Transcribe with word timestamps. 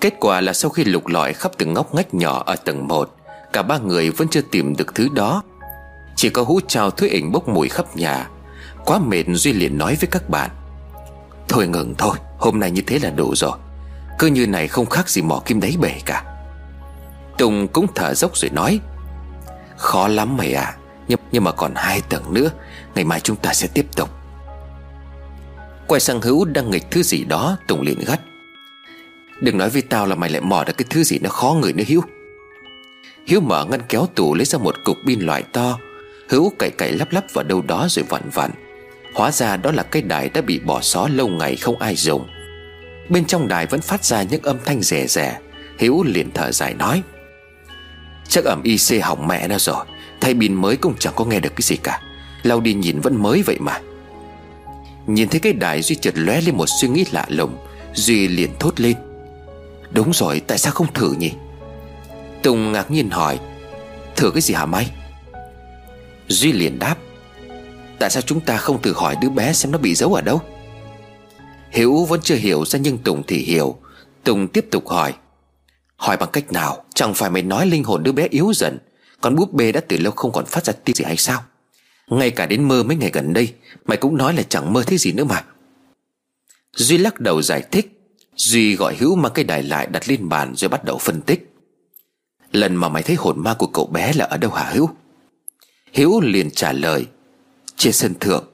Kết 0.00 0.14
quả 0.20 0.40
là 0.40 0.52
sau 0.52 0.70
khi 0.70 0.84
lục 0.84 1.06
lọi 1.06 1.32
khắp 1.32 1.52
từng 1.58 1.74
ngóc 1.74 1.94
ngách 1.94 2.14
nhỏ 2.14 2.42
ở 2.46 2.56
tầng 2.56 2.88
1 2.88 3.16
Cả 3.52 3.62
ba 3.62 3.78
người 3.78 4.10
vẫn 4.10 4.28
chưa 4.28 4.40
tìm 4.40 4.76
được 4.76 4.94
thứ 4.94 5.08
đó. 5.14 5.42
Chỉ 6.16 6.30
có 6.30 6.42
hũ 6.42 6.60
trào 6.68 6.90
thuế 6.90 7.08
ảnh 7.08 7.32
bốc 7.32 7.48
mùi 7.48 7.68
khắp 7.68 7.96
nhà. 7.96 8.28
Quá 8.84 8.98
mệt 8.98 9.24
Duy 9.28 9.52
liền 9.52 9.78
nói 9.78 9.96
với 10.00 10.08
các 10.10 10.30
bạn. 10.30 10.50
Thôi 11.48 11.66
ngừng 11.66 11.94
thôi 11.98 12.16
Hôm 12.38 12.60
nay 12.60 12.70
như 12.70 12.82
thế 12.86 12.98
là 12.98 13.10
đủ 13.10 13.34
rồi. 13.36 13.58
Cứ 14.18 14.26
như 14.26 14.46
này 14.46 14.68
không 14.68 14.86
khác 14.86 15.08
gì 15.08 15.22
mỏ 15.22 15.42
kim 15.44 15.60
đáy 15.60 15.76
bể 15.80 15.92
cả. 16.04 16.24
Tùng 17.38 17.68
cũng 17.68 17.86
thở 17.94 18.14
dốc 18.14 18.36
rồi 18.36 18.50
nói. 18.50 18.80
Khó 19.76 20.08
lắm 20.08 20.36
mày 20.36 20.54
à 20.54 20.76
nhưng, 21.08 21.18
nhưng 21.32 21.44
mà 21.44 21.52
còn 21.52 21.72
hai 21.74 22.00
tầng 22.08 22.34
nữa. 22.34 22.50
Ngày 22.94 23.04
mai 23.04 23.20
chúng 23.20 23.36
ta 23.36 23.54
sẽ 23.54 23.68
tiếp 23.74 23.86
tục. 23.96 24.10
Quay 25.86 26.00
sang 26.00 26.20
Hữu 26.20 26.44
đang 26.44 26.70
nghịch 26.70 26.90
thứ 26.90 27.02
gì 27.02 27.24
đó 27.24 27.56
Tùng 27.68 27.80
liền 27.80 27.98
gắt. 28.06 28.20
Đừng 29.40 29.58
nói 29.58 29.70
với 29.70 29.82
tao 29.82 30.06
là 30.06 30.14
mày 30.14 30.30
lại 30.30 30.40
mò 30.40 30.64
được 30.64 30.72
cái 30.78 30.86
thứ 30.90 31.04
gì 31.04 31.18
nó 31.18 31.30
khó 31.30 31.56
người 31.60 31.72
nữa, 31.72 31.84
Hiếu. 31.86 32.00
Hiếu 33.26 33.40
mở 33.40 33.64
ngăn 33.64 33.80
kéo 33.88 34.06
tủ 34.14 34.34
lấy 34.34 34.44
ra 34.44 34.58
một 34.58 34.74
cục 34.84 34.96
pin 35.06 35.20
loại 35.20 35.42
to, 35.42 35.78
Hữu 36.28 36.52
cậy 36.58 36.70
cậy 36.70 36.92
lắp 36.92 37.12
lắp 37.12 37.24
vào 37.32 37.44
đâu 37.44 37.62
đó 37.62 37.86
rồi 37.90 38.04
vặn 38.08 38.22
vặn. 38.34 38.50
Hóa 39.14 39.30
ra 39.30 39.56
đó 39.56 39.70
là 39.70 39.82
cái 39.82 40.02
đài 40.02 40.28
đã 40.28 40.40
bị 40.40 40.58
bỏ 40.58 40.80
xó 40.80 41.08
lâu 41.08 41.28
ngày 41.28 41.56
không 41.56 41.78
ai 41.78 41.94
dùng. 41.96 42.28
Bên 43.08 43.24
trong 43.24 43.48
đài 43.48 43.66
vẫn 43.66 43.80
phát 43.80 44.04
ra 44.04 44.22
những 44.22 44.42
âm 44.42 44.56
thanh 44.64 44.82
rẻ 44.82 45.06
rẻ 45.06 45.38
Hiếu 45.78 46.02
liền 46.06 46.30
thở 46.34 46.52
dài 46.52 46.74
nói, 46.74 47.02
Chắc 48.28 48.44
ẩm 48.44 48.62
IC 48.62 49.02
hỏng 49.02 49.26
mẹ 49.26 49.48
nó 49.48 49.58
rồi. 49.58 49.84
Thay 50.20 50.34
pin 50.34 50.54
mới 50.54 50.76
cũng 50.76 50.94
chẳng 50.98 51.12
có 51.16 51.24
nghe 51.24 51.40
được 51.40 51.52
cái 51.56 51.62
gì 51.62 51.76
cả. 51.76 52.00
Lau 52.42 52.60
đi 52.60 52.74
nhìn 52.74 53.00
vẫn 53.00 53.22
mới 53.22 53.42
vậy 53.42 53.56
mà. 53.60 53.80
Nhìn 55.06 55.28
thấy 55.28 55.40
cái 55.40 55.52
đài, 55.52 55.82
Duy 55.82 55.96
chợt 55.96 56.14
lóe 56.16 56.40
lên 56.40 56.56
một 56.56 56.66
suy 56.80 56.88
nghĩ 56.88 57.04
lạ 57.12 57.26
lùng. 57.28 57.56
Duy 57.94 58.28
liền 58.28 58.50
thốt 58.58 58.80
lên 58.80 58.96
Đúng 59.92 60.12
rồi, 60.12 60.40
tại 60.46 60.58
sao 60.58 60.72
không 60.72 60.92
thử 60.92 61.12
nhỉ? 61.12 61.32
Tùng 62.42 62.72
ngạc 62.72 62.90
nhiên 62.90 63.10
hỏi, 63.10 63.40
Thử 64.16 64.30
cái 64.30 64.40
gì 64.40 64.54
hả 64.54 64.66
mày? 64.66 64.90
Duy 66.28 66.52
liền 66.52 66.78
đáp, 66.78 66.96
Tại 67.98 68.10
sao 68.10 68.22
chúng 68.22 68.40
ta 68.40 68.56
không 68.56 68.82
thử 68.82 68.92
hỏi 68.92 69.16
đứa 69.22 69.28
bé 69.28 69.52
xem 69.52 69.72
nó 69.72 69.78
bị 69.78 69.94
giấu 69.94 70.14
ở 70.14 70.20
đâu? 70.20 70.40
Hiếu 71.70 72.04
vẫn 72.04 72.20
chưa 72.22 72.34
hiểu 72.34 72.64
ra 72.64 72.78
nhưng 72.78 72.98
Tùng 72.98 73.22
thì 73.26 73.36
hiểu. 73.36 73.76
Tùng 74.24 74.48
tiếp 74.48 74.66
tục 74.70 74.88
hỏi 74.88 75.14
Hỏi 75.96 76.16
bằng 76.16 76.28
cách 76.32 76.52
nào? 76.52 76.84
Chẳng 76.94 77.14
phải 77.14 77.30
mày 77.30 77.42
nói 77.42 77.66
linh 77.66 77.84
hồn 77.84 78.02
đứa 78.02 78.12
bé 78.12 78.28
yếu 78.30 78.52
dần, 78.54 78.78
con 79.20 79.36
búp 79.36 79.52
bê 79.52 79.72
đã 79.72 79.80
từ 79.88 79.96
lâu 79.96 80.12
không 80.12 80.32
còn 80.32 80.46
phát 80.46 80.64
ra 80.64 80.72
tiếng 80.84 80.96
gì 80.96 81.04
hay 81.04 81.16
sao? 81.16 81.42
Ngay 82.08 82.30
cả 82.30 82.46
đến 82.46 82.68
mơ 82.68 82.82
mấy 82.82 82.96
ngày 82.96 83.10
gần 83.12 83.32
đây, 83.32 83.52
Mày 83.84 83.96
cũng 83.96 84.16
nói 84.16 84.34
là 84.34 84.42
chẳng 84.42 84.72
mơ 84.72 84.82
thấy 84.86 84.98
gì 84.98 85.12
nữa 85.12 85.24
mà. 85.24 85.44
Duy 86.76 86.98
lắc 86.98 87.20
đầu 87.20 87.42
giải 87.42 87.62
thích 87.70 87.99
Duy 88.40 88.76
gọi 88.76 88.96
Hữu 88.96 89.14
mang 89.14 89.32
cây 89.34 89.44
đài 89.44 89.62
lại 89.62 89.86
đặt 89.86 90.08
lên 90.08 90.28
bàn 90.28 90.52
rồi 90.56 90.68
bắt 90.68 90.84
đầu 90.84 90.98
phân 90.98 91.20
tích. 91.20 91.52
Lần 92.52 92.76
mà 92.76 92.88
mày 92.88 93.02
thấy 93.02 93.16
hồn 93.16 93.42
ma 93.42 93.54
của 93.54 93.66
cậu 93.66 93.86
bé 93.86 94.12
là 94.12 94.24
ở 94.24 94.36
đâu 94.36 94.50
hả 94.50 94.70
Hữu? 94.70 94.90
Hiếu 95.92 96.20
liền 96.20 96.50
trả 96.50 96.72
lời, 96.72 97.06
Trên 97.76 97.92
sân 97.92 98.14
thượng. 98.20 98.44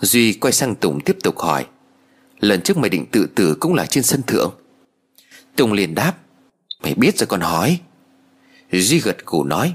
Duy 0.00 0.32
quay 0.32 0.52
sang 0.52 0.74
Tùng 0.74 1.00
tiếp 1.00 1.16
tục 1.22 1.38
hỏi, 1.38 1.66
Lần 2.40 2.60
trước 2.60 2.76
mày 2.76 2.90
định 2.90 3.06
tự 3.06 3.26
tử 3.34 3.56
cũng 3.60 3.74
là 3.74 3.86
trên 3.86 4.04
sân 4.04 4.22
thượng? 4.22 4.54
Tùng 5.56 5.72
liền 5.72 5.94
đáp, 5.94 6.14
Mày 6.82 6.94
biết 6.94 7.18
rồi 7.18 7.26
còn 7.26 7.40
hỏi. 7.40 7.80
Duy 8.72 9.00
gật 9.00 9.26
gù 9.26 9.44
nói, 9.44 9.74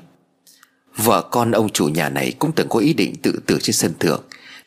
Vợ 0.95 1.21
con 1.31 1.51
ông 1.51 1.69
chủ 1.69 1.87
nhà 1.87 2.09
này 2.09 2.33
cũng 2.39 2.51
từng 2.55 2.69
có 2.69 2.79
ý 2.79 2.93
định 2.93 3.15
tự 3.21 3.39
tử 3.45 3.57
trên 3.61 3.73
sân 3.73 3.93
thượng. 3.99 4.23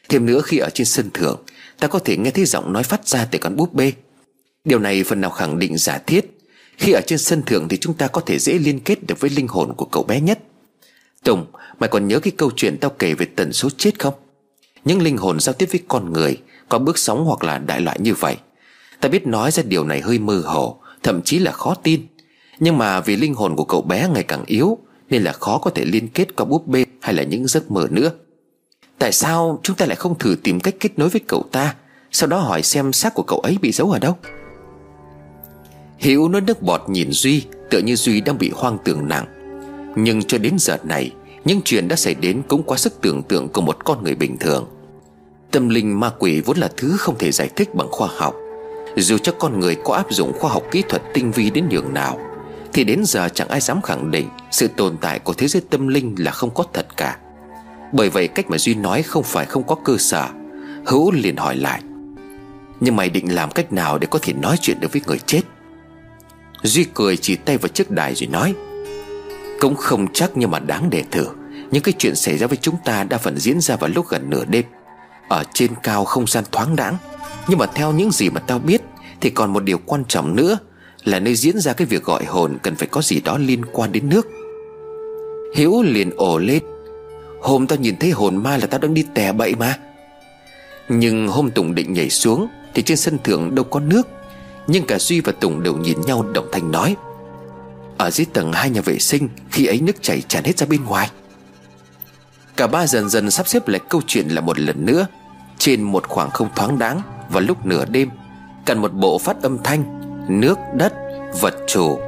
Thêm 0.08 0.27
nữa 0.27 0.41
khi 0.44 0.58
ở 0.58 0.70
trên 0.75 0.86
sân 0.86 1.10
thượng, 1.14 1.41
Ta 1.78 1.88
có 1.88 1.98
thể 1.98 2.16
nghe 2.16 2.30
thấy 2.30 2.44
giọng 2.44 2.72
nói 2.72 2.82
phát 2.82 3.08
ra 3.08 3.25
từ 3.25 3.38
con 3.38 3.56
búp 3.56 3.75
bê. 3.75 3.92
Điều 4.65 4.79
này 4.79 5.05
phần 5.05 5.20
nào 5.20 5.31
khẳng 5.31 5.59
định 5.59 5.79
giả 5.79 5.98
thiết, 5.98 6.31
Khi 6.77 6.93
ở 6.93 7.00
trên 7.06 7.19
sân 7.19 7.43
thượng 7.43 7.69
thì 7.69 7.77
chúng 7.77 7.94
ta 7.94 8.06
có 8.06 8.21
thể 8.21 8.38
dễ 8.38 8.59
liên 8.59 8.81
kết 8.81 9.06
được 9.06 9.21
với 9.21 9.31
linh 9.31 9.49
hồn 9.49 9.72
của 9.77 9.84
cậu 9.84 10.03
bé 10.03 10.21
nhất. 10.21 10.38
Tùng, 11.25 11.47
Mày 11.78 11.88
còn 11.88 12.09
nhớ 12.09 12.21
cái 12.21 12.33
câu 12.37 12.50
chuyện 12.56 12.78
tao 12.81 12.91
kể 12.91 13.15
về 13.15 13.27
tần 13.37 13.53
số 13.53 13.69
chết 13.77 13.99
không? 13.99 14.15
Những 14.84 15.03
linh 15.03 15.16
hồn 15.16 15.41
giao 15.41 15.53
tiếp 15.53 15.69
với 15.71 15.81
con 15.88 16.12
người 16.12 16.37
Có 16.69 16.78
bước 16.78 16.99
sóng 16.99 17.25
hoặc 17.25 17.44
là 17.44 17.59
đại 17.59 17.81
loại 17.81 17.99
như 18.00 18.15
vậy. 18.15 18.37
Ta 19.00 19.09
biết 19.09 19.27
nói 19.27 19.50
ra 19.50 19.62
điều 19.62 19.84
này 19.84 20.00
hơi 20.00 20.19
mơ 20.19 20.43
hồ, 20.44 20.81
Thậm 21.03 21.22
chí 21.22 21.38
là 21.38 21.53
khó 21.53 21.75
tin. 21.75 22.06
Nhưng 22.59 22.78
mà 22.78 23.00
vì 23.00 23.17
linh 23.17 23.34
hồn 23.34 23.56
của 23.56 23.65
cậu 23.65 23.83
bé 23.83 24.09
ngày 24.15 24.22
càng 24.22 24.44
yếu, 24.47 24.78
Nên 25.11 25.22
là 25.22 25.33
khó 25.33 25.59
có 25.59 25.71
thể 25.71 25.84
liên 25.84 26.09
kết 26.09 26.37
qua 26.37 26.44
búp 26.44 26.67
bê 26.67 26.84
Hay 27.00 27.15
là 27.15 27.22
những 27.22 27.47
giấc 27.47 27.71
mơ 27.71 27.87
nữa. 27.91 28.11
Tại 28.99 29.12
sao 29.12 29.61
chúng 29.62 29.77
ta 29.77 29.87
lại 29.87 29.97
không 29.97 30.19
thử 30.19 30.37
tìm 30.43 30.61
cách 30.61 30.75
kết 30.81 30.99
nối 30.99 31.09
với 31.09 31.21
cậu 31.27 31.44
ta? 31.53 31.75
Sau 32.11 32.28
đó 32.28 32.38
hỏi 32.38 32.62
xem 32.62 32.93
xác 32.93 33.15
của 33.15 33.25
cậu 33.27 33.38
ấy 33.38 33.59
bị 33.62 33.72
giấu 33.72 33.91
ở 33.91 33.99
đâu. 33.99 34.17
Hiếu 36.04 36.28
nuốt 36.28 36.42
nước 36.42 36.62
bọt 36.62 36.81
nhìn 36.88 37.09
Duy, 37.12 37.42
Tựa 37.70 37.78
như 37.78 37.97
Duy 37.97 38.20
đang 38.20 38.38
bị 38.38 38.50
hoang 38.54 38.78
tưởng 38.84 39.09
nặng. 39.09 39.25
Nhưng 39.97 40.22
cho 40.22 40.38
đến 40.38 40.54
giờ 40.59 40.76
này, 40.84 41.10
Những 41.44 41.60
chuyện 41.65 41.88
đã 41.88 41.97
xảy 41.97 42.15
đến 42.15 42.42
cũng 42.48 42.62
quá 42.62 42.76
sức 42.78 43.00
tưởng 43.00 43.22
tượng 43.22 43.48
của 43.48 43.60
một 43.60 43.84
con 43.84 44.04
người 44.04 44.14
bình 44.14 44.37
thường. 44.38 44.69
Tâm 45.50 45.69
linh 45.69 46.00
ma 46.00 46.10
quỷ 46.19 46.41
vốn 46.41 46.56
là 46.56 46.70
thứ 46.76 46.97
không 46.97 47.19
thể 47.19 47.32
giải 47.32 47.50
thích 47.56 47.75
bằng 47.75 47.88
khoa 47.91 48.09
học. 48.16 48.34
Dù 48.97 49.19
cho 49.19 49.32
con 49.32 49.60
người 49.60 49.76
có 49.84 49.94
áp 49.94 50.06
dụng 50.10 50.32
khoa 50.38 50.50
học 50.50 50.62
kỹ 50.70 50.82
thuật 50.88 51.03
tinh 51.14 51.31
vi 51.31 51.50
đến 51.50 51.69
nhường 51.70 51.94
nào, 51.94 52.19
Thì 52.72 52.84
đến 52.84 53.04
giờ 53.04 53.28
chẳng 53.28 53.48
ai 53.48 53.60
dám 53.60 53.82
khẳng 53.82 54.10
định 54.10 54.28
Sự 54.50 54.69
tồn 54.69 54.97
tại 55.00 55.19
của 55.19 55.32
thế 55.32 55.48
giới 55.48 55.62
tâm 55.70 55.88
linh 55.88 56.14
là 56.19 56.31
không 56.31 56.50
có 56.54 56.64
thật 56.72 56.87
cả. 56.97 57.19
Bởi 57.93 58.10
vậy 58.10 58.28
cách 58.28 58.50
mà 58.50 58.59
Duy 58.59 58.75
nói 58.75 59.03
không 59.03 59.22
phải 59.22 59.47
không 59.47 59.62
có 59.66 59.75
cơ 59.75 59.97
sở. 59.98 60.28
Hữu 60.87 61.10
liền 61.10 61.37
hỏi 61.37 61.56
lại, 61.56 61.82
Nhưng 62.81 62.97
mày 62.97 63.10
định 63.10 63.34
làm 63.34 63.50
cách 63.50 63.72
nào 63.72 63.98
để 63.98 64.06
có 64.10 64.19
thể 64.22 64.32
nói 64.32 64.56
chuyện 64.60 64.81
được 64.81 64.93
với 64.93 65.03
người 65.06 65.19
chết? 65.26 65.41
Duy 66.64 66.86
cười 66.94 67.16
chỉ 67.16 67.36
tay 67.36 67.58
vào 67.58 67.69
chiếc 67.69 67.91
đài 67.91 68.14
rồi 68.14 68.26
nói, 68.26 68.54
Cũng 69.60 69.75
không 69.75 70.06
chắc 70.12 70.30
nhưng 70.34 70.50
mà 70.50 70.58
đáng 70.58 70.91
để 70.91 71.04
thử. 71.10 71.26
Những 71.70 71.82
cái 71.82 71.94
chuyện 71.98 72.14
xảy 72.14 72.38
ra 72.38 72.47
với 72.47 72.56
chúng 72.56 72.75
ta 72.84 73.04
đa 73.04 73.19
phần 73.19 73.38
diễn 73.38 73.60
ra 73.60 73.76
vào 73.76 73.91
lúc 73.94 74.08
gần 74.08 74.30
nửa 74.30 74.44
đêm. 74.44 74.64
Ở 75.28 75.44
trên 75.54 75.70
cao 75.82 76.04
không 76.04 76.26
gian 76.26 76.44
thoáng 76.52 76.76
đãng. 76.76 76.97
Nhưng 77.48 77.58
mà 77.58 77.66
theo 77.66 77.92
những 77.92 78.10
gì 78.10 78.30
mà 78.30 78.41
tao 78.41 78.58
biết, 78.58 78.82
Thì 79.20 79.30
còn 79.30 79.52
một 79.52 79.64
điều 79.64 79.78
quan 79.78 80.04
trọng 80.08 80.36
nữa 80.36 80.58
Là 81.04 81.19
nơi 81.19 81.34
diễn 81.34 81.58
ra 81.58 81.72
cái 81.72 81.86
việc 81.86 82.04
gọi 82.04 82.25
hồn 82.25 82.58
Cần 82.62 82.76
phải 82.76 82.88
có 82.88 83.02
gì 83.02 83.20
đó 83.20 83.38
liên 83.38 83.64
quan 83.72 83.92
đến 83.92 84.08
nước. 84.08 84.26
Hiếu 85.56 85.82
liền 85.82 86.10
ồ 86.16 86.38
lên, 86.38 86.62
Hôm 87.41 87.66
tao 87.66 87.78
nhìn 87.78 87.96
thấy 87.96 88.10
hồn 88.10 88.36
ma 88.36 88.56
là 88.56 88.66
tao 88.66 88.81
đang 88.81 88.94
đi 88.94 89.04
tè 89.14 89.32
bậy 89.32 89.54
mà. 89.54 89.78
Nhưng 90.88 91.28
hôm 91.28 91.50
Tùng 91.50 91.75
định 91.75 91.92
nhảy 91.92 92.10
xuống, 92.10 92.48
Thì 92.75 92.82
trên 92.82 92.96
sân 92.96 93.19
thượng 93.25 93.54
đâu 93.54 93.64
có 93.64 93.81
nước 93.81 94.08
nhưng 94.66 94.84
cả 94.84 94.98
Duy 94.98 95.20
và 95.20 95.32
Tùng 95.32 95.62
đều 95.62 95.76
nhìn 95.76 96.00
nhau 96.00 96.22
đồng 96.22 96.48
thanh 96.52 96.72
nói. 96.72 96.97
Ở 97.98 98.10
dưới 98.10 98.26
tầng 98.32 98.52
hai 98.52 98.70
nhà 98.70 98.80
vệ 98.80 98.98
sinh 98.98 99.28
Khi 99.50 99.66
ấy 99.66 99.80
nước 99.80 100.02
chảy 100.02 100.20
tràn 100.28 100.44
hết 100.44 100.58
ra 100.58 100.66
bên 100.66 100.84
ngoài. 100.84 101.10
Cả 102.56 102.66
ba 102.66 102.86
dần 102.86 103.08
dần 103.08 103.30
sắp 103.30 103.48
xếp 103.48 103.69
lại 103.69 103.80
câu 103.88 104.00
chuyện 104.06 104.28
là 104.28 104.41
một 104.41 104.58
lần 104.58 104.86
nữa. 104.86 105.06
Trên 105.58 105.82
một 105.82 106.08
khoảng 106.08 106.30
không 106.30 106.48
thoáng 106.56 106.78
đáng 106.78 107.02
và 107.30 107.41
lúc 107.41 107.66
nửa 107.66 107.84
đêm 107.84 108.10
Cần 108.66 108.78
một 108.78 108.92
bộ 108.92 109.19
phát 109.19 109.42
âm 109.42 109.58
thanh 109.64 110.00
Nước, 110.41 110.58
đất, 110.75 110.94
vật 111.41 111.54
chủ. 111.66 111.98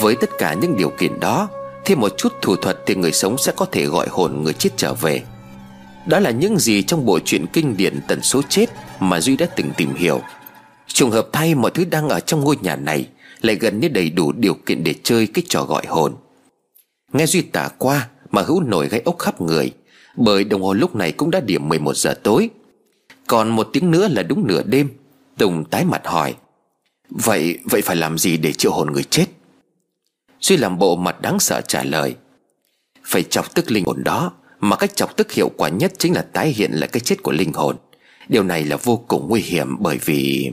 Với 0.00 0.16
tất 0.20 0.30
cả 0.38 0.54
những 0.54 0.76
điều 0.76 0.90
kiện 0.90 1.20
đó 1.20 1.48
Thêm 1.84 2.00
một 2.00 2.12
chút 2.18 2.32
thủ 2.42 2.56
thuật 2.56 2.78
thì 2.86 2.94
người 2.94 3.12
sống 3.12 3.38
sẽ 3.38 3.52
có 3.56 3.66
thể 3.72 3.86
gọi 3.86 4.06
hồn 4.10 4.42
người 4.42 4.52
chết 4.52 4.70
trở 4.76 4.94
về. 4.94 5.22
Đó 6.06 6.18
là 6.18 6.30
những 6.30 6.58
gì 6.58 6.82
trong 6.82 7.06
bộ 7.06 7.18
truyện 7.24 7.46
kinh 7.52 7.76
điển 7.76 8.00
tần 8.08 8.22
số 8.22 8.42
chết 8.48 8.66
Mà 9.00 9.20
Duy 9.20 9.36
đã 9.36 9.46
từng 9.56 9.70
tìm 9.76 9.94
hiểu. 9.94 10.20
Trùng 10.86 11.10
hợp 11.10 11.28
thay 11.32 11.54
mọi 11.54 11.70
thứ 11.70 11.84
đang 11.84 12.08
ở 12.08 12.20
trong 12.20 12.40
ngôi 12.40 12.56
nhà 12.62 12.76
này 12.76 13.08
Lại 13.40 13.56
gần 13.56 13.80
như 13.80 13.88
đầy 13.88 14.10
đủ 14.10 14.32
điều 14.32 14.54
kiện 14.54 14.84
để 14.84 14.94
chơi 15.02 15.26
cái 15.26 15.44
trò 15.48 15.64
gọi 15.64 15.86
hồn. 15.86 16.14
Nghe 17.12 17.26
Duy 17.26 17.42
tả 17.42 17.68
qua 17.78 18.08
mà 18.30 18.42
hữu 18.42 18.62
nổi 18.62 18.88
gáy 18.88 19.02
ốc 19.04 19.18
khắp 19.18 19.40
người, 19.40 19.72
Bởi 20.16 20.44
đồng 20.44 20.62
hồ 20.62 20.72
lúc 20.72 20.96
này 20.96 21.12
cũng 21.12 21.30
đã 21.30 21.40
điểm 21.40 21.68
11 21.68 21.96
giờ 21.96 22.14
tối. 22.22 22.50
Còn 23.26 23.48
một 23.48 23.68
tiếng 23.72 23.90
nữa 23.90 24.08
là 24.08 24.22
đúng 24.22 24.46
nửa 24.46 24.62
đêm, 24.62 24.88
Tùng 25.38 25.64
tái 25.64 25.84
mặt 25.84 26.02
hỏi, 26.04 26.34
Vậy 27.10 27.58
vậy 27.64 27.82
phải 27.82 27.96
làm 27.96 28.18
gì 28.18 28.36
để 28.36 28.52
triệu 28.52 28.72
hồn 28.72 28.92
người 28.92 29.04
chết? 29.04 29.26
Duy 30.40 30.56
làm 30.56 30.78
bộ 30.78 30.96
mặt 30.96 31.20
đáng 31.20 31.38
sợ 31.38 31.60
trả 31.60 31.84
lời, 31.84 32.14
Phải 33.04 33.22
chọc 33.22 33.54
tức 33.54 33.70
linh 33.70 33.84
hồn 33.84 34.04
đó, 34.04 34.32
Mà 34.60 34.76
cách 34.76 34.96
chọc 34.96 35.16
tức 35.16 35.32
hiệu 35.32 35.50
quả 35.56 35.68
nhất 35.68 35.92
chính 35.98 36.12
là 36.14 36.22
tái 36.22 36.48
hiện 36.48 36.72
lại 36.72 36.88
cái 36.92 37.00
chết 37.00 37.22
của 37.22 37.32
linh 37.32 37.52
hồn. 37.52 37.76
Điều 38.28 38.42
này 38.42 38.64
là 38.64 38.76
vô 38.76 39.04
cùng 39.08 39.28
nguy 39.28 39.40
hiểm 39.40 39.76
bởi 39.78 39.98
vì 40.04 40.52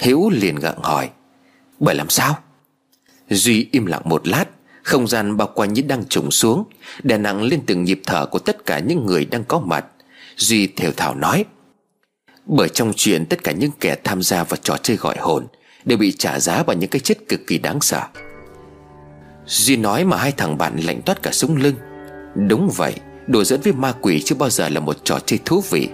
Hiếu 0.00 0.30
liền 0.32 0.56
gặng 0.56 0.82
hỏi, 0.82 1.10
Bởi 1.80 1.94
làm 1.94 2.08
sao? 2.08 2.38
Duy 3.30 3.68
im 3.72 3.86
lặng 3.86 4.02
một 4.04 4.28
lát, 4.28 4.44
Không 4.82 5.08
gian 5.08 5.36
bao 5.36 5.50
quanh 5.54 5.72
như 5.72 5.82
đang 5.82 6.04
trùng 6.04 6.30
xuống, 6.30 6.64
Đè 7.02 7.18
nặng 7.18 7.42
lên 7.42 7.60
từng 7.66 7.84
nhịp 7.84 8.00
thở 8.06 8.26
của 8.26 8.38
tất 8.38 8.66
cả 8.66 8.78
những 8.78 9.06
người 9.06 9.24
đang 9.24 9.44
có 9.44 9.58
mặt. 9.58 9.84
Duy 10.36 10.66
thều 10.66 10.92
thảo 10.96 11.14
nói, 11.14 11.44
Bởi 12.46 12.68
trong 12.68 12.92
chuyện 12.96 13.26
tất 13.26 13.44
cả 13.44 13.52
những 13.52 13.70
kẻ 13.80 13.96
tham 14.04 14.22
gia 14.22 14.44
vào 14.44 14.56
trò 14.62 14.76
chơi 14.76 14.96
gọi 14.96 15.16
hồn 15.18 15.46
Đều 15.84 15.98
bị 15.98 16.12
trả 16.12 16.40
giá 16.40 16.62
bằng 16.62 16.78
những 16.78 16.90
cái 16.90 17.00
chết 17.00 17.28
cực 17.28 17.40
kỳ 17.46 17.58
đáng 17.58 17.80
sợ. 17.80 18.02
Duy 19.46 19.76
nói 19.76 20.04
mà 20.04 20.16
hai 20.16 20.32
thằng 20.32 20.58
bạn 20.58 20.76
lạnh 20.76 21.00
toát 21.06 21.22
cả 21.22 21.30
súng 21.32 21.56
lưng. 21.56 21.74
Đúng 22.48 22.70
vậy, 22.76 22.94
Đùa 23.26 23.44
dẫn 23.44 23.60
với 23.60 23.72
ma 23.72 23.92
quỷ 24.00 24.22
chưa 24.22 24.34
bao 24.34 24.50
giờ 24.50 24.68
là 24.68 24.80
một 24.80 24.96
trò 25.04 25.18
chơi 25.26 25.38
thú 25.44 25.62
vị. 25.70 25.88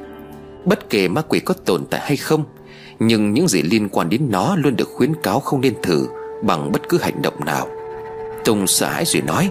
Bất 0.65 0.91
kể 0.91 1.09
ma 1.09 1.23
quỷ 1.29 1.41
có 1.41 1.55
tồn 1.55 1.85
tại 1.91 2.01
hay 2.01 2.17
không 2.17 2.45
nhưng 2.99 3.35
những 3.35 3.49
gì 3.49 3.63
liên 3.63 3.89
quan 3.89 4.09
đến 4.09 4.31
nó 4.31 4.57
Luôn 4.57 4.77
được 4.77 4.89
khuyến 4.95 5.15
cáo 5.23 5.41
không 5.41 5.61
nên 5.61 5.75
thử 5.83 6.09
Bằng 6.43 6.73
bất 6.73 6.89
cứ 6.89 6.99
hành 6.99 7.23
động 7.23 7.45
nào. 7.45 7.69
Tùng 8.45 8.67
sợ 8.67 8.89
hãi 8.89 9.05
rồi 9.05 9.23
nói, 9.23 9.51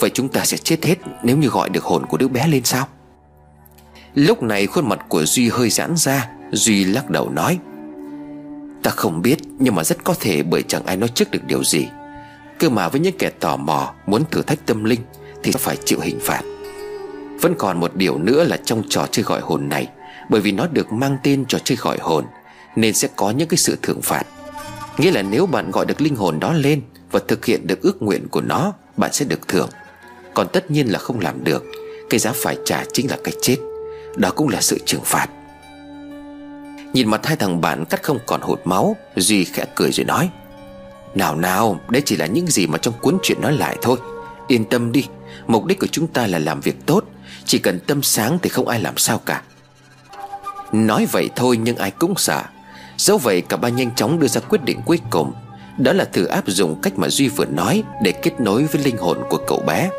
Vậy 0.00 0.10
chúng 0.14 0.28
ta 0.28 0.44
sẽ 0.44 0.56
chết 0.56 0.84
hết 0.84 0.98
Nếu 1.22 1.36
như 1.36 1.48
gọi 1.48 1.68
được 1.68 1.84
hồn 1.84 2.06
của 2.06 2.16
đứa 2.16 2.28
bé 2.28 2.46
lên 2.46 2.64
sao? 2.64 2.86
Lúc 4.14 4.42
này 4.42 4.66
khuôn 4.66 4.88
mặt 4.88 5.06
của 5.08 5.24
Duy 5.24 5.48
hơi 5.48 5.70
giãn 5.70 5.96
ra, 5.96 6.28
Duy 6.52 6.84
lắc 6.84 7.10
đầu 7.10 7.30
nói, 7.30 7.58
Ta 8.82 8.90
không 8.90 9.22
biết, 9.22 9.38
Nhưng 9.58 9.74
mà 9.74 9.84
rất 9.84 10.04
có 10.04 10.14
thể 10.20 10.42
bởi 10.42 10.62
chẳng 10.62 10.86
ai 10.86 10.96
nói 10.96 11.08
trước 11.08 11.30
được 11.30 11.40
điều 11.46 11.64
gì. 11.64 11.88
Cơ 12.58 12.68
mà 12.68 12.88
với 12.88 13.00
những 13.00 13.18
kẻ 13.18 13.30
tò 13.30 13.56
mò 13.56 13.94
Muốn 14.06 14.24
thử 14.30 14.42
thách 14.42 14.66
tâm 14.66 14.84
linh 14.84 15.00
Thì 15.42 15.52
phải 15.52 15.76
chịu 15.84 16.00
hình 16.00 16.18
phạt. 16.20 16.42
Vẫn 17.40 17.54
còn 17.58 17.80
một 17.80 17.96
điều 17.96 18.18
nữa 18.18 18.44
là 18.44 18.56
trong 18.56 18.82
trò 18.88 19.06
chơi 19.10 19.22
gọi 19.22 19.40
hồn 19.40 19.68
này, 19.68 19.88
Bởi 20.28 20.40
vì 20.40 20.52
nó 20.52 20.66
được 20.66 20.92
mang 20.92 21.16
tên 21.22 21.44
trò 21.48 21.58
chơi 21.64 21.78
gọi 21.80 21.98
hồn 22.00 22.24
nên 22.76 22.94
sẽ 22.94 23.08
có 23.16 23.30
những 23.30 23.48
cái 23.48 23.58
sự 23.58 23.76
thưởng 23.82 24.02
phạt. 24.02 24.22
Nghĩa 24.98 25.10
là 25.10 25.22
nếu 25.22 25.46
bạn 25.46 25.70
gọi 25.70 25.86
được 25.86 26.00
linh 26.00 26.16
hồn 26.16 26.40
đó 26.40 26.52
lên 26.52 26.82
Và 27.10 27.20
thực 27.28 27.44
hiện 27.44 27.66
được 27.66 27.82
ước 27.82 28.02
nguyện 28.02 28.28
của 28.28 28.40
nó, 28.40 28.72
Bạn 28.96 29.12
sẽ 29.12 29.24
được 29.24 29.48
thưởng. 29.48 29.68
Còn 30.34 30.48
tất 30.52 30.70
nhiên 30.70 30.86
là 30.86 30.98
không 30.98 31.20
làm 31.20 31.44
được, 31.44 31.64
Cái 32.10 32.20
giá 32.20 32.32
phải 32.34 32.56
trả 32.64 32.84
chính 32.92 33.10
là 33.10 33.18
cái 33.24 33.34
chết. 33.42 33.56
Đó 34.16 34.30
cũng 34.30 34.48
là 34.48 34.60
sự 34.60 34.78
trừng 34.86 35.00
phạt. 35.04 35.26
Nhìn 36.92 37.10
mặt 37.10 37.26
hai 37.26 37.36
thằng 37.36 37.60
bạn 37.60 37.84
cắt 37.84 38.02
không 38.02 38.18
còn 38.26 38.40
hột 38.40 38.60
máu, 38.64 38.96
Duy 39.16 39.44
khẽ 39.44 39.64
cười 39.74 39.92
rồi 39.92 40.04
nói, 40.04 40.30
Nào 41.14 41.36
nào, 41.36 41.80
Đấy 41.88 42.02
chỉ 42.04 42.16
là 42.16 42.26
những 42.26 42.46
gì 42.46 42.66
mà 42.66 42.78
trong 42.78 42.94
cuốn 43.00 43.18
chuyện 43.22 43.40
nói 43.40 43.52
lại 43.52 43.76
thôi. 43.82 43.98
Yên 44.48 44.64
tâm 44.64 44.92
đi, 44.92 45.06
Mục 45.46 45.64
đích 45.64 45.78
của 45.80 45.86
chúng 45.86 46.06
ta 46.06 46.26
là 46.26 46.38
làm 46.38 46.60
việc 46.60 46.86
tốt, 46.86 47.04
Chỉ 47.44 47.58
cần 47.58 47.78
tâm 47.86 48.02
sáng 48.02 48.38
thì 48.42 48.50
không 48.50 48.68
ai 48.68 48.80
làm 48.80 48.96
sao 48.96 49.18
cả. 49.18 49.42
Nói 50.72 51.06
vậy 51.12 51.30
thôi 51.36 51.56
nhưng 51.56 51.76
ai 51.76 51.90
cũng 51.90 52.14
sợ. 52.16 52.42
Dẫu 52.96 53.18
vậy 53.18 53.40
cả 53.40 53.56
ba 53.56 53.68
nhanh 53.68 53.94
chóng 53.94 54.20
đưa 54.20 54.26
ra 54.26 54.40
quyết 54.40 54.64
định 54.64 54.80
cuối 54.86 54.98
cùng. 55.10 55.32
Đó 55.78 55.92
là 55.92 56.04
thử 56.04 56.24
áp 56.24 56.44
dụng 56.46 56.80
cách 56.82 56.98
mà 56.98 57.08
Duy 57.08 57.28
vừa 57.28 57.44
nói 57.44 57.82
Để 58.02 58.12
kết 58.12 58.40
nối 58.40 58.64
với 58.64 58.82
linh 58.82 58.96
hồn 58.96 59.18
của 59.30 59.38
cậu 59.46 59.62
bé. 59.66 59.90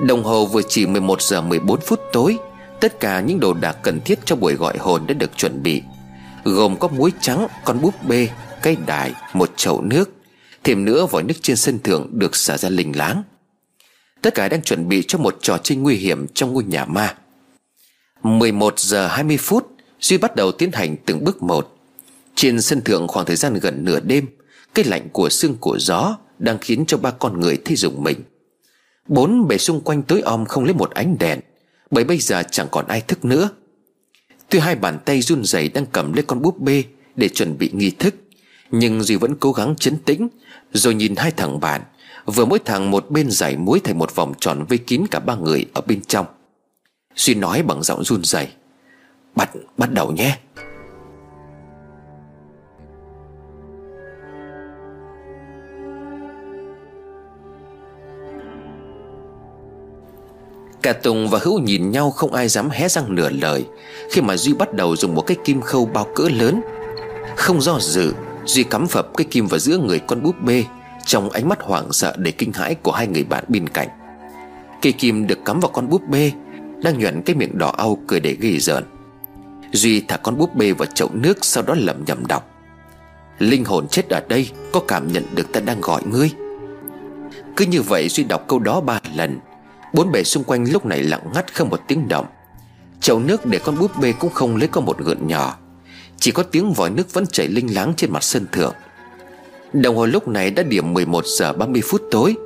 Đồng 0.00 0.24
hồ 0.24 0.46
vừa 0.46 0.62
chỉ 0.68 0.86
11 0.86 1.22
giờ 1.22 1.40
14 1.40 1.80
phút 1.80 2.00
tối 2.12 2.38
Tất 2.80 3.00
cả 3.00 3.20
những 3.20 3.40
đồ 3.40 3.54
đạc 3.54 3.76
cần 3.82 4.00
thiết 4.00 4.18
cho 4.24 4.36
buổi 4.36 4.54
gọi 4.54 4.78
hồn 4.78 5.06
đã 5.06 5.14
được 5.14 5.36
chuẩn 5.36 5.62
bị 5.62 5.82
Gồm 6.44 6.76
có 6.78 6.88
muối 6.88 7.12
trắng, 7.20 7.46
con 7.64 7.80
búp 7.80 7.94
bê, 8.06 8.28
cây 8.62 8.76
đài, 8.86 9.12
một 9.32 9.50
chậu 9.56 9.82
nước 9.82 10.10
Thêm 10.64 10.84
nữa 10.84 11.06
vòi 11.06 11.22
nước 11.22 11.34
trên 11.42 11.56
sân 11.56 11.78
thượng 11.78 12.06
được 12.12 12.36
xả 12.36 12.58
ra 12.58 12.68
linh 12.68 12.96
láng. 12.96 13.22
Tất 14.22 14.34
cả 14.34 14.48
đang 14.48 14.62
chuẩn 14.62 14.88
bị 14.88 15.02
cho 15.08 15.18
một 15.18 15.36
trò 15.40 15.58
chơi 15.58 15.76
nguy 15.76 15.96
hiểm 15.96 16.26
trong 16.34 16.52
ngôi 16.52 16.64
nhà 16.64 16.84
ma. 16.84 17.14
11 18.22 18.78
giờ 18.78 19.06
20 19.06 19.36
phút 19.36 19.66
Duy 20.00 20.18
bắt 20.18 20.36
đầu 20.36 20.52
tiến 20.52 20.72
hành 20.72 20.96
từng 21.06 21.24
bước 21.24 21.42
một. 21.42 21.77
Trên 22.38 22.60
sân 22.60 22.82
thượng 22.82 23.08
khoảng 23.08 23.26
thời 23.26 23.36
gian 23.36 23.54
gần 23.54 23.84
nửa 23.84 24.00
đêm 24.00 24.26
Cái 24.74 24.84
lạnh 24.84 25.08
của 25.12 25.28
xương 25.28 25.56
của 25.60 25.78
gió 25.78 26.16
Đang 26.38 26.58
khiến 26.58 26.84
cho 26.86 26.98
ba 26.98 27.10
con 27.10 27.40
người 27.40 27.58
thấy 27.64 27.76
dùng 27.76 28.02
mình. 28.02 28.22
Bốn 29.08 29.48
bề 29.48 29.58
xung 29.58 29.80
quanh 29.80 30.02
tối 30.02 30.20
om 30.20 30.44
không 30.44 30.64
lấy 30.64 30.74
một 30.74 30.90
ánh 30.90 31.16
đèn 31.18 31.40
Bởi 31.90 32.04
bây 32.04 32.18
giờ 32.18 32.42
chẳng 32.50 32.66
còn 32.70 32.86
ai 32.86 33.00
thức 33.00 33.24
nữa. 33.24 33.48
Tuy 34.48 34.58
hai 34.58 34.74
bàn 34.74 34.98
tay 35.04 35.22
run 35.22 35.44
rẩy 35.44 35.68
đang 35.68 35.86
cầm 35.86 36.12
lấy 36.12 36.22
con 36.22 36.42
búp 36.42 36.60
bê 36.60 36.84
Để 37.16 37.28
chuẩn 37.28 37.58
bị 37.58 37.70
nghi 37.72 37.90
thức 37.90 38.14
Nhưng 38.70 39.02
Duy 39.02 39.16
vẫn 39.16 39.34
cố 39.40 39.52
gắng 39.52 39.76
chấn 39.76 39.96
tĩnh 39.96 40.28
Rồi 40.72 40.94
nhìn 40.94 41.16
hai 41.16 41.30
thằng 41.30 41.60
bạn 41.60 41.82
Vừa 42.26 42.44
mỗi 42.44 42.58
thằng 42.58 42.90
một 42.90 43.10
bên 43.10 43.30
giải 43.30 43.56
muối 43.56 43.80
thành 43.80 43.98
một 43.98 44.14
vòng 44.14 44.34
tròn 44.40 44.64
vây 44.68 44.78
kín 44.78 45.06
cả 45.10 45.18
ba 45.18 45.34
người 45.34 45.66
ở 45.74 45.80
bên 45.80 46.00
trong. 46.00 46.26
Duy 47.16 47.34
nói 47.34 47.62
bằng 47.62 47.82
giọng 47.82 48.04
run 48.04 48.24
rẩy 48.24 48.48
Bắt, 49.34 49.50
bắt 49.76 49.92
đầu 49.92 50.12
nhé. 50.12 50.38
Cả 60.82 60.92
Tùng 60.92 61.28
và 61.28 61.38
Hữu 61.42 61.60
nhìn 61.60 61.90
nhau 61.90 62.10
không 62.10 62.32
ai 62.32 62.48
dám 62.48 62.70
hé 62.70 62.88
răng 62.88 63.14
nửa 63.14 63.30
lời. 63.30 63.64
Khi 64.10 64.20
mà 64.20 64.36
Duy 64.36 64.52
bắt 64.52 64.74
đầu 64.74 64.96
dùng 64.96 65.14
một 65.14 65.22
cái 65.22 65.36
kim 65.44 65.60
khâu 65.60 65.86
bao 65.86 66.06
cỡ 66.14 66.28
lớn, 66.28 66.60
Không 67.36 67.60
do 67.60 67.78
dự, 67.80 68.12
Duy 68.44 68.62
cắm 68.62 68.86
phập 68.86 69.16
cái 69.16 69.26
kim 69.30 69.46
vào 69.46 69.58
giữa 69.58 69.78
người 69.78 69.98
con 69.98 70.22
búp 70.22 70.34
bê, 70.42 70.64
Trong 71.06 71.30
ánh 71.30 71.48
mắt 71.48 71.58
hoảng 71.62 71.92
sợ 71.92 72.14
để 72.16 72.30
kinh 72.30 72.52
hãi 72.52 72.74
của 72.74 72.92
hai 72.92 73.06
người 73.06 73.24
bạn 73.24 73.44
bên 73.48 73.68
cạnh. 73.68 73.88
Cây 74.82 74.92
kim 74.92 75.26
được 75.26 75.44
cắm 75.44 75.60
vào 75.60 75.70
con 75.70 75.88
búp 75.88 76.02
bê, 76.08 76.32
Đang 76.82 76.98
nhuận 76.98 77.22
cái 77.22 77.36
miệng 77.36 77.58
đỏ 77.58 77.74
au 77.76 77.98
cười 78.06 78.20
để 78.20 78.36
ghi 78.40 78.58
rợn 78.58 78.84
Duy 79.72 80.00
thả 80.00 80.16
con 80.16 80.38
búp 80.38 80.54
bê 80.54 80.72
vào 80.72 80.86
chậu 80.86 81.10
nước 81.12 81.38
Sau 81.44 81.62
đó 81.62 81.74
lẩm 81.78 82.04
nhẩm 82.06 82.26
đọc. 82.26 82.50
Linh 83.38 83.64
hồn 83.64 83.88
chết 83.88 84.08
ở 84.08 84.20
đây, 84.28 84.50
Có 84.72 84.80
cảm 84.88 85.12
nhận 85.12 85.24
được 85.34 85.52
ta 85.52 85.60
đang 85.60 85.80
gọi 85.80 86.02
ngươi. 86.04 86.30
Cứ 87.56 87.66
như 87.66 87.82
vậy 87.82 88.08
Duy 88.08 88.24
đọc 88.24 88.44
câu 88.48 88.58
đó 88.58 88.80
ba 88.80 89.00
lần 89.16 89.38
Bốn 89.92 90.12
bề 90.12 90.24
xung 90.24 90.44
quanh 90.44 90.72
lúc 90.72 90.86
này 90.86 91.02
lặng 91.02 91.30
ngắt 91.34 91.54
không 91.54 91.68
một 91.68 91.80
tiếng 91.88 92.08
động. 92.08 92.26
Chậu 93.00 93.18
nước 93.20 93.46
để 93.46 93.58
con 93.58 93.78
búp 93.78 93.90
bê 94.00 94.12
cũng 94.12 94.32
không 94.32 94.56
lấy 94.56 94.68
có 94.68 94.80
một 94.80 94.98
gợn 94.98 95.26
nhỏ. 95.26 95.58
Chỉ 96.18 96.30
có 96.30 96.42
tiếng 96.42 96.72
vòi 96.72 96.90
nước 96.90 97.12
vẫn 97.12 97.26
chảy 97.26 97.48
linh 97.48 97.74
láng 97.74 97.92
trên 97.96 98.12
mặt 98.12 98.22
sân 98.22 98.46
thượng. 98.52 98.74
Đồng 99.72 99.96
hồ 99.96 100.06
lúc 100.06 100.28
này 100.28 100.50
đã 100.50 100.62
điểm 100.62 100.94
11 100.94 101.24
giờ 101.26 101.52
30 101.52 101.82
phút 101.84 102.02
tối. 102.10 102.36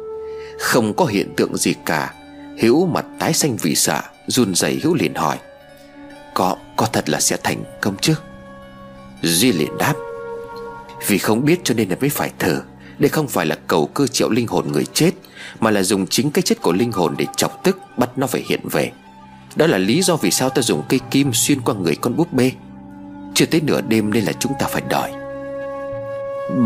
Không 0.58 0.94
có 0.96 1.04
hiện 1.04 1.34
tượng 1.36 1.56
gì 1.56 1.74
cả. 1.86 2.14
Hữu 2.58 2.86
mặt 2.86 3.04
tái 3.18 3.32
xanh 3.32 3.56
vì 3.62 3.74
sợ 3.74 4.02
Run 4.26 4.54
rẩy 4.54 4.80
hữu 4.82 4.94
liền 4.94 5.14
hỏi. 5.14 5.38
Có, 6.34 6.56
có 6.76 6.86
thật 6.86 7.08
là 7.08 7.20
sẽ 7.20 7.36
thành 7.42 7.64
công 7.80 7.96
chứ? 8.00 8.14
Duy 9.22 9.52
liền 9.52 9.78
đáp. 9.78 9.94
Vì 11.06 11.18
không 11.18 11.44
biết 11.44 11.60
cho 11.64 11.74
nên 11.74 11.88
là 11.88 11.96
mới 12.00 12.10
phải 12.10 12.30
thử 12.38 12.60
Đây 12.98 13.08
không 13.08 13.28
phải 13.28 13.46
là 13.46 13.56
cầu 13.66 13.86
cơ 13.86 14.06
triệu 14.06 14.30
linh 14.30 14.46
hồn 14.46 14.72
người 14.72 14.84
chết. 14.92 15.10
Mà 15.62 15.70
là 15.70 15.82
dùng 15.82 16.06
chính 16.06 16.30
cái 16.30 16.42
chết 16.42 16.62
của 16.62 16.72
linh 16.72 16.92
hồn 16.92 17.14
để 17.18 17.26
chọc 17.36 17.64
tức, 17.64 17.78
Bắt 17.96 18.10
nó 18.16 18.26
phải 18.26 18.42
hiện 18.46 18.60
về. 18.70 18.90
Đó 19.56 19.66
là 19.66 19.78
lý 19.78 20.02
do 20.02 20.16
vì 20.16 20.30
sao 20.30 20.50
ta 20.50 20.62
dùng 20.62 20.82
cây 20.88 21.00
kim 21.10 21.32
xuyên 21.32 21.60
qua 21.60 21.74
người 21.74 21.96
con 21.96 22.16
búp 22.16 22.32
bê. 22.32 22.52
Chưa 23.34 23.46
tới 23.46 23.60
nửa 23.60 23.80
đêm 23.80 24.12
nên 24.12 24.24
là 24.24 24.32
chúng 24.32 24.52
ta 24.58 24.66
phải 24.66 24.82
đợi 24.88 25.12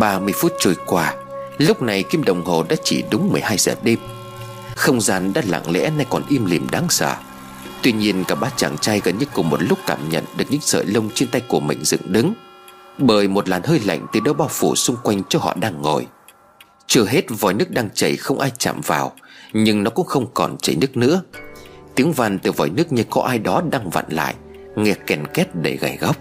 30 0.00 0.32
phút 0.36 0.52
trôi 0.58 0.74
qua, 0.86 1.14
Lúc 1.58 1.82
này 1.82 2.02
kim 2.02 2.24
đồng 2.24 2.44
hồ 2.44 2.64
đã 2.68 2.76
chỉ 2.84 3.04
đúng 3.10 3.32
12 3.32 3.58
giờ 3.58 3.74
đêm. 3.82 3.98
Không 4.74 5.00
gian 5.00 5.32
đã 5.32 5.42
lặng 5.46 5.70
lẽ 5.70 5.90
nay 5.90 6.06
còn 6.10 6.22
im 6.28 6.46
lìm 6.46 6.70
đáng 6.70 6.86
sợ. 6.88 7.16
Tuy 7.82 7.92
nhiên 7.92 8.24
cả 8.24 8.34
ba 8.34 8.50
chàng 8.56 8.78
trai 8.78 9.00
gần 9.04 9.18
như 9.18 9.26
cùng 9.32 9.50
một 9.50 9.62
lúc 9.62 9.78
cảm 9.86 10.08
nhận 10.08 10.24
được 10.36 10.44
những 10.50 10.60
sợi 10.60 10.84
lông 10.84 11.10
trên 11.14 11.28
tay 11.28 11.42
của 11.48 11.60
mình 11.60 11.84
dựng 11.84 12.00
đứng. 12.04 12.34
Bởi 12.98 13.28
một 13.28 13.48
làn 13.48 13.62
hơi 13.62 13.80
lạnh 13.84 14.06
từ 14.12 14.20
đâu 14.20 14.34
bao 14.34 14.48
phủ 14.48 14.74
xung 14.74 14.96
quanh 15.02 15.22
chỗ 15.28 15.38
họ 15.38 15.54
đang 15.60 15.82
ngồi. 15.82 16.06
Chưa 16.86 17.04
hết 17.04 17.24
vòi 17.40 17.54
nước 17.54 17.70
đang 17.70 17.88
chảy 17.94 18.16
không 18.16 18.38
ai 18.38 18.52
chạm 18.58 18.80
vào, 18.80 19.12
Nhưng 19.52 19.84
nó 19.84 19.90
cũng 19.90 20.06
không 20.06 20.26
còn 20.34 20.56
chảy 20.58 20.76
nước 20.76 20.96
nữa. 20.96 21.22
Tiếng 21.94 22.12
van 22.12 22.38
từ 22.38 22.52
vòi 22.52 22.70
nước 22.70 22.92
như 22.92 23.04
có 23.10 23.22
ai 23.22 23.38
đó 23.38 23.62
đang 23.70 23.90
vặn 23.90 24.04
lại, 24.08 24.34
Nghe 24.76 24.94
kèn 25.06 25.26
két 25.34 25.54
đầy 25.54 25.76
gầy 25.76 25.96
góc. 26.00 26.16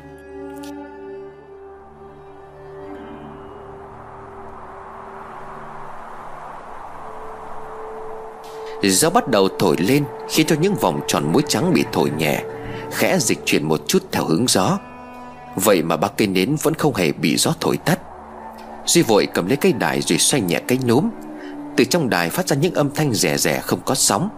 Gió 8.84 9.10
bắt 9.10 9.28
đầu 9.28 9.50
thổi 9.60 9.76
lên, 9.80 10.06
Khiến 10.30 10.48
cho 10.48 10.56
những 10.62 10.76
vòng 10.76 11.02
tròn 11.08 11.32
muối 11.34 11.44
trắng 11.48 11.74
bị 11.74 11.84
thổi 11.92 12.10
nhẹ, 12.18 12.44
Khẽ 12.92 13.18
dịch 13.20 13.40
chuyển 13.46 13.64
một 13.64 13.82
chút 13.88 14.04
theo 14.12 14.26
hướng 14.26 14.48
gió. 14.48 14.80
Vậy 15.56 15.84
mà 15.84 15.98
ba 15.98 16.08
cây 16.08 16.28
nến 16.28 16.56
vẫn 16.62 16.74
không 16.74 16.96
hề 16.96 17.12
bị 17.12 17.38
gió 17.38 17.54
thổi 17.60 17.78
tắt. 17.78 18.00
Duy 18.86 19.02
vội 19.02 19.28
cầm 19.34 19.48
lấy 19.48 19.58
cây 19.58 19.74
đài 19.74 20.02
rồi 20.02 20.18
xoay 20.18 20.42
nhẹ 20.42 20.62
cái 20.68 20.80
núm. 20.88 21.10
Từ 21.78 21.84
trong 21.84 22.10
đài 22.10 22.30
phát 22.30 22.48
ra 22.48 22.56
những 22.56 22.74
âm 22.74 22.90
thanh 22.96 23.14
rẻ 23.14 23.38
rẻ 23.38 23.60
không 23.60 23.80
có 23.86 23.96
sóng. 23.96 24.30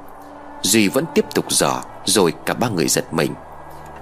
Duy 0.61 0.87
vẫn 0.87 1.05
tiếp 1.15 1.25
tục 1.33 1.51
dò, 1.51 1.83
Rồi 2.05 2.33
cả 2.45 2.53
ba 2.53 2.69
người 2.69 2.87
giật 2.87 3.13
mình. 3.13 3.31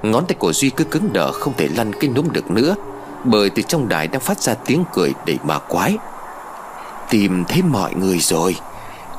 Ngón 0.03 0.25
tay 0.25 0.35
của 0.39 0.53
Duy 0.53 0.69
cứ 0.69 0.83
cứng 0.83 1.13
đờ 1.13 1.31
không 1.31 1.53
thể 1.57 1.67
lăn 1.75 1.91
cái 1.99 2.09
núm 2.09 2.31
được 2.31 2.51
nữa, 2.51 2.75
Bởi 3.23 3.49
từ 3.49 3.61
trong 3.61 3.89
đài 3.89 4.07
đang 4.07 4.21
phát 4.21 4.41
ra 4.41 4.53
tiếng 4.53 4.83
cười 4.93 5.13
đầy 5.25 5.37
ma 5.43 5.59
quái. 5.59 5.97
Tìm 7.09 7.43
thấy 7.47 7.61
mọi 7.61 7.95
người 7.95 8.19
rồi. 8.19 8.55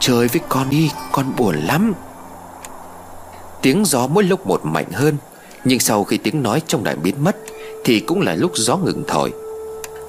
Chơi 0.00 0.28
với 0.28 0.40
con 0.48 0.70
đi, 0.70 0.90
Con 1.12 1.32
buồn 1.36 1.56
lắm. 1.56 1.92
Tiếng 3.62 3.84
gió 3.84 4.06
mỗi 4.06 4.24
lúc 4.24 4.46
một 4.46 4.64
mạnh 4.64 4.90
hơn, 4.92 5.16
Nhưng 5.64 5.78
sau 5.80 6.04
khi 6.04 6.16
tiếng 6.16 6.42
nói 6.42 6.62
trong 6.66 6.84
đài 6.84 6.96
biến 6.96 7.24
mất, 7.24 7.36
Thì 7.84 8.00
cũng 8.00 8.20
là 8.20 8.34
lúc 8.34 8.52
gió 8.54 8.76
ngừng 8.76 9.04
thổi. 9.08 9.32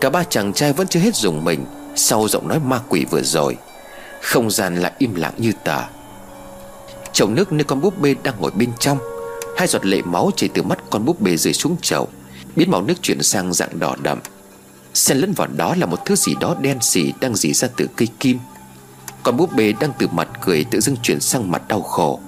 Cả 0.02 0.10
ba 0.10 0.24
chàng 0.24 0.54
trai 0.54 0.74
vẫn 0.74 0.88
chưa 0.88 1.00
hết 1.00 1.16
dùng 1.16 1.44
mình 1.44 1.66
Sau 1.96 2.28
giọng 2.28 2.48
nói 2.48 2.60
ma 2.60 2.80
quỷ 2.90 3.06
vừa 3.12 3.22
rồi. 3.22 3.58
Không 4.22 4.52
gian 4.52 4.76
lại 4.76 4.92
im 4.98 5.16
lặng 5.16 5.34
như 5.38 5.52
tờ. 5.64 5.82
Chậu 7.14 7.30
nước 7.30 7.52
nơi 7.52 7.64
con 7.64 7.82
búp 7.82 8.00
bê 8.02 8.16
đang 8.24 8.36
ngồi 8.40 8.52
bên 8.52 8.72
trong. 8.80 8.98
Hai 9.58 9.68
giọt 9.68 9.86
lệ 9.86 10.02
máu 10.02 10.32
chảy 10.36 10.50
từ 10.54 10.64
mắt 10.64 10.80
con 10.90 11.06
búp 11.06 11.22
bê 11.22 11.38
rơi 11.38 11.54
xuống 11.54 11.76
chậu, 11.82 12.08
Biến 12.56 12.72
màu 12.72 12.82
nước 12.82 12.94
chuyển 13.02 13.24
sang 13.24 13.54
dạng 13.54 13.80
đỏ 13.80 13.96
đậm. 14.02 14.20
Xen 14.94 15.18
lẫn 15.18 15.34
vào 15.34 15.48
đó 15.48 15.76
là 15.78 15.86
một 15.86 16.06
thứ 16.06 16.16
gì 16.16 16.34
đó 16.40 16.56
đen 16.62 16.78
xì 16.82 17.14
Đang 17.20 17.36
dì 17.36 17.54
ra 17.54 17.68
từ 17.78 17.88
cây 17.96 18.08
kim. 18.20 18.40
Con 19.24 19.38
búp 19.38 19.56
bê 19.56 19.74
đang 19.80 19.92
từ 20.00 20.08
mặt 20.08 20.28
cười 20.42 20.64
tự 20.64 20.80
dưng 20.80 20.98
chuyển 21.04 21.20
sang 21.20 21.52
mặt 21.52 21.68
đau 21.68 21.82
khổ. 21.82 22.20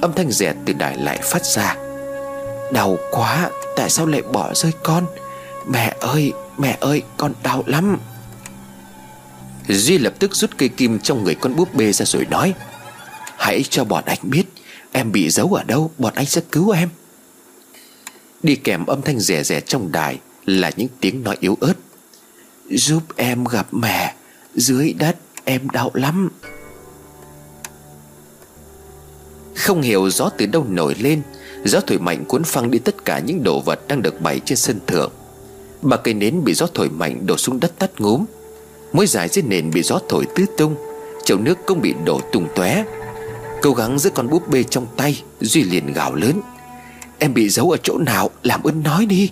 Âm 0.00 0.12
thanh 0.12 0.30
rẻ 0.30 0.54
từ 0.64 0.72
đài 0.72 0.96
lại 0.96 1.20
phát 1.22 1.44
ra. 1.46 1.76
Đau 2.72 2.96
quá, 3.10 3.50
Tại 3.76 3.90
sao 3.90 4.06
lại 4.06 4.22
bỏ 4.22 4.54
rơi 4.54 4.72
con? 4.82 5.06
Mẹ 5.66 5.96
ơi 6.00 6.32
mẹ 6.58 6.78
ơi, 6.80 7.02
con 7.16 7.34
đau 7.42 7.64
lắm. 7.66 7.98
Duy 9.68 9.98
lập 9.98 10.14
tức 10.18 10.34
rút 10.34 10.50
cây 10.58 10.68
kim 10.68 10.98
trong 10.98 11.24
người 11.24 11.34
con 11.34 11.56
búp 11.56 11.74
bê 11.74 11.92
ra 11.92 12.04
rồi 12.04 12.26
nói, 12.30 12.54
Hãy 13.36 13.62
cho 13.70 13.84
bọn 13.84 14.04
anh 14.06 14.18
biết, 14.22 14.44
Em 14.92 15.12
bị 15.12 15.30
giấu 15.30 15.48
ở 15.52 15.64
đâu, 15.64 15.90
Bọn 15.98 16.14
anh 16.14 16.26
sẽ 16.26 16.40
cứu 16.52 16.70
em. 16.70 16.88
Đi 18.42 18.56
kèm 18.56 18.86
âm 18.86 19.02
thanh 19.02 19.20
rẻ 19.20 19.42
rẻ 19.42 19.60
trong 19.60 19.92
đài 19.92 20.18
Là 20.46 20.70
những 20.76 20.88
tiếng 21.00 21.22
nói 21.22 21.36
yếu 21.40 21.58
ớt, 21.60 21.74
Giúp 22.70 23.02
em 23.16 23.44
gặp 23.44 23.66
mẹ, 23.74 24.14
Dưới 24.54 24.92
đất 24.92 25.16
em 25.44 25.70
đau 25.70 25.90
lắm. 25.94 26.28
Không 29.56 29.82
hiểu 29.82 30.10
gió 30.10 30.30
từ 30.38 30.46
đâu 30.46 30.66
nổi 30.68 30.94
lên, 31.00 31.22
Gió 31.64 31.80
thổi 31.80 31.98
mạnh 31.98 32.24
cuốn 32.24 32.44
phăng 32.44 32.70
đi 32.70 32.78
tất 32.78 33.04
cả 33.04 33.18
những 33.18 33.42
đồ 33.42 33.60
vật 33.60 33.80
đang 33.88 34.02
được 34.02 34.20
bày 34.20 34.40
trên 34.44 34.58
sân 34.58 34.80
thượng. 34.86 35.12
Bà 35.82 35.96
cây 35.96 36.14
nến 36.14 36.44
bị 36.44 36.54
gió 36.54 36.66
thổi 36.74 36.88
mạnh 36.88 37.26
đổ 37.26 37.36
xuống 37.36 37.60
đất 37.60 37.78
tắt 37.78 37.90
ngúm. 37.98 38.24
Mối 38.92 39.06
dài 39.06 39.28
dưới 39.28 39.44
nền 39.48 39.70
bị 39.70 39.82
gió 39.82 39.98
thổi 40.08 40.24
tứ 40.36 40.46
tung, 40.56 40.74
Chậu 41.24 41.38
nước 41.38 41.58
cũng 41.66 41.80
bị 41.80 41.94
đổ 42.04 42.20
tung 42.32 42.48
tóe. 42.54 42.84
Cố 43.62 43.72
gắng 43.72 43.98
giữ 43.98 44.10
con 44.10 44.28
búp 44.28 44.50
bê 44.50 44.62
trong 44.62 44.86
tay, 44.96 45.22
Duy 45.40 45.64
liền 45.64 45.92
gào 45.92 46.14
lớn. 46.14 46.40
Em 47.18 47.34
bị 47.34 47.48
giấu 47.48 47.70
ở 47.70 47.76
chỗ 47.82 47.98
nào, 47.98 48.30
làm 48.42 48.62
ơn 48.62 48.82
nói 48.82 49.06
đi. 49.06 49.30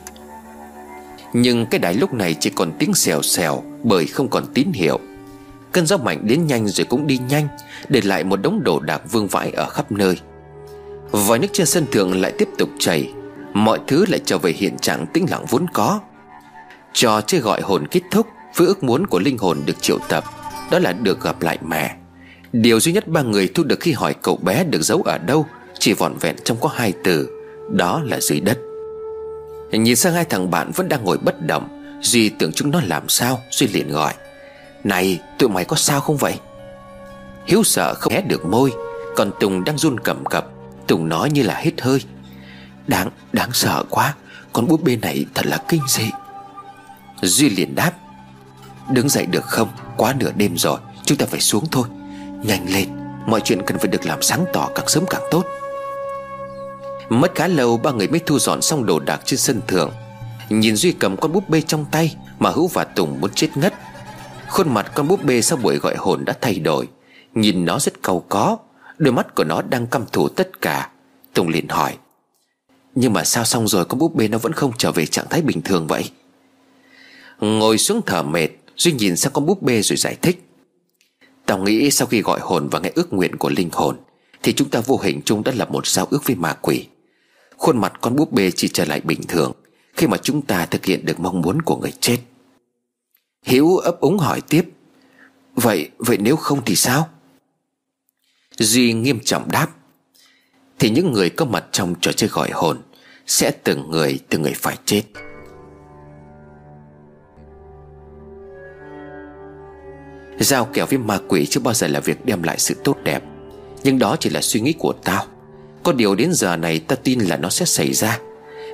Nhưng 1.32 1.66
cái 1.66 1.78
đài 1.78 1.94
lúc 1.94 2.12
này 2.12 2.34
chỉ 2.40 2.50
còn 2.50 2.72
tiếng 2.78 2.94
xèo 2.94 3.22
xèo, 3.22 3.62
Bởi 3.82 4.06
không 4.06 4.28
còn 4.28 4.44
tín 4.54 4.72
hiệu. 4.72 4.98
Cơn 5.72 5.86
gió 5.86 5.96
mạnh 5.96 6.20
đến 6.22 6.46
nhanh 6.46 6.68
rồi 6.68 6.84
cũng 6.84 7.06
đi 7.06 7.18
nhanh, 7.28 7.48
Để 7.88 8.00
lại 8.00 8.24
một 8.24 8.36
đống 8.36 8.62
đồ 8.64 8.80
đạc 8.80 9.02
vương 9.12 9.26
vãi 9.26 9.50
ở 9.50 9.68
khắp 9.68 9.92
nơi. 9.92 10.18
Vòi 11.10 11.38
nước 11.38 11.48
trên 11.52 11.66
sân 11.66 11.86
thượng 11.92 12.20
lại 12.20 12.32
tiếp 12.38 12.48
tục 12.58 12.68
chảy, 12.78 13.12
Mọi 13.54 13.78
thứ 13.86 14.04
lại 14.08 14.20
trở 14.24 14.38
về 14.38 14.52
hiện 14.52 14.78
trạng 14.78 15.06
tĩnh 15.06 15.26
lặng 15.30 15.44
vốn 15.48 15.66
có. 15.72 16.00
Trò 16.92 17.20
chơi 17.20 17.40
gọi 17.40 17.60
hồn 17.60 17.86
kết 17.90 18.00
thúc 18.10 18.26
Với 18.56 18.66
ước 18.66 18.82
muốn 18.82 19.06
của 19.06 19.18
linh 19.18 19.38
hồn 19.38 19.62
được 19.66 19.82
triệu 19.82 19.98
tập 20.08 20.24
Đó 20.70 20.78
là 20.78 20.92
được 20.92 21.22
gặp 21.22 21.42
lại 21.42 21.58
mẹ. 21.66 21.96
Điều 22.52 22.80
duy 22.80 22.92
nhất 22.92 23.08
ba 23.08 23.22
người 23.22 23.48
thu 23.54 23.64
được 23.64 23.80
khi 23.80 23.92
hỏi 23.92 24.14
cậu 24.22 24.36
bé 24.36 24.64
được 24.64 24.82
giấu 24.82 25.02
ở 25.02 25.18
đâu 25.18 25.46
Chỉ 25.78 25.92
vỏn 25.92 26.14
vẹn 26.20 26.36
trong 26.44 26.60
có 26.60 26.68
hai 26.68 26.92
từ 27.04 27.28
Đó 27.70 28.02
là 28.04 28.20
dưới 28.20 28.40
đất. 28.40 28.58
Nhìn 29.72 29.96
sang 29.96 30.14
hai 30.14 30.24
thằng 30.24 30.50
bạn 30.50 30.70
vẫn 30.74 30.88
đang 30.88 31.04
ngồi 31.04 31.18
bất 31.18 31.46
động 31.46 31.68
Duy 32.02 32.28
tưởng 32.28 32.52
chúng 32.52 32.70
nó 32.70 32.80
làm 32.86 33.08
sao 33.08 33.40
Duy 33.50 33.66
liền 33.66 33.92
gọi. 33.92 34.14
Này 34.84 35.20
tụi 35.38 35.48
mày 35.48 35.64
có 35.64 35.76
sao 35.76 36.00
không 36.00 36.16
vậy? 36.16 36.34
Hiếu 37.46 37.62
sợ 37.62 37.94
không 37.94 38.12
hé 38.12 38.20
được 38.20 38.44
môi 38.46 38.72
Còn 39.16 39.30
Tùng 39.40 39.64
đang 39.64 39.78
run 39.78 40.00
cầm 40.00 40.24
cập 40.24 40.46
Tùng 40.86 41.08
nói 41.08 41.30
như 41.30 41.42
là 41.42 41.54
hết 41.54 41.80
hơi. 41.80 42.04
Đáng, 42.86 43.10
đáng 43.32 43.50
sợ 43.52 43.84
quá 43.90 44.14
Con 44.52 44.66
búp 44.66 44.82
bê 44.82 44.96
này 44.96 45.26
thật 45.34 45.46
là 45.46 45.58
kinh 45.68 45.82
dị. 45.88 46.10
Duy 47.22 47.50
liền 47.50 47.74
đáp, 47.74 47.92
Đứng 48.90 49.08
dậy 49.08 49.26
được 49.26 49.44
không? 49.44 49.68
Quá 49.96 50.14
nửa 50.18 50.30
đêm 50.36 50.58
rồi, 50.58 50.80
Chúng 51.04 51.18
ta 51.18 51.26
phải 51.26 51.40
xuống 51.40 51.64
thôi. 51.70 51.88
Nhanh 52.42 52.72
lên, 52.72 52.88
Mọi 53.26 53.40
chuyện 53.40 53.62
cần 53.66 53.78
phải 53.78 53.88
được 53.88 54.06
làm 54.06 54.22
sáng 54.22 54.44
tỏ 54.52 54.68
càng 54.74 54.88
sớm 54.88 55.04
càng 55.10 55.22
tốt. 55.30 55.44
Mất 57.08 57.32
khá 57.34 57.46
lâu, 57.46 57.76
ba 57.76 57.90
người 57.90 58.08
mới 58.08 58.20
thu 58.26 58.38
dọn 58.38 58.62
xong 58.62 58.86
đồ 58.86 59.00
đạc 59.00 59.20
trên 59.24 59.38
sân 59.38 59.60
thượng. 59.66 59.92
Nhìn 60.48 60.76
Duy 60.76 60.92
cầm 60.92 61.16
con 61.16 61.32
búp 61.32 61.48
bê 61.48 61.60
trong 61.60 61.84
tay 61.90 62.16
Mà 62.38 62.50
Hữu 62.50 62.66
và 62.66 62.84
Tùng 62.84 63.20
muốn 63.20 63.30
chết 63.34 63.56
ngất. 63.56 63.74
Khuôn 64.48 64.74
mặt 64.74 64.92
con 64.94 65.08
búp 65.08 65.24
bê 65.24 65.42
sau 65.42 65.58
buổi 65.58 65.76
gọi 65.76 65.94
hồn 65.96 66.24
đã 66.24 66.34
thay 66.40 66.58
đổi, 66.58 66.88
Nhìn 67.34 67.64
nó 67.64 67.78
rất 67.78 68.02
cầu 68.02 68.24
có, 68.28 68.56
Đôi 68.98 69.12
mắt 69.12 69.34
của 69.34 69.44
nó 69.44 69.62
đang 69.62 69.86
căm 69.86 70.04
thù 70.12 70.28
tất 70.28 70.62
cả. 70.62 70.90
Tùng 71.34 71.48
liền 71.48 71.68
hỏi, 71.68 71.96
Nhưng 72.94 73.12
mà 73.12 73.24
sao 73.24 73.44
xong 73.44 73.68
rồi 73.68 73.84
con 73.84 73.98
búp 73.98 74.14
bê 74.14 74.28
nó 74.28 74.38
vẫn 74.38 74.52
không 74.52 74.72
trở 74.78 74.92
về 74.92 75.06
trạng 75.06 75.28
thái 75.30 75.42
bình 75.42 75.62
thường 75.62 75.86
vậy? 75.86 76.10
Ngồi 77.40 77.78
xuống 77.78 78.00
thở 78.06 78.22
mệt 78.22 78.48
Duy 78.76 78.92
nhìn 78.92 79.16
sang 79.16 79.32
con 79.32 79.46
búp 79.46 79.62
bê 79.62 79.82
rồi 79.82 79.96
giải 79.96 80.16
thích. 80.22 80.42
Tao 81.46 81.58
nghĩ 81.58 81.90
sau 81.90 82.06
khi 82.06 82.20
gọi 82.20 82.40
hồn 82.40 82.68
và 82.68 82.78
nghe 82.80 82.90
ước 82.94 83.12
nguyện 83.12 83.36
của 83.36 83.48
linh 83.48 83.68
hồn 83.72 83.96
Thì 84.42 84.52
chúng 84.52 84.70
ta 84.70 84.80
vô 84.80 84.98
hình 85.02 85.20
chung 85.24 85.44
đã 85.44 85.52
lập 85.52 85.70
một 85.70 85.86
giao 85.86 86.06
ước 86.10 86.24
với 86.24 86.36
ma 86.36 86.56
quỷ. 86.62 86.86
Khuôn 87.56 87.78
mặt 87.78 87.92
con 88.00 88.16
búp 88.16 88.32
bê 88.32 88.50
chỉ 88.50 88.68
trở 88.68 88.84
lại 88.84 89.00
bình 89.00 89.20
thường 89.28 89.52
Khi 89.96 90.06
mà 90.06 90.16
chúng 90.16 90.42
ta 90.42 90.66
thực 90.66 90.84
hiện 90.84 91.04
được 91.04 91.20
mong 91.20 91.40
muốn 91.40 91.62
của 91.62 91.76
người 91.76 91.92
chết. 92.00 92.18
Hiếu 93.42 93.76
ấp 93.76 94.00
úng 94.00 94.18
hỏi 94.18 94.40
tiếp 94.40 94.64
Vậy, 95.54 95.90
vậy 95.98 96.18
nếu 96.20 96.36
không 96.36 96.64
thì 96.64 96.76
sao? 96.76 97.08
Duy 98.58 98.92
nghiêm 98.92 99.20
trọng 99.24 99.50
đáp 99.50 99.68
Thì 100.78 100.90
những 100.90 101.12
người 101.12 101.30
có 101.30 101.44
mặt 101.44 101.64
trong 101.72 101.94
trò 102.00 102.12
chơi 102.12 102.28
gọi 102.28 102.50
hồn 102.52 102.78
Sẽ 103.26 103.50
từng 103.50 103.90
người 103.90 104.18
từng 104.28 104.42
người 104.42 104.54
phải 104.54 104.78
chết. 104.84 105.02
Giao 110.40 110.64
kèo 110.64 110.86
với 110.86 110.98
ma 110.98 111.18
quỷ 111.28 111.46
chưa 111.46 111.60
bao 111.60 111.74
giờ 111.74 111.86
là 111.86 112.00
việc 112.00 112.26
đem 112.26 112.42
lại 112.42 112.58
sự 112.58 112.74
tốt 112.84 112.96
đẹp. 113.04 113.22
Nhưng 113.82 113.98
đó 113.98 114.16
chỉ 114.20 114.30
là 114.30 114.40
suy 114.40 114.60
nghĩ 114.60 114.72
của 114.72 114.92
tao. 115.04 115.24
Có 115.82 115.92
điều 115.92 116.14
đến 116.14 116.32
giờ 116.32 116.56
này 116.56 116.78
ta 116.78 116.96
tin 116.96 117.20
là 117.20 117.36
nó 117.36 117.48
sẽ 117.48 117.64
xảy 117.64 117.92
ra. 117.92 118.18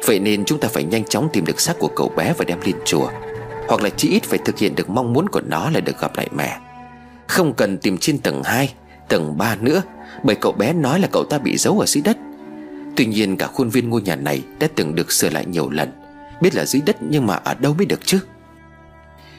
Vậy 0.07 0.21
nên 0.21 0.45
chúng 0.45 0.61
ta 0.61 0.69
phải 0.69 0.85
nhanh 0.85 1.05
chóng 1.05 1.29
tìm 1.33 1.45
được 1.45 1.61
xác 1.61 1.79
của 1.79 1.89
cậu 1.89 2.13
bé 2.17 2.35
và 2.39 2.45
đem 2.45 2.61
lên 2.65 2.77
chùa. 2.85 3.09
Hoặc 3.69 3.83
là 3.83 3.89
chỉ 3.97 4.09
ít 4.09 4.23
phải 4.23 4.39
thực 4.39 4.59
hiện 4.59 4.75
được 4.75 4.91
mong 4.91 5.13
muốn 5.13 5.29
của 5.29 5.41
nó 5.41 5.71
là 5.71 5.81
được 5.81 6.01
gặp 6.01 6.17
lại 6.17 6.29
mẹ. 6.37 6.59
Không 7.27 7.55
cần 7.55 7.79
tìm 7.79 7.99
trên 7.99 8.19
tầng 8.19 8.43
2 8.45 8.75
Tầng 9.09 9.39
3 9.39 9.57
nữa, 9.61 9.83
Bởi 10.23 10.37
cậu 10.37 10.53
bé 10.53 10.73
nói 10.73 11.01
là 11.01 11.09
cậu 11.13 11.25
ta 11.25 11.39
bị 11.39 11.57
giấu 11.57 11.81
ở 11.81 11.87
dưới 11.87 12.03
đất. 12.03 12.17
Tuy 12.97 13.07
nhiên 13.07 13.37
cả 13.37 13.47
khuôn 13.47 13.71
viên 13.71 13.91
ngôi 13.91 14.03
nhà 14.03 14.17
này 14.17 14.43
Đã 14.59 14.69
từng 14.75 14.95
được 14.95 15.13
sửa 15.13 15.31
lại 15.31 15.47
nhiều 15.47 15.71
lần. 15.71 15.93
Biết 16.41 16.55
là 16.55 16.65
dưới 16.65 16.83
đất 16.87 16.97
nhưng 17.01 17.27
mà 17.27 17.35
ở 17.35 17.55
đâu 17.55 17.75
mới 17.75 17.87
được 17.87 18.01
chứ? 18.05 18.19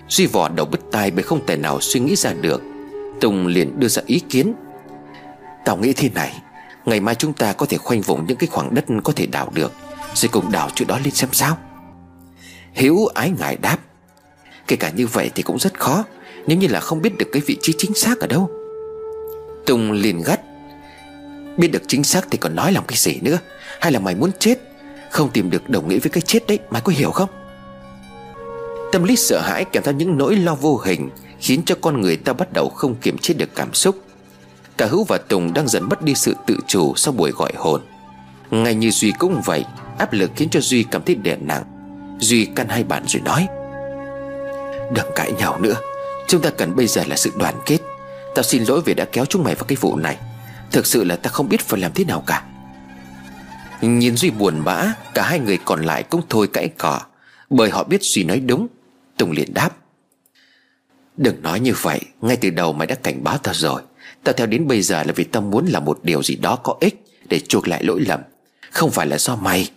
Duy 0.09 0.25
vò 0.27 0.49
đầu 0.49 0.65
bứt 0.65 0.79
tai 0.91 1.11
bởi 1.11 1.23
không 1.23 1.45
thể 1.45 1.57
nào 1.57 1.81
suy 1.81 1.99
nghĩ 1.99 2.15
ra 2.15 2.33
được. 2.41 2.61
Tùng 3.21 3.47
liền 3.47 3.79
đưa 3.79 3.87
ra 3.87 4.01
ý 4.05 4.21
kiến. 4.29 4.53
Tao 5.65 5.77
nghĩ 5.77 5.93
thế 5.93 6.09
này, 6.15 6.41
Ngày 6.85 6.99
mai 6.99 7.15
chúng 7.15 7.33
ta 7.33 7.53
có 7.53 7.65
thể 7.65 7.77
khoanh 7.77 8.01
vùng 8.01 8.27
những 8.27 8.37
cái 8.37 8.47
khoảng 8.47 8.75
đất 8.75 8.85
có 9.03 9.13
thể 9.15 9.25
đào 9.25 9.51
được, 9.53 9.71
Rồi 10.13 10.29
cùng 10.31 10.51
đào 10.51 10.69
chỗ 10.75 10.85
đó 10.85 10.99
lên 11.03 11.13
xem 11.13 11.29
sao. 11.33 11.57
Hiếu 12.73 13.05
ái 13.13 13.31
ngại 13.39 13.57
đáp. 13.61 13.77
Kể 14.67 14.75
cả 14.75 14.89
như 14.95 15.07
vậy 15.07 15.31
thì 15.35 15.43
cũng 15.43 15.59
rất 15.59 15.79
khó, 15.79 16.03
Nếu 16.47 16.57
như 16.57 16.67
là 16.67 16.79
không 16.79 17.01
biết 17.01 17.17
được 17.17 17.27
cái 17.31 17.41
vị 17.45 17.57
trí 17.61 17.73
chính 17.77 17.93
xác 17.93 18.19
ở 18.19 18.27
đâu. 18.27 18.49
Tùng 19.65 19.91
liền 19.91 20.21
gắt. 20.25 20.41
Biết 21.57 21.67
được 21.67 21.81
chính 21.87 22.03
xác 22.03 22.27
thì 22.31 22.37
còn 22.37 22.55
nói 22.55 22.71
làm 22.71 22.83
cái 22.87 22.97
gì 22.97 23.19
nữa? 23.21 23.37
Hay 23.81 23.91
là 23.91 23.99
mày 23.99 24.15
muốn 24.15 24.31
chết? 24.39 24.55
Không 25.11 25.29
tìm 25.29 25.49
được 25.49 25.69
đồng 25.69 25.87
nghĩa 25.87 25.99
với 25.99 26.09
cái 26.09 26.21
chết 26.21 26.47
đấy, 26.47 26.59
Mày 26.69 26.81
có 26.81 26.93
hiểu 26.95 27.11
không? 27.11 27.29
Tâm 28.91 29.03
lý 29.03 29.15
sợ 29.15 29.39
hãi 29.39 29.65
kèm 29.65 29.83
theo 29.83 29.93
những 29.93 30.17
nỗi 30.17 30.35
lo 30.35 30.55
vô 30.55 30.77
hình 30.77 31.09
Khiến 31.39 31.61
cho 31.65 31.75
con 31.81 32.01
người 32.01 32.17
ta 32.17 32.33
bắt 32.33 32.53
đầu 32.53 32.69
không 32.69 32.95
kiềm 32.95 33.17
chế 33.17 33.33
được 33.33 33.55
cảm 33.55 33.73
xúc. 33.73 33.95
Cả 34.77 34.85
Hữu 34.85 35.03
và 35.03 35.17
Tùng 35.17 35.53
đang 35.53 35.67
dần 35.67 35.89
mất 35.89 36.01
đi 36.01 36.13
sự 36.15 36.35
tự 36.47 36.57
chủ 36.67 36.95
sau 36.95 37.13
buổi 37.13 37.31
gọi 37.31 37.51
hồn. 37.55 37.81
Ngay 38.51 38.75
như 38.75 38.91
Duy 38.91 39.13
cũng 39.19 39.41
vậy, 39.45 39.65
Áp 39.97 40.13
lực 40.13 40.31
khiến 40.35 40.49
cho 40.49 40.59
Duy 40.59 40.83
cảm 40.83 41.01
thấy 41.05 41.15
đè 41.15 41.35
nặng. 41.35 41.63
Duy 42.19 42.45
căn 42.45 42.67
hai 42.69 42.83
bàn 42.83 43.03
rồi 43.07 43.21
nói, 43.21 43.47
Đừng 44.93 45.05
cãi 45.15 45.31
nhau 45.31 45.59
nữa. 45.59 45.75
Chúng 46.27 46.41
ta 46.41 46.49
cần 46.49 46.75
bây 46.75 46.87
giờ 46.87 47.03
là 47.07 47.15
sự 47.15 47.31
đoàn 47.39 47.55
kết. 47.65 47.77
Tao 48.35 48.43
xin 48.43 48.63
lỗi 48.63 48.81
vì 48.85 48.93
đã 48.93 49.05
kéo 49.11 49.25
chúng 49.25 49.43
mày 49.43 49.55
vào 49.55 49.63
cái 49.63 49.77
vụ 49.81 49.95
này. 49.95 50.17
Thực 50.71 50.85
sự 50.85 51.03
là 51.03 51.15
ta 51.15 51.29
không 51.29 51.49
biết 51.49 51.61
phải 51.61 51.79
làm 51.79 51.91
thế 51.95 52.05
nào 52.05 52.23
cả. 52.27 52.43
Nhìn 53.81 54.17
Duy 54.17 54.29
buồn 54.29 54.63
bã, 54.65 54.93
Cả 55.13 55.23
hai 55.23 55.39
người 55.39 55.59
còn 55.65 55.81
lại 55.81 56.03
cũng 56.03 56.21
thôi 56.29 56.47
cãi 56.53 56.69
cỏ 56.77 56.99
Bởi 57.49 57.69
họ 57.69 57.83
biết 57.83 58.01
Duy 58.01 58.23
nói 58.23 58.39
đúng. 58.39 58.67
Tùng 59.17 59.31
liền 59.31 59.53
đáp. 59.53 59.69
Đừng 61.17 61.41
nói 61.41 61.59
như 61.59 61.73
vậy, 61.81 62.01
Ngay 62.21 62.37
từ 62.37 62.49
đầu 62.49 62.73
mày 62.73 62.87
đã 62.87 62.95
cảnh 62.95 63.23
báo 63.23 63.37
tao 63.37 63.53
rồi. 63.53 63.81
Tao 64.23 64.33
theo 64.33 64.47
đến 64.47 64.67
bây 64.67 64.81
giờ 64.81 65.03
là 65.03 65.13
vì 65.15 65.23
tao 65.23 65.41
muốn 65.41 65.65
làm 65.65 65.85
một 65.85 65.99
điều 66.03 66.23
gì 66.23 66.35
đó 66.35 66.55
có 66.55 66.75
ích 66.79 67.03
Để 67.29 67.39
chuộc 67.39 67.67
lại 67.67 67.83
lỗi 67.83 68.01
lầm, 68.07 68.19
Không 68.71 68.91
phải 68.91 69.07
là 69.07 69.17
do 69.17 69.35
mày. 69.35 69.71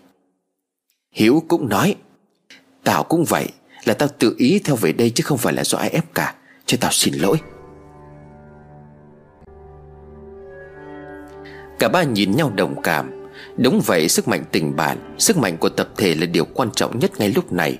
Hiếu 1.12 1.42
cũng 1.48 1.68
nói, 1.68 1.96
Tao 2.84 3.04
cũng 3.04 3.24
vậy, 3.24 3.48
Là 3.84 3.94
tao 3.94 4.08
tự 4.08 4.34
ý 4.38 4.60
theo 4.64 4.76
về 4.76 4.92
đây 4.92 5.10
chứ 5.10 5.22
không 5.26 5.38
phải 5.38 5.52
là 5.52 5.64
do 5.64 5.78
ai 5.78 5.90
ép 5.90 6.14
cả, 6.14 6.34
Cho 6.66 6.76
tao 6.80 6.90
xin 6.92 7.14
lỗi. 7.14 7.36
Cả 11.78 11.88
ba 11.88 12.02
nhìn 12.02 12.36
nhau 12.36 12.52
đồng 12.56 12.82
cảm. 12.82 13.10
Đúng 13.56 13.80
vậy, 13.86 14.08
sức 14.08 14.28
mạnh 14.28 14.44
tình 14.52 14.76
bạn, 14.76 15.14
Sức 15.18 15.36
mạnh 15.36 15.56
của 15.56 15.68
tập 15.68 15.88
thể 15.96 16.14
là 16.14 16.26
điều 16.26 16.44
quan 16.44 16.70
trọng 16.70 16.98
nhất 16.98 17.10
ngay 17.18 17.28
lúc 17.28 17.52
này 17.52 17.78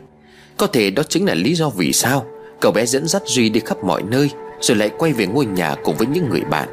có 0.61 0.67
thể 0.67 0.91
đó 0.91 1.03
chính 1.09 1.27
là 1.27 1.35
lý 1.35 1.55
do 1.55 1.69
vì 1.69 1.93
sao 1.93 2.27
Cậu 2.61 2.73
bé 2.73 2.87
dẫn 2.87 3.09
dắt 3.09 3.23
Duy 3.27 3.49
đi 3.49 3.61
khắp 3.61 3.85
mọi 3.85 4.03
nơi 4.03 4.31
Rồi 4.61 4.77
lại 4.77 4.91
quay 4.99 5.13
về 5.13 5.27
ngôi 5.27 5.47
nhà 5.47 5.75
cùng 5.85 5.97
với 5.97 6.07
những 6.07 6.29
người 6.31 6.41
bạn. 6.41 6.69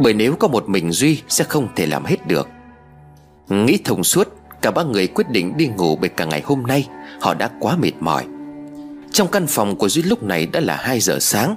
Bởi 0.00 0.12
nếu 0.12 0.34
có 0.34 0.48
một 0.48 0.68
mình 0.68 0.92
Duy 0.92 1.20
Sẽ 1.28 1.44
không 1.44 1.68
thể 1.76 1.86
làm 1.86 2.04
hết 2.04 2.26
được. 2.26 2.48
Nghĩ 3.48 3.78
thông 3.84 4.04
suốt, 4.04 4.28
Cả 4.62 4.70
ba 4.70 4.82
người 4.82 5.06
quyết 5.06 5.30
định 5.30 5.56
đi 5.56 5.66
ngủ 5.66 5.96
bởi 5.96 6.08
cả 6.08 6.24
ngày 6.24 6.42
hôm 6.44 6.62
nay, 6.62 6.88
Họ 7.20 7.34
đã 7.34 7.50
quá 7.60 7.76
mệt 7.76 7.92
mỏi. 8.00 8.24
Trong 9.12 9.28
căn 9.28 9.46
phòng 9.46 9.76
của 9.76 9.88
Duy 9.88 10.02
lúc 10.02 10.22
này 10.22 10.46
đã 10.46 10.60
là 10.60 10.76
2 10.76 11.00
giờ 11.00 11.18
sáng. 11.20 11.56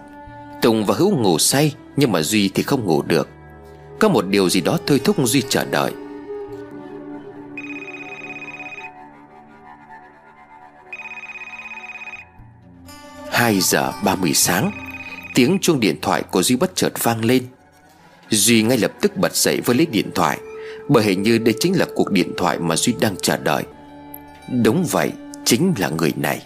Tùng 0.62 0.86
và 0.86 0.96
Hữu 0.98 1.18
ngủ 1.18 1.38
say, 1.38 1.74
Nhưng 1.96 2.12
mà 2.12 2.22
Duy 2.22 2.50
thì 2.54 2.64
không 2.64 2.86
ngủ 2.86 3.02
được. 3.02 3.30
Có 4.00 4.10
một 4.10 4.26
điều 4.28 4.50
gì 4.50 4.62
đó 4.62 4.78
thôi 4.88 5.02
thúc 5.04 5.16
Duy 5.28 5.42
chờ 5.50 5.66
đợi. 5.66 5.92
2 13.32 13.60
giờ 13.60 13.92
30 14.04 14.34
sáng, 14.34 14.72
Tiếng 15.36 15.58
chuông 15.62 15.80
điện 15.80 15.96
thoại 16.02 16.24
của 16.24 16.44
Duy 16.44 16.56
bất 16.56 16.76
chợt 16.76 16.94
vang 17.04 17.26
lên. 17.26 17.44
Duy 18.30 18.64
ngay 18.64 18.78
lập 18.78 18.92
tức 19.02 19.18
bật 19.18 19.36
dậy 19.36 19.62
với 19.66 19.76
lấy 19.76 19.86
điện 19.86 20.12
thoại, 20.16 20.40
Bởi 20.90 21.04
hình 21.04 21.24
như 21.24 21.38
đây 21.38 21.56
chính 21.60 21.78
là 21.78 21.86
cuộc 21.96 22.12
điện 22.12 22.34
thoại 22.38 22.60
mà 22.60 22.76
Duy 22.76 22.96
đang 23.00 23.16
chờ 23.22 23.38
đợi. 23.38 23.64
Đúng 24.64 24.86
vậy, 24.92 25.12
Chính 25.46 25.74
là 25.78 25.90
người 25.90 26.14
này. 26.16 26.42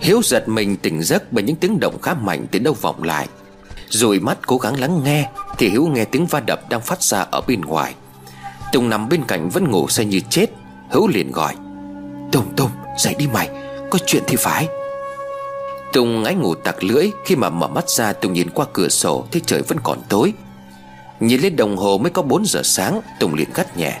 Hiếu 0.00 0.20
giật 0.24 0.48
mình 0.48 0.76
tỉnh 0.76 1.02
giấc 1.02 1.32
bởi 1.32 1.44
những 1.44 1.56
tiếng 1.56 1.80
động 1.80 1.98
khá 2.02 2.14
mạnh 2.14 2.46
từ 2.50 2.58
đâu 2.58 2.74
vọng 2.80 3.02
lại. 3.02 3.28
Rồi 3.88 4.20
mắt 4.20 4.38
cố 4.46 4.58
gắng 4.58 4.80
lắng 4.80 5.00
nghe, 5.04 5.30
Thì 5.58 5.68
Hiếu 5.68 5.86
nghe 5.86 6.04
tiếng 6.04 6.26
va 6.26 6.40
đập 6.40 6.60
đang 6.68 6.80
phát 6.80 7.02
ra 7.02 7.20
ở 7.30 7.40
bên 7.40 7.60
ngoài. 7.60 7.94
Tùng 8.72 8.88
nằm 8.88 9.08
bên 9.08 9.24
cạnh 9.28 9.48
vẫn 9.48 9.70
ngủ 9.70 9.88
say 9.88 10.06
như 10.06 10.20
chết. 10.30 10.46
Hữu 10.90 11.08
liền 11.08 11.32
gọi, 11.32 11.54
Tùng 12.32 12.54
Tùng, 12.56 12.70
dậy 12.98 13.14
đi 13.18 13.26
mày, 13.26 13.48
Có 13.90 13.98
chuyện 14.06 14.22
thì 14.26 14.36
phải. 14.36 14.68
Tùng 15.92 16.22
ngáy 16.22 16.34
ngủ 16.34 16.54
tặc 16.54 16.84
lưỡi, 16.84 17.10
Khi 17.24 17.36
mà 17.36 17.50
mở 17.50 17.68
mắt 17.68 17.88
ra, 17.88 18.12
Tùng 18.12 18.32
nhìn 18.32 18.50
qua 18.50 18.66
cửa 18.72 18.88
sổ, 18.88 19.26
Thấy 19.32 19.42
trời 19.46 19.62
vẫn 19.62 19.78
còn 19.84 19.98
tối. 20.08 20.32
Nhìn 21.20 21.40
lên 21.40 21.56
đồng 21.56 21.76
hồ 21.76 21.98
mới 21.98 22.10
có 22.10 22.22
4 22.22 22.46
giờ 22.46 22.62
sáng, 22.64 23.00
Tùng 23.20 23.34
liền 23.34 23.48
gắt 23.54 23.76
nhẹ, 23.76 24.00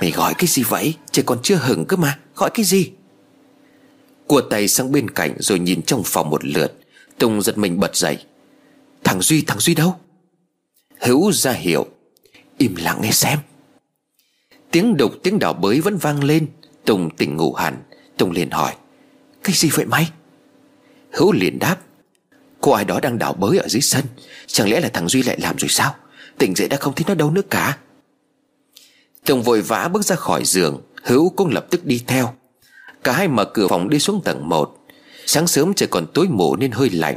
Mày 0.00 0.10
gọi 0.10 0.34
cái 0.34 0.46
gì 0.46 0.62
vậy? 0.62 0.94
Trời 1.12 1.22
còn 1.22 1.38
chưa 1.42 1.56
hừng 1.56 1.84
cơ 1.84 1.96
mà, 1.96 2.18
Gọi 2.36 2.50
cái 2.54 2.64
gì? 2.64 2.90
Cua 4.26 4.40
tay 4.40 4.68
sang 4.68 4.92
bên 4.92 5.10
cạnh 5.10 5.34
rồi 5.38 5.58
nhìn 5.58 5.82
trong 5.82 6.02
phòng 6.04 6.30
một 6.30 6.44
lượt. 6.44 6.72
Tùng 7.18 7.42
giật 7.42 7.58
mình 7.58 7.80
bật 7.80 7.96
dậy, 7.96 8.18
Thằng 9.04 9.20
Duy 9.20 9.42
thằng 9.42 9.58
Duy 9.58 9.74
đâu? 9.74 9.94
Hữu 11.00 11.32
ra 11.32 11.52
hiệu, 11.52 11.86
Im 12.58 12.74
lặng 12.76 12.98
nghe 13.02 13.10
xem. 13.10 13.38
Tiếng 14.70 14.96
đục, 14.96 15.12
tiếng 15.22 15.38
đào 15.38 15.52
bới 15.52 15.80
vẫn 15.80 15.96
vang 15.96 16.24
lên. 16.24 16.46
Tùng 16.84 17.10
tỉnh 17.16 17.36
ngủ 17.36 17.52
hẳn. 17.52 17.82
Tùng 18.16 18.30
liền 18.30 18.50
hỏi, 18.50 18.74
Cái 19.44 19.54
gì 19.54 19.70
vậy 19.72 19.84
mày? 19.84 20.10
Hữu 21.12 21.32
liền 21.32 21.58
đáp 21.58 21.76
Cô 22.60 22.72
ai 22.72 22.84
đó 22.84 23.00
đang 23.00 23.18
đào 23.18 23.32
bới 23.32 23.58
ở 23.58 23.68
dưới 23.68 23.80
sân. 23.80 24.04
Chẳng 24.46 24.70
lẽ 24.70 24.80
là 24.80 24.88
thằng 24.88 25.08
Duy 25.08 25.22
lại 25.22 25.38
làm 25.40 25.56
rồi 25.58 25.68
sao? 25.68 25.94
Tỉnh 26.38 26.54
dậy 26.56 26.68
đã 26.68 26.76
không 26.76 26.94
thấy 26.94 27.04
nó 27.08 27.14
đâu 27.14 27.30
nữa 27.30 27.42
cả. 27.50 27.78
Tùng 29.26 29.42
vội 29.42 29.60
vã 29.60 29.88
bước 29.88 30.02
ra 30.04 30.16
khỏi 30.16 30.44
giường. 30.44 30.80
Hữu 31.02 31.30
cũng 31.30 31.50
lập 31.50 31.66
tức 31.70 31.84
đi 31.84 32.02
theo. 32.06 32.34
Cả 33.04 33.12
hai 33.12 33.28
mở 33.28 33.44
cửa 33.44 33.68
phòng 33.68 33.88
đi 33.88 33.98
xuống 33.98 34.20
tầng 34.24 34.48
1 34.48 34.76
Sáng 35.26 35.46
sớm 35.46 35.74
trời 35.74 35.86
còn 35.86 36.06
tối 36.14 36.26
mù 36.28 36.56
nên 36.56 36.70
hơi 36.70 36.90
lạnh. 36.90 37.16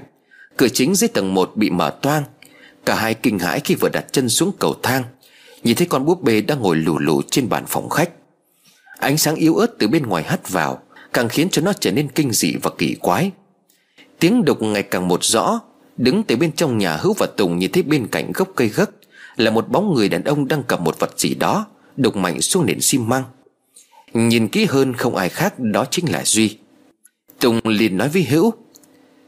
Cửa 0.58 0.68
chính 0.70 0.96
dưới 0.96 1.08
tầng 1.08 1.34
1 1.34 1.52
bị 1.56 1.70
mở 1.70 1.90
toang. 2.02 2.24
Cả 2.86 2.96
hai 2.96 3.14
kinh 3.14 3.40
hãi 3.40 3.60
khi 3.60 3.76
vừa 3.76 3.90
đặt 3.90 4.06
chân 4.12 4.30
xuống 4.30 4.52
cầu 4.60 4.76
thang. 4.84 5.04
Nhìn 5.64 5.76
thấy 5.76 5.88
con 5.88 6.06
búp 6.06 6.24
bê 6.24 6.42
đang 6.42 6.62
ngồi 6.62 6.76
lù 6.76 7.00
lù 7.00 7.22
trên 7.32 7.50
bàn 7.50 7.64
phòng 7.68 7.90
khách. 7.90 8.10
Ánh 9.00 9.18
sáng 9.18 9.36
yếu 9.36 9.56
ớt 9.56 9.68
từ 9.80 9.88
bên 9.88 10.04
ngoài 10.04 10.24
hắt 10.24 10.50
vào, 10.50 10.80
Càng 11.14 11.30
khiến 11.30 11.50
cho 11.50 11.62
nó 11.62 11.74
trở 11.74 11.92
nên 11.92 12.08
kinh 12.08 12.32
dị 12.32 12.56
và 12.62 12.72
kỳ 12.78 12.96
quái. 13.00 13.32
Tiếng 14.20 14.46
đục 14.46 14.62
ngày 14.62 14.84
càng 14.84 15.08
một 15.08 15.24
rõ, 15.24 15.60
Đứng 15.98 16.24
từ 16.24 16.36
bên 16.36 16.52
trong 16.52 16.78
nhà 16.78 16.98
Hữu 16.98 17.14
và 17.14 17.28
Tùng 17.38 17.60
nhìn 17.60 17.72
thấy 17.72 17.84
bên 17.84 18.08
cạnh 18.08 18.32
gốc 18.34 18.50
cây 18.56 18.68
gấc 18.68 18.92
Là 19.36 19.52
một 19.52 19.70
bóng 19.70 19.94
người 19.94 20.10
đàn 20.10 20.24
ông 20.24 20.48
đang 20.48 20.64
cầm 20.64 20.84
một 20.84 21.00
vật 21.00 21.20
gì 21.20 21.36
đó, 21.36 21.66
Đục 21.98 22.16
mạnh 22.16 22.42
xuống 22.42 22.66
nền 22.66 22.82
xi 22.82 22.98
măng. 22.98 23.24
Nhìn 24.14 24.48
kỹ 24.48 24.66
hơn 24.66 24.94
không 24.94 25.16
ai 25.16 25.30
khác, 25.30 25.60
Đó 25.60 25.86
chính 25.92 26.12
là 26.12 26.24
Duy. 26.26 26.58
Tùng 27.40 27.60
liền 27.64 27.98
nói 27.98 28.10
với 28.10 28.24
Hữu, 28.24 28.54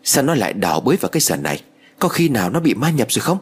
Sao 0.04 0.24
nó 0.24 0.36
lại 0.36 0.54
đào 0.54 0.82
bới 0.82 0.98
vào 0.98 1.10
cái 1.10 1.22
sàn 1.22 1.44
này? 1.44 1.62
Có 2.00 2.10
khi 2.10 2.30
nào 2.30 2.50
nó 2.50 2.60
bị 2.60 2.74
ma 2.74 2.90
nhập 2.90 3.12
rồi 3.12 3.22
không? 3.22 3.38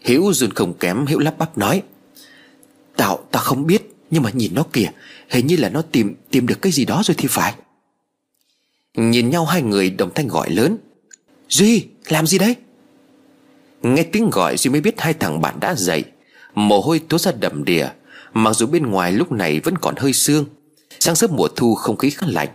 Hiếu 0.00 0.32
run 0.32 0.50
không 0.50 0.74
kém, 0.74 1.06
Hiếu 1.06 1.18
lắp 1.18 1.38
bắp 1.38 1.58
nói. 1.58 1.82
Tạo 2.96 3.18
ta 3.30 3.40
không 3.40 3.66
biết, 3.66 3.82
Nhưng 4.10 4.22
mà 4.22 4.30
nhìn 4.30 4.54
nó 4.54 4.62
kìa, 4.72 4.90
Hình 5.28 5.46
như 5.46 5.56
là 5.56 5.68
nó 5.68 5.82
tìm 5.82 6.14
tìm 6.30 6.46
được 6.46 6.62
cái 6.62 6.72
gì 6.72 6.84
đó 6.84 7.02
rồi 7.04 7.14
thì 7.18 7.28
phải. 7.30 7.54
Nhìn 8.96 9.30
nhau 9.30 9.44
hai 9.44 9.62
người, 9.62 9.90
đồng 9.90 10.10
thanh 10.14 10.28
gọi 10.28 10.50
lớn. 10.50 10.76
Duy, 11.48 11.86
làm 12.08 12.26
gì 12.26 12.38
đấy? 12.38 12.56
Nghe 13.82 14.02
tiếng 14.02 14.30
gọi, 14.30 14.56
Duy 14.56 14.70
mới 14.70 14.80
biết 14.80 15.00
hai 15.00 15.14
thằng 15.14 15.40
bạn 15.40 15.60
đã 15.60 15.74
dậy. 15.74 16.04
Mồ 16.54 16.80
hôi 16.80 16.98
túa 16.98 17.18
ra 17.18 17.32
đầm 17.32 17.64
đìa, 17.64 17.88
Mặc 18.32 18.52
dù 18.52 18.66
bên 18.66 18.86
ngoài 18.86 19.12
lúc 19.12 19.32
này 19.32 19.60
vẫn 19.60 19.78
còn 19.78 19.94
hơi 19.96 20.12
sương. 20.12 20.44
Sáng 21.00 21.16
sớm 21.16 21.30
mùa 21.36 21.48
thu, 21.56 21.74
không 21.74 21.96
khí 21.96 22.10
khá 22.10 22.26
lạnh. 22.30 22.48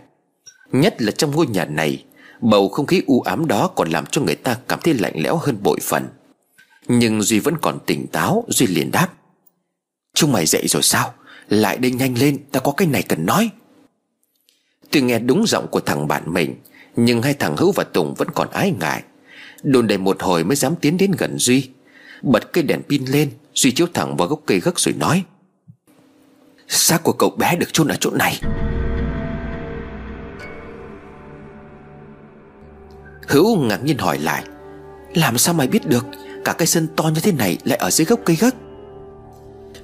Nhất 0.72 1.02
là 1.02 1.10
trong 1.10 1.30
ngôi 1.30 1.46
nhà 1.46 1.64
này, 1.64 2.04
Bầu 2.40 2.68
không 2.68 2.86
khí 2.86 3.02
u 3.06 3.20
ám 3.20 3.46
đó 3.46 3.70
còn 3.76 3.90
làm 3.90 4.06
cho 4.06 4.22
người 4.22 4.34
ta 4.34 4.56
cảm 4.68 4.78
thấy 4.84 4.94
lạnh 4.94 5.12
lẽo 5.16 5.36
hơn 5.36 5.56
bội 5.62 5.78
phần. 5.82 6.06
Nhưng 6.88 7.22
Duy 7.22 7.38
vẫn 7.38 7.54
còn 7.62 7.78
tỉnh 7.86 8.06
táo, 8.06 8.44
Duy 8.48 8.66
liền 8.66 8.90
đáp. 8.90 9.08
Chúng 10.14 10.32
mày 10.32 10.46
dậy 10.46 10.64
rồi 10.68 10.82
sao? 10.82 11.14
Lại 11.48 11.76
đây 11.76 11.90
nhanh 11.90 12.18
lên, 12.18 12.38
ta 12.52 12.60
có 12.60 12.72
cái 12.72 12.88
này 12.88 13.02
cần 13.02 13.26
nói. 13.26 13.50
Tuy 14.90 15.00
nghe 15.00 15.18
đúng 15.18 15.46
giọng 15.46 15.66
của 15.70 15.80
thằng 15.80 16.08
bạn 16.08 16.22
mình, 16.26 16.54
Nhưng 16.96 17.22
hai 17.22 17.34
thằng 17.34 17.56
Hữu 17.56 17.72
và 17.72 17.84
Tùng 17.84 18.14
vẫn 18.14 18.28
còn 18.34 18.50
ái 18.50 18.72
ngại. 18.80 19.02
Đồn 19.62 19.86
đầy 19.86 19.98
một 19.98 20.22
hồi 20.22 20.44
mới 20.44 20.56
dám 20.56 20.76
tiến 20.76 20.96
đến 20.96 21.12
gần 21.18 21.38
Duy. 21.38 21.70
Bật 22.22 22.52
cây 22.52 22.64
đèn 22.64 22.82
pin 22.82 23.04
lên, 23.04 23.30
Duy 23.54 23.72
chiếu 23.72 23.86
thẳng 23.94 24.16
vào 24.16 24.28
gốc 24.28 24.40
cây 24.46 24.60
gấc 24.60 24.78
rồi 24.80 24.94
nói. 24.98 25.24
Xác 26.68 27.02
của 27.02 27.12
cậu 27.12 27.30
bé 27.30 27.56
được 27.56 27.72
chôn 27.72 27.88
ở 27.88 27.96
chỗ 28.00 28.10
này. 28.10 28.40
Hữu 33.28 33.56
ngạc 33.56 33.84
nhiên 33.84 33.98
hỏi 33.98 34.18
lại. 34.18 34.44
Làm 35.14 35.38
sao 35.38 35.54
mày 35.54 35.66
biết 35.66 35.86
được? 35.86 36.04
Cả 36.46 36.52
cái 36.52 36.66
sân 36.66 36.88
to 36.96 37.04
như 37.04 37.20
thế 37.20 37.32
này 37.32 37.58
lại 37.64 37.78
ở 37.78 37.90
dưới 37.90 38.04
gốc 38.04 38.20
cây 38.24 38.36
gấc 38.40 38.54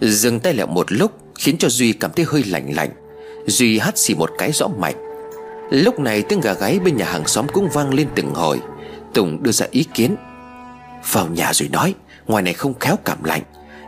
Dừng 0.00 0.40
tay 0.40 0.54
lại 0.54 0.66
một 0.66 0.92
lúc, 0.92 1.12
Khiến 1.38 1.58
cho 1.58 1.68
Duy 1.68 1.92
cảm 1.92 2.10
thấy 2.16 2.24
hơi 2.28 2.44
lạnh 2.44 2.74
lạnh. 2.74 2.90
Duy 3.46 3.78
hắt 3.78 3.98
xì 3.98 4.14
một 4.14 4.30
cái 4.38 4.52
rõ 4.52 4.68
mạch. 4.68 4.94
Lúc 5.70 5.98
này 5.98 6.22
tiếng 6.22 6.40
gà 6.40 6.52
gáy 6.52 6.78
bên 6.78 6.96
nhà 6.96 7.04
hàng 7.04 7.26
xóm 7.26 7.46
cũng 7.52 7.68
vang 7.72 7.94
lên 7.94 8.08
từng 8.14 8.34
hồi. 8.34 8.60
Tùng 9.14 9.42
đưa 9.42 9.52
ra 9.52 9.66
ý 9.70 9.84
kiến. 9.94 10.16
Vào 11.12 11.26
nhà 11.26 11.52
rồi 11.52 11.68
nói, 11.68 11.94
Ngoài 12.26 12.42
này 12.42 12.54
không 12.54 12.78
khéo 12.80 12.96
cảm 13.04 13.24
lạnh. 13.24 13.42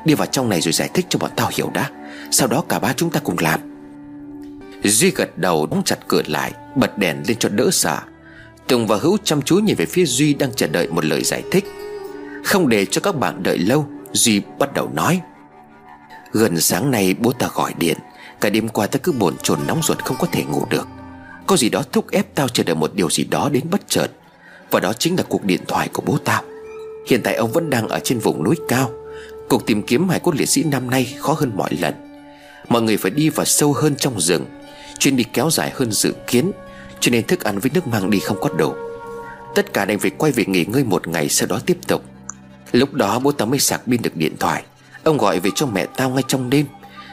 Đi 0.05 0.15
vào 0.15 0.27
trong 0.27 0.49
này 0.49 0.61
rồi 0.61 0.73
giải 0.73 0.91
thích 0.95 1.07
cho 1.09 1.19
bọn 1.19 1.31
tao 1.37 1.51
hiểu 1.55 1.71
đã. 1.75 1.91
Sau 2.31 2.49
đó 2.49 2.65
cả 2.69 2.79
ba 2.79 2.93
chúng 2.93 3.11
ta 3.11 3.21
cùng 3.25 3.37
làm. 3.39 3.61
Duy 4.85 5.11
gật 5.11 5.39
đầu, 5.39 5.67
đóng 5.67 5.83
chặt 5.85 5.99
cửa 6.09 6.23
lại, 6.27 6.53
Bật 6.77 6.99
đèn 6.99 7.23
lên 7.29 7.37
cho 7.41 7.49
đỡ 7.49 7.69
sợ. 7.73 7.99
Tùng 8.69 8.87
và 8.87 8.97
Hữu 8.97 9.19
chăm 9.25 9.43
chú 9.43 9.57
nhìn 9.57 9.77
về 9.77 9.87
phía 9.87 10.05
Duy 10.05 10.35
đang 10.35 10.51
chờ 10.57 10.67
đợi 10.67 10.89
một 10.89 11.05
lời 11.05 11.23
giải 11.25 11.43
thích. 11.51 11.65
Không 12.45 12.69
để 12.69 12.87
cho 12.87 13.01
các 13.01 13.17
bạn 13.19 13.43
đợi 13.43 13.59
lâu, 13.59 13.87
Duy 14.13 14.43
bắt 14.59 14.75
đầu 14.75 14.91
nói. 14.95 15.21
Gần 16.33 16.61
sáng 16.61 16.91
nay 16.91 17.15
bố 17.19 17.33
ta 17.33 17.49
gọi 17.55 17.75
điện, 17.79 17.99
Cả 18.41 18.51
đêm 18.51 18.69
qua 18.69 18.87
ta 18.87 18.99
cứ 19.03 19.13
bồn 19.13 19.35
chồn 19.43 19.59
nóng 19.67 19.83
ruột 19.83 19.99
không 20.05 20.17
có 20.21 20.27
thể 20.33 20.45
ngủ 20.45 20.67
được. 20.71 20.89
Có 21.47 21.57
gì 21.57 21.69
đó 21.69 21.83
thúc 21.93 22.11
ép 22.11 22.35
tao 22.35 22.49
chờ 22.49 22.63
đợi 22.65 22.77
một 22.77 22.95
điều 22.95 23.11
gì 23.11 23.25
đó 23.25 23.49
đến 23.53 23.65
bất 23.71 23.81
chợt, 23.89 24.07
Và 24.71 24.81
đó 24.81 24.93
chính 24.93 25.17
là 25.17 25.23
cuộc 25.29 25.45
điện 25.45 25.61
thoại 25.69 25.89
của 25.93 26.03
bố 26.07 26.19
tao. 26.25 26.43
Hiện 27.09 27.21
tại 27.25 27.35
ông 27.35 27.53
vẫn 27.53 27.71
đang 27.71 27.89
ở 27.89 28.01
trên 28.05 28.19
vùng 28.19 28.45
núi 28.45 28.55
cao. 28.69 28.91
Cuộc 29.49 29.67
tìm 29.67 29.83
kiếm 29.83 30.09
hải 30.09 30.21
cốt 30.21 30.35
liệt 30.35 30.49
sĩ 30.49 30.63
năm 30.63 30.91
nay 30.91 31.15
khó 31.19 31.33
hơn 31.33 31.53
mọi 31.57 31.71
lần. 31.81 31.95
Mọi 32.69 32.83
người 32.83 32.97
phải 32.97 33.11
đi 33.11 33.29
vào 33.29 33.47
sâu 33.47 33.73
hơn 33.73 33.95
trong 33.97 34.21
rừng. 34.21 34.45
Chuyến 34.99 35.17
đi 35.17 35.25
kéo 35.33 35.51
dài 35.51 35.73
hơn 35.75 35.93
dự 35.93 36.13
kiến, 36.27 36.53
Cho 37.01 37.11
nên 37.11 37.27
thức 37.27 37.45
ăn 37.45 37.59
với 37.59 37.71
nước 37.75 37.87
mang 37.87 38.11
đi 38.11 38.19
không 38.19 38.41
có 38.41 38.49
đủ. 38.49 38.75
Tất 39.55 39.73
cả 39.73 39.85
đành 39.85 39.99
phải 39.99 40.11
quay 40.11 40.33
về 40.33 40.45
nghỉ 40.47 40.65
ngơi 40.65 40.85
một 40.85 41.09
ngày 41.09 41.29
Sau 41.29 41.49
đó 41.49 41.61
tiếp 41.67 41.79
tục. 41.87 42.05
Lúc 42.75 42.95
đó 42.95 43.19
bố 43.19 43.33
tao 43.33 43.49
mới 43.49 43.59
sạc 43.59 43.83
pin 43.87 44.03
được 44.03 44.17
điện 44.17 44.37
thoại. 44.41 44.65
Ông 45.05 45.19
gọi 45.19 45.41
về 45.41 45.51
cho 45.55 45.67
mẹ 45.67 45.87
tao 45.97 46.11
ngay 46.11 46.23
trong 46.29 46.51
đêm. 46.51 46.67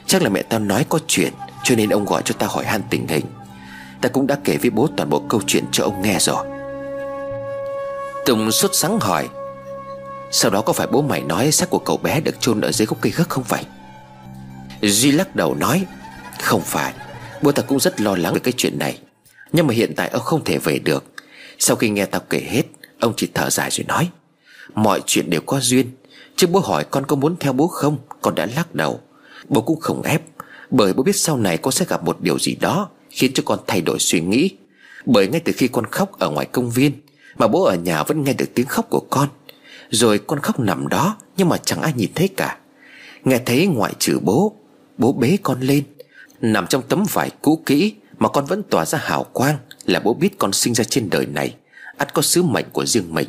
Chắc 0.06 0.22
là 0.22 0.30
mẹ 0.30 0.42
tao 0.42 0.60
nói 0.60 0.86
có 0.90 1.00
chuyện, 1.08 1.34
Cho 1.64 1.76
nên 1.76 1.90
ông 1.90 2.06
gọi 2.06 2.22
cho 2.26 2.36
tao 2.40 2.50
hỏi 2.50 2.66
han 2.66 2.82
tình 2.90 3.08
hình. 3.08 3.26
Ta 4.02 4.10
cũng 4.10 4.28
đã 4.28 4.38
kể 4.44 4.58
với 4.58 4.70
bố 4.70 4.88
toàn 4.98 5.10
bộ 5.10 5.24
câu 5.30 5.42
chuyện 5.48 5.64
cho 5.72 5.84
ông 5.84 6.02
nghe 6.02 6.18
rồi. 6.20 6.46
Tùng 8.26 8.52
xuất 8.52 8.76
sáng 8.76 9.00
hỏi, 9.00 9.30
Sau 10.32 10.52
đó 10.52 10.62
có 10.62 10.74
phải 10.74 10.88
bố 10.88 11.02
mày 11.02 11.22
nói 11.22 11.52
xác 11.52 11.70
của 11.70 11.80
cậu 11.80 11.98
bé 11.98 12.22
được 12.22 12.42
chôn 12.42 12.62
ở 12.62 12.72
dưới 12.72 12.86
gốc 12.86 12.98
cây 13.02 13.14
gấc 13.16 13.30
không 13.30 13.44
vậy? 13.48 13.64
Duy 14.82 15.12
lắc 15.12 15.36
đầu 15.36 15.56
nói, 15.56 15.86
Không 16.42 16.62
phải, 16.62 16.94
Bố 17.42 17.52
ta 17.52 17.64
cũng 17.64 17.80
rất 17.80 18.02
lo 18.02 18.16
lắng 18.16 18.34
về 18.34 18.40
cái 18.44 18.54
chuyện 18.58 18.80
này. 18.80 19.00
Nhưng 19.54 19.68
mà 19.68 19.74
hiện 19.74 19.96
tại 19.96 20.10
ông 20.10 20.22
không 20.22 20.44
thể 20.44 20.58
về 20.58 20.80
được. 20.80 21.04
Sau 21.60 21.76
khi 21.76 21.90
nghe 21.90 22.06
tao 22.06 22.22
kể 22.30 22.44
hết, 22.50 22.64
Ông 23.00 23.14
chỉ 23.18 23.30
thở 23.34 23.50
dài 23.50 23.70
rồi 23.72 23.86
nói 23.88 24.10
Mọi 24.76 25.02
chuyện 25.06 25.30
đều 25.30 25.42
có 25.42 25.60
duyên. 25.60 25.92
Chứ 26.36 26.48
bố 26.48 26.60
hỏi 26.60 26.84
con 26.84 27.06
có 27.06 27.16
muốn 27.16 27.36
theo 27.40 27.54
bố 27.54 27.68
không, 27.68 27.98
Con 28.22 28.36
đã 28.36 28.48
lắc 28.56 28.76
đầu. 28.76 29.00
Bố 29.50 29.62
cũng 29.62 29.80
không 29.80 30.02
ép, 30.02 30.22
Bởi 30.70 30.94
bố 30.94 31.04
biết 31.04 31.16
sau 31.16 31.38
này 31.38 31.58
con 31.58 31.72
sẽ 31.72 31.86
gặp 31.90 32.04
một 32.04 32.22
điều 32.22 32.40
gì 32.40 32.56
đó 32.56 32.90
Khiến 33.10 33.32
cho 33.34 33.44
con 33.46 33.60
thay 33.68 33.82
đổi 33.82 34.00
suy 34.00 34.22
nghĩ. 34.22 34.50
Bởi 35.06 35.28
ngay 35.28 35.42
từ 35.46 35.54
khi 35.58 35.68
con 35.68 35.86
khóc 35.86 36.20
ở 36.20 36.30
ngoài 36.30 36.46
công 36.46 36.70
viên, 36.70 36.92
Mà 37.38 37.48
bố 37.48 37.64
ở 37.64 37.76
nhà 37.76 38.04
vẫn 38.04 38.24
nghe 38.24 38.34
được 38.34 38.50
tiếng 38.54 38.66
khóc 38.66 38.90
của 38.90 39.00
con. 39.10 39.30
Rồi 39.90 40.20
con 40.20 40.40
khóc 40.40 40.60
nằm 40.60 40.88
đó, 40.88 41.18
Nhưng 41.38 41.50
mà 41.50 41.58
chẳng 41.58 41.82
ai 41.82 41.94
nhìn 41.96 42.10
thấy 42.16 42.28
cả. 42.28 42.58
Nghe 43.24 43.40
thấy 43.46 43.68
ngoại 43.68 43.94
trừ 44.00 44.20
bố 44.22 44.56
Bố 44.98 45.14
bế 45.14 45.38
con 45.44 45.60
lên. 45.62 45.84
Nằm 46.42 46.68
trong 46.68 46.82
tấm 46.90 47.04
vải 47.14 47.32
cũ 47.42 47.64
kỹ 47.66 47.94
Mà 48.20 48.30
con 48.30 48.46
vẫn 48.46 48.64
tỏa 48.70 48.86
ra 48.86 49.00
hào 49.02 49.24
quang 49.24 49.58
Là 49.86 50.00
bố 50.00 50.14
biết 50.14 50.38
con 50.38 50.54
sinh 50.54 50.74
ra 50.74 50.84
trên 50.84 51.10
đời 51.10 51.26
này. 51.26 51.56
Ắt 51.98 52.14
có 52.14 52.22
sứ 52.22 52.44
mệnh 52.44 52.66
của 52.74 52.86
riêng 52.86 53.14
mình. 53.14 53.28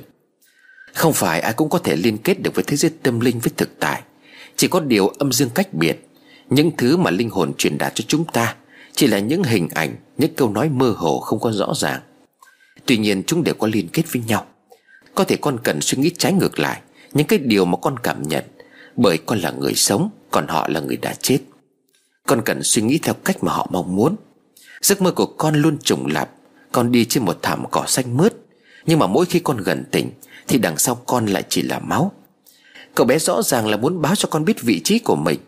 Không 0.95 1.13
phải 1.13 1.41
ai 1.41 1.53
cũng 1.53 1.71
có 1.71 1.79
thể 1.79 1.97
liên 1.97 2.19
kết 2.19 2.43
được 2.43 2.55
với 2.55 2.65
thế 2.65 2.77
giới 2.77 2.91
tâm 3.03 3.21
linh 3.21 3.39
với 3.39 3.53
thực 3.57 3.81
tại. 3.81 4.03
Chỉ 4.57 4.69
có 4.69 4.81
điều 4.81 5.09
âm 5.09 5.33
dương 5.33 5.51
cách 5.55 5.75
biệt, 5.75 6.09
Những 6.51 6.71
thứ 6.77 6.97
mà 6.97 7.11
linh 7.11 7.31
hồn 7.31 7.53
truyền 7.59 7.79
đạt 7.79 7.95
cho 7.95 8.05
chúng 8.09 8.25
ta 8.25 8.55
Chỉ 8.93 9.07
là 9.07 9.19
những 9.19 9.43
hình 9.43 9.69
ảnh, 9.75 9.97
Những 10.19 10.35
câu 10.35 10.51
nói 10.51 10.69
mơ 10.69 10.95
hồ 10.97 11.21
không 11.21 11.41
có 11.41 11.53
rõ 11.53 11.75
ràng. 11.75 12.01
Tuy 12.87 12.97
nhiên, 12.97 13.23
chúng 13.27 13.45
đều 13.45 13.55
có 13.55 13.67
liên 13.67 13.89
kết 13.89 14.03
với 14.13 14.23
nhau. 14.27 14.47
Có 15.15 15.25
thể 15.25 15.37
con 15.37 15.59
cần 15.63 15.81
suy 15.81 15.99
nghĩ 15.99 16.11
trái 16.19 16.33
ngược 16.33 16.59
lại 16.59 16.81
Những 17.13 17.27
cái 17.27 17.39
điều 17.39 17.65
mà 17.65 17.77
con 17.83 17.99
cảm 17.99 18.29
nhận, 18.29 18.45
Bởi 18.97 19.19
con 19.19 19.39
là 19.39 19.51
người 19.51 19.75
sống, 19.75 20.11
Còn 20.31 20.49
họ 20.49 20.69
là 20.69 20.81
người 20.81 20.97
đã 20.97 21.15
chết. 21.21 21.39
Con 22.27 22.43
cần 22.45 22.63
suy 22.63 22.83
nghĩ 22.83 22.99
theo 23.03 23.15
cách 23.15 23.45
mà 23.45 23.53
họ 23.53 23.69
mong 23.71 23.97
muốn. 23.97 24.17
Giấc 24.83 25.03
mơ 25.03 25.11
của 25.11 25.27
con 25.27 25.55
luôn 25.55 25.79
trùng 25.83 26.07
lặp, 26.07 26.31
Con 26.73 26.93
đi 26.93 27.05
trên 27.05 27.25
một 27.25 27.39
thảm 27.43 27.65
cỏ 27.71 27.85
xanh 27.87 28.17
mướt, 28.17 28.33
Nhưng 28.87 28.99
mà 28.99 29.07
mỗi 29.07 29.27
khi 29.27 29.41
con 29.41 29.57
gần 29.57 29.85
tỉnh 29.91 30.11
thì 30.49 30.59
đằng 30.59 30.79
sau 30.79 30.95
con 30.95 31.27
lại 31.27 31.45
chỉ 31.49 31.63
là 31.63 31.79
máu. 31.79 32.13
Cậu 32.95 33.07
bé 33.07 33.19
rõ 33.19 33.43
ràng 33.43 33.67
là 33.67 33.77
muốn 33.77 34.03
báo 34.03 34.15
cho 34.17 34.29
con 34.31 34.45
biết 34.45 34.63
vị 34.63 34.81
trí 34.85 34.99
của 34.99 35.17
mình. 35.17 35.41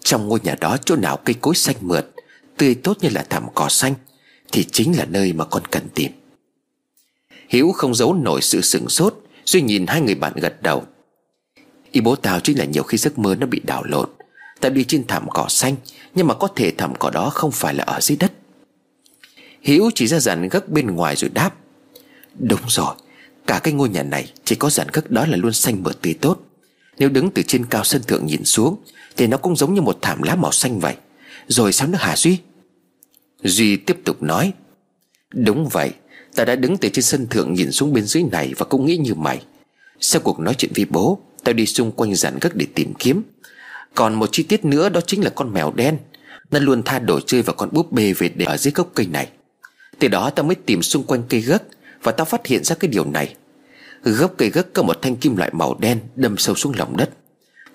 Trong 0.00 0.28
ngôi 0.28 0.40
nhà 0.42 0.54
đó 0.60 0.76
chỗ 0.84 0.96
nào 0.96 1.16
cây 1.16 1.34
cối 1.40 1.54
xanh 1.54 1.76
mượt, 1.80 2.10
Tươi 2.56 2.74
tốt 2.74 2.96
như 3.00 3.08
là 3.08 3.24
thảm 3.30 3.46
cỏ 3.54 3.68
xanh, 3.68 3.94
Thì 4.52 4.64
chính 4.72 4.96
là 4.96 5.04
nơi 5.04 5.32
mà 5.32 5.44
con 5.44 5.62
cần 5.70 5.82
tìm. 5.94 6.12
Hiếu 7.48 7.72
không 7.72 7.94
giấu 7.94 8.14
nổi 8.14 8.42
sự 8.42 8.60
sửng 8.60 8.88
sốt 8.88 9.22
Duy 9.44 9.62
nhìn 9.62 9.86
hai 9.86 10.00
người 10.00 10.14
bạn 10.14 10.32
gật 10.36 10.62
đầu. 10.62 10.84
Ý 11.92 12.00
bố 12.00 12.16
tao 12.16 12.40
chính 12.40 12.58
là 12.58 12.64
nhiều 12.64 12.82
khi 12.82 12.98
giấc 12.98 13.18
mơ 13.18 13.34
nó 13.34 13.46
bị 13.46 13.60
đảo 13.64 13.84
lộn. 13.84 14.08
Tao 14.60 14.70
đi 14.70 14.84
trên 14.84 15.06
thảm 15.06 15.26
cỏ 15.30 15.46
xanh, 15.48 15.76
Nhưng 16.14 16.26
mà 16.26 16.34
có 16.34 16.48
thể 16.56 16.72
thảm 16.78 16.92
cỏ 16.98 17.10
đó 17.10 17.30
không 17.30 17.50
phải 17.50 17.74
là 17.74 17.84
ở 17.84 18.00
dưới 18.00 18.16
đất. 18.16 18.32
Hiếu 19.62 19.90
chỉ 19.94 20.06
ra 20.06 20.18
dàn 20.20 20.48
gấc 20.48 20.68
bên 20.68 20.86
ngoài 20.86 21.16
rồi 21.16 21.30
đáp, 21.34 21.54
Đúng 22.38 22.60
rồi 22.68 22.94
Cả 23.46 23.60
cái 23.62 23.74
ngôi 23.74 23.88
nhà 23.88 24.02
này 24.02 24.32
chỉ 24.44 24.56
có 24.56 24.70
dàn 24.70 24.88
khắc 24.88 25.10
đó 25.10 25.26
là 25.26 25.36
luôn 25.36 25.52
xanh 25.52 25.82
mượt 25.82 26.02
tươi 26.02 26.14
tốt. 26.14 26.38
Nếu 26.98 27.08
đứng 27.08 27.30
từ 27.30 27.42
trên 27.42 27.66
cao 27.66 27.84
sân 27.84 28.02
thượng 28.02 28.26
nhìn 28.26 28.44
xuống, 28.44 28.76
Thì 29.16 29.26
nó 29.26 29.36
cũng 29.36 29.56
giống 29.56 29.74
như 29.74 29.80
một 29.80 29.98
thảm 30.02 30.22
lá 30.22 30.36
màu 30.36 30.52
xanh 30.52 30.80
vậy. 30.80 30.96
Rồi 31.48 31.72
sao 31.72 31.88
nữa 31.88 31.98
hả 32.00 32.16
Duy? 32.16 32.38
Duy 33.42 33.76
tiếp 33.76 33.96
tục 34.04 34.22
nói, 34.22 34.52
Đúng 35.34 35.68
vậy, 35.68 35.90
Ta 36.34 36.44
đã 36.44 36.56
đứng 36.56 36.76
từ 36.76 36.88
trên 36.88 37.02
sân 37.02 37.26
thượng 37.26 37.54
nhìn 37.54 37.72
xuống 37.72 37.92
bên 37.92 38.04
dưới 38.04 38.22
này 38.32 38.52
Và 38.58 38.64
cũng 38.64 38.86
nghĩ 38.86 38.96
như 38.96 39.14
mày. 39.14 39.42
Sau 40.00 40.20
cuộc 40.24 40.40
nói 40.40 40.54
chuyện 40.58 40.72
với 40.74 40.84
bố 40.84 41.20
Tao 41.44 41.52
đi 41.52 41.66
xung 41.66 41.92
quanh 41.92 42.14
dàn 42.14 42.38
gấc 42.40 42.56
để 42.56 42.66
tìm 42.74 42.94
kiếm. 42.94 43.22
Còn 43.94 44.14
một 44.14 44.28
chi 44.32 44.42
tiết 44.42 44.64
nữa 44.64 44.88
đó 44.88 45.00
chính 45.00 45.24
là 45.24 45.30
con 45.30 45.52
mèo 45.52 45.72
đen. 45.72 45.98
Nó 46.50 46.58
luôn 46.58 46.82
tha 46.82 46.98
đồ 46.98 47.20
chơi 47.20 47.42
và 47.42 47.52
con 47.52 47.68
búp 47.72 47.92
bê 47.92 48.12
về 48.12 48.28
để 48.28 48.46
ở 48.46 48.56
dưới 48.56 48.72
gốc 48.72 48.90
cây 48.94 49.06
này. 49.06 49.28
Từ 49.98 50.08
đó 50.08 50.30
tao 50.30 50.44
mới 50.44 50.54
tìm 50.54 50.82
xung 50.82 51.04
quanh 51.04 51.22
cây 51.28 51.40
gấc 51.40 51.62
và 52.02 52.12
tao 52.12 52.24
phát 52.24 52.46
hiện 52.46 52.64
ra 52.64 52.74
cái 52.74 52.88
điều 52.88 53.04
này. 53.04 53.34
Gốc 54.02 54.34
cây 54.38 54.50
gấc 54.50 54.72
có 54.72 54.82
một 54.82 55.02
thanh 55.02 55.16
kim 55.16 55.36
loại 55.36 55.50
màu 55.52 55.76
đen 55.78 56.00
Đâm 56.16 56.36
sâu 56.36 56.54
xuống 56.54 56.72
lòng 56.76 56.96
đất. 56.96 57.10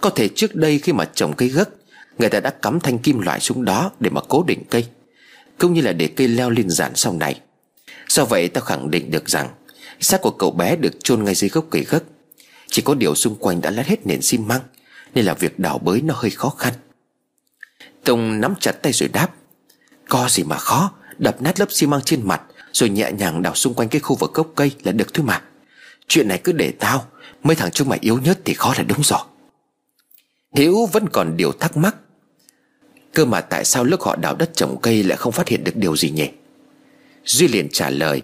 Có 0.01 0.09
thể 0.09 0.29
trước 0.35 0.55
đây 0.55 0.79
khi 0.79 0.93
mà 0.93 1.05
trồng 1.05 1.33
cây 1.35 1.49
gấc, 1.49 1.69
Người 2.17 2.29
ta 2.29 2.39
đã 2.39 2.49
cắm 2.49 2.79
thanh 2.79 2.99
kim 2.99 3.19
loại 3.19 3.39
xuống 3.39 3.65
đó 3.65 3.91
Để 3.99 4.09
mà 4.09 4.21
cố 4.27 4.43
định 4.47 4.63
cây, 4.69 4.85
Cũng 5.57 5.73
như 5.73 5.81
là 5.81 5.93
để 5.93 6.07
cây 6.07 6.27
leo 6.27 6.49
lên 6.49 6.69
giản 6.69 6.91
sau 6.95 7.13
này. 7.13 7.41
Do 8.07 8.25
vậy 8.25 8.47
tao 8.47 8.63
khẳng 8.63 8.91
định 8.91 9.11
được 9.11 9.29
rằng, 9.29 9.49
xác 9.99 10.21
của 10.21 10.31
cậu 10.31 10.51
bé 10.51 10.75
được 10.75 11.03
chôn 11.03 11.23
ngay 11.23 11.35
dưới 11.35 11.49
gốc 11.49 11.65
cây 11.69 11.85
gấc. 11.89 12.03
Chỉ 12.67 12.81
có 12.81 12.93
điều 12.93 13.15
xung 13.15 13.35
quanh 13.35 13.61
đã 13.61 13.71
lát 13.71 13.87
hết 13.87 14.07
nền 14.07 14.21
xi 14.21 14.37
măng, 14.37 14.61
Nên 15.13 15.25
là 15.25 15.33
việc 15.33 15.59
đào 15.59 15.77
bới 15.77 16.01
nó 16.01 16.13
hơi 16.17 16.31
khó 16.31 16.49
khăn. 16.49 16.73
Tùng 18.03 18.41
nắm 18.41 18.53
chặt 18.59 18.71
tay 18.71 18.93
rồi 18.93 19.09
đáp, 19.13 19.29
Có 20.09 20.27
gì 20.29 20.43
mà 20.43 20.57
khó, 20.57 20.91
Đập 21.17 21.41
nát 21.41 21.59
lớp 21.59 21.65
xi 21.69 21.87
măng 21.87 22.01
trên 22.01 22.27
mặt 22.27 22.41
rồi 22.77 22.89
nhẹ 22.89 23.11
nhàng 23.11 23.41
đào 23.41 23.55
xung 23.55 23.73
quanh 23.73 23.89
cái 23.89 24.01
khu 24.01 24.15
vực 24.15 24.33
gốc 24.33 24.47
cây 24.55 24.71
là 24.83 24.91
được 24.91 25.13
thôi 25.13 25.25
mà. 25.25 25.41
Chuyện 26.07 26.27
này 26.27 26.41
cứ 26.43 26.51
để 26.51 26.71
tao, 26.79 27.05
Mấy 27.43 27.55
thằng 27.55 27.71
chúng 27.71 27.89
mày 27.89 27.99
yếu 28.01 28.17
nhất 28.17 28.39
thì 28.45 28.53
khó 28.53 28.73
là 28.77 28.83
đúng 28.83 29.03
rồi. 29.03 29.19
Hiếu 30.55 30.85
vẫn 30.85 31.05
còn 31.13 31.37
điều 31.37 31.51
thắc 31.51 31.77
mắc. 31.77 31.95
Cơ 33.13 33.25
mà 33.25 33.41
tại 33.41 33.65
sao 33.65 33.83
lúc 33.83 34.01
họ 34.01 34.15
đào 34.15 34.35
đất 34.35 34.49
trồng 34.53 34.81
cây 34.81 35.03
lại 35.03 35.17
không 35.17 35.31
phát 35.31 35.47
hiện 35.47 35.63
được 35.63 35.75
điều 35.75 35.95
gì 35.95 36.09
nhỉ? 36.09 36.29
Duy 37.25 37.47
liền 37.47 37.67
trả 37.71 37.89
lời, 37.89 38.21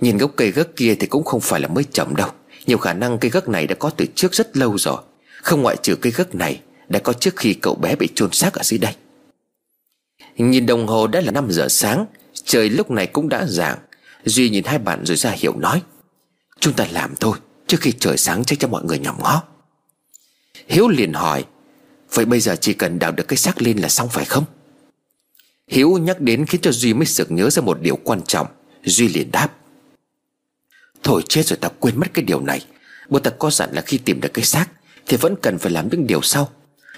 Nhìn 0.00 0.18
gốc 0.18 0.32
cây 0.36 0.50
gấc 0.50 0.76
kia 0.76 0.94
thì 0.94 1.06
cũng 1.06 1.24
không 1.24 1.40
phải 1.40 1.60
là 1.60 1.68
mới 1.68 1.84
trồng 1.84 2.16
đâu. 2.16 2.30
Nhiều 2.66 2.78
khả 2.78 2.92
năng 2.92 3.18
cây 3.18 3.30
gấc 3.30 3.48
này 3.48 3.66
đã 3.66 3.74
có 3.74 3.90
từ 3.90 4.06
trước 4.14 4.34
rất 4.34 4.56
lâu 4.56 4.78
rồi. 4.78 5.02
Không 5.42 5.62
ngoại 5.62 5.76
trừ 5.82 5.96
cây 5.96 6.12
gấc 6.16 6.34
này 6.34 6.60
Đã 6.88 6.98
có 6.98 7.12
trước 7.12 7.36
khi 7.36 7.54
cậu 7.54 7.74
bé 7.74 7.96
bị 7.96 8.08
chôn 8.14 8.32
xác 8.32 8.54
ở 8.54 8.62
dưới 8.62 8.78
đây. 8.78 8.94
Nhìn 10.36 10.66
đồng 10.66 10.86
hồ 10.86 11.06
đã 11.06 11.20
là 11.20 11.32
5 11.32 11.46
giờ 11.50 11.68
sáng 11.68 12.06
Trời 12.50 12.70
lúc 12.70 12.90
này 12.90 13.06
cũng 13.06 13.28
đã 13.28 13.46
dạng. 13.46 13.78
Duy 14.24 14.50
nhìn 14.50 14.64
hai 14.64 14.78
bạn 14.78 15.04
rồi 15.04 15.16
ra 15.16 15.30
hiệu 15.30 15.56
nói, 15.56 15.82
Chúng 16.60 16.72
ta 16.72 16.86
làm 16.90 17.14
thôi, 17.16 17.38
Trước 17.66 17.80
khi 17.80 17.92
trời 17.92 18.16
sáng 18.16 18.44
chắc 18.44 18.58
cho 18.58 18.68
mọi 18.68 18.84
người 18.84 18.98
nhỏm 18.98 19.16
ngó. 19.22 19.42
Hiếu 20.66 20.88
liền 20.88 21.12
hỏi, 21.12 21.44
Vậy 22.14 22.24
bây 22.24 22.40
giờ 22.40 22.56
chỉ 22.60 22.74
cần 22.74 22.98
đào 22.98 23.12
được 23.12 23.28
cái 23.28 23.36
xác 23.36 23.62
lên 23.62 23.78
là 23.78 23.88
xong 23.88 24.08
phải 24.08 24.24
không? 24.24 24.44
Hiếu 25.68 25.98
nhắc 25.98 26.20
đến 26.20 26.46
khiến 26.46 26.60
cho 26.60 26.72
Duy 26.72 26.94
mới 26.94 27.06
sực 27.06 27.30
nhớ 27.30 27.50
ra 27.50 27.62
một 27.62 27.78
điều 27.80 27.96
quan 27.96 28.22
trọng. 28.22 28.46
Duy 28.84 29.08
liền 29.08 29.30
đáp, 29.30 29.48
Thôi 31.02 31.22
chết 31.28 31.46
rồi, 31.46 31.56
ta 31.56 31.68
quên 31.80 32.00
mất 32.00 32.06
cái 32.14 32.24
điều 32.24 32.40
này. 32.40 32.66
Bố 33.08 33.18
ta 33.18 33.30
có 33.38 33.50
dặn 33.50 33.70
là 33.72 33.82
khi 33.82 33.98
tìm 33.98 34.20
được 34.20 34.30
cái 34.34 34.44
xác 34.44 34.66
Thì 35.06 35.16
vẫn 35.16 35.34
cần 35.42 35.58
phải 35.58 35.72
làm 35.72 35.88
những 35.90 36.06
điều 36.06 36.22
sau. 36.22 36.50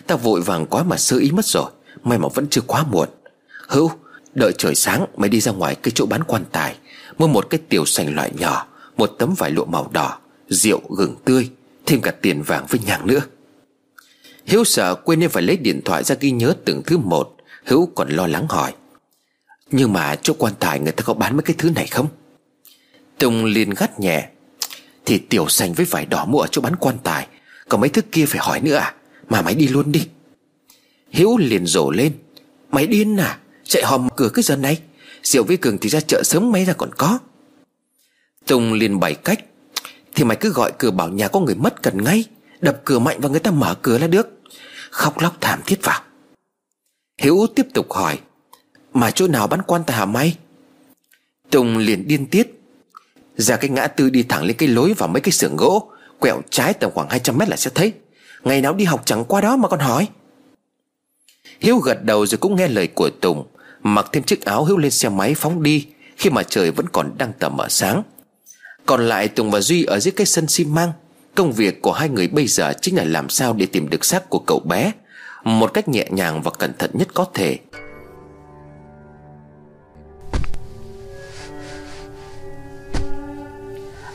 Ta 0.06 0.16
vội 0.16 0.40
vàng 0.40 0.66
quá 0.66 0.82
mà 0.82 0.96
sơ 0.96 1.16
ý 1.16 1.30
mất 1.30 1.44
rồi, 1.44 1.70
May 2.02 2.18
mà 2.18 2.28
vẫn 2.34 2.46
chưa 2.50 2.60
quá 2.60 2.84
muộn. 2.90 3.08
Hữu 3.68 3.90
Đợi 4.34 4.52
trời 4.58 4.74
sáng 4.74 5.06
mới 5.16 5.28
đi 5.28 5.40
ra 5.40 5.52
ngoài 5.52 5.74
cái 5.74 5.92
chỗ 5.94 6.06
bán 6.06 6.22
quan 6.26 6.44
tài. 6.52 6.76
Mua 7.18 7.26
một 7.26 7.50
cái 7.50 7.60
tiểu 7.68 7.84
sành 7.86 8.14
loại 8.14 8.30
nhỏ, 8.38 8.66
Một 8.96 9.06
tấm 9.18 9.34
vải 9.38 9.50
lụa 9.50 9.64
màu 9.64 9.90
đỏ, 9.92 10.18
Rượu, 10.48 10.80
gừng 10.96 11.16
tươi, 11.24 11.50
Thêm 11.86 12.00
cả 12.00 12.10
tiền 12.10 12.42
vàng 12.42 12.66
với 12.68 12.80
nhang 12.86 13.06
nữa. 13.06 13.20
Hiếu 14.46 14.64
sợ 14.64 14.94
quên 14.94 15.20
nên 15.20 15.30
phải 15.30 15.42
lấy 15.42 15.56
điện 15.56 15.80
thoại 15.84 16.04
ra 16.04 16.14
ghi 16.20 16.30
nhớ 16.30 16.54
từng 16.64 16.82
thứ 16.86 16.98
một. 16.98 17.36
Hữu 17.64 17.86
còn 17.86 18.08
lo 18.08 18.26
lắng 18.26 18.46
hỏi, 18.48 18.72
Nhưng 19.70 19.92
mà 19.92 20.16
chỗ 20.22 20.34
quan 20.38 20.52
tài 20.58 20.80
người 20.80 20.92
ta 20.92 21.02
có 21.02 21.14
bán 21.14 21.36
mấy 21.36 21.42
cái 21.42 21.56
thứ 21.58 21.70
này 21.70 21.86
không? 21.86 22.06
Tùng 23.18 23.44
liền 23.44 23.70
gắt 23.70 24.00
nhẹ, 24.00 24.28
Thì 25.06 25.18
tiểu 25.18 25.48
sành 25.48 25.72
với 25.72 25.86
vải 25.86 26.06
đỏ 26.06 26.24
mua 26.24 26.38
ở 26.40 26.46
chỗ 26.50 26.62
bán 26.62 26.76
quan 26.76 26.96
tài 27.02 27.26
Còn 27.68 27.80
mấy 27.80 27.90
thứ 27.90 28.02
kia 28.02 28.26
phải 28.26 28.40
hỏi 28.40 28.60
nữa 28.60 28.74
à? 28.74 28.94
Mà 29.28 29.42
mày 29.42 29.54
đi 29.54 29.68
luôn 29.68 29.92
đi. 29.92 30.08
Hiếu 31.10 31.36
liền 31.36 31.66
rổ 31.66 31.90
lên, 31.90 32.12
Mày 32.70 32.86
điên 32.86 33.16
à? 33.16 33.38
Chạy 33.64 33.82
hòm 33.82 34.08
cửa 34.16 34.28
cái 34.28 34.42
giờ 34.42 34.56
này. 34.56 34.80
Diệu 35.22 35.44
với 35.44 35.56
Cường 35.56 35.78
thì 35.78 35.88
ra 35.88 36.00
chợ 36.00 36.22
sớm 36.24 36.52
mấy 36.52 36.64
ra 36.64 36.72
còn 36.72 36.90
có. 36.94 37.18
Tùng 38.46 38.72
liền 38.72 39.00
bày 39.00 39.14
cách. 39.14 39.44
Thì 40.14 40.24
mày 40.24 40.36
cứ 40.36 40.52
gọi 40.52 40.72
cửa 40.78 40.90
bảo 40.90 41.08
nhà 41.08 41.28
có 41.28 41.40
người 41.40 41.54
mất 41.54 41.82
cần 41.82 42.04
ngay. 42.04 42.24
Đập 42.60 42.80
cửa 42.84 42.98
mạnh 42.98 43.20
và 43.20 43.28
người 43.28 43.40
ta 43.40 43.50
mở 43.50 43.74
cửa 43.82 43.98
là 43.98 44.06
được. 44.06 44.28
Khóc 44.90 45.18
lóc 45.18 45.36
thảm 45.40 45.60
thiết 45.66 45.78
vào. 45.82 46.02
Hiếu 47.18 47.46
tiếp 47.54 47.66
tục 47.74 47.92
hỏi, 47.92 48.18
Mà 48.94 49.10
chỗ 49.10 49.28
nào 49.28 49.46
bán 49.46 49.62
quan 49.62 49.82
tài 49.86 49.96
hả 49.96 50.04
mày? 50.04 50.36
Tùng 51.50 51.78
liền 51.78 52.08
điên 52.08 52.26
tiết, 52.26 52.62
Ra 53.36 53.56
cái 53.56 53.70
ngã 53.70 53.86
tư 53.86 54.10
đi 54.10 54.22
thẳng 54.22 54.44
lên 54.44 54.56
cái 54.56 54.68
lối 54.68 54.94
vào 54.94 55.08
mấy 55.08 55.20
cái 55.20 55.32
xưởng 55.32 55.56
gỗ, 55.56 55.90
Quẹo 56.18 56.40
trái 56.50 56.74
tầm 56.74 56.90
khoảng 56.94 57.08
200 57.08 57.38
mét 57.38 57.48
là 57.48 57.56
sẽ 57.56 57.70
thấy. 57.74 57.92
Ngày 58.44 58.60
nào 58.60 58.74
đi 58.74 58.84
học 58.84 59.02
chẳng 59.04 59.24
qua 59.24 59.40
đó 59.40 59.56
mà 59.56 59.68
còn 59.68 59.80
hỏi. 59.80 60.08
Hiếu 61.60 61.78
gật 61.78 62.04
đầu 62.04 62.26
rồi 62.26 62.38
cũng 62.38 62.56
nghe 62.56 62.68
lời 62.68 62.86
của 62.86 63.10
Tùng. 63.20 63.46
Mặc 63.82 64.06
thêm 64.12 64.22
chiếc 64.22 64.44
áo 64.44 64.64
Hiếu 64.64 64.78
lên 64.78 64.90
xe 64.90 65.08
máy 65.08 65.34
phóng 65.34 65.62
đi, 65.62 65.86
Khi 66.16 66.30
mà 66.30 66.42
trời 66.42 66.70
vẫn 66.70 66.86
còn 66.92 67.10
đang 67.18 67.32
tầm 67.38 67.56
mở 67.56 67.68
sáng. 67.68 68.02
Còn 68.86 69.08
lại 69.08 69.28
Tùng 69.28 69.50
và 69.50 69.60
Duy 69.60 69.84
ở 69.84 70.00
dưới 70.00 70.12
cái 70.12 70.26
sân 70.26 70.46
xi 70.46 70.64
măng, 70.64 70.92
Công 71.34 71.52
việc 71.52 71.82
của 71.82 71.92
hai 71.92 72.08
người 72.08 72.28
bây 72.28 72.46
giờ 72.46 72.72
chính 72.80 72.96
là 72.96 73.04
làm 73.04 73.28
sao 73.28 73.52
để 73.52 73.66
tìm 73.66 73.90
được 73.90 74.04
xác 74.04 74.30
của 74.30 74.38
cậu 74.38 74.60
bé, 74.60 74.92
một 75.44 75.74
cách 75.74 75.88
nhẹ 75.88 76.06
nhàng 76.10 76.42
và 76.42 76.50
cẩn 76.58 76.72
thận 76.78 76.90
nhất 76.94 77.08
có 77.14 77.26
thể. 77.34 77.58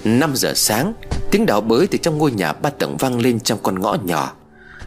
Năm 0.03 0.35
giờ 0.35 0.53
sáng, 0.55 0.93
Tiếng 1.31 1.45
đào 1.45 1.61
bới 1.61 1.87
từ 1.87 1.97
trong 1.97 2.17
ngôi 2.17 2.31
nhà 2.31 2.53
ba 2.53 2.69
tầng 2.69 2.97
vang 2.97 3.19
lên 3.19 3.39
trong 3.39 3.59
con 3.63 3.79
ngõ 3.79 3.97
nhỏ. 4.03 4.33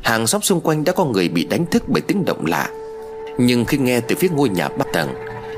Hàng 0.03 0.27
xóm 0.27 0.43
xung 0.43 0.61
quanh 0.61 0.85
đã 0.85 0.93
có 0.93 1.05
người 1.05 1.29
bị 1.29 1.45
đánh 1.45 1.67
thức 1.67 1.83
bởi 1.89 2.03
tiếng 2.03 2.25
động 2.25 2.47
lạ. 2.47 2.69
Nhưng 3.39 3.65
khi 3.65 3.79
nghe 3.79 4.01
từ 4.01 4.17
phía 4.17 4.29
ngôi 4.29 4.49
nhà 4.49 4.69
ba 4.69 4.85
tầng 4.93 5.15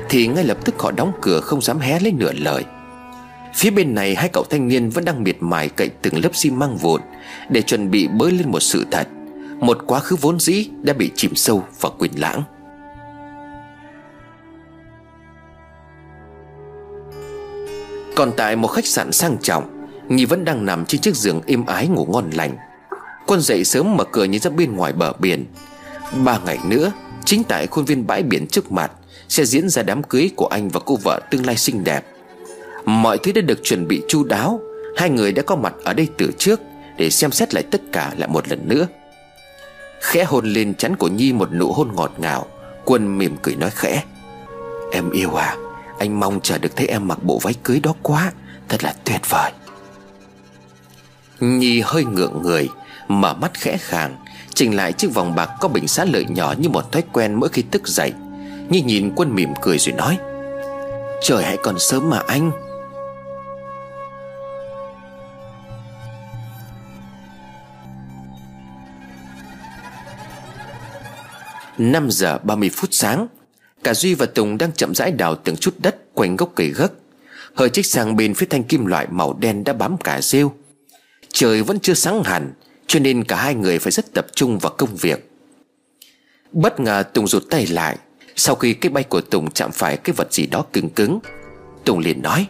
Thì 0.09 0.27
ngay 0.27 0.43
lập 0.43 0.57
tức 0.65 0.75
họ 0.79 0.91
đóng 0.91 1.11
cửa 1.21 1.39
không 1.39 1.61
dám 1.61 1.79
hé 1.79 1.99
lấy 1.99 2.11
nửa 2.11 2.31
lời. 2.33 2.63
Phía 3.55 3.69
bên 3.69 3.95
này 3.95 4.15
hai 4.15 4.29
cậu 4.29 4.43
thanh 4.49 4.67
niên 4.67 4.89
vẫn 4.89 5.05
đang 5.05 5.23
miệt 5.23 5.37
mài 5.39 5.69
cậy 5.69 5.89
từng 6.01 6.23
lớp 6.23 6.29
xi 6.33 6.49
măng 6.49 6.77
vụn 6.77 7.01
Để 7.49 7.61
chuẩn 7.61 7.91
bị 7.91 8.07
bới 8.07 8.31
lên 8.31 8.51
một 8.51 8.59
sự 8.59 8.85
thật. 8.91 9.07
Một 9.59 9.77
quá 9.85 9.99
khứ 9.99 10.15
vốn 10.21 10.39
dĩ 10.39 10.69
đã 10.81 10.93
bị 10.93 11.11
chìm 11.15 11.35
sâu 11.35 11.63
và 11.81 11.89
quyền 11.99 12.11
lãng. 12.17 12.43
Còn 18.15 18.31
tại 18.37 18.55
một 18.55 18.67
khách 18.67 18.85
sạn 18.85 19.11
sang 19.11 19.37
trọng, 19.41 19.87
Nhi 20.09 20.25
vẫn 20.25 20.45
đang 20.45 20.65
nằm 20.65 20.85
trên 20.85 21.01
chiếc 21.01 21.15
giường 21.15 21.41
êm 21.47 21.65
ái 21.65 21.87
ngủ 21.87 22.07
ngon 22.09 22.29
lành. 22.29 22.57
Quân 23.27 23.41
dậy 23.41 23.63
sớm 23.63 23.97
mở 23.97 24.03
cửa 24.11 24.23
nhìn 24.23 24.41
ra 24.41 24.49
bên 24.49 24.75
ngoài 24.75 24.93
bờ 24.93 25.13
biển. 25.13 25.45
Ba 26.25 26.39
ngày 26.45 26.57
nữa 26.65 26.91
Chính 27.25 27.43
tại 27.43 27.67
khuôn 27.67 27.85
viên 27.85 28.07
bãi 28.07 28.23
biển 28.23 28.47
trước 28.47 28.71
mặt, 28.71 28.91
Sẽ 29.29 29.45
diễn 29.45 29.69
ra 29.69 29.83
đám 29.83 30.03
cưới 30.03 30.29
của 30.35 30.47
anh 30.47 30.69
và 30.69 30.79
cô 30.85 30.95
vợ 31.03 31.19
tương 31.31 31.45
lai 31.45 31.57
xinh 31.57 31.83
đẹp. 31.83 32.05
Mọi 32.85 33.17
thứ 33.17 33.31
đã 33.31 33.41
được 33.41 33.59
chuẩn 33.63 33.87
bị 33.87 34.01
chu 34.07 34.23
đáo, 34.23 34.59
Hai 34.97 35.09
người 35.09 35.31
đã 35.31 35.43
có 35.43 35.55
mặt 35.55 35.73
ở 35.83 35.93
đây 35.93 36.07
từ 36.17 36.31
trước 36.37 36.61
Để 36.97 37.09
xem 37.09 37.31
xét 37.31 37.53
lại 37.53 37.63
tất 37.63 37.81
cả 37.91 38.13
lại 38.17 38.29
một 38.29 38.47
lần 38.47 38.67
nữa. 38.67 38.87
Khẽ 40.01 40.23
hôn 40.23 40.45
lên 40.45 40.75
chắn 40.75 40.95
của 40.95 41.07
Nhi 41.07 41.33
một 41.33 41.53
nụ 41.53 41.71
hôn 41.71 41.89
ngọt 41.95 42.13
ngào, 42.17 42.47
Quân 42.85 43.17
mỉm 43.17 43.35
cười 43.41 43.55
nói 43.55 43.69
khẽ. 43.69 44.03
Em 44.91 45.11
yêu 45.11 45.35
à 45.35 45.57
Anh 45.99 46.19
mong 46.19 46.39
chờ 46.43 46.57
được 46.57 46.75
thấy 46.75 46.87
em 46.87 47.07
mặc 47.07 47.23
bộ 47.23 47.39
váy 47.39 47.53
cưới 47.63 47.79
đó 47.79 47.95
quá, 48.01 48.31
Thật 48.69 48.83
là 48.83 48.95
tuyệt 49.03 49.21
vời. 49.29 49.51
Nhi 51.39 51.81
hơi 51.85 52.05
ngượng 52.05 52.41
người, 52.41 52.69
Mở 53.07 53.33
mắt 53.33 53.51
khẽ 53.53 53.77
khàng 53.77 54.15
Chỉnh 54.55 54.75
lại 54.75 54.93
chiếc 54.93 55.13
vòng 55.13 55.35
bạc 55.35 55.49
có 55.59 55.67
bình 55.67 55.87
xá 55.87 56.05
lợi 56.05 56.25
nhỏ 56.29 56.53
Như 56.57 56.69
một 56.69 56.91
thói 56.91 57.03
quen 57.11 57.33
mỗi 57.33 57.49
khi 57.49 57.63
thức 57.71 57.87
dậy. 57.87 58.13
Nhi 58.69 58.81
nhìn 58.81 59.13
quân 59.15 59.35
mỉm 59.35 59.49
cười 59.61 59.77
rồi 59.77 59.95
nói, 59.95 60.17
Trời 61.21 61.43
hãy 61.43 61.57
còn 61.63 61.79
sớm 61.79 62.09
mà 62.09 62.21
anh. 62.27 62.51
Năm 71.77 72.11
giờ 72.11 72.37
30 72.37 72.69
phút 72.73 72.89
sáng, 72.93 73.27
Cả 73.83 73.93
Duy 73.93 74.13
và 74.13 74.25
Tùng 74.25 74.57
đang 74.57 74.71
chậm 74.71 74.95
rãi 74.95 75.11
đào 75.11 75.35
từng 75.35 75.55
chút 75.55 75.75
đất 75.79 75.95
quanh 76.13 76.35
gốc 76.35 76.51
cây 76.55 76.67
gấc. 76.67 76.91
Hơi 77.55 77.69
chích 77.69 77.85
sang 77.85 78.15
bên 78.15 78.33
phía 78.33 78.47
thanh 78.49 78.63
kim 78.63 78.85
loại 78.85 79.07
màu 79.11 79.33
đen 79.33 79.63
đã 79.63 79.73
bám 79.73 79.97
cả 79.97 80.21
rêu. 80.21 80.53
Trời 81.33 81.63
vẫn 81.63 81.79
chưa 81.79 81.93
sáng 81.93 82.23
hẳn 82.23 82.53
cho 82.87 82.99
nên 82.99 83.23
cả 83.23 83.35
hai 83.35 83.55
người 83.55 83.79
phải 83.79 83.91
rất 83.91 84.13
tập 84.13 84.27
trung 84.35 84.59
vào 84.59 84.73
công 84.77 84.95
việc. 84.95 85.29
Bất 86.51 86.79
ngờ 86.79 87.03
Tùng 87.13 87.27
rụt 87.27 87.43
tay 87.49 87.67
lại. 87.67 87.97
Sau 88.35 88.55
khi 88.55 88.73
cái 88.73 88.89
bay 88.89 89.03
của 89.03 89.21
Tùng 89.21 89.51
chạm 89.51 89.71
phải 89.71 89.97
cái 89.97 90.13
vật 90.17 90.33
gì 90.33 90.45
đó 90.45 90.65
cứng 90.73 90.89
cứng, 90.89 91.19
Tùng 91.85 91.99
liền 91.99 92.21
nói, 92.21 92.47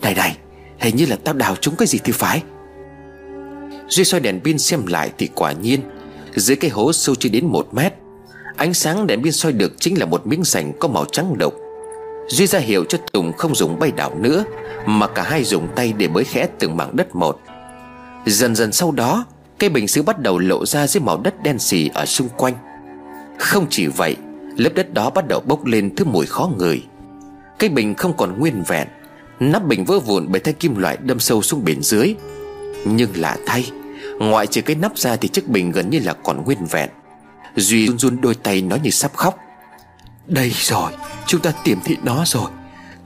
Này 0.00 0.14
này, 0.14 0.36
Hình 0.78 0.96
như 0.96 1.06
là 1.06 1.16
tao 1.24 1.34
đào 1.34 1.56
trúng 1.56 1.76
cái 1.76 1.88
gì 1.88 1.98
thì 2.04 2.12
phải. 2.12 2.42
Duy 3.88 4.04
soi 4.04 4.20
đèn 4.20 4.40
pin 4.40 4.58
xem 4.58 4.86
lại 4.86 5.12
thì 5.18 5.28
quả 5.34 5.52
nhiên, 5.52 5.80
Dưới 6.34 6.56
cái 6.56 6.70
hố 6.70 6.92
sâu 6.92 7.14
chưa 7.14 7.28
đến 7.28 7.46
một 7.46 7.68
mét, 7.74 7.92
Ánh 8.56 8.74
sáng 8.74 9.06
đèn 9.06 9.22
pin 9.22 9.32
soi 9.32 9.52
được 9.52 9.72
chính 9.80 9.98
là 9.98 10.06
một 10.06 10.26
miếng 10.26 10.44
sành 10.44 10.72
có 10.80 10.88
màu 10.88 11.04
trắng 11.12 11.38
độc. 11.38 11.54
Duy 12.28 12.46
ra 12.46 12.58
hiệu 12.58 12.84
cho 12.84 12.98
Tùng 13.12 13.32
không 13.32 13.54
dùng 13.54 13.78
bay 13.78 13.92
đảo 13.96 14.18
nữa, 14.18 14.44
Mà 14.86 15.06
cả 15.06 15.22
hai 15.22 15.44
dùng 15.44 15.68
tay 15.76 15.94
để 15.98 16.08
bới 16.08 16.24
khẽ 16.24 16.48
từng 16.58 16.76
mảng 16.76 16.96
đất 16.96 17.14
một. 17.14 17.40
Dần 18.26 18.54
dần 18.54 18.72
sau 18.72 18.92
đó 18.92 19.24
Cây 19.58 19.70
bình 19.70 19.88
xứ 19.88 20.02
bắt 20.02 20.18
đầu 20.18 20.38
lộ 20.38 20.66
ra 20.66 20.86
dưới 20.86 21.00
màu 21.00 21.20
đất 21.20 21.42
đen 21.42 21.58
xì 21.58 21.90
ở 21.94 22.06
xung 22.06 22.28
quanh. 22.28 22.54
Không 23.38 23.66
chỉ 23.70 23.86
vậy, 23.86 24.16
Lớp 24.56 24.70
đất 24.74 24.94
đó 24.94 25.10
bắt 25.10 25.24
đầu 25.28 25.40
bốc 25.46 25.64
lên 25.64 25.96
thứ 25.96 26.04
mùi 26.04 26.26
khó 26.26 26.50
ngửi. 26.58 26.82
Cây 27.58 27.70
bình 27.70 27.94
không 27.94 28.16
còn 28.16 28.38
nguyên 28.38 28.62
vẹn, 28.68 28.88
Nắp 29.40 29.64
bình 29.64 29.84
vỡ 29.84 29.98
vụn 29.98 30.26
bởi 30.28 30.40
thanh 30.40 30.54
kim 30.54 30.76
loại 30.76 30.96
đâm 31.00 31.20
sâu 31.20 31.42
xuống 31.42 31.64
biển 31.64 31.82
dưới. 31.82 32.14
Nhưng 32.84 33.10
lạ 33.14 33.36
thay, 33.46 33.70
Ngoại 34.18 34.46
trừ 34.46 34.62
cái 34.62 34.76
nắp 34.76 34.98
ra 34.98 35.16
thì 35.16 35.28
chiếc 35.28 35.48
bình 35.48 35.72
gần 35.72 35.90
như 35.90 35.98
là 36.04 36.12
còn 36.12 36.44
nguyên 36.44 36.66
vẹn. 36.70 36.90
Duy 37.56 37.86
run 37.86 37.98
run 37.98 38.20
đôi 38.20 38.34
tay 38.34 38.62
nói 38.62 38.80
như 38.82 38.90
sắp 38.90 39.14
khóc. 39.14 39.38
Đây 40.26 40.52
rồi, 40.54 40.92
Chúng 41.26 41.40
ta 41.40 41.52
tìm 41.64 41.78
thị 41.84 41.96
nó 42.02 42.24
rồi. 42.26 42.50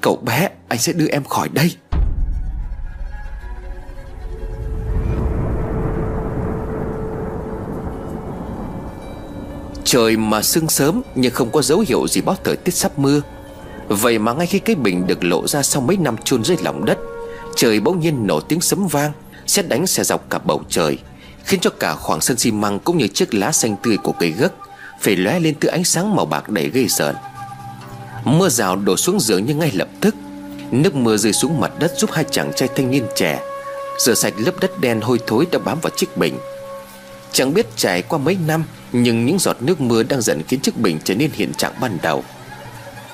Cậu 0.00 0.16
bé, 0.16 0.48
anh 0.68 0.78
sẽ 0.78 0.92
đưa 0.92 1.06
em 1.06 1.24
khỏi 1.24 1.48
đây. 1.48 1.74
Trời 9.84 10.16
mà 10.16 10.42
sương 10.42 10.68
sớm 10.68 11.02
Nhưng 11.14 11.32
không 11.32 11.50
có 11.50 11.62
dấu 11.62 11.84
hiệu 11.88 12.08
gì 12.08 12.20
báo 12.20 12.36
thời 12.44 12.56
tiết 12.56 12.74
sắp 12.74 12.98
mưa. 12.98 13.20
Vậy 13.88 14.18
mà 14.18 14.32
ngay 14.32 14.46
khi 14.46 14.58
cái 14.58 14.76
bình 14.76 15.06
được 15.06 15.24
lộ 15.24 15.48
ra 15.48 15.62
Sau 15.62 15.82
mấy 15.82 15.96
năm 15.96 16.16
chôn 16.24 16.44
dưới 16.44 16.56
lòng 16.62 16.84
đất, 16.84 16.98
Trời 17.56 17.80
bỗng 17.80 18.00
nhiên 18.00 18.26
nổ 18.26 18.40
tiếng 18.40 18.60
sấm 18.60 18.86
vang, 18.86 19.12
Xét 19.46 19.68
đánh 19.68 19.86
xe 19.86 20.04
dọc 20.04 20.30
cả 20.30 20.38
bầu 20.38 20.62
trời, 20.68 20.98
Khiến 21.44 21.60
cho 21.60 21.70
cả 21.70 21.94
khoảng 21.94 22.20
sân 22.20 22.36
xi 22.36 22.50
măng 22.50 22.78
Cũng 22.78 22.98
như 22.98 23.08
chiếc 23.08 23.34
lá 23.34 23.52
xanh 23.52 23.76
tươi 23.82 23.96
của 23.96 24.12
cây 24.12 24.30
gấc 24.30 24.52
Phải 25.00 25.16
lóe 25.16 25.40
lên 25.40 25.54
từ 25.60 25.68
ánh 25.68 25.84
sáng 25.84 26.16
màu 26.16 26.26
bạc 26.26 26.48
đầy 26.48 26.70
ghê 26.70 26.86
sợn 26.88 27.14
Mưa 28.24 28.48
rào 28.48 28.76
đổ 28.76 28.96
xuống 28.96 29.20
giường 29.20 29.46
như 29.46 29.54
ngay 29.54 29.70
lập 29.74 29.88
tức, 30.00 30.14
Nước 30.70 30.94
mưa 30.94 31.16
rơi 31.16 31.32
xuống 31.32 31.60
mặt 31.60 31.72
đất 31.78 31.92
giúp 31.96 32.10
hai 32.12 32.24
chàng 32.30 32.52
trai 32.56 32.68
thanh 32.76 32.90
niên 32.90 33.04
trẻ 33.16 33.40
Rửa 33.98 34.14
sạch 34.14 34.34
lớp 34.36 34.52
đất 34.60 34.80
đen 34.80 35.00
hôi 35.00 35.18
thối 35.26 35.46
đã 35.52 35.58
bám 35.58 35.80
vào 35.80 35.90
chiếc 35.96 36.16
bình. 36.16 36.38
Chẳng 37.32 37.54
biết 37.54 37.66
trải 37.76 38.02
qua 38.02 38.18
mấy 38.18 38.36
năm 38.46 38.64
nhưng 38.92 39.26
những 39.26 39.38
giọt 39.38 39.56
nước 39.60 39.80
mưa 39.80 40.02
đang 40.02 40.20
dần 40.20 40.42
khiến 40.48 40.60
chiếc 40.60 40.76
bình 40.76 40.98
trở 41.04 41.14
nên 41.14 41.30
hiện 41.34 41.54
trạng 41.54 41.80
ban 41.80 41.98
đầu. 42.02 42.24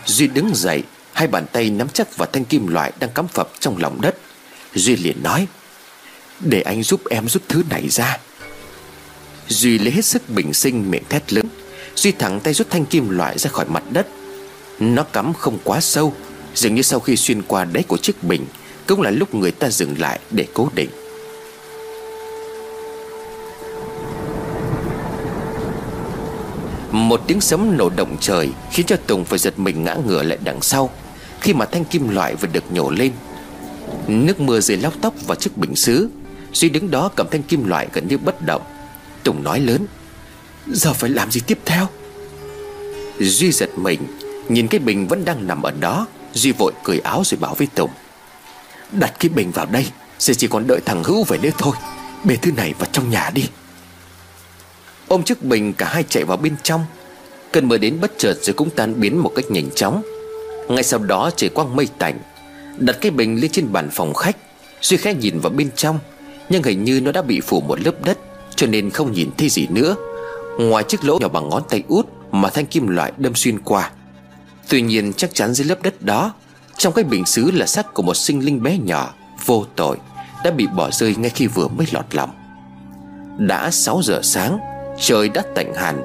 Duy 0.06 0.26
đứng 0.26 0.50
dậy, 0.54 0.82
Hai 1.12 1.28
bàn 1.28 1.46
tay 1.52 1.70
nắm 1.70 1.88
chắc 1.88 2.16
vào 2.16 2.28
thanh 2.32 2.44
kim 2.44 2.66
loại 2.66 2.92
đang 3.00 3.10
cắm 3.10 3.28
phập 3.28 3.50
trong 3.60 3.76
lòng 3.78 4.00
đất. 4.00 4.16
Duy 4.74 4.96
liền 4.96 5.22
nói, 5.22 5.46
Để 6.40 6.60
anh 6.60 6.82
giúp 6.82 7.00
em 7.10 7.28
rút 7.28 7.42
thứ 7.48 7.62
này 7.70 7.88
ra. 7.88 8.18
Duy 9.48 9.78
lấy 9.78 9.92
hết 9.92 10.04
sức 10.04 10.28
bình 10.28 10.54
sinh 10.54 10.90
miệng 10.90 11.04
thét 11.08 11.32
lớn, 11.32 11.48
Duy 11.94 12.12
thẳng 12.12 12.40
tay 12.40 12.54
rút 12.54 12.70
thanh 12.70 12.86
kim 12.86 13.10
loại 13.10 13.38
ra 13.38 13.50
khỏi 13.50 13.64
mặt 13.68 13.82
đất. 13.90 14.06
Nó 14.78 15.02
cắm 15.02 15.34
không 15.34 15.58
quá 15.64 15.80
sâu, 15.80 16.14
Dường 16.54 16.74
như 16.74 16.82
sau 16.82 17.00
khi 17.00 17.16
xuyên 17.16 17.42
qua 17.42 17.64
đáy 17.64 17.82
của 17.82 17.96
chiếc 17.96 18.22
bình, 18.24 18.46
Cũng 18.86 19.02
là 19.02 19.10
lúc 19.10 19.34
người 19.34 19.50
ta 19.50 19.70
dừng 19.70 19.94
lại 19.98 20.20
để 20.30 20.46
cố 20.54 20.68
định. 20.74 20.90
Một 26.96 27.20
tiếng 27.26 27.40
sấm 27.40 27.76
nổ 27.76 27.88
động 27.88 28.16
trời 28.20 28.50
Khiến 28.72 28.87
cho 28.87 28.96
Tùng 29.06 29.24
phải 29.24 29.38
giật 29.38 29.59
mình 29.59 29.85
ngã 29.85 29.96
ngửa 30.06 30.22
lại 30.22 30.38
đằng 30.44 30.62
sau. 30.62 30.90
Khi 31.40 31.52
mà 31.52 31.64
thanh 31.64 31.85
kim 31.85 32.09
loại 32.09 32.35
vừa 32.35 32.48
được 32.52 32.72
nhổ 32.72 32.90
lên, 32.90 33.12
Nước 34.06 34.40
mưa 34.40 34.61
rơi 34.61 34.76
lóc 34.76 34.94
tóc 35.00 35.14
vào 35.26 35.35
chiếc 35.35 35.56
bình 35.56 35.76
xứ 35.76 36.11
Duy 36.52 36.68
đứng 36.68 36.90
đó 36.90 37.11
cầm 37.16 37.26
thanh 37.30 37.42
kim 37.42 37.68
loại 37.68 37.88
gần 37.92 38.09
như 38.09 38.18
bất 38.18 38.42
động. 38.42 38.62
Tùng 39.22 39.42
nói 39.42 39.61
lớn, 39.61 39.87
Giờ 40.66 40.92
phải 40.92 41.11
làm 41.11 41.30
gì 41.30 41.40
tiếp 41.46 41.59
theo? 41.64 41.87
Duy 43.18 43.52
giật 43.52 43.70
mình, 43.76 44.00
Nhìn 44.48 44.68
cái 44.68 44.80
bình 44.80 45.09
vẫn 45.09 45.24
đang 45.24 45.46
nằm 45.46 45.62
ở 45.62 45.70
đó. 45.80 46.06
Duy 46.35 46.52
vội 46.52 46.72
cười 46.85 46.98
áo 46.98 47.22
rồi 47.24 47.38
bảo 47.40 47.54
với 47.54 47.66
Tùng, 47.74 47.90
Đặt 48.92 49.14
cái 49.20 49.28
bình 49.28 49.50
vào 49.50 49.66
đây, 49.66 49.87
Sẽ 50.18 50.35
chỉ 50.35 50.46
còn 50.46 50.66
đợi 50.66 50.80
thằng 50.85 51.04
Hữu 51.04 51.24
về 51.24 51.38
nữa 51.38 51.50
thôi. 51.59 51.76
Bê 52.24 52.37
thứ 52.37 52.52
này 52.52 52.74
vào 52.78 52.88
trong 52.92 53.11
nhà 53.11 53.30
đi. 53.35 53.48
Ôm 55.09 55.23
chiếc 55.23 55.42
bình 55.42 55.73
cả 55.73 55.88
hai 55.88 56.05
chạy 56.09 56.25
vào 56.25 56.37
bên 56.37 56.55
trong. 56.62 56.85
Cơn 57.53 57.69
mưa 57.69 57.79
đến 57.79 57.99
bất 58.01 58.12
chợt 58.19 58.35
rồi 58.42 58.55
cũng 58.55 58.71
tan 58.71 59.01
biến 59.01 59.19
một 59.19 59.33
cách 59.37 59.45
nhanh 59.51 59.71
chóng. 59.75 60.03
Ngay 60.69 60.83
sau 60.83 61.01
đó 61.01 61.31
trời 61.37 61.51
quang 61.51 61.77
mây 61.77 61.88
tạnh, 61.99 62.19
Đặt 62.79 62.97
cái 63.01 63.11
bình 63.11 63.40
lên 63.40 63.51
trên 63.51 63.73
bàn 63.73 63.88
phòng 63.92 64.14
khách, 64.14 64.37
Duy 64.81 64.97
khẽ 64.97 65.14
nhìn 65.14 65.40
vào 65.40 65.53
bên 65.53 65.71
trong, 65.77 65.99
Nhưng 66.49 66.62
hình 66.62 66.85
như 66.85 67.01
nó 67.01 67.12
đã 67.12 67.23
bị 67.23 67.40
phủ 67.40 67.61
một 67.61 67.81
lớp 67.81 68.05
đất, 68.05 68.19
Cho 68.57 68.66
nên 68.66 68.90
không 68.90 69.12
nhìn 69.12 69.31
thấy 69.38 69.49
gì 69.49 69.66
nữa. 69.71 69.97
Ngoài 70.59 70.85
chiếc 70.88 71.05
lỗ 71.05 71.19
nhỏ 71.19 71.29
bằng 71.29 71.49
ngón 71.49 71.62
tay 71.69 71.83
út 71.88 72.07
Mà 72.31 72.51
thanh 72.51 72.66
kim 72.66 72.88
loại 72.88 73.12
đâm 73.16 73.35
xuyên 73.35 73.59
qua. 73.59 73.90
Tuy 74.69 74.83
nhiên 74.83 75.12
chắc 75.12 75.35
chắn 75.35 75.55
dưới 75.55 75.66
lớp 75.66 75.83
đất 75.83 76.03
đó, 76.03 76.35
Trong 76.77 76.92
cái 76.92 77.05
bình 77.05 77.27
xứ 77.27 77.51
là 77.51 77.66
xác 77.66 77.95
của 77.95 78.03
một 78.03 78.14
sinh 78.14 78.45
linh 78.45 78.62
bé 78.62 78.79
nhỏ, 78.79 79.14
Vô 79.47 79.66
tội, 79.77 79.97
Đã 80.45 80.51
bị 80.51 80.66
bỏ 80.66 80.90
rơi 80.90 81.14
ngay 81.16 81.31
khi 81.31 81.47
vừa 81.47 81.69
mới 81.69 81.87
lọt 81.92 82.14
lòng. 82.14 82.31
Đã 83.38 83.71
6 83.71 84.01
giờ 84.03 84.21
sáng 84.23 84.59
Trời 84.98 85.28
đã 85.28 85.42
tạnh 85.54 85.74
hẳn. 85.74 86.02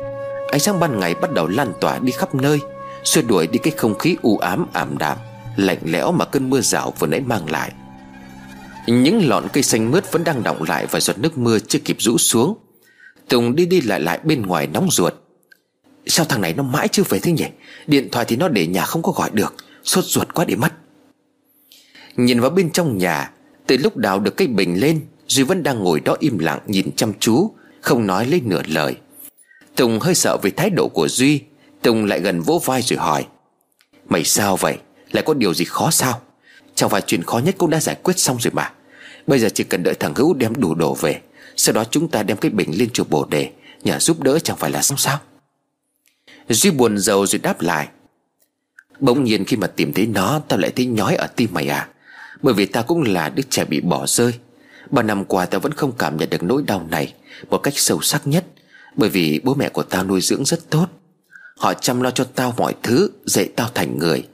Ánh 0.52 0.60
sáng 0.60 0.80
ban 0.80 1.00
ngày 1.00 1.16
bắt 1.16 1.32
đầu 1.34 1.48
lan 1.48 1.74
tỏa 1.82 2.00
đi 2.00 2.12
khắp 2.12 2.36
nơi, 2.36 2.60
Xua 3.04 3.22
đuổi 3.22 3.48
đi 3.48 3.60
cái 3.64 3.74
không 3.78 3.98
khí 3.98 4.18
u 4.22 4.38
ám, 4.38 4.66
ảm 4.74 4.98
đạm, 4.98 5.18
Lạnh 5.56 5.78
lẽo 5.84 6.12
mà 6.12 6.26
cơn 6.26 6.50
mưa 6.50 6.62
rào 6.62 6.94
vừa 7.00 7.08
nãy 7.08 7.20
mang 7.20 7.52
lại. 7.52 7.72
Những 8.88 9.30
lọn 9.30 9.48
cây 9.54 9.64
xanh 9.64 9.92
mướt 9.92 10.12
vẫn 10.12 10.24
đang 10.24 10.44
đọng 10.44 10.64
lại 10.64 10.86
Và 10.92 11.00
giọt 11.00 11.18
nước 11.18 11.38
mưa 11.38 11.60
chưa 11.60 11.80
kịp 11.80 11.98
rũ 12.00 12.18
xuống. 12.18 12.58
Tùng 13.28 13.56
đi 13.56 13.66
đi 13.66 13.82
lại 13.82 14.00
lại 14.00 14.20
bên 14.24 14.42
ngoài 14.42 14.68
nóng 14.68 14.92
ruột. 14.92 15.14
Sao 16.06 16.26
thằng 16.26 16.42
này 16.42 16.54
nó 16.54 16.64
mãi 16.64 16.88
chưa 16.88 17.04
về 17.10 17.20
thế 17.20 17.32
nhỉ? 17.32 17.46
Điện 17.88 18.10
thoại 18.12 18.26
thì 18.28 18.36
nó 18.36 18.48
để 18.48 18.68
nhà 18.68 18.86
không 18.86 19.02
có 19.02 19.12
gọi 19.12 19.30
được. 19.34 19.56
Sốt 19.84 20.06
ruột 20.06 20.34
quá 20.34 20.46
để 20.46 20.56
mất 20.56 20.74
Nhìn 22.16 22.40
vào 22.40 22.50
bên 22.50 22.72
trong 22.72 22.98
nhà, 22.98 23.32
Từ 23.68 23.78
lúc 23.78 23.98
đào 23.98 24.20
được 24.20 24.38
cây 24.38 24.48
bình 24.48 24.80
lên, 24.80 25.02
Duy 25.28 25.44
vẫn 25.44 25.64
đang 25.64 25.80
ngồi 25.80 26.00
đó 26.00 26.16
im 26.20 26.38
lặng 26.38 26.60
nhìn 26.66 26.96
chăm 26.96 27.14
chú. 27.20 27.52
Không 27.82 28.08
nói 28.08 28.26
lấy 28.26 28.42
nửa 28.46 28.62
lời. 28.66 28.96
Tùng 29.76 30.00
hơi 30.00 30.16
sợ 30.16 30.38
vì 30.42 30.52
thái 30.52 30.70
độ 30.70 30.88
của 30.88 31.08
Duy, 31.08 31.42
Tùng 31.82 32.06
lại 32.06 32.20
gần 32.20 32.42
vỗ 32.42 32.62
vai 32.66 32.82
rồi 32.82 33.00
hỏi, 33.00 33.26
Mày 34.10 34.24
sao 34.24 34.58
vậy? 34.58 34.78
Lại 35.12 35.24
có 35.28 35.34
điều 35.34 35.54
gì 35.54 35.66
khó 35.66 35.92
sao? 35.92 36.22
Chẳng 36.76 36.90
phải 36.90 37.02
chuyện 37.02 37.24
khó 37.24 37.38
nhất 37.38 37.56
cũng 37.58 37.70
đã 37.70 37.80
giải 37.80 37.96
quyết 38.04 38.20
xong 38.20 38.38
rồi 38.40 38.52
mà. 38.54 38.72
Bây 39.28 39.40
giờ 39.40 39.50
chỉ 39.54 39.64
cần 39.64 39.84
đợi 39.84 39.94
thằng 39.94 40.14
Hữu 40.16 40.34
đem 40.34 40.54
đủ 40.60 40.76
đồ 40.76 40.94
về, 40.94 41.22
Sau 41.56 41.74
đó 41.74 41.84
chúng 41.84 42.08
ta 42.08 42.24
đem 42.24 42.38
cái 42.38 42.52
bình 42.52 42.72
lên 42.78 42.90
chùa 42.90 43.04
bồ 43.04 43.26
đề, 43.26 43.52
Nhờ 43.84 44.00
giúp 44.00 44.24
đỡ 44.24 44.40
chẳng 44.40 44.58
phải 44.58 44.72
là 44.72 44.82
xong 44.82 44.98
sao? 44.98 45.20
Duy 46.50 46.72
buồn 46.72 46.98
rầu 46.98 47.28
rồi 47.28 47.40
đáp 47.40 47.62
lại, 47.62 47.88
Bỗng 49.00 49.24
nhiên 49.24 49.46
khi 49.46 49.58
mà 49.58 49.68
tìm 49.68 49.94
thấy 49.94 50.08
nó, 50.08 50.42
Tao 50.48 50.60
lại 50.60 50.72
thấy 50.76 50.86
nhói 50.86 51.16
ở 51.16 51.28
tim 51.28 51.50
mày 51.54 51.68
à. 51.68 51.88
Bởi 52.42 52.54
vì 52.54 52.66
ta 52.66 52.82
cũng 52.82 53.02
là 53.02 53.30
đứa 53.30 53.44
trẻ 53.50 53.66
bị 53.66 53.82
bỏ 53.82 54.06
rơi. 54.08 54.34
Ba 54.92 55.02
năm 55.02 55.26
qua 55.26 55.46
tao 55.46 55.60
vẫn 55.60 55.72
không 55.72 55.92
cảm 55.92 56.18
nhận 56.18 56.30
được 56.30 56.44
nỗi 56.44 56.64
đau 56.68 56.88
này 56.90 57.14
Một 57.50 57.58
cách 57.58 57.74
sâu 57.78 58.02
sắc 58.02 58.28
nhất, 58.28 58.46
Bởi 58.96 59.10
vì 59.10 59.42
bố 59.44 59.54
mẹ 59.54 59.70
của 59.70 59.84
tao 59.84 60.04
nuôi 60.04 60.22
dưỡng 60.22 60.46
rất 60.46 60.70
tốt. 60.70 60.86
Họ 61.58 61.74
chăm 61.74 62.02
lo 62.02 62.12
cho 62.12 62.24
tao 62.24 62.54
mọi 62.58 62.76
thứ, 62.84 63.10
Dạy 63.26 63.50
tao 63.56 63.70
thành 63.74 63.98
người. 63.98 64.28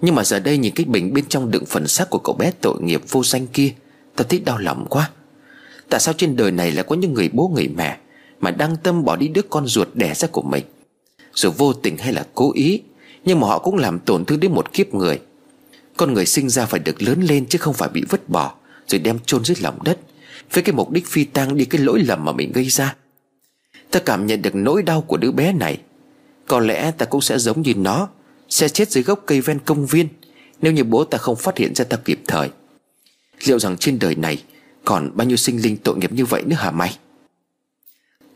Nhưng 0.00 0.14
mà 0.14 0.24
giờ 0.24 0.38
đây 0.38 0.58
nhìn 0.58 0.74
cái 0.74 0.86
bình 0.86 1.12
bên 1.12 1.24
trong 1.28 1.50
đựng 1.50 1.64
phần 1.66 1.86
xác 1.86 2.10
của 2.10 2.18
cậu 2.18 2.34
bé 2.34 2.52
tội 2.60 2.82
nghiệp 2.82 3.02
vô 3.08 3.24
danh 3.24 3.46
kia 3.46 3.72
Tao 4.16 4.24
thấy 4.28 4.40
đau 4.40 4.58
lòng 4.58 4.86
quá. 4.90 5.10
Tại 5.88 6.00
sao 6.00 6.14
trên 6.14 6.36
đời 6.36 6.50
này 6.50 6.72
lại 6.72 6.84
có 6.88 6.96
những 6.96 7.14
người 7.14 7.30
bố 7.32 7.48
người 7.54 7.68
mẹ 7.68 7.98
Mà 8.40 8.50
đăng 8.50 8.76
tâm 8.76 9.04
bỏ 9.04 9.16
đi 9.16 9.28
đứa 9.28 9.42
con 9.50 9.66
ruột 9.66 9.88
đẻ 9.94 10.14
ra 10.14 10.28
của 10.32 10.42
mình? 10.42 10.64
Dù 11.34 11.50
vô 11.50 11.72
tình 11.72 11.98
hay 11.98 12.12
là 12.12 12.26
cố 12.34 12.52
ý, 12.52 12.82
Nhưng 13.24 13.40
mà 13.40 13.46
họ 13.46 13.58
cũng 13.58 13.76
làm 13.76 13.98
tổn 13.98 14.24
thương 14.24 14.40
đến 14.40 14.52
một 14.52 14.72
kiếp 14.72 14.94
người. 14.94 15.20
Con 15.96 16.14
người 16.14 16.26
sinh 16.26 16.48
ra 16.48 16.66
phải 16.66 16.80
được 16.80 17.02
lớn 17.02 17.22
lên 17.22 17.46
Chứ 17.46 17.58
không 17.58 17.74
phải 17.74 17.88
bị 17.88 18.04
vứt 18.08 18.28
bỏ. 18.28 18.54
Rồi 18.90 18.98
đem 18.98 19.18
chôn 19.26 19.44
dưới 19.44 19.56
lòng 19.60 19.78
đất, 19.84 19.98
Với 20.52 20.62
cái 20.62 20.74
mục 20.74 20.90
đích 20.90 21.06
phi 21.06 21.24
tang 21.24 21.56
đi 21.56 21.64
cái 21.64 21.80
lỗi 21.80 22.02
lầm 22.06 22.24
mà 22.24 22.32
mình 22.32 22.52
gây 22.52 22.64
ra. 22.64 22.96
Ta 23.90 24.00
cảm 24.00 24.26
nhận 24.26 24.42
được 24.42 24.54
nỗi 24.54 24.82
đau 24.82 25.00
của 25.00 25.16
đứa 25.16 25.32
bé 25.32 25.52
này. 25.52 25.80
Có 26.46 26.60
lẽ 26.60 26.90
ta 26.90 27.06
cũng 27.06 27.20
sẽ 27.20 27.38
giống 27.38 27.62
như 27.62 27.74
nó, 27.74 28.08
Sẽ 28.48 28.68
chết 28.68 28.90
dưới 28.90 29.04
gốc 29.04 29.22
cây 29.26 29.40
ven 29.40 29.58
công 29.58 29.86
viên, 29.86 30.08
Nếu 30.62 30.72
như 30.72 30.84
bố 30.84 31.04
ta 31.04 31.18
không 31.18 31.36
phát 31.36 31.58
hiện 31.58 31.74
ra 31.74 31.84
ta 31.84 31.96
kịp 31.96 32.20
thời. 32.26 32.50
Liệu 33.44 33.58
rằng 33.58 33.76
trên 33.76 33.98
đời 33.98 34.14
này 34.14 34.42
Còn 34.84 35.10
bao 35.14 35.26
nhiêu 35.26 35.36
sinh 35.36 35.62
linh 35.62 35.76
tội 35.76 35.96
nghiệp 35.96 36.12
như 36.12 36.24
vậy 36.24 36.42
nữa 36.46 36.56
hả 36.56 36.70
mày? 36.70 36.98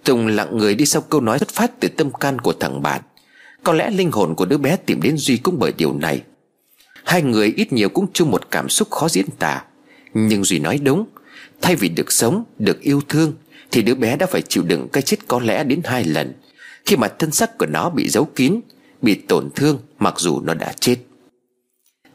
Tùng 0.05 0.27
lặng 0.27 0.57
người 0.57 0.75
đi 0.75 0.87
sau 0.87 1.03
câu 1.03 1.21
nói 1.21 1.38
xuất 1.38 1.49
phát 1.49 1.81
từ 1.81 1.88
tâm 1.88 2.12
can 2.12 2.38
của 2.38 2.53
thằng 2.53 2.83
bạn. 2.83 3.03
Có 3.62 3.73
lẽ 3.73 3.90
linh 3.90 4.11
hồn 4.11 4.35
của 4.35 4.45
đứa 4.45 4.59
bé 4.59 4.77
tìm 4.77 5.03
đến 5.03 5.17
Duy 5.17 5.37
cũng 5.37 5.59
bởi 5.59 5.73
điều 5.77 5.95
này. 5.99 6.23
Hai 7.05 7.23
người 7.23 7.53
ít 7.57 7.73
nhiều 7.73 7.88
cũng 7.88 8.07
chung 8.12 8.31
một 8.31 8.51
cảm 8.51 8.69
xúc 8.69 8.90
khó 8.90 9.09
diễn 9.09 9.27
tả. 9.38 9.64
Nhưng 10.14 10.44
Duy 10.44 10.59
nói 10.59 10.79
đúng 10.79 11.05
Thay 11.62 11.77
vì 11.77 11.88
được 11.88 12.12
sống, 12.12 12.44
được 12.59 12.81
yêu 12.81 13.00
thương 13.09 13.33
Thì 13.70 13.83
đứa 13.83 13.94
bé 13.94 14.16
đã 14.16 14.27
phải 14.27 14.42
chịu 14.42 14.62
đựng 14.62 14.88
cái 14.92 15.03
chết 15.03 15.16
có 15.29 15.40
lẽ 15.40 15.64
đến 15.64 15.81
hai 15.85 16.05
lần 16.05 16.33
Khi 16.87 16.96
mà 16.96 17.09
thân 17.09 17.31
xác 17.31 17.59
của 17.59 17.66
nó 17.66 17.90
bị 17.90 18.09
giấu 18.09 18.24
kín 18.24 18.61
Bị 19.03 19.14
tổn 19.14 19.50
thương 19.55 19.79
mặc 19.98 20.14
dù 20.18 20.40
nó 20.40 20.55
đã 20.55 20.72
chết. 20.81 20.96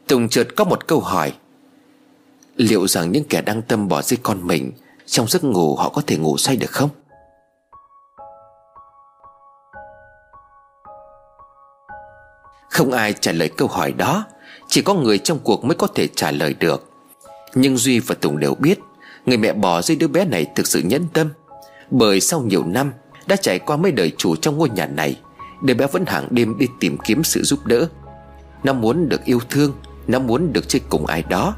Tùng 0.06 0.28
chợt 0.28 0.48
có 0.56 0.64
một 0.64 0.86
câu 0.86 1.00
hỏi 1.00 1.32
Liệu 2.56 2.88
rằng 2.88 3.12
những 3.12 3.24
kẻ 3.24 3.42
đang 3.42 3.62
tâm 3.62 3.88
bỏ 3.88 4.02
rơi 4.02 4.18
con 4.22 4.46
mình 4.46 4.72
Trong 5.06 5.28
giấc 5.28 5.44
ngủ 5.44 5.76
họ 5.76 5.88
có 5.88 6.02
thể 6.06 6.16
ngủ 6.16 6.36
say 6.36 6.56
được 6.56 6.70
không? 6.70 6.90
Không 12.70 12.92
ai 12.92 13.14
trả 13.20 13.32
lời 13.32 13.50
câu 13.56 13.68
hỏi 13.68 13.92
đó 13.92 14.24
Chỉ 14.68 14.82
có 14.82 14.94
người 14.94 15.18
trong 15.18 15.38
cuộc 15.38 15.64
mới 15.64 15.74
có 15.74 15.86
thể 15.86 16.08
trả 16.16 16.30
lời 16.30 16.54
được. 16.54 16.89
Nhưng 17.54 17.76
Duy 17.76 17.98
và 17.98 18.14
Tùng 18.14 18.38
đều 18.38 18.54
biết, 18.54 18.78
Người 19.26 19.36
mẹ 19.36 19.52
bỏ 19.52 19.82
rơi 19.82 19.96
đứa 19.96 20.08
bé 20.08 20.24
này 20.24 20.46
thực 20.54 20.66
sự 20.66 20.80
nhẫn 20.84 21.06
tâm. 21.12 21.28
Bởi 21.90 22.20
sau 22.20 22.40
nhiều 22.40 22.64
năm, 22.66 22.92
Đã 23.26 23.36
trải 23.36 23.58
qua 23.58 23.76
mấy 23.76 23.92
đời 23.92 24.12
chủ 24.18 24.36
trong 24.36 24.58
ngôi 24.58 24.70
nhà 24.70 24.86
này, 24.86 25.20
Đứa 25.62 25.74
bé 25.74 25.86
vẫn 25.86 26.06
hàng 26.06 26.28
đêm 26.30 26.58
đi 26.58 26.66
tìm 26.80 26.98
kiếm 27.04 27.24
sự 27.24 27.42
giúp 27.42 27.66
đỡ. 27.66 27.88
Nó 28.64 28.72
muốn 28.72 29.08
được 29.08 29.24
yêu 29.24 29.40
thương, 29.50 29.72
Nó 30.06 30.18
muốn 30.18 30.52
được 30.52 30.68
chơi 30.68 30.80
cùng 30.88 31.06
ai 31.06 31.22
đó. 31.22 31.54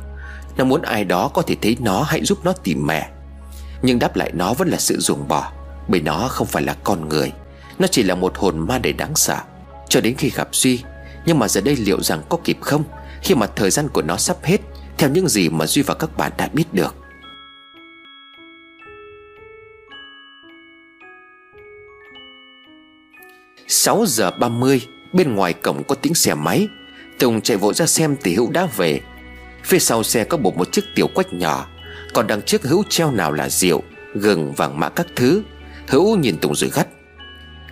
Nó 0.56 0.64
muốn 0.64 0.82
ai 0.82 1.04
đó 1.04 1.28
có 1.34 1.42
thể 1.42 1.56
thấy 1.62 1.76
nó 1.80 2.02
hãy 2.02 2.24
giúp 2.24 2.38
nó 2.44 2.52
tìm 2.52 2.86
mẹ. 2.86 3.10
Nhưng 3.82 3.98
đáp 3.98 4.16
lại 4.16 4.30
nó 4.34 4.54
vẫn 4.54 4.68
là 4.68 4.78
sự 4.78 4.96
ruồng 5.00 5.28
bỏ, 5.28 5.52
Bởi 5.88 6.00
nó 6.00 6.28
không 6.28 6.46
phải 6.46 6.62
là 6.62 6.76
con 6.84 7.08
người. 7.08 7.32
Nó 7.78 7.86
chỉ 7.86 8.02
là 8.02 8.14
một 8.14 8.36
hồn 8.36 8.58
ma 8.58 8.78
đầy 8.78 8.92
đáng 8.92 9.16
sợ. 9.16 9.38
Cho 9.88 10.00
đến 10.00 10.14
khi 10.18 10.30
gặp 10.30 10.48
Duy, 10.52 10.82
Nhưng 11.26 11.38
mà 11.38 11.48
giờ 11.48 11.60
đây 11.60 11.76
liệu 11.76 12.02
rằng 12.02 12.22
có 12.28 12.38
kịp 12.44 12.58
không, 12.60 12.84
Khi 13.22 13.34
mà 13.34 13.46
thời 13.46 13.70
gian 13.70 13.88
của 13.88 14.02
nó 14.02 14.16
sắp 14.16 14.36
hết 14.42 14.60
theo 14.98 15.10
những 15.10 15.28
gì 15.28 15.48
mà 15.48 15.66
Duy 15.66 15.82
và 15.82 15.94
các 15.94 16.16
bạn 16.16 16.32
đã 16.38 16.48
biết 16.52 16.74
được. 16.74 16.94
Sáu 23.68 24.04
giờ 24.06 24.30
30 24.30 24.80
Bên 25.12 25.34
ngoài 25.34 25.52
cổng 25.52 25.84
có 25.84 25.94
tiếng 25.94 26.14
xe 26.14 26.34
máy. 26.34 26.68
Tùng 27.18 27.40
chạy 27.40 27.56
vội 27.56 27.74
ra 27.74 27.86
xem 27.86 28.16
thì 28.22 28.34
Hữu 28.34 28.50
đã 28.50 28.66
về. 28.76 29.00
Phía 29.64 29.78
sau 29.78 30.02
xe 30.02 30.24
có 30.24 30.36
buộc 30.36 30.56
một 30.56 30.72
chiếc 30.72 30.84
tiểu 30.94 31.06
quách 31.14 31.32
nhỏ. 31.32 31.66
Còn 32.14 32.26
đằng 32.26 32.42
trước 32.42 32.62
Hữu 32.62 32.82
treo 32.88 33.10
nào 33.10 33.32
là 33.32 33.48
rượu, 33.48 33.82
Gừng, 34.14 34.52
vàng 34.52 34.80
mã 34.80 34.88
các 34.88 35.06
thứ. 35.16 35.42
Hữu 35.88 36.16
nhìn 36.16 36.38
Tùng 36.38 36.54
rồi 36.54 36.70
gắt. 36.74 36.88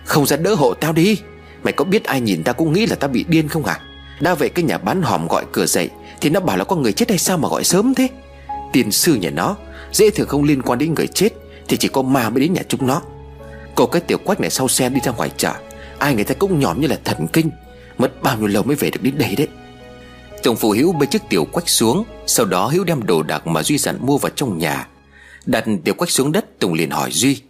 Không 0.05 0.25
ra 0.25 0.37
đỡ 0.37 0.55
hộ 0.55 0.73
tao 0.73 0.93
đi. 0.93 1.17
Mày 1.63 1.73
có 1.73 1.85
biết 1.85 2.03
ai 2.03 2.21
nhìn 2.21 2.43
tao 2.43 2.53
cũng 2.53 2.73
nghĩ 2.73 2.85
là 2.85 2.95
tao 2.95 3.09
bị 3.09 3.25
điên 3.27 3.47
không 3.47 3.65
hả? 3.65 3.79
Đa 4.21 4.35
về 4.35 4.49
cái 4.49 4.63
nhà 4.63 4.77
bán 4.77 5.01
hòm 5.01 5.27
gọi 5.27 5.45
cửa 5.51 5.65
dậy. 5.65 5.89
Thì 6.21 6.29
nó 6.29 6.39
bảo 6.39 6.57
là 6.57 6.63
có 6.63 6.75
người 6.75 6.93
chết 6.93 7.09
hay 7.09 7.17
sao 7.17 7.37
mà 7.37 7.49
gọi 7.49 7.63
sớm 7.63 7.93
thế? 7.93 8.07
Tiền 8.73 8.91
sư 8.91 9.15
nhà 9.15 9.29
nó, 9.29 9.57
Dễ 9.91 10.09
thường 10.09 10.27
không 10.27 10.43
liên 10.43 10.61
quan 10.61 10.79
đến 10.79 10.93
người 10.93 11.07
chết, 11.07 11.29
Thì 11.67 11.77
chỉ 11.77 11.87
có 11.87 12.01
ma 12.01 12.29
mới 12.29 12.41
đến 12.41 12.53
nhà 12.53 12.61
chúng 12.67 12.87
nó. 12.87 13.01
Cậu 13.75 13.87
cái 13.87 14.01
tiểu 14.01 14.17
quách 14.17 14.39
này 14.39 14.49
sau 14.49 14.67
xe 14.67 14.89
đi 14.89 14.99
ra 15.03 15.11
ngoài 15.11 15.31
chợ, 15.37 15.53
Ai 15.99 16.15
người 16.15 16.23
ta 16.23 16.33
cũng 16.33 16.59
nhòm 16.59 16.81
như 16.81 16.87
là 16.87 16.99
thần 17.03 17.27
kinh, 17.33 17.49
Mất 17.97 18.23
bao 18.23 18.37
nhiêu 18.37 18.47
lâu 18.47 18.63
mới 18.63 18.75
về 18.75 18.89
được 18.89 19.03
đến 19.03 19.17
đây 19.17 19.35
đấy. 19.35 19.47
Tổng 20.43 20.55
phụ 20.55 20.71
Hiếu 20.71 20.91
bê 20.91 21.07
chiếc 21.07 21.21
tiểu 21.29 21.45
quách 21.45 21.69
xuống, 21.69 22.03
Sau 22.27 22.45
đó 22.45 22.67
Hiếu 22.67 22.83
đem 22.83 23.05
đồ 23.05 23.23
đạc 23.23 23.47
mà 23.47 23.63
Duy 23.63 23.77
dặn 23.77 23.97
mua 24.01 24.17
vào 24.17 24.31
trong 24.35 24.57
nhà, 24.57 24.87
Đặt 25.45 25.65
tiểu 25.83 25.93
quách 25.93 26.09
xuống 26.09 26.31
đất 26.31 26.59
Tùng 26.59 26.73
liền 26.73 26.89
hỏi 26.89 27.09
Duy, 27.11 27.41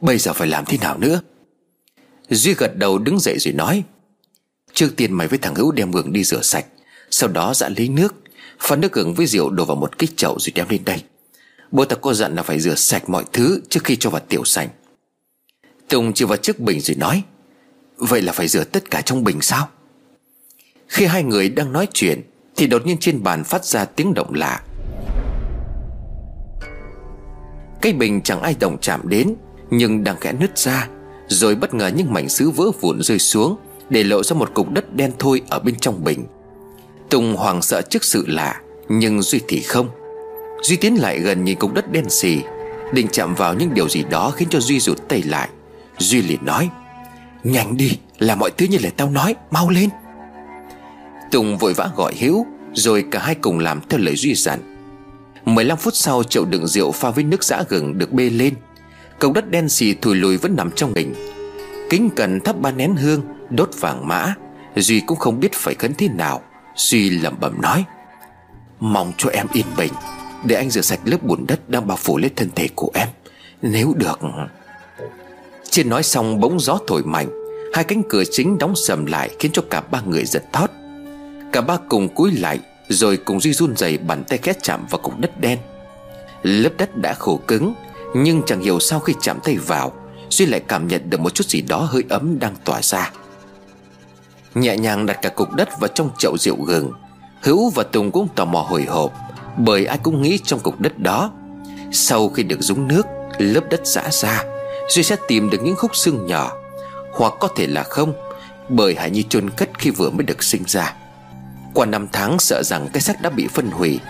Bây 0.00 0.18
giờ 0.18 0.32
phải 0.32 0.48
làm 0.48 0.64
thế 0.64 0.78
nào 0.78 0.98
nữa? 0.98 1.20
Duy 2.28 2.54
gật 2.54 2.76
đầu 2.76 2.98
đứng 2.98 3.20
dậy 3.20 3.38
rồi 3.38 3.54
nói, 3.54 3.82
Trước 4.72 4.96
tiên 4.96 5.12
mày 5.12 5.28
với 5.28 5.38
thằng 5.38 5.54
Hữu 5.54 5.72
đem 5.72 5.90
gừng 5.90 6.12
đi 6.12 6.24
rửa 6.24 6.42
sạch 6.42 6.66
sau 7.12 7.28
đó 7.28 7.54
dặn 7.54 7.74
lấy 7.76 7.88
nước, 7.88 8.14
Pha 8.58 8.76
nước 8.76 8.92
gừng 8.92 9.14
với 9.14 9.26
rượu 9.26 9.50
đổ 9.50 9.64
vào 9.64 9.76
một 9.76 9.98
cái 9.98 10.08
chậu 10.16 10.38
rồi 10.38 10.52
đem 10.54 10.66
lên 10.68 10.84
đây. 10.84 11.02
Bố 11.70 11.84
ta 11.84 11.96
có 11.96 12.14
dặn 12.14 12.34
là 12.34 12.42
phải 12.42 12.60
rửa 12.60 12.74
sạch 12.74 13.08
mọi 13.08 13.24
thứ 13.32 13.60
Trước 13.68 13.80
khi 13.84 13.96
cho 13.96 14.10
vào 14.10 14.20
tiểu 14.28 14.44
sành. 14.44 14.68
Tùng 15.88 16.12
chỉ 16.12 16.24
vào 16.24 16.36
chiếc 16.36 16.60
bình 16.60 16.80
rồi 16.80 16.96
nói, 16.96 17.22
Vậy 17.96 18.22
là 18.22 18.32
phải 18.32 18.48
rửa 18.48 18.64
tất 18.64 18.90
cả 18.90 19.00
trong 19.00 19.24
bình 19.24 19.40
sao? 19.40 19.68
Khi 20.88 21.04
hai 21.04 21.22
người 21.22 21.48
đang 21.48 21.72
nói 21.72 21.88
chuyện, 21.92 22.22
Thì 22.56 22.66
đột 22.66 22.86
nhiên 22.86 22.96
trên 23.00 23.22
bàn 23.22 23.44
phát 23.44 23.64
ra 23.64 23.84
tiếng 23.84 24.14
động 24.14 24.34
lạ. 24.34 24.62
Cái 27.82 27.92
bình 27.92 28.20
chẳng 28.22 28.42
ai 28.42 28.56
động 28.60 28.76
chạm 28.80 29.08
đến, 29.08 29.34
Nhưng 29.70 30.04
đang 30.04 30.16
khẽ 30.20 30.32
nứt 30.32 30.58
ra, 30.58 30.88
Rồi 31.28 31.54
bất 31.54 31.74
ngờ 31.74 31.90
những 31.96 32.12
mảnh 32.12 32.28
sứ 32.28 32.50
vỡ 32.50 32.70
vụn 32.80 33.02
rơi 33.02 33.18
xuống, 33.18 33.56
Để 33.90 34.04
lộ 34.04 34.22
ra 34.22 34.36
một 34.36 34.54
cục 34.54 34.70
đất 34.70 34.94
đen 34.94 35.12
thôi 35.18 35.42
ở 35.48 35.58
bên 35.58 35.76
trong 35.76 36.04
bình. 36.04 36.26
Tùng 37.12 37.36
hoảng 37.36 37.62
sợ 37.62 37.82
trước 37.82 38.04
sự 38.04 38.24
lạ, 38.28 38.60
Nhưng 38.88 39.22
Duy 39.22 39.40
thì 39.48 39.60
không. 39.60 39.88
Duy 40.62 40.76
tiến 40.76 41.00
lại 41.00 41.18
gần 41.18 41.44
nhìn 41.44 41.58
cục 41.58 41.74
đất 41.74 41.92
đen 41.92 42.10
xì, 42.10 42.40
Định 42.92 43.06
chạm 43.12 43.34
vào 43.34 43.54
những 43.54 43.74
điều 43.74 43.88
gì 43.88 44.04
đó 44.10 44.32
khiến 44.36 44.48
cho 44.50 44.60
Duy 44.60 44.80
rụt 44.80 44.98
tay 45.08 45.22
lại. 45.22 45.48
Duy 45.98 46.22
liền 46.22 46.44
nói, 46.44 46.68
Nhanh 47.44 47.76
đi 47.76 47.98
là 48.18 48.34
mọi 48.34 48.50
thứ 48.50 48.66
như 48.66 48.78
lời 48.82 48.92
tao 48.96 49.10
nói, 49.10 49.34
Mau 49.50 49.70
lên. 49.70 49.88
Tùng 51.30 51.58
vội 51.58 51.74
vã 51.74 51.90
gọi 51.96 52.12
Hiếu, 52.16 52.46
Rồi 52.74 53.04
cả 53.10 53.18
hai 53.18 53.34
cùng 53.34 53.58
làm 53.58 53.80
theo 53.88 54.00
lời 54.00 54.16
Duy 54.16 54.34
dặn. 54.34 54.60
15 55.44 55.78
phút 55.78 55.94
sau, 55.96 56.22
chậu 56.22 56.44
đựng 56.44 56.66
rượu 56.66 56.92
pha 56.92 57.10
với 57.10 57.24
nước 57.24 57.44
giã 57.44 57.62
gừng 57.68 57.98
được 57.98 58.12
bê 58.12 58.30
lên. 58.30 58.54
Cầu 59.18 59.32
đất 59.32 59.50
đen 59.50 59.68
xì 59.68 59.94
thùi 59.94 60.14
lùi 60.14 60.36
vẫn 60.36 60.56
nằm 60.56 60.70
trong 60.70 60.92
mình. 60.92 61.14
Kính 61.90 62.10
cần 62.16 62.40
thắp 62.40 62.60
ba 62.60 62.70
nén 62.70 62.96
hương, 62.96 63.22
Đốt 63.50 63.70
vàng 63.80 64.08
mã, 64.08 64.34
Duy 64.76 65.00
cũng 65.06 65.18
không 65.18 65.40
biết 65.40 65.52
phải 65.52 65.74
khấn 65.74 65.94
thế 65.98 66.08
nào. 66.08 66.42
Suy 66.76 67.10
lẩm 67.10 67.34
bẩm 67.40 67.60
nói, 67.60 67.84
Mong 68.80 69.12
cho 69.18 69.30
em 69.30 69.46
yên 69.52 69.66
bình, 69.76 69.92
Để 70.44 70.56
anh 70.56 70.70
rửa 70.70 70.80
sạch 70.80 71.00
lớp 71.04 71.22
bùn 71.22 71.46
đất 71.46 71.68
đang 71.68 71.86
bao 71.86 71.96
phủ 71.96 72.18
lên 72.18 72.32
thân 72.36 72.50
thể 72.54 72.68
của 72.74 72.90
em. 72.94 73.08
Nếu 73.62 73.94
được. 73.96 74.20
Chưa 75.70 75.84
nói 75.84 76.02
xong, 76.02 76.40
bỗng 76.40 76.60
gió 76.60 76.78
thổi 76.86 77.02
mạnh, 77.04 77.28
Hai 77.74 77.84
cánh 77.84 78.02
cửa 78.08 78.22
chính 78.30 78.58
đóng 78.58 78.76
sầm 78.76 79.06
lại 79.06 79.30
Khiến 79.38 79.52
cho 79.52 79.62
cả 79.70 79.80
ba 79.80 80.00
người 80.00 80.24
giật 80.24 80.44
thót. 80.52 80.70
Cả 81.52 81.60
ba 81.60 81.76
cùng 81.88 82.08
cúi 82.08 82.32
lại, 82.32 82.60
Rồi 82.88 83.16
cùng 83.16 83.40
Duy 83.40 83.52
run 83.52 83.76
rẩy 83.76 83.98
bàn 83.98 84.24
tay 84.28 84.38
khét 84.38 84.62
chạm 84.62 84.86
vào 84.90 85.00
cục 85.00 85.18
đất 85.18 85.40
đen. 85.40 85.58
Lớp 86.42 86.70
đất 86.78 86.96
đã 86.96 87.14
khổ 87.14 87.40
cứng, 87.46 87.74
Nhưng 88.14 88.42
chẳng 88.46 88.60
hiểu 88.60 88.80
sao 88.80 89.00
khi 89.00 89.14
chạm 89.20 89.38
tay 89.44 89.56
vào, 89.56 89.92
Duy 90.30 90.46
lại 90.46 90.60
cảm 90.60 90.88
nhận 90.88 91.10
được 91.10 91.20
một 91.20 91.34
chút 91.34 91.46
gì 91.46 91.62
đó 91.62 91.78
hơi 91.78 92.04
ấm 92.08 92.38
đang 92.38 92.54
tỏa 92.64 92.82
ra. 92.82 93.12
Nhẹ 94.54 94.76
nhàng 94.76 95.06
đặt 95.06 95.18
cả 95.22 95.28
cục 95.28 95.52
đất 95.52 95.80
vào 95.80 95.88
trong 95.88 96.10
chậu 96.18 96.38
rượu 96.38 96.62
gừng. 96.62 96.92
Hữu 97.42 97.70
và 97.70 97.82
Tùng 97.82 98.10
cũng 98.10 98.28
tò 98.36 98.44
mò 98.44 98.60
hồi 98.60 98.82
hộp, 98.82 99.12
Bởi 99.58 99.86
ai 99.86 99.98
cũng 99.98 100.22
nghĩ 100.22 100.38
trong 100.44 100.60
cục 100.60 100.80
đất 100.80 100.98
đó, 100.98 101.32
Sau 101.92 102.28
khi 102.28 102.42
được 102.42 102.60
dúng 102.60 102.88
nước, 102.88 103.06
Lớp 103.38 103.60
đất 103.70 103.80
giã 103.86 104.02
ra, 104.10 104.44
Duy 104.88 105.02
sẽ 105.02 105.16
tìm 105.28 105.50
được 105.50 105.58
những 105.62 105.76
khúc 105.76 105.96
xương 105.96 106.26
nhỏ, 106.26 106.52
Hoặc 107.12 107.32
có 107.40 107.48
thể 107.56 107.66
là 107.66 107.82
không, 107.82 108.12
Bởi 108.68 108.94
Hải 108.94 109.10
Nhi 109.10 109.24
chôn 109.28 109.50
cất 109.50 109.78
khi 109.78 109.90
vừa 109.90 110.10
mới 110.10 110.24
được 110.24 110.42
sinh 110.42 110.62
ra. 110.66 110.94
Qua 111.74 111.86
năm 111.86 112.08
tháng, 112.12 112.38
sợ 112.38 112.62
rằng 112.62 112.88
cái 112.92 113.00
xác 113.00 113.22
đã 113.22 113.30
bị 113.30 113.48
phân 113.48 113.70
hủy. 113.70 114.00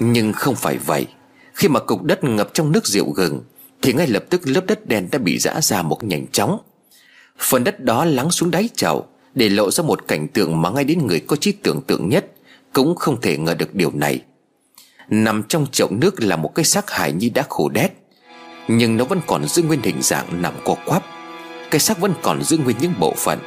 Nhưng 0.00 0.32
không 0.32 0.54
phải 0.54 0.78
vậy, 0.78 1.06
Khi 1.54 1.68
mà 1.68 1.80
cục 1.80 2.02
đất 2.02 2.24
ngập 2.24 2.50
trong 2.54 2.72
nước 2.72 2.86
rượu 2.86 3.10
gừng, 3.10 3.40
Thì 3.82 3.92
ngay 3.92 4.06
lập 4.06 4.24
tức 4.30 4.40
lớp 4.44 4.62
đất 4.66 4.86
đen 4.86 5.08
đã 5.12 5.18
bị 5.18 5.38
rã 5.38 5.60
ra 5.60 5.82
một 5.82 6.04
nhanh 6.04 6.26
chóng. 6.32 6.58
Phần 7.38 7.64
đất 7.64 7.80
đó 7.80 8.04
lắng 8.04 8.30
xuống 8.30 8.50
đáy 8.50 8.68
chậu 8.76 9.06
để 9.34 9.48
lộ 9.48 9.70
ra 9.70 9.84
một 9.84 10.08
cảnh 10.08 10.28
tượng 10.28 10.62
mà 10.62 10.70
ngay 10.70 10.84
đến 10.84 11.06
người 11.06 11.20
có 11.20 11.36
trí 11.36 11.52
tưởng 11.52 11.80
tượng 11.86 12.08
nhất, 12.08 12.26
Cũng 12.72 12.96
không 12.96 13.20
thể 13.20 13.36
ngờ 13.36 13.54
được 13.54 13.74
điều 13.74 13.90
này. 13.94 14.20
Nằm 15.08 15.42
trong 15.42 15.66
chậu 15.72 15.88
nước 15.90 16.22
là 16.22 16.36
một 16.36 16.54
cái 16.54 16.64
xác 16.64 16.90
Hải 16.90 17.12
Nhi 17.12 17.30
đã 17.30 17.44
khổ 17.48 17.68
đét, 17.68 17.92
nhưng 18.68 18.96
nó 18.96 19.04
vẫn 19.04 19.20
còn 19.26 19.48
giữ 19.48 19.62
nguyên 19.62 19.82
hình 19.82 20.02
dạng 20.02 20.42
nằm 20.42 20.54
co 20.64 20.74
quắp. 20.86 21.02
Cái 21.70 21.80
xác 21.80 22.00
vẫn 22.00 22.14
còn 22.22 22.42
giữ 22.42 22.58
nguyên 22.58 22.76
những 22.80 22.92
bộ 22.98 23.14
phận, 23.16 23.38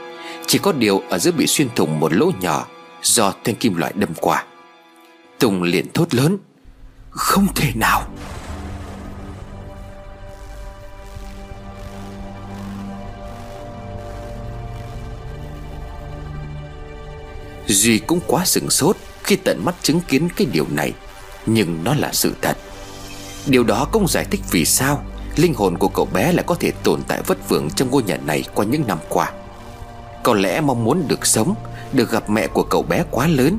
Chỉ 0.47 0.59
có 0.59 0.71
điều 0.71 1.01
ở 1.09 1.17
giữa 1.19 1.31
bị 1.31 1.47
xuyên 1.47 1.67
thủng 1.75 1.99
một 1.99 2.13
lỗ 2.13 2.31
nhỏ 2.41 2.67
Do 3.01 3.33
thanh 3.43 3.55
kim 3.55 3.75
loại 3.75 3.93
đâm 3.95 4.09
qua. 4.21 4.45
Tùng 5.39 5.63
liền 5.63 5.85
thốt 5.93 6.13
lớn, 6.13 6.37
Không 7.09 7.47
thể 7.55 7.71
nào! 7.75 8.07
Duy 17.67 17.99
cũng 17.99 18.19
quá 18.27 18.45
sừng 18.45 18.69
sốt 18.69 18.97
Khi 19.23 19.35
tận 19.35 19.65
mắt 19.65 19.75
chứng 19.81 20.01
kiến 20.01 20.29
cái 20.35 20.47
điều 20.51 20.65
này. 20.71 20.93
Nhưng 21.45 21.83
nó 21.83 21.95
là 21.95 22.09
sự 22.13 22.35
thật. 22.41 22.57
Điều 23.45 23.63
đó 23.63 23.87
cũng 23.91 24.07
giải 24.07 24.25
thích 24.31 24.41
vì 24.51 24.65
sao 24.65 25.03
Linh 25.35 25.53
hồn 25.53 25.77
của 25.77 25.87
cậu 25.87 26.05
bé 26.05 26.31
lại 26.31 26.43
có 26.47 26.55
thể 26.55 26.71
tồn 26.71 27.03
tại 27.07 27.21
vất 27.21 27.49
vưởng 27.49 27.69
trong 27.69 27.91
ngôi 27.91 28.03
nhà 28.03 28.17
này 28.17 28.43
qua 28.53 28.65
những 28.65 28.87
năm 28.87 28.97
qua. 29.09 29.31
Có 30.23 30.33
lẽ 30.33 30.61
mong 30.61 30.83
muốn 30.83 31.07
được 31.07 31.25
sống, 31.25 31.55
Được 31.93 32.11
gặp 32.11 32.29
mẹ 32.29 32.47
của 32.47 32.63
cậu 32.63 32.83
bé 32.83 33.03
quá 33.11 33.27
lớn, 33.27 33.57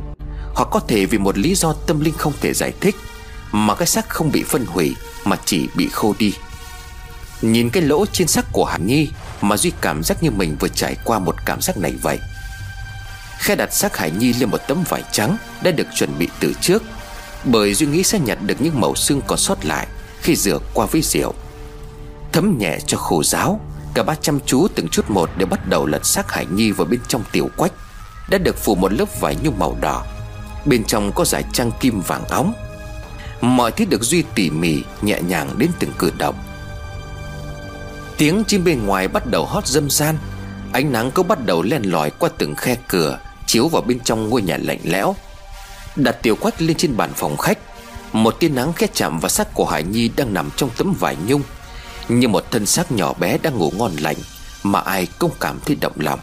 Hoặc 0.55 0.69
có 0.71 0.81
thể 0.81 1.07
vì 1.07 1.19
một 1.19 1.39
lý 1.39 1.55
do 1.55 1.73
tâm 1.73 2.01
linh 2.01 2.15
không 2.15 2.33
thể 2.41 2.53
giải 2.53 2.73
thích 2.81 2.97
Mà 3.53 3.75
cái 3.75 3.87
xác 3.87 4.09
không 4.09 4.33
bị 4.33 4.43
phân 4.43 4.67
hủy 4.67 4.97
Mà 5.25 5.37
chỉ 5.45 5.69
bị 5.77 5.89
khô 5.89 6.15
đi. 6.19 6.35
Nhìn 7.43 7.71
cái 7.71 7.83
lỗ 7.83 8.07
trên 8.07 8.29
xác 8.29 8.47
của 8.53 8.65
Hàn 8.65 8.87
Nhi 8.87 9.09
Mà 9.41 9.57
Duy 9.57 9.73
cảm 9.81 10.03
giác 10.03 10.23
như 10.23 10.31
mình 10.31 10.57
vừa 10.61 10.69
trải 10.69 10.97
qua 11.05 11.19
một 11.19 11.35
cảm 11.47 11.61
giác 11.61 11.77
này 11.77 11.95
vậy 12.03 12.19
Khe 13.39 13.55
đặt 13.55 13.73
xác 13.73 13.97
Hải 13.97 14.11
Nhi 14.11 14.33
lên 14.33 14.51
một 14.51 14.61
tấm 14.69 14.85
vải 14.89 15.03
trắng 15.13 15.37
Đã 15.63 15.71
được 15.71 15.87
chuẩn 15.95 16.19
bị 16.19 16.29
từ 16.41 16.53
trước. 16.61 16.83
Bởi 17.45 17.75
Duy 17.75 17.87
nghĩ 17.87 18.03
sẽ 18.03 18.19
nhặt 18.19 18.39
được 18.43 18.61
những 18.61 18.81
mẩu 18.81 18.95
xương 18.95 19.21
còn 19.27 19.39
sót 19.39 19.65
lại 19.65 19.87
Khi 20.21 20.37
rửa 20.37 20.59
qua 20.75 20.87
với 20.87 21.03
rượu. 21.03 21.35
Thấm 22.33 22.59
nhẹ 22.59 22.79
cho 22.87 22.97
khô 22.97 23.23
giáo 23.23 23.61
Cả 23.95 24.03
ba 24.03 24.15
chăm 24.15 24.41
chú 24.47 24.69
từng 24.75 24.89
chút 24.89 25.11
một 25.11 25.31
để 25.37 25.47
bắt 25.47 25.69
đầu 25.69 25.87
lật 25.87 26.07
xác 26.07 26.33
Hải 26.33 26.47
Nhi 26.47 26.71
vào 26.71 26.87
bên 26.87 27.01
trong 27.09 27.25
tiểu 27.33 27.51
quách. 27.57 27.73
Đã 28.31 28.39
được 28.39 28.57
phủ 28.57 28.75
một 28.75 28.93
lớp 28.93 29.21
vải 29.21 29.37
nhung 29.43 29.59
màu 29.59 29.77
đỏ, 29.81 30.05
Bên 30.65 30.85
trong 30.85 31.13
có 31.13 31.25
dải 31.25 31.45
trăng 31.53 31.71
kim 31.81 32.01
vàng 32.01 32.25
óng. 32.25 32.53
Mọi 33.41 33.73
thứ 33.73 33.85
được 33.85 34.03
Duy 34.03 34.25
tỉ 34.35 34.51
mỉ, 34.51 34.83
Nhẹ 35.03 35.21
nhàng 35.21 35.59
đến 35.59 35.71
từng 35.79 35.91
cử 35.99 36.13
động. 36.19 36.35
Tiếng 38.19 38.45
chim 38.47 38.65
bên 38.65 38.87
ngoài 38.87 39.09
bắt 39.09 39.27
đầu 39.27 39.47
hót 39.47 39.67
dâm 39.67 39.91
gian 39.91 40.19
Ánh 40.77 40.93
nắng 40.93 41.11
cứ 41.11 41.23
bắt 41.23 41.47
đầu 41.47 41.63
len 41.63 41.83
lỏi 41.83 42.11
qua 42.11 42.29
từng 42.39 42.55
khe 42.55 42.77
cửa, 42.89 43.19
Chiếu 43.47 43.69
vào 43.69 43.83
bên 43.83 44.01
trong 44.01 44.29
ngôi 44.29 44.43
nhà 44.43 44.59
lạnh 44.63 44.79
lẽo. 44.85 45.15
Đặt 45.97 46.17
tiểu 46.23 46.37
quách 46.37 46.63
lên 46.63 46.77
trên 46.77 46.97
bàn 46.97 47.11
phòng 47.15 47.37
khách, 47.37 47.59
Một 48.13 48.41
tia 48.41 48.49
nắng 48.49 48.73
khét 48.73 48.95
chạm 48.95 49.19
vào 49.21 49.29
xác 49.29 49.55
của 49.55 49.65
Hải 49.67 49.83
Nhi 49.83 50.11
đang 50.17 50.35
nằm 50.35 50.51
trong 50.57 50.71
tấm 50.77 50.95
vải 50.99 51.17
nhung, 51.27 51.43
Như 52.09 52.29
một 52.29 52.51
thân 52.51 52.67
xác 52.67 52.93
nhỏ 52.93 53.13
bé 53.13 53.39
đang 53.43 53.59
ngủ 53.59 53.73
ngon 53.77 53.93
lành 53.97 54.17
Mà 54.63 54.81
ai 54.81 55.07
cũng 55.19 55.31
cảm 55.41 55.61
thấy 55.65 55.77
động 55.81 55.93
lòng. 55.97 56.21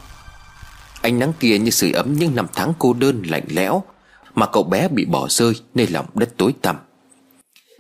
Ánh 1.02 1.20
nắng 1.20 1.34
kia 1.40 1.58
như 1.58 1.72
sưởi 1.72 1.92
ấm 1.92 2.14
những 2.14 2.36
năm 2.36 2.48
tháng 2.54 2.74
cô 2.80 2.94
đơn 2.94 3.24
lạnh 3.26 3.46
lẽo 3.48 3.84
Mà 4.36 4.46
cậu 4.46 4.64
bé 4.64 4.88
bị 4.88 5.06
bỏ 5.06 5.28
rơi 5.30 5.54
nơi 5.76 5.88
lòng 5.88 6.06
đất 6.14 6.30
tối 6.38 6.54
tăm. 6.62 6.76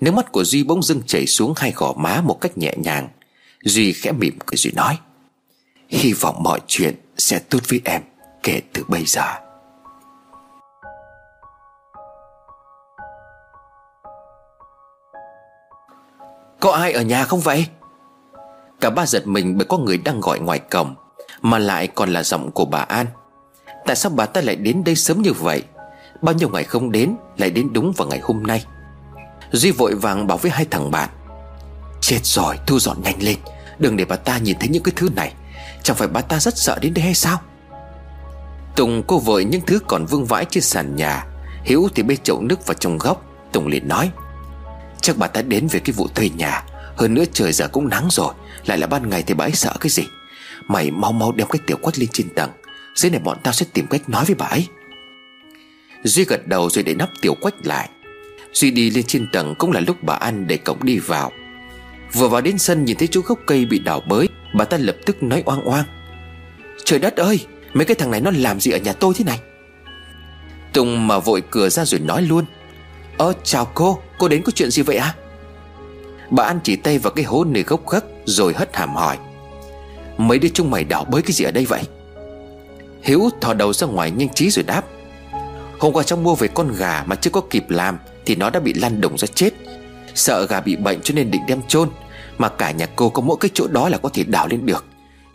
Nước 0.01 0.13
mắt 0.13 0.32
của 0.32 0.43
Duy 0.43 0.63
bỗng 0.63 0.84
dưng 0.84 1.01
chảy 1.07 1.28
xuống 1.28 1.53
hai 1.57 1.71
gò 1.76 1.93
má 1.93 2.21
một 2.21 2.41
cách 2.41 2.57
nhẹ 2.57 2.74
nhàng. 2.78 3.09
Duy 3.63 3.93
khẽ 3.93 4.11
mỉm 4.11 4.38
cười 4.45 4.57
rồi 4.57 4.74
nói 4.76 4.97
Hy 5.93 6.13
vọng 6.13 6.35
mọi 6.43 6.59
chuyện 6.67 6.95
sẽ 7.17 7.39
tốt 7.39 7.59
với 7.69 7.81
em 7.85 8.01
kể 8.43 8.61
từ 8.73 8.83
bây 8.87 9.03
giờ. 9.05 9.21
Có 16.59 16.71
ai 16.71 16.91
ở 16.91 17.01
nhà 17.01 17.23
không 17.23 17.39
vậy? 17.39 17.65
Cả 18.81 18.89
ba 18.89 19.05
giật 19.05 19.27
mình 19.27 19.57
bởi 19.57 19.65
có 19.69 19.77
người 19.77 19.97
đang 19.97 20.21
gọi 20.21 20.39
ngoài 20.39 20.59
cổng, 20.59 20.95
Mà 21.41 21.59
lại 21.59 21.87
còn 21.87 22.13
là 22.13 22.23
giọng 22.23 22.51
của 22.51 22.65
bà 22.65 22.79
An. 22.79 23.05
Tại 23.85 23.95
sao 23.95 24.11
bà 24.15 24.25
ta 24.25 24.41
lại 24.41 24.55
đến 24.55 24.83
đây 24.83 24.95
sớm 24.95 25.21
như 25.21 25.33
vậy? 25.33 25.63
Bao 26.21 26.35
nhiêu 26.35 26.49
ngày 26.49 26.63
không 26.63 26.91
đến, 26.91 27.15
Lại 27.37 27.49
đến 27.49 27.73
đúng 27.73 27.93
vào 27.97 28.07
ngày 28.07 28.19
hôm 28.23 28.43
nay. 28.43 28.65
Duy 29.51 29.71
vội 29.71 29.95
vàng 29.95 30.27
bảo 30.27 30.37
với 30.37 30.51
hai 30.51 30.65
thằng 30.71 30.91
bạn, 30.91 31.09
Chết 32.01 32.19
rồi, 32.23 32.59
thu 32.65 32.79
dọn 32.79 33.01
nhanh 33.01 33.23
lên. 33.23 33.37
Đừng 33.79 33.97
để 33.97 34.05
bà 34.05 34.15
ta 34.15 34.37
nhìn 34.37 34.59
thấy 34.59 34.69
những 34.69 34.83
cái 34.83 34.93
thứ 34.95 35.09
này. 35.15 35.33
Chẳng 35.84 35.97
phải 35.97 36.07
bà 36.07 36.21
ta 36.21 36.39
rất 36.39 36.57
sợ 36.57 36.79
đến 36.81 36.93
đây 36.93 37.03
hay 37.03 37.13
sao? 37.13 37.41
Tùng 38.75 39.03
cô 39.07 39.19
vội 39.19 39.45
những 39.45 39.61
thứ 39.67 39.79
còn 39.88 40.05
vương 40.05 40.25
vãi 40.25 40.45
trên 40.49 40.63
sàn 40.63 40.95
nhà. 40.95 41.25
Hiếu 41.63 41.88
thì 41.95 42.03
bê 42.03 42.15
chậu 42.23 42.41
nước 42.41 42.67
vào 42.67 42.73
trong 42.73 42.97
góc. 42.97 43.25
Tùng 43.51 43.67
liền 43.67 43.88
nói, 43.88 44.11
Chắc 45.01 45.17
bà 45.17 45.27
ta 45.27 45.41
đến 45.41 45.67
về 45.67 45.79
cái 45.79 45.93
vụ 45.93 46.07
thuê 46.15 46.29
nhà. 46.29 46.63
Hơn 46.95 47.13
nữa 47.13 47.23
trời 47.34 47.51
giờ 47.51 47.67
cũng 47.67 47.89
nắng 47.89 48.07
rồi. 48.11 48.34
Lại 48.65 48.77
là 48.77 48.88
ban 48.88 49.09
ngày 49.09 49.23
thì 49.27 49.34
bà 49.34 49.45
ấy 49.45 49.51
sợ 49.51 49.73
cái 49.79 49.89
gì? 49.89 50.03
Mày 50.67 50.91
mau 50.91 51.11
mau 51.11 51.31
đem 51.31 51.47
cái 51.47 51.59
tiểu 51.67 51.77
quất 51.77 51.99
lên 51.99 52.09
trên 52.13 52.29
tầng. 52.36 52.51
Dưới 52.95 53.11
này 53.11 53.19
bọn 53.19 53.38
tao 53.43 53.53
sẽ 53.53 53.65
tìm 53.73 53.88
cách 53.88 54.09
nói 54.09 54.25
với 54.25 54.36
bà 54.36 54.45
ấy. 54.45 54.67
Duy 56.03 56.25
gật 56.25 56.47
đầu 56.47 56.69
rồi 56.69 56.84
để 56.84 56.93
nắp 56.93 57.09
tiểu 57.21 57.36
quách 57.41 57.65
lại. 57.65 57.89
Duy 58.53 58.71
đi 58.71 58.89
lên 58.89 59.03
trên 59.07 59.27
tầng 59.31 59.55
cũng 59.59 59.71
là 59.71 59.79
lúc 59.79 60.03
bà 60.03 60.13
An 60.13 60.47
để 60.47 60.57
cổng 60.57 60.84
đi 60.84 60.99
vào. 60.99 61.31
Vừa 62.13 62.27
vào 62.27 62.41
đến 62.41 62.57
sân, 62.57 62.86
nhìn 62.86 62.97
thấy 62.97 63.07
chỗ 63.11 63.21
gốc 63.21 63.39
cây 63.45 63.65
bị 63.65 63.79
đào 63.79 64.01
bới. 64.07 64.27
Bà 64.53 64.65
ta 64.65 64.77
lập 64.77 64.95
tức 65.05 65.23
nói 65.23 65.43
oang 65.45 65.63
oang. 65.65 65.85
Trời 66.85 66.99
đất 66.99 67.15
ơi, 67.15 67.45
Mấy 67.73 67.85
cái 67.85 67.95
thằng 67.95 68.11
này 68.11 68.21
nó 68.21 68.31
làm 68.35 68.59
gì 68.59 68.71
ở 68.71 68.77
nhà 68.77 68.93
tôi 68.93 69.13
thế 69.17 69.25
này? 69.25 69.39
Tùng 70.73 71.07
mà 71.07 71.19
vội 71.19 71.43
cửa 71.49 71.69
ra 71.69 71.85
rồi 71.85 71.99
nói 71.99 72.21
luôn. 72.21 72.45
Ơ, 73.17 73.33
chào 73.43 73.65
cô 73.65 73.99
Cô 74.17 74.27
đến 74.27 74.41
có 74.43 74.51
chuyện 74.55 74.71
gì 74.71 74.81
vậy 74.81 74.97
à 74.97 75.15
Bà 76.29 76.43
An 76.43 76.59
chỉ 76.63 76.75
tay 76.75 76.99
vào 76.99 77.13
cái 77.13 77.25
hố 77.25 77.43
nơi 77.43 77.63
gốc 77.63 77.89
gấc 77.89 78.05
Rồi 78.25 78.53
hất 78.53 78.75
hàm 78.75 78.95
hỏi. 78.95 79.17
Mấy 80.17 80.39
đứa 80.39 80.49
chúng 80.53 80.71
mày 80.71 80.83
đảo 80.83 81.05
bới 81.05 81.21
cái 81.21 81.31
gì 81.31 81.45
ở 81.45 81.51
đây 81.51 81.65
vậy? 81.65 81.81
Hiếu 83.01 83.29
thò 83.41 83.53
đầu 83.53 83.73
ra 83.73 83.87
ngoài 83.87 84.11
nhanh 84.11 84.33
trí 84.33 84.49
rồi 84.49 84.63
đáp. 84.63 84.83
Hôm 85.79 85.93
qua 85.93 86.03
trong 86.03 86.23
mua 86.23 86.35
về 86.35 86.47
con 86.47 86.75
gà 86.77 87.03
mà 87.07 87.15
chưa 87.15 87.29
có 87.29 87.41
kịp 87.49 87.69
làm 87.69 87.97
Thì 88.25 88.35
nó 88.35 88.49
đã 88.49 88.59
bị 88.59 88.73
lăn 88.73 89.01
đồng 89.01 89.17
ra 89.17 89.27
chết. 89.35 89.49
Sợ 90.15 90.45
gà 90.45 90.61
bị 90.61 90.75
bệnh 90.75 91.01
cho 91.01 91.13
nên 91.13 91.31
định 91.31 91.41
đem 91.47 91.61
chôn. 91.67 91.89
Mà 92.38 92.49
cả 92.49 92.71
nhà 92.71 92.86
cô 92.95 93.09
có 93.09 93.21
mỗi 93.21 93.38
cái 93.39 93.51
chỗ 93.53 93.67
đó 93.67 93.89
là 93.89 93.97
có 93.97 94.09
thể 94.09 94.23
đào 94.23 94.47
lên 94.47 94.65
được. 94.65 94.86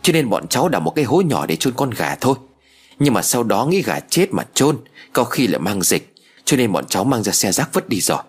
Cho 0.01 0.13
nên 0.13 0.29
bọn 0.29 0.47
cháu 0.47 0.69
đào 0.69 0.81
một 0.81 0.91
cái 0.95 1.05
hố 1.05 1.21
nhỏ 1.21 1.45
để 1.45 1.55
chôn 1.55 1.73
con 1.73 1.89
gà 1.89 2.15
thôi. 2.15 2.35
Nhưng 2.99 3.13
mà 3.13 3.21
sau 3.21 3.43
đó 3.43 3.65
nghĩ 3.65 3.81
gà 3.81 3.99
chết 4.09 4.27
mà 4.31 4.43
chôn, 4.53 4.77
Có 5.13 5.23
khi 5.23 5.47
lại 5.47 5.59
mang 5.59 5.81
dịch. 5.81 6.13
Cho 6.45 6.57
nên 6.57 6.71
bọn 6.71 6.85
cháu 6.85 7.03
mang 7.03 7.23
ra 7.23 7.31
xe 7.31 7.51
rác 7.51 7.73
vứt 7.73 7.89
đi 7.89 8.01
rồi. 8.01 8.19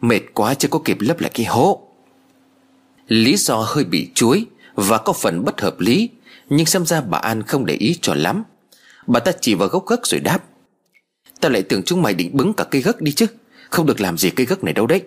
Mệt 0.00 0.20
quá 0.34 0.54
chưa 0.54 0.68
có 0.68 0.78
kịp 0.78 0.96
lấp 1.00 1.20
lại 1.20 1.30
cái 1.34 1.46
hố. 1.46 1.88
Lý 3.08 3.36
do 3.36 3.56
hơi 3.56 3.84
bị 3.84 4.10
chuối 4.14 4.46
Và 4.74 4.98
có 4.98 5.12
phần 5.12 5.44
bất 5.44 5.60
hợp 5.60 5.80
lý, 5.80 6.10
Nhưng 6.48 6.66
xem 6.66 6.86
ra 6.86 7.00
bà 7.00 7.18
An 7.18 7.42
không 7.42 7.66
để 7.66 7.74
ý 7.74 7.98
cho 8.02 8.14
lắm. 8.14 8.44
Bà 9.06 9.20
ta 9.20 9.32
chỉ 9.40 9.54
vào 9.54 9.68
gốc 9.68 9.86
gấc 9.86 10.06
rồi 10.06 10.20
đáp. 10.20 10.38
Ta 11.40 11.48
lại 11.48 11.62
tưởng 11.62 11.82
chúng 11.82 12.02
mày 12.02 12.14
định 12.14 12.36
bứng 12.36 12.52
cả 12.52 12.64
cây 12.64 12.82
gấc 12.82 13.00
đi 13.00 13.12
chứ. 13.12 13.26
Không 13.70 13.86
được 13.86 14.00
làm 14.00 14.18
gì 14.18 14.30
cây 14.30 14.46
gấc 14.46 14.64
này 14.64 14.74
đâu 14.74 14.86
đấy. 14.86 15.02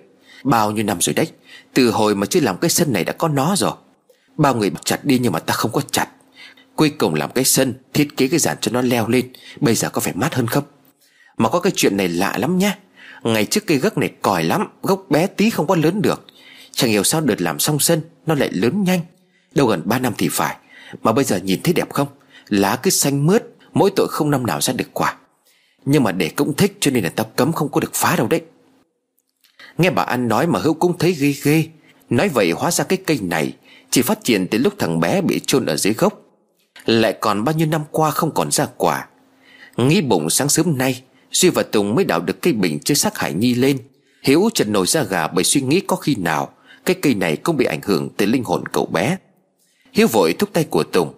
Bao 0.45 0.71
nhiêu 0.71 0.83
năm 0.83 0.97
rồi 1.01 1.13
đấy, 1.13 1.27
Từ 1.73 1.91
hồi 1.91 2.15
mà 2.15 2.25
chưa 2.25 2.39
làm 2.39 2.57
cái 2.57 2.69
sân 2.69 2.93
này 2.93 3.03
đã 3.03 3.13
có 3.13 3.27
nó 3.27 3.55
rồi. 3.57 3.71
Bao 4.37 4.55
người 4.55 4.71
chặt 4.85 5.05
đi 5.05 5.19
nhưng 5.19 5.31
mà 5.31 5.39
ta 5.39 5.53
không 5.53 5.71
có 5.71 5.81
chặt. 5.91 6.07
Cuối 6.75 6.89
cùng 6.89 7.13
làm 7.13 7.31
cái 7.31 7.43
sân, 7.43 7.73
Thiết 7.93 8.17
kế 8.17 8.27
cái 8.27 8.39
giàn 8.39 8.57
cho 8.61 8.71
nó 8.71 8.81
leo 8.81 9.07
lên, 9.07 9.33
Bây 9.59 9.75
giờ 9.75 9.89
có 9.89 10.01
phải 10.01 10.13
mát 10.15 10.35
hơn 10.35 10.47
không? 10.47 10.63
Mà 11.37 11.49
có 11.49 11.59
cái 11.59 11.73
chuyện 11.75 11.97
này 11.97 12.07
lạ 12.07 12.37
lắm 12.37 12.57
nhá. 12.57 12.77
Ngày 13.23 13.45
trước 13.45 13.67
cây 13.67 13.77
gốc 13.77 13.97
này 13.97 14.11
còi 14.21 14.43
lắm, 14.43 14.67
Gốc 14.81 15.05
bé 15.09 15.27
tí 15.27 15.49
không 15.49 15.67
có 15.67 15.75
lớn 15.75 16.01
được. 16.01 16.25
Chẳng 16.71 16.89
hiểu 16.89 17.03
sao 17.03 17.21
đợt 17.21 17.41
làm 17.41 17.59
xong 17.59 17.79
sân, 17.79 18.01
Nó 18.25 18.35
lại 18.35 18.49
lớn 18.51 18.83
nhanh. 18.83 18.99
Đâu 19.55 19.67
gần 19.67 19.81
3 19.85 19.99
năm 19.99 20.13
thì 20.17 20.29
phải. 20.31 20.55
Mà 21.03 21.11
bây 21.11 21.23
giờ 21.23 21.37
nhìn 21.37 21.61
thấy 21.63 21.73
đẹp 21.73 21.93
không? 21.93 22.07
Lá 22.47 22.79
cứ 22.83 22.89
xanh 22.89 23.25
mướt, 23.25 23.43
Mỗi 23.73 23.91
tội 23.95 24.07
không 24.09 24.31
năm 24.31 24.45
nào 24.45 24.61
ra 24.61 24.73
được 24.73 24.93
quả. 24.93 25.15
Nhưng 25.85 26.03
mà 26.03 26.11
để 26.11 26.29
cũng 26.35 26.55
thích, 26.55 26.77
cho 26.79 26.91
nên 26.91 27.03
là 27.03 27.09
tao 27.15 27.25
cấm 27.35 27.53
không 27.53 27.69
có 27.71 27.79
được 27.79 27.93
phá 27.93 28.15
đâu 28.15 28.27
đấy. 28.27 28.41
Nghe 29.77 29.89
bà 29.89 30.03
An 30.03 30.27
nói 30.27 30.47
mà 30.47 30.59
Hữu 30.59 30.73
cũng 30.73 30.97
thấy 30.97 31.11
ghê 31.11 31.33
ghê. 31.43 31.65
Nói 32.09 32.29
vậy 32.29 32.51
hóa 32.51 32.71
ra 32.71 32.83
cái 32.83 32.97
cây 32.97 33.19
này 33.21 33.53
Chỉ 33.89 34.01
phát 34.01 34.23
triển 34.23 34.47
từ 34.47 34.57
lúc 34.57 34.73
thằng 34.79 34.99
bé 34.99 35.21
bị 35.21 35.39
chôn 35.39 35.65
ở 35.65 35.77
dưới 35.77 35.93
gốc. 35.93 36.21
Lại 36.85 37.17
còn 37.21 37.43
bao 37.43 37.55
nhiêu 37.55 37.67
năm 37.67 37.81
qua 37.91 38.11
không 38.11 38.33
còn 38.33 38.51
ra 38.51 38.65
quả. 38.77 39.07
Nghĩ 39.77 40.01
bụng 40.01 40.29
sáng 40.29 40.49
sớm 40.49 40.77
nay, 40.77 41.01
Duy 41.31 41.49
và 41.49 41.63
Tùng 41.63 41.95
mới 41.95 42.05
đào 42.05 42.21
được 42.21 42.41
cây 42.41 42.53
bình 42.53 42.79
chơi 42.83 42.95
xác 42.95 43.17
Hải 43.17 43.33
Nhi 43.33 43.53
lên. 43.53 43.77
Hiếu 44.23 44.49
trần 44.53 44.73
nổi 44.73 44.87
ra 44.87 45.03
gà 45.03 45.27
bởi 45.27 45.43
suy 45.43 45.61
nghĩ 45.61 45.79
có 45.79 45.95
khi 45.95 46.15
nào 46.15 46.49
Cái 46.85 46.95
cây 47.01 47.15
này 47.15 47.35
cũng 47.35 47.57
bị 47.57 47.65
ảnh 47.65 47.81
hưởng 47.83 48.09
tới 48.09 48.27
linh 48.27 48.43
hồn 48.43 48.63
cậu 48.71 48.85
bé. 48.85 49.17
Hiếu 49.93 50.07
vội 50.07 50.33
thúc 50.33 50.49
tay 50.53 50.63
của 50.63 50.83
Tùng. 50.83 51.13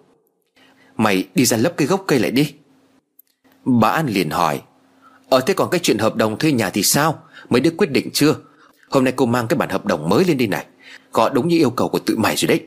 Mày 0.96 1.24
đi 1.34 1.44
ra 1.44 1.56
lấp 1.56 1.72
cây 1.76 1.88
gốc 1.88 2.04
cây 2.06 2.18
lại 2.18 2.30
đi. 2.30 2.52
Bà 3.64 3.88
An 3.88 4.06
liền 4.06 4.30
hỏi. 4.30 4.60
Ờ 5.28 5.40
thế 5.40 5.54
còn 5.54 5.70
cái 5.70 5.80
chuyện 5.82 5.98
hợp 5.98 6.16
đồng 6.16 6.38
thuê 6.38 6.52
nhà 6.52 6.70
thì 6.70 6.82
sao? 6.82 7.22
Mới 7.48 7.60
được 7.60 7.74
quyết 7.76 7.90
định 7.90 8.10
chưa? 8.12 8.34
Hôm 8.90 9.04
nay 9.04 9.12
cô 9.16 9.26
mang 9.26 9.46
cái 9.48 9.56
bản 9.56 9.68
hợp 9.68 9.86
đồng 9.86 10.08
mới 10.08 10.24
lên 10.24 10.36
đi 10.36 10.46
này. 10.46 10.66
Có 11.12 11.28
đúng 11.28 11.48
như 11.48 11.56
yêu 11.56 11.70
cầu 11.70 11.88
của 11.88 11.98
tự 11.98 12.16
mày 12.16 12.36
rồi 12.36 12.48
đấy. 12.48 12.66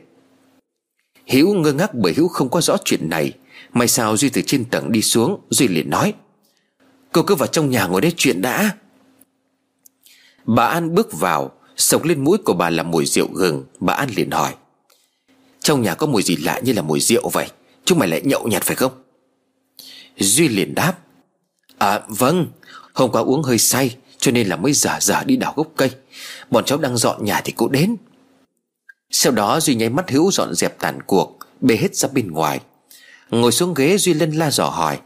Hiếu 1.26 1.52
ngơ 1.52 1.72
ngác 1.72 1.94
bởi 1.94 2.12
Hiếu 2.16 2.28
không 2.28 2.48
có 2.48 2.60
rõ 2.60 2.76
chuyện 2.84 3.10
này. 3.10 3.32
May 3.72 3.88
sao 3.88 4.16
Duy 4.16 4.28
từ 4.28 4.42
trên 4.46 4.64
tầng 4.64 4.92
đi 4.92 5.02
xuống, 5.02 5.40
Duy 5.50 5.68
liền 5.68 5.90
nói. 5.90 6.14
Cô 7.12 7.22
cứ 7.22 7.34
vào 7.34 7.46
trong 7.46 7.70
nhà 7.70 7.86
ngồi 7.86 8.00
đấy 8.00 8.12
chuyện 8.16 8.42
đã. 8.42 8.70
Bà 10.44 10.66
An 10.66 10.94
bước 10.94 11.12
vào, 11.12 11.52
Sộc 11.76 12.04
lên 12.04 12.24
mũi 12.24 12.38
của 12.38 12.54
bà 12.54 12.70
là 12.70 12.82
mùi 12.82 13.06
rượu 13.06 13.28
gừng. 13.34 13.64
Bà 13.80 13.94
An 13.94 14.10
liền 14.16 14.30
hỏi. 14.30 14.54
Trong 15.60 15.82
nhà 15.82 15.94
có 15.94 16.06
mùi 16.06 16.22
gì 16.22 16.36
lạ 16.36 16.60
như 16.64 16.72
là 16.72 16.82
mùi 16.82 17.00
rượu 17.00 17.28
vậy? 17.32 17.48
Chúng 17.84 17.98
mày 17.98 18.08
lại 18.08 18.20
nhậu 18.24 18.48
nhạt 18.48 18.62
phải 18.62 18.76
không? 18.76 18.92
Duy 20.16 20.48
liền 20.48 20.74
đáp. 20.74 20.98
À 21.78 22.00
vâng. 22.08 22.46
Hôm 22.92 23.10
qua 23.10 23.22
uống 23.22 23.42
hơi 23.42 23.58
say, 23.58 23.96
cho 24.18 24.30
nên 24.32 24.48
là 24.48 24.56
mới 24.56 24.72
giả 24.72 25.00
giả 25.00 25.24
đi 25.24 25.36
đào 25.36 25.52
gốc 25.56 25.66
cây. 25.76 25.90
Bọn 26.50 26.64
cháu 26.64 26.78
đang 26.78 26.96
dọn 26.96 27.24
nhà 27.24 27.40
thì 27.44 27.52
cô 27.56 27.68
đến. 27.68 27.96
Sau 29.10 29.32
đó 29.32 29.60
Duy 29.60 29.74
nháy 29.74 29.90
mắt 29.90 30.10
hữu 30.10 30.30
dọn 30.30 30.54
dẹp 30.54 30.78
tàn 30.78 30.98
cuộc, 31.06 31.38
Bê 31.60 31.76
hết 31.76 31.96
ra 31.96 32.08
bên 32.12 32.30
ngoài. 32.30 32.60
Ngồi 33.30 33.52
xuống 33.52 33.74
ghế, 33.74 33.96
Duy 33.98 34.14
lên 34.14 34.30
la 34.30 34.50
dò 34.50 34.64
hỏi. 34.64 34.98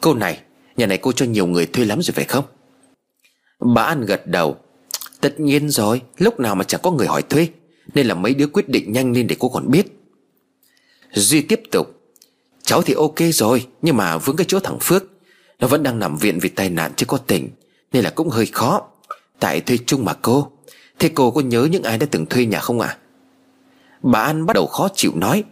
Cô 0.00 0.14
này, 0.14 0.40
Nhà 0.76 0.86
này 0.86 0.98
cô 0.98 1.12
cho 1.12 1.26
nhiều 1.26 1.46
người 1.46 1.66
thuê 1.66 1.84
lắm 1.84 2.02
rồi 2.02 2.12
phải 2.12 2.24
không? 2.24 2.44
Bà 3.74 3.82
An 3.82 4.06
gật 4.06 4.26
đầu. 4.26 4.56
Tất 5.20 5.40
nhiên 5.40 5.70
rồi, 5.70 6.02
Lúc 6.18 6.40
nào 6.40 6.54
mà 6.54 6.64
chẳng 6.64 6.80
có 6.82 6.90
người 6.90 7.06
hỏi 7.06 7.22
thuê, 7.22 7.48
Nên 7.94 8.06
là 8.06 8.14
mấy 8.14 8.34
đứa 8.34 8.46
quyết 8.46 8.68
định 8.68 8.92
nhanh 8.92 9.12
lên 9.12 9.26
để 9.26 9.36
cô 9.38 9.48
còn 9.48 9.70
biết. 9.70 9.86
Duy 11.12 11.42
tiếp 11.42 11.60
tục. 11.70 12.00
Cháu 12.62 12.82
thì 12.82 12.94
ok 12.94 13.18
rồi, 13.32 13.66
Nhưng 13.82 13.96
mà 13.96 14.18
vướng 14.18 14.36
cái 14.36 14.44
chỗ 14.48 14.58
thằng 14.60 14.78
Phước, 14.80 15.04
Nó 15.58 15.68
vẫn 15.68 15.82
đang 15.82 15.98
nằm 15.98 16.18
viện 16.18 16.38
vì 16.38 16.48
tai 16.48 16.70
nạn 16.70 16.92
chứ 16.96 17.06
có 17.06 17.18
tỉnh, 17.18 17.48
Nên 17.92 18.04
là 18.04 18.10
cũng 18.10 18.28
hơi 18.28 18.46
khó. 18.46 18.88
Tại 19.42 19.60
thuê 19.60 19.78
chung 19.86 20.04
mà 20.04 20.14
cô. 20.22 20.50
Thế 20.98 21.10
cô 21.14 21.30
có 21.30 21.40
nhớ 21.40 21.68
những 21.70 21.82
ai 21.82 21.98
đã 21.98 22.06
từng 22.10 22.26
thuê 22.26 22.46
nhà 22.46 22.60
không 22.60 22.80
ạ? 22.80 22.88
À? 22.88 22.98
Bà 24.02 24.20
An 24.20 24.46
bắt 24.46 24.54
đầu 24.54 24.66
khó 24.66 24.88
chịu 24.94 25.12
nói, 25.14 25.44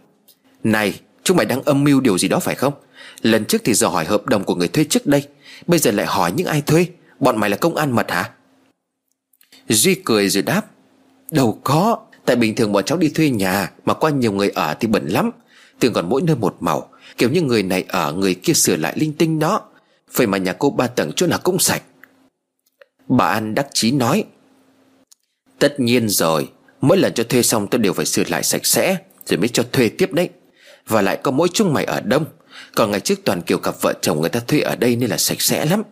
Này, 0.63 0.99
chúng 1.23 1.37
mày 1.37 1.45
đang 1.45 1.61
âm 1.61 1.83
mưu 1.83 1.99
điều 1.99 2.17
gì 2.17 2.27
đó 2.27 2.39
phải 2.39 2.55
không? 2.55 2.73
Lần 3.21 3.45
trước 3.45 3.61
thì 3.63 3.73
dò 3.73 3.89
hỏi 3.89 4.05
hợp 4.05 4.25
đồng 4.25 4.43
của 4.43 4.55
người 4.55 4.67
thuê 4.67 4.83
trước 4.83 5.05
đây, 5.05 5.27
Bây 5.67 5.79
giờ 5.79 5.91
lại 5.91 6.05
hỏi 6.05 6.31
những 6.31 6.47
ai 6.47 6.61
thuê? 6.61 6.85
Bọn 7.19 7.39
mày 7.39 7.49
là 7.49 7.57
công 7.57 7.75
an 7.75 7.91
mật 7.95 8.11
hả? 8.11 8.29
Duy 9.67 9.95
cười 9.95 10.29
rồi 10.29 10.43
đáp, 10.43 10.61
Đâu 11.31 11.59
có. 11.63 11.97
Tại 12.25 12.35
bình 12.35 12.55
thường 12.55 12.71
bọn 12.71 12.83
cháu 12.85 12.97
đi 12.97 13.09
thuê 13.09 13.29
nhà 13.29 13.71
Mà 13.85 13.93
qua 13.93 14.09
nhiều 14.09 14.31
người 14.31 14.49
ở 14.49 14.73
thì 14.79 14.87
bẩn 14.87 15.07
lắm. 15.07 15.31
Thường 15.79 15.93
còn 15.93 16.09
mỗi 16.09 16.21
nơi 16.21 16.35
một 16.35 16.55
màu, 16.59 16.89
Kiểu 17.17 17.29
như 17.29 17.41
người 17.41 17.63
này 17.63 17.85
ở, 17.87 18.13
người 18.13 18.33
kia 18.33 18.53
sửa 18.53 18.75
lại 18.75 18.93
linh 18.95 19.13
tinh 19.13 19.39
đó. 19.39 19.61
Vậy 20.13 20.27
mà 20.27 20.37
nhà 20.37 20.53
cô 20.53 20.69
ba 20.69 20.87
tầng 20.87 21.11
chỗ 21.15 21.27
nào 21.27 21.39
cũng 21.43 21.59
sạch. 21.59 21.83
Bà 23.11 23.25
An 23.25 23.55
đắc 23.55 23.67
chí 23.73 23.91
nói, 23.91 24.23
Tất 25.59 25.79
nhiên 25.79 26.09
rồi, 26.09 26.49
Mỗi 26.81 26.97
lần 26.97 27.13
cho 27.13 27.23
thuê 27.23 27.41
xong 27.41 27.67
tôi 27.67 27.79
đều 27.79 27.93
phải 27.93 28.05
sửa 28.05 28.23
lại 28.27 28.43
sạch 28.43 28.65
sẽ, 28.65 28.97
Rồi 29.25 29.37
mới 29.37 29.47
cho 29.47 29.63
thuê 29.71 29.89
tiếp 29.89 30.13
đấy. 30.13 30.29
Và 30.87 31.01
lại 31.01 31.17
có 31.23 31.31
mỗi 31.31 31.47
chúng 31.53 31.73
mày 31.73 31.85
ở 31.85 32.01
đông, 32.01 32.25
Còn 32.75 32.91
ngày 32.91 32.99
trước 32.99 33.19
toàn 33.25 33.41
kiểu 33.41 33.57
cặp 33.57 33.81
vợ 33.81 33.93
chồng 34.01 34.21
người 34.21 34.29
ta 34.29 34.39
thuê 34.39 34.59
ở 34.59 34.75
đây 34.75 34.95
Nên 34.95 35.09
là 35.09 35.17
sạch 35.17 35.41
sẽ 35.41 35.65
lắm. 35.65 35.83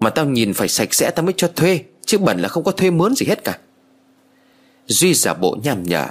Mà 0.00 0.10
tao 0.10 0.26
nhìn 0.26 0.54
phải 0.54 0.68
sạch 0.68 0.94
sẽ 0.94 1.10
tao 1.10 1.24
mới 1.24 1.34
cho 1.36 1.48
thuê, 1.56 1.80
Chứ 2.06 2.18
bẩn 2.18 2.40
là 2.40 2.48
không 2.48 2.64
có 2.64 2.72
thuê 2.72 2.90
mướn 2.90 3.14
gì 3.14 3.26
hết 3.26 3.44
cả. 3.44 3.58
Duy 4.86 5.14
giả 5.14 5.34
bộ 5.34 5.56
nhằm 5.62 5.82
nhở, 5.82 6.08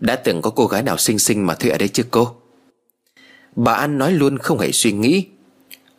Đã 0.00 0.16
từng 0.16 0.42
có 0.42 0.50
cô 0.50 0.66
gái 0.66 0.82
nào 0.82 0.96
xinh 0.96 1.18
xinh 1.18 1.46
mà 1.46 1.54
thuê 1.54 1.70
ở 1.70 1.78
đây 1.78 1.88
chưa 1.88 2.04
cô? 2.10 2.34
Bà 3.56 3.72
An 3.72 3.98
nói 3.98 4.12
luôn 4.12 4.38
không 4.38 4.58
hề 4.58 4.72
suy 4.72 4.92
nghĩ, 4.92 5.26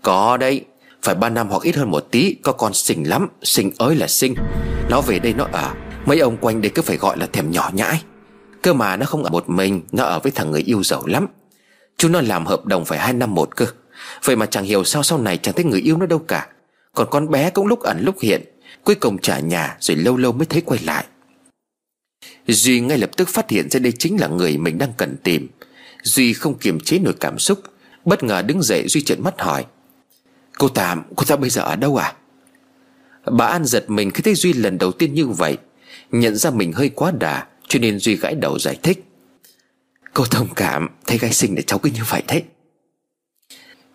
Có 0.01 0.37
đây 0.37 0.65
phải 1.03 1.15
ba 1.15 1.29
năm 1.29 1.47
hoặc 1.49 1.63
ít 1.63 1.75
hơn 1.75 1.91
một 1.91 2.07
tí 2.11 2.35
Có 2.43 2.51
con 2.51 2.73
xinh 2.73 3.09
lắm, 3.09 3.27
Xinh 3.43 3.71
ơi 3.77 3.95
là 3.95 4.07
xinh. 4.07 4.35
Nó 4.89 5.01
về 5.01 5.19
đây 5.19 5.33
nó 5.33 5.47
ở. 5.51 5.73
Mấy 6.05 6.19
ông 6.19 6.37
quanh 6.37 6.61
đây 6.61 6.71
cứ 6.75 6.81
phải 6.81 6.97
gọi 6.97 7.17
là 7.17 7.25
thèm 7.25 7.51
nhỏ 7.51 7.71
nhãi. 7.73 8.01
Cơ 8.61 8.73
mà 8.73 8.97
nó 8.97 9.05
không 9.05 9.23
ở 9.23 9.29
một 9.29 9.49
mình, 9.49 9.81
Nó 9.91 10.03
ở 10.03 10.19
với 10.19 10.31
thằng 10.31 10.51
người 10.51 10.61
yêu 10.61 10.83
giàu 10.83 11.05
lắm. 11.05 11.27
Chúng 11.97 12.11
nó 12.11 12.21
làm 12.21 12.45
hợp 12.45 12.65
đồng 12.65 12.85
phải 12.85 12.99
hai 12.99 13.13
năm 13.13 13.35
một 13.35 13.55
cơ. 13.55 13.65
Vậy 14.23 14.35
mà 14.35 14.45
chẳng 14.45 14.63
hiểu 14.63 14.83
sao 14.83 15.03
sau 15.03 15.17
này 15.17 15.37
chẳng 15.37 15.55
thấy 15.55 15.65
người 15.65 15.81
yêu 15.81 15.97
nó 15.97 16.05
đâu 16.05 16.19
cả. 16.19 16.47
Còn 16.95 17.07
con 17.11 17.31
bé 17.31 17.49
cũng 17.49 17.67
lúc 17.67 17.79
ẩn 17.79 17.97
lúc 18.01 18.15
hiện, 18.21 18.41
Cuối 18.83 18.95
cùng 18.95 19.17
trả 19.17 19.39
nhà 19.39 19.77
rồi 19.79 19.97
lâu 19.97 20.17
lâu 20.17 20.31
mới 20.31 20.45
thấy 20.45 20.61
quay 20.61 20.79
lại. 20.83 21.05
Duy 22.47 22.79
ngay 22.79 22.97
lập 22.97 23.09
tức 23.17 23.29
phát 23.29 23.49
hiện 23.49 23.69
ra 23.69 23.79
đây 23.79 23.91
chính 23.99 24.19
là 24.19 24.27
người 24.27 24.57
mình 24.57 24.77
đang 24.77 24.93
cần 24.97 25.17
tìm. 25.23 25.47
Duy 26.03 26.33
không 26.33 26.57
kiềm 26.57 26.79
chế 26.79 26.99
nổi 26.99 27.13
cảm 27.19 27.39
xúc, 27.39 27.59
Bất 28.05 28.23
ngờ 28.23 28.41
đứng 28.41 28.61
dậy 28.61 28.87
Duy 28.87 29.01
trợn 29.01 29.23
mắt 29.23 29.41
hỏi 29.41 29.65
Cô 30.61 30.67
Tạm 30.67 31.03
cô 31.15 31.23
ta 31.27 31.35
bây 31.35 31.49
giờ 31.49 31.61
ở 31.61 31.75
đâu 31.75 31.95
à? 31.95 32.13
Bà 33.31 33.45
An 33.45 33.65
giật 33.65 33.89
mình 33.89 34.11
khi 34.11 34.21
thấy 34.23 34.35
Duy 34.35 34.53
lần 34.53 34.77
đầu 34.77 34.91
tiên 34.91 35.13
như 35.13 35.27
vậy. 35.27 35.57
Nhận 36.11 36.35
ra 36.35 36.49
mình 36.49 36.73
hơi 36.73 36.89
quá 36.89 37.11
đà, 37.19 37.47
Cho 37.67 37.79
nên 37.79 37.99
Duy 37.99 38.15
gãi 38.15 38.35
đầu 38.35 38.59
giải 38.59 38.79
thích. 38.83 39.05
Cô 40.13 40.25
thông 40.25 40.47
cảm, 40.55 40.89
Thấy 41.07 41.17
gái 41.17 41.33
sinh 41.33 41.55
để 41.55 41.63
cháu 41.67 41.79
cứ 41.79 41.89
như 41.93 42.01
vậy 42.09 42.23
đấy. 42.27 42.43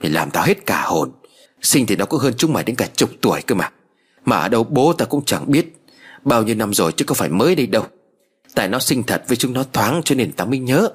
Mày 0.01 0.11
làm 0.11 0.31
tao 0.31 0.45
hết 0.45 0.67
cả 0.67 0.83
hồn. 0.87 1.13
Sinh 1.63 1.87
thì 1.87 1.97
nó 1.97 2.05
cũng 2.05 2.21
hơn 2.21 2.35
chúng 2.37 2.53
mày 2.53 2.65
đến 2.65 2.77
cả 2.77 2.89
chục 2.97 3.11
tuổi 3.21 3.43
cơ 3.43 3.55
mà. 3.55 3.71
Mà 4.25 4.37
ở 4.37 4.49
đâu 4.49 4.65
bố 4.65 4.93
ta 4.93 5.05
cũng 5.05 5.25
chẳng 5.25 5.51
biết. 5.51 5.77
Bao 6.25 6.43
nhiêu 6.43 6.55
năm 6.55 6.75
rồi 6.75 6.93
chứ 6.93 7.05
có 7.05 7.15
phải 7.15 7.29
mới 7.29 7.55
đây 7.55 7.67
đâu. 7.67 7.87
Tại 8.55 8.69
nó 8.69 8.79
sinh 8.79 9.03
thật 9.03 9.25
với 9.29 9.37
chúng 9.37 9.53
nó 9.53 9.65
thoáng 9.73 10.01
cho 10.05 10.15
nên 10.15 10.33
tao 10.33 10.47
mới 10.47 10.59
nhớ. 10.59 10.89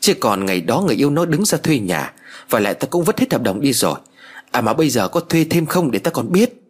Chứ 0.00 0.14
còn 0.20 0.46
ngày 0.46 0.60
đó 0.60 0.80
người 0.86 0.96
yêu 0.96 1.10
nó 1.10 1.24
đứng 1.24 1.44
ra 1.44 1.58
thuê 1.58 1.78
nhà, 1.78 2.12
Và 2.50 2.60
lại 2.60 2.74
ta 2.74 2.86
cũng 2.90 3.04
vứt 3.04 3.20
hết 3.20 3.32
hợp 3.32 3.42
đồng 3.42 3.60
đi 3.60 3.72
rồi. 3.72 3.98
À 4.50 4.60
mà 4.60 4.72
bây 4.72 4.90
giờ 4.90 5.08
có 5.08 5.20
thuê 5.20 5.44
thêm 5.44 5.66
không 5.66 5.90
để 5.90 5.98
ta 5.98 6.10
còn 6.10 6.32
biết? 6.32 6.62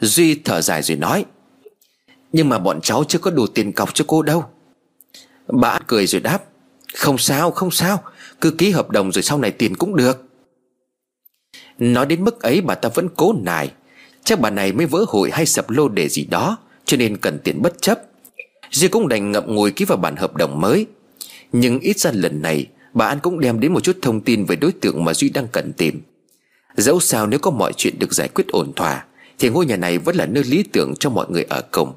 Duy 0.00 0.34
thở 0.34 0.60
dài 0.60 0.82
rồi 0.82 0.96
nói, 0.96 1.24
Nhưng 2.32 2.48
mà 2.48 2.58
bọn 2.58 2.80
cháu 2.80 3.04
chưa 3.08 3.18
có 3.18 3.30
đủ 3.30 3.46
tiền 3.46 3.72
cọc 3.72 3.94
cho 3.94 4.04
cô 4.08 4.22
đâu. 4.22 4.44
Bà 5.48 5.78
cười 5.86 6.06
rồi 6.06 6.20
đáp, 6.20 6.44
Không 6.94 7.18
sao 7.18 7.50
không 7.50 7.70
sao, 7.70 8.02
Cứ 8.40 8.50
ký 8.50 8.70
hợp 8.70 8.90
đồng 8.90 9.12
rồi 9.12 9.22
sau 9.22 9.38
này 9.38 9.50
tiền 9.50 9.74
cũng 9.76 9.96
được. 9.96 10.24
Nói 11.78 12.06
đến 12.06 12.24
mức 12.24 12.42
ấy 12.42 12.60
bà 12.60 12.74
ta 12.74 12.88
vẫn 12.94 13.08
cố 13.16 13.34
nài, 13.42 13.72
Chắc 14.24 14.40
bà 14.40 14.50
này 14.50 14.72
mới 14.72 14.86
vỡ 14.86 15.04
hội 15.08 15.30
hay 15.32 15.46
sập 15.46 15.70
lô 15.70 15.88
để 15.88 16.08
gì 16.08 16.24
đó, 16.24 16.58
Cho 16.84 16.96
nên 16.96 17.16
cần 17.16 17.38
tiền 17.44 17.62
bất 17.62 17.82
chấp. 17.82 17.98
Duy 18.70 18.88
cũng 18.88 19.08
đành 19.08 19.32
ngậm 19.32 19.54
ngùi 19.54 19.70
ký 19.70 19.84
vào 19.84 19.98
bản 19.98 20.16
hợp 20.16 20.36
đồng 20.36 20.60
mới. 20.60 20.86
Nhưng 21.52 21.80
ít 21.80 21.98
ra 21.98 22.10
lần 22.14 22.42
này, 22.42 22.66
Bà 22.94 23.06
An 23.06 23.18
cũng 23.22 23.40
đem 23.40 23.60
đến 23.60 23.72
một 23.72 23.80
chút 23.80 23.98
thông 24.02 24.20
tin 24.20 24.44
về 24.44 24.56
đối 24.56 24.72
tượng 24.72 25.04
mà 25.04 25.14
Duy 25.14 25.28
đang 25.28 25.48
cần 25.48 25.72
tìm. 25.72 26.02
Dẫu 26.76 27.00
sao 27.00 27.26
nếu 27.26 27.40
có 27.40 27.50
mọi 27.50 27.72
chuyện 27.76 27.98
được 27.98 28.14
giải 28.14 28.28
quyết 28.28 28.48
ổn 28.48 28.72
thỏa, 28.76 29.04
Thì 29.38 29.48
ngôi 29.48 29.66
nhà 29.66 29.76
này 29.76 29.98
vẫn 29.98 30.16
là 30.16 30.26
nơi 30.26 30.44
lý 30.44 30.62
tưởng 30.62 30.94
cho 31.00 31.10
mọi 31.10 31.26
người 31.28 31.44
ở 31.44 31.62
cùng. 31.70 31.92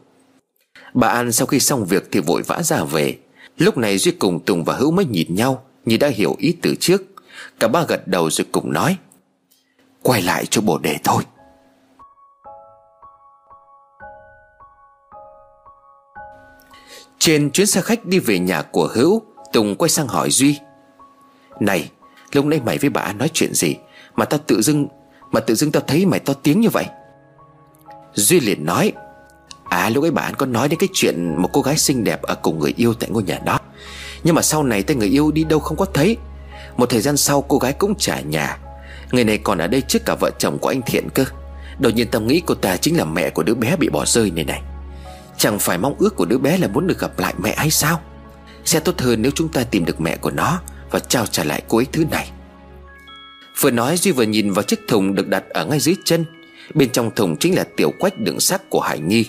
Bà 0.93 1.07
An 1.07 1.31
sau 1.31 1.47
khi 1.47 1.59
xong 1.59 1.85
việc 1.85 2.07
thì 2.11 2.19
vội 2.19 2.41
vã 2.41 2.63
ra 2.63 2.83
về. 2.83 3.17
Lúc 3.57 3.77
này 3.77 3.97
Duy 3.97 4.11
cùng 4.11 4.39
Tùng 4.39 4.63
và 4.63 4.73
Hữu 4.73 4.91
mới 4.91 5.05
nhìn 5.05 5.35
nhau, 5.35 5.63
Như 5.85 5.97
đã 5.97 6.07
hiểu 6.07 6.35
ý 6.37 6.57
từ 6.61 6.75
trước. 6.79 7.01
Cả 7.59 7.67
ba 7.67 7.85
gật 7.87 8.07
đầu 8.07 8.29
rồi 8.29 8.47
cùng 8.51 8.73
nói, 8.73 8.97
Quay 10.01 10.21
lại 10.21 10.45
cho 10.45 10.61
bồ 10.61 10.77
đề 10.77 10.97
thôi. 11.03 11.23
Trên 17.19 17.51
chuyến 17.51 17.67
xe 17.67 17.81
khách 17.81 18.05
đi 18.05 18.19
về 18.19 18.39
nhà 18.39 18.61
của 18.61 18.89
Hữu, 18.95 19.21
Tùng 19.53 19.75
quay 19.75 19.89
sang 19.89 20.07
hỏi 20.07 20.31
Duy, 20.31 20.59
Này, 21.59 21.91
Lúc 22.31 22.45
nãy 22.45 22.61
mày 22.65 22.77
với 22.77 22.89
bà 22.89 23.01
An 23.01 23.17
nói 23.17 23.29
chuyện 23.33 23.53
gì? 23.53 23.75
Mà 24.17 24.25
tao 24.25 24.39
tự 24.47 24.61
dưng, 24.61 24.87
Mà 25.31 25.39
tự 25.39 25.55
dưng 25.55 25.71
tao 25.71 25.83
thấy 25.87 26.05
mày 26.05 26.19
to 26.19 26.33
tiếng 26.33 26.61
như 26.61 26.69
vậy. 26.69 26.85
Duy 28.13 28.39
liền 28.39 28.65
nói 28.65 28.93
À 29.69 29.89
lúc 29.89 30.03
ấy 30.03 30.11
bà 30.11 30.31
có 30.31 30.45
nói 30.45 30.67
đến 30.69 30.79
cái 30.79 30.89
chuyện 30.93 31.41
Một 31.41 31.49
cô 31.53 31.61
gái 31.61 31.77
xinh 31.77 32.03
đẹp 32.03 32.21
ở 32.21 32.35
cùng 32.35 32.59
người 32.59 32.73
yêu 32.77 32.93
tại 32.93 33.09
ngôi 33.09 33.23
nhà 33.23 33.39
đó. 33.45 33.59
Nhưng 34.23 34.35
mà 34.35 34.41
sau 34.41 34.63
này 34.63 34.83
tên 34.83 34.99
người 34.99 35.07
yêu 35.07 35.31
đi 35.31 35.43
đâu 35.43 35.59
không 35.59 35.77
có 35.77 35.85
thấy. 35.85 36.17
Một 36.77 36.89
thời 36.89 37.01
gian 37.01 37.17
sau, 37.17 37.41
cô 37.41 37.57
gái 37.57 37.73
cũng 37.73 37.95
trả 37.95 38.19
nhà. 38.19 38.57
Người 39.11 39.23
này 39.23 39.37
còn 39.37 39.57
ở 39.57 39.67
đây 39.67 39.81
trước 39.81 40.05
cả 40.05 40.15
vợ 40.19 40.31
chồng 40.39 40.57
của 40.59 40.69
anh 40.69 40.81
Thiện 40.85 41.09
cơ. 41.09 41.25
Đột 41.79 41.89
nhiên 41.95 42.07
tâm 42.11 42.27
nghĩ 42.27 42.41
cô 42.45 42.55
ta 42.55 42.77
chính 42.77 42.97
là 42.97 43.05
mẹ 43.05 43.29
của 43.29 43.43
đứa 43.43 43.53
bé 43.53 43.75
bị 43.75 43.89
bỏ 43.89 44.05
rơi 44.05 44.31
này 44.31 44.45
này. 44.45 44.61
Chẳng 45.37 45.59
phải 45.59 45.77
mong 45.77 45.95
ước 45.99 46.15
của 46.15 46.25
đứa 46.25 46.37
bé 46.37 46.57
là 46.57 46.67
muốn 46.67 46.87
được 46.87 46.99
gặp 46.99 47.19
lại 47.19 47.33
mẹ 47.37 47.55
hay 47.57 47.71
sao? 47.71 48.01
Sẽ 48.65 48.79
tốt 48.79 48.97
hơn 48.97 49.21
nếu 49.21 49.31
chúng 49.35 49.49
ta 49.49 49.63
tìm 49.63 49.85
được 49.85 50.01
mẹ 50.01 50.17
của 50.17 50.31
nó 50.31 50.59
Và 50.91 50.99
trao 50.99 51.25
trả 51.25 51.43
lại 51.43 51.61
cô 51.67 51.77
ấy 51.77 51.85
thứ 51.91 52.05
này. 52.11 52.31
Vừa 53.59 53.71
nói 53.71 53.97
Duy 53.97 54.11
vừa 54.11 54.23
nhìn 54.23 54.51
vào 54.51 54.63
chiếc 54.63 54.87
thùng 54.87 55.15
được 55.15 55.27
đặt 55.27 55.49
ở 55.49 55.65
ngay 55.65 55.79
dưới 55.79 55.95
chân. 56.03 56.25
Bên 56.73 56.89
trong 56.89 57.11
thùng 57.15 57.37
chính 57.37 57.55
là 57.55 57.63
tiểu 57.75 57.91
quách 57.99 58.19
đựng 58.19 58.39
xác 58.39 58.69
của 58.69 58.79
Hải 58.79 58.99
Nhi. 58.99 59.25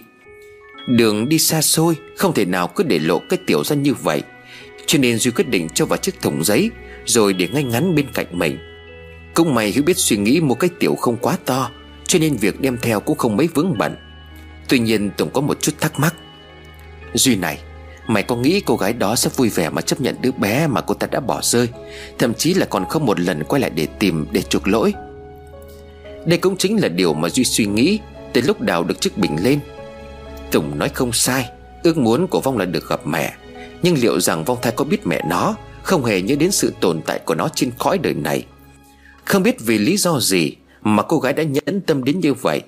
Đường 0.87 1.29
đi 1.29 1.39
xa 1.39 1.63
xôi, 1.63 1.97
Không 2.17 2.35
thể 2.35 2.45
nào 2.45 2.69
cứ 2.69 2.85
để 2.85 2.99
lộ 2.99 3.19
cái 3.19 3.39
tiểu 3.47 3.65
ra 3.65 3.77
như 3.77 3.95
vậy. 3.95 4.23
Cho 4.87 4.99
nên 4.99 5.19
Duy 5.19 5.31
quyết 5.31 5.49
định 5.49 5.69
cho 5.75 5.87
vào 5.87 5.97
chiếc 5.97 6.21
thùng 6.21 6.45
giấy, 6.45 6.71
Rồi 7.05 7.33
để 7.33 7.49
ngay 7.49 7.65
ngắn 7.65 7.95
bên 7.95 8.07
cạnh 8.15 8.39
mình. 8.39 8.59
Cũng 9.35 9.55
may 9.55 9.71
Hiếu 9.71 9.83
biết 9.83 9.97
suy 9.97 10.17
nghĩ 10.17 10.41
một 10.41 10.55
cái 10.55 10.71
tiểu 10.79 10.95
không 10.95 11.17
quá 11.17 11.37
to, 11.45 11.71
Cho 12.07 12.19
nên 12.19 12.37
việc 12.37 12.61
đem 12.61 12.79
theo 12.83 13.01
cũng 13.01 13.19
không 13.19 13.37
mấy 13.37 13.49
vướng 13.55 13.79
bận. 13.79 13.97
Tuy 14.69 14.79
nhiên 14.79 15.11
Tùng 15.17 15.31
có 15.31 15.41
một 15.41 15.61
chút 15.61 15.73
thắc 15.81 16.01
mắc. 16.01 16.15
Duy 17.15 17.37
này 17.37 17.59
Mày 18.09 18.23
có 18.23 18.37
nghĩ 18.37 18.61
cô 18.61 18.77
gái 18.77 18.93
đó 18.93 19.17
sẽ 19.17 19.31
vui 19.37 19.49
vẻ 19.49 19.71
mà 19.71 19.83
chấp 19.83 20.01
nhận 20.01 20.17
đứa 20.21 20.31
bé 20.33 20.67
mà 20.67 20.81
cô 20.81 20.95
ta 20.95 21.07
đã 21.07 21.21
bỏ 21.21 21.41
rơi, 21.43 21.69
Thậm 22.19 22.35
chí 22.35 22.55
là 22.55 22.67
còn 22.67 22.85
không 22.89 23.07
một 23.07 23.21
lần 23.21 23.45
quay 23.45 23.61
lại 23.61 23.71
để 23.71 23.87
tìm, 23.99 24.27
để 24.33 24.43
chuộc 24.43 24.69
lỗi? 24.69 24.93
Đây 26.27 26.39
cũng 26.39 26.57
chính 26.57 26.81
là 26.81 26.89
điều 26.89 27.15
mà 27.15 27.29
Duy 27.29 27.45
suy 27.45 27.67
nghĩ 27.67 27.99
Từ 28.33 28.41
lúc 28.41 28.61
đào 28.61 28.85
được 28.85 29.01
chiếc 29.01 29.19
bình 29.19 29.37
lên. 29.45 29.61
Tùng 30.51 30.79
nói 30.79 30.89
không 30.89 31.13
sai, 31.13 31.49
Ước 31.83 31.97
muốn 31.97 32.27
của 32.27 32.41
Vong 32.41 32.59
là 32.59 32.65
được 32.65 32.89
gặp 32.89 33.07
mẹ, 33.07 33.35
Nhưng 33.83 33.95
liệu 33.99 34.21
rằng 34.21 34.45
Vong 34.45 34.59
Thai 34.63 34.73
có 34.77 34.85
biết 34.85 35.07
mẹ 35.07 35.23
nó 35.29 35.55
Không 35.83 36.05
hề 36.05 36.23
nhớ 36.23 36.37
đến 36.39 36.51
sự 36.51 36.75
tồn 36.81 37.01
tại 37.07 37.19
của 37.19 37.35
nó 37.35 37.49
trên 37.55 37.71
cõi 37.79 37.99
đời 37.99 38.15
này? 38.15 38.45
Không 39.25 39.43
biết 39.43 39.61
vì 39.61 39.79
lý 39.79 39.97
do 39.97 40.21
gì 40.21 40.53
Mà 40.83 41.03
cô 41.03 41.19
gái 41.19 41.33
đã 41.33 41.43
nhẫn 41.43 41.81
tâm 41.81 42.05
đến 42.05 42.21
như 42.21 42.35
vậy, 42.35 42.61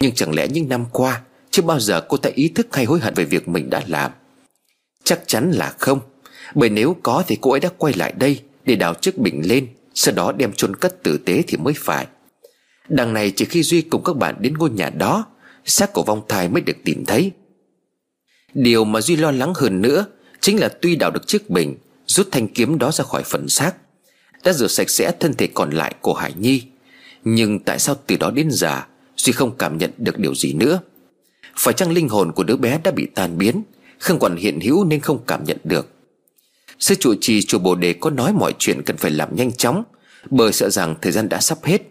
Nhưng 0.00 0.14
chẳng 0.14 0.34
lẽ 0.34 0.46
những 0.48 0.68
năm 0.68 0.84
qua 0.92 1.20
Chưa 1.50 1.62
bao 1.62 1.80
giờ 1.80 2.00
cô 2.00 2.16
ta 2.16 2.30
ý 2.34 2.48
thức 2.48 2.76
hay 2.76 2.84
hối 2.84 3.00
hận 3.00 3.14
về 3.14 3.24
việc 3.24 3.48
mình 3.48 3.70
đã 3.70 3.82
làm? 3.86 4.10
Chắc 5.06 5.20
chắn 5.26 5.52
là 5.52 5.74
không. 5.78 6.00
Bởi 6.54 6.70
nếu 6.70 6.96
có 7.02 7.24
thì 7.26 7.38
cô 7.40 7.50
ấy 7.50 7.60
đã 7.60 7.68
quay 7.78 7.94
lại 7.94 8.12
đây 8.16 8.40
Để 8.64 8.76
đào 8.76 8.94
chiếc 8.94 9.18
bình 9.18 9.42
lên, 9.44 9.68
Sau 9.94 10.14
đó 10.14 10.32
đem 10.32 10.52
chôn 10.52 10.76
cất 10.76 11.02
tử 11.02 11.18
tế 11.18 11.42
thì 11.46 11.56
mới 11.56 11.74
phải. 11.76 12.06
Đằng 12.88 13.12
này 13.12 13.30
chỉ 13.30 13.44
khi 13.44 13.62
Duy 13.62 13.82
cùng 13.82 14.04
các 14.04 14.16
bạn 14.16 14.34
đến 14.38 14.54
ngôi 14.54 14.70
nhà 14.70 14.90
đó, 14.90 15.26
xác 15.64 15.92
của 15.92 16.02
vong 16.02 16.22
thai 16.28 16.48
mới 16.48 16.62
được 16.62 16.76
tìm 16.84 17.04
thấy. 17.04 17.30
Điều 18.54 18.84
mà 18.84 19.00
duy 19.00 19.16
lo 19.16 19.30
lắng 19.30 19.52
hơn 19.54 19.82
nữa 19.82 20.06
chính 20.40 20.60
là 20.60 20.68
tuy 20.68 20.96
đào 20.96 21.10
được 21.10 21.26
chiếc 21.26 21.50
bình, 21.50 21.76
rút 22.06 22.28
thanh 22.30 22.48
kiếm 22.48 22.78
đó 22.78 22.92
ra 22.92 23.04
khỏi 23.04 23.22
phần 23.22 23.48
xác, 23.48 23.72
đã 24.44 24.52
rửa 24.52 24.66
sạch 24.66 24.90
sẽ 24.90 25.12
thân 25.20 25.34
thể 25.34 25.46
còn 25.46 25.70
lại 25.70 25.94
của 26.00 26.14
hải 26.14 26.32
nhi. 26.38 26.62
Nhưng 27.24 27.58
tại 27.58 27.78
sao 27.78 27.96
từ 28.06 28.16
đó 28.16 28.30
đến 28.30 28.48
giờ, 28.50 28.82
Duy 29.16 29.32
không 29.32 29.56
cảm 29.58 29.78
nhận 29.78 29.90
được 29.98 30.18
điều 30.18 30.34
gì 30.34 30.52
nữa? 30.52 30.80
Phải 31.58 31.74
chăng 31.74 31.92
linh 31.92 32.08
hồn 32.08 32.32
của 32.32 32.44
đứa 32.44 32.56
bé 32.56 32.80
đã 32.84 32.90
bị 32.90 33.06
tan 33.14 33.38
biến? 33.38 33.62
Không 33.98 34.18
còn 34.18 34.36
hiện 34.36 34.60
hữu 34.60 34.84
nên 34.84 35.00
không 35.00 35.24
cảm 35.26 35.44
nhận 35.44 35.56
được. 35.64 35.88
Sư 36.78 36.94
trụ 36.94 37.14
trì 37.20 37.42
chùa 37.42 37.58
Bồ 37.58 37.74
Đề 37.74 37.92
có 37.92 38.10
nói 38.10 38.32
mọi 38.32 38.54
chuyện 38.58 38.82
cần 38.82 38.96
phải 38.96 39.10
làm 39.10 39.36
nhanh 39.36 39.52
chóng 39.52 39.84
Bởi 40.30 40.52
sợ 40.52 40.70
rằng 40.70 40.94
thời 41.02 41.12
gian 41.12 41.28
đã 41.28 41.40
sắp 41.40 41.58
hết. 41.62 41.82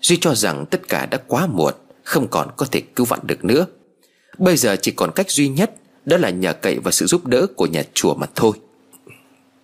Duy 0.00 0.16
cho 0.20 0.34
rằng 0.34 0.66
tất 0.70 0.88
cả 0.88 1.06
đã 1.06 1.18
quá 1.26 1.46
muộn, 1.46 1.74
Không 2.04 2.28
còn 2.28 2.48
có 2.56 2.66
thể 2.66 2.80
cứu 2.80 3.06
vãn 3.06 3.20
được 3.22 3.44
nữa. 3.44 3.66
Bây 4.38 4.56
giờ 4.56 4.76
chỉ 4.82 4.90
còn 4.90 5.10
cách 5.14 5.30
duy 5.30 5.48
nhất, 5.48 5.74
Đó 6.04 6.16
là 6.16 6.30
nhờ 6.30 6.52
cậy 6.52 6.78
vào 6.78 6.92
sự 6.92 7.06
giúp 7.06 7.26
đỡ 7.26 7.46
của 7.56 7.66
nhà 7.66 7.82
chùa 7.94 8.14
mà 8.14 8.26
thôi. 8.34 8.52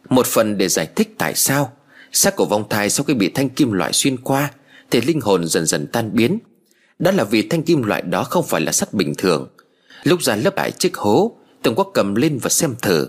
Một 0.08 0.26
phần 0.26 0.58
để 0.58 0.68
giải 0.68 0.88
thích 0.96 1.14
tại 1.18 1.34
sao, 1.34 1.72
Xác 2.12 2.36
của 2.36 2.44
vong 2.44 2.68
thai 2.68 2.90
sau 2.90 3.04
khi 3.04 3.14
bị 3.14 3.28
thanh 3.28 3.48
kim 3.48 3.72
loại 3.72 3.92
xuyên 3.92 4.16
qua, 4.16 4.50
Thì 4.90 5.00
linh 5.00 5.20
hồn 5.20 5.46
dần 5.46 5.66
dần 5.66 5.86
tan 5.86 6.10
biến. 6.12 6.38
Đó 6.98 7.10
là 7.10 7.24
vì 7.24 7.48
thanh 7.48 7.62
kim 7.62 7.82
loại 7.82 8.02
đó 8.02 8.24
không 8.24 8.46
phải 8.46 8.60
là 8.60 8.72
sắt 8.72 8.92
bình 8.92 9.14
thường. 9.14 9.48
Lúc 10.02 10.22
ra 10.22 10.36
lớp 10.36 10.54
ải 10.54 10.70
chiếc 10.70 10.96
hố 10.96 11.36
Tùng 11.66 11.76
có 11.76 11.84
cầm 11.94 12.14
lên 12.14 12.38
và 12.42 12.50
xem 12.50 12.74
thử. 12.82 13.08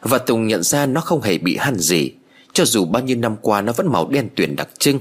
Và 0.00 0.18
Tùng 0.18 0.46
nhận 0.46 0.62
ra 0.62 0.86
nó 0.86 1.00
không 1.00 1.22
hề 1.22 1.38
bị 1.38 1.56
hăn 1.56 1.78
gì, 1.78 2.12
Cho 2.52 2.64
dù 2.64 2.84
bao 2.84 3.02
nhiêu 3.02 3.16
năm 3.16 3.36
qua 3.42 3.60
nó 3.60 3.72
vẫn 3.72 3.92
màu 3.92 4.08
đen 4.08 4.28
tuyền 4.36 4.56
đặc 4.56 4.68
trưng. 4.78 5.00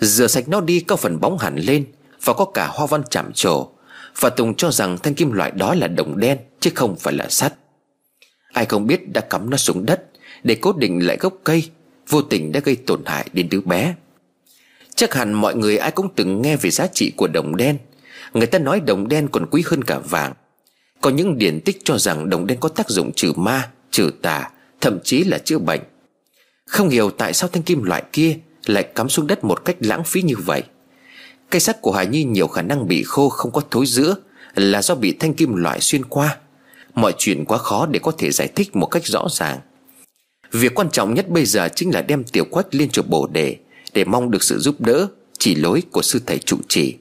Rửa 0.00 0.26
sạch 0.26 0.48
nó 0.48 0.60
đi 0.60 0.80
có 0.80 0.96
phần 0.96 1.20
bóng 1.20 1.38
hẳn 1.38 1.56
lên 1.56 1.84
Và 2.24 2.32
có 2.32 2.44
cả 2.44 2.66
hoa 2.66 2.86
văn 2.86 3.02
chạm 3.10 3.32
trổ. 3.34 3.68
Và 4.20 4.30
Tùng 4.30 4.54
cho 4.54 4.70
rằng 4.70 4.98
thanh 4.98 5.14
kim 5.14 5.32
loại 5.32 5.50
đó 5.50 5.74
là 5.74 5.86
đồng 5.86 6.18
đen, 6.20 6.38
Chứ 6.60 6.70
không 6.74 6.96
phải 6.96 7.14
là 7.14 7.28
sắt. 7.28 7.54
Ai 8.52 8.64
không 8.64 8.86
biết 8.86 9.12
đã 9.12 9.20
cắm 9.20 9.50
nó 9.50 9.56
xuống 9.56 9.86
đất 9.86 10.04
Để 10.42 10.54
cố 10.54 10.72
định 10.72 11.06
lại 11.06 11.16
gốc 11.20 11.34
cây, 11.44 11.70
Vô 12.08 12.22
tình 12.22 12.52
đã 12.52 12.60
gây 12.60 12.76
tổn 12.76 13.02
hại 13.06 13.28
đến 13.32 13.48
đứa 13.50 13.60
bé. 13.60 13.94
Chắc 14.94 15.14
hẳn 15.14 15.32
mọi 15.32 15.56
người 15.56 15.78
ai 15.78 15.90
cũng 15.90 16.08
từng 16.16 16.42
nghe 16.42 16.56
về 16.56 16.70
giá 16.70 16.86
trị 16.86 17.12
của 17.16 17.28
đồng 17.28 17.56
đen. 17.56 17.78
Người 18.34 18.46
ta 18.46 18.58
nói 18.58 18.80
đồng 18.80 19.08
đen 19.08 19.28
còn 19.28 19.46
quý 19.50 19.62
hơn 19.66 19.84
cả 19.84 19.98
vàng. 19.98 20.32
Có 21.04 21.10
những 21.10 21.38
điển 21.38 21.60
tích 21.60 21.84
cho 21.84 21.98
rằng 21.98 22.30
đồng 22.30 22.46
đen 22.46 22.58
có 22.60 22.68
tác 22.68 22.88
dụng 22.88 23.12
trừ 23.12 23.32
ma, 23.36 23.70
trừ 23.90 24.10
tà 24.22 24.50
Thậm 24.80 24.98
chí 25.04 25.24
là 25.24 25.38
chữa 25.38 25.58
bệnh. 25.58 25.80
Không 26.66 26.88
hiểu 26.88 27.10
tại 27.10 27.32
sao 27.32 27.48
thanh 27.52 27.62
kim 27.62 27.82
loại 27.82 28.02
kia 28.12 28.36
Lại 28.66 28.82
cắm 28.94 29.08
xuống 29.08 29.26
đất 29.26 29.44
một 29.44 29.64
cách 29.64 29.76
lãng 29.80 30.04
phí 30.04 30.22
như 30.22 30.34
vậy. 30.46 30.62
Cây 31.50 31.60
sắt 31.60 31.80
của 31.80 31.92
Hải 31.92 32.06
Nhi 32.06 32.24
nhiều 32.24 32.48
khả 32.48 32.62
năng 32.62 32.88
bị 32.88 33.02
khô 33.02 33.28
không 33.28 33.52
có 33.52 33.60
thối 33.70 33.86
giữa 33.86 34.16
Là 34.54 34.82
do 34.82 34.94
bị 34.94 35.16
thanh 35.20 35.34
kim 35.34 35.54
loại 35.54 35.80
xuyên 35.80 36.04
qua. 36.04 36.38
Mọi 36.94 37.14
chuyện 37.18 37.44
quá 37.44 37.58
khó 37.58 37.86
để 37.86 38.00
có 38.02 38.12
thể 38.18 38.30
giải 38.30 38.48
thích 38.48 38.76
một 38.76 38.86
cách 38.86 39.06
rõ 39.06 39.26
ràng. 39.30 39.58
Việc 40.52 40.74
quan 40.74 40.90
trọng 40.90 41.14
nhất 41.14 41.28
bây 41.28 41.44
giờ 41.44 41.68
chính 41.74 41.94
là 41.94 42.02
đem 42.02 42.24
tiểu 42.24 42.44
quách 42.50 42.74
lên 42.74 42.90
chùa 42.90 43.02
bồ 43.02 43.26
đề 43.26 43.56
Để 43.92 44.04
mong 44.04 44.30
được 44.30 44.42
sự 44.42 44.58
giúp 44.58 44.80
đỡ 44.80 45.06
Chỉ 45.38 45.54
lối 45.54 45.82
của 45.90 46.02
sư 46.02 46.20
thầy 46.26 46.38
trụ 46.38 46.56
trì. 46.68 46.96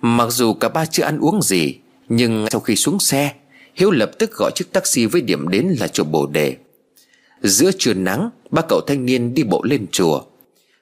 Mặc 0.00 0.28
dù 0.30 0.54
cả 0.54 0.68
ba 0.68 0.86
chưa 0.86 1.02
ăn 1.02 1.18
uống 1.18 1.42
gì 1.42 1.78
nhưng 2.08 2.46
sau 2.50 2.60
khi 2.60 2.76
xuống 2.76 3.00
xe, 3.00 3.32
Hiếu 3.74 3.90
lập 3.90 4.10
tức 4.18 4.32
gọi 4.36 4.50
chiếc 4.54 4.72
taxi 4.72 5.06
với 5.06 5.20
điểm 5.20 5.48
đến 5.48 5.66
là 5.80 5.88
chùa 5.88 6.04
bồ 6.04 6.26
đề. 6.26 6.56
Giữa 7.42 7.70
trưa 7.78 7.94
nắng, 7.94 8.30
Ba 8.50 8.62
cậu 8.68 8.80
thanh 8.86 9.06
niên 9.06 9.34
đi 9.34 9.42
bộ 9.42 9.62
lên 9.64 9.86
chùa. 9.92 10.22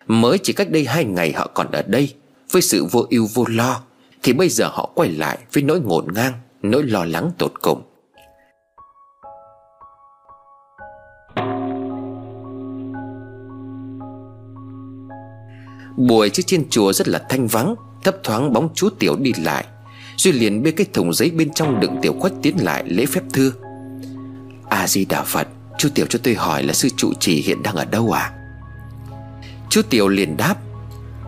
Mới 0.06 0.38
chỉ 0.38 0.52
cách 0.52 0.70
đây 0.70 0.84
hai 0.84 1.04
ngày 1.04 1.32
họ 1.32 1.50
còn 1.54 1.70
ở 1.70 1.82
đây, 1.82 2.14
Với 2.50 2.62
sự 2.62 2.84
vô 2.84 3.06
ưu 3.10 3.28
vô 3.34 3.44
lo, 3.48 3.82
Thì 4.22 4.32
bây 4.32 4.48
giờ 4.48 4.68
họ 4.68 4.90
quay 4.94 5.10
lại 5.10 5.38
với 5.52 5.62
nỗi 5.62 5.80
ngổn 5.80 6.06
ngang, 6.14 6.32
Nỗi 6.62 6.82
lo 6.82 7.04
lắng 7.04 7.30
tột 7.38 7.52
cùng. 7.62 7.82
Buổi 15.96 16.30
trước 16.30 16.42
trên 16.46 16.68
chùa 16.70 16.92
rất 16.92 17.08
là 17.08 17.26
thanh 17.28 17.46
vắng, 17.46 17.74
Thấp 18.04 18.16
thoáng 18.22 18.52
bóng 18.52 18.68
chú 18.74 18.88
Tiểu 18.98 19.16
đi 19.16 19.32
lại. 19.44 19.64
Duy 20.16 20.32
liền 20.32 20.62
bê 20.62 20.70
cái 20.70 20.86
thùng 20.92 21.14
giấy 21.14 21.30
bên 21.30 21.52
trong 21.52 21.80
đựng 21.80 21.96
Tiểu 22.02 22.12
khuất 22.20 22.32
tiến 22.42 22.56
lại 22.64 22.84
lễ 22.86 23.06
phép 23.06 23.22
thưa. 23.32 23.52
A-di-đà 24.68 25.22
Phật, 25.22 25.48
Chú 25.78 25.88
Tiểu 25.94 26.06
cho 26.06 26.18
tôi 26.22 26.34
hỏi 26.34 26.62
là 26.62 26.72
sư 26.72 26.88
trụ 26.96 27.12
trì 27.20 27.42
hiện 27.42 27.62
đang 27.62 27.74
ở 27.74 27.84
đâu 27.84 28.12
à 28.12 28.32
Chú 29.70 29.82
Tiểu 29.90 30.08
liền 30.08 30.36
đáp, 30.36 30.54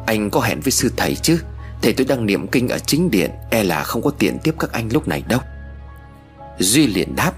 Anh 0.06 0.30
có 0.30 0.40
hẹn 0.40 0.60
với 0.60 0.72
sư 0.72 0.90
thầy 0.96 1.14
chứ? 1.14 1.38
Thầy 1.82 1.92
tôi 1.92 2.06
đang 2.06 2.26
niệm 2.26 2.46
kinh 2.46 2.68
ở 2.68 2.78
chính 2.78 3.10
điện 3.10 3.30
E 3.50 3.64
là 3.64 3.82
không 3.82 4.02
có 4.02 4.10
tiện 4.10 4.38
tiếp 4.38 4.54
các 4.58 4.72
anh 4.72 4.88
lúc 4.92 5.08
này 5.08 5.22
đâu. 5.28 5.40
Duy 6.58 6.86
liền 6.86 7.16
đáp, 7.16 7.32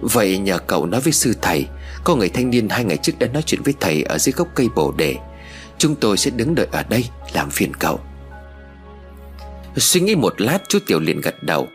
Vậy 0.00 0.38
nhờ 0.38 0.58
cậu 0.58 0.86
nói 0.86 1.00
với 1.00 1.12
sư 1.12 1.34
thầy, 1.42 1.66
Có 2.04 2.16
người 2.16 2.28
thanh 2.28 2.50
niên 2.50 2.68
hai 2.68 2.84
ngày 2.84 2.96
trước 2.96 3.18
đã 3.18 3.26
nói 3.26 3.42
chuyện 3.42 3.62
với 3.62 3.74
thầy 3.80 4.02
Ở 4.02 4.18
dưới 4.18 4.32
gốc 4.32 4.48
cây 4.54 4.68
bồ 4.74 4.92
đề. 4.92 5.16
Chúng 5.78 5.94
tôi 5.94 6.16
sẽ 6.16 6.30
đứng 6.30 6.54
đợi 6.54 6.66
ở 6.72 6.82
đây, 6.82 7.04
Làm 7.32 7.50
phiền 7.50 7.74
cậu. 7.74 8.00
Suy 9.76 10.00
nghĩ 10.00 10.14
một 10.14 10.40
lát, 10.40 10.58
chú 10.68 10.78
Tiểu 10.86 11.00
liền 11.00 11.20
gật 11.20 11.42
đầu. 11.42 11.68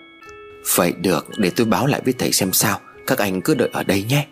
Vậy 0.75 0.93
được, 1.01 1.27
để 1.37 1.49
tôi 1.49 1.65
báo 1.65 1.87
lại 1.87 2.01
với 2.05 2.13
thầy 2.13 2.31
xem 2.31 2.53
sao. 2.53 2.79
Các 3.07 3.17
anh 3.17 3.41
cứ 3.41 3.53
đợi 3.53 3.69
ở 3.73 3.83
đây 3.83 4.03
nhé. 4.03 4.27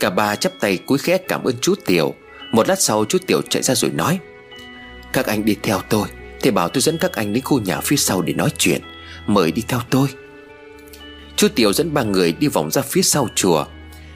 Cả 0.00 0.10
ba 0.10 0.36
chắp 0.36 0.52
tay 0.60 0.76
cúi 0.76 0.98
khẽ 0.98 1.18
cảm 1.18 1.44
ơn 1.44 1.54
chú 1.60 1.74
Tiểu. 1.86 2.14
Một 2.52 2.68
lát 2.68 2.80
sau, 2.80 3.04
chú 3.04 3.18
Tiểu 3.26 3.40
chạy 3.42 3.62
ra 3.62 3.74
rồi 3.74 3.90
nói, 3.90 4.18
Các 5.12 5.26
anh 5.26 5.44
đi 5.44 5.56
theo 5.62 5.80
tôi 5.88 6.08
Thầy 6.40 6.52
bảo 6.52 6.68
tôi 6.68 6.80
dẫn 6.80 6.98
các 6.98 7.12
anh 7.12 7.32
đến 7.32 7.44
khu 7.44 7.60
nhà 7.60 7.80
phía 7.80 7.96
sau 7.96 8.22
để 8.22 8.32
nói 8.32 8.50
chuyện. 8.58 8.80
Mời 9.26 9.52
đi 9.52 9.62
theo 9.68 9.80
tôi. 9.90 10.08
Chú 11.36 11.48
Tiểu 11.48 11.72
dẫn 11.72 11.94
ba 11.94 12.02
người 12.02 12.32
đi 12.32 12.48
vòng 12.48 12.70
ra 12.70 12.82
phía 12.82 13.02
sau 13.02 13.28
chùa, 13.34 13.64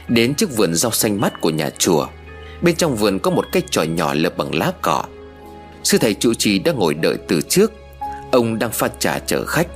Đến 0.08 0.34
trước 0.34 0.56
vườn 0.56 0.74
rau 0.74 0.92
xanh 0.92 1.20
mát 1.20 1.40
của 1.40 1.50
nhà 1.50 1.70
chùa. 1.78 2.06
Bên 2.62 2.76
trong 2.76 2.96
vườn 2.96 3.18
có 3.18 3.30
một 3.30 3.44
cây 3.52 3.62
tròi 3.70 3.86
nhỏ 3.86 4.14
lợp 4.14 4.36
bằng 4.36 4.54
lá 4.54 4.72
cỏ 4.82 5.04
Sư 5.84 5.98
thầy 5.98 6.14
trụ 6.14 6.34
trì 6.34 6.58
đã 6.58 6.72
ngồi 6.72 6.94
đợi 6.94 7.16
từ 7.28 7.40
trước. 7.48 7.72
Ông 8.32 8.58
đang 8.58 8.70
pha 8.70 8.88
trà 8.88 9.18
chở 9.18 9.44
khách. 9.44 9.68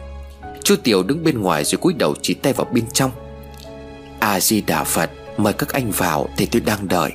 Chú 0.63 0.77
Tiểu 0.77 1.03
đứng 1.03 1.25
bên 1.25 1.41
ngoài 1.41 1.65
rồi 1.65 1.79
cúi 1.79 1.93
đầu 1.93 2.15
chỉ 2.23 2.35
tay 2.35 2.53
vào 2.53 2.67
bên 2.73 2.85
trong. 2.93 3.11
A-di-đà 4.19 4.85
Phật, 4.85 5.11
Mời 5.37 5.53
các 5.53 5.73
anh 5.73 5.91
vào 5.91 6.29
thì 6.37 6.47
tôi 6.47 6.61
đang 6.61 6.89
đợi. 6.89 7.13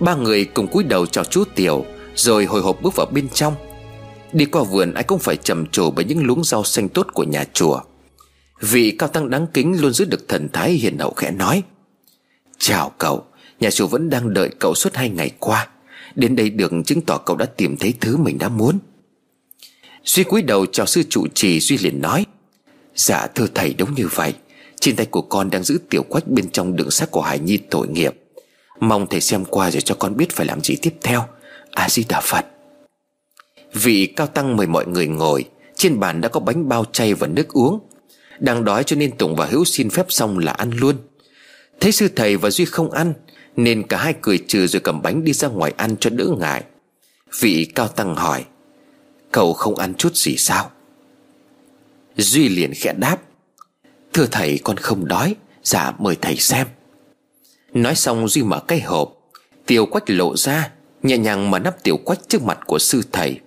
Ba 0.00 0.14
người 0.14 0.44
cùng 0.44 0.68
cúi 0.68 0.84
đầu 0.84 1.06
chào 1.06 1.24
chú 1.24 1.44
Tiểu, 1.54 1.84
Rồi 2.14 2.44
hồi 2.44 2.62
hộp 2.62 2.82
bước 2.82 2.96
vào 2.96 3.06
bên 3.06 3.28
trong. 3.28 3.54
Đi 4.32 4.44
qua 4.44 4.62
vườn, 4.62 4.94
ai 4.94 5.04
cũng 5.04 5.18
phải 5.18 5.36
trầm 5.36 5.66
trồ 5.66 5.90
Bởi 5.90 6.04
những 6.04 6.26
luống 6.26 6.44
rau 6.44 6.64
xanh 6.64 6.88
tốt 6.88 7.06
của 7.14 7.24
nhà 7.24 7.44
chùa. 7.52 7.80
Vị 8.60 8.96
cao 8.98 9.08
tăng 9.08 9.30
đáng 9.30 9.46
kính 9.54 9.80
Luôn 9.80 9.92
giữ 9.92 10.04
được 10.04 10.28
thần 10.28 10.48
thái 10.52 10.70
hiền 10.72 10.98
hậu 10.98 11.10
khẽ 11.10 11.30
nói, 11.30 11.62
Chào 12.58 12.92
cậu, 12.98 13.24
Nhà 13.60 13.70
chùa 13.70 13.86
vẫn 13.86 14.10
đang 14.10 14.34
đợi 14.34 14.50
cậu 14.60 14.74
suốt 14.74 14.94
hai 14.94 15.08
ngày 15.08 15.30
qua. 15.38 15.68
Đến 16.14 16.36
đây 16.36 16.50
được 16.50 16.72
chứng 16.86 17.00
tỏ 17.00 17.18
cậu 17.18 17.36
đã 17.36 17.46
tìm 17.46 17.76
thấy 17.76 17.94
thứ 18.00 18.16
mình 18.16 18.38
đã 18.38 18.48
muốn. 18.48 18.78
Duy 20.06 20.24
cúi 20.24 20.42
đầu 20.42 20.66
chào 20.66 20.86
sư 20.86 21.02
trụ 21.08 21.26
trì 21.34 21.60
Duy 21.60 21.78
liền 21.78 22.00
nói 22.00 22.26
Dạ 22.94 23.26
thưa 23.34 23.46
thầy, 23.54 23.74
đúng 23.74 23.94
như 23.94 24.08
vậy. 24.14 24.34
Trên 24.80 24.96
tay 24.96 25.06
của 25.06 25.22
con 25.22 25.50
đang 25.50 25.62
giữ 25.62 25.78
tiểu 25.90 26.02
quách 26.02 26.28
bên 26.28 26.50
trong 26.50 26.76
đường 26.76 26.90
xác 26.90 27.10
của 27.10 27.20
Hải 27.20 27.38
Nhi 27.38 27.58
tội 27.70 27.88
nghiệp. 27.88 28.14
Mong 28.80 29.06
thầy 29.06 29.20
xem 29.20 29.44
qua 29.44 29.70
rồi 29.70 29.80
cho 29.80 29.94
con 29.94 30.16
biết 30.16 30.32
phải 30.32 30.46
làm 30.46 30.60
gì 30.60 30.76
tiếp 30.82 30.94
theo. 31.02 31.24
A-di-đà 31.70 32.20
Phật 32.20 32.46
Vị 33.72 34.06
cao 34.16 34.26
tăng 34.26 34.56
mời 34.56 34.66
mọi 34.66 34.86
người 34.86 35.06
ngồi. 35.06 35.44
Trên 35.76 36.00
bàn 36.00 36.20
đã 36.20 36.28
có 36.28 36.40
bánh 36.40 36.68
bao 36.68 36.84
chay 36.92 37.14
và 37.14 37.26
nước 37.26 37.48
uống. 37.48 37.78
Đang 38.38 38.64
đói 38.64 38.84
cho 38.84 38.96
nên 38.96 39.16
Tùng 39.16 39.36
và 39.36 39.46
Hữu 39.46 39.64
xin 39.64 39.90
phép 39.90 40.06
xong 40.08 40.38
là 40.38 40.52
ăn 40.52 40.70
luôn. 40.70 40.96
Thấy 41.80 41.92
sư 41.92 42.08
thầy 42.16 42.36
và 42.36 42.50
Duy 42.50 42.64
không 42.64 42.90
ăn, 42.90 43.12
Nên 43.56 43.82
cả 43.82 43.96
hai 43.96 44.14
cười 44.22 44.38
trừ 44.38 44.66
rồi 44.66 44.80
cầm 44.80 45.02
bánh 45.02 45.24
đi 45.24 45.32
ra 45.32 45.48
ngoài 45.48 45.74
ăn 45.76 45.96
cho 46.00 46.10
đỡ 46.10 46.26
ngại. 46.38 46.64
Vị 47.40 47.64
cao 47.74 47.88
tăng 47.88 48.14
hỏi 48.14 48.44
Cậu 49.32 49.52
không 49.52 49.74
ăn 49.74 49.94
chút 49.94 50.16
gì 50.16 50.36
sao? 50.36 50.70
Duy 52.16 52.48
liền 52.48 52.72
khẽ 52.74 52.92
đáp. 52.92 53.18
Thưa 54.12 54.26
thầy, 54.26 54.58
con 54.64 54.76
không 54.76 55.08
đói. 55.08 55.34
Dạ 55.62 55.92
mời 55.98 56.16
thầy 56.20 56.36
xem. 56.36 56.66
Nói 57.74 57.94
xong 57.94 58.28
Duy 58.28 58.42
mở 58.42 58.60
cái 58.68 58.80
hộp. 58.80 59.12
Tiểu 59.66 59.86
quách 59.86 60.10
lộ 60.10 60.36
ra, 60.36 60.70
Nhẹ 61.02 61.18
nhàng 61.18 61.50
mở 61.50 61.58
nắp 61.58 61.82
tiểu 61.82 61.96
quách 61.96 62.28
trước 62.28 62.42
mặt 62.42 62.58
của 62.66 62.78
sư 62.78 63.02
thầy. 63.12 63.40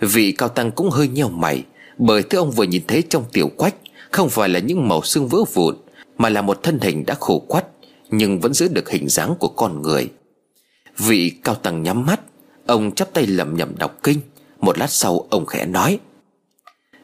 Vị 0.00 0.32
cao 0.32 0.48
tăng 0.48 0.70
cũng 0.70 0.90
hơi 0.90 1.08
nheo 1.08 1.28
mày, 1.28 1.64
Bởi 1.98 2.22
thứ 2.22 2.38
ông 2.38 2.50
vừa 2.50 2.64
nhìn 2.64 2.82
thấy 2.88 3.02
trong 3.08 3.24
tiểu 3.32 3.48
quách 3.56 3.74
Không 4.10 4.30
phải 4.30 4.48
là 4.48 4.58
những 4.58 4.88
màu 4.88 5.02
xương 5.02 5.28
vỡ 5.28 5.38
vụn, 5.54 5.76
Mà 6.18 6.28
là 6.28 6.42
một 6.42 6.62
thân 6.62 6.78
hình 6.80 7.06
đã 7.06 7.14
khổ 7.20 7.38
quắt, 7.38 7.64
Nhưng 8.10 8.40
vẫn 8.40 8.54
giữ 8.54 8.68
được 8.68 8.90
hình 8.90 9.08
dáng 9.08 9.34
của 9.38 9.48
con 9.48 9.82
người. 9.82 10.08
Vị 10.98 11.32
cao 11.44 11.54
tăng 11.54 11.82
nhắm 11.82 12.06
mắt, 12.06 12.20
Ông 12.66 12.92
chắp 12.92 13.12
tay 13.12 13.26
lẩm 13.26 13.56
nhẩm 13.56 13.78
đọc 13.78 13.98
kinh. 14.02 14.20
Một 14.66 14.78
lát 14.78 14.90
sau, 14.90 15.26
ông 15.30 15.46
khẽ 15.46 15.66
nói, 15.66 15.98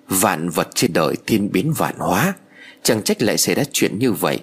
Vạn 0.09 0.49
vật 0.49 0.69
trên 0.75 0.93
đời 0.93 1.17
thiên 1.27 1.53
biến 1.53 1.73
vạn 1.77 1.95
hóa, 1.99 2.35
Chẳng 2.83 3.03
trách 3.03 3.23
lại 3.23 3.39
xảy 3.39 3.55
ra 3.55 3.63
chuyện 3.73 3.99
như 3.99 4.13
vậy. 4.13 4.41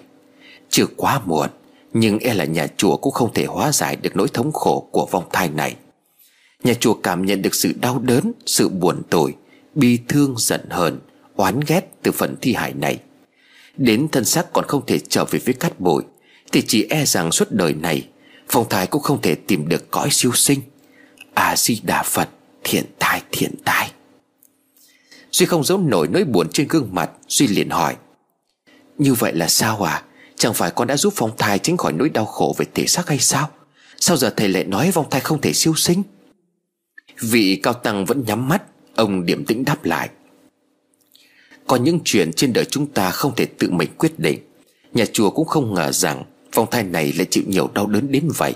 Chưa 0.68 0.86
quá 0.96 1.20
muộn, 1.26 1.50
Nhưng 1.92 2.18
e 2.18 2.34
là 2.34 2.44
nhà 2.44 2.66
chùa 2.76 2.96
cũng 2.96 3.12
không 3.12 3.34
thể 3.34 3.44
hóa 3.44 3.72
giải 3.72 3.96
được 3.96 4.16
nỗi 4.16 4.28
thống 4.28 4.52
khổ 4.52 4.88
của 4.92 5.06
vong 5.10 5.24
thai 5.32 5.48
này. 5.48 5.76
Nhà 6.64 6.74
chùa 6.74 6.94
cảm 6.94 7.26
nhận 7.26 7.42
được 7.42 7.54
sự 7.54 7.72
đau 7.80 7.98
đớn, 7.98 8.32
Sự 8.46 8.68
buồn 8.68 9.02
tủi 9.10 9.34
Bi 9.74 9.98
thương 10.08 10.34
giận 10.38 10.60
hờn, 10.70 11.00
Oán 11.36 11.60
ghét 11.66 11.80
từ 12.02 12.12
phần 12.12 12.36
thi 12.40 12.54
hài 12.54 12.72
này. 12.72 12.98
Đến 13.76 14.08
thân 14.12 14.24
xác 14.24 14.52
còn 14.52 14.64
không 14.68 14.86
thể 14.86 14.98
trở 14.98 15.24
về 15.24 15.38
với 15.44 15.54
cát 15.54 15.80
bụi, 15.80 16.02
Thì 16.52 16.62
chỉ 16.66 16.86
e 16.90 17.04
rằng 17.04 17.32
suốt 17.32 17.50
đời 17.50 17.74
này 17.74 18.08
Phong 18.48 18.68
thái 18.68 18.86
cũng 18.86 19.02
không 19.02 19.22
thể 19.22 19.34
tìm 19.34 19.68
được 19.68 19.90
cõi 19.90 20.08
siêu 20.10 20.32
sinh. 20.34 20.60
A-di-đà 21.34 22.02
Phật. 22.02 22.28
Thiện 22.64 22.84
tai 22.98 23.22
thiện 23.32 23.54
tai 23.64 23.92
Duy 25.30 25.46
không 25.46 25.64
giấu 25.64 25.78
nổi 25.78 26.08
nỗi 26.08 26.24
buồn 26.24 26.48
trên 26.52 26.68
gương 26.68 26.88
mặt, 26.92 27.10
Duy 27.28 27.46
liền 27.46 27.70
hỏi, 27.70 27.96
Như 28.98 29.14
vậy 29.14 29.32
là 29.34 29.48
sao 29.48 29.82
à 29.82 30.02
Chẳng 30.36 30.54
phải 30.54 30.70
con 30.70 30.88
đã 30.88 30.96
giúp 30.96 31.12
phong 31.16 31.36
thai 31.36 31.58
tránh 31.58 31.76
khỏi 31.76 31.92
nỗi 31.92 32.08
đau 32.08 32.26
khổ 32.26 32.54
về 32.58 32.66
thể 32.74 32.86
xác 32.86 33.08
hay 33.08 33.18
sao? 33.18 33.50
Sao 33.96 34.16
giờ 34.16 34.30
thầy 34.36 34.48
lại 34.48 34.64
nói 34.64 34.90
vong 34.90 35.10
thai 35.10 35.20
không 35.20 35.40
thể 35.40 35.52
siêu 35.52 35.74
sinh? 35.74 36.02
Vị 37.20 37.60
cao 37.62 37.74
tăng 37.74 38.04
vẫn 38.04 38.24
nhắm 38.26 38.48
mắt, 38.48 38.62
Ông 38.94 39.26
điểm 39.26 39.44
tĩnh 39.44 39.64
đáp 39.64 39.84
lại, 39.84 40.08
Có 41.66 41.76
những 41.76 41.98
chuyện 42.04 42.32
trên 42.32 42.52
đời 42.52 42.64
chúng 42.64 42.86
ta 42.86 43.10
không 43.10 43.34
thể 43.36 43.46
tự 43.46 43.70
mình 43.70 43.90
quyết 43.98 44.18
định. 44.18 44.38
Nhà 44.92 45.04
chùa 45.12 45.30
cũng 45.30 45.46
không 45.46 45.74
ngờ 45.74 45.92
rằng 45.92 46.24
Vong 46.54 46.70
thai 46.70 46.82
này 46.82 47.12
lại 47.12 47.26
chịu 47.30 47.44
nhiều 47.46 47.70
đau 47.74 47.86
đớn 47.86 48.12
đến 48.12 48.28
vậy. 48.36 48.54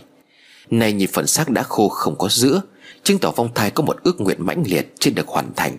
Nay 0.70 0.92
nhìn 0.92 1.10
phần 1.12 1.26
xác 1.26 1.50
đã 1.50 1.62
khô 1.62 1.88
không 1.88 2.18
có 2.18 2.28
giữa 2.28 2.62
Chứng 3.04 3.18
tỏ 3.18 3.32
phong 3.36 3.54
thai 3.54 3.70
có 3.70 3.84
một 3.84 3.96
ước 4.02 4.20
nguyện 4.20 4.46
mãnh 4.46 4.62
liệt 4.66 4.92
Chưa 4.98 5.10
được 5.10 5.28
hoàn 5.28 5.54
thành. 5.56 5.76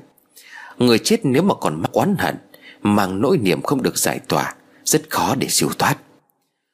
Người 0.78 1.00
chết 1.00 1.26
nếu 1.26 1.44
mà 1.44 1.54
còn 1.62 1.82
mắc 1.82 1.92
oán 1.92 2.16
hận, 2.20 2.36
Mang 2.82 3.22
nỗi 3.22 3.38
niềm 3.38 3.62
không 3.62 3.84
được 3.84 3.98
giải 3.98 4.20
tỏa, 4.20 4.56
Rất 4.86 5.10
khó 5.10 5.36
để 5.36 5.48
siêu 5.50 5.70
thoát. 5.80 5.98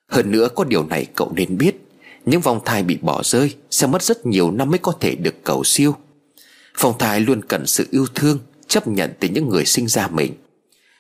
Hơn 0.08 0.32
nữa, 0.32 0.47
có 0.56 0.64
điều 0.64 0.86
này 0.86 1.06
cậu 1.16 1.32
nên 1.36 1.58
biết, 1.58 1.76
Những 2.26 2.41
vòng 2.41 2.60
thai 2.66 2.84
bị 2.84 2.97
bỏ 3.02 3.22
rơi 3.24 3.56
Sẽ 3.72 3.88
mất 3.88 4.04
rất 4.04 4.26
nhiều 4.26 4.52
năm 4.52 4.70
mới 4.70 4.80
có 4.80 4.93
thể 4.99 5.16
được 5.16 5.43
cầu 5.43 5.64
siêu. 5.64 5.95
Phong 6.78 6.97
thai 6.97 7.20
luôn 7.20 7.41
cần 7.47 7.68
sự 7.68 7.88
yêu 7.91 8.06
thương, 8.16 8.39
Chấp 8.68 8.88
nhận 8.88 9.14
từ 9.20 9.28
những 9.28 9.49
người 9.49 9.66
sinh 9.66 9.88
ra 9.88 10.08
mình. 10.08 10.34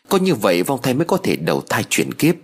Có 0.09 0.17
như 0.17 0.35
vậy, 0.35 0.63
vong 0.63 0.81
thai 0.81 0.93
mới 0.93 1.05
có 1.05 1.17
thể 1.17 1.35
đầu 1.35 1.63
thai 1.69 1.83
chuyển 1.89 2.13
kiếp. 2.13 2.35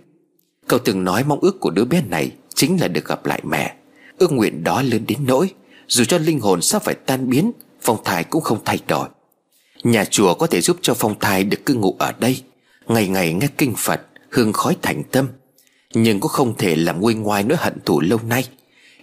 Cậu 0.66 0.78
từng 0.78 1.04
nói 1.04 1.24
mong 1.24 1.40
ước 1.40 1.60
của 1.60 1.70
đứa 1.70 1.84
bé 1.84 2.02
này 2.08 2.32
Chính 2.54 2.80
là 2.80 2.88
được 2.88 3.04
gặp 3.04 3.26
lại 3.26 3.40
mẹ. 3.44 3.74
Ước 4.18 4.32
nguyện 4.32 4.64
đó 4.64 4.82
lớn 4.82 5.04
đến 5.06 5.18
nỗi 5.26 5.50
dù 5.88 6.04
cho 6.04 6.18
linh 6.18 6.40
hồn 6.40 6.62
sắp 6.62 6.82
phải 6.84 6.94
tan 6.94 7.30
biến, 7.30 7.52
Phong 7.80 8.04
thai 8.04 8.24
cũng 8.24 8.42
không 8.42 8.58
thay 8.64 8.78
đổi. 8.88 9.08
Nhà 9.82 10.04
chùa 10.04 10.34
có 10.34 10.46
thể 10.46 10.60
giúp 10.60 10.76
cho 10.82 10.94
phong 10.94 11.18
thai 11.18 11.44
được 11.44 11.66
cư 11.66 11.74
ngụ 11.74 11.96
ở 11.98 12.12
đây, 12.18 12.42
Ngày 12.86 13.08
ngày 13.08 13.32
nghe 13.32 13.48
kinh 13.58 13.74
Phật, 13.76 14.00
Hương 14.30 14.52
khói 14.52 14.76
thành 14.82 15.02
tâm. 15.10 15.28
Nhưng 15.94 16.20
cũng 16.20 16.30
không 16.30 16.56
thể 16.56 16.76
làm 16.76 17.00
nguôi 17.00 17.14
ngoai 17.14 17.42
nỗi 17.42 17.58
hận 17.60 17.74
thù 17.84 18.00
lâu 18.00 18.18
nay, 18.28 18.44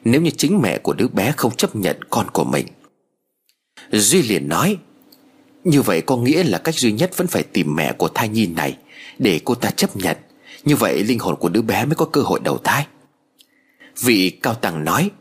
Nếu 0.04 0.22
như 0.22 0.32
chính 0.38 0.62
mẹ 0.62 0.78
của 0.78 0.94
đứa 0.94 1.08
bé 1.08 1.34
không 1.38 1.56
chấp 1.56 1.76
nhận 1.76 2.00
con 2.10 2.28
của 2.34 2.44
mình. 2.44 2.68
Duy 3.92 4.22
liền 4.22 4.50
nói, 4.50 4.78
Như 5.64 5.82
vậy 5.82 6.02
có 6.02 6.18
nghĩa 6.18 6.44
là 6.44 6.58
cách 6.58 6.76
duy 6.76 6.92
nhất 6.92 7.18
vẫn 7.18 7.28
phải 7.28 7.44
tìm 7.44 7.76
mẹ 7.76 7.94
của 7.94 8.08
thai 8.08 8.30
nhi 8.30 8.48
này 8.48 8.78
Để 9.20 9.40
cô 9.46 9.56
ta 9.56 9.72
chấp 9.72 9.98
nhận. 9.98 10.18
Như 10.64 10.76
vậy 10.76 11.04
linh 11.04 11.20
hồn 11.20 11.36
của 11.36 11.50
đứa 11.50 11.62
bé 11.62 11.86
mới 11.86 11.96
có 11.96 12.06
cơ 12.06 12.22
hội 12.22 12.40
đầu 12.44 12.58
thai. 12.58 12.88
Vị 14.02 14.30
cao 14.42 14.54
tăng 14.54 14.84
nói 14.84 15.12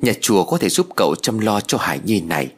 Nhà 0.00 0.12
chùa 0.20 0.44
có 0.44 0.58
thể 0.58 0.68
giúp 0.68 0.86
cậu 0.96 1.14
chăm 1.14 1.38
lo 1.38 1.60
cho 1.60 1.78
Hải 1.78 2.00
Nhi 2.04 2.20
này. 2.20 2.48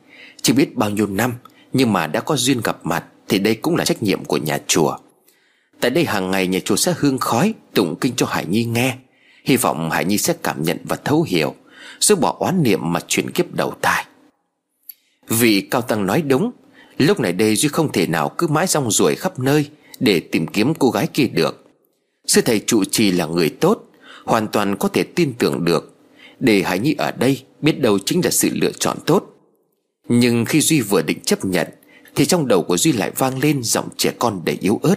Chỉ 0.43 0.53
biết 0.53 0.76
bao 0.76 0.91
nhiêu 0.91 1.07
năm, 1.07 1.34
Nhưng 1.72 1.93
mà 1.93 2.07
đã 2.07 2.20
có 2.20 2.36
duyên 2.36 2.61
gặp 2.64 2.86
mặt, 2.86 3.05
Thì 3.28 3.39
đây 3.39 3.55
cũng 3.55 3.76
là 3.76 3.84
trách 3.84 4.03
nhiệm 4.03 4.24
của 4.24 4.36
nhà 4.36 4.59
chùa. 4.66 4.97
Tại 5.80 5.91
đây 5.91 6.05
hàng 6.05 6.30
ngày 6.30 6.47
nhà 6.47 6.59
chùa 6.64 6.76
sẽ 6.76 6.95
hương 6.99 7.18
khói, 7.18 7.55
Tụng 7.74 7.97
kinh 8.01 8.16
cho 8.16 8.26
Hải 8.26 8.47
Nhi 8.47 8.64
nghe. 8.64 8.97
Hy 9.45 9.57
vọng 9.57 9.91
Hải 9.91 10.05
Nhi 10.05 10.18
sẽ 10.18 10.34
cảm 10.43 10.62
nhận 10.62 10.78
và 10.84 10.97
thấu 10.97 11.22
hiểu 11.22 11.55
Giúp 12.01 12.20
bỏ 12.20 12.36
oán 12.39 12.62
niệm 12.62 12.93
mà 12.93 13.01
chuyển 13.09 13.30
kiếp 13.30 13.55
đầu 13.55 13.74
thai. 13.82 14.05
Vị 15.28 15.61
cao 15.61 15.82
tăng 15.82 16.07
nói 16.07 16.22
đúng, 16.22 16.51
Lúc 16.99 17.20
này 17.20 17.32
đây 17.32 17.57
Duy 17.57 17.68
không 17.68 17.93
thể 17.93 18.07
nào 18.07 18.28
cứ 18.39 18.47
mãi 18.47 18.66
rong 18.66 18.91
ruổi 18.91 19.14
khắp 19.14 19.39
nơi 19.39 19.66
Để 20.01 20.20
tìm 20.20 20.47
kiếm 20.47 20.74
cô 20.74 20.91
gái 20.91 21.07
kia 21.07 21.26
được. 21.26 21.64
Sư 22.26 22.41
thầy 22.45 22.61
trụ 22.66 22.84
trì 22.84 23.11
là 23.11 23.26
người 23.26 23.49
tốt, 23.49 23.84
Hoàn 24.24 24.49
toàn 24.49 24.76
có 24.76 24.89
thể 24.89 25.03
tin 25.03 25.32
tưởng 25.39 25.64
được. 25.64 25.97
Để 26.41 26.62
Hải 26.62 26.78
Nhi 26.78 26.95
ở 26.99 27.11
đây 27.11 27.45
Biết 27.61 27.80
đâu 27.80 27.99
chính 27.99 28.20
là 28.24 28.30
sự 28.30 28.49
lựa 28.53 28.72
chọn 28.78 28.97
tốt. 29.07 29.24
Nhưng 30.09 30.45
khi 30.45 30.61
Duy 30.61 30.80
vừa 30.80 31.03
định 31.03 31.20
chấp 31.20 31.45
nhận 31.45 31.66
Thì 32.14 32.24
trong 32.24 32.49
đầu 32.49 32.62
của 32.62 32.76
Duy 32.76 32.93
lại 32.93 33.11
vang 33.16 33.39
lên 33.39 33.62
Giọng 33.62 33.89
trẻ 33.97 34.12
con 34.18 34.41
đầy 34.45 34.59
yếu 34.61 34.80
ớt. 34.82 34.97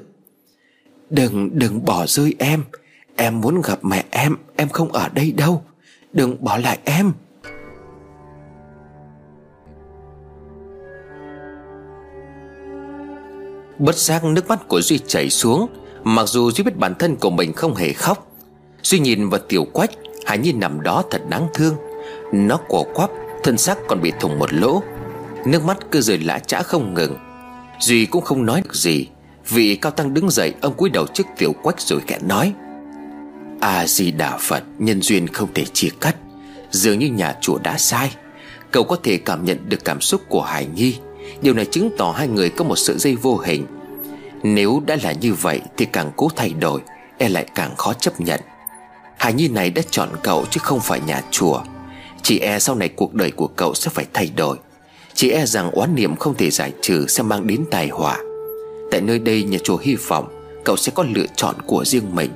Đừng, 1.09 1.49
đừng 1.53 1.85
bỏ 1.85 2.05
rơi 2.07 2.35
em. 2.39 2.63
Em 3.15 3.41
muốn 3.41 3.61
gặp 3.61 3.79
mẹ 3.85 4.03
em 4.09 4.35
Em 4.55 4.69
không 4.69 4.91
ở 4.91 5.09
đây 5.09 5.31
đâu. 5.31 5.63
Đừng 6.13 6.43
bỏ 6.43 6.57
lại 6.57 6.79
em. 6.85 7.13
Bất 13.79 13.95
giác 13.95 14.23
nước 14.23 14.47
mắt 14.47 14.67
của 14.67 14.81
Duy 14.81 14.99
chảy 15.07 15.29
xuống 15.29 15.67
Mặc 16.03 16.25
dù 16.27 16.51
Duy 16.51 16.63
biết 16.63 16.77
bản 16.77 16.93
thân 16.99 17.15
của 17.15 17.29
mình 17.29 17.53
không 17.53 17.75
hề 17.75 17.93
khóc. 17.93 18.31
Duy 18.83 18.99
nhìn 18.99 19.29
vào 19.29 19.39
tiểu 19.49 19.65
quách 19.73 19.91
Hải 20.31 20.37
Nhi 20.37 20.51
nằm 20.51 20.81
đó 20.81 21.03
thật 21.11 21.21
đáng 21.29 21.47
thương. 21.53 21.75
Nó 22.31 22.59
cổ 22.69 22.83
quắp, 22.93 23.09
Thân 23.43 23.57
xác 23.57 23.77
còn 23.87 24.01
bị 24.01 24.11
thủng 24.19 24.39
một 24.39 24.53
lỗ. 24.53 24.83
Nước 25.45 25.65
mắt 25.65 25.77
cứ 25.91 26.01
rơi 26.01 26.17
lã 26.17 26.39
chã 26.39 26.61
không 26.61 26.93
ngừng. 26.93 27.17
Duy 27.79 28.05
cũng 28.05 28.23
không 28.23 28.45
nói 28.45 28.61
được 28.63 28.75
gì. 28.75 29.07
Vị 29.49 29.75
cao 29.75 29.91
tăng 29.91 30.13
đứng 30.13 30.29
dậy, 30.29 30.53
Ông 30.61 30.73
cúi 30.73 30.89
đầu 30.89 31.07
trước 31.07 31.27
tiểu 31.37 31.53
quách 31.63 31.81
rồi 31.81 31.99
khẽ 32.07 32.19
nói. 32.21 32.53
A-di-đà 33.59 34.37
Phật, 34.37 34.63
Nhân 34.77 35.01
duyên 35.01 35.27
không 35.27 35.49
thể 35.53 35.65
chia 35.65 35.89
cắt. 36.01 36.15
Dường 36.71 36.99
như 36.99 37.07
nhà 37.07 37.35
chùa 37.41 37.57
đã 37.63 37.77
sai. 37.77 38.11
Cậu 38.71 38.83
có 38.83 38.97
thể 39.03 39.17
cảm 39.17 39.45
nhận 39.45 39.69
được 39.69 39.85
cảm 39.85 40.01
xúc 40.01 40.21
của 40.29 40.41
Hải 40.41 40.67
Nhi. 40.75 40.97
Điều 41.41 41.53
này 41.53 41.65
chứng 41.65 41.89
tỏ 41.97 42.11
hai 42.17 42.27
người 42.27 42.49
có 42.49 42.63
một 42.63 42.75
sợi 42.75 42.97
dây 42.97 43.15
vô 43.15 43.37
hình. 43.37 43.65
Nếu 44.43 44.81
đã 44.85 44.97
là 45.03 45.11
như 45.11 45.33
vậy 45.33 45.61
Thì 45.77 45.85
càng 45.85 46.11
cố 46.15 46.29
thay 46.35 46.49
đổi 46.49 46.81
E 47.17 47.29
lại 47.29 47.45
càng 47.55 47.75
khó 47.75 47.93
chấp 47.93 48.21
nhận. 48.21 48.39
Hải 49.21 49.33
Nhi 49.33 49.47
này 49.47 49.69
đã 49.69 49.81
chọn 49.91 50.09
cậu 50.23 50.45
chứ 50.51 50.59
không 50.63 50.79
phải 50.79 50.99
nhà 50.99 51.21
chùa. 51.31 51.61
Chị 52.23 52.39
e 52.39 52.59
sau 52.59 52.75
này 52.75 52.89
cuộc 52.89 53.13
đời 53.13 53.31
của 53.31 53.47
cậu 53.47 53.73
sẽ 53.73 53.91
phải 53.93 54.05
thay 54.13 54.31
đổi. 54.35 54.57
Chị 55.13 55.29
e 55.29 55.45
rằng 55.45 55.71
oán 55.71 55.95
niệm 55.95 56.15
không 56.15 56.37
thể 56.37 56.49
giải 56.49 56.71
trừ 56.81 57.05
Sẽ 57.07 57.23
mang 57.23 57.47
đến 57.47 57.65
tai 57.71 57.87
họa. 57.87 58.17
Tại 58.91 59.01
nơi 59.01 59.19
đây, 59.19 59.43
nhà 59.43 59.57
chùa 59.63 59.77
hy 59.77 59.95
vọng 59.95 60.27
Cậu 60.65 60.77
sẽ 60.77 60.91
có 60.95 61.05
lựa 61.15 61.25
chọn 61.35 61.55
của 61.65 61.85
riêng 61.85 62.15
mình. 62.15 62.31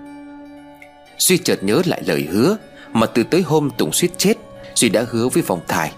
Duy 1.18 1.38
chợt 1.38 1.64
nhớ 1.64 1.82
lại 1.86 2.02
lời 2.06 2.28
hứa 2.32 2.58
Mà 2.94 3.06
từ 3.06 3.24
tới 3.24 3.42
hôm 3.42 3.70
Tùng 3.78 3.94
suýt 3.94 4.12
chết, 4.18 4.34
Duy 4.76 4.90
đã 4.90 5.06
hứa 5.10 5.28
với 5.28 5.44
vòng 5.44 5.62
thải 5.68 5.92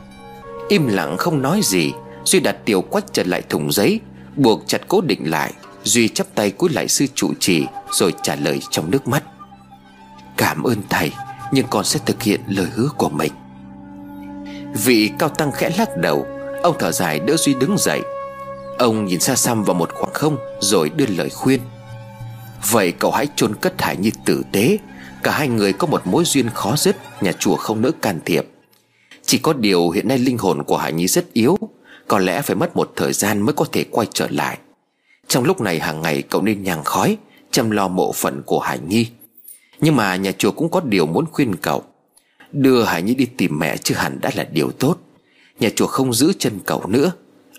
Im 0.70 0.88
lặng 0.88 1.18
không 1.18 1.42
nói 1.42 1.60
gì, 1.64 1.92
Duy 2.26 2.40
đặt 2.40 2.56
tiểu 2.66 2.82
quách 2.82 3.14
trở 3.14 3.24
lại 3.24 3.42
thùng 3.50 3.72
giấy, 3.72 4.00
Buộc 4.36 4.64
chặt 4.68 4.82
cố 4.88 5.02
định 5.02 5.30
lại. 5.30 5.54
Duy 5.84 6.08
chắp 6.08 6.28
tay 6.36 6.52
cúi 6.52 6.70
lại 6.74 6.88
sư 6.88 7.06
trụ 7.16 7.34
trì 7.40 7.66
Rồi 7.92 8.14
trả 8.24 8.36
lời 8.36 8.60
trong 8.72 8.92
nước 8.92 9.08
mắt. 9.08 9.24
Cảm 10.38 10.64
ơn 10.64 10.82
thầy, 10.90 11.12
Nhưng 11.52 11.66
con 11.70 11.86
sẽ 11.86 12.00
thực 12.06 12.24
hiện 12.24 12.42
lời 12.48 12.68
hứa 12.76 12.90
của 12.98 13.10
mình. 13.10 13.32
Vị 14.74 15.12
cao 15.20 15.30
tăng 15.30 15.52
khẽ 15.52 15.72
lắc 15.78 15.98
đầu, 15.98 16.26
Ông 16.64 16.76
thở 16.80 16.92
dài 16.92 17.20
đỡ 17.20 17.38
Duy 17.38 17.54
đứng 17.54 17.78
dậy. 17.78 18.02
Ông 18.78 19.06
nhìn 19.06 19.20
xa 19.20 19.36
xăm 19.36 19.64
vào 19.64 19.74
một 19.74 19.90
khoảng 19.94 20.14
không 20.14 20.38
Rồi 20.60 20.90
đưa 20.90 21.06
lời 21.06 21.30
khuyên. 21.30 21.60
Vậy 22.72 22.92
cậu 22.92 23.12
hãy 23.12 23.28
chôn 23.36 23.56
cất 23.56 23.82
Hải 23.82 23.98
Nhi 23.98 24.12
tử 24.26 24.44
tế. 24.52 24.78
Cả 25.24 25.32
hai 25.32 25.48
người 25.48 25.74
có 25.74 25.88
một 25.88 26.08
mối 26.08 26.24
duyên 26.26 26.50
khó 26.50 26.76
dứt, 26.78 26.96
Nhà 27.22 27.32
chùa 27.32 27.56
không 27.56 27.82
nỡ 27.82 27.92
can 28.02 28.20
thiệp. 28.26 28.48
Chỉ 29.26 29.38
có 29.38 29.54
điều 29.54 29.90
hiện 29.90 30.08
nay 30.08 30.18
linh 30.18 30.38
hồn 30.38 30.64
của 30.64 30.78
Hải 30.78 30.94
Nhi 30.94 31.08
rất 31.08 31.34
yếu, 31.34 31.58
Có 32.08 32.20
lẽ 32.20 32.42
phải 32.42 32.56
mất 32.56 32.76
một 32.76 32.94
thời 32.96 33.14
gian 33.14 33.42
mới 33.42 33.54
có 33.54 33.66
thể 33.72 33.86
quay 33.92 34.08
trở 34.14 34.28
lại. 34.30 34.58
Trong 35.28 35.44
lúc 35.44 35.62
này 35.62 35.80
hàng 35.80 36.02
ngày 36.02 36.22
cậu 36.22 36.42
nên 36.42 36.64
nhàng 36.64 36.84
khói, 36.84 37.18
Chăm 37.52 37.72
lo 37.72 37.88
mộ 37.88 38.12
phận 38.12 38.42
của 38.46 38.60
Hải 38.60 38.80
Nhi 38.80 39.08
nhưng 39.82 39.96
mà 39.96 40.16
nhà 40.16 40.32
chùa 40.38 40.52
cũng 40.52 40.72
có 40.72 40.80
điều 40.80 41.06
muốn 41.06 41.26
khuyên 41.32 41.56
cậu. 41.56 41.84
Đưa 42.52 42.84
Hải 42.84 43.02
Nhi 43.02 43.16
đi 43.16 43.26
tìm 43.26 43.60
mẹ 43.60 43.78
chứ 43.78 43.96
hẳn 43.96 44.20
đã 44.22 44.32
là 44.36 44.44
điều 44.44 44.72
tốt. 44.72 44.98
Nhà 45.60 45.70
chùa 45.76 45.88
không 45.88 46.14
giữ 46.14 46.34
chân 46.40 46.60
cậu 46.66 46.88
nữa. 46.88 47.12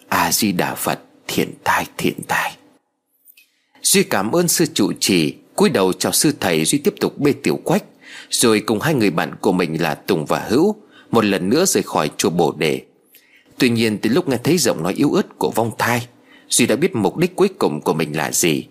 A-di-đà 0.08 0.74
Phật, 0.74 1.00
thiện 1.28 1.54
tai 1.64 1.86
thiện 1.96 2.22
tai. 2.28 2.56
Duy 3.82 4.02
cảm 4.02 4.32
ơn 4.32 4.48
sư 4.48 4.66
trụ 4.74 4.92
trì, 5.00 5.34
cúi 5.56 5.70
đầu 5.70 5.92
chào 5.92 6.12
sư 6.12 6.32
thầy 6.40 6.64
Duy 6.64 6.78
tiếp 6.78 6.94
tục 7.00 7.18
bê 7.18 7.32
tiểu 7.32 7.60
quách. 7.64 7.84
Rồi 8.30 8.60
cùng 8.60 8.80
hai 8.80 8.94
người 8.94 9.10
bạn 9.10 9.34
của 9.40 9.52
mình 9.52 9.82
là 9.82 9.94
Tùng 9.94 10.24
và 10.26 10.46
Hữu, 10.48 10.76
Một 11.10 11.24
lần 11.24 11.48
nữa 11.48 11.64
rời 11.66 11.82
khỏi 11.82 12.10
chùa 12.16 12.30
Bồ 12.30 12.52
Đề. 12.52 12.82
Tuy 13.58 13.70
nhiên, 13.70 13.98
từ 13.98 14.10
lúc 14.10 14.28
nghe 14.28 14.36
thấy 14.44 14.58
giọng 14.58 14.82
nói 14.82 14.94
yếu 14.96 15.12
ớt 15.12 15.38
của 15.38 15.50
vong 15.50 15.70
thai, 15.78 16.06
Duy 16.48 16.66
đã 16.66 16.76
biết 16.76 16.94
mục 16.94 17.16
đích 17.16 17.36
cuối 17.36 17.48
cùng 17.58 17.80
của 17.80 17.94
mình 17.94 18.16
là 18.16 18.32
gì. 18.32 18.66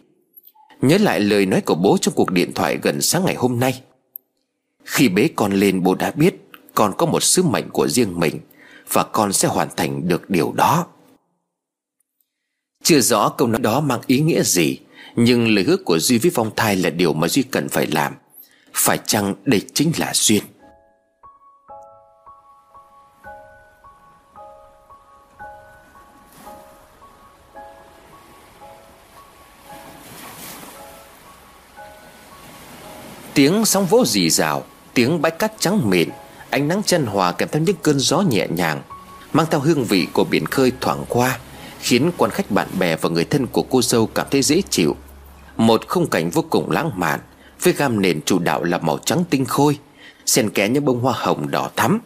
Nhớ 0.81 0.97
lại 0.97 1.19
lời 1.19 1.45
nói 1.45 1.61
của 1.61 1.75
bố 1.75 1.97
trong 2.01 2.13
cuộc 2.13 2.31
điện 2.31 2.53
thoại 2.53 2.77
gần 2.81 3.01
sáng 3.01 3.25
ngày 3.25 3.35
hôm 3.35 3.59
nay. 3.59 3.81
Khi 4.83 5.09
bế 5.09 5.29
con 5.35 5.53
lên, 5.53 5.83
bố 5.83 5.95
đã 5.95 6.11
biết 6.11 6.35
Con 6.73 6.93
có 6.97 7.05
một 7.05 7.23
sứ 7.23 7.43
mệnh 7.43 7.69
của 7.69 7.87
riêng 7.87 8.19
mình 8.19 8.39
Và 8.91 9.03
con 9.03 9.33
sẽ 9.33 9.47
hoàn 9.47 9.67
thành 9.77 10.07
được 10.07 10.29
điều 10.29 10.51
đó. 10.51 10.87
Chưa 12.83 12.99
rõ 12.99 13.29
câu 13.29 13.47
nói 13.47 13.61
đó 13.61 13.79
mang 13.79 14.01
ý 14.07 14.19
nghĩa 14.19 14.43
gì, 14.43 14.77
Nhưng 15.15 15.47
lời 15.47 15.63
hứa 15.63 15.77
của 15.77 15.99
Duy 15.99 16.17
với 16.17 16.31
phong 16.33 16.51
thai 16.55 16.75
là 16.75 16.89
điều 16.89 17.13
mà 17.13 17.27
Duy 17.27 17.43
cần 17.43 17.69
phải 17.69 17.87
làm. 17.87 18.13
Phải 18.73 18.99
chăng 19.05 19.35
đây 19.45 19.61
chính 19.73 19.91
là 19.97 20.11
duyên? 20.13 20.43
Tiếng 33.37 33.65
sóng 33.65 33.85
vỗ 33.85 34.05
rì 34.05 34.29
rào, 34.29 34.63
Tiếng 34.93 35.21
bãi 35.21 35.31
cát 35.31 35.51
trắng 35.59 35.89
mịn, 35.89 36.09
Ánh 36.49 36.67
nắng 36.67 36.81
chân 36.85 37.05
hòa 37.05 37.31
kèm 37.31 37.49
theo 37.51 37.61
những 37.61 37.75
cơn 37.81 37.99
gió 37.99 38.21
nhẹ 38.21 38.47
nhàng, 38.49 38.81
Mang 39.33 39.45
theo 39.51 39.59
hương 39.59 39.83
vị 39.83 40.07
của 40.13 40.23
biển 40.23 40.45
khơi 40.45 40.71
thoảng 40.81 41.05
qua, 41.09 41.39
Khiến 41.79 42.11
quan 42.17 42.31
khách 42.31 42.51
bạn 42.51 42.67
bè 42.79 42.95
và 42.95 43.09
người 43.09 43.25
thân 43.25 43.47
của 43.47 43.61
cô 43.61 43.81
dâu 43.81 44.07
cảm 44.07 44.27
thấy 44.31 44.41
dễ 44.41 44.61
chịu. 44.69 44.95
Một 45.57 45.87
khung 45.87 46.09
cảnh 46.09 46.29
vô 46.29 46.45
cùng 46.49 46.71
lãng 46.71 46.91
mạn, 46.95 47.19
Với 47.61 47.73
gam 47.73 48.01
nền 48.01 48.21
chủ 48.21 48.39
đạo 48.39 48.63
là 48.63 48.77
màu 48.77 48.97
trắng 49.05 49.23
tinh 49.29 49.45
khôi, 49.45 49.77
Xen 50.25 50.49
kẽ 50.49 50.69
những 50.69 50.85
bông 50.85 50.99
hoa 50.99 51.13
hồng 51.17 51.51
đỏ 51.51 51.69
thắm. 51.75 51.99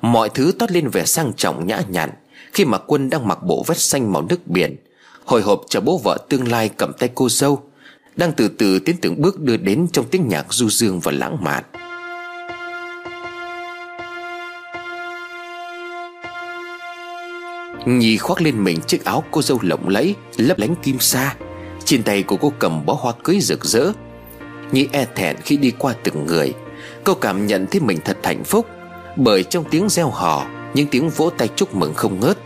Mọi 0.00 0.28
thứ 0.28 0.52
toát 0.58 0.70
lên 0.70 0.88
vẻ 0.88 1.04
sang 1.04 1.32
trọng 1.36 1.66
nhã 1.66 1.82
nhặn 1.88 2.10
Khi 2.52 2.64
mà 2.64 2.78
quân 2.78 3.10
đang 3.10 3.28
mặc 3.28 3.38
bộ 3.42 3.64
vest 3.66 3.80
xanh 3.80 4.12
màu 4.12 4.22
nước 4.22 4.46
biển, 4.46 4.76
Hồi 5.24 5.42
hộp 5.42 5.60
chờ 5.68 5.80
bố 5.80 5.98
vợ 6.04 6.18
tương 6.28 6.48
lai 6.48 6.68
cầm 6.68 6.92
tay 6.92 7.10
cô 7.14 7.28
dâu. 7.28 7.62
Đang 8.20 8.32
từ 8.32 8.48
từ 8.48 8.78
tiến 8.78 8.96
từng 9.02 9.20
bước 9.20 9.40
đưa 9.40 9.56
đến 9.56 9.86
trong 9.92 10.04
tiếng 10.10 10.28
nhạc 10.28 10.46
du 10.50 10.70
dương 10.70 11.00
và 11.00 11.12
lãng 11.12 11.36
mạn. 11.44 11.64
Nhi 17.86 18.16
khoác 18.16 18.42
lên 18.42 18.64
mình 18.64 18.80
chiếc 18.86 19.04
áo 19.04 19.24
cô 19.30 19.42
dâu 19.42 19.58
lộng 19.62 19.88
lẫy, 19.88 20.14
Lấp 20.36 20.58
lánh 20.58 20.74
kim 20.82 20.98
sa. 20.98 21.34
Trên 21.84 22.02
tay 22.02 22.22
của 22.22 22.36
cô 22.36 22.52
cầm 22.58 22.86
bó 22.86 22.94
hoa 23.00 23.12
cưới 23.24 23.38
rực 23.40 23.64
rỡ. 23.64 23.92
Nhi 24.72 24.88
e 24.92 25.06
thẹn 25.14 25.36
khi 25.44 25.56
đi 25.56 25.72
qua 25.78 25.94
từng 26.02 26.26
người. 26.26 26.52
Cô 27.04 27.14
cảm 27.14 27.46
nhận 27.46 27.66
thấy 27.66 27.80
mình 27.80 27.98
thật 28.04 28.18
hạnh 28.22 28.44
phúc, 28.44 28.66
Bởi 29.16 29.42
trong 29.42 29.64
tiếng 29.70 29.88
reo 29.88 30.10
hò, 30.10 30.46
Những 30.74 30.86
tiếng 30.86 31.10
vỗ 31.10 31.30
tay 31.38 31.48
chúc 31.56 31.74
mừng 31.74 31.94
không 31.94 32.20
ngớt. 32.20 32.38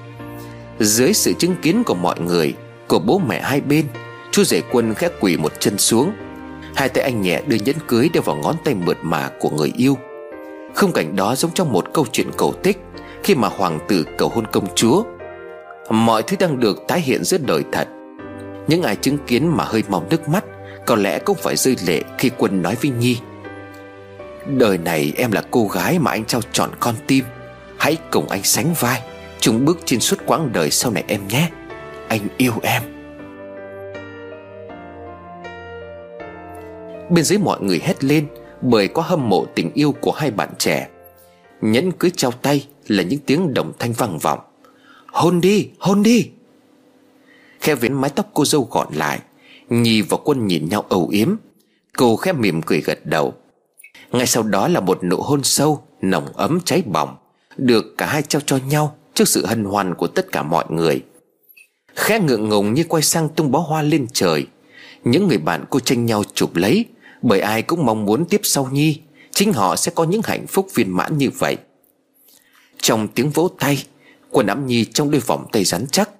Dưới 0.80 1.12
sự 1.12 1.32
chứng 1.38 1.56
kiến 1.62 1.82
của 1.86 1.94
mọi 1.94 2.20
người, 2.20 2.54
Của 2.88 2.98
bố 2.98 3.18
mẹ 3.18 3.42
hai 3.42 3.60
bên 3.60 3.86
Chú 4.34 4.44
rể 4.44 4.62
quân 4.72 4.94
khẽ 4.94 5.08
quỳ 5.20 5.36
một 5.36 5.52
chân 5.60 5.78
xuống. 5.78 6.12
Hai 6.76 6.88
tay 6.88 7.04
anh 7.04 7.22
nhẹ 7.22 7.40
đưa 7.46 7.56
nhẫn 7.56 7.76
cưới 7.86 8.08
đeo 8.12 8.22
vào 8.22 8.36
ngón 8.36 8.56
tay 8.64 8.74
mượt 8.74 8.98
mà 9.02 9.30
của 9.40 9.50
người 9.50 9.72
yêu. 9.76 9.98
Không 10.74 10.92
cảnh 10.92 11.16
đó 11.16 11.34
giống 11.34 11.50
trong 11.54 11.72
một 11.72 11.84
câu 11.94 12.06
chuyện 12.12 12.30
cổ 12.36 12.52
tích, 12.52 12.78
Khi 13.22 13.34
mà 13.34 13.48
hoàng 13.48 13.78
tử 13.88 14.06
cầu 14.18 14.28
hôn 14.28 14.46
công 14.46 14.74
chúa. 14.74 15.02
Mọi 15.90 16.22
thứ 16.22 16.36
đang 16.40 16.60
được 16.60 16.84
tái 16.88 17.00
hiện 17.00 17.24
giữa 17.24 17.38
đời 17.38 17.62
thật. 17.72 17.88
Những 18.68 18.82
ai 18.82 18.96
chứng 18.96 19.18
kiến 19.26 19.56
mà 19.56 19.64
hơi 19.64 19.82
mong 19.88 20.08
nước 20.10 20.28
mắt, 20.28 20.44
Có 20.86 20.96
lẽ 20.96 21.18
cũng 21.18 21.36
phải 21.36 21.56
rơi 21.56 21.76
lệ 21.86 22.02
khi 22.18 22.30
quân 22.38 22.62
nói 22.62 22.76
với 22.82 22.90
Nhi. 22.90 23.18
Đời 24.46 24.78
này 24.78 25.12
em 25.16 25.32
là 25.32 25.42
cô 25.50 25.66
gái 25.66 25.98
mà 25.98 26.10
anh 26.10 26.24
trao 26.24 26.40
chọn 26.52 26.70
con 26.80 26.94
tim. 27.06 27.24
Hãy 27.78 27.96
cùng 28.10 28.28
anh 28.28 28.42
sánh 28.42 28.74
vai, 28.80 29.02
Chung 29.40 29.64
bước 29.64 29.78
trên 29.84 30.00
suốt 30.00 30.16
quãng 30.26 30.52
đời 30.52 30.70
sau 30.70 30.92
này 30.92 31.04
em 31.06 31.28
nhé. 31.28 31.50
Anh 32.08 32.20
yêu 32.36 32.52
em. 32.62 32.93
Bên 37.10 37.24
dưới 37.24 37.38
mọi 37.38 37.60
người 37.62 37.80
hét 37.84 38.04
lên 38.04 38.26
Bởi 38.62 38.88
có 38.88 39.02
hâm 39.02 39.28
mộ 39.28 39.46
tình 39.54 39.70
yêu 39.74 39.92
của 39.92 40.12
hai 40.12 40.30
bạn 40.30 40.48
trẻ. 40.58 40.88
Nhẫn 41.60 41.92
cưới 41.92 42.10
trao 42.16 42.30
tay 42.30 42.66
Là 42.86 43.02
những 43.02 43.20
tiếng 43.26 43.54
đồng 43.54 43.72
thanh 43.78 43.92
vang 43.92 44.18
vọng. 44.18 44.38
Hôn 45.06 45.40
đi 45.40 45.68
hôn 45.78 46.02
đi. 46.02 46.30
Khe 47.60 47.74
vén 47.74 47.92
mái 47.92 48.10
tóc 48.10 48.30
cô 48.34 48.44
dâu 48.44 48.68
gọn 48.70 48.94
lại 48.94 49.20
Nhi 49.68 50.02
và 50.02 50.16
quân 50.24 50.46
nhìn 50.46 50.68
nhau 50.68 50.84
âu 50.88 51.08
yếm. 51.08 51.34
Cô 51.96 52.16
khẽ 52.16 52.32
mỉm 52.32 52.62
cười 52.62 52.80
gật 52.80 53.06
đầu. 53.06 53.34
Ngay 54.12 54.26
sau 54.26 54.42
đó 54.42 54.68
là 54.68 54.80
một 54.80 55.04
nụ 55.04 55.16
hôn 55.16 55.42
sâu, 55.42 55.82
Nồng 56.00 56.26
ấm 56.34 56.60
cháy 56.64 56.82
bỏng, 56.86 57.16
Được 57.56 57.84
cả 57.98 58.06
hai 58.06 58.22
trao 58.22 58.42
cho 58.46 58.58
nhau 58.68 58.96
Trước 59.14 59.28
sự 59.28 59.46
hân 59.46 59.64
hoan 59.64 59.94
của 59.94 60.06
tất 60.06 60.32
cả 60.32 60.42
mọi 60.42 60.64
người. 60.68 61.02
Khẽ 61.94 62.18
ngượng 62.20 62.48
ngùng 62.48 62.74
như 62.74 62.84
quay 62.88 63.02
sang 63.02 63.28
tung 63.28 63.50
bó 63.50 63.58
hoa 63.58 63.82
lên 63.82 64.06
trời, 64.12 64.46
Những 65.04 65.28
người 65.28 65.38
bạn 65.38 65.64
cô 65.70 65.80
tranh 65.80 66.06
nhau 66.06 66.22
chụp 66.34 66.56
lấy. 66.56 66.86
Bởi 67.26 67.40
ai 67.40 67.62
cũng 67.62 67.86
mong 67.86 68.04
muốn 68.04 68.24
tiếp 68.24 68.40
sau 68.44 68.68
Nhi, 68.72 69.00
Chính 69.30 69.52
họ 69.52 69.76
sẽ 69.76 69.92
có 69.94 70.04
những 70.04 70.20
hạnh 70.24 70.46
phúc 70.46 70.68
viên 70.74 70.96
mãn 70.96 71.18
như 71.18 71.30
vậy. 71.38 71.56
Trong 72.80 73.08
tiếng 73.08 73.30
vỗ 73.30 73.50
tay 73.58 73.84
Quân 74.30 74.46
ấm 74.46 74.66
Nhi 74.66 74.84
trong 74.84 75.10
đôi 75.10 75.20
vòng 75.20 75.46
tay 75.52 75.64
rắn 75.64 75.86
chắc, 75.92 76.10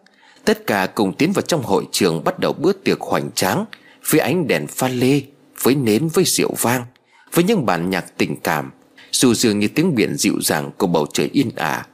Tất 0.45 0.67
cả 0.67 0.87
cùng 0.95 1.13
tiến 1.13 1.33
vào 1.33 1.43
trong 1.43 1.63
hội 1.63 1.85
trường 1.93 2.25
Bắt 2.25 2.39
đầu 2.39 2.53
bữa 2.53 2.73
tiệc 2.73 3.01
hoành 3.01 3.31
tráng, 3.35 3.65
Với 4.11 4.21
ánh 4.21 4.47
đèn 4.47 4.67
pha 4.67 4.89
lê, 4.89 5.21
Với 5.63 5.75
nến, 5.75 6.09
với 6.09 6.25
rượu 6.25 6.55
vang, 6.61 6.85
với 7.33 7.45
những 7.45 7.67
bản 7.67 7.91
nhạc 7.91 8.19
tình 8.19 8.37
cảm, 8.37 8.71
dù 9.13 9.35
dường 9.35 9.59
như 9.59 9.69
tiếng 9.69 9.95
biển 9.95 10.17
dịu 10.17 10.35
dàng 10.43 10.71
của 10.79 10.87
bầu 10.87 11.07
trời 11.13 11.31
yên 11.33 11.51
ả. 11.57 11.87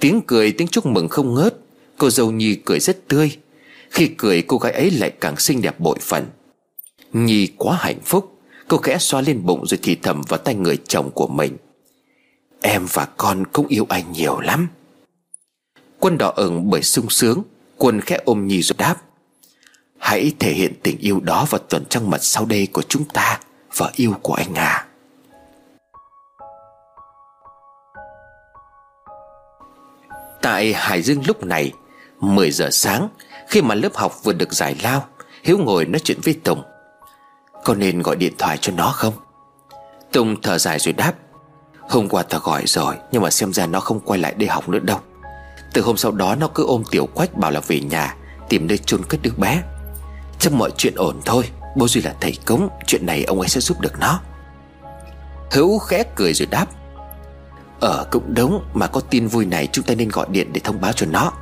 Tiếng 0.00 0.20
cười, 0.26 0.52
tiếng 0.52 0.68
chúc 0.68 0.86
mừng 0.86 1.08
không 1.08 1.34
ngớt, 1.34 1.54
cô 1.98 2.10
dâu 2.10 2.30
nhi 2.30 2.54
cười 2.64 2.80
rất 2.80 3.08
tươi. 3.08 3.36
Khi 3.90 4.06
cười, 4.18 4.42
cô 4.42 4.58
gái 4.58 4.72
ấy 4.72 4.90
lại 4.90 5.10
càng 5.20 5.36
xinh 5.36 5.62
đẹp 5.62 5.80
bội 5.80 5.98
phần 6.00 6.26
nhi 7.12 7.48
quá 7.56 7.76
hạnh 7.80 8.00
phúc. 8.04 8.38
Cô 8.68 8.76
khẽ 8.76 8.98
xoa 8.98 9.20
lên 9.20 9.40
bụng 9.46 9.66
rồi 9.66 9.78
thì 9.82 9.96
thầm 10.02 10.22
vào 10.28 10.38
tay 10.38 10.54
người 10.54 10.78
chồng 10.88 11.10
của 11.14 11.26
mình. 11.26 11.56
Em 12.60 12.86
và 12.92 13.08
con 13.16 13.44
cũng 13.52 13.66
yêu 13.66 13.86
anh 13.88 14.12
nhiều 14.12 14.40
lắm. 14.40 14.68
Quân 15.98 16.18
đỏ 16.18 16.32
ửng 16.36 16.70
bởi 16.70 16.82
sung 16.82 17.10
sướng, 17.10 17.42
quân 17.76 18.00
khẽ 18.00 18.18
ôm 18.24 18.46
nhi 18.46 18.62
rồi 18.62 18.76
đáp. 18.78 18.96
Hãy 19.98 20.32
thể 20.38 20.52
hiện 20.52 20.72
tình 20.82 20.98
yêu 20.98 21.20
đó 21.20 21.46
vào 21.50 21.58
tuần 21.58 21.84
trăng 21.88 22.10
mật 22.10 22.24
sau 22.24 22.44
đây 22.44 22.68
của 22.72 22.82
chúng 22.82 23.04
ta 23.04 23.40
vợ 23.76 23.90
yêu 23.94 24.14
của 24.22 24.34
anh 24.34 24.54
à. 24.54 24.86
Tại 30.42 30.72
Hải 30.72 31.02
Dương 31.02 31.22
lúc 31.26 31.44
này 31.44 31.72
10 32.20 32.50
giờ 32.50 32.68
sáng, 32.72 33.08
Khi 33.48 33.62
mà 33.62 33.74
lớp 33.74 33.94
học 33.94 34.24
vừa 34.24 34.32
được 34.32 34.52
giải 34.52 34.76
lao, 34.82 35.06
Hiếu 35.44 35.58
ngồi 35.58 35.84
nói 35.84 36.00
chuyện 36.04 36.18
với 36.24 36.34
Tùng. 36.44 36.62
Có 37.64 37.74
nên 37.74 38.02
gọi 38.02 38.16
điện 38.16 38.32
thoại 38.38 38.58
cho 38.60 38.72
nó 38.76 38.92
không? 38.96 39.14
Tùng 40.12 40.42
thở 40.42 40.58
dài 40.58 40.78
rồi 40.78 40.92
đáp. 40.92 41.12
Hôm 41.80 42.08
qua 42.08 42.22
ta 42.22 42.38
gọi 42.38 42.62
rồi, 42.66 42.94
Nhưng 43.12 43.22
mà 43.22 43.30
xem 43.30 43.52
ra 43.52 43.66
nó 43.66 43.80
không 43.80 44.00
quay 44.00 44.20
lại 44.20 44.34
đây 44.34 44.48
học 44.48 44.68
nữa 44.68 44.78
đâu. 44.78 44.98
Từ 45.72 45.82
hôm 45.82 45.96
sau 45.96 46.12
đó 46.12 46.34
nó 46.34 46.48
cứ 46.48 46.66
ôm 46.66 46.82
tiểu 46.90 47.06
quách 47.06 47.34
bảo 47.34 47.50
là 47.50 47.60
về 47.60 47.80
nhà, 47.80 48.16
Tìm 48.48 48.66
nơi 48.66 48.78
chôn 48.78 49.04
cất 49.04 49.22
đứa 49.22 49.30
bé. 49.36 49.62
Chắc 50.38 50.52
mọi 50.52 50.70
chuyện 50.76 50.94
ổn 50.96 51.20
thôi, 51.24 51.44
Bố 51.76 51.88
Duy 51.88 52.02
là 52.02 52.14
thầy 52.20 52.38
cống 52.46 52.68
Chuyện 52.86 53.06
này 53.06 53.24
ông 53.24 53.40
ấy 53.40 53.48
sẽ 53.48 53.60
giúp 53.60 53.80
được 53.80 53.98
nó. 54.00 54.20
Hữu 55.50 55.78
khẽ 55.78 56.04
cười 56.16 56.34
rồi 56.34 56.46
đáp. 56.50 56.66
Ở 57.80 58.06
cũng 58.10 58.34
đúng, 58.34 58.64
Mà 58.74 58.86
có 58.86 59.00
tin 59.00 59.26
vui 59.26 59.44
này 59.44 59.68
chúng 59.72 59.84
ta 59.84 59.94
nên 59.94 60.08
gọi 60.08 60.26
điện 60.30 60.52
để 60.52 60.60
thông 60.64 60.80
báo 60.80 60.92
cho 60.92 61.06
nó. 61.06 61.32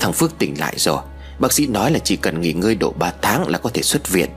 Thằng 0.00 0.12
Phước 0.12 0.38
tỉnh 0.38 0.60
lại 0.60 0.74
rồi, 0.76 1.02
Bác 1.38 1.52
sĩ 1.52 1.66
nói 1.66 1.90
là 1.90 1.98
chỉ 1.98 2.16
cần 2.16 2.40
nghỉ 2.40 2.52
ngơi 2.52 2.74
độ 2.74 2.94
3 2.98 3.12
tháng 3.22 3.48
là 3.48 3.58
có 3.58 3.70
thể 3.74 3.82
xuất 3.82 4.08
viện. 4.08 4.30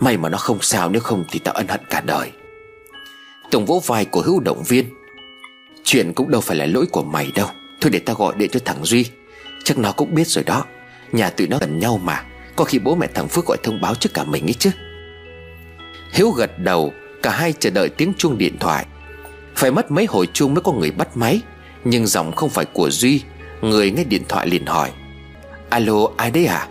May 0.00 0.16
mà 0.16 0.28
nó 0.28 0.38
không 0.38 0.58
sao, 0.60 0.90
nếu 0.90 1.00
không 1.00 1.24
thì 1.30 1.38
tao 1.38 1.54
ân 1.54 1.68
hận 1.68 1.80
cả 1.90 2.00
đời. 2.00 2.30
Tùng 3.50 3.64
vỗ 3.66 3.82
vai 3.86 4.04
của 4.04 4.20
hữu 4.20 4.40
động 4.40 4.62
viên. 4.62 4.84
Chuyện 5.84 6.12
cũng 6.12 6.30
đâu 6.30 6.40
phải 6.40 6.56
là 6.56 6.66
lỗi 6.66 6.86
của 6.92 7.02
mày 7.02 7.32
đâu. 7.34 7.48
Thôi 7.80 7.90
để 7.90 7.98
tao 7.98 8.16
gọi 8.16 8.34
điện 8.36 8.50
cho 8.52 8.60
thằng 8.64 8.84
Duy. 8.84 9.06
Chắc 9.64 9.78
nó 9.78 9.92
cũng 9.92 10.14
biết 10.14 10.26
rồi 10.26 10.44
đó. 10.44 10.64
Nhà 11.12 11.30
tụi 11.30 11.46
nó 11.46 11.58
gần 11.58 11.78
nhau 11.78 12.00
mà. 12.04 12.24
Có 12.56 12.64
khi 12.64 12.78
bố 12.78 12.94
mẹ 12.94 13.06
thằng 13.14 13.28
Phước 13.28 13.46
gọi 13.46 13.56
thông 13.62 13.80
báo 13.80 13.94
trước 13.94 14.14
cả 14.14 14.24
mình 14.24 14.46
ấy 14.46 14.54
chứ. 14.54 14.70
Hiếu 16.12 16.30
gật 16.30 16.58
đầu, 16.58 16.92
Cả 17.26 17.32
hai 17.32 17.52
chờ 17.52 17.70
đợi 17.70 17.88
tiếng 17.88 18.12
chuông 18.18 18.38
điện 18.38 18.58
thoại. 18.58 18.86
Phải 19.54 19.70
mất 19.70 19.90
mấy 19.90 20.06
hồi 20.06 20.28
chuông 20.32 20.54
mới 20.54 20.62
có 20.62 20.72
người 20.72 20.90
bắt 20.90 21.16
máy. 21.16 21.40
Nhưng 21.84 22.06
giọng 22.06 22.32
không 22.32 22.50
phải 22.50 22.64
của 22.64 22.90
Duy. 22.90 23.22
Người 23.60 23.90
nghe 23.90 24.04
điện 24.04 24.22
thoại 24.28 24.46
liền 24.46 24.66
hỏi. 24.66 24.90
Alo, 25.70 26.08
ai 26.16 26.30
đấy 26.30 26.46
à? 26.46 26.68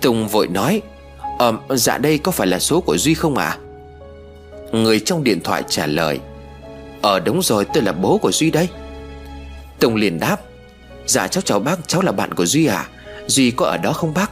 Tùng 0.00 0.28
vội 0.28 0.46
nói. 0.48 0.82
Ờ 1.38 1.58
dạ 1.70 1.98
đây 1.98 2.18
có 2.18 2.32
phải 2.32 2.46
là 2.46 2.58
số 2.58 2.80
của 2.80 2.96
Duy 2.96 3.14
không 3.14 3.36
à 3.36 3.58
Người 4.72 5.00
trong 5.00 5.24
điện 5.24 5.40
thoại 5.40 5.62
trả 5.68 5.86
lời. 5.86 6.20
Ờ 7.02 7.20
đúng 7.20 7.42
rồi, 7.42 7.64
tôi 7.74 7.82
là 7.82 7.92
bố 7.92 8.18
của 8.18 8.32
Duy 8.32 8.50
đây 8.50 8.68
Tùng 9.78 9.94
liền 9.94 10.20
đáp. 10.20 10.36
Dạ 11.06 11.28
cháu 11.28 11.42
chào 11.42 11.60
bác, 11.60 11.88
cháu 11.88 12.02
là 12.02 12.12
bạn 12.12 12.34
của 12.34 12.46
Duy 12.46 12.66
à 12.66 12.88
Duy 13.26 13.50
có 13.50 13.66
ở 13.66 13.76
đó 13.76 13.92
không 13.92 14.14
bác? 14.14 14.30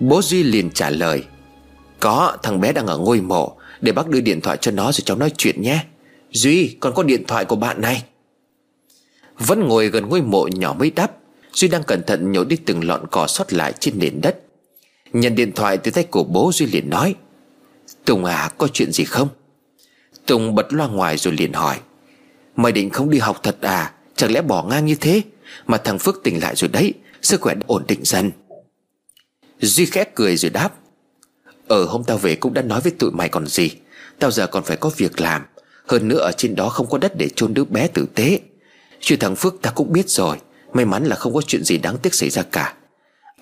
Bố 0.00 0.22
Duy 0.22 0.42
liền 0.42 0.70
trả 0.70 0.90
lời. 0.90 1.24
Có, 2.00 2.36
thằng 2.42 2.60
bé 2.60 2.72
đang 2.72 2.86
ở 2.86 2.98
ngôi 2.98 3.20
mộ. 3.20 3.56
Để 3.80 3.92
bác 3.92 4.08
đưa 4.08 4.20
điện 4.20 4.40
thoại 4.40 4.56
cho 4.60 4.70
nó 4.70 4.84
rồi 4.84 5.02
cháu 5.04 5.16
nói 5.16 5.32
chuyện 5.38 5.62
nhé. 5.62 5.84
Duy, 6.30 6.76
còn 6.80 6.94
có 6.94 7.02
điện 7.02 7.24
thoại 7.26 7.44
của 7.44 7.56
bạn 7.56 7.80
này. 7.80 8.02
Vẫn 9.38 9.68
ngồi 9.68 9.88
gần 9.88 10.08
ngôi 10.08 10.22
mộ 10.22 10.48
nhỏ 10.52 10.74
mới 10.78 10.90
đắp 10.90 11.12
Duy 11.52 11.68
đang 11.68 11.82
cẩn 11.82 12.02
thận 12.02 12.32
nhổ 12.32 12.44
đi 12.44 12.56
từng 12.56 12.88
lọn 12.88 13.06
cỏ 13.10 13.26
sót 13.26 13.52
lại 13.52 13.72
trên 13.80 13.98
nền 13.98 14.20
đất. 14.20 14.38
Nhận 15.12 15.34
điện 15.34 15.52
thoại 15.52 15.78
từ 15.78 15.90
tay 15.90 16.04
của 16.04 16.24
bố 16.24 16.50
Duy 16.54 16.66
liền 16.66 16.90
nói, 16.90 17.14
Tùng 18.04 18.24
à 18.24 18.50
có 18.58 18.68
chuyện 18.68 18.92
gì 18.92 19.04
không? 19.04 19.28
Tùng 20.26 20.54
bật 20.54 20.72
loa 20.72 20.88
ngoài 20.88 21.16
rồi 21.16 21.34
liền 21.34 21.52
hỏi, 21.52 21.80
Mày 22.56 22.72
định 22.72 22.90
không 22.90 23.10
đi 23.10 23.18
học 23.18 23.40
thật 23.42 23.56
à? 23.60 23.92
Chẳng 24.16 24.32
lẽ 24.32 24.42
bỏ 24.42 24.62
ngang 24.62 24.86
như 24.86 24.94
thế? 24.94 25.22
Mà 25.66 25.78
thằng 25.78 25.98
Phước 25.98 26.20
tỉnh 26.24 26.40
lại 26.42 26.56
rồi 26.56 26.68
đấy, 26.68 26.94
Sức 27.22 27.40
khỏe 27.40 27.54
đã 27.54 27.60
ổn 27.66 27.84
định 27.88 28.00
dần. 28.04 28.30
Duy 29.60 29.86
khẽ 29.86 30.04
cười 30.14 30.36
rồi 30.36 30.50
đáp 30.50 30.74
Ở 31.68 31.84
hôm 31.84 32.04
tao 32.04 32.18
về 32.18 32.34
cũng 32.34 32.54
đã 32.54 32.62
nói 32.62 32.80
với 32.80 32.92
tụi 32.98 33.10
mày 33.10 33.28
còn 33.28 33.46
gì. 33.46 33.70
Tao 34.18 34.30
giờ 34.30 34.46
còn 34.46 34.64
phải 34.64 34.76
có 34.76 34.90
việc 34.96 35.20
làm. 35.20 35.42
Hơn 35.86 36.08
nữa 36.08 36.18
ở 36.18 36.32
trên 36.36 36.54
đó 36.54 36.68
không 36.68 36.86
có 36.90 36.98
đất 36.98 37.16
để 37.16 37.28
chôn 37.28 37.54
đứa 37.54 37.64
bé 37.64 37.88
tử 37.88 38.06
tế. 38.14 38.40
Chuyện 39.00 39.18
thằng 39.18 39.36
Phước 39.36 39.54
ta 39.62 39.70
cũng 39.70 39.92
biết 39.92 40.08
rồi. 40.10 40.36
May 40.72 40.84
mắn 40.84 41.04
là 41.04 41.16
không 41.16 41.34
có 41.34 41.42
chuyện 41.42 41.64
gì 41.64 41.78
đáng 41.78 41.98
tiếc 41.98 42.14
xảy 42.14 42.30
ra 42.30 42.42
cả. 42.42 42.74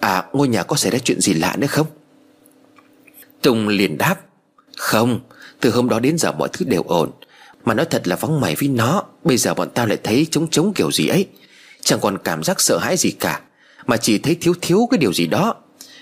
À 0.00 0.24
ngôi 0.32 0.48
nhà 0.48 0.62
có 0.62 0.76
xảy 0.76 0.90
ra 0.90 0.98
chuyện 0.98 1.20
gì 1.20 1.34
lạ 1.34 1.56
nữa 1.58 1.66
không? 1.66 1.86
Tùng 3.42 3.68
liền 3.68 3.98
đáp, 3.98 4.16
Không, 4.76 5.20
Từ 5.60 5.70
hôm 5.70 5.88
đó 5.88 6.00
đến 6.00 6.18
giờ 6.18 6.32
mọi 6.32 6.48
thứ 6.52 6.64
đều 6.68 6.82
ổn. 6.82 7.10
Mà 7.64 7.74
nói 7.74 7.86
thật 7.90 8.08
là 8.08 8.16
vắng 8.16 8.40
mày 8.40 8.54
với 8.54 8.68
nó, 8.68 9.02
Bây 9.24 9.36
giờ 9.36 9.54
bọn 9.54 9.70
tao 9.74 9.86
lại 9.86 9.98
thấy 10.04 10.26
trống 10.30 10.50
trống 10.50 10.72
kiểu 10.74 10.92
gì 10.92 11.08
ấy. 11.08 11.26
Chẳng 11.82 12.00
còn 12.02 12.18
cảm 12.18 12.42
giác 12.42 12.60
sợ 12.60 12.78
hãi 12.78 12.96
gì 12.96 13.10
cả, 13.10 13.40
Mà 13.86 13.96
chỉ 13.96 14.18
thấy 14.18 14.36
thiếu 14.40 14.54
thiếu 14.60 14.88
cái 14.90 14.98
điều 14.98 15.12
gì 15.12 15.26
đó. 15.26 15.54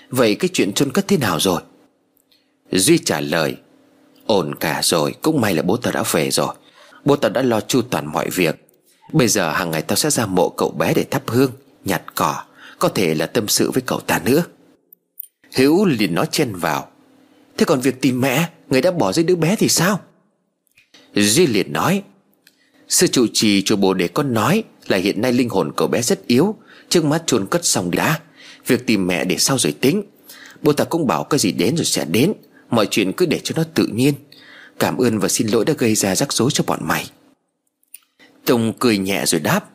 Vậy 0.09 0.35
cái 0.35 0.49
chuyện 0.53 0.73
chôn 0.73 0.91
cất 0.91 1.07
thế 1.07 1.17
nào 1.17 1.39
rồi? 1.39 1.61
Duy 2.71 2.97
trả 2.97 3.19
lời, 3.19 3.55
Ổn 4.25 4.55
cả 4.55 4.81
rồi, 4.83 5.13
Cũng 5.21 5.41
may 5.41 5.55
là 5.55 5.61
bố 5.61 5.77
tao 5.77 5.93
đã 5.93 6.03
về 6.11 6.31
rồi. 6.31 6.55
Bố 7.05 7.15
tao 7.15 7.31
đã 7.31 7.41
lo 7.41 7.61
chu 7.61 7.81
toàn 7.81 8.07
mọi 8.07 8.29
việc. 8.29 8.55
Bây 9.13 9.27
giờ 9.27 9.51
hàng 9.51 9.71
ngày 9.71 9.81
tao 9.81 9.95
sẽ 9.95 10.09
ra 10.09 10.25
mộ 10.25 10.49
cậu 10.49 10.71
bé 10.71 10.93
để 10.93 11.05
thắp 11.11 11.23
hương, 11.27 11.51
Nhặt 11.85 12.01
cỏ. 12.15 12.43
Có 12.79 12.89
thể 12.89 13.15
là 13.15 13.25
tâm 13.25 13.47
sự 13.47 13.71
với 13.71 13.81
cậu 13.81 13.99
ta 13.99 14.21
nữa. 14.25 14.43
Hữu 15.55 15.85
liền 15.85 16.15
nói 16.15 16.27
chen 16.31 16.55
vào. 16.55 16.91
Thế 17.57 17.65
còn 17.65 17.81
việc 17.81 18.01
tìm 18.01 18.21
mẹ, 18.21 18.49
Người 18.69 18.81
đã 18.81 18.91
bỏ 18.91 19.13
rơi 19.13 19.23
đứa 19.23 19.35
bé 19.35 19.55
thì 19.55 19.69
sao? 19.69 19.99
Duy 21.13 21.47
liền 21.47 21.73
nói, 21.73 22.03
Sư 22.87 23.07
trụ 23.07 23.27
trì 23.33 23.61
chùa 23.61 23.75
bồ 23.75 23.93
đề 23.93 24.07
con 24.07 24.33
nói 24.33 24.63
Là 24.87 24.97
hiện 24.97 25.21
nay 25.21 25.33
linh 25.33 25.49
hồn 25.49 25.71
cậu 25.77 25.87
bé 25.87 26.01
rất 26.01 26.27
yếu, 26.27 26.55
Trước 26.89 27.05
mắt 27.05 27.23
chôn 27.25 27.45
cất 27.45 27.65
xong 27.65 27.91
đã. 27.91 28.19
Việc 28.67 28.87
tìm 28.87 29.07
mẹ 29.07 29.25
để 29.25 29.37
sau 29.37 29.57
rồi 29.57 29.73
tính. 29.81 30.03
Bồ 30.61 30.73
tát 30.73 30.89
cũng 30.89 31.07
bảo 31.07 31.23
cái 31.23 31.39
gì 31.39 31.51
đến 31.51 31.75
rồi 31.75 31.85
sẽ 31.85 32.05
đến, 32.05 32.33
Mọi 32.69 32.87
chuyện 32.91 33.13
cứ 33.13 33.25
để 33.25 33.39
cho 33.43 33.53
nó 33.57 33.63
tự 33.73 33.87
nhiên. 33.87 34.13
Cảm 34.79 34.97
ơn 34.97 35.19
và 35.19 35.27
xin 35.27 35.47
lỗi 35.47 35.65
đã 35.65 35.73
gây 35.77 35.95
ra 35.95 36.15
rắc 36.15 36.33
rối 36.33 36.49
cho 36.53 36.63
bọn 36.67 36.79
mày. 36.81 37.09
Tùng 38.45 38.73
cười 38.79 38.97
nhẹ 38.97 39.25
rồi 39.25 39.41
đáp 39.41 39.69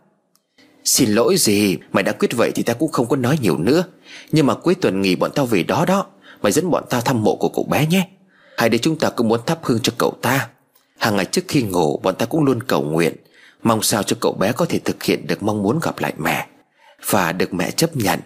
Xin 0.84 1.10
lỗi 1.10 1.36
gì, 1.36 1.78
Mày 1.92 2.04
đã 2.04 2.12
quyết 2.12 2.32
vậy 2.36 2.52
thì 2.54 2.62
ta 2.62 2.74
cũng 2.74 2.92
không 2.92 3.08
có 3.08 3.16
nói 3.16 3.38
nhiều 3.40 3.58
nữa. 3.58 3.84
Nhưng 4.32 4.46
mà 4.46 4.54
cuối 4.54 4.74
tuần 4.74 5.02
nghỉ 5.02 5.16
bọn 5.16 5.30
tao 5.34 5.46
về 5.46 5.62
đó 5.62 5.84
đó, 5.84 6.06
Mày 6.42 6.52
dẫn 6.52 6.70
bọn 6.70 6.84
tao 6.90 7.00
thăm 7.00 7.22
mộ 7.22 7.36
của 7.36 7.48
cậu 7.48 7.64
bé 7.64 7.86
nhé. 7.86 8.08
Hai 8.56 8.68
đứa 8.68 8.78
chúng 8.78 8.98
ta 8.98 9.10
cũng 9.10 9.28
muốn 9.28 9.40
thắp 9.46 9.58
hương 9.62 9.80
cho 9.82 9.92
cậu 9.98 10.14
ta. 10.22 10.48
Hàng 10.98 11.16
ngày 11.16 11.24
trước 11.24 11.42
khi 11.48 11.62
ngủ, 11.62 12.00
Bọn 12.02 12.14
ta 12.14 12.26
cũng 12.26 12.44
luôn 12.44 12.62
cầu 12.62 12.82
nguyện, 12.82 13.14
Mong 13.62 13.82
sao 13.82 14.02
cho 14.02 14.16
cậu 14.20 14.32
bé 14.32 14.52
có 14.52 14.64
thể 14.64 14.78
thực 14.78 15.02
hiện 15.02 15.26
được 15.26 15.42
mong 15.42 15.62
muốn 15.62 15.78
gặp 15.82 15.98
lại 16.00 16.12
mẹ. 16.18 16.46
Và 17.10 17.32
được 17.32 17.54
mẹ 17.54 17.70
chấp 17.70 17.96
nhận. 17.96 18.20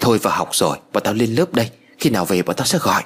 Thôi 0.00 0.18
vào 0.18 0.36
học 0.36 0.48
rồi, 0.52 0.78
Bọn 0.92 1.02
tao 1.02 1.14
lên 1.14 1.34
lớp 1.34 1.54
đây, 1.54 1.70
Khi 1.98 2.10
nào 2.10 2.24
về 2.24 2.42
bọn 2.42 2.56
tao 2.56 2.66
sẽ 2.66 2.78
gọi. 2.82 3.02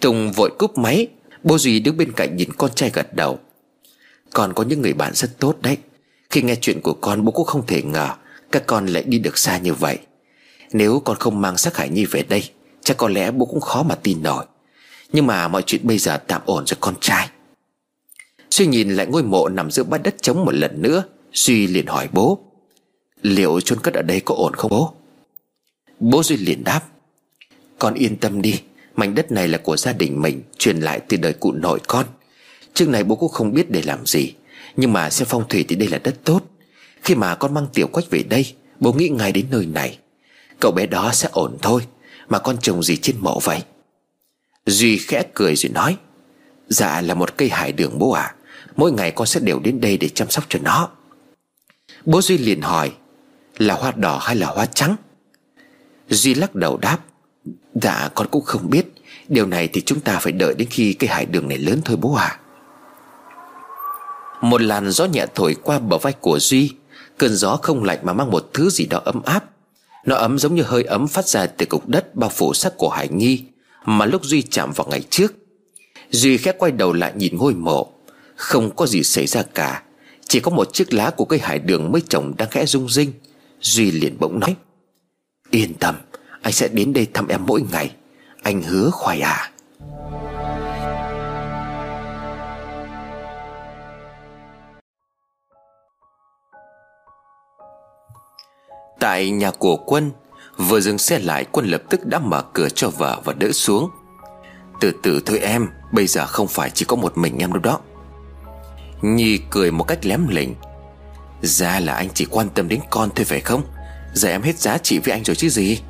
Tùng 0.00 0.32
vội 0.32 0.50
cúp 0.58 0.78
máy, 0.78 1.08
Bố 1.42 1.58
Duy 1.58 1.80
đứng 1.80 1.96
bên 1.96 2.12
cạnh 2.12 2.36
nhìn 2.36 2.52
con 2.52 2.70
trai 2.74 2.90
gật 2.90 3.14
đầu. 3.14 3.38
Còn 4.32 4.52
có 4.52 4.64
những 4.64 4.82
người 4.82 4.92
bạn 4.92 5.14
rất 5.14 5.38
tốt 5.38 5.56
đấy. 5.62 5.76
Khi 6.36 6.42
nghe 6.42 6.56
chuyện 6.60 6.80
của 6.80 6.92
con, 6.92 7.24
bố 7.24 7.32
cũng 7.32 7.46
không 7.46 7.66
thể 7.66 7.82
ngờ 7.82 8.08
Các 8.52 8.66
con 8.66 8.86
lại 8.86 9.02
đi 9.06 9.18
được 9.18 9.38
xa 9.38 9.58
như 9.58 9.74
vậy. 9.74 9.98
Nếu 10.72 11.02
con 11.04 11.16
không 11.16 11.40
mang 11.40 11.56
sắc 11.56 11.76
Hải 11.76 11.88
Nhi 11.88 12.04
về 12.04 12.22
đây, 12.22 12.50
Chắc 12.82 12.96
có 12.96 13.08
lẽ 13.08 13.30
bố 13.30 13.46
cũng 13.46 13.60
khó 13.60 13.82
mà 13.82 13.94
tin 13.94 14.22
nổi. 14.22 14.44
Nhưng 15.12 15.26
mà 15.26 15.48
mọi 15.48 15.62
chuyện 15.62 15.80
bây 15.84 15.98
giờ 15.98 16.16
tạm 16.16 16.42
ổn 16.44 16.66
rồi, 16.66 16.76
con 16.80 16.94
trai. 17.00 17.28
Suy 18.50 18.66
nhìn 18.66 18.90
lại 18.90 19.06
ngôi 19.06 19.22
mộ 19.22 19.48
nằm 19.48 19.70
giữa 19.70 19.84
bát 19.84 20.02
đất 20.02 20.14
trống 20.22 20.44
một 20.44 20.54
lần 20.54 20.82
nữa, 20.82 21.04
Duy 21.32 21.66
liền 21.66 21.86
hỏi 21.86 22.08
bố, 22.12 22.38
Liệu 23.22 23.60
chôn 23.60 23.80
cất 23.80 23.94
ở 23.94 24.02
đây 24.02 24.20
có 24.20 24.34
ổn 24.34 24.54
không 24.54 24.70
bố? 24.70 24.94
Bố 26.00 26.22
Duy 26.22 26.36
liền 26.36 26.64
đáp, 26.64 26.80
Con 27.78 27.94
yên 27.94 28.16
tâm 28.16 28.42
đi, 28.42 28.60
Mảnh 28.96 29.14
đất 29.14 29.32
này 29.32 29.48
là 29.48 29.58
của 29.58 29.76
gia 29.76 29.92
đình 29.92 30.22
mình, 30.22 30.42
Truyền 30.58 30.80
lại 30.80 31.00
từ 31.08 31.16
đời 31.16 31.32
cụ 31.32 31.52
nội 31.52 31.80
con. 31.86 32.06
Trước 32.74 32.88
này 32.88 33.04
bố 33.04 33.16
cũng 33.16 33.32
không 33.32 33.52
biết 33.52 33.70
để 33.70 33.82
làm 33.82 34.06
gì. 34.06 34.32
Nhưng 34.76 34.92
mà 34.92 35.10
xem 35.10 35.28
phong 35.30 35.48
thủy 35.48 35.64
thì 35.68 35.76
đây 35.76 35.88
là 35.88 35.98
đất 35.98 36.14
tốt. 36.24 36.40
Khi 37.02 37.14
mà 37.14 37.34
con 37.34 37.54
mang 37.54 37.66
tiểu 37.72 37.86
quách 37.86 38.10
về 38.10 38.22
đây, 38.22 38.54
Bố 38.80 38.92
nghĩ 38.92 39.08
ngay 39.08 39.32
đến 39.32 39.46
nơi 39.50 39.66
này. 39.66 39.98
Cậu 40.60 40.72
bé 40.72 40.86
đó 40.86 41.10
sẽ 41.12 41.28
ổn 41.32 41.56
thôi, 41.62 41.82
Mà 42.28 42.38
con 42.38 42.56
trồng 42.60 42.82
gì 42.82 42.96
trên 42.96 43.16
mộ 43.20 43.40
vậy? 43.40 43.62
Duy 44.66 44.98
khẽ 44.98 45.22
cười 45.34 45.56
rồi 45.56 45.70
nói 45.72 45.96
Dạ 46.68 47.00
là 47.00 47.14
một 47.14 47.36
cây 47.36 47.48
hải 47.48 47.72
đường 47.72 47.98
bố 47.98 48.10
à 48.10 48.34
Mỗi 48.76 48.92
ngày 48.92 49.10
con 49.10 49.26
sẽ 49.26 49.40
đều 49.40 49.60
đến 49.60 49.80
đây 49.80 49.96
để 49.96 50.08
chăm 50.08 50.30
sóc 50.30 50.44
cho 50.48 50.58
nó. 50.62 50.88
Bố 52.04 52.22
Duy 52.22 52.38
liền 52.38 52.60
hỏi, 52.60 52.92
Là 53.58 53.74
hoa 53.74 53.92
đỏ 53.92 54.18
hay 54.18 54.36
là 54.36 54.46
hoa 54.46 54.66
trắng? 54.66 54.96
Duy 56.08 56.34
lắc 56.34 56.54
đầu 56.54 56.76
đáp 56.76 56.98
Dạ 57.74 58.08
con 58.14 58.28
cũng 58.30 58.44
không 58.44 58.70
biết. 58.70 58.86
Điều 59.28 59.46
này 59.46 59.68
thì 59.68 59.80
chúng 59.80 60.00
ta 60.00 60.18
phải 60.18 60.32
đợi 60.32 60.54
đến 60.54 60.68
khi 60.70 60.92
cây 60.92 61.08
hải 61.08 61.26
đường 61.26 61.48
này 61.48 61.58
lớn 61.58 61.80
thôi 61.84 61.96
bố 61.96 62.14
à 62.14 62.38
một 64.40 64.62
làn 64.62 64.90
gió 64.90 65.04
nhẹ 65.04 65.26
thổi 65.34 65.56
qua 65.62 65.78
bờ 65.78 65.98
vai 65.98 66.12
của 66.12 66.38
Duy. 66.38 66.72
Cơn 67.18 67.34
gió 67.36 67.58
không 67.62 67.84
lạnh 67.84 67.98
mà 68.02 68.12
mang 68.12 68.30
một 68.30 68.50
thứ 68.54 68.70
gì 68.70 68.86
đó 68.86 69.00
ấm 69.04 69.22
áp. 69.22 69.44
Nó 70.04 70.16
ấm 70.16 70.38
giống 70.38 70.54
như 70.54 70.62
hơi 70.62 70.84
ấm 70.84 71.08
phát 71.08 71.28
ra 71.28 71.46
từ 71.46 71.66
cục 71.66 71.88
đất 71.88 72.14
bao 72.14 72.30
phủ 72.30 72.54
sắc 72.54 72.72
của 72.76 72.88
Hải 72.88 73.08
Nhi, 73.08 73.44
Mà 73.84 74.06
lúc 74.06 74.24
Duy 74.24 74.42
chạm 74.42 74.72
vào 74.72 74.86
ngày 74.90 75.02
trước. 75.10 75.34
Duy 76.10 76.36
khẽ 76.36 76.52
quay 76.58 76.72
đầu 76.72 76.92
lại 76.92 77.12
nhìn 77.16 77.36
ngôi 77.36 77.54
mộ. 77.54 77.92
Không 78.36 78.76
có 78.76 78.86
gì 78.86 79.02
xảy 79.02 79.26
ra 79.26 79.42
cả. 79.42 79.82
Chỉ 80.28 80.40
có 80.40 80.50
một 80.50 80.72
chiếc 80.72 80.92
lá 80.92 81.10
của 81.10 81.24
cây 81.24 81.38
hải 81.38 81.58
đường 81.58 81.92
mới 81.92 82.02
trồng 82.08 82.34
đang 82.36 82.50
khẽ 82.50 82.66
rung 82.66 82.88
rinh. 82.88 83.12
Duy 83.60 83.90
liền 83.90 84.16
bỗng 84.20 84.40
nói, 84.40 84.56
Yên 85.50 85.74
tâm, 85.74 85.94
Anh 86.42 86.52
sẽ 86.52 86.68
đến 86.68 86.92
đây 86.92 87.06
thăm 87.14 87.28
em 87.28 87.46
mỗi 87.46 87.62
ngày. 87.72 87.90
Anh 88.42 88.62
hứa 88.62 88.90
khoai 88.90 89.20
à 89.20 89.50
Tại 99.00 99.30
nhà 99.30 99.50
của 99.50 99.76
quân, 99.76 100.10
Vừa 100.56 100.80
dừng 100.80 100.98
xe 100.98 101.18
lại, 101.18 101.44
Quân 101.52 101.66
lập 101.66 101.82
tức 101.90 102.06
đã 102.06 102.18
mở 102.18 102.42
cửa 102.52 102.68
cho 102.68 102.90
vợ 102.90 103.20
và 103.24 103.32
đỡ 103.32 103.52
xuống. 103.52 103.90
Từ 104.80 104.92
từ, 105.02 105.20
thôi 105.26 105.38
em, 105.38 105.68
Bây 105.92 106.06
giờ 106.06 106.26
không 106.26 106.48
phải 106.48 106.70
chỉ 106.70 106.84
có 106.84 106.96
một 106.96 107.18
mình 107.18 107.38
em 107.38 107.52
đâu 107.52 107.60
đó. 107.62 107.80
Nhi 109.02 109.38
cười 109.50 109.70
một 109.70 109.84
cách 109.84 110.06
lém 110.06 110.28
lỉnh. 110.28 110.54
Ra 111.42 111.80
là 111.80 111.94
anh 111.94 112.08
chỉ 112.14 112.26
quan 112.30 112.48
tâm 112.48 112.68
đến 112.68 112.80
con 112.90 113.10
thôi 113.16 113.24
phải 113.24 113.40
không? 113.40 113.62
Giờ 114.14 114.28
em 114.28 114.42
hết 114.42 114.58
giá 114.58 114.78
trị 114.78 114.98
với 114.98 115.12
anh 115.12 115.24
rồi 115.24 115.36
chứ 115.36 115.48
gì? 115.48 115.80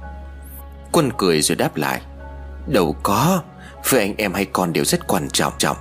Quân 0.92 1.10
cười 1.18 1.42
rồi 1.42 1.56
đáp 1.56 1.76
lại. 1.76 2.00
Đâu 2.66 2.96
có, 3.02 3.42
Với 3.90 4.00
anh 4.00 4.14
em 4.16 4.34
hay 4.34 4.44
con 4.44 4.72
đều 4.72 4.84
rất 4.84 5.06
quan 5.06 5.28
trọng 5.30 5.52
trọng. 5.58 5.76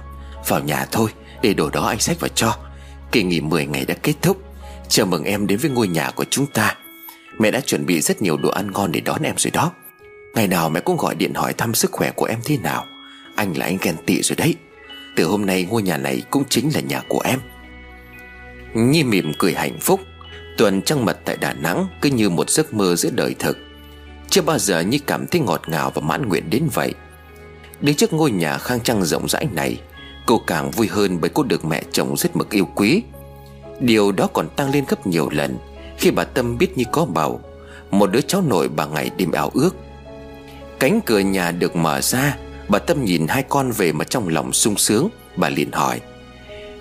Vào 0.47 0.59
nhà 0.59 0.87
thôi, 0.91 1.09
Để 1.41 1.53
đồ 1.53 1.69
đó 1.69 1.85
anh 1.87 1.99
xách 1.99 2.19
vào 2.19 2.29
cho. 2.35 2.57
Kỳ 3.11 3.23
nghỉ 3.23 3.41
10 3.41 3.65
ngày 3.65 3.85
đã 3.85 3.95
kết 4.03 4.13
thúc. 4.21 4.37
Chào 4.87 5.05
mừng 5.05 5.23
em 5.23 5.47
đến 5.47 5.59
với 5.59 5.71
ngôi 5.71 5.87
nhà 5.87 6.11
của 6.11 6.25
chúng 6.29 6.45
ta. 6.45 6.75
Mẹ 7.39 7.51
đã 7.51 7.59
chuẩn 7.59 7.85
bị 7.85 8.01
rất 8.01 8.21
nhiều 8.21 8.37
đồ 8.37 8.49
ăn 8.49 8.71
ngon 8.71 8.91
để 8.91 9.01
đón 9.01 9.21
em 9.21 9.35
rồi 9.37 9.51
đó. 9.51 9.71
Ngày 10.35 10.47
nào 10.47 10.69
mẹ 10.69 10.79
cũng 10.79 10.97
gọi 10.97 11.15
điện 11.15 11.33
hỏi 11.33 11.53
thăm 11.53 11.73
sức 11.73 11.91
khỏe 11.91 12.11
của 12.11 12.25
em 12.25 12.39
thế 12.45 12.57
nào. 12.57 12.85
Anh 13.35 13.57
là 13.57 13.65
anh 13.65 13.77
ghen 13.81 13.95
tị 14.05 14.21
rồi 14.21 14.35
đấy. 14.35 14.55
Từ 15.15 15.23
hôm 15.23 15.45
nay 15.45 15.67
ngôi 15.69 15.81
nhà 15.83 15.97
này 15.97 16.21
cũng 16.29 16.43
chính 16.49 16.69
là 16.73 16.81
nhà 16.81 17.01
của 17.07 17.19
em. 17.19 17.39
Nhi 18.73 19.03
mỉm 19.03 19.31
cười 19.39 19.53
hạnh 19.53 19.77
phúc. 19.81 19.99
Tuần 20.57 20.81
trăng 20.81 21.05
mật 21.05 21.17
tại 21.25 21.37
Đà 21.37 21.53
Nẵng 21.53 21.87
Cứ 22.01 22.09
như 22.09 22.29
một 22.29 22.49
giấc 22.49 22.73
mơ 22.73 22.95
giữa 22.95 23.09
đời 23.13 23.35
thực. 23.39 23.57
Chưa 24.29 24.41
bao 24.41 24.59
giờ 24.59 24.79
Nhi 24.79 24.99
cảm 24.99 25.27
thấy 25.27 25.41
ngọt 25.41 25.61
ngào 25.67 25.91
và 25.95 26.01
mãn 26.01 26.29
nguyện 26.29 26.49
đến 26.49 26.67
vậy. 26.73 26.93
Đứng 27.81 27.95
trước 27.95 28.13
ngôi 28.13 28.31
nhà 28.31 28.57
khang 28.57 28.79
trang 28.79 29.03
rộng 29.03 29.29
rãi 29.29 29.47
này, 29.53 29.79
Cô 30.25 30.41
càng 30.47 30.71
vui 30.71 30.87
hơn 30.87 31.17
bởi 31.21 31.29
cô 31.33 31.43
được 31.43 31.65
mẹ 31.65 31.83
chồng 31.91 32.17
rất 32.17 32.35
mực 32.35 32.49
yêu 32.51 32.67
quý. 32.75 33.03
Điều 33.79 34.11
đó 34.11 34.27
còn 34.33 34.49
tăng 34.49 34.71
lên 34.71 34.85
gấp 34.87 35.07
nhiều 35.07 35.29
lần. 35.29 35.57
Khi 35.97 36.11
bà 36.11 36.23
Tâm 36.23 36.57
biết 36.57 36.77
như 36.77 36.83
có 36.91 37.05
bầu, 37.05 37.41
Một 37.91 38.11
đứa 38.11 38.21
cháu 38.21 38.41
nội 38.41 38.69
bà 38.69 38.85
ngày 38.85 39.11
đêm 39.17 39.31
ảo 39.31 39.51
ước. 39.53 39.75
Cánh 40.79 40.99
cửa 41.05 41.19
nhà 41.19 41.51
được 41.51 41.75
mở 41.75 42.01
ra, 42.01 42.37
Bà 42.67 42.79
Tâm 42.79 43.05
nhìn 43.05 43.27
hai 43.27 43.43
con 43.43 43.71
về 43.71 43.91
mà 43.91 44.05
trong 44.05 44.27
lòng 44.27 44.53
sung 44.53 44.77
sướng, 44.77 45.09
Bà 45.35 45.49
liền 45.49 45.71
hỏi, 45.71 46.01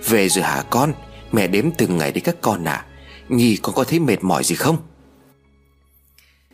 Về 0.09 0.29
rồi 0.29 0.45
hả 0.45 0.62
con? 0.71 0.93
Mẹ 1.33 1.47
đếm 1.47 1.71
từng 1.79 1.99
ngày 1.99 2.12
đấy 2.12 2.21
các 2.21 2.37
con 2.41 2.65
à? 2.65 2.87
Nhi, 3.29 3.59
con 3.62 3.75
có 3.75 3.85
thấy 3.85 3.99
mệt 3.99 4.25
mỏi 4.25 4.45
gì 4.45 4.55
không? 4.55 4.77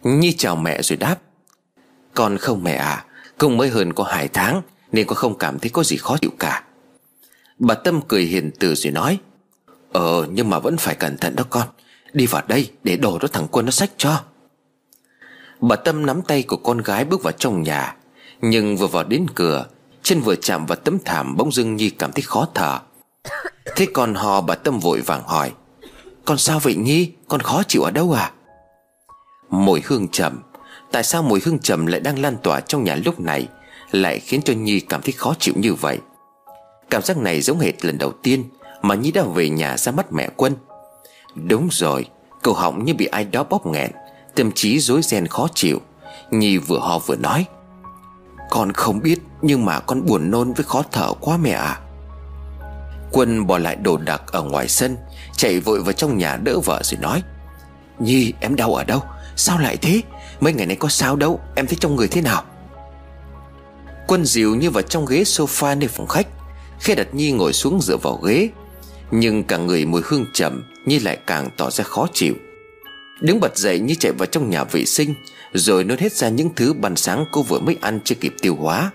Nhi 0.03 0.33
chào 0.33 0.57
mẹ 0.57 0.83
rồi 0.83 0.97
đáp, 0.97 1.17
Con 2.15 2.39
không 2.39 2.65
mẹ 2.65 2.75
à 2.75 3.05
cũng 3.41 3.57
mới 3.57 3.69
hơn 3.69 3.93
có 3.93 4.05
hai 4.05 4.29
tháng 4.29 4.63
Nên 4.93 5.07
con 5.07 5.17
không 5.17 5.39
cảm 5.39 5.59
thấy 5.59 5.71
có 5.71 5.83
gì 5.83 5.97
khó 5.97 6.17
chịu 6.21 6.31
cả. 6.39 6.65
Bà 7.59 7.75
Tâm 7.75 8.01
cười 8.09 8.23
hiền 8.23 8.51
từ 8.59 8.75
rồi 8.75 8.93
nói 8.93 9.19
Ờ 9.93 10.27
nhưng 10.31 10.51
mà 10.51 10.59
vẫn 10.59 10.77
phải 10.77 10.95
cẩn 10.95 11.17
thận 11.17 11.37
đó 11.37 11.45
con. 11.51 11.69
Đi 12.13 12.27
vào 12.27 12.43
đây 12.49 12.71
để 12.85 12.97
đồ 12.97 13.19
đó 13.19 13.29
thằng 13.33 13.47
quân 13.51 13.65
nó 13.65 13.71
sách 13.71 13.91
cho. 13.97 14.21
Bà 15.61 15.77
Tâm 15.77 16.07
nắm 16.07 16.23
tay 16.23 16.43
của 16.43 16.57
con 16.57 16.79
gái 16.79 17.05
bước 17.05 17.23
vào 17.23 17.33
trong 17.33 17.63
nhà, 17.63 17.97
Nhưng 18.41 18.77
vừa 18.77 18.87
vào 18.87 19.05
đến 19.05 19.27
cửa, 19.35 19.67
Chân 20.03 20.21
vừa 20.21 20.37
chạm 20.37 20.67
vào 20.67 20.77
tấm 20.77 20.99
thảm 21.05 21.37
bỗng 21.37 21.53
dưng 21.53 21.77
Nhi 21.77 21.91
cảm 21.91 22.13
thấy 22.13 22.23
khó 22.23 22.49
thở. 22.55 22.79
Thế 23.77 23.87
còn 23.93 24.15
hò 24.15 24.41
bà 24.41 24.55
Tâm 24.55 24.79
vội 24.79 25.01
vàng 25.01 25.23
hỏi, 25.23 25.53
Con 26.25 26.39
sao 26.39 26.59
vậy 26.59 26.75
Nhi? 26.75 27.13
Con 27.29 27.41
khó 27.41 27.63
chịu 27.69 27.83
ở 27.83 27.91
đâu 27.91 28.13
à? 28.13 28.33
Mùi 29.51 29.83
hương 29.85 30.09
trầm. 30.09 30.43
Tại 30.93 31.03
sao 31.03 31.23
mùi 31.23 31.41
hương 31.45 31.59
trầm 31.59 31.87
lại 31.87 32.01
đang 32.01 32.19
lan 32.19 32.37
tỏa 32.43 32.61
trong 32.61 32.85
nhà 32.85 32.97
lúc 33.05 33.21
này, 33.21 33.49
Lại 33.91 34.21
khiến 34.21 34.43
cho 34.43 34.53
Nhi 34.53 34.81
cảm 34.81 35.03
thấy 35.03 35.13
khó 35.13 35.35
chịu 35.39 35.55
như 35.57 35.75
vậy? 35.75 35.99
Cảm 36.91 37.03
giác 37.03 37.17
này 37.17 37.41
giống 37.41 37.59
hệt 37.59 37.85
lần 37.85 37.99
đầu 37.99 38.13
tiên 38.23 38.45
Mà 38.83 38.95
Nhi 38.95 39.13
đã 39.13 39.23
về 39.35 39.49
nhà 39.49 39.77
ra 39.77 39.93
mắt 39.93 40.13
mẹ 40.13 40.29
quân. 40.37 40.55
Đúng 41.35 41.69
rồi 41.73 42.07
Cầu 42.43 42.55
họng 42.55 42.85
như 42.85 42.95
bị 42.95 43.07
ai 43.07 43.25
đó 43.25 43.45
bóp 43.45 43.67
nghẹn, 43.67 43.91
Tâm 44.35 44.53
trí 44.53 44.81
rối 44.81 45.03
ren 45.03 45.27
khó 45.27 45.49
chịu. 45.55 45.81
Nhi 46.31 46.59
vừa 46.59 46.79
ho 46.79 46.99
vừa 46.99 47.17
nói, 47.17 47.47
Con 48.51 48.73
không 48.73 49.01
biết, 49.01 49.19
Nhưng 49.43 49.65
mà 49.65 49.81
con 49.81 50.07
buồn 50.07 50.31
nôn 50.31 50.53
với 50.53 50.65
khó 50.65 50.83
thở 50.93 51.13
quá 51.21 51.37
mẹ 51.37 51.51
ạ. 51.51 51.63
À. 51.63 51.81
Quân 53.13 53.47
bỏ 53.47 53.59
lại 53.59 53.77
đồ 53.77 53.97
đạc 53.97 54.23
ở 54.27 54.43
ngoài 54.43 54.69
sân, 54.69 54.97
Chạy 55.37 55.61
vội 55.61 55.83
vào 55.83 55.93
trong 55.93 56.19
nhà 56.19 56.37
đỡ 56.37 56.61
vợ 56.61 56.81
rồi 56.83 57.01
nói, 57.01 57.23
Nhi, 57.99 58.33
em 58.41 58.57
đau 58.57 58.75
ở 58.75 58.85
đâu? 58.85 59.03
Sao 59.37 59.59
lại 59.59 59.77
thế? 59.77 60.03
Mấy 60.41 60.53
ngày 60.53 60.67
nay 60.67 60.77
có 60.77 60.89
sao 60.89 61.17
đâu, 61.17 61.41
Em 61.55 61.67
thấy 61.67 61.77
trong 61.81 61.97
người 61.97 62.09
thế 62.09 62.21
nào? 62.21 62.43
Quân 64.07 64.25
dịu 64.25 64.57
như 64.57 64.71
vào 64.71 64.83
trong 64.83 65.07
ghế 65.07 65.23
sofa 65.23 65.79
nơi 65.79 65.89
phòng 65.89 66.07
khách. 66.07 66.27
Khi 66.81 66.95
đặt 66.95 67.15
Nhi 67.15 67.33
ngồi 67.33 67.53
xuống 67.53 67.81
dựa 67.81 67.97
vào 67.97 68.17
ghế, 68.17 68.49
Nhưng 69.11 69.45
cả 69.45 69.57
người 69.57 69.87
mùi 69.87 70.03
hương 70.05 70.27
trầm 70.33 70.65
Nhi 70.85 70.99
lại 70.99 71.19
càng 71.27 71.51
tỏ 71.57 71.71
ra 71.71 71.85
khó 71.85 72.07
chịu. 72.13 72.35
Đứng 73.21 73.41
bật 73.41 73.57
dậy 73.57 73.79
Nhi 73.79 73.95
chạy 73.95 74.13
vào 74.13 74.27
trong 74.27 74.51
nhà 74.51 74.65
vệ 74.65 74.85
sinh, 74.85 75.15
Rồi 75.53 75.85
nôn 75.85 75.99
hết 75.99 76.13
ra 76.13 76.29
những 76.29 76.51
thứ 76.57 76.73
bàn 76.73 76.97
sáng 76.97 77.25
cô 77.33 77.43
vừa 77.43 77.61
mới 77.61 77.77
ăn 77.81 78.01
chưa 78.05 78.15
kịp 78.15 78.35
tiêu 78.43 78.55
hóa. 78.55 78.91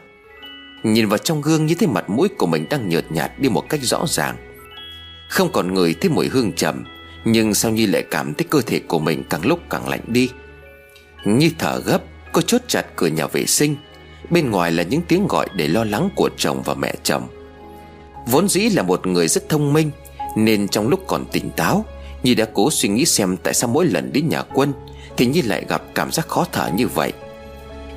Nhìn 0.84 1.08
vào 1.08 1.18
trong 1.18 1.42
gương 1.42 1.66
như 1.66 1.76
thấy 1.76 1.88
mặt 1.88 2.10
mũi 2.10 2.28
của 2.38 2.46
mình 2.46 2.66
đang 2.70 2.90
nhợt 2.90 3.12
nhạt 3.12 3.32
đi 3.40 3.50
một 3.50 3.70
cách 3.70 3.80
rõ 3.84 4.06
ràng. 4.08 4.36
Không 5.30 5.52
còn 5.52 5.74
người 5.74 5.94
thấy 5.94 6.10
mùi 6.10 6.28
hương 6.28 6.54
trầm, 6.54 6.84
Nhưng 7.26 7.54
sao 7.54 7.72
Nhi 7.72 7.88
lại 7.88 8.04
cảm 8.12 8.34
thấy 8.34 8.46
cơ 8.50 8.62
thể 8.62 8.80
của 8.80 9.00
mình 9.00 9.24
càng 9.30 9.46
lúc 9.46 9.60
càng 9.70 9.90
lạnh 9.90 10.04
đi? 10.08 10.30
Nhi 11.26 11.52
thở 11.60 11.82
gấp, 11.86 12.04
Cô 12.32 12.42
chốt 12.42 12.62
chặt 12.68 12.86
cửa 12.96 13.08
nhà 13.08 13.28
vệ 13.28 13.46
sinh. 13.46 13.76
Bên 14.30 14.52
ngoài 14.52 14.72
là 14.72 14.84
những 14.84 15.02
tiếng 15.08 15.28
gọi 15.28 15.48
để 15.56 15.68
lo 15.68 15.84
lắng 15.84 16.10
của 16.16 16.30
chồng 16.38 16.62
và 16.66 16.74
mẹ 16.74 16.94
chồng. 17.04 17.28
Vốn 18.28 18.50
dĩ 18.50 18.70
là 18.70 18.84
một 18.84 19.08
người 19.08 19.28
rất 19.28 19.50
thông 19.50 19.74
minh 19.74 19.92
nên 20.36 20.68
trong 20.68 20.88
lúc 20.88 21.04
còn 21.08 21.26
tỉnh 21.32 21.50
táo, 21.50 21.86
Nhi 22.24 22.36
đã 22.36 22.46
cố 22.54 22.72
suy 22.72 22.90
nghĩ 22.90 23.06
xem 23.06 23.38
tại 23.44 23.54
sao 23.54 23.70
mỗi 23.70 23.86
lần 23.86 24.14
đến 24.14 24.30
nhà 24.30 24.42
quân 24.42 24.74
Thì 25.18 25.26
Nhi 25.26 25.42
lại 25.42 25.66
gặp 25.70 25.84
cảm 25.96 26.12
giác 26.12 26.28
khó 26.28 26.46
thở 26.52 26.70
như 26.76 26.88
vậy. 26.88 27.14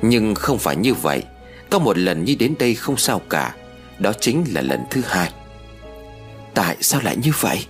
Nhưng 0.01 0.35
không 0.35 0.57
phải 0.57 0.75
như 0.75 0.93
vậy, 0.93 1.23
Có 1.69 1.79
một 1.79 1.97
lần 1.97 2.25
Nhi 2.25 2.35
đến 2.35 2.53
đây 2.59 2.75
không 2.75 2.97
sao 2.97 3.21
cả, 3.29 3.55
Đó 3.99 4.13
chính 4.19 4.43
là 4.53 4.61
lần 4.61 4.79
thứ 4.89 5.01
hai. 5.05 5.31
Tại 6.53 6.77
sao 6.81 7.01
lại 7.03 7.17
như 7.23 7.31
vậy? 7.39 7.65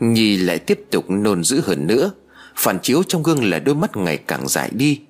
Nhi 0.00 0.36
lại 0.36 0.58
tiếp 0.58 0.80
tục 0.90 1.10
nôn 1.10 1.44
dữ 1.44 1.60
hơn 1.66 1.86
nữa, 1.86 2.10
Phản 2.56 2.78
chiếu 2.78 3.02
trong 3.02 3.22
gương 3.22 3.50
là 3.50 3.58
đôi 3.58 3.74
mắt 3.74 3.96
ngày 3.96 4.16
càng 4.16 4.48
dài 4.48 4.70
đi. 4.72 5.00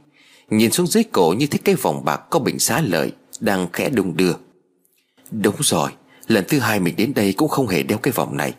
Nhìn 0.50 0.70
xuống 0.70 0.86
dưới 0.86 1.04
cổ 1.04 1.34
như 1.38 1.46
thấy 1.46 1.60
cái 1.64 1.74
vòng 1.74 2.04
bạc 2.04 2.20
có 2.30 2.38
bình 2.38 2.58
xá 2.58 2.80
lợi 2.80 3.12
Đang 3.40 3.68
khẽ 3.72 3.88
đung 3.88 4.16
đưa. 4.16 4.32
Đúng 5.30 5.54
rồi 5.60 5.90
Lần 6.26 6.44
thứ 6.48 6.58
hai 6.58 6.80
mình 6.80 6.96
đến 6.96 7.14
đây 7.14 7.32
cũng 7.32 7.48
không 7.48 7.68
hề 7.68 7.82
đeo 7.82 7.98
cái 7.98 8.12
vòng 8.12 8.36
này. 8.36 8.52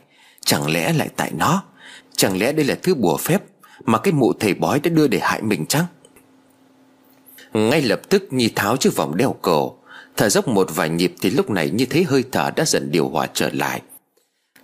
Chẳng 0.46 0.72
lẽ 0.72 0.94
lại 0.94 1.10
tại 1.16 1.32
nó? 1.38 1.64
Chẳng 2.18 2.38
lẽ 2.40 2.52
đây 2.52 2.66
là 2.66 2.76
thứ 2.84 2.96
bùa 2.96 3.18
phép 3.18 3.44
Mà 3.86 3.98
cái 3.98 4.14
mụ 4.14 4.34
thầy 4.40 4.54
bói 4.54 4.80
đã 4.80 4.90
đưa 4.90 5.08
để 5.08 5.20
hại 5.22 5.42
mình 5.42 5.66
chăng? 5.66 5.86
Ngay 7.54 7.82
lập 7.82 8.02
tức 8.10 8.34
Nhi 8.34 8.50
tháo 8.56 8.78
chiếc 8.78 8.96
vòng 8.96 9.18
đeo 9.18 9.36
cổ. 9.42 9.78
Thở 10.18 10.30
dốc 10.30 10.48
một 10.48 10.70
vài 10.76 10.90
nhịp 10.90 11.14
thì 11.22 11.30
lúc 11.30 11.50
này 11.50 11.70
như 11.70 11.86
thế 11.86 12.04
hơi 12.04 12.24
thở 12.32 12.52
đã 12.56 12.66
dần 12.66 12.92
điều 12.92 13.10
hòa 13.10 13.28
trở 13.34 13.50
lại. 13.54 13.82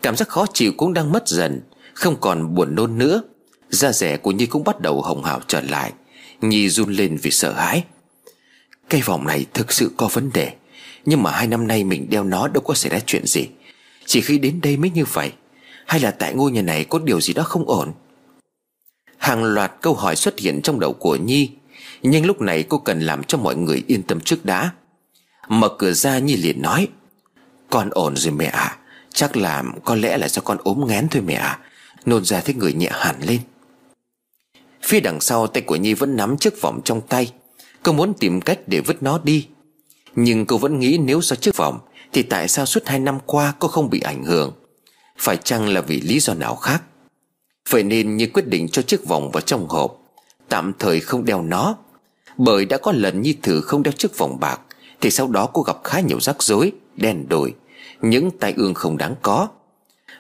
Cảm 0.02 0.16
giác 0.16 0.28
khó 0.28 0.46
chịu 0.54 0.74
cũng 0.78 0.94
đang 0.94 1.12
mất 1.12 1.28
dần, 1.28 1.62
Không 1.94 2.16
còn 2.22 2.56
buồn 2.56 2.76
nôn 2.76 2.98
nữa. 2.98 3.22
Da 3.70 3.92
rẻ 3.92 4.18
của 4.18 4.32
Nhi 4.32 4.46
cũng 4.46 4.64
bắt 4.64 4.80
đầu 4.80 5.02
hồng 5.02 5.24
hào 5.24 5.42
trở 5.48 5.62
lại. 5.62 5.94
Nhi 6.42 6.70
run 6.70 6.94
lên 6.94 7.18
vì 7.22 7.32
sợ 7.32 7.54
hãi. 7.54 7.84
Cây 8.90 9.02
vòng 9.02 9.28
này 9.28 9.46
thực 9.54 9.72
sự 9.72 9.92
có 9.98 10.08
vấn 10.08 10.30
đề. 10.34 10.54
Nhưng 11.06 11.24
mà 11.24 11.32
hai 11.32 11.48
năm 11.48 11.68
nay 11.68 11.84
mình 11.84 12.10
đeo 12.10 12.24
nó 12.24 12.48
đâu 12.48 12.64
có 12.64 12.74
xảy 12.74 12.92
ra 12.92 13.00
chuyện 13.06 13.26
gì. 13.26 13.48
Chỉ 14.06 14.22
khi 14.22 14.38
đến 14.38 14.60
đây 14.62 14.78
mới 14.78 14.90
như 14.90 15.06
vậy. 15.06 15.32
Hay 15.86 16.00
là 16.00 16.12
tại 16.12 16.34
ngôi 16.34 16.52
nhà 16.52 16.62
này 16.62 16.84
có 16.84 17.00
điều 17.00 17.22
gì 17.22 17.34
đó 17.34 17.44
không 17.44 17.70
ổn? 17.70 17.92
Hàng 19.18 19.44
loạt 19.44 19.72
câu 19.82 19.94
hỏi 19.94 20.16
xuất 20.16 20.40
hiện 20.40 20.62
trong 20.62 20.80
đầu 20.80 20.94
của 20.94 21.16
Nhi. 21.16 21.50
Nhưng 22.02 22.26
lúc 22.26 22.42
này 22.42 22.64
cô 22.64 22.78
cần 22.78 23.00
làm 23.02 23.24
cho 23.24 23.38
mọi 23.38 23.56
người 23.56 23.84
yên 23.88 24.04
tâm 24.04 24.20
trước 24.20 24.46
đã. 24.46 24.72
Mở 25.48 25.70
cửa 25.78 25.92
ra, 25.92 26.20
Nhi 26.20 26.36
liền 26.36 26.62
nói, 26.62 26.88
Con 27.70 27.90
ổn 27.92 28.16
rồi 28.18 28.34
mẹ 28.34 28.46
ạ. 28.46 28.60
À. 28.60 28.78
Chắc 29.14 29.38
là 29.38 29.64
có 29.86 29.96
lẽ 29.96 30.18
là 30.18 30.28
do 30.28 30.42
con 30.42 30.58
ốm 30.64 30.84
ngén 30.88 31.08
thôi 31.12 31.22
mẹ 31.26 31.34
ạ. 31.34 31.48
À. 31.48 31.60
Nôn 32.06 32.26
ra 32.26 32.42
thấy 32.42 32.56
người 32.56 32.74
nhẹ 32.74 32.90
hẳn 32.92 33.16
lên. 33.22 33.40
Phía 34.84 35.00
đằng 35.00 35.22
sau, 35.22 35.48
tay 35.48 35.62
của 35.62 35.76
Nhi 35.76 35.94
vẫn 35.94 36.16
nắm 36.16 36.38
chiếc 36.38 36.62
vòng 36.62 36.82
trong 36.86 37.02
tay. 37.02 37.32
Cô 37.84 37.92
muốn 37.94 38.14
tìm 38.14 38.42
cách 38.42 38.60
để 38.68 38.82
vứt 38.82 39.04
nó 39.04 39.20
đi. 39.24 39.48
Nhưng 40.16 40.46
cô 40.46 40.58
vẫn 40.58 40.80
nghĩ 40.80 40.98
nếu 40.98 41.22
do 41.22 41.36
chiếc 41.36 41.58
vòng 41.58 41.80
Thì 42.14 42.24
tại 42.24 42.48
sao 42.48 42.66
suốt 42.66 42.84
hai 42.86 43.00
năm 43.00 43.20
qua 43.26 43.54
cô 43.60 43.68
không 43.68 43.90
bị 43.90 44.00
ảnh 44.00 44.24
hưởng? 44.24 44.54
Phải 45.18 45.38
chăng 45.38 45.68
là 45.68 45.82
vì 45.82 46.02
lý 46.02 46.20
do 46.20 46.34
nào 46.34 46.56
khác? 46.56 46.84
Vậy 47.70 47.84
nên 47.84 48.18
Nhi 48.18 48.26
quyết 48.26 48.48
định 48.48 48.68
cho 48.70 48.82
chiếc 48.82 49.06
vòng 49.08 49.32
vào 49.32 49.42
trong 49.42 49.68
hộp, 49.68 49.98
Tạm 50.50 50.74
thời 50.80 51.00
không 51.00 51.26
đeo 51.26 51.42
nó. 51.42 51.76
Bởi 52.38 52.66
đã 52.66 52.78
có 52.78 52.92
lần 52.92 53.22
Nhi 53.22 53.34
thử 53.42 53.62
không 53.62 53.84
đeo 53.84 53.92
chiếc 53.92 54.18
vòng 54.18 54.40
bạc, 54.40 54.60
Thì 55.02 55.12
sau 55.12 55.28
đó 55.28 55.50
cô 55.54 55.62
gặp 55.62 55.78
khá 55.84 56.00
nhiều 56.00 56.20
rắc 56.20 56.44
rối, 56.44 56.72
Đen 56.96 57.26
đổi 57.30 57.54
Những 58.02 58.32
tai 58.40 58.54
ương 58.58 58.74
không 58.74 58.98
đáng 58.98 59.16
có. 59.22 59.48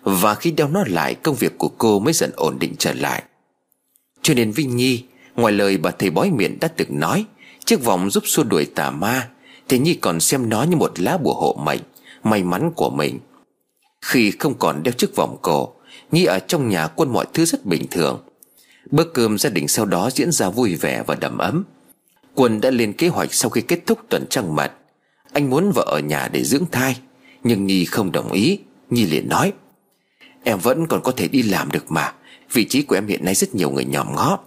Và 0.02 0.36
khi 0.36 0.52
đeo 0.52 0.68
nó 0.68 0.84
lại, 0.88 1.16
Công 1.16 1.36
việc 1.36 1.58
của 1.58 1.70
cô 1.78 2.00
mới 2.00 2.14
dần 2.14 2.32
ổn 2.36 2.60
định 2.60 2.76
trở 2.80 2.94
lại. 2.94 3.24
Cho 4.22 4.34
nên 4.34 4.52
Vinh 4.52 4.76
Nhi, 4.76 5.04
Ngoài 5.36 5.54
lời 5.54 5.78
bà 5.78 5.92
thầy 5.92 6.10
bói 6.10 6.32
miệng 6.32 6.60
đã 6.60 6.68
từng 6.68 7.00
nói 7.00 7.26
Chiếc 7.66 7.84
vòng 7.84 8.10
giúp 8.10 8.24
xua 8.28 8.44
đuổi 8.44 8.66
tà 8.66 8.92
ma 8.92 9.30
thì 9.72 9.80
Nhi 9.80 9.94
còn 9.94 10.20
xem 10.20 10.50
nó 10.50 10.64
như 10.64 10.76
một 10.76 11.00
lá 11.00 11.18
bùa 11.18 11.34
hộ 11.34 11.60
mệnh, 11.66 11.80
May 12.24 12.44
mắn 12.44 12.72
của 12.76 12.90
mình. 12.90 13.20
Khi 14.02 14.32
không 14.32 14.54
còn 14.60 14.84
đeo 14.84 14.92
chiếc 14.92 15.16
vòng 15.16 15.38
cổ, 15.42 15.74
Nhi 16.12 16.26
ở 16.26 16.40
trong 16.40 16.70
nhà 16.70 16.88
quân 16.88 17.14
mọi 17.14 17.26
thứ 17.34 17.46
rất 17.46 17.66
bình 17.66 17.88
thường. 17.92 18.24
Bữa 18.92 19.04
cơm 19.04 19.38
gia 19.38 19.50
đình 19.50 19.68
sau 19.68 19.86
đó 19.86 20.10
diễn 20.14 20.32
ra 20.32 20.50
vui 20.50 20.76
vẻ 20.76 21.04
và 21.08 21.16
đầm 21.16 21.38
ấm. 21.38 21.64
Quân 22.36 22.62
đã 22.62 22.70
lên 22.70 22.94
kế 22.94 23.08
hoạch 23.08 23.34
sau 23.34 23.50
khi 23.50 23.62
kết 23.62 23.80
thúc 23.86 24.00
tuần 24.10 24.26
trăng 24.30 24.56
mật. 24.56 24.72
Anh 25.34 25.50
muốn 25.50 25.72
vợ 25.76 25.84
ở 25.88 26.00
nhà 26.00 26.30
để 26.32 26.44
dưỡng 26.44 26.66
thai, 26.72 26.98
Nhưng 27.44 27.66
Nhi 27.66 27.86
không 27.86 28.12
đồng 28.12 28.32
ý. 28.32 28.60
Nhi 28.90 29.06
liền 29.06 29.30
nói, 29.30 29.54
Em 30.44 30.60
vẫn 30.60 30.88
còn 30.88 31.02
có 31.02 31.12
thể 31.12 31.28
đi 31.28 31.44
làm 31.44 31.72
được 31.72 31.92
mà, 31.92 32.14
Vị 32.54 32.66
trí 32.66 32.82
của 32.82 32.96
em 32.96 33.08
hiện 33.08 33.26
nay 33.26 33.36
rất 33.36 33.56
nhiều 33.56 33.70
người 33.70 33.86
nhòm 33.86 34.16
ngó. 34.16 34.40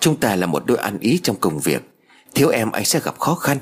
Chúng 0.00 0.16
ta 0.16 0.36
là 0.36 0.46
một 0.46 0.62
đôi 0.66 0.78
ăn 0.78 0.98
ý 1.00 1.20
trong 1.22 1.36
công 1.40 1.58
việc. 1.58 1.82
Thiếu 2.34 2.48
em 2.48 2.70
anh 2.72 2.84
sẽ 2.84 3.00
gặp 3.04 3.18
khó 3.18 3.34
khăn 3.34 3.58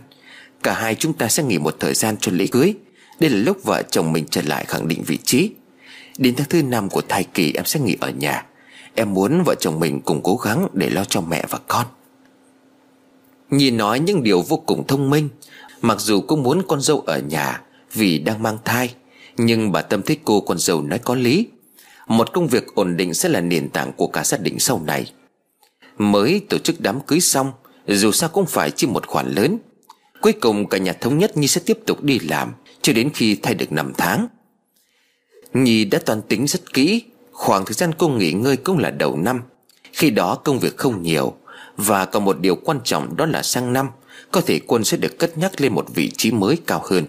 Cả 0.64 0.74
hai 0.74 0.94
chúng 0.94 1.12
ta 1.12 1.28
sẽ 1.28 1.42
nghỉ 1.42 1.58
một 1.58 1.76
thời 1.80 1.94
gian 1.94 2.16
cho 2.20 2.32
lễ 2.34 2.46
cưới. 2.46 2.74
Đây 3.20 3.30
là 3.30 3.36
lúc 3.36 3.64
vợ 3.64 3.82
chồng 3.90 4.12
mình 4.12 4.24
trở 4.30 4.42
lại 4.42 4.64
khẳng 4.64 4.88
định 4.88 5.02
vị 5.06 5.18
trí. 5.24 5.50
Đến 6.18 6.34
tháng 6.36 6.48
thứ 6.50 6.62
năm 6.62 6.88
của 6.88 7.02
thai 7.08 7.24
kỳ, 7.24 7.52
em 7.52 7.64
sẽ 7.64 7.80
nghỉ 7.80 7.96
ở 8.00 8.10
nhà. 8.10 8.46
Em 8.94 9.14
muốn 9.14 9.42
vợ 9.46 9.54
chồng 9.60 9.80
mình 9.80 10.00
cùng 10.00 10.20
cố 10.22 10.36
gắng 10.36 10.68
để 10.72 10.90
lo 10.90 11.04
cho 11.04 11.20
mẹ 11.20 11.44
và 11.50 11.58
con. 11.68 11.86
Nhìn 13.50 13.76
nói 13.76 14.00
những 14.00 14.22
điều 14.22 14.42
vô 14.42 14.56
cùng 14.56 14.86
thông 14.86 15.10
minh, 15.10 15.28
Mặc 15.80 16.00
dù 16.00 16.20
cũng 16.20 16.42
muốn 16.42 16.62
con 16.68 16.80
dâu 16.80 17.00
ở 17.00 17.18
nhà 17.18 17.62
Vì 17.92 18.18
đang 18.18 18.42
mang 18.42 18.58
thai, 18.64 18.94
Nhưng 19.36 19.72
bà 19.72 19.82
Tâm 19.82 20.02
thích 20.02 20.20
cô 20.24 20.40
con 20.40 20.58
dâu 20.58 20.82
nói 20.82 20.98
có 20.98 21.14
lý. 21.14 21.46
Một 22.06 22.32
công 22.32 22.46
việc 22.46 22.74
ổn 22.74 22.96
định 22.96 23.14
sẽ 23.14 23.28
là 23.28 23.40
nền 23.40 23.68
tảng 23.68 23.92
của 23.92 24.06
cả 24.06 24.24
gia 24.24 24.38
đình 24.38 24.58
sau 24.58 24.82
này. 24.86 25.12
Mới 25.98 26.40
tổ 26.48 26.58
chức 26.58 26.80
đám 26.80 27.00
cưới 27.00 27.20
xong, 27.20 27.52
Dù 27.86 28.12
sao 28.12 28.28
cũng 28.28 28.46
phải 28.46 28.70
chi 28.70 28.86
một 28.86 29.06
khoản 29.06 29.28
lớn 29.28 29.58
Cuối 30.24 30.32
cùng 30.32 30.68
cả 30.68 30.78
nhà 30.78 30.92
thống 30.92 31.18
nhất 31.18 31.36
Nhi 31.36 31.48
sẽ 31.48 31.60
tiếp 31.66 31.78
tục 31.86 32.02
đi 32.02 32.18
làm, 32.18 32.52
Cho 32.82 32.92
đến 32.92 33.10
khi 33.14 33.36
thay 33.42 33.54
được 33.54 33.72
5 33.72 33.92
tháng. 33.98 34.28
Nhi 35.54 35.84
đã 35.84 35.98
toàn 36.06 36.22
tính 36.22 36.46
rất 36.46 36.72
kỹ, 36.72 37.02
Khoảng 37.32 37.64
thời 37.64 37.74
gian 37.74 37.92
cô 37.98 38.08
nghỉ 38.08 38.32
ngơi 38.32 38.56
cũng 38.56 38.78
là 38.78 38.90
đầu 38.90 39.16
năm. 39.16 39.40
Khi 39.92 40.10
đó 40.10 40.34
công 40.34 40.58
việc 40.58 40.76
không 40.76 41.02
nhiều, 41.02 41.34
Và 41.76 42.04
còn 42.04 42.24
một 42.24 42.40
điều 42.40 42.56
quan 42.56 42.80
trọng 42.84 43.16
đó 43.16 43.26
là 43.26 43.42
sang 43.42 43.72
năm, 43.72 43.88
Có 44.30 44.40
thể 44.40 44.60
quân 44.66 44.84
sẽ 44.84 44.96
được 44.96 45.18
cất 45.18 45.38
nhắc 45.38 45.60
lên 45.60 45.74
một 45.74 45.86
vị 45.94 46.10
trí 46.16 46.30
mới 46.30 46.58
cao 46.66 46.82
hơn. 46.84 47.04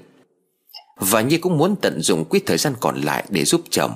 Và 1.00 1.22
Nhi 1.22 1.38
cũng 1.38 1.58
muốn 1.58 1.76
tận 1.82 2.02
dụng 2.02 2.26
quỹ 2.26 2.40
thời 2.46 2.58
gian 2.58 2.74
còn 2.80 3.02
lại 3.02 3.26
để 3.30 3.46
giúp 3.46 3.62
chồng. 3.70 3.92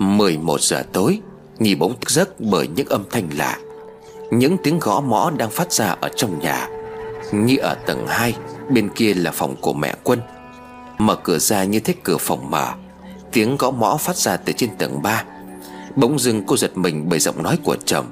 11 0.00 0.60
giờ 0.60 0.82
tối, 0.92 1.20
Nhi 1.58 1.74
bỗng 1.74 2.00
thức 2.00 2.10
giấc 2.10 2.40
bởi 2.40 2.68
những 2.68 2.88
âm 2.88 3.04
thanh 3.10 3.28
lạ. 3.36 3.58
Những 4.30 4.56
tiếng 4.62 4.78
gõ 4.78 5.00
mõ 5.00 5.30
đang 5.30 5.50
phát 5.50 5.72
ra 5.72 5.96
ở 6.00 6.08
trong 6.16 6.40
nhà. 6.40 6.68
Nhi 7.32 7.56
ở 7.56 7.74
tầng 7.74 8.06
2 8.06 8.34
Bên 8.70 8.88
kia 8.88 9.14
là 9.14 9.30
phòng 9.30 9.56
của 9.60 9.72
mẹ 9.72 9.94
Quân. 10.04 10.20
Mở 10.98 11.16
cửa 11.16 11.38
ra 11.38 11.64
như 11.64 11.80
thế 11.80 11.94
cửa 12.02 12.16
phòng 12.16 12.50
mở, 12.50 12.72
Tiếng 13.32 13.56
gõ 13.56 13.70
mõ 13.70 13.96
phát 13.96 14.16
ra 14.16 14.36
từ 14.36 14.52
trên 14.52 14.70
tầng 14.78 15.02
3 15.02 15.24
Bỗng 15.96 16.18
dưng 16.18 16.42
cô 16.46 16.56
giật 16.56 16.76
mình 16.76 17.08
bởi 17.08 17.18
giọng 17.18 17.42
nói 17.42 17.58
của 17.64 17.76
chồng. 17.84 18.06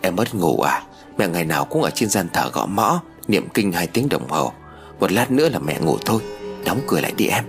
Em 0.00 0.16
mất 0.16 0.34
ngủ 0.34 0.60
à? 0.60 0.82
Mẹ 1.18 1.28
ngày 1.28 1.44
nào 1.44 1.64
cũng 1.64 1.82
ở 1.82 1.90
trên 1.90 2.08
gian 2.08 2.28
thờ 2.32 2.50
gõ 2.52 2.66
mõ, 2.66 3.00
Niệm 3.28 3.48
kinh 3.54 3.72
hai 3.72 3.86
tiếng 3.86 4.08
đồng 4.08 4.28
hồ. 4.28 4.52
Một 5.00 5.12
lát 5.12 5.30
nữa 5.30 5.48
là 5.48 5.58
mẹ 5.58 5.80
ngủ 5.80 5.98
thôi. 6.04 6.22
Đóng 6.64 6.80
cửa 6.86 7.00
lại 7.00 7.12
đi 7.16 7.26
em. 7.26 7.44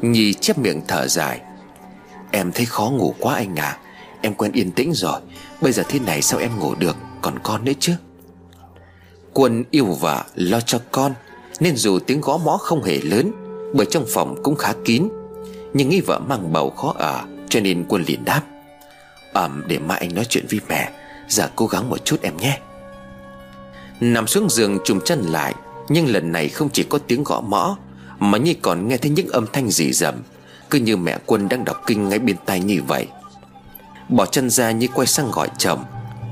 Nhi 0.00 0.34
chép 0.34 0.58
miệng 0.58 0.80
thở 0.88 1.08
dài. 1.08 1.40
Em 2.30 2.52
thấy 2.52 2.66
khó 2.66 2.90
ngủ 2.90 3.14
quá 3.18 3.34
anh 3.34 3.56
à. 3.56 3.78
Em 4.20 4.34
quen 4.34 4.52
yên 4.52 4.70
tĩnh 4.70 4.92
rồi. 4.94 5.20
Bây 5.60 5.72
giờ 5.72 5.82
thế 5.88 5.98
này 5.98 6.22
sao 6.22 6.40
em 6.40 6.58
ngủ 6.58 6.74
được? 6.74 6.96
Còn 7.22 7.38
con 7.42 7.64
nữa 7.64 7.72
chứ. 7.80 7.92
Quân 9.32 9.64
yêu 9.70 9.86
vợ 9.86 10.24
lo 10.34 10.60
cho 10.60 10.80
con, 10.90 11.14
Nên 11.60 11.76
dù 11.76 11.98
tiếng 11.98 12.20
gõ 12.20 12.36
mõ 12.36 12.56
không 12.56 12.82
hề 12.82 12.98
lớn, 13.02 13.32
Bởi 13.74 13.86
trong 13.90 14.04
phòng 14.08 14.42
cũng 14.42 14.56
khá 14.56 14.72
kín. 14.84 15.08
Nhưng 15.74 15.88
nghĩ 15.88 16.00
vợ 16.00 16.18
mang 16.18 16.52
bầu 16.52 16.70
khó 16.70 16.94
ở 16.98 17.24
Cho 17.48 17.60
nên 17.60 17.84
quân 17.88 18.04
liền 18.06 18.24
đáp. 18.24 18.42
Ẩm 19.32 19.64
để 19.66 19.78
mai 19.78 19.98
anh 19.98 20.14
nói 20.14 20.24
chuyện 20.28 20.46
với 20.50 20.60
mẹ. 20.68 20.90
Giờ 21.28 21.50
cố 21.56 21.66
gắng 21.66 21.90
một 21.90 22.04
chút 22.04 22.22
em 22.22 22.36
nhé. 22.36 22.58
Nằm 24.00 24.26
xuống 24.26 24.50
giường 24.50 24.78
trùm 24.84 25.00
chân 25.04 25.20
lại, 25.20 25.54
Nhưng 25.88 26.06
lần 26.12 26.32
này 26.32 26.48
không 26.48 26.70
chỉ 26.72 26.82
có 26.82 26.98
tiếng 26.98 27.24
gõ 27.24 27.40
mõ, 27.40 27.76
Mà 28.18 28.38
Nhi 28.38 28.54
còn 28.54 28.88
nghe 28.88 28.96
thấy 28.96 29.10
những 29.10 29.28
âm 29.28 29.46
thanh 29.52 29.70
dị 29.70 29.92
rầm. 29.92 30.14
Cứ 30.70 30.78
như 30.78 30.96
mẹ 30.96 31.18
quân 31.26 31.48
đang 31.48 31.64
đọc 31.64 31.76
kinh 31.86 32.08
ngay 32.08 32.18
bên 32.18 32.36
tai 32.46 32.60
như 32.60 32.82
vậy. 32.86 33.06
Bỏ 34.08 34.26
chân 34.26 34.50
ra 34.50 34.70
như 34.70 34.88
quay 34.94 35.06
sang 35.06 35.30
gọi 35.30 35.48
chồng 35.58 35.84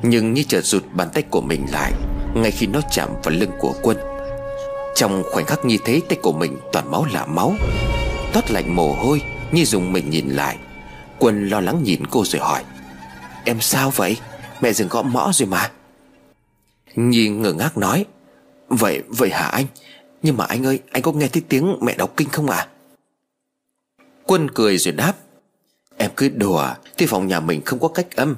Nhưng 0.02 0.34
như 0.34 0.42
chợt 0.42 0.64
rụt 0.64 0.84
bàn 0.92 1.08
tay 1.14 1.22
của 1.22 1.40
mình 1.40 1.66
lại, 1.72 1.92
Ngay 2.34 2.50
khi 2.50 2.66
nó 2.66 2.80
chạm 2.90 3.08
vào 3.24 3.34
lưng 3.34 3.50
của 3.58 3.74
quân. 3.82 3.96
Trong 4.94 5.22
khoảnh 5.32 5.46
khắc 5.46 5.64
như 5.64 5.78
thấy 5.84 6.02
tay 6.08 6.18
của 6.22 6.32
mình 6.32 6.58
toàn 6.72 6.90
máu 6.90 7.06
là 7.12 7.26
máu, 7.26 7.54
Toát 8.32 8.50
lạnh 8.50 8.76
mồ 8.76 8.94
hôi 8.94 9.22
như 9.52 9.64
dùng 9.64 9.92
mình 9.92 10.10
nhìn 10.10 10.28
lại. 10.28 10.56
Quân 11.18 11.48
lo 11.48 11.60
lắng 11.60 11.82
nhìn 11.82 12.06
cô 12.06 12.24
rồi 12.24 12.40
hỏi, 12.40 12.64
Em 13.44 13.60
sao 13.60 13.90
vậy? 13.90 14.16
Mẹ 14.60 14.72
dừng 14.72 14.88
gõ 14.88 15.02
mõ 15.02 15.30
rồi 15.34 15.48
mà. 15.48 15.70
Nhi 16.96 17.28
ngơ 17.28 17.52
ngác 17.52 17.78
nói, 17.78 18.04
Vậy 18.68 19.02
vậy 19.08 19.30
hả 19.30 19.46
anh? 19.46 19.66
Nhưng 20.22 20.36
mà 20.36 20.44
anh 20.44 20.66
ơi, 20.66 20.80
anh 20.92 21.02
có 21.02 21.12
nghe 21.12 21.28
thấy 21.28 21.42
tiếng 21.48 21.76
mẹ 21.80 21.94
đọc 21.94 22.12
kinh 22.16 22.28
không 22.28 22.50
à 22.50 22.68
Quân 24.28 24.50
cười 24.50 24.78
rồi 24.78 24.92
đáp, 24.92 25.14
Em 25.96 26.10
cứ 26.16 26.28
đùa, 26.28 26.66
Tuy 26.96 27.06
phòng 27.06 27.26
nhà 27.26 27.40
mình 27.40 27.62
không 27.64 27.78
có 27.78 27.88
cách 27.88 28.16
âm, 28.16 28.36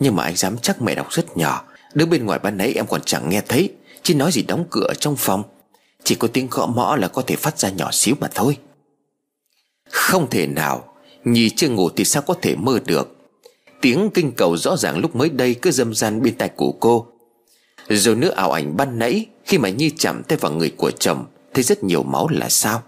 Nhưng 0.00 0.16
mà 0.16 0.22
anh 0.22 0.36
dám 0.36 0.56
chắc 0.58 0.82
mẹ 0.82 0.94
đọc 0.94 1.06
rất 1.10 1.36
nhỏ. 1.36 1.64
Đứng 1.94 2.10
bên 2.10 2.26
ngoài 2.26 2.38
ban 2.38 2.56
nãy 2.56 2.72
em 2.76 2.86
còn 2.86 3.00
chẳng 3.04 3.28
nghe 3.28 3.42
thấy, 3.48 3.72
Chỉ 4.02 4.14
nói 4.14 4.32
gì 4.32 4.42
đóng 4.42 4.64
cửa 4.70 4.92
trong 4.98 5.16
phòng. 5.16 5.42
Chỉ 6.04 6.14
có 6.14 6.28
tiếng 6.28 6.48
gõ 6.50 6.66
mõ 6.66 6.96
là 6.96 7.08
có 7.08 7.22
thể 7.22 7.36
phát 7.36 7.58
ra 7.58 7.70
nhỏ 7.70 7.88
xíu 7.92 8.14
mà 8.20 8.28
thôi. 8.34 8.56
Không 9.90 10.30
thể 10.30 10.46
nào, 10.46 10.94
Nhi 11.24 11.50
chưa 11.50 11.68
ngủ 11.68 11.88
thì 11.96 12.04
sao 12.04 12.22
có 12.22 12.34
thể 12.42 12.56
mơ 12.56 12.78
được? 12.86 13.16
Tiếng 13.80 14.10
kinh 14.14 14.32
cầu 14.32 14.56
rõ 14.56 14.76
ràng 14.76 14.98
lúc 14.98 15.16
mới 15.16 15.28
đây 15.28 15.54
cứ 15.54 15.70
dâm 15.70 15.94
gian 15.94 16.22
bên 16.22 16.34
tai 16.34 16.48
của 16.48 16.72
cô. 16.80 17.06
Rồi 17.88 18.16
nữa 18.16 18.30
ảo 18.36 18.52
ảnh 18.52 18.76
ban 18.76 18.98
nãy, 18.98 19.26
Khi 19.44 19.58
mà 19.58 19.68
Nhi 19.68 19.90
chạm 19.98 20.22
tay 20.22 20.38
vào 20.38 20.52
người 20.52 20.70
của 20.76 20.90
chồng, 20.90 21.26
Thấy 21.54 21.64
rất 21.64 21.84
nhiều 21.84 22.02
máu 22.02 22.28
là 22.28 22.48
sao? 22.48 22.82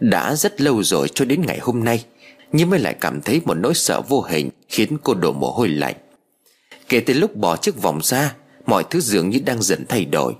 Đã 0.00 0.34
rất 0.34 0.60
lâu 0.60 0.82
rồi 0.82 1.08
cho 1.08 1.24
đến 1.24 1.42
ngày 1.46 1.58
hôm 1.62 1.84
nay, 1.84 2.04
nhưng 2.52 2.70
mới 2.70 2.78
lại 2.78 2.94
cảm 3.00 3.20
thấy 3.20 3.40
một 3.44 3.54
nỗi 3.54 3.74
sợ 3.74 4.00
vô 4.08 4.22
hình 4.22 4.50
Khiến 4.68 4.96
cô 5.02 5.14
đổ 5.14 5.32
mồ 5.32 5.50
hôi 5.50 5.68
lạnh. 5.68 5.94
Kể 6.88 7.00
từ 7.00 7.14
lúc 7.14 7.36
bỏ 7.36 7.56
chiếc 7.56 7.82
vòng 7.82 8.00
ra, 8.02 8.34
Mọi 8.66 8.84
thứ 8.90 9.00
dường 9.00 9.30
như 9.30 9.38
đang 9.46 9.62
dần 9.62 9.84
thay 9.88 10.04
đổi. 10.04 10.34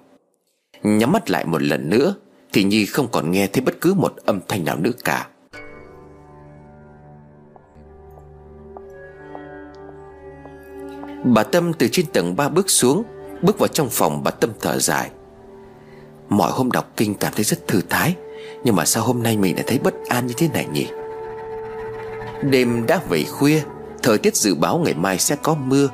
Nhắm 0.83 1.13
mắt 1.13 1.31
lại 1.31 1.45
một 1.45 1.63
lần 1.63 1.91
nữa, 1.91 2.15
Thì 2.53 2.65
Nhi 2.65 2.87
không 2.87 3.09
còn 3.13 3.31
nghe 3.31 3.47
thấy 3.47 3.61
bất 3.61 3.81
cứ 3.81 3.95
một 3.95 4.17
âm 4.25 4.41
thanh 4.49 4.65
nào 4.65 4.77
nữa 4.77 4.91
cả. 5.05 5.29
Bà 11.25 11.43
Tâm 11.43 11.73
từ 11.73 11.89
trên 11.93 12.07
tầng 12.07 12.37
3 12.37 12.49
bước 12.49 12.71
xuống, 12.71 13.03
Bước 13.43 13.59
vào 13.59 13.69
trong 13.69 13.89
phòng 13.91 14.23
bà 14.25 14.31
Tâm 14.31 14.51
thở 14.61 14.79
dài. 14.79 15.11
Mọi 16.29 16.53
hôm 16.53 16.71
đọc 16.71 16.93
kinh 16.97 17.15
cảm 17.15 17.33
thấy 17.37 17.45
rất 17.45 17.69
thư 17.69 17.81
thái. 17.91 18.17
Nhưng 18.65 18.77
mà 18.77 18.85
sao 18.85 19.03
hôm 19.03 19.23
nay 19.23 19.37
mình 19.37 19.55
lại 19.55 19.65
thấy 19.67 19.79
bất 19.79 19.95
an 20.09 20.27
như 20.27 20.35
thế 20.37 20.49
này 20.49 20.67
nhỉ? 20.73 20.87
Đêm 22.43 22.87
đã 22.87 23.01
về 23.09 23.25
khuya, 23.25 23.63
Thời 24.05 24.19
tiết 24.19 24.37
dự 24.37 24.55
báo 24.55 24.79
ngày 24.79 24.95
mai 24.95 25.19
sẽ 25.19 25.37
có 25.37 25.55
mưa. 25.55 25.89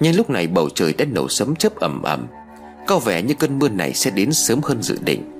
Nhưng 0.00 0.16
lúc 0.16 0.30
này 0.30 0.46
bầu 0.46 0.68
trời 0.74 0.92
đã 0.92 1.04
nổ 1.04 1.28
sấm 1.28 1.56
chớp 1.56 1.76
ẩm 1.76 2.02
ẩm 2.02 2.26
Có 2.86 2.98
vẻ 2.98 3.22
như 3.22 3.34
cơn 3.34 3.58
mưa 3.58 3.68
này 3.68 3.94
sẽ 3.94 4.10
đến 4.10 4.32
sớm 4.32 4.60
hơn 4.62 4.82
dự 4.82 4.98
định. 5.04 5.32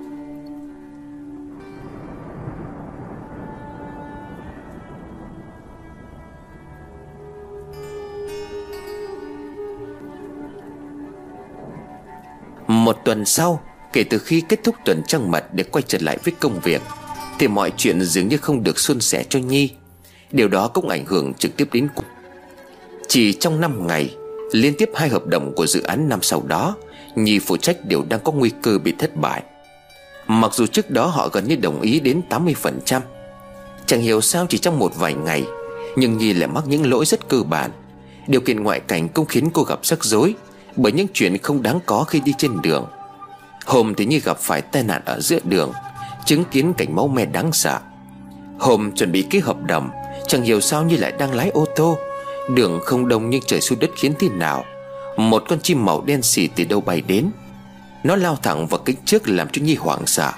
Một 12.67 12.97
tuần 13.05 13.25
sau 13.25 13.61
Kể 13.97 14.03
từ 14.03 14.17
khi 14.19 14.41
kết 14.49 14.59
thúc 14.63 14.75
tuần 14.85 15.01
trăng 15.07 15.31
mật 15.31 15.45
để 15.53 15.63
quay 15.63 15.83
trở 15.87 15.97
lại 16.01 16.17
với 16.23 16.33
công 16.39 16.59
việc, 16.59 16.81
Thì 17.39 17.47
mọi 17.47 17.71
chuyện 17.77 18.01
dường 18.01 18.27
như 18.27 18.37
không 18.37 18.63
được 18.63 18.79
suôn 18.79 19.01
sẻ 19.01 19.23
cho 19.29 19.39
Nhi. 19.39 19.71
Điều 20.31 20.47
đó 20.47 20.67
cũng 20.67 20.89
ảnh 20.89 21.05
hưởng 21.05 21.33
trực 21.33 21.57
tiếp 21.57 21.67
đến 21.71 21.87
Chỉ 23.07 23.33
trong 23.33 23.61
5 23.61 23.87
ngày, 23.87 24.15
Liên 24.51 24.73
tiếp 24.77 24.89
hai 24.95 25.09
hợp 25.09 25.27
đồng 25.27 25.53
của 25.55 25.67
dự 25.67 25.83
án 25.83 26.09
năm 26.09 26.19
sau 26.21 26.43
đó, 26.47 26.75
Nhi 27.15 27.39
phụ 27.39 27.57
trách 27.57 27.85
đều 27.85 28.03
đang 28.09 28.19
có 28.23 28.31
nguy 28.31 28.51
cơ 28.61 28.77
bị 28.77 28.93
thất 28.99 29.15
bại. 29.15 29.43
Mặc 30.27 30.53
dù 30.53 30.65
trước 30.65 30.89
đó 30.89 31.05
họ 31.05 31.29
gần 31.33 31.47
như 31.47 31.55
đồng 31.55 31.81
ý 31.81 31.99
đến 31.99 32.21
80% 32.29 33.01
Chẳng 33.85 34.01
hiểu 34.01 34.21
sao 34.21 34.45
chỉ 34.49 34.57
trong 34.57 34.79
một 34.79 34.91
vài 34.95 35.13
ngày, 35.13 35.43
Nhưng 35.95 36.17
Nhi 36.17 36.33
lại 36.33 36.47
mắc 36.47 36.63
những 36.67 36.89
lỗi 36.89 37.05
rất 37.05 37.29
cơ 37.29 37.43
bản. 37.43 37.71
Điều 38.27 38.41
kiện 38.41 38.63
ngoại 38.63 38.79
cảnh 38.79 39.09
cũng 39.09 39.25
khiến 39.25 39.49
cô 39.53 39.63
gặp 39.63 39.85
rắc 39.85 40.03
rối 40.03 40.35
bởi 40.75 40.91
những 40.91 41.07
chuyện 41.13 41.37
không 41.37 41.61
đáng 41.61 41.79
có 41.85 42.03
khi 42.03 42.19
đi 42.19 42.33
trên 42.37 42.61
đường. 42.61 42.85
Hôm 43.67 43.95
thì 43.95 44.05
như 44.05 44.19
gặp 44.19 44.37
phải 44.39 44.61
tai 44.61 44.83
nạn 44.83 45.01
ở 45.05 45.19
giữa 45.19 45.39
đường, 45.43 45.71
Chứng 46.25 46.43
kiến 46.51 46.73
cảnh 46.77 46.95
máu 46.95 47.07
me 47.07 47.25
đáng 47.25 47.53
sợ. 47.53 47.79
Hôm 48.59 48.91
chuẩn 48.91 49.11
bị 49.11 49.25
ký 49.29 49.39
hợp 49.39 49.57
đồng, 49.63 49.89
Chẳng 50.27 50.43
hiểu 50.43 50.61
sao 50.61 50.83
như 50.83 50.97
lại 50.97 51.13
đang 51.19 51.35
lái 51.35 51.49
ô 51.49 51.65
tô. 51.75 51.97
Đường 52.49 52.79
không 52.83 53.07
đông 53.07 53.29
nhưng 53.29 53.41
trời 53.47 53.61
xuống 53.61 53.79
đất 53.79 53.89
khiến 53.95 54.13
thế 54.19 54.29
nào? 54.29 54.65
Một 55.17 55.43
con 55.49 55.59
chim 55.61 55.85
màu 55.85 56.03
đen 56.05 56.21
xì 56.21 56.47
từ 56.47 56.63
đâu 56.63 56.81
bay 56.81 57.01
đến? 57.01 57.29
Nó 58.03 58.15
lao 58.15 58.35
thẳng 58.35 58.67
vào 58.67 58.79
kính 58.85 58.95
trước 59.05 59.27
làm 59.27 59.47
cho 59.51 59.61
Nhi 59.61 59.75
hoảng 59.75 60.05
sợ. 60.05 60.31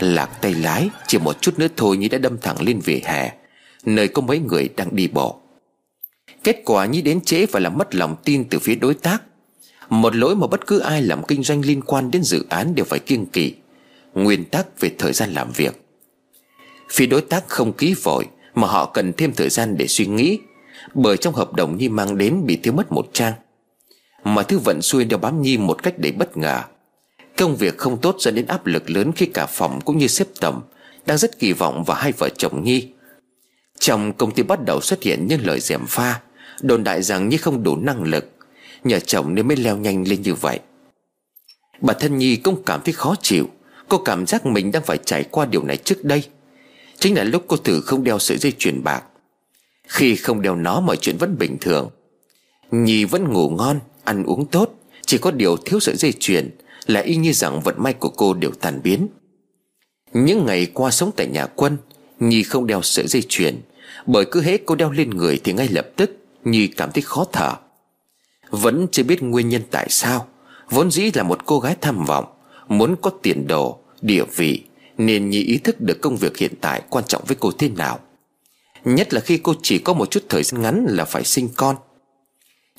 Lạc 0.00 0.30
tay 0.40 0.54
lái, 0.54 0.90
Chỉ 1.06 1.18
một 1.18 1.40
chút 1.40 1.58
nữa 1.58 1.68
thôi 1.76 1.96
Nhi 1.96 2.08
đã 2.08 2.18
đâm 2.18 2.38
thẳng 2.38 2.62
lên 2.62 2.80
vỉa 2.80 3.00
hè, 3.04 3.32
Nơi 3.84 4.08
có 4.08 4.22
mấy 4.22 4.38
người 4.38 4.68
đang 4.76 4.96
đi 4.96 5.08
bộ. 5.08 5.40
Kết 6.44 6.62
quả 6.64 6.86
Nhi 6.86 7.02
đến 7.02 7.20
trễ 7.20 7.46
và 7.46 7.60
làm 7.60 7.78
mất 7.78 7.94
lòng 7.94 8.16
tin 8.24 8.44
từ 8.48 8.58
phía 8.58 8.74
đối 8.74 8.94
tác 8.94 9.22
một 9.88 10.16
lỗi 10.16 10.36
mà 10.36 10.46
bất 10.46 10.66
cứ 10.66 10.78
ai 10.78 11.02
làm 11.02 11.22
kinh 11.22 11.42
doanh 11.42 11.60
liên 11.60 11.82
quan 11.82 12.10
đến 12.10 12.22
dự 12.22 12.44
án 12.48 12.74
đều 12.74 12.84
phải 12.84 12.98
kiêng 12.98 13.26
kỵ. 13.26 13.54
Nguyên 14.14 14.44
tắc 14.44 14.80
về 14.80 14.90
thời 14.98 15.12
gian 15.12 15.32
làm 15.32 15.52
việc. 15.52 15.80
Phía 16.90 17.06
đối 17.06 17.20
tác 17.20 17.48
không 17.48 17.72
ký 17.72 17.94
vội 18.02 18.26
Mà 18.54 18.66
họ 18.66 18.86
cần 18.86 19.12
thêm 19.12 19.32
thời 19.32 19.48
gian 19.48 19.76
để 19.76 19.86
suy 19.86 20.06
nghĩ, 20.06 20.38
Bởi 20.94 21.16
trong 21.16 21.34
hợp 21.34 21.52
đồng 21.52 21.76
Nhi 21.78 21.88
mang 21.88 22.18
đến 22.18 22.46
bị 22.46 22.56
thiếu 22.56 22.72
mất 22.72 22.92
một 22.92 23.08
trang. 23.12 23.32
Mà 24.24 24.42
thứ 24.42 24.58
vận 24.58 24.82
xuôi 24.82 25.04
đeo 25.04 25.18
bám 25.18 25.42
Nhi 25.42 25.58
một 25.58 25.82
cách 25.82 25.94
để 25.98 26.12
bất 26.12 26.36
ngờ. 26.36 26.62
Công 27.36 27.56
việc 27.56 27.78
không 27.78 28.00
tốt 28.00 28.16
dẫn 28.18 28.34
đến 28.34 28.46
áp 28.46 28.66
lực 28.66 28.90
lớn 28.90 29.12
khi 29.16 29.26
cả 29.26 29.46
phòng 29.46 29.80
cũng 29.80 29.98
như 29.98 30.06
xếp 30.06 30.26
tầm 30.40 30.60
Đang 31.06 31.18
rất 31.18 31.38
kỳ 31.38 31.52
vọng 31.52 31.84
vào 31.84 31.96
hai 31.96 32.12
vợ 32.12 32.28
chồng 32.28 32.64
Nhi. 32.64 32.88
Trong 33.78 34.12
công 34.12 34.30
ty 34.30 34.42
bắt 34.42 34.58
đầu 34.66 34.80
xuất 34.80 35.02
hiện 35.02 35.26
những 35.26 35.46
lời 35.46 35.60
dèm 35.60 35.80
pha, 35.88 36.20
Đồn 36.60 36.84
đại 36.84 37.02
rằng 37.02 37.28
Nhi 37.28 37.36
không 37.36 37.62
đủ 37.62 37.76
năng 37.76 38.02
lực. 38.02 38.33
Nhờ 38.84 39.00
chồng 39.00 39.34
nên 39.34 39.48
mới 39.48 39.56
leo 39.56 39.76
nhanh 39.76 40.08
lên 40.08 40.22
như 40.22 40.34
vậy. 40.34 40.60
Bà 41.80 41.94
thân 41.94 42.18
Nhi 42.18 42.36
cũng 42.36 42.62
cảm 42.66 42.80
thấy 42.84 42.92
khó 42.92 43.14
chịu. 43.22 43.48
Cô 43.88 43.98
cảm 43.98 44.26
giác 44.26 44.46
mình 44.46 44.72
đang 44.72 44.82
phải 44.82 44.98
trải 45.04 45.24
qua 45.30 45.46
điều 45.46 45.62
này 45.62 45.76
trước 45.76 46.04
đây. 46.04 46.22
Chính 46.98 47.16
là 47.16 47.24
lúc 47.24 47.44
cô 47.48 47.56
thử 47.56 47.80
không 47.80 48.04
đeo 48.04 48.18
sợi 48.18 48.38
dây 48.38 48.52
chuyền 48.58 48.84
bạc. 48.84 49.02
Khi 49.88 50.16
không 50.16 50.42
đeo 50.42 50.56
nó, 50.56 50.80
mọi 50.80 50.96
chuyện 50.96 51.16
vẫn 51.18 51.38
bình 51.38 51.56
thường. 51.60 51.90
Nhi 52.70 53.04
vẫn 53.04 53.32
ngủ 53.32 53.50
ngon, 53.50 53.80
Ăn 54.04 54.24
uống 54.24 54.46
tốt. 54.46 54.74
Chỉ 55.06 55.18
có 55.18 55.30
điều 55.30 55.56
thiếu 55.56 55.80
sợi 55.80 55.96
dây 55.96 56.12
chuyền, 56.12 56.50
Là 56.86 57.00
y 57.00 57.16
như 57.16 57.32
rằng 57.32 57.60
vận 57.60 57.74
may 57.78 57.92
của 57.92 58.08
cô 58.08 58.34
đều 58.34 58.50
tàn 58.50 58.80
biến. 58.82 59.08
Những 60.12 60.46
ngày 60.46 60.66
qua 60.74 60.90
sống 60.90 61.10
tại 61.16 61.26
nhà 61.26 61.46
quân, 61.46 61.76
Nhi 62.20 62.42
không 62.42 62.66
đeo 62.66 62.82
sợi 62.82 63.06
dây 63.06 63.22
chuyền. 63.28 63.60
Bởi 64.06 64.24
cứ 64.30 64.40
hết 64.40 64.62
cô 64.66 64.74
đeo 64.74 64.90
lên 64.90 65.10
người 65.10 65.40
Thì 65.44 65.52
ngay 65.52 65.68
lập 65.68 65.88
tức, 65.96 66.16
Nhi 66.44 66.66
cảm 66.66 66.92
thấy 66.92 67.02
khó 67.02 67.26
thở 67.32 67.54
vẫn 68.54 68.86
chưa 68.92 69.02
biết 69.02 69.22
nguyên 69.22 69.48
nhân 69.48 69.62
tại 69.70 69.86
sao. 69.90 70.26
Vốn 70.70 70.90
dĩ 70.90 71.10
là 71.14 71.22
một 71.22 71.46
cô 71.46 71.60
gái 71.60 71.76
tham 71.80 72.04
vọng 72.04 72.24
Muốn 72.68 72.96
có 73.02 73.10
tiền 73.22 73.46
đồ, 73.46 73.78
địa 74.00 74.24
vị 74.36 74.62
Nên 74.98 75.30
Nhi 75.30 75.42
ý 75.42 75.58
thức 75.58 75.80
được 75.80 76.00
công 76.00 76.16
việc 76.16 76.36
hiện 76.36 76.52
tại 76.60 76.82
quan 76.90 77.04
trọng 77.04 77.24
với 77.26 77.36
cô 77.40 77.50
thế 77.50 77.68
nào. 77.68 78.00
Nhất 78.84 79.14
là 79.14 79.20
khi 79.20 79.38
cô 79.38 79.54
chỉ 79.62 79.78
có 79.78 79.92
một 79.92 80.10
chút 80.10 80.24
thời 80.28 80.42
gian 80.42 80.62
ngắn 80.62 80.86
là 80.88 81.04
phải 81.04 81.24
sinh 81.24 81.48
con. 81.56 81.76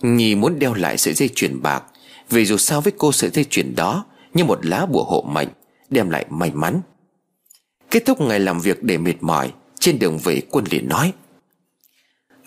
Nhi 0.01 0.35
muốn 0.35 0.59
đeo 0.59 0.73
lại 0.73 0.97
sợi 0.97 1.13
dây 1.13 1.29
chuyền 1.35 1.61
bạc 1.61 1.83
Vì 2.29 2.45
dù 2.45 2.57
sao 2.57 2.81
với 2.81 2.93
cô 2.97 3.11
sợi 3.11 3.29
dây 3.29 3.43
chuyền 3.43 3.75
đó 3.75 4.05
Như 4.33 4.43
một 4.43 4.65
lá 4.65 4.85
bùa 4.85 5.03
hộ 5.03 5.25
mệnh 5.29 5.47
Đem 5.89 6.09
lại 6.09 6.25
may 6.29 6.51
mắn. 6.51 6.81
Kết 7.91 8.05
thúc 8.05 8.21
ngày 8.21 8.39
làm 8.39 8.59
việc 8.59 8.83
để 8.83 8.97
mệt 8.97 9.15
mỏi 9.21 9.51
Trên 9.79 9.99
đường 9.99 10.17
về 10.17 10.41
quân 10.49 10.65
liền 10.69 10.89
nói 10.89 11.13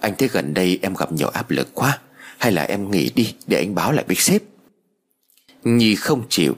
Anh 0.00 0.14
thấy 0.18 0.28
gần 0.28 0.54
đây 0.54 0.78
em 0.82 0.94
gặp 0.94 1.12
nhiều 1.12 1.28
áp 1.28 1.50
lực 1.50 1.68
quá 1.74 1.98
hay 2.38 2.52
là 2.52 2.62
em 2.62 2.90
nghỉ 2.90 3.10
đi 3.14 3.34
để 3.46 3.58
anh 3.58 3.74
báo 3.74 3.92
lại 3.92 4.04
với 4.06 4.16
sếp? 4.16 4.42
Nhi 5.64 5.94
không 5.94 6.22
chịu. 6.28 6.54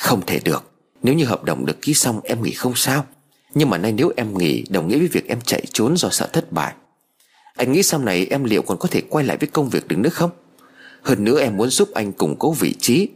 Không 0.00 0.26
thể 0.26 0.40
được. 0.44 0.70
Nếu 1.02 1.14
như 1.14 1.24
hợp 1.24 1.44
đồng 1.44 1.66
được 1.66 1.82
ký 1.82 1.94
xong, 1.94 2.20
em 2.24 2.42
nghỉ 2.42 2.52
không 2.52 2.74
sao. 2.76 3.06
Nhưng 3.54 3.70
mà 3.70 3.78
nay 3.78 3.92
nếu 3.92 4.12
em 4.16 4.38
nghỉ, 4.38 4.64
Đồng 4.70 4.88
nghĩa 4.88 4.98
với 4.98 5.08
việc 5.08 5.28
em 5.28 5.40
chạy 5.40 5.62
trốn 5.72 5.96
do 5.96 6.08
sợ 6.10 6.28
thất 6.32 6.52
bại. 6.52 6.74
Anh 7.56 7.72
nghĩ 7.72 7.82
sau 7.82 8.00
này 8.00 8.26
em 8.30 8.44
liệu 8.44 8.62
còn 8.62 8.78
có 8.78 8.88
thể 8.88 9.00
quay 9.08 9.24
lại 9.24 9.36
với 9.36 9.48
công 9.48 9.68
việc 9.68 9.88
được 9.88 9.98
nữa 9.98 10.10
không? 10.10 10.30
Hơn 11.02 11.24
nữa 11.24 11.40
em 11.40 11.56
muốn 11.56 11.70
giúp 11.70 11.90
anh 11.94 12.12
củng 12.12 12.36
cố 12.38 12.52
vị 12.52 12.74
trí. 12.80 13.08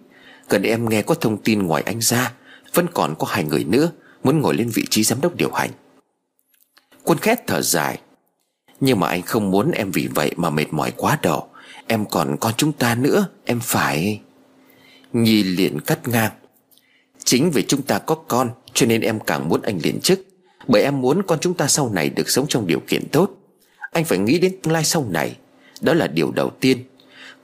Gần 0.48 0.62
em 0.62 0.88
nghe 0.88 1.02
có 1.02 1.14
thông 1.14 1.36
tin 1.36 1.62
ngoài 1.62 1.82
anh 1.86 2.00
ra, 2.00 2.32
Vẫn 2.74 2.86
còn 2.94 3.14
có 3.18 3.26
hai 3.26 3.44
người 3.44 3.64
nữa 3.64 3.90
Muốn 4.24 4.40
ngồi 4.40 4.54
lên 4.54 4.68
vị 4.74 4.86
trí 4.90 5.04
giám 5.04 5.20
đốc 5.20 5.36
điều 5.36 5.50
hành. 5.52 5.70
Quân 7.02 7.18
khét 7.18 7.46
thở 7.46 7.62
dài. 7.62 8.00
Nhưng 8.80 9.00
mà 9.00 9.08
anh 9.08 9.22
không 9.22 9.50
muốn 9.50 9.70
em 9.70 9.90
vì 9.90 10.08
vậy 10.14 10.32
mà 10.36 10.50
mệt 10.50 10.66
mỏi 10.70 10.92
quá 10.96 11.18
độ. 11.22 11.48
Em 11.86 12.04
còn 12.06 12.36
con 12.40 12.52
chúng 12.56 12.72
ta 12.72 12.94
nữa, 12.94 13.26
Em 13.44 13.60
phải. 13.60 14.20
Nhi 15.12 15.42
liền 15.42 15.80
cắt 15.80 16.08
ngang. 16.08 16.32
Chính 17.24 17.50
vì 17.50 17.62
chúng 17.68 17.82
ta 17.82 17.98
có 17.98 18.14
con, 18.14 18.50
Cho 18.74 18.86
nên 18.86 19.00
em 19.00 19.20
càng 19.20 19.48
muốn 19.48 19.62
anh 19.62 19.78
liền 19.82 20.00
chức. 20.00 20.20
Bởi 20.68 20.82
em 20.82 21.00
muốn 21.00 21.22
con 21.22 21.38
chúng 21.40 21.54
ta 21.54 21.66
sau 21.66 21.90
này 21.92 22.08
được 22.08 22.30
sống 22.30 22.46
trong 22.48 22.66
điều 22.66 22.80
kiện 22.80 23.08
tốt. 23.08 23.30
Anh 23.92 24.04
phải 24.04 24.18
nghĩ 24.18 24.38
đến 24.38 24.56
tương 24.62 24.72
lai 24.72 24.84
sau 24.84 25.06
này. 25.10 25.36
Đó 25.80 25.94
là 25.94 26.06
điều 26.06 26.30
đầu 26.30 26.50
tiên. 26.60 26.78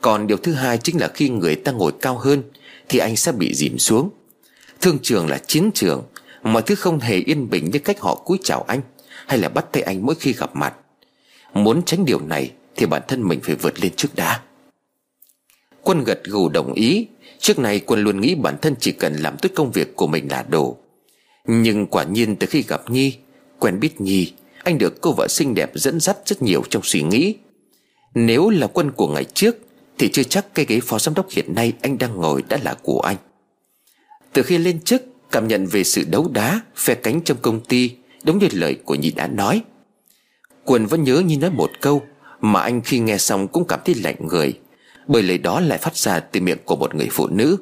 Còn 0.01 0.27
điều 0.27 0.37
thứ 0.37 0.53
hai 0.53 0.79
chính 0.79 1.01
là 1.01 1.09
khi 1.09 1.29
người 1.29 1.55
ta 1.55 1.73
ngồi 1.73 1.93
cao 2.01 2.19
hơn, 2.19 2.43
Thì 2.89 2.99
anh 2.99 3.17
sẽ 3.17 3.33
bị 3.33 3.55
dìm 3.55 3.79
xuống. 3.79 4.11
Thương 4.81 4.99
trường 5.03 5.29
là 5.29 5.39
chiến 5.47 5.71
trường. 5.75 6.03
Mọi 6.43 6.63
thứ 6.63 6.75
không 6.75 7.01
hề 7.01 7.17
yên 7.17 7.51
bình 7.51 7.71
như 7.71 7.79
cách 7.79 8.01
họ 8.01 8.15
cúi 8.15 8.39
chào 8.45 8.65
anh, 8.69 8.81
Hay 9.27 9.39
là 9.39 9.49
bắt 9.49 9.67
tay 9.73 9.83
anh 9.83 10.07
mỗi 10.07 10.15
khi 10.15 10.33
gặp 10.33 10.57
mặt. 10.57 10.75
Muốn 11.55 11.83
tránh 11.83 12.05
điều 12.05 12.21
này 12.21 12.51
thì 12.79 12.87
bản 12.87 13.03
thân 13.09 13.29
mình 13.29 13.41
phải 13.43 13.55
vượt 13.55 13.81
lên 13.81 13.93
trước 13.97 14.09
đã. 14.15 14.41
Quân 15.83 16.05
gật 16.05 16.25
gù 16.25 16.49
đồng 16.49 16.73
ý. 16.73 17.07
Trước 17.39 17.59
này 17.59 17.81
Quân 17.81 18.01
luôn 18.01 18.21
nghĩ 18.21 18.35
bản 18.35 18.57
thân 18.63 18.75
chỉ 18.81 18.93
cần 18.93 19.17
làm 19.17 19.37
tốt 19.43 19.49
công 19.55 19.73
việc 19.73 19.97
của 19.97 20.07
mình 20.07 20.29
là 20.31 20.45
đủ. 20.51 20.77
Nhưng 21.47 21.87
quả 21.87 22.05
nhiên 22.05 22.37
từ 22.37 22.47
khi 22.47 22.63
gặp 22.63 22.91
Nhi, 22.91 23.17
Quen 23.59 23.81
biết 23.81 24.01
Nhi, 24.01 24.33
Anh 24.65 24.79
được 24.79 25.01
cô 25.01 25.13
vợ 25.13 25.29
xinh 25.29 25.55
đẹp 25.55 25.71
dẫn 25.75 26.01
dắt 26.01 26.17
rất 26.25 26.43
nhiều 26.43 26.63
trong 26.71 26.83
suy 26.83 27.03
nghĩ. 27.03 27.35
Nếu 28.15 28.51
là 28.51 28.67
quân 28.67 28.91
của 28.91 29.09
ngày 29.09 29.25
trước, 29.25 29.57
Thì 29.99 30.09
chưa 30.13 30.23
chắc 30.23 30.55
cái 30.55 30.67
ghế 30.69 30.81
phó 30.81 30.99
giám 30.99 31.15
đốc 31.15 31.31
hiện 31.31 31.55
nay 31.55 31.73
anh 31.83 31.99
đang 31.99 32.17
ngồi 32.17 32.43
đã 32.49 32.59
là 32.63 32.75
của 32.83 33.01
anh. 33.01 33.17
Từ 34.33 34.43
khi 34.43 34.59
lên 34.59 34.81
chức, 34.81 35.03
Cảm 35.31 35.49
nhận 35.49 35.67
về 35.67 35.85
sự 35.85 36.05
đấu 36.11 36.31
đá, 36.33 36.61
Phe 36.77 36.95
cánh 36.95 37.21
trong 37.25 37.37
công 37.43 37.61
ty, 37.61 37.91
Đúng 38.25 38.39
như 38.39 38.49
lời 38.53 38.75
của 38.85 38.95
Nhi 38.95 39.11
đã 39.11 39.27
nói. 39.27 39.63
Quân 40.65 40.87
vẫn 40.87 41.05
nhớ 41.05 41.23
Nhi 41.27 41.37
nói 41.37 41.51
một 41.51 41.71
câu 41.81 42.03
mà 42.41 42.61
anh 42.61 42.81
khi 42.81 42.99
nghe 42.99 43.19
xong 43.19 43.49
cũng 43.49 43.67
cảm 43.67 43.81
thấy 43.85 43.95
lạnh 43.95 44.17
người, 44.21 44.61
Bởi 45.07 45.23
lời 45.23 45.39
đó 45.39 45.61
lại 45.61 45.79
phát 45.79 45.97
ra 45.97 46.21
từ 46.21 46.41
miệng 46.41 46.59
của 46.65 46.77
một 46.77 46.95
người 46.95 47.09
phụ 47.11 47.29
nữ. 47.29 47.57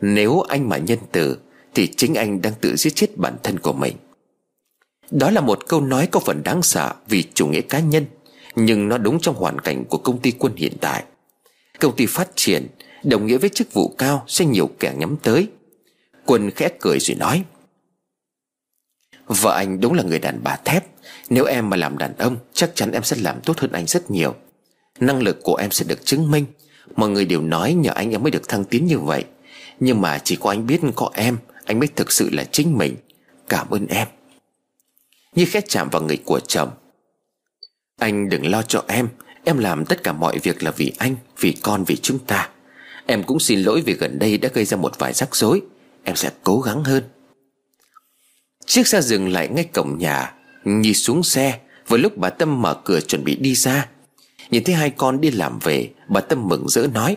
Nếu 0.00 0.40
anh 0.40 0.68
mà 0.68 0.76
nhân 0.76 0.98
từ, 1.12 1.38
Thì 1.74 1.86
chính 1.96 2.14
anh 2.14 2.42
đang 2.42 2.52
tự 2.60 2.76
giết 2.76 2.94
chết 2.94 3.16
bản 3.16 3.36
thân 3.42 3.58
của 3.58 3.72
mình. 3.72 3.96
Đó 5.10 5.30
là 5.30 5.40
một 5.40 5.68
câu 5.68 5.80
nói 5.80 6.06
có 6.06 6.20
phần 6.20 6.42
đáng 6.42 6.62
sợ 6.62 6.94
Vì 7.08 7.24
chủ 7.34 7.46
nghĩa 7.46 7.60
cá 7.60 7.80
nhân, 7.80 8.04
Nhưng 8.56 8.88
nó 8.88 8.98
đúng 8.98 9.20
trong 9.20 9.34
hoàn 9.34 9.58
cảnh 9.58 9.84
của 9.84 9.98
công 9.98 10.18
ty 10.18 10.30
quân 10.30 10.52
hiện 10.56 10.72
tại. 10.80 11.04
Công 11.80 11.96
ty 11.96 12.06
phát 12.06 12.28
triển, 12.34 12.66
Đồng 13.04 13.26
nghĩa 13.26 13.38
với 13.38 13.48
chức 13.48 13.72
vụ 13.72 13.94
cao 13.98 14.24
Sẽ 14.26 14.44
nhiều 14.44 14.70
kẻ 14.78 14.94
nhắm 14.98 15.16
tới. 15.22 15.48
Quân 16.26 16.50
khẽ 16.50 16.68
cười 16.80 16.98
rồi 17.00 17.16
nói, 17.16 17.44
Vợ 19.26 19.54
anh 19.56 19.80
đúng 19.80 19.92
là 19.92 20.02
người 20.02 20.18
đàn 20.18 20.40
bà 20.44 20.56
thép 20.64 20.84
nếu 21.30 21.44
em 21.44 21.70
mà 21.70 21.76
làm 21.76 21.98
đàn 21.98 22.16
ông, 22.16 22.36
Chắc 22.52 22.70
chắn 22.74 22.92
em 22.92 23.02
sẽ 23.02 23.16
làm 23.20 23.40
tốt 23.40 23.58
hơn 23.58 23.72
anh 23.72 23.86
rất 23.86 24.10
nhiều. 24.10 24.34
Năng 25.00 25.22
lực 25.22 25.42
của 25.42 25.56
em 25.56 25.70
sẽ 25.70 25.84
được 25.88 26.04
chứng 26.04 26.30
minh. 26.30 26.44
Mọi 26.96 27.08
người 27.08 27.24
đều 27.24 27.42
nói 27.42 27.74
nhờ 27.74 27.90
anh 27.94 28.10
em 28.10 28.22
mới 28.22 28.30
được 28.30 28.48
thăng 28.48 28.64
tiến 28.64 28.86
như 28.86 28.98
vậy. 28.98 29.24
Nhưng 29.80 30.00
mà 30.00 30.18
chỉ 30.18 30.36
có 30.36 30.50
anh 30.50 30.66
biết 30.66 30.80
có 30.94 31.10
em, 31.14 31.38
Anh 31.64 31.78
mới 31.78 31.88
thực 31.88 32.12
sự 32.12 32.30
là 32.32 32.44
chính 32.44 32.78
mình. 32.78 32.96
Cảm 33.48 33.70
ơn 33.70 33.86
em. 33.86 34.08
Như 35.34 35.46
khét 35.46 35.68
chạm 35.68 35.88
vào 35.90 36.02
người 36.02 36.18
của 36.24 36.40
chồng. 36.40 36.70
Anh 38.00 38.28
đừng 38.28 38.46
lo 38.46 38.62
cho 38.62 38.84
em. 38.88 39.08
Em 39.44 39.58
làm 39.58 39.84
tất 39.84 40.02
cả 40.02 40.12
mọi 40.12 40.38
việc 40.38 40.62
là 40.62 40.70
vì 40.70 40.92
anh, 40.98 41.16
Vì 41.40 41.52
con, 41.62 41.84
vì 41.84 41.96
chúng 41.96 42.18
ta. 42.18 42.48
Em 43.06 43.22
cũng 43.22 43.40
xin 43.40 43.60
lỗi 43.60 43.82
vì 43.86 43.92
gần 43.92 44.18
đây 44.18 44.38
đã 44.38 44.48
gây 44.54 44.64
ra 44.64 44.76
một 44.76 44.98
vài 44.98 45.12
rắc 45.12 45.36
rối. 45.36 45.62
Em 46.04 46.16
sẽ 46.16 46.30
cố 46.42 46.60
gắng 46.60 46.84
hơn. 46.84 47.04
Chiếc 48.66 48.86
xe 48.86 49.00
dừng 49.00 49.28
lại 49.28 49.48
ngay 49.48 49.64
cổng 49.64 49.98
nhà. 49.98 50.35
Nhi 50.66 50.94
xuống 50.94 51.22
xe, 51.22 51.60
Vừa 51.88 51.96
lúc 51.96 52.16
bà 52.16 52.30
Tâm 52.30 52.62
mở 52.62 52.74
cửa 52.84 53.00
chuẩn 53.00 53.24
bị 53.24 53.36
đi 53.36 53.54
ra. 53.54 53.88
Nhìn 54.50 54.64
thấy 54.64 54.74
hai 54.74 54.90
con 54.90 55.20
đi 55.20 55.30
làm 55.30 55.58
về, 55.58 55.90
Bà 56.08 56.20
Tâm 56.20 56.48
mừng 56.48 56.68
rỡ 56.68 56.86
nói, 56.86 57.16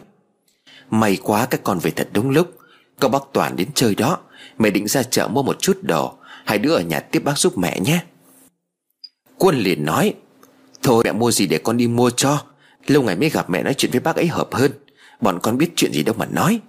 May 0.90 1.18
quá 1.24 1.46
các 1.46 1.64
con 1.64 1.80
về 1.80 1.92
thật 1.92 2.10
đúng 2.14 2.30
lúc. 2.30 2.58
Có 3.00 3.10
bác 3.10 3.24
Toàn 3.34 3.56
đến 3.56 3.68
chơi 3.76 3.96
đó, 3.96 4.18
Mẹ 4.58 4.70
định 4.70 4.88
ra 4.88 5.04
chợ 5.04 5.28
mua 5.28 5.44
một 5.44 5.60
chút 5.60 5.78
đồ, 5.82 6.14
Hai 6.46 6.58
đứa 6.58 6.76
ở 6.76 6.82
nhà 6.82 7.00
tiếp 7.00 7.20
bác 7.20 7.38
giúp 7.38 7.58
mẹ 7.58 7.80
nhé. 7.80 8.04
Quân 9.38 9.56
liền 9.60 9.86
nói, 9.86 10.14
Thôi 10.84 11.04
mẹ 11.06 11.12
mua 11.12 11.32
gì 11.32 11.48
để 11.48 11.58
con 11.58 11.78
đi 11.78 11.88
mua 11.88 12.10
cho, 12.10 12.44
Lâu 12.88 13.04
ngày 13.04 13.16
mới 13.16 13.30
gặp 13.30 13.50
mẹ 13.50 13.64
nói 13.64 13.74
chuyện 13.74 13.92
với 13.92 14.00
bác 14.00 14.16
ấy 14.16 14.28
hợp 14.28 14.50
hơn. 14.52 14.72
Bọn 15.22 15.40
con 15.44 15.58
biết 15.58 15.70
chuyện 15.76 15.94
gì 15.94 16.04
đâu 16.04 16.16
mà 16.18 16.26
nói. 16.26 16.60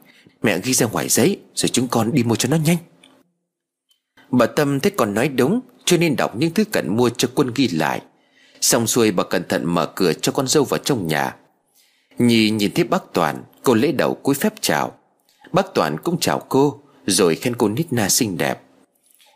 Mẹ 0.42 0.58
ghi 0.58 0.72
ra 0.74 0.86
ngoài 0.86 1.08
giấy, 1.08 1.40
Rồi 1.54 1.68
chúng 1.68 1.88
con 1.88 2.12
đi 2.12 2.22
mua 2.22 2.36
cho 2.36 2.48
nó 2.48 2.56
nhanh. 2.56 2.76
Bà 4.30 4.46
Tâm 4.46 4.80
thấy 4.80 4.92
con 4.96 5.14
nói 5.14 5.28
đúng 5.28 5.60
cho 5.90 5.96
nên 5.96 6.16
đọc 6.16 6.36
những 6.36 6.54
thứ 6.54 6.64
cần 6.64 6.96
mua 6.96 7.10
cho 7.10 7.28
quân 7.34 7.52
ghi 7.54 7.68
lại. 7.68 8.00
Xong 8.60 8.86
xuôi 8.86 9.10
bà 9.10 9.24
cẩn 9.24 9.48
thận 9.48 9.74
mở 9.74 9.86
cửa 9.86 10.12
cho 10.12 10.32
con 10.32 10.48
dâu 10.48 10.64
vào 10.64 10.78
trong 10.78 11.06
nhà. 11.06 11.36
Nhi 12.18 12.50
nhìn 12.50 12.70
thấy 12.74 12.84
bác 12.84 13.02
Toàn, 13.12 13.42
Cô 13.62 13.74
lễ 13.74 13.92
đầu 13.92 14.14
cúi 14.14 14.34
phép 14.34 14.54
chào. 14.60 14.92
Bác 15.52 15.74
Toàn 15.74 15.98
cũng 15.98 16.20
chào 16.20 16.42
cô, 16.48 16.80
Rồi 17.06 17.34
khen 17.34 17.56
cô 17.56 17.68
nít 17.68 17.92
na 17.92 18.08
xinh 18.08 18.38
đẹp. 18.38 18.60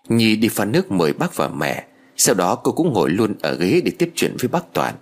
Nhi 0.09 0.37
đi 0.37 0.49
pha 0.49 0.65
nước 0.65 0.93
mời 0.93 1.13
bác 1.13 1.37
và 1.37 1.49
mẹ. 1.49 1.85
Sau 2.17 2.35
đó 2.35 2.55
cô 2.55 2.73
cũng 2.73 2.93
ngồi 2.93 3.11
luôn 3.11 3.35
ở 3.43 3.55
ghế 3.55 3.81
để 3.85 3.93
tiếp 3.99 4.11
chuyện 4.15 4.37
với 4.41 4.49
bác 4.49 4.73
Toàn. 4.73 4.95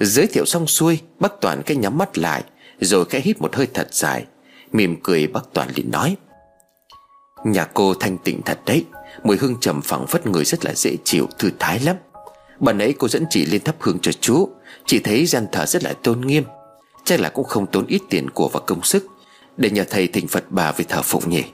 Giới 0.00 0.26
thiệu 0.26 0.44
xong 0.46 0.66
xuôi, 0.66 1.00
Bác 1.18 1.40
Toàn 1.40 1.62
cái 1.66 1.76
nhắm 1.76 1.98
mắt 1.98 2.18
lại, 2.18 2.44
Rồi 2.80 3.04
khẽ 3.04 3.20
hít 3.20 3.40
một 3.40 3.56
hơi 3.56 3.66
thật 3.74 3.88
dài. 3.94 4.24
Mỉm 4.72 4.96
cười 5.02 5.26
bác 5.26 5.52
Toàn 5.52 5.68
liền 5.74 5.90
nói. 5.90 6.16
Nhà 7.44 7.64
cô 7.64 7.94
thanh 7.94 8.18
tịnh 8.18 8.42
thật 8.42 8.60
đấy. 8.66 8.84
Mùi 9.24 9.36
hương 9.36 9.60
trầm 9.60 9.82
phẳng 9.82 10.06
phất 10.06 10.26
người 10.26 10.44
rất 10.44 10.64
là 10.64 10.74
dễ 10.74 10.96
chịu 11.04 11.26
Thư 11.38 11.50
thái 11.58 11.80
lắm. 11.80 11.96
Bà 12.60 12.72
nãy 12.72 12.94
cô 12.98 13.08
dẫn 13.08 13.24
chị 13.30 13.46
lên 13.46 13.60
thắp 13.64 13.76
hương 13.80 13.98
cho 13.98 14.12
chú. 14.12 14.48
Chị 14.86 14.98
thấy 14.98 15.26
gian 15.26 15.46
thờ 15.52 15.66
rất 15.66 15.84
là 15.84 15.92
tôn 15.92 16.20
nghiêm. 16.20 16.44
Chắc 17.04 17.20
là 17.20 17.28
cũng 17.28 17.44
không 17.44 17.66
tốn 17.66 17.86
ít 17.86 18.02
tiền 18.10 18.30
của 18.30 18.48
và 18.52 18.60
công 18.66 18.82
sức 18.82 19.06
Để 19.56 19.70
nhờ 19.70 19.84
thầy 19.90 20.06
thỉnh 20.06 20.28
Phật 20.28 20.44
bà 20.48 20.72
về 20.72 20.84
thờ 20.88 21.02
phụng 21.02 21.30
nhỉ? 21.30 21.44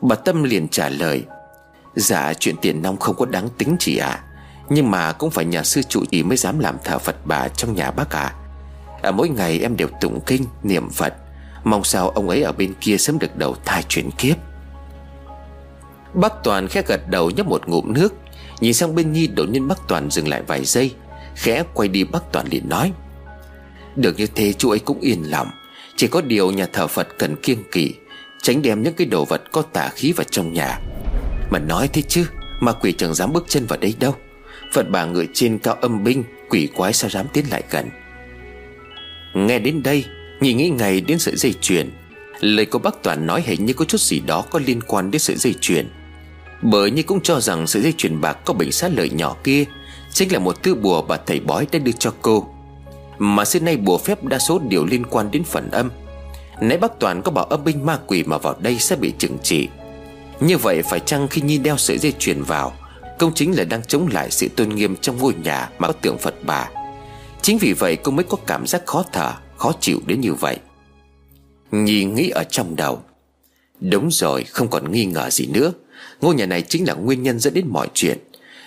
Bà 0.00 0.16
Tâm 0.16 0.42
liền 0.42 0.68
trả 0.68 0.88
lời 0.88 1.24
Dạ 1.94 2.34
chuyện 2.34 2.54
tiền 2.62 2.82
nong 2.82 2.96
không 2.96 3.16
có 3.16 3.26
đáng 3.26 3.48
tính 3.58 3.76
chị 3.78 3.96
ạ. 3.96 4.08
À. 4.08 4.24
Nhưng 4.68 4.90
mà 4.90 5.12
cũng 5.12 5.30
phải 5.30 5.44
nhà 5.44 5.62
sư 5.62 5.82
trụ 5.82 6.04
trì 6.10 6.22
mới 6.22 6.36
dám 6.36 6.58
làm 6.58 6.76
thờ 6.84 6.98
Phật 6.98 7.16
bà 7.26 7.48
trong 7.48 7.74
nhà 7.74 7.90
bác 7.90 8.10
ạ. 8.10 8.20
À. 8.22 8.34
à, 9.02 9.10
Mỗi 9.10 9.28
ngày 9.28 9.60
em 9.60 9.76
đều 9.76 9.88
tụng 10.00 10.20
kinh, 10.26 10.44
niệm 10.62 10.90
Phật. 10.90 11.14
Mong 11.64 11.84
sao 11.84 12.08
ông 12.08 12.28
ấy 12.28 12.42
ở 12.42 12.52
bên 12.52 12.74
kia 12.80 12.96
sớm 12.96 13.18
được 13.18 13.36
đầu 13.36 13.56
thai 13.64 13.82
chuyển 13.88 14.10
kiếp. 14.10 14.36
Bác 16.14 16.32
Toàn 16.44 16.68
khẽ 16.68 16.82
gật 16.86 17.00
đầu 17.10 17.30
nhấp 17.30 17.46
một 17.46 17.68
ngụm 17.68 17.92
nước. 17.92 18.14
Nhìn 18.60 18.74
sang 18.74 18.94
bên 18.94 19.12
Nhi, 19.12 19.26
đột 19.26 19.48
nhiên 19.50 19.68
bác 19.68 19.88
Toàn 19.88 20.10
dừng 20.10 20.28
lại 20.28 20.42
vài 20.46 20.64
giây, 20.64 20.94
Khẽ 21.34 21.64
quay 21.74 21.88
đi 21.88 22.04
bác 22.04 22.32
Toàn 22.32 22.46
liền 22.50 22.68
nói, 22.68 22.92
Được 23.96 24.18
như 24.18 24.26
thế, 24.26 24.52
chú 24.52 24.70
ấy 24.70 24.78
cũng 24.78 25.00
yên 25.00 25.30
lòng. 25.30 25.48
Chỉ 25.96 26.06
có 26.08 26.20
điều 26.20 26.50
nhà 26.50 26.66
thờ 26.72 26.86
Phật 26.86 27.08
cần 27.18 27.36
kiêng 27.36 27.70
kỵ, 27.72 27.94
Tránh 28.42 28.62
đem 28.62 28.82
những 28.82 28.94
cái 28.94 29.06
đồ 29.06 29.24
vật 29.24 29.42
có 29.52 29.62
tà 29.62 29.88
khí 29.88 30.12
vào 30.12 30.24
trong 30.30 30.52
nhà. 30.52 30.78
Mà 31.50 31.58
nói 31.58 31.88
thế 31.92 32.02
chứ 32.02 32.26
mà 32.60 32.72
quỷ 32.72 32.92
chẳng 32.92 33.14
dám 33.14 33.32
bước 33.32 33.44
chân 33.48 33.66
vào 33.66 33.78
đây 33.78 33.94
đâu. 34.00 34.14
Phật 34.72 34.90
bà 34.90 35.04
ngự 35.04 35.26
trên 35.34 35.58
cao 35.58 35.74
âm 35.74 36.04
binh, 36.04 36.24
Quỷ 36.48 36.68
quái 36.74 36.92
sao 36.92 37.10
dám 37.10 37.26
tiến 37.32 37.44
lại 37.50 37.62
gần? 37.70 37.88
Nghe 39.34 39.58
đến 39.58 39.82
đây 39.82 40.04
Nhìn 40.40 40.56
nghĩ 40.56 40.68
ngày 40.68 41.00
đến 41.00 41.18
sợi 41.18 41.36
dây 41.36 41.54
chuyền. 41.60 41.90
Lời 42.40 42.66
của 42.66 42.78
bác 42.78 43.02
Toàn 43.02 43.26
nói 43.26 43.42
hình 43.46 43.66
như 43.66 43.72
có 43.72 43.84
chút 43.84 44.00
gì 44.00 44.20
đó 44.20 44.44
Có 44.50 44.60
liên 44.66 44.80
quan 44.82 45.10
đến 45.10 45.20
sợi 45.20 45.36
dây 45.36 45.54
chuyền. 45.60 45.88
Bởi 46.62 46.90
như 46.90 47.02
cũng 47.02 47.20
cho 47.20 47.40
rằng 47.40 47.66
sợi 47.66 47.82
dây 47.82 47.94
chuyền 47.96 48.20
bạc 48.20 48.38
Có 48.44 48.54
bệnh 48.54 48.72
sát 48.72 48.92
lợi 48.96 49.10
nhỏ 49.10 49.36
kia 49.44 49.64
Chính 50.12 50.32
là 50.32 50.38
một 50.38 50.62
thứ 50.62 50.74
bùa 50.74 51.02
bà 51.02 51.16
thầy 51.26 51.40
bói 51.40 51.66
đã 51.72 51.78
đưa 51.78 51.92
cho 51.92 52.12
cô. 52.22 52.46
Mà 53.18 53.44
xưa 53.44 53.60
nay 53.60 53.76
bùa 53.76 53.98
phép 53.98 54.24
đa 54.24 54.38
số 54.38 54.60
đều 54.68 54.84
liên 54.84 55.06
quan 55.06 55.30
đến 55.30 55.44
phần 55.44 55.70
âm. 55.70 55.90
Nãy 56.60 56.78
bác 56.78 56.98
Toàn 56.98 57.22
có 57.22 57.30
bảo 57.30 57.44
âm 57.44 57.64
binh 57.64 57.86
ma 57.86 57.98
quỷ 58.06 58.22
mà 58.22 58.38
vào 58.38 58.54
đây 58.58 58.78
sẽ 58.78 58.96
bị 58.96 59.12
trừng 59.18 59.38
trị. 59.42 59.68
Như 60.40 60.58
vậy 60.58 60.82
phải 60.82 61.00
chăng 61.00 61.28
khi 61.28 61.40
Nhi 61.40 61.58
đeo 61.58 61.76
sợi 61.76 61.98
dây 61.98 62.12
chuyền 62.18 62.42
vào, 62.42 62.72
Công 63.18 63.34
chính 63.34 63.56
là 63.56 63.64
đang 63.64 63.82
chống 63.82 64.08
lại 64.12 64.30
sự 64.30 64.48
tôn 64.48 64.68
nghiêm 64.68 64.96
trong 64.96 65.16
ngôi 65.18 65.34
nhà 65.34 65.70
mà 65.78 65.88
có 65.88 65.92
tượng 65.92 66.18
Phật 66.18 66.34
bà? 66.42 66.70
Chính 67.42 67.58
vì 67.58 67.72
vậy 67.72 67.96
cô 67.96 68.12
mới 68.12 68.24
có 68.24 68.36
cảm 68.46 68.66
giác 68.66 68.86
khó 68.86 69.04
thở, 69.12 69.32
Khó 69.56 69.72
chịu 69.80 70.00
đến 70.06 70.20
như 70.20 70.34
vậy. 70.34 70.56
Nhi 71.70 72.04
nghĩ 72.04 72.28
ở 72.28 72.44
trong 72.50 72.76
đầu. 72.76 73.02
Đúng 73.80 74.08
rồi, 74.10 74.44
không 74.44 74.68
còn 74.68 74.92
nghi 74.92 75.04
ngờ 75.04 75.30
gì 75.30 75.46
nữa. 75.46 75.72
Ngôi 76.22 76.34
nhà 76.34 76.46
này 76.46 76.62
chính 76.62 76.86
là 76.88 76.94
nguyên 76.94 77.22
nhân 77.22 77.38
dẫn 77.38 77.54
đến 77.54 77.66
mọi 77.68 77.88
chuyện. 77.94 78.18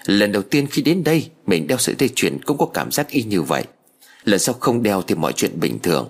Lần 0.06 0.32
đầu 0.32 0.42
tiên 0.42 0.68
khi 0.68 0.82
đến 0.82 1.04
đây, 1.04 1.30
Mình 1.46 1.68
đeo 1.68 1.78
sợi 1.78 1.96
dây 2.00 2.10
chuyền 2.16 2.44
cũng 2.44 2.58
có 2.58 2.66
cảm 2.66 2.92
giác 2.92 3.10
y 3.10 3.24
như 3.24 3.42
vậy. 3.42 3.64
Lần 4.24 4.40
sau 4.40 4.56
không 4.60 4.84
đeo 4.84 5.02
thì 5.02 5.16
mọi 5.16 5.34
chuyện 5.34 5.60
bình 5.60 5.80
thường. 5.84 6.10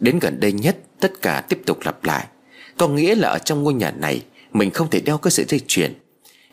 Đến 0.00 0.18
gần 0.18 0.40
đây 0.40 0.52
nhất, 0.52 0.76
Tất 1.00 1.22
cả 1.22 1.44
tiếp 1.48 1.62
tục 1.66 1.78
lặp 1.84 2.04
lại. 2.04 2.26
Có 2.78 2.88
nghĩa 2.88 3.14
là 3.14 3.28
ở 3.28 3.38
trong 3.38 3.62
ngôi 3.62 3.74
nhà 3.74 3.90
này, 3.90 4.22
Mình 4.52 4.70
không 4.70 4.90
thể 4.90 5.00
đeo 5.00 5.18
cái 5.18 5.30
sợi 5.30 5.46
dây 5.48 5.60
chuyền. 5.66 5.94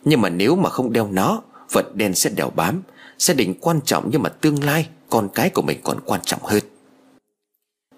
Nhưng 0.05 0.21
mà 0.21 0.29
nếu 0.29 0.55
mà 0.55 0.69
không 0.69 0.93
đeo 0.93 1.07
nó, 1.11 1.41
Vật 1.71 1.95
đen 1.95 2.15
sẽ 2.15 2.29
đèo 2.29 2.49
bám 2.49 2.81
Gia 3.17 3.33
đình 3.33 3.53
quan 3.61 3.79
trọng 3.85 4.09
nhưng 4.11 4.23
mà 4.23 4.29
tương 4.29 4.63
lai, 4.63 4.87
Con 5.09 5.29
cái 5.35 5.49
của 5.49 5.61
mình 5.61 5.79
còn 5.83 5.99
quan 6.05 6.21
trọng 6.25 6.43
hơn. 6.43 6.63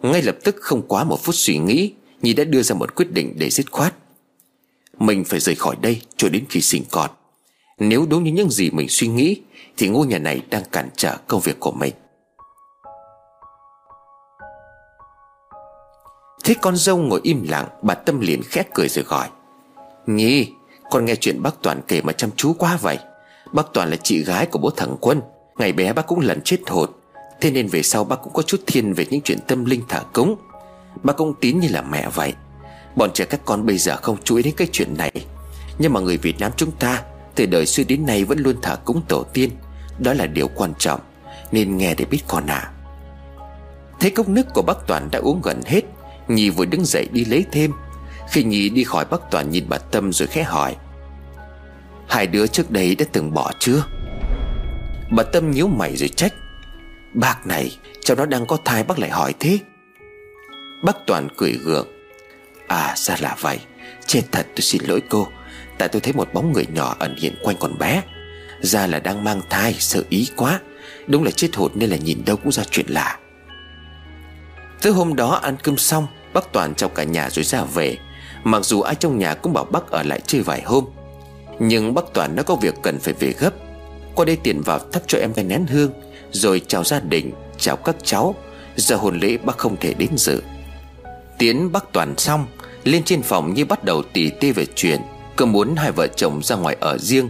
Ngay 0.01 0.21
lập 0.21 0.38
tức, 0.43 0.55
không 0.59 0.81
quá 0.88 1.03
một 1.03 1.23
phút 1.23 1.35
suy 1.35 1.57
nghĩ, 1.57 1.93
Nhi 2.21 2.33
đã 2.33 2.43
đưa 2.43 2.61
ra 2.61 2.75
một 2.75 2.95
quyết 2.95 3.11
định 3.11 3.33
để 3.38 3.49
dứt 3.49 3.71
khoát. 3.71 3.93
Mình 5.02 5.23
phải 5.23 5.40
rời 5.40 5.56
khỏi 5.56 5.76
đây 5.82 6.02
cho 6.18 6.30
đến 6.30 6.45
khi 6.49 6.61
sinh 6.61 6.84
con. 6.91 7.10
Nếu 7.80 8.06
đúng 8.10 8.23
như 8.23 8.32
những 8.32 8.49
gì 8.49 8.69
mình 8.69 8.90
suy 8.90 9.07
nghĩ 9.07 9.41
Thì 9.78 9.88
ngôi 9.88 10.07
nhà 10.07 10.18
này 10.18 10.41
đang 10.49 10.64
cản 10.72 10.90
trở 10.95 11.18
công 11.28 11.41
việc 11.41 11.60
của 11.60 11.72
mình. 11.72 11.94
Thế 16.44 16.56
con 16.61 16.76
dâu 16.76 16.98
ngồi 16.98 17.19
im 17.23 17.48
lặng 17.49 17.68
Bà 17.82 17.94
Tâm 17.94 18.19
liền 18.19 18.41
khét 18.44 18.68
cười 18.73 18.88
rồi 18.90 19.06
gọi. 19.07 19.30
Nhi 20.06 20.48
Con 20.91 21.06
nghe 21.06 21.15
chuyện 21.15 21.41
bác 21.41 21.61
Toàn 21.61 21.82
kể 21.88 22.02
mà 22.02 22.14
chăm 22.14 22.30
chú 22.36 22.53
quá 22.53 22.78
vậy. 22.82 22.99
Bác 23.53 23.73
Toàn 23.73 23.90
là 23.90 23.95
chị 23.95 24.23
gái 24.23 24.45
của 24.45 24.60
bố 24.60 24.69
thằng 24.69 24.95
Quân. 25.02 25.22
Ngày 25.57 25.73
bé 25.73 25.94
bác 25.94 26.07
cũng 26.07 26.19
lần 26.19 26.41
chết 26.41 26.60
hột, 26.68 26.98
Thế 27.41 27.52
nên 27.52 27.68
về 27.68 27.84
sau 27.84 28.03
bác 28.03 28.15
cũng 28.15 28.34
có 28.34 28.41
chút 28.41 28.61
thiên 28.68 28.94
về 28.94 29.06
những 29.10 29.22
chuyện 29.22 29.40
tâm 29.48 29.65
linh 29.65 29.82
thả 29.90 29.99
cúng. 30.14 30.36
Bác 31.03 31.18
cũng 31.18 31.34
tín 31.41 31.60
như 31.60 31.68
là 31.72 31.82
mẹ 31.82 32.10
vậy. 32.14 32.34
Bọn 32.95 33.11
trẻ 33.13 33.26
các 33.26 33.41
con 33.45 33.65
bây 33.65 33.77
giờ 33.77 33.95
không 33.95 34.18
chú 34.23 34.35
ý 34.35 34.43
đến 34.43 34.53
cái 34.57 34.68
chuyện 34.72 34.97
này. 34.97 35.11
Nhưng 35.80 35.93
mà 35.93 35.99
người 35.99 36.18
Việt 36.18 36.39
Nam 36.39 36.51
chúng 36.57 36.72
ta, 36.72 37.03
Từ 37.35 37.45
đời 37.45 37.65
xưa 37.65 37.84
đến 37.88 38.05
nay 38.05 38.23
vẫn 38.23 38.39
luôn 38.39 38.55
thờ 38.61 38.76
cúng 38.85 39.01
tổ 39.07 39.23
tiên. 39.23 39.49
Đó 39.99 40.13
là 40.13 40.26
điều 40.26 40.47
quan 40.47 40.73
trọng, 40.80 40.99
Nên 41.51 41.77
nghe 41.77 41.95
để 41.95 42.05
biết 42.05 42.19
con 42.27 42.47
ạ. 42.47 42.55
À. 42.55 42.72
Thấy 43.99 44.11
cốc 44.11 44.30
nước 44.30 44.45
của 44.53 44.61
bác 44.61 44.88
Toàn 44.88 45.09
đã 45.11 45.19
uống 45.19 45.41
gần 45.41 45.61
hết, 45.65 45.81
Nhi 46.27 46.49
vừa 46.49 46.65
đứng 46.65 46.85
dậy 46.85 47.07
đi 47.11 47.26
lấy 47.26 47.45
thêm. 47.51 47.72
Khi 48.31 48.43
Nhi 48.43 48.69
đi 48.69 48.84
khỏi 48.84 49.05
bác 49.05 49.31
Toàn 49.31 49.49
nhìn 49.49 49.65
bà 49.69 49.77
Tâm 49.77 50.13
rồi 50.13 50.27
khẽ 50.27 50.43
hỏi, 50.43 50.76
Hai 52.07 52.27
đứa 52.27 52.47
trước 52.47 52.72
đây 52.72 52.95
đã 52.95 53.05
từng 53.11 53.34
bỏ 53.34 53.51
chưa? 53.59 53.84
Bà 55.11 55.23
Tâm 55.23 55.51
nhíu 55.51 55.68
mày 55.68 55.97
rồi 55.97 56.09
trách, 56.09 56.34
Bác 57.13 57.47
này, 57.47 57.77
Cháu 58.01 58.18
nó 58.18 58.26
đang 58.26 58.45
có 58.45 58.57
thai 58.65 58.84
bác 58.84 58.99
lại 58.99 59.09
hỏi 59.09 59.34
thế. 59.39 59.59
Bác 60.84 60.97
Toàn 61.07 61.27
cười 61.38 61.51
gượng 61.51 61.88
À 62.72 62.93
ra 62.95 63.15
là 63.19 63.35
vậy. 63.41 63.60
Chết 64.06 64.22
thật, 64.31 64.45
tôi 64.56 64.61
xin 64.61 64.81
lỗi 64.88 65.02
cô. 65.10 65.27
Tại 65.77 65.89
tôi 65.89 66.02
thấy 66.02 66.14
một 66.14 66.34
bóng 66.34 66.52
người 66.52 66.65
nhỏ 66.73 66.95
ẩn 66.99 67.15
hiện 67.18 67.35
quanh 67.43 67.56
con 67.60 67.77
bé. 67.77 68.02
Ra 68.61 68.88
là 68.88 68.99
đang 68.99 69.23
mang 69.23 69.41
thai, 69.49 69.76
Sợ 69.80 70.03
ý 70.10 70.27
quá. 70.35 70.60
Đúng 71.07 71.23
là 71.23 71.31
chết 71.31 71.56
hụt 71.56 71.72
nên 71.76 71.89
là 71.89 71.98
nhìn 71.98 72.26
đâu 72.26 72.38
cũng 72.38 72.52
ra 72.52 72.64
chuyện 72.72 72.85
lạ. 72.89 73.19
Tới 74.81 74.91
hôm 74.91 75.15
đó, 75.15 75.39
ăn 75.43 75.57
cơm 75.64 75.77
xong, 75.77 76.07
Bác 76.34 76.53
Toàn 76.53 76.76
trong 76.76 76.91
cả 76.95 77.03
nhà 77.03 77.30
rồi 77.30 77.43
ra 77.43 77.64
về. 77.64 77.98
Mặc 78.43 78.65
dù 78.65 78.81
ai 78.81 78.95
trong 78.95 79.19
nhà 79.19 79.34
cũng 79.34 79.53
bảo 79.53 79.65
bác 79.65 79.89
ở 79.89 80.03
lại 80.03 80.22
chơi 80.27 80.41
vài 80.41 80.61
hôm, 80.61 80.85
Nhưng 81.60 81.93
bác 81.93 82.14
Toàn 82.14 82.35
đã 82.35 82.43
có 82.43 82.56
việc 82.56 82.76
cần 82.81 82.99
phải 82.99 83.14
về 83.14 83.34
gấp. 83.39 83.52
Qua 84.15 84.26
đây 84.26 84.35
tiền 84.35 84.61
vào 84.61 84.80
thắp 84.80 85.02
cho 85.07 85.18
em 85.18 85.34
cái 85.34 85.45
nén 85.45 85.65
hương, 85.68 85.91
Rồi 86.31 86.61
chào 86.68 86.84
gia 86.84 86.99
đình, 86.99 87.31
Chào 87.57 87.76
các 87.76 87.95
cháu. 88.03 88.35
Giờ 88.76 88.95
hồn 88.95 89.19
lễ 89.19 89.38
bác 89.38 89.57
không 89.57 89.77
thể 89.77 89.93
đến 89.93 90.10
dự. 90.18 90.41
Tiến 91.41 91.72
bác 91.72 91.93
Toàn 91.93 92.18
xong, 92.18 92.45
Lên 92.84 93.03
trên 93.03 93.22
phòng 93.22 93.53
như 93.53 93.65
bắt 93.65 93.84
đầu 93.84 94.03
tỉ 94.13 94.30
tê 94.30 94.51
về 94.51 94.65
chuyện, 94.76 95.01
Cứ 95.38 95.45
muốn 95.45 95.76
hai 95.76 95.91
vợ 95.91 96.07
chồng 96.07 96.43
ra 96.43 96.55
ngoài 96.55 96.77
ở 96.80 96.97
riêng. 96.97 97.30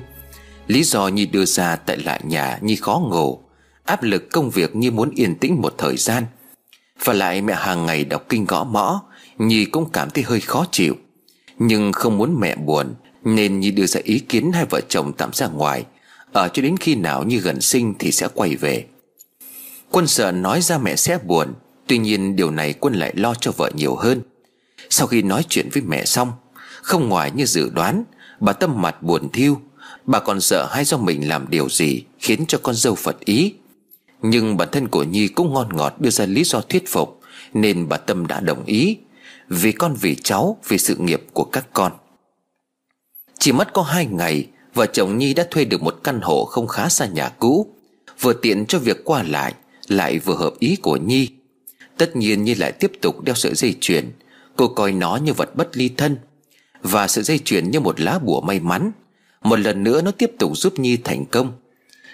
Lý 0.68 0.84
do 0.84 1.08
Nhi 1.08 1.26
đưa 1.26 1.46
ra 1.46 1.76
tại 1.76 1.98
lại 1.98 2.22
nhà 2.24 2.60
Nhi 2.62 2.76
khó 2.76 3.02
ngủ 3.10 3.40
Áp 3.84 4.04
lực 4.04 4.32
công 4.32 4.50
việc 4.50 4.76
như 4.76 4.92
muốn 4.92 5.12
yên 5.16 5.36
tĩnh 5.36 5.62
một 5.62 5.76
thời 5.78 5.98
gian. 5.98 6.24
Và 7.04 7.14
lại 7.14 7.42
mẹ 7.42 7.54
hàng 7.54 7.86
ngày 7.86 8.06
đọc 8.06 8.26
kinh 8.30 8.46
gõ 8.46 8.64
mõ, 8.64 9.02
Nhi 9.38 9.66
cũng 9.66 9.90
cảm 9.94 10.10
thấy 10.10 10.24
hơi 10.24 10.40
khó 10.40 10.66
chịu. 10.72 10.96
Nhưng 11.60 11.92
không 11.92 12.18
muốn 12.18 12.40
mẹ 12.40 12.56
buồn, 12.56 12.94
Nên 13.24 13.60
Nhi 13.60 13.72
đưa 13.72 13.86
ra 13.86 14.02
ý 14.04 14.20
kiến 14.20 14.52
hai 14.52 14.66
vợ 14.66 14.82
chồng 14.90 15.14
tạm 15.14 15.30
ra 15.34 15.48
ngoài. 15.48 15.86
Ở 16.32 16.48
cho 16.48 16.62
đến 16.62 16.78
khi 16.78 16.96
nào 16.96 17.24
Nhi 17.24 17.38
gần 17.38 17.62
sinh 17.62 17.94
thì 18.00 18.12
sẽ 18.12 18.28
quay 18.34 18.56
về. 18.56 18.86
Quân 19.92 20.08
sợ 20.08 20.32
nói 20.32 20.62
ra 20.62 20.78
mẹ 20.78 20.96
sẽ 20.96 21.18
buồn 21.18 21.54
Tuy 21.92 21.98
nhiên 21.98 22.36
điều 22.36 22.52
này 22.52 22.74
Quân 22.74 22.94
lại 22.94 23.14
lo 23.16 23.34
cho 23.34 23.52
vợ 23.52 23.72
nhiều 23.76 23.96
hơn. 23.96 24.22
Sau 24.90 25.08
khi 25.08 25.22
nói 25.22 25.46
chuyện 25.50 25.70
với 25.74 25.84
mẹ 25.88 26.06
xong, 26.06 26.32
Không 26.82 27.10
ngoài 27.10 27.32
như 27.32 27.46
dự 27.46 27.70
đoán, 27.70 28.04
Bà 28.40 28.54
tâm 28.54 28.82
mặt 28.82 29.04
buồn 29.04 29.30
thiêu 29.32 29.62
Bà 30.06 30.20
còn 30.20 30.42
sợ 30.42 30.68
hay 30.72 30.84
do 30.84 30.98
mình 30.98 31.30
làm 31.30 31.46
điều 31.50 31.70
gì 31.70 32.04
Khiến 32.20 32.46
cho 32.48 32.58
con 32.64 32.76
dâu 32.76 32.96
phật 32.96 33.20
ý. 33.20 33.54
Nhưng 34.22 34.58
bản 34.58 34.68
thân 34.72 34.88
của 34.88 35.04
Nhi 35.04 35.28
cũng 35.28 35.54
ngon 35.54 35.70
ngọt 35.78 35.96
đưa 36.00 36.10
ra 36.10 36.26
lý 36.26 36.44
do 36.44 36.62
thuyết 36.62 36.84
phục, 36.88 37.20
Nên 37.54 37.90
bà 37.90 37.98
Tâm 37.98 38.28
đã 38.28 38.40
đồng 38.40 38.66
ý. 38.66 38.98
Vì 39.50 39.72
con 39.72 39.96
vì 40.02 40.16
cháu, 40.16 40.58
Vì 40.68 40.78
sự 40.78 40.96
nghiệp 40.96 41.24
của 41.34 41.44
các 41.44 41.66
con. 41.74 41.92
Chỉ 43.40 43.52
mất 43.52 43.74
có 43.74 43.82
hai 43.82 44.06
ngày, 44.06 44.48
Vợ 44.74 44.86
chồng 44.86 45.18
Nhi 45.18 45.34
đã 45.34 45.48
thuê 45.52 45.66
được 45.66 45.84
một 45.84 46.00
căn 46.04 46.20
hộ 46.22 46.46
không 46.46 46.68
khá 46.68 46.90
xa 46.90 47.06
nhà 47.06 47.30
cũ. 47.30 47.68
Vừa 48.22 48.34
tiện 48.34 48.66
cho 48.66 48.80
việc 48.80 49.02
qua 49.06 49.24
lại 49.24 49.54
Lại 49.88 50.20
vừa 50.20 50.36
hợp 50.36 50.54
ý 50.60 50.76
của 50.76 50.98
Nhi. 50.98 51.28
Tất 51.98 52.16
nhiên 52.16 52.44
Nhi 52.44 52.56
lại 52.56 52.72
tiếp 52.72 52.92
tục 53.02 53.22
đeo 53.22 53.36
sợi 53.36 53.56
dây 53.56 53.76
chuyền. 53.82 54.12
Cô 54.56 54.68
coi 54.68 54.92
nó 54.92 55.16
như 55.16 55.34
vật 55.34 55.56
bất 55.56 55.78
ly 55.78 55.90
thân, 55.98 56.18
Và 56.82 57.08
sợi 57.08 57.24
dây 57.24 57.40
chuyền 57.40 57.72
như 57.72 57.80
một 57.80 58.00
lá 58.00 58.20
bùa 58.20 58.42
may 58.42 58.60
mắn. 58.60 58.92
Một 59.44 59.60
lần 59.60 59.84
nữa 59.84 60.02
nó 60.02 60.12
tiếp 60.12 60.32
tục 60.40 60.58
giúp 60.58 60.80
Nhi 60.80 60.98
thành 60.98 61.26
công. 61.26 61.52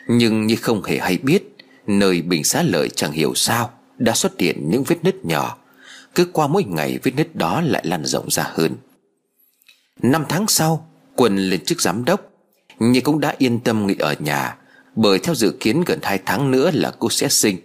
Nhưng 0.08 0.48
Nhi 0.48 0.56
không 0.56 0.84
hề 0.84 0.98
hay 0.98 1.18
biết 1.18 1.44
Nơi 1.88 2.22
bình 2.22 2.44
xá 2.44 2.62
lợi 2.62 2.90
chẳng 2.90 3.12
hiểu 3.12 3.34
sao 3.36 3.72
Đã 3.98 4.14
xuất 4.14 4.40
hiện 4.40 4.70
những 4.70 4.84
vết 4.84 5.04
nứt 5.04 5.26
nhỏ. 5.26 5.58
Cứ 6.16 6.26
qua 6.26 6.48
mỗi 6.48 6.64
ngày 6.64 7.00
vết 7.04 7.12
nứt 7.16 7.36
đó 7.36 7.62
lại 7.62 7.84
lan 7.86 8.06
rộng 8.06 8.30
ra 8.30 8.52
hơn. 8.54 8.76
Năm 10.02 10.26
tháng 10.30 10.48
sau 10.48 10.88
Quân 11.16 11.38
lên 11.38 11.66
chức 11.66 11.82
giám 11.82 12.06
đốc. 12.06 12.22
Nhi 12.80 13.00
cũng 13.00 13.20
đã 13.20 13.36
yên 13.38 13.60
tâm 13.60 13.88
nghỉ 13.88 13.96
ở 14.00 14.16
nhà, 14.20 14.56
Bởi 14.96 15.20
theo 15.20 15.36
dự 15.36 15.52
kiến 15.60 15.84
gần 15.86 16.00
hai 16.02 16.20
tháng 16.26 16.52
nữa 16.52 16.72
là 16.74 16.92
cô 17.00 17.10
sẽ 17.10 17.30
sinh. 17.30 17.58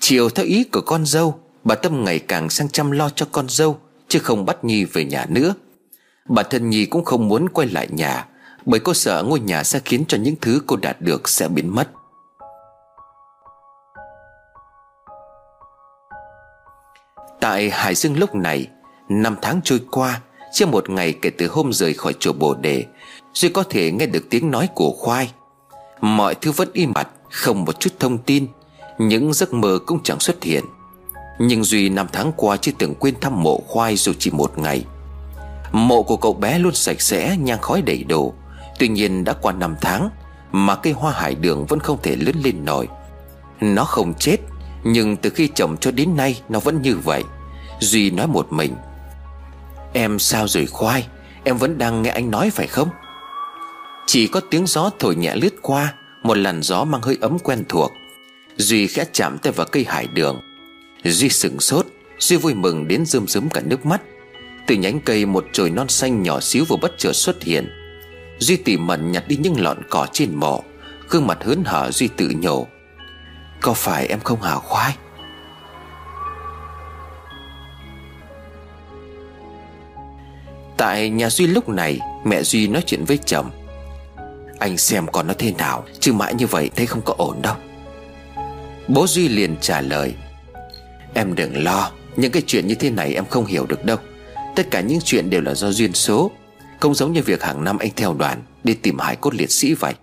Chiều 0.00 0.30
theo 0.30 0.46
ý 0.46 0.64
của 0.64 0.80
con 0.80 1.06
dâu, 1.06 1.40
Bà 1.64 1.74
Tâm 1.74 2.04
ngày 2.04 2.18
càng 2.18 2.50
sang 2.50 2.68
chăm 2.68 2.90
lo 2.90 3.10
cho 3.10 3.26
con 3.32 3.48
dâu, 3.48 3.78
Chứ 4.08 4.18
không 4.18 4.44
bắt 4.44 4.64
Nhi 4.64 4.84
về 4.84 5.04
nhà 5.04 5.26
nữa. 5.28 5.54
Bà 6.28 6.42
thân 6.42 6.70
Nhi 6.70 6.84
cũng 6.84 7.04
không 7.04 7.28
muốn 7.28 7.48
quay 7.48 7.68
lại 7.68 7.88
nhà, 7.90 8.26
Bởi 8.66 8.80
cô 8.80 8.94
sợ 8.94 9.22
ngôi 9.22 9.40
nhà 9.40 9.64
sẽ 9.64 9.80
khiến 9.84 10.04
cho 10.08 10.18
những 10.18 10.34
thứ 10.40 10.60
cô 10.66 10.76
đạt 10.76 11.00
được 11.00 11.28
sẽ 11.28 11.48
biến 11.48 11.74
mất. 11.74 11.88
Tại 17.40 17.70
Hải 17.70 17.94
Dương 17.94 18.18
lúc 18.18 18.34
này, 18.34 18.68
Năm 19.08 19.36
tháng 19.42 19.60
trôi 19.64 19.80
qua, 19.90 20.20
Chưa 20.52 20.66
một 20.66 20.90
ngày 20.90 21.14
kể 21.22 21.30
từ 21.30 21.48
hôm 21.48 21.72
rời 21.72 21.94
khỏi 21.94 22.14
chùa 22.20 22.32
Bồ 22.32 22.54
Đề, 22.54 22.84
Duy 23.34 23.48
có 23.48 23.62
thể 23.70 23.90
nghe 23.90 24.06
được 24.06 24.26
tiếng 24.30 24.50
nói 24.50 24.68
của 24.74 24.92
khoai. 24.98 25.32
Mọi 26.00 26.34
thứ 26.34 26.52
vẫn 26.52 26.68
im 26.72 26.92
bặt, 26.92 27.08
Không 27.30 27.64
một 27.64 27.80
chút 27.80 27.90
thông 27.98 28.18
tin 28.18 28.46
những 28.98 29.32
giấc 29.32 29.54
mơ 29.54 29.78
cũng 29.86 30.02
chẳng 30.02 30.20
xuất 30.20 30.42
hiện. 30.42 30.64
Nhưng 31.38 31.64
Duy 31.64 31.88
năm 31.88 32.06
tháng 32.12 32.32
qua 32.36 32.56
chưa 32.56 32.72
từng 32.78 32.94
quên 32.94 33.14
thăm 33.20 33.42
mộ 33.42 33.60
khoai 33.66 33.96
dù 33.96 34.12
chỉ 34.18 34.30
một 34.30 34.58
ngày. 34.58 34.84
Mộ 35.72 36.02
của 36.02 36.16
cậu 36.16 36.32
bé 36.32 36.58
luôn 36.58 36.74
sạch 36.74 37.00
sẽ, 37.00 37.36
nhang 37.36 37.58
khói 37.58 37.82
đầy 37.82 38.04
đủ 38.04 38.34
Tuy 38.78 38.88
nhiên 38.88 39.24
đã 39.24 39.32
qua 39.32 39.52
năm 39.52 39.76
tháng 39.80 40.10
Mà 40.52 40.76
cây 40.76 40.92
hoa 40.92 41.12
hải 41.12 41.34
đường 41.34 41.66
vẫn 41.66 41.80
không 41.80 41.98
thể 42.02 42.16
lớn 42.16 42.34
lên 42.44 42.64
nổi. 42.64 42.88
Nó 43.60 43.84
không 43.84 44.14
chết, 44.14 44.36
Nhưng 44.84 45.16
từ 45.16 45.30
khi 45.30 45.48
trồng 45.54 45.76
cho 45.76 45.90
đến 45.90 46.16
nay 46.16 46.40
Nó 46.48 46.60
vẫn 46.60 46.82
như 46.82 46.96
vậy. 46.96 47.24
Duy 47.80 48.10
nói 48.10 48.26
một 48.26 48.52
mình, 48.52 48.74
Em 49.92 50.18
sao 50.18 50.48
rồi 50.48 50.66
khoai? 50.66 51.06
Em 51.44 51.56
vẫn 51.56 51.78
đang 51.78 52.02
nghe 52.02 52.10
anh 52.10 52.30
nói 52.30 52.50
phải 52.50 52.66
không? 52.66 52.88
Chỉ 54.06 54.26
có 54.26 54.40
tiếng 54.50 54.66
gió 54.66 54.90
thổi 54.98 55.16
nhẹ 55.16 55.36
lướt 55.36 55.54
qua, 55.62 55.94
Một 56.22 56.36
làn 56.36 56.62
gió 56.62 56.84
mang 56.84 57.02
hơi 57.02 57.18
ấm 57.20 57.38
quen 57.38 57.64
thuộc. 57.68 57.92
Duy 58.58 58.86
khẽ 58.86 59.04
chạm 59.12 59.38
tay 59.38 59.52
vào 59.52 59.66
cây 59.72 59.84
hải 59.88 60.06
đường. 60.06 60.40
Duy 61.04 61.28
sửng 61.28 61.60
sốt, 61.60 61.86
Duy 62.18 62.36
vui 62.36 62.54
mừng 62.54 62.88
đến 62.88 63.06
rơm 63.06 63.26
rớm 63.26 63.48
cả 63.48 63.60
nước 63.64 63.86
mắt. 63.86 64.02
Từ 64.66 64.74
nhánh 64.74 65.00
cây 65.00 65.26
một 65.26 65.46
chồi 65.52 65.70
non 65.70 65.88
xanh 65.88 66.22
nhỏ 66.22 66.40
xíu 66.40 66.64
vừa 66.64 66.76
bất 66.76 66.92
chợt 66.98 67.12
xuất 67.12 67.42
hiện. 67.42 67.68
Duy 68.38 68.56
tỉ 68.56 68.76
mẩn 68.76 69.12
nhặt 69.12 69.24
đi 69.28 69.36
những 69.36 69.60
lọn 69.60 69.78
cỏ 69.90 70.06
trên 70.12 70.34
mộ, 70.34 70.62
Gương 71.10 71.26
mặt 71.26 71.38
hớn 71.44 71.64
hở 71.64 71.90
Duy 71.90 72.08
tự 72.08 72.30
nhổ 72.30 72.66
Có 73.60 73.72
phải 73.72 74.06
em 74.06 74.20
không 74.20 74.42
hào 74.42 74.60
khoai 74.60 74.94
Tại 80.76 81.10
nhà 81.10 81.30
Duy 81.30 81.46
lúc 81.46 81.68
này, 81.68 81.98
Mẹ 82.24 82.42
Duy 82.42 82.68
nói 82.68 82.82
chuyện 82.86 83.04
với 83.04 83.18
chồng, 83.26 83.50
Anh 84.58 84.76
xem 84.76 85.06
con 85.12 85.26
nó 85.26 85.34
thế 85.38 85.52
nào, 85.52 85.84
Chứ 86.00 86.12
mãi 86.12 86.34
như 86.34 86.46
vậy 86.46 86.70
thấy 86.76 86.86
không 86.86 87.02
có 87.04 87.14
ổn 87.18 87.42
đâu. 87.42 87.54
Bố 88.88 89.06
Duy 89.06 89.28
liền 89.28 89.56
trả 89.60 89.80
lời, 89.80 90.14
Em 91.14 91.34
đừng 91.34 91.64
lo, 91.64 91.92
Những 92.16 92.32
cái 92.32 92.42
chuyện 92.46 92.66
như 92.66 92.74
thế 92.74 92.90
này 92.90 93.14
em 93.14 93.24
không 93.26 93.46
hiểu 93.46 93.66
được 93.66 93.84
đâu. 93.84 93.96
Tất 94.56 94.70
cả 94.70 94.80
những 94.80 94.98
chuyện 95.04 95.30
đều 95.30 95.40
là 95.40 95.54
do 95.54 95.70
duyên 95.70 95.92
số. 95.92 96.30
Không 96.80 96.94
giống 96.94 97.12
như 97.12 97.22
việc 97.22 97.42
hàng 97.42 97.64
năm 97.64 97.78
anh 97.78 97.90
theo 97.96 98.14
đoàn 98.14 98.42
Đi 98.64 98.74
tìm 98.74 98.98
hải 98.98 99.16
cốt 99.16 99.34
liệt 99.34 99.50
sĩ 99.50 99.74
vậy. 99.74 99.94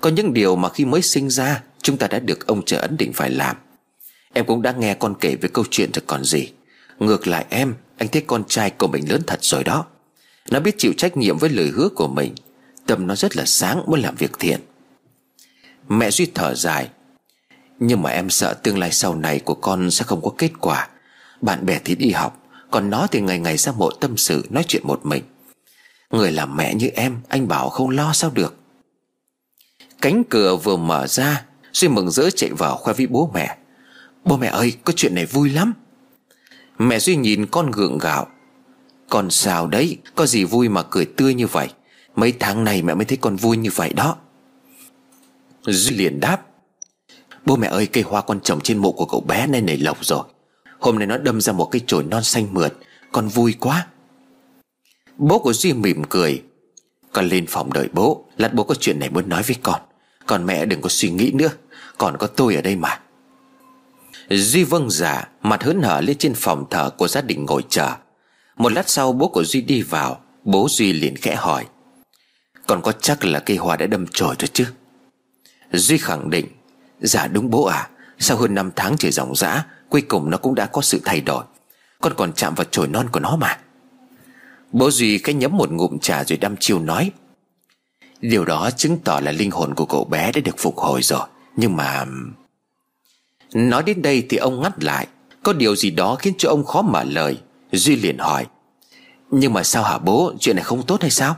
Có 0.00 0.10
những 0.10 0.32
điều 0.32 0.56
mà 0.56 0.68
khi 0.68 0.84
mới 0.84 1.02
sinh 1.02 1.30
ra, 1.30 1.62
Chúng 1.82 1.96
ta 1.96 2.06
đã 2.06 2.18
được 2.18 2.46
ông 2.46 2.64
trời 2.64 2.80
ấn 2.80 2.96
định 2.96 3.12
phải 3.12 3.30
làm. 3.30 3.56
Em 4.32 4.44
cũng 4.46 4.62
đã 4.62 4.72
nghe 4.72 4.94
con 4.94 5.14
kể 5.20 5.36
về 5.40 5.48
câu 5.52 5.64
chuyện 5.70 5.90
rồi 5.94 6.02
còn 6.06 6.24
gì. 6.24 6.48
Ngược 6.98 7.26
lại 7.26 7.44
em, 7.50 7.74
Anh 7.98 8.08
thấy 8.08 8.22
con 8.26 8.44
trai 8.48 8.70
của 8.70 8.86
mình 8.86 9.10
lớn 9.10 9.22
thật 9.26 9.38
rồi 9.42 9.64
đó. 9.64 9.86
Nó 10.50 10.60
biết 10.60 10.74
chịu 10.78 10.92
trách 10.96 11.16
nhiệm 11.16 11.38
với 11.38 11.50
lời 11.50 11.70
hứa 11.74 11.88
của 11.88 12.08
mình. 12.08 12.34
Tâm 12.86 13.06
nó 13.06 13.16
rất 13.16 13.36
là 13.36 13.44
sáng 13.46 13.82
muốn 13.86 14.00
làm 14.00 14.14
việc 14.14 14.32
thiện. 14.38 14.60
Mẹ 15.88 16.10
Duy 16.10 16.26
thở 16.34 16.54
dài 16.54 16.88
nhưng 17.80 18.02
mà 18.02 18.10
em 18.10 18.30
sợ 18.30 18.54
tương 18.54 18.78
lai 18.78 18.92
sau 18.92 19.14
này 19.14 19.38
của 19.38 19.54
con 19.54 19.90
sẽ 19.90 20.04
không 20.04 20.22
có 20.22 20.30
kết 20.38 20.50
quả. 20.60 20.88
Bạn 21.40 21.66
bè 21.66 21.80
thì 21.84 21.94
đi 21.94 22.10
học, 22.10 22.36
Còn 22.70 22.90
nó 22.90 23.06
thì 23.06 23.20
ngày 23.20 23.38
ngày 23.38 23.56
ra 23.56 23.72
mộ 23.72 23.90
tâm 23.90 24.16
sự, 24.16 24.46
Nói 24.50 24.64
chuyện 24.68 24.82
một 24.86 25.06
mình. 25.06 25.22
Người 26.10 26.32
làm 26.32 26.56
mẹ 26.56 26.74
như 26.74 26.88
em, 26.88 27.20
Anh 27.28 27.48
bảo 27.48 27.68
không 27.68 27.90
lo 27.90 28.12
sao 28.12 28.30
được. 28.34 28.56
Cánh 30.00 30.24
cửa 30.24 30.56
vừa 30.56 30.76
mở 30.76 31.06
ra, 31.06 31.44
Duy 31.72 31.88
mừng 31.88 32.10
rỡ 32.10 32.30
chạy 32.30 32.50
vào 32.50 32.76
khoe 32.76 32.92
với 32.92 33.06
bố 33.06 33.30
mẹ. 33.34 33.56
Bố 34.24 34.36
mẹ 34.36 34.46
ơi, 34.46 34.72
có 34.84 34.92
chuyện 34.96 35.14
này 35.14 35.26
vui 35.26 35.50
lắm. 35.50 35.72
Mẹ 36.78 36.98
Duy 36.98 37.16
nhìn 37.16 37.46
con 37.46 37.70
gượng 37.70 37.98
gạo. 37.98 38.26
Con 39.08 39.30
sao 39.30 39.66
đấy, 39.66 39.98
Có 40.14 40.26
gì 40.26 40.44
vui 40.44 40.68
mà 40.68 40.82
cười 40.82 41.04
tươi 41.04 41.34
như 41.34 41.46
vậy? 41.46 41.68
Mấy 42.16 42.32
tháng 42.38 42.64
này 42.64 42.82
mẹ 42.82 42.94
mới 42.94 43.04
thấy 43.04 43.18
con 43.20 43.36
vui 43.36 43.56
như 43.56 43.70
vậy 43.74 43.92
đó. 43.92 44.16
Duy 45.66 45.96
liền 45.96 46.20
đáp. 46.20 46.49
Bố 47.46 47.56
mẹ 47.56 47.68
ơi, 47.68 47.86
cây 47.86 48.04
hoa 48.06 48.20
con 48.20 48.40
trồng 48.40 48.60
trên 48.60 48.78
mộ 48.78 48.92
của 48.92 49.04
cậu 49.04 49.20
bé 49.20 49.46
này 49.46 49.60
nảy 49.60 49.76
lộc 49.76 50.04
rồi. 50.04 50.24
Hôm 50.78 50.98
nay 50.98 51.06
nó 51.06 51.18
đâm 51.18 51.40
ra 51.40 51.52
một 51.52 51.68
cây 51.70 51.82
chồi 51.86 52.04
non 52.04 52.22
xanh 52.22 52.46
mượt, 52.52 52.72
Con 53.12 53.28
vui 53.28 53.54
quá. 53.60 53.86
Bố 55.18 55.38
của 55.38 55.52
Duy 55.52 55.72
mỉm 55.72 56.04
cười. 56.08 56.42
Con 57.12 57.28
lên 57.28 57.46
phòng 57.48 57.72
đợi 57.72 57.88
bố, 57.92 58.24
Lát 58.36 58.54
bố 58.54 58.64
có 58.64 58.74
chuyện 58.74 59.00
này 59.00 59.10
muốn 59.10 59.28
nói 59.28 59.42
với 59.42 59.56
con. 59.62 59.80
Còn 60.26 60.46
mẹ 60.46 60.66
đừng 60.66 60.80
có 60.80 60.88
suy 60.88 61.10
nghĩ 61.10 61.32
nữa, 61.34 61.48
Còn 61.98 62.16
có 62.18 62.26
tôi 62.26 62.54
ở 62.54 62.62
đây 62.62 62.76
mà. 62.76 63.00
Duy 64.30 64.64
vâng 64.64 64.90
giả 64.90 65.28
Mặt 65.42 65.62
hớn 65.62 65.82
hở 65.82 66.00
lên 66.00 66.18
trên 66.18 66.34
phòng 66.34 66.64
thờ 66.70 66.90
của 66.98 67.08
gia 67.08 67.20
đình 67.20 67.46
ngồi 67.46 67.62
chờ. 67.68 67.90
Một 68.56 68.72
lát 68.72 68.88
sau 68.88 69.12
bố 69.12 69.28
của 69.28 69.44
Duy 69.44 69.60
đi 69.60 69.82
vào, 69.82 70.20
Bố 70.44 70.66
Duy 70.70 70.92
liền 70.92 71.16
khẽ 71.16 71.34
hỏi. 71.34 71.66
Còn 72.66 72.82
có 72.82 72.92
chắc 72.92 73.24
là 73.24 73.40
cây 73.40 73.56
hoa 73.56 73.76
đã 73.76 73.86
đâm 73.86 74.06
chồi 74.12 74.34
rồi 74.38 74.48
chứ? 74.52 74.66
Duy 75.72 75.98
khẳng 75.98 76.30
định. 76.30 76.46
Dạ 77.00 77.26
đúng 77.26 77.50
bố 77.50 77.64
à 77.64 77.88
Sau 78.18 78.36
hơn 78.36 78.54
5 78.54 78.70
tháng 78.76 78.96
trời 78.98 79.12
ròng 79.12 79.36
rã, 79.36 79.64
Cuối 79.88 80.02
cùng 80.02 80.30
nó 80.30 80.36
cũng 80.38 80.54
đã 80.54 80.66
có 80.66 80.82
sự 80.82 81.00
thay 81.04 81.20
đổi. 81.20 81.44
Con 82.00 82.12
còn 82.16 82.32
chạm 82.32 82.54
vào 82.54 82.64
chồi 82.70 82.88
non 82.88 83.08
của 83.12 83.20
nó 83.20 83.36
mà. 83.36 83.58
Bố 84.72 84.90
Duy 84.90 85.18
cái 85.18 85.34
nhấm 85.34 85.56
một 85.56 85.70
ngụm 85.70 85.98
trà 85.98 86.24
rồi 86.24 86.36
đăm 86.36 86.56
chiêu 86.56 86.78
nói, 86.78 87.12
Điều 88.20 88.44
đó 88.44 88.70
chứng 88.70 88.98
tỏ 89.04 89.20
là 89.20 89.32
linh 89.32 89.50
hồn 89.50 89.74
của 89.74 89.86
cậu 89.86 90.04
bé 90.04 90.32
đã 90.32 90.40
được 90.44 90.58
phục 90.58 90.78
hồi 90.78 91.02
rồi. 91.02 91.26
Nhưng 91.56 91.76
mà 91.76 92.04
Nói 93.54 93.82
đến 93.82 94.02
đây 94.02 94.26
thì 94.28 94.36
ông 94.36 94.62
ngắt 94.62 94.84
lại, 94.84 95.06
Có 95.42 95.52
điều 95.52 95.76
gì 95.76 95.90
đó 95.90 96.14
khiến 96.14 96.34
cho 96.38 96.48
ông 96.48 96.64
khó 96.64 96.82
mở 96.82 97.04
lời. 97.04 97.40
Duy 97.72 97.96
liền 97.96 98.18
hỏi, 98.18 98.46
Nhưng 99.30 99.52
mà 99.52 99.62
sao 99.62 99.82
hả 99.82 99.98
bố? 99.98 100.32
Chuyện 100.40 100.56
này 100.56 100.64
không 100.64 100.86
tốt 100.86 101.00
hay 101.00 101.10
sao? 101.10 101.36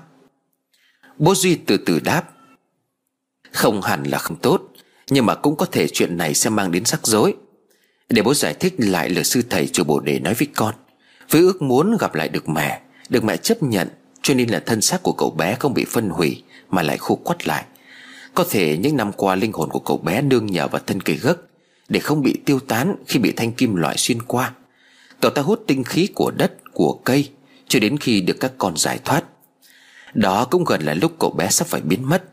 Bố 1.18 1.34
Duy 1.34 1.54
từ 1.54 1.76
từ 1.76 2.00
đáp, 2.00 2.22
Không 3.52 3.82
hẳn 3.82 4.02
là 4.02 4.18
không 4.18 4.36
tốt. 4.36 4.71
Nhưng 5.12 5.26
mà 5.26 5.34
cũng 5.34 5.56
có 5.56 5.66
thể 5.66 5.88
chuyện 5.88 6.16
này 6.16 6.34
sẽ 6.34 6.50
mang 6.50 6.72
đến 6.72 6.84
rắc 6.84 7.06
rối. 7.06 7.34
Để 8.08 8.22
bố 8.22 8.34
giải 8.34 8.54
thích 8.54 8.74
lại 8.78 9.08
lời 9.08 9.24
sư 9.24 9.42
thầy 9.50 9.66
chùa 9.66 9.84
Bồ 9.84 10.00
Đề 10.00 10.18
nói 10.18 10.34
với 10.34 10.48
con 10.54 10.74
Với 11.30 11.40
ước 11.40 11.62
muốn 11.62 11.96
gặp 12.00 12.14
lại 12.14 12.28
được 12.28 12.48
mẹ 12.48 12.80
Được 13.08 13.24
mẹ 13.24 13.36
chấp 13.36 13.62
nhận 13.62 13.88
Cho 14.22 14.34
nên 14.34 14.48
là 14.48 14.62
thân 14.66 14.80
xác 14.80 15.02
của 15.02 15.12
cậu 15.12 15.30
bé 15.30 15.56
không 15.60 15.74
bị 15.74 15.84
phân 15.84 16.08
hủy 16.10 16.42
Mà 16.70 16.82
lại 16.82 16.98
khô 16.98 17.14
quắt 17.14 17.48
lại. 17.48 17.64
Có 18.34 18.44
thể 18.50 18.76
những 18.76 18.96
năm 18.96 19.12
qua 19.12 19.34
linh 19.34 19.52
hồn 19.52 19.70
của 19.70 19.78
cậu 19.78 19.98
bé 19.98 20.22
nương 20.22 20.46
nhờ 20.46 20.68
vào 20.68 20.82
thân 20.86 21.00
cây 21.00 21.16
gấc 21.16 21.38
để 21.88 22.00
không 22.00 22.22
bị 22.22 22.40
tiêu 22.44 22.60
tán 22.60 22.96
khi 23.06 23.18
bị 23.18 23.32
thanh 23.32 23.52
kim 23.52 23.76
loại 23.76 23.96
xuyên 23.96 24.22
qua. 24.22 24.52
Cậu 25.20 25.30
ta 25.30 25.42
hút 25.42 25.64
tinh 25.66 25.84
khí 25.84 26.08
của 26.14 26.30
đất, 26.30 26.52
của 26.72 27.00
cây 27.04 27.30
Cho 27.68 27.80
đến 27.80 27.98
khi 27.98 28.20
được 28.20 28.36
các 28.40 28.52
con 28.58 28.76
giải 28.76 28.98
thoát. 29.04 29.24
Đó 30.14 30.44
cũng 30.44 30.64
gần 30.64 30.82
là 30.82 30.94
lúc 30.94 31.12
cậu 31.18 31.30
bé 31.30 31.48
sắp 31.48 31.66
phải 31.66 31.80
biến 31.80 32.08
mất. 32.08 32.24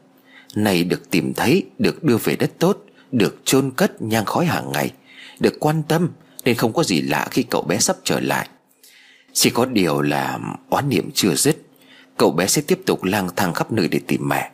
Này 0.56 0.84
được 0.84 1.10
tìm 1.10 1.34
thấy, 1.34 1.66
được 1.78 2.04
đưa 2.04 2.18
về 2.18 2.36
đất 2.36 2.52
tốt 2.60 2.78
Được 3.12 3.42
chôn 3.46 3.72
cất 3.72 4.02
nhang 4.02 4.26
khói 4.26 4.46
hàng 4.46 4.72
ngày 4.72 4.92
Được 5.40 5.60
quan 5.60 5.84
tâm 5.84 6.10
Nên 6.44 6.56
không 6.56 6.74
có 6.74 6.84
gì 6.84 7.02
lạ 7.02 7.28
khi 7.32 7.44
cậu 7.44 7.62
bé 7.62 7.78
sắp 7.78 7.98
trở 8.04 8.20
lại. 8.20 8.48
Chỉ 9.34 9.50
có 9.50 9.66
điều 9.66 10.02
là 10.02 10.40
oán 10.70 10.90
niệm 10.90 11.10
chưa 11.14 11.36
dứt 11.36 11.58
Cậu 12.18 12.32
bé 12.32 12.48
sẽ 12.48 12.62
tiếp 12.62 12.80
tục 12.86 13.04
lang 13.04 13.30
thang 13.36 13.54
khắp 13.54 13.72
nơi 13.72 13.88
để 13.88 14.00
tìm 14.08 14.30
mẹ. 14.30 14.52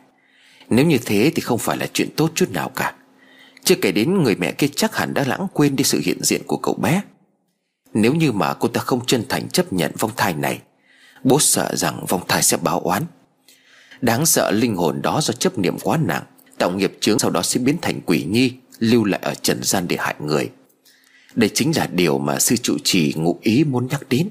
Nếu 0.70 0.86
như 0.86 0.98
thế 1.04 1.32
thì 1.34 1.42
không 1.42 1.58
phải 1.58 1.76
là 1.76 1.86
chuyện 1.92 2.08
tốt 2.16 2.30
chút 2.34 2.50
nào 2.50 2.68
cả. 2.68 2.94
Chưa 3.64 3.74
kể 3.82 3.92
đến 3.92 4.22
người 4.22 4.36
mẹ 4.36 4.52
kia 4.52 4.66
chắc 4.76 4.96
hẳn 4.96 5.14
đã 5.14 5.24
lãng 5.26 5.46
quên 5.52 5.76
đi 5.76 5.84
sự 5.84 6.00
hiện 6.04 6.18
diện 6.22 6.42
của 6.46 6.56
cậu 6.56 6.74
bé. 6.74 7.02
Nếu 7.94 8.14
như 8.14 8.32
mà 8.32 8.54
cô 8.54 8.68
ta 8.68 8.80
không 8.80 9.06
chân 9.06 9.24
thành 9.28 9.48
chấp 9.48 9.72
nhận 9.72 9.92
vong 9.98 10.10
thai 10.16 10.34
này 10.34 10.60
Bố 11.24 11.40
sợ 11.40 11.76
rằng 11.76 12.04
vong 12.08 12.22
thai 12.28 12.42
sẽ 12.42 12.56
báo 12.56 12.80
oán. 12.80 13.02
Đáng 14.00 14.26
sợ 14.26 14.50
linh 14.50 14.76
hồn 14.76 15.02
đó 15.02 15.20
do 15.22 15.32
chấp 15.32 15.58
niệm 15.58 15.78
quá 15.82 15.98
nặng, 16.06 16.22
Tạo 16.58 16.70
nghiệp 16.70 16.92
chướng 17.00 17.18
sau 17.18 17.30
đó 17.30 17.42
sẽ 17.42 17.60
biến 17.60 17.76
thành 17.82 18.00
quỷ 18.06 18.24
nhi 18.30 18.52
Lưu 18.78 19.04
lại 19.04 19.20
ở 19.22 19.34
trần 19.34 19.62
gian 19.62 19.88
để 19.88 19.96
hại 20.00 20.14
người. 20.20 20.50
Đây 21.34 21.50
chính 21.54 21.76
là 21.76 21.88
điều 21.92 22.18
mà 22.18 22.38
sư 22.38 22.56
trụ 22.56 22.76
trì 22.84 23.12
ngụ 23.16 23.38
ý 23.42 23.64
muốn 23.64 23.86
nhắc 23.90 24.08
đến. 24.08 24.28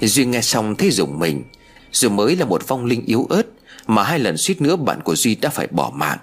Duy 0.00 0.24
nghe 0.24 0.40
xong 0.40 0.74
thấy 0.74 0.90
dùng 0.90 1.18
mình, 1.18 1.42
Dù 1.92 2.08
mới 2.08 2.36
là 2.36 2.44
một 2.44 2.68
vong 2.68 2.84
linh 2.84 3.04
yếu 3.06 3.26
ớt 3.30 3.42
mà 3.86 4.02
hai 4.02 4.18
lần 4.18 4.36
suýt 4.36 4.60
nữa 4.60 4.76
bạn 4.76 5.00
của 5.04 5.16
Duy 5.16 5.34
đã 5.34 5.48
phải 5.48 5.66
bỏ 5.66 5.92
mạng. 5.94 6.18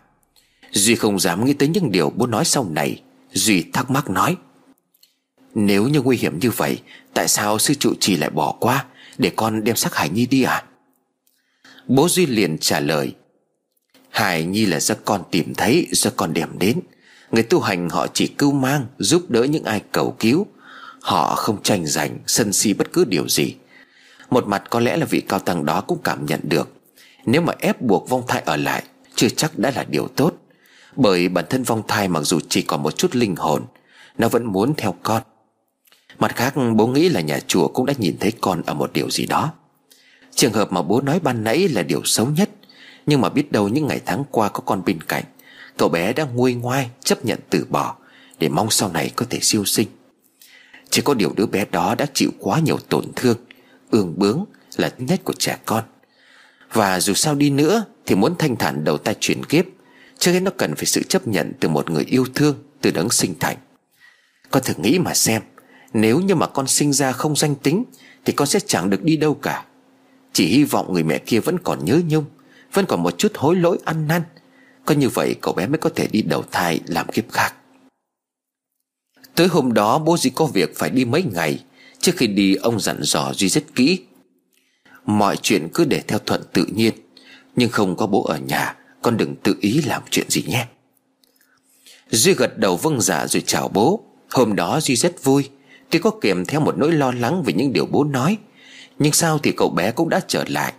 Duy 0.72 0.95
không 0.95 1.20
dám 1.20 1.45
nghĩ 1.45 1.54
tới 1.54 1.70
những 1.70 1.91
điều 1.91 2.10
bố 2.10 2.28
nói 2.28 2.45
sau 2.45 2.68
này, 2.72 3.02
Duy 3.34 3.64
thắc 3.74 3.91
mắc 3.91 4.10
nói, 4.10 4.36
Nếu 5.56 5.88
như 5.88 6.02
nguy 6.02 6.18
hiểm 6.18 6.40
như 6.40 6.52
vậy, 6.52 6.80
Tại 7.14 7.28
sao 7.28 7.60
sư 7.60 7.74
trụ 7.74 7.94
trì 7.99 8.16
lại 8.16 8.30
bỏ 8.30 8.56
qua? 8.60 8.86
Để 9.18 9.31
con 9.35 9.64
đem 9.64 9.76
xác 9.76 9.95
Hải 9.95 10.10
Nhi 10.10 10.26
đi 10.26 10.44
à? 10.44 10.64
Bố 11.88 12.10
Duy 12.10 12.26
liền 12.26 12.57
trả 12.57 12.80
lời, 12.80 13.14
Hải 14.18 14.44
Nhi 14.44 14.65
là 14.65 14.80
do 14.80 14.95
con 15.06 15.23
tìm 15.31 15.53
thấy, 15.56 15.88
Do 15.91 16.10
con 16.15 16.34
đem 16.34 16.60
đến. 16.60 16.80
Người 17.31 17.44
tu 17.44 17.60
hành 17.60 17.89
họ 17.89 18.07
chỉ 18.14 18.27
cứu 18.27 18.52
mang, 18.52 18.85
Giúp 18.98 19.30
đỡ 19.30 19.44
những 19.44 19.64
ai 19.64 19.81
cầu 19.91 20.15
cứu. 20.19 20.48
Họ 21.02 21.35
không 21.35 21.64
tranh 21.64 21.85
giành, 21.85 22.18
Sân 22.27 22.53
si 22.53 22.73
bất 22.73 22.94
cứ 22.94 23.06
điều 23.06 23.27
gì. 23.27 23.56
Một 24.30 24.48
mặt 24.48 24.64
có 24.69 24.80
lẽ 24.80 24.98
là 24.98 25.06
vị 25.06 25.22
cao 25.22 25.39
tăng 25.39 25.65
đó 25.65 25.81
cũng 25.81 25.99
cảm 26.03 26.26
nhận 26.26 26.39
được. 26.44 26.73
Nếu 27.26 27.41
mà 27.41 27.53
ép 27.60 27.81
buộc 27.81 28.10
vong 28.10 28.23
thai 28.27 28.41
ở 28.45 28.56
lại, 28.57 28.84
Chưa 29.15 29.30
chắc 29.30 29.60
đã 29.60 29.72
là 29.76 29.84
điều 29.84 30.07
tốt. 30.07 30.34
Bởi 30.95 31.30
bản 31.30 31.45
thân 31.49 31.64
vong 31.64 31.84
thai 31.88 32.07
mặc 32.07 32.22
dù 32.23 32.39
chỉ 32.49 32.61
còn 32.61 32.84
một 32.84 32.98
chút 32.98 33.15
linh 33.15 33.35
hồn, 33.35 33.65
Nó 34.18 34.27
vẫn 34.27 34.45
muốn 34.45 34.73
theo 34.77 34.95
con. 35.03 35.23
Mặt 36.19 36.35
khác, 36.35 36.53
bố 36.76 36.88
nghĩ 36.88 37.10
là 37.10 37.22
nhà 37.22 37.39
chùa 37.48 37.68
cũng 37.68 37.85
đã 37.85 37.94
nhìn 37.98 38.18
thấy 38.19 38.34
con 38.41 38.61
ở 38.65 38.73
một 38.73 38.94
điều 38.94 39.10
gì 39.10 39.26
đó. 39.26 39.53
Trường 40.35 40.53
hợp 40.53 40.72
mà 40.72 40.81
bố 40.81 41.02
nói 41.02 41.19
ban 41.19 41.44
nãy 41.44 41.68
là 41.68 41.84
điều 41.84 42.02
xấu 42.03 42.27
nhất, 42.27 42.49
Nhưng 43.06 43.22
mà 43.22 43.30
biết 43.30 43.52
đâu 43.52 43.68
những 43.68 43.88
ngày 43.88 44.02
tháng 44.06 44.23
qua 44.31 44.49
có 44.49 44.60
con 44.65 44.81
bên 44.85 45.02
cạnh, 45.02 45.23
Cậu 45.77 45.89
bé 45.89 46.14
đã 46.14 46.23
nguôi 46.23 46.53
ngoai, 46.53 46.89
chấp 47.03 47.26
nhận 47.26 47.39
từ 47.49 47.65
bỏ, 47.69 47.95
Để 48.39 48.49
mong 48.49 48.69
sau 48.69 48.91
này 48.91 49.11
có 49.15 49.26
thể 49.30 49.39
siêu 49.41 49.65
sinh. 49.65 49.88
Chỉ 50.89 51.02
có 51.02 51.14
điều 51.14 51.34
đứa 51.35 51.45
bé 51.45 51.65
đó 51.72 51.95
đã 51.95 52.06
chịu 52.14 52.31
quá 52.39 52.60
nhiều 52.60 52.77
tổn 52.89 53.06
thương, 53.15 53.38
Ương 53.91 54.14
bướng 54.18 54.45
là 54.77 54.89
tính 54.89 55.07
nhất 55.07 55.22
của 55.23 55.34
trẻ 55.34 55.57
con. 55.65 55.84
Và 56.73 56.99
dù 56.99 57.14
sao 57.14 57.35
đi 57.35 57.49
nữa 57.49 57.84
Thì 58.06 58.15
muốn 58.15 58.35
thanh 58.39 58.56
thản 58.56 58.84
đầu 58.84 58.98
tay 58.98 59.15
chuyển 59.19 59.45
kiếp, 59.45 59.65
Trước 60.19 60.31
hết 60.31 60.39
nó 60.39 60.52
cần 60.57 60.76
phải 60.76 60.85
sự 60.85 61.03
chấp 61.03 61.27
nhận 61.27 61.53
từ 61.60 61.69
một 61.69 61.89
người 61.89 62.03
yêu 62.03 62.26
thương, 62.35 62.56
Từ 62.81 62.91
đấng 62.91 63.10
sinh 63.10 63.34
thành. 63.39 63.57
Con 64.52 64.64
thử 64.64 64.73
nghĩ 64.77 64.99
mà 64.99 65.14
xem 65.14 65.41
nếu 65.94 66.20
như 66.20 66.36
mà 66.36 66.48
con 66.48 66.68
sinh 66.68 66.94
ra 66.94 67.12
không 67.12 67.36
danh 67.36 67.56
tính, 67.56 67.84
Thì 68.26 68.34
con 68.34 68.48
sẽ 68.48 68.60
chẳng 68.60 68.90
được 68.90 69.04
đi 69.04 69.18
đâu 69.18 69.34
cả. 69.34 69.66
Chỉ 70.34 70.48
hy 70.48 70.64
vọng 70.64 70.94
người 70.94 71.04
mẹ 71.04 71.18
kia 71.18 71.40
vẫn 71.40 71.58
còn 71.64 71.86
nhớ 71.86 72.02
nhung, 72.08 72.26
Vẫn 72.74 72.86
còn 72.86 73.04
một 73.04 73.18
chút 73.18 73.32
hối 73.36 73.56
lỗi 73.56 73.78
ăn 73.86 74.08
năn. 74.08 74.22
Có 74.86 74.96
như 74.96 75.10
vậy, 75.10 75.36
cậu 75.42 75.54
bé 75.54 75.68
mới 75.68 75.78
có 75.78 75.90
thể 75.96 76.08
đi 76.08 76.22
đầu 76.22 76.44
thai, 76.52 76.80
làm 76.86 77.08
kiếp 77.08 77.32
khác. 77.32 77.54
Tới 79.36 79.48
hôm 79.48 79.74
đó, 79.74 80.00
bố 80.00 80.18
Duy 80.18 80.30
có 80.30 80.46
việc 80.46 80.78
phải 80.78 80.90
đi 80.90 81.06
mấy 81.06 81.24
ngày, 81.24 81.64
Trước 82.00 82.12
khi 82.18 82.28
đi, 82.28 82.56
ông 82.56 82.80
dặn 82.80 82.98
dò 83.02 83.34
Duy 83.34 83.50
rất 83.50 83.76
kỹ. 83.76 84.00
Mọi 85.06 85.38
chuyện 85.38 85.68
cứ 85.74 85.86
để 85.86 86.02
theo 86.08 86.20
thuận 86.20 86.44
tự 86.54 86.66
nhiên, 86.66 86.94
Nhưng 87.56 87.70
không 87.70 87.96
có 87.96 88.08
bố 88.08 88.24
ở 88.24 88.38
nhà, 88.38 88.76
Con 89.02 89.18
đừng 89.18 89.36
tự 89.36 89.56
ý 89.62 89.82
làm 89.82 90.02
chuyện 90.10 90.30
gì 90.30 90.44
nhé. 90.48 90.68
Duy 92.10 92.34
gật 92.34 92.58
đầu 92.58 92.78
vâng 92.78 93.02
dạ 93.02 93.28
rồi 93.28 93.44
chào 93.46 93.68
bố. 93.68 94.04
Hôm 94.30 94.56
đó 94.56 94.80
Duy 94.82 94.96
rất 94.96 95.24
vui. 95.24 95.50
Tuy 95.90 96.00
có 96.00 96.12
kèm 96.22 96.46
theo 96.46 96.60
một 96.60 96.78
nỗi 96.78 96.92
lo 96.92 97.12
lắng 97.12 97.44
về 97.44 97.54
những 97.54 97.74
điều 97.74 97.86
bố 97.86 98.04
nói, 98.04 98.38
Nhưng 99.00 99.14
sao 99.14 99.40
thì 99.40 99.52
cậu 99.52 99.70
bé 99.70 99.92
cũng 99.92 100.10
đã 100.10 100.22
trở 100.28 100.44
lại. 100.48 100.74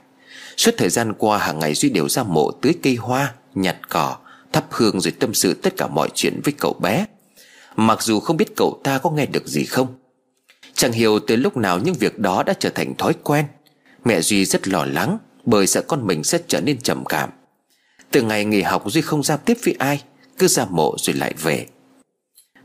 Suốt 0.57 0.75
thời 0.79 0.89
gian 0.89 1.13
qua, 1.19 1.39
hàng 1.39 1.59
ngày 1.59 1.75
Duy 1.75 1.91
đều 1.91 2.09
ra 2.09 2.23
mộ 2.23 2.51
tưới 2.51 2.75
cây 2.83 2.95
hoa, 2.95 3.35
Nhặt 3.55 3.77
cỏ, 3.89 4.17
Thắp 4.53 4.67
hương 4.71 5.01
rồi 5.01 5.13
tâm 5.19 5.35
sự 5.35 5.55
tất 5.55 5.77
cả 5.77 5.87
mọi 5.87 6.09
chuyện 6.15 6.41
với 6.45 6.55
cậu 6.59 6.73
bé. 6.73 7.07
Mặc 7.77 8.03
dù 8.03 8.21
không 8.21 8.37
biết 8.37 8.57
cậu 8.57 8.81
ta 8.85 8.99
có 8.99 9.11
nghe 9.11 9.27
được 9.27 9.47
gì 9.47 9.65
không, 9.65 9.87
Chẳng 10.75 10.93
hiểu 10.93 11.19
từ 11.19 11.37
lúc 11.37 11.57
nào 11.57 11.79
những 11.79 11.95
việc 11.95 12.19
đó 12.19 12.43
đã 12.43 12.55
trở 12.59 12.71
thành 12.71 12.95
thói 12.95 13.15
quen. 13.23 13.45
Mẹ 14.05 14.21
Duy 14.21 14.45
rất 14.45 14.69
lo 14.69 14.85
lắng, 14.85 15.19
Bởi 15.45 15.67
sợ 15.67 15.83
con 15.83 16.07
mình 16.07 16.25
sẽ 16.25 16.39
trở 16.49 16.61
nên 16.61 16.79
trầm 16.81 17.05
cảm. 17.05 17.31
Từ 18.11 18.23
ngày 18.23 18.45
nghỉ 18.45 18.63
học, 18.63 18.83
Duy 18.87 19.01
không 19.01 19.23
giao 19.23 19.37
tiếp 19.37 19.57
với 19.65 19.75
ai, 19.79 20.03
Cứ 20.39 20.49
ra 20.49 20.67
mộ 20.71 20.97
rồi 20.99 21.17
lại 21.17 21.35
về. 21.43 21.67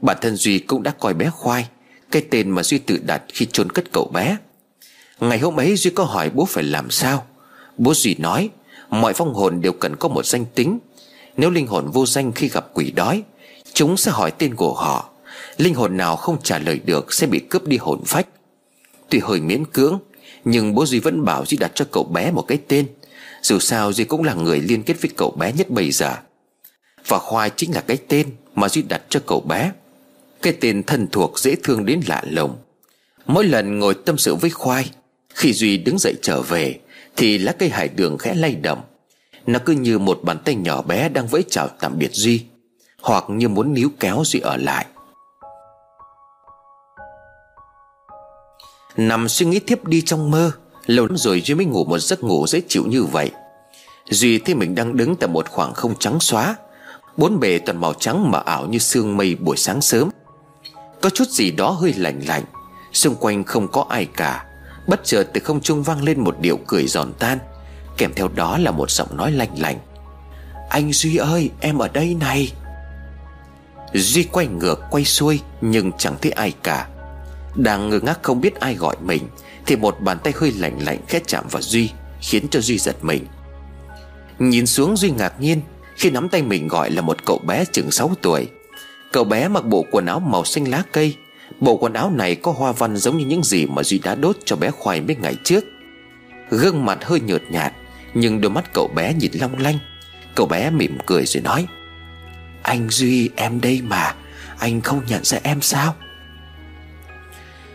Bản 0.01 0.17
thân 0.21 0.35
Duy 0.35 0.59
cũng 0.59 0.83
đã 0.83 0.91
coi 0.99 1.13
bé 1.13 1.29
Khoai 1.29 1.67
cái 2.13 2.21
tên 2.29 2.49
mà 2.49 2.63
Duy 2.63 2.77
tự 2.77 2.97
đặt 3.05 3.23
khi 3.33 3.47
chôn 3.51 3.71
cất 3.71 3.91
cậu 3.91 4.11
bé. 4.13 4.37
Ngày 5.19 5.39
hôm 5.39 5.59
ấy 5.59 5.75
Duy 5.75 5.91
có 5.91 6.03
hỏi 6.03 6.29
bố 6.29 6.45
phải 6.45 6.63
làm 6.63 6.91
sao. 6.91 7.25
Bố 7.77 7.93
Duy 7.93 8.15
nói, 8.19 8.49
Mọi 8.89 9.13
phong 9.13 9.33
hồn 9.33 9.61
đều 9.61 9.73
cần 9.73 9.95
có 9.95 10.09
một 10.09 10.25
danh 10.25 10.45
tính. 10.55 10.79
Nếu 11.37 11.49
linh 11.49 11.67
hồn 11.67 11.91
vô 11.91 12.05
danh 12.05 12.31
khi 12.31 12.47
gặp 12.49 12.67
quỷ 12.73 12.91
đói, 12.91 13.23
Chúng 13.73 13.97
sẽ 13.97 14.11
hỏi 14.11 14.31
tên 14.31 14.55
của 14.55 14.73
họ. 14.73 15.09
Linh 15.57 15.73
hồn 15.73 15.97
nào 15.97 16.15
không 16.15 16.37
trả 16.43 16.59
lời 16.59 16.79
được 16.85 17.13
Sẽ 17.13 17.27
bị 17.27 17.39
cướp 17.39 17.67
đi 17.67 17.77
hồn 17.77 18.03
phách. 18.05 18.27
Tuy 19.09 19.19
hơi 19.19 19.41
miễn 19.41 19.65
cưỡng, 19.65 19.99
nhưng 20.45 20.75
bố 20.75 20.85
Duy 20.85 20.99
vẫn 20.99 21.25
bảo 21.25 21.45
Duy 21.45 21.57
đặt 21.57 21.71
cho 21.75 21.85
cậu 21.91 22.03
bé 22.03 22.31
một 22.31 22.45
cái 22.47 22.57
tên. 22.67 22.87
Dù 23.41 23.59
sao 23.59 23.93
Duy 23.93 24.03
cũng 24.03 24.23
là 24.23 24.33
người 24.33 24.59
liên 24.59 24.83
kết 24.83 25.01
với 25.01 25.11
cậu 25.17 25.31
bé 25.31 25.53
nhất 25.53 25.69
bây 25.69 25.91
giờ. 25.91 26.15
Và 27.07 27.19
Khoai 27.19 27.49
chính 27.49 27.75
là 27.75 27.81
cái 27.81 27.97
tên 28.07 28.27
mà 28.55 28.69
Duy 28.69 28.81
đặt 28.81 29.01
cho 29.09 29.19
cậu 29.27 29.41
bé. 29.41 29.71
Cái 30.43 30.53
tên 30.61 30.83
thân 30.83 31.07
thuộc 31.11 31.39
dễ 31.39 31.55
thương 31.63 31.85
đến 31.85 32.01
lạ 32.07 32.21
lùng. 32.29 32.55
Mỗi 33.25 33.45
lần 33.45 33.79
ngồi 33.79 33.93
tâm 33.93 34.17
sự 34.17 34.35
với 34.35 34.49
Khoai, 34.49 34.91
Khi 35.33 35.53
Duy 35.53 35.77
đứng 35.77 35.99
dậy 35.99 36.13
trở 36.21 36.41
về, 36.41 36.79
Thì 37.15 37.37
lá 37.37 37.51
cây 37.51 37.69
hải 37.69 37.87
đường 37.87 38.17
khẽ 38.17 38.33
lay 38.33 38.55
động. 38.55 38.81
Nó 39.47 39.59
cứ 39.65 39.73
như 39.73 39.99
một 39.99 40.19
bàn 40.23 40.37
tay 40.45 40.55
nhỏ 40.55 40.81
bé 40.81 41.09
đang 41.09 41.27
vẫy 41.27 41.43
chào 41.49 41.67
tạm 41.67 41.97
biệt 41.97 42.09
Duy, 42.11 42.45
Hoặc 43.01 43.23
như 43.27 43.49
muốn 43.49 43.73
níu 43.73 43.89
kéo 43.99 44.23
Duy 44.25 44.39
ở 44.39 44.57
lại. 44.57 44.85
Nằm 48.97 49.29
suy 49.29 49.45
nghĩ 49.45 49.59
tiếp 49.59 49.85
đi 49.85 50.01
trong 50.01 50.31
mơ, 50.31 50.51
Lâu 50.85 51.05
lắm 51.05 51.17
rồi 51.17 51.41
Duy 51.41 51.55
mới 51.55 51.65
ngủ 51.65 51.85
một 51.85 51.99
giấc 51.99 52.23
ngủ 52.23 52.47
dễ 52.47 52.61
chịu 52.67 52.83
như 52.87 53.03
vậy. 53.03 53.31
Duy 54.09 54.39
thấy 54.39 54.55
mình 54.55 54.75
đang 54.75 54.97
đứng 54.97 55.15
tại 55.15 55.27
một 55.27 55.49
khoảng 55.49 55.73
không 55.73 55.95
trắng 55.99 56.19
xóa, 56.19 56.55
Bốn 57.17 57.39
bề 57.39 57.59
toàn 57.59 57.81
màu 57.81 57.93
trắng 57.93 58.31
mờ 58.31 58.41
ảo 58.45 58.67
như 58.67 58.77
sương 58.77 59.17
mây 59.17 59.35
buổi 59.35 59.57
sáng 59.57 59.81
sớm. 59.81 60.09
Có 61.03 61.09
chút 61.09 61.29
gì 61.29 61.51
đó 61.51 61.69
hơi 61.69 61.93
lạnh 61.93 62.21
lạnh. 62.27 62.43
Xung 62.93 63.15
quanh 63.15 63.43
không 63.43 63.67
có 63.67 63.85
ai 63.89 64.05
cả. 64.05 64.45
Bất 64.87 65.01
chợt 65.03 65.23
từ 65.33 65.41
không 65.41 65.61
trung 65.61 65.83
vang 65.83 66.03
lên 66.03 66.19
một 66.19 66.35
điệu 66.41 66.59
cười 66.67 66.87
giòn 66.87 67.13
tan. 67.19 67.37
Kèm 67.97 68.13
theo 68.15 68.27
đó 68.35 68.57
là 68.57 68.71
một 68.71 68.91
giọng 68.91 69.17
nói 69.17 69.31
lạnh 69.31 69.59
lạnh. 69.59 69.77
Anh 70.69 70.93
Duy 70.93 71.15
ơi, 71.15 71.49
em 71.59 71.77
ở 71.77 71.87
đây 71.87 72.15
này. 72.19 72.53
Duy 73.93 74.23
quay 74.23 74.47
ngược, 74.47 74.79
quay 74.91 75.05
xuôi, 75.05 75.39
Nhưng 75.61 75.91
chẳng 75.97 76.15
thấy 76.21 76.31
ai 76.31 76.53
cả. 76.63 76.87
Đang 77.55 77.89
ngơ 77.89 77.99
ngác 77.99 78.19
không 78.23 78.41
biết 78.41 78.59
ai 78.59 78.75
gọi 78.75 78.95
mình, 79.01 79.27
Thì 79.65 79.75
một 79.75 79.97
bàn 79.99 80.17
tay 80.23 80.33
hơi 80.35 80.51
lạnh 80.51 80.79
lạnh 80.85 80.99
khẽ 81.07 81.19
chạm 81.27 81.45
vào 81.51 81.61
Duy, 81.61 81.89
Khiến 82.21 82.47
cho 82.47 82.59
Duy 82.59 82.77
giật 82.77 82.95
mình. 83.01 83.25
Nhìn 84.39 84.67
xuống 84.67 84.97
Duy 84.97 85.09
ngạc 85.09 85.41
nhiên, 85.41 85.61
Khi 85.95 86.09
nắm 86.09 86.29
tay 86.29 86.41
mình 86.41 86.67
gọi 86.67 86.91
là 86.91 87.01
một 87.01 87.25
cậu 87.25 87.37
bé 87.37 87.65
chừng 87.71 87.91
6 87.91 88.11
tuổi. 88.21 88.47
Cậu 89.13 89.23
bé 89.23 89.47
mặc 89.47 89.65
bộ 89.65 89.85
quần 89.91 90.05
áo 90.05 90.19
màu 90.19 90.45
xanh 90.45 90.67
lá 90.67 90.83
cây. 90.91 91.15
Bộ 91.59 91.77
quần 91.77 91.93
áo 91.93 92.11
này 92.11 92.35
có 92.35 92.51
hoa 92.51 92.71
văn 92.71 92.97
giống 92.97 93.17
như 93.17 93.25
những 93.25 93.43
gì 93.43 93.65
mà 93.65 93.83
Duy 93.83 93.99
đã 93.99 94.15
đốt 94.15 94.37
cho 94.45 94.55
bé 94.55 94.71
Khoai 94.71 95.01
mấy 95.01 95.15
ngày 95.15 95.35
trước. 95.43 95.63
Gương 96.49 96.85
mặt 96.85 97.05
hơi 97.05 97.19
nhợt 97.19 97.41
nhạt, 97.49 97.73
Nhưng 98.13 98.41
đôi 98.41 98.51
mắt 98.51 98.73
cậu 98.73 98.87
bé 98.95 99.13
nhìn 99.13 99.31
long 99.33 99.57
lanh. 99.57 99.77
Cậu 100.35 100.45
bé 100.45 100.69
mỉm 100.69 100.97
cười 101.05 101.25
rồi 101.25 101.43
nói, 101.43 101.65
Anh 102.61 102.89
Duy, 102.89 103.29
em 103.35 103.61
đây 103.61 103.81
mà. 103.81 104.15
Anh 104.59 104.81
không 104.81 105.01
nhận 105.07 105.23
ra 105.23 105.39
em 105.43 105.61
sao? 105.61 105.95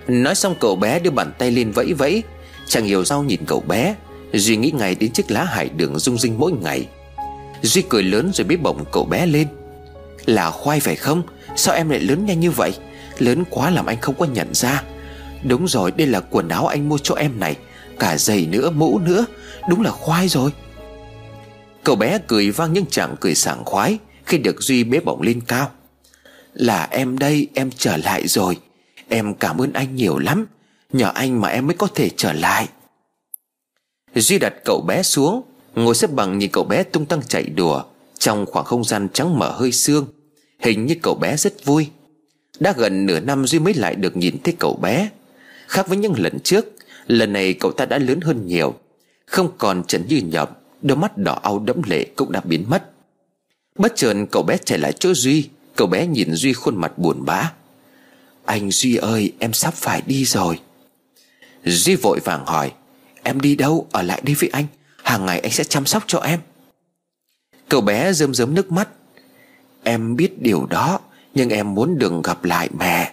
Nói 0.08 0.34
xong 0.34 0.54
cậu 0.60 0.76
bé 0.76 0.98
đưa 0.98 1.10
bàn 1.10 1.32
tay 1.38 1.50
lên 1.50 1.70
vẫy 1.70 1.92
vẫy. 1.92 2.22
Chẳng 2.66 2.84
hiểu 2.84 3.04
sao 3.04 3.22
nhìn 3.22 3.40
cậu 3.46 3.60
bé, 3.60 3.94
Duy 4.32 4.56
nghĩ 4.56 4.70
ngay 4.70 4.94
đến 4.94 5.12
chiếc 5.12 5.30
lá 5.30 5.44
hải 5.44 5.68
đường 5.68 5.98
rung 5.98 6.18
rinh 6.18 6.38
mỗi 6.38 6.52
ngày. 6.52 6.88
Duy 7.62 7.82
cười 7.88 8.02
lớn 8.02 8.30
rồi 8.34 8.44
bế 8.44 8.56
bổng 8.56 8.84
cậu 8.92 9.04
bé 9.04 9.26
lên. 9.26 9.48
Là 10.28 10.50
khoai 10.50 10.80
phải 10.80 10.96
không? 10.96 11.22
Sao 11.56 11.74
em 11.74 11.88
lại 11.88 12.00
lớn 12.00 12.26
nhanh 12.26 12.40
như 12.40 12.50
vậy? 12.50 12.72
Lớn 13.18 13.44
quá 13.50 13.70
làm 13.70 13.86
anh 13.86 14.00
không 14.00 14.14
có 14.18 14.26
nhận 14.26 14.54
ra. 14.54 14.82
Đúng 15.44 15.68
rồi, 15.68 15.90
đây 15.90 16.06
là 16.06 16.20
quần 16.20 16.48
áo 16.48 16.66
anh 16.66 16.88
mua 16.88 16.98
cho 16.98 17.14
em 17.14 17.40
này. 17.40 17.56
Cả 17.98 18.18
giày 18.18 18.46
nữa, 18.46 18.70
mũ 18.70 18.98
nữa. 18.98 19.26
Đúng 19.68 19.80
là 19.80 19.90
khoai 19.90 20.28
rồi. 20.28 20.50
Cậu 21.84 21.96
bé 21.96 22.18
cười 22.26 22.50
vang 22.50 22.72
nhưng 22.72 22.86
chẳng 22.90 23.16
cười 23.20 23.34
sảng 23.34 23.64
khoái 23.64 23.98
Khi 24.24 24.38
được 24.38 24.62
Duy 24.62 24.84
bế 24.84 25.00
bổng 25.00 25.22
lên 25.22 25.40
cao. 25.40 25.70
Là 26.52 26.88
em 26.90 27.18
đây, 27.18 27.48
em 27.54 27.70
trở 27.78 27.96
lại 27.96 28.28
rồi. 28.28 28.58
Em 29.08 29.34
cảm 29.34 29.60
ơn 29.60 29.72
anh 29.72 29.96
nhiều 29.96 30.18
lắm. 30.18 30.46
Nhờ 30.92 31.10
anh 31.14 31.40
mà 31.40 31.48
em 31.48 31.66
mới 31.66 31.76
có 31.76 31.88
thể 31.94 32.10
trở 32.16 32.32
lại. 32.32 32.68
Duy 34.14 34.38
đặt 34.38 34.54
cậu 34.64 34.80
bé 34.80 35.02
xuống, 35.02 35.42
Ngồi 35.74 35.94
xếp 35.94 36.10
bằng 36.12 36.38
nhìn 36.38 36.50
cậu 36.52 36.64
bé 36.64 36.82
tung 36.82 37.06
tăng 37.06 37.22
chạy 37.28 37.42
đùa. 37.42 37.82
Trong 38.18 38.46
khoảng 38.46 38.64
không 38.64 38.84
gian 38.84 39.08
trắng 39.12 39.38
mở 39.38 39.52
hơi 39.52 39.72
sương 39.72 40.06
Hình 40.58 40.86
như 40.86 40.94
cậu 41.02 41.14
bé 41.14 41.36
rất 41.36 41.64
vui. 41.64 41.88
Đã 42.60 42.74
gần 42.76 43.06
nửa 43.06 43.20
năm 43.20 43.46
Duy 43.46 43.58
mới 43.58 43.74
lại 43.74 43.94
được 43.94 44.16
nhìn 44.16 44.36
thấy 44.44 44.54
cậu 44.58 44.76
bé. 44.82 45.10
Khác 45.66 45.88
với 45.88 45.98
những 45.98 46.14
lần 46.18 46.40
trước, 46.40 46.66
Lần 47.06 47.32
này 47.32 47.54
cậu 47.54 47.72
ta 47.72 47.84
đã 47.84 47.98
lớn 47.98 48.20
hơn 48.20 48.46
nhiều. 48.46 48.74
Không 49.26 49.50
còn 49.58 49.82
trần 49.84 50.06
như 50.08 50.16
nhậm, 50.16 50.48
Đôi 50.82 50.96
mắt 50.96 51.18
đỏ 51.18 51.40
au 51.42 51.58
đẫm 51.58 51.82
lệ 51.86 52.06
cũng 52.16 52.32
đã 52.32 52.40
biến 52.44 52.64
mất. 52.68 52.90
Bất 53.78 53.92
chợt 53.96 54.14
cậu 54.30 54.42
bé 54.42 54.56
chạy 54.64 54.78
lại 54.78 54.92
chỗ 54.92 55.14
Duy, 55.14 55.48
Cậu 55.76 55.86
bé 55.86 56.06
nhìn 56.06 56.34
Duy 56.34 56.52
khuôn 56.52 56.76
mặt 56.76 56.98
buồn 56.98 57.24
bã. 57.24 57.52
Anh 58.44 58.70
Duy 58.70 58.96
ơi, 58.96 59.32
em 59.38 59.52
sắp 59.52 59.74
phải 59.74 60.02
đi 60.06 60.24
rồi. 60.24 60.58
Duy 61.64 61.96
vội 61.96 62.20
vàng 62.24 62.46
hỏi, 62.46 62.72
Em 63.22 63.40
đi 63.40 63.56
đâu? 63.56 63.86
Ở 63.92 64.02
lại 64.02 64.20
đi 64.24 64.34
với 64.34 64.50
anh, 64.52 64.66
Hàng 65.02 65.26
ngày 65.26 65.40
anh 65.40 65.52
sẽ 65.52 65.64
chăm 65.64 65.86
sóc 65.86 66.04
cho 66.06 66.18
em. 66.18 66.40
Cậu 67.68 67.80
bé 67.80 68.12
rơm 68.12 68.34
rớm 68.34 68.54
nước 68.54 68.72
mắt 68.72 68.88
Em 69.82 70.16
biết 70.16 70.42
điều 70.42 70.66
đó, 70.66 71.00
Nhưng 71.34 71.50
em 71.50 71.74
muốn 71.74 71.98
đừng 71.98 72.22
gặp 72.22 72.44
lại 72.44 72.68
mẹ. 72.78 73.12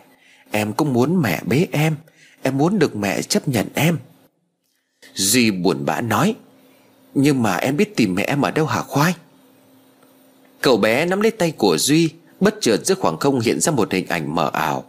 Em 0.51 0.73
cũng 0.73 0.93
muốn 0.93 1.21
mẹ 1.21 1.41
bế 1.45 1.67
em. 1.71 1.95
Em 2.41 2.57
muốn 2.57 2.79
được 2.79 2.95
mẹ 2.95 3.21
chấp 3.21 3.47
nhận 3.47 3.67
em. 3.73 3.97
Duy 5.13 5.51
buồn 5.51 5.85
bã 5.85 6.01
nói, 6.01 6.35
Nhưng 7.13 7.43
mà 7.43 7.55
em 7.55 7.77
biết 7.77 7.95
tìm 7.95 8.15
mẹ 8.15 8.23
em 8.23 8.41
ở 8.41 8.51
đâu 8.51 8.65
hả 8.65 8.81
khoai? 8.81 9.13
Cậu 10.61 10.77
bé 10.77 11.05
nắm 11.05 11.21
lấy 11.21 11.31
tay 11.31 11.51
của 11.51 11.77
Duy, 11.77 12.09
Bất 12.39 12.55
chợt 12.61 12.85
giữa 12.85 12.95
khoảng 12.95 13.17
không 13.17 13.39
hiện 13.39 13.59
ra 13.59 13.71
một 13.71 13.93
hình 13.93 14.07
ảnh 14.07 14.35
mờ 14.35 14.49
ảo. 14.53 14.83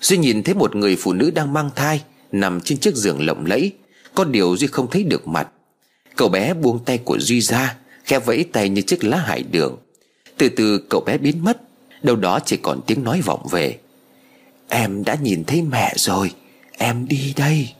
Duy 0.00 0.16
nhìn 0.16 0.42
thấy 0.42 0.54
một 0.54 0.76
người 0.76 0.96
phụ 0.96 1.12
nữ 1.12 1.30
đang 1.30 1.52
mang 1.52 1.70
thai, 1.76 2.02
Nằm 2.32 2.60
trên 2.60 2.78
chiếc 2.78 2.94
giường 2.94 3.26
lộng 3.26 3.46
lẫy. 3.46 3.72
Có 4.14 4.24
điều 4.24 4.56
Duy 4.56 4.66
không 4.66 4.90
thấy 4.90 5.02
được 5.02 5.28
mặt. 5.28 5.48
Cậu 6.16 6.28
bé 6.28 6.54
buông 6.54 6.84
tay 6.84 6.98
của 6.98 7.18
Duy 7.18 7.40
ra 7.40 7.76
Khe 8.04 8.18
vẫy 8.18 8.44
tay 8.52 8.68
như 8.68 8.82
chiếc 8.82 9.04
lá 9.04 9.16
hải 9.16 9.42
đường. 9.42 9.78
Từ 10.38 10.48
từ 10.48 10.78
cậu 10.90 11.00
bé 11.00 11.18
biến 11.18 11.44
mất. 11.44 11.60
Đâu 12.02 12.16
đó 12.16 12.38
chỉ 12.44 12.56
còn 12.56 12.80
tiếng 12.86 13.04
nói 13.04 13.20
vọng 13.20 13.46
về. 13.50 13.78
Em 14.68 15.04
đã 15.04 15.14
nhìn 15.14 15.44
thấy 15.44 15.62
mẹ 15.62 15.92
rồi. 15.96 16.32
Em 16.78 17.08
đi 17.08 17.34
đây. 17.36 17.74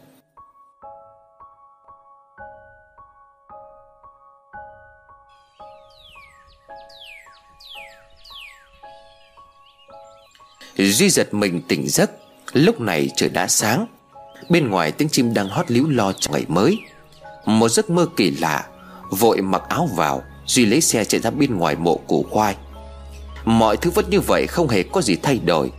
Duy 10.77 11.11
giật 11.11 11.35
mình 11.35 11.63
tỉnh 11.69 11.89
giấc. 11.89 12.11
Lúc 12.53 12.81
này 12.81 13.11
trời 13.17 13.29
đã 13.29 13.49
sáng. 13.49 13.87
Bên 14.49 14.71
ngoài 14.71 14.93
tiếng 14.93 15.09
chim 15.09 15.35
đang 15.35 15.49
hót 15.49 15.71
líu 15.71 15.89
lo 15.89 16.13
trong 16.13 16.33
ngày 16.33 16.45
mới. 16.49 16.79
Một 17.45 17.69
giấc 17.69 17.91
mơ 17.91 18.07
kỳ 18.17 18.31
lạ. 18.31 18.67
Vội 19.11 19.41
mặc 19.41 19.63
áo 19.69 19.89
vào. 19.97 20.23
Duy 20.47 20.67
lấy 20.67 20.81
xe 20.81 21.05
chạy 21.05 21.21
ra 21.21 21.31
bên 21.31 21.57
ngoài 21.57 21.77
mộ 21.77 21.97
củ 21.97 22.27
khoai. 22.31 22.57
Mọi 23.45 23.77
thứ 23.77 23.91
vẫn 23.91 24.11
như 24.11 24.21
vậy, 24.21 24.47
không 24.47 24.69
hề 24.69 24.83
có 24.83 25.03
gì 25.03 25.17
thay 25.23 25.41
đổi. 25.45 25.73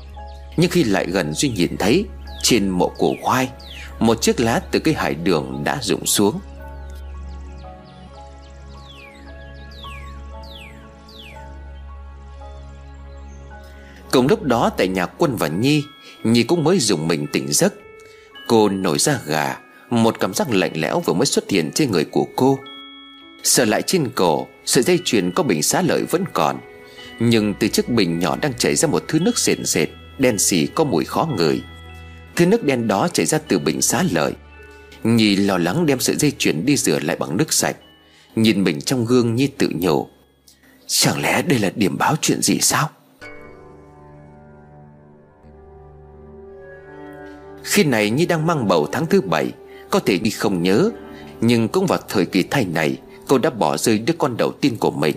Nhưng 0.57 0.69
khi 0.69 0.84
lại 0.84 1.06
gần 1.06 1.34
Duy 1.34 1.49
nhìn 1.49 1.77
thấy, 1.77 2.06
Trên 2.44 2.69
mộ 2.69 2.90
củ 2.98 3.15
khoai, 3.22 3.49
Một 3.99 4.22
chiếc 4.22 4.40
lá 4.40 4.61
từ 4.72 4.80
cây 4.80 4.94
hải 4.94 5.15
đường 5.15 5.61
đã 5.64 5.80
rụng 5.81 6.06
xuống. 6.06 6.40
Cùng 14.11 14.27
lúc 14.27 14.44
đó, 14.44 14.69
tại 14.77 14.88
nhà 14.88 15.06
quân 15.06 15.35
và 15.35 15.48
Nhi 15.48 15.84
Nhi 16.23 16.44
cũng 16.44 16.64
mới 16.64 16.80
dùng 16.80 17.07
mình 17.07 17.27
tỉnh 17.34 17.48
giấc. 17.53 17.73
Cô 18.48 18.69
nổi 18.69 18.99
ra 18.99 19.19
gà, 19.26 19.57
Một 19.90 20.19
cảm 20.19 20.34
giác 20.34 20.49
lạnh 20.49 20.72
lẽo 20.76 20.99
vừa 20.99 21.14
mới 21.14 21.26
xuất 21.26 21.49
hiện 21.49 21.72
trên 21.76 21.91
người 21.91 22.06
của 22.06 22.26
cô. 22.35 22.60
Sợ 23.44 23.65
lại 23.65 23.81
trên 23.81 24.10
cổ 24.15 24.48
Sợi 24.65 24.84
dây 24.84 24.99
chuyền 25.06 25.31
có 25.31 25.44
bình 25.44 25.64
xá 25.64 25.81
lợi 25.81 26.03
vẫn 26.10 26.23
còn, 26.34 26.60
Nhưng 27.19 27.53
từ 27.60 27.68
chiếc 27.68 27.90
bình 27.90 28.19
nhỏ 28.19 28.38
đang 28.41 28.53
chảy 28.53 28.76
ra 28.76 28.88
một 28.88 29.03
thứ 29.07 29.19
nước 29.19 29.38
sền 29.38 29.65
sệt 29.65 29.90
Đen 30.18 30.40
xì 30.40 30.68
có 30.68 30.84
mùi 30.84 31.06
khó 31.06 31.30
ngửi. 31.38 31.61
Thứ 32.35 32.45
nước 32.45 32.64
đen 32.64 32.88
đó 32.88 33.07
chảy 33.14 33.26
ra 33.26 33.38
từ 33.48 33.60
bình 33.60 33.81
xá 33.81 34.03
lợi. 34.11 34.34
Nhi 35.03 35.35
lo 35.35 35.57
lắng 35.57 35.85
đem 35.85 35.99
sợi 35.99 36.15
dây 36.15 36.31
chuyền 36.38 36.65
đi 36.65 36.77
rửa 36.77 36.99
lại 36.99 37.15
bằng 37.15 37.38
nước 37.38 37.53
sạch, 37.53 37.76
Nhìn 38.35 38.64
mình 38.64 38.81
trong 38.81 39.06
gương 39.06 39.35
Nhi 39.35 39.48
tự 39.48 39.69
nhủ. 39.76 40.07
Chẳng 40.88 41.22
lẽ 41.22 41.41
đây 41.41 41.60
là 41.60 41.72
điểm 41.76 41.98
báo 41.98 42.15
chuyện 42.22 42.41
gì 42.41 42.60
sao? 42.61 42.90
Khi 47.64 47.84
này 47.84 48.10
Nhi 48.10 48.26
đang 48.26 48.48
mang 48.48 48.68
bầu 48.68 48.88
tháng 48.91 49.06
thứ 49.06 49.22
bảy, 49.22 49.52
Có 49.90 49.99
thể 49.99 50.18
đi 50.18 50.30
không 50.30 50.64
nhớ, 50.64 50.90
Nhưng 51.41 51.68
cũng 51.68 51.85
vào 51.85 51.99
thời 52.10 52.26
kỳ 52.26 52.44
thai 52.44 52.65
này 52.65 52.98
Cô 53.28 53.38
đã 53.38 53.50
bỏ 53.50 53.78
rơi 53.78 53.98
đứa 53.98 54.14
con 54.18 54.38
đầu 54.38 54.52
tiên 54.52 54.78
của 54.80 54.91
mình. 54.91 55.16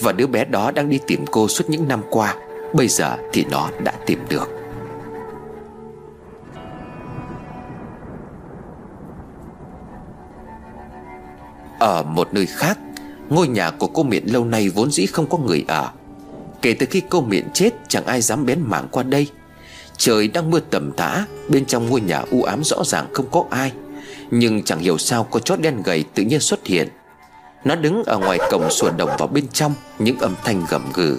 Và 0.00 0.12
đứa 0.12 0.26
bé 0.26 0.44
đó 0.44 0.70
đang 0.70 0.90
đi 0.90 0.98
tìm 1.06 1.24
cô 1.30 1.48
suốt 1.48 1.64
những 1.68 1.88
năm 1.88 2.02
qua. 2.10 2.34
Bây 2.74 2.88
giờ 2.88 3.16
thì 3.32 3.44
nó 3.50 3.70
đã 3.84 3.92
tìm 4.06 4.18
được. 4.28 4.48
Ở 11.78 12.02
một 12.02 12.28
nơi 12.32 12.46
khác, 12.46 12.78
Ngôi 13.28 13.48
nhà 13.48 13.70
của 13.70 13.86
cô 13.86 14.02
Miện 14.02 14.26
lâu 14.26 14.44
nay 14.44 14.68
vốn 14.68 14.90
dĩ 14.90 15.06
không 15.06 15.26
có 15.26 15.38
người 15.38 15.64
ở. 15.68 15.90
Kể 16.62 16.74
từ 16.74 16.86
khi 16.86 17.02
cô 17.10 17.20
Miện 17.20 17.44
chết, 17.52 17.70
Chẳng 17.88 18.06
ai 18.06 18.20
dám 18.20 18.46
bén 18.46 18.60
mảng 18.62 18.88
qua 18.90 19.02
đây. 19.02 19.26
Trời 19.96 20.28
đang 20.28 20.50
mưa 20.50 20.60
tầm 20.60 20.92
tã, 20.92 21.24
Bên 21.48 21.64
trong 21.64 21.90
ngôi 21.90 22.00
nhà 22.00 22.22
u 22.30 22.42
ám 22.42 22.64
rõ 22.64 22.84
ràng 22.84 23.06
không 23.12 23.26
có 23.30 23.44
ai. 23.50 23.72
Nhưng 24.30 24.62
chẳng 24.62 24.78
hiểu 24.78 24.98
sao 24.98 25.24
có 25.24 25.40
chó 25.40 25.56
đen 25.56 25.82
gầy 25.84 26.04
tự 26.14 26.22
nhiên 26.22 26.40
xuất 26.40 26.66
hiện. 26.66 26.88
Nó 27.64 27.74
đứng 27.74 28.04
ở 28.04 28.18
ngoài 28.18 28.38
cổng 28.50 28.70
sủa 28.70 28.90
đồng 28.90 29.10
vào 29.18 29.28
bên 29.28 29.48
trong, 29.48 29.74
Những 29.98 30.18
âm 30.18 30.34
thanh 30.44 30.64
gầm 30.68 30.92
gừ. 30.94 31.18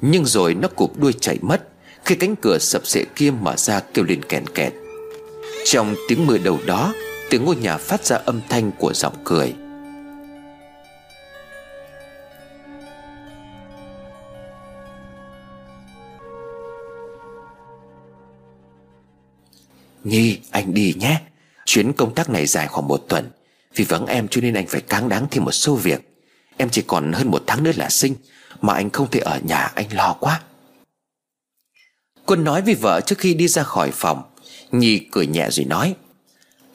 Nhưng 0.00 0.24
rồi 0.24 0.54
nó 0.54 0.68
cụp 0.68 0.98
đuôi 0.98 1.12
chạy 1.20 1.38
mất, 1.42 1.68
Khi 2.04 2.14
cánh 2.14 2.36
cửa 2.36 2.58
sập 2.60 2.86
sệ 2.86 3.04
kia 3.16 3.30
mở 3.30 3.56
ra 3.56 3.80
kêu 3.94 4.04
lên 4.04 4.22
kèn 4.28 4.46
kẹt. 4.46 4.72
Trong 5.64 5.94
tiếng 6.08 6.26
mưa 6.26 6.38
đầu 6.38 6.58
đó 6.66 6.94
Từ 7.30 7.38
ngôi 7.38 7.56
nhà 7.56 7.76
phát 7.76 8.04
ra 8.04 8.16
âm 8.16 8.40
thanh 8.48 8.70
của 8.78 8.92
giọng 8.94 9.14
cười. 9.24 9.54
Nhi, 20.04 20.38
anh 20.50 20.74
đi 20.74 20.94
nhé. 20.98 21.20
Chuyến 21.64 21.92
công 21.92 22.14
tác 22.14 22.30
này 22.30 22.46
dài 22.46 22.66
khoảng 22.66 22.88
một 22.88 23.00
tuần. 23.08 23.30
Vì 23.74 23.84
vắng 23.84 24.06
em 24.06 24.28
cho 24.28 24.40
nên 24.40 24.54
anh 24.54 24.66
phải 24.66 24.80
cáng 24.80 25.08
đáng 25.08 25.26
thêm 25.30 25.44
một 25.44 25.52
số 25.52 25.74
việc. 25.74 26.00
Em 26.56 26.70
chỉ 26.70 26.82
còn 26.86 27.12
hơn 27.12 27.30
một 27.30 27.42
tháng 27.46 27.62
nữa 27.62 27.72
là 27.76 27.88
sinh, 27.90 28.14
Mà 28.60 28.74
anh 28.74 28.90
không 28.90 29.10
thể 29.10 29.20
ở 29.20 29.40
nhà 29.44 29.58
anh 29.74 29.86
lo 29.92 30.16
quá. 30.20 30.40
Quân 32.26 32.44
nói 32.44 32.62
với 32.62 32.74
vợ 32.74 33.00
trước 33.06 33.18
khi 33.18 33.34
đi 33.34 33.48
ra 33.48 33.62
khỏi 33.62 33.90
phòng. 33.90 34.22
Nhi 34.70 34.98
cười 34.98 35.26
nhẹ 35.26 35.48
rồi 35.50 35.64
nói, 35.66 35.94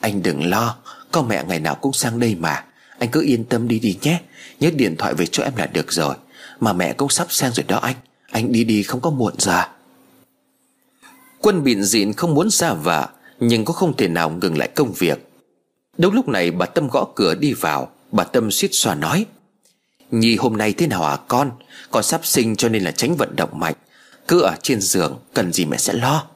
Anh 0.00 0.22
đừng 0.22 0.50
lo, 0.50 0.76
Có 1.12 1.22
mẹ 1.22 1.44
ngày 1.48 1.60
nào 1.60 1.74
cũng 1.74 1.92
sang 1.92 2.20
đây 2.20 2.34
mà. 2.34 2.64
Anh 2.98 3.08
cứ 3.10 3.22
yên 3.22 3.44
tâm 3.44 3.68
đi 3.68 3.78
đi 3.78 3.98
nhé. 4.02 4.20
Nhớ 4.60 4.70
điện 4.74 4.96
thoại 4.98 5.14
về 5.14 5.26
cho 5.26 5.42
em 5.42 5.56
là 5.56 5.66
được 5.66 5.92
rồi. 5.92 6.14
Mà 6.60 6.72
mẹ 6.72 6.92
cũng 6.92 7.08
sắp 7.08 7.26
sang 7.30 7.52
rồi 7.52 7.64
đó 7.68 7.78
anh. 7.78 7.96
Anh 8.30 8.52
đi 8.52 8.64
đi 8.64 8.82
không 8.82 9.00
có 9.00 9.10
muộn 9.10 9.34
giờ. 9.38 9.62
Quân 11.40 11.64
bịn 11.64 11.82
dịn 11.82 12.12
không 12.12 12.34
muốn 12.34 12.50
xa 12.50 12.74
vợ, 12.74 13.08
Nhưng 13.40 13.64
cũng 13.64 13.76
không 13.76 13.96
thể 13.96 14.08
nào 14.08 14.30
ngừng 14.30 14.58
lại 14.58 14.68
công 14.74 14.92
việc. 14.92 15.28
Đúng 15.98 16.14
lúc 16.14 16.28
này 16.28 16.50
bà 16.50 16.66
Tâm 16.66 16.88
gõ 16.88 17.06
cửa 17.14 17.34
đi 17.34 17.52
vào. 17.52 17.90
Bà 18.12 18.24
Tâm 18.24 18.50
suýt 18.50 18.68
xoa 18.72 18.94
nói, 18.94 19.26
Nhi, 20.10 20.36
hôm 20.36 20.56
nay 20.56 20.72
thế 20.72 20.86
nào 20.86 21.04
à 21.04 21.16
con? 21.28 21.50
Con 21.90 22.02
sắp 22.02 22.26
sinh 22.26 22.56
cho 22.56 22.68
nên 22.68 22.84
là 22.84 22.90
tránh 22.90 23.16
vận 23.16 23.36
động 23.36 23.58
mạnh. 23.58 23.74
Cứ 24.28 24.40
ở 24.40 24.54
trên 24.62 24.80
giường, 24.80 25.18
Cần 25.34 25.52
gì 25.52 25.64
mẹ 25.64 25.76
sẽ 25.76 25.92
lo. 25.92 26.26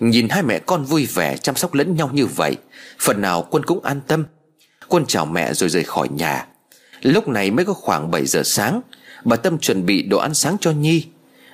Nhìn 0.00 0.28
hai 0.28 0.42
mẹ 0.42 0.58
con 0.58 0.84
vui 0.84 1.06
vẻ 1.06 1.36
chăm 1.36 1.56
sóc 1.56 1.74
lẫn 1.74 1.96
nhau 1.96 2.10
như 2.12 2.26
vậy, 2.26 2.56
Phần 3.00 3.20
nào 3.20 3.46
quân 3.50 3.64
cũng 3.64 3.84
an 3.84 4.00
tâm. 4.06 4.24
Quân 4.88 5.04
chào 5.06 5.26
mẹ 5.26 5.54
rồi 5.54 5.68
rời 5.68 5.84
khỏi 5.84 6.08
nhà. 6.08 6.46
Lúc 7.02 7.28
này 7.28 7.50
mới 7.50 7.64
có 7.64 7.72
khoảng 7.72 8.10
7 8.10 8.26
giờ 8.26 8.42
sáng, 8.44 8.80
Bà 9.24 9.36
Tâm 9.36 9.58
chuẩn 9.58 9.86
bị 9.86 10.02
đồ 10.02 10.18
ăn 10.18 10.34
sáng 10.34 10.56
cho 10.60 10.70
Nhi. 10.70 11.06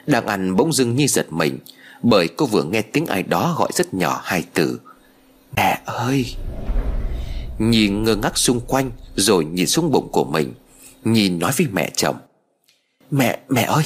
Đang 0.06 0.27
ăn 0.27 0.56
bỗng 0.56 0.73
dưng 0.73 0.97
Nhi 0.97 1.09
giật 1.09 1.32
mình, 1.32 1.59
Bởi 2.02 2.28
cô 2.28 2.47
vừa 2.47 2.62
nghe 2.65 2.82
tiếng 2.82 3.06
ai 3.06 3.23
đó 3.23 3.55
gọi 3.59 3.69
rất 3.74 3.94
nhỏ 3.94 4.20
hai 4.24 4.44
từ. 4.55 4.81
Mẹ 5.56 5.81
ơi! 5.85 6.35
Nhi 7.59 7.89
ngơ 7.89 8.16
ngác 8.16 8.39
xung 8.39 8.60
quanh 8.60 8.90
Rồi 9.16 9.44
nhìn 9.44 9.66
xuống 9.66 9.93
bụng 9.93 10.09
của 10.12 10.24
mình. 10.24 10.55
Nhi 11.05 11.28
nói 11.28 11.52
với 11.56 11.66
mẹ 11.72 11.90
chồng. 11.97 12.16
Mẹ, 13.10 13.39
mẹ 13.48 13.62
ơi 13.62 13.85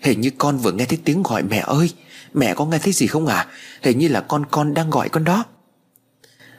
Hình 0.00 0.20
như 0.20 0.30
con 0.38 0.58
vừa 0.58 0.72
nghe 0.72 0.84
thấy 0.84 0.98
tiếng 1.04 1.22
gọi 1.22 1.42
mẹ 1.42 1.64
ơi. 1.66 1.90
Mẹ 2.34 2.54
có 2.54 2.64
nghe 2.66 2.78
thấy 2.78 2.92
gì 2.92 3.06
không 3.06 3.26
à 3.26 3.46
Hình 3.82 3.98
như 3.98 4.08
là 4.08 4.20
con 4.20 4.46
con 4.46 4.74
đang 4.74 4.90
gọi 4.90 5.08
con 5.08 5.24
đó. 5.24 5.44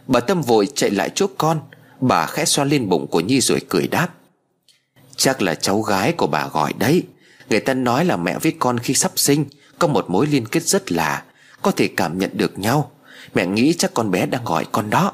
Bà 0.07 0.19
Tâm 0.19 0.41
vội 0.41 0.67
chạy 0.75 0.89
lại 0.89 1.09
chỗ 1.15 1.27
con. 1.37 1.59
Bà 1.99 2.25
khẽ 2.25 2.45
xoa 2.45 2.65
lên 2.65 2.89
bụng 2.89 3.07
của 3.07 3.19
Nhi 3.19 3.41
rồi 3.41 3.61
cười 3.69 3.87
đáp. 3.87 4.09
Chắc 5.15 5.41
là 5.41 5.55
cháu 5.55 5.81
gái 5.81 6.11
của 6.11 6.27
bà 6.27 6.47
gọi 6.47 6.73
đấy. 6.79 7.03
Người 7.49 7.59
ta 7.59 7.73
nói 7.73 8.05
là 8.05 8.17
mẹ 8.17 8.39
với 8.39 8.53
con 8.59 8.77
khi 8.77 8.93
sắp 8.93 9.11
sinh 9.15 9.45
Có 9.79 9.87
một 9.87 10.09
mối 10.09 10.27
liên 10.27 10.45
kết 10.45 10.63
rất 10.63 10.91
lạ 10.91 11.23
Có 11.61 11.71
thể 11.71 11.89
cảm 11.97 12.19
nhận 12.19 12.29
được 12.33 12.59
nhau. 12.59 12.91
Mẹ 13.35 13.45
nghĩ 13.45 13.73
chắc 13.73 13.93
con 13.93 14.11
bé 14.11 14.25
đang 14.25 14.45
gọi 14.45 14.65
con 14.71 14.89
đó. 14.89 15.13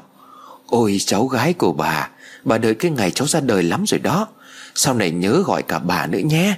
Ôi, 0.68 0.96
cháu 1.06 1.26
gái 1.26 1.52
của 1.52 1.72
bà 1.72 2.10
Bà 2.44 2.58
đợi 2.58 2.74
cái 2.74 2.90
ngày 2.90 3.10
cháu 3.10 3.26
ra 3.26 3.40
đời 3.40 3.62
lắm 3.62 3.84
rồi 3.86 3.98
đó. 3.98 4.28
Sau 4.74 4.94
này 4.94 5.10
nhớ 5.10 5.42
gọi 5.46 5.62
cả 5.62 5.78
bà 5.78 6.06
nữa 6.06 6.18
nhé. 6.18 6.54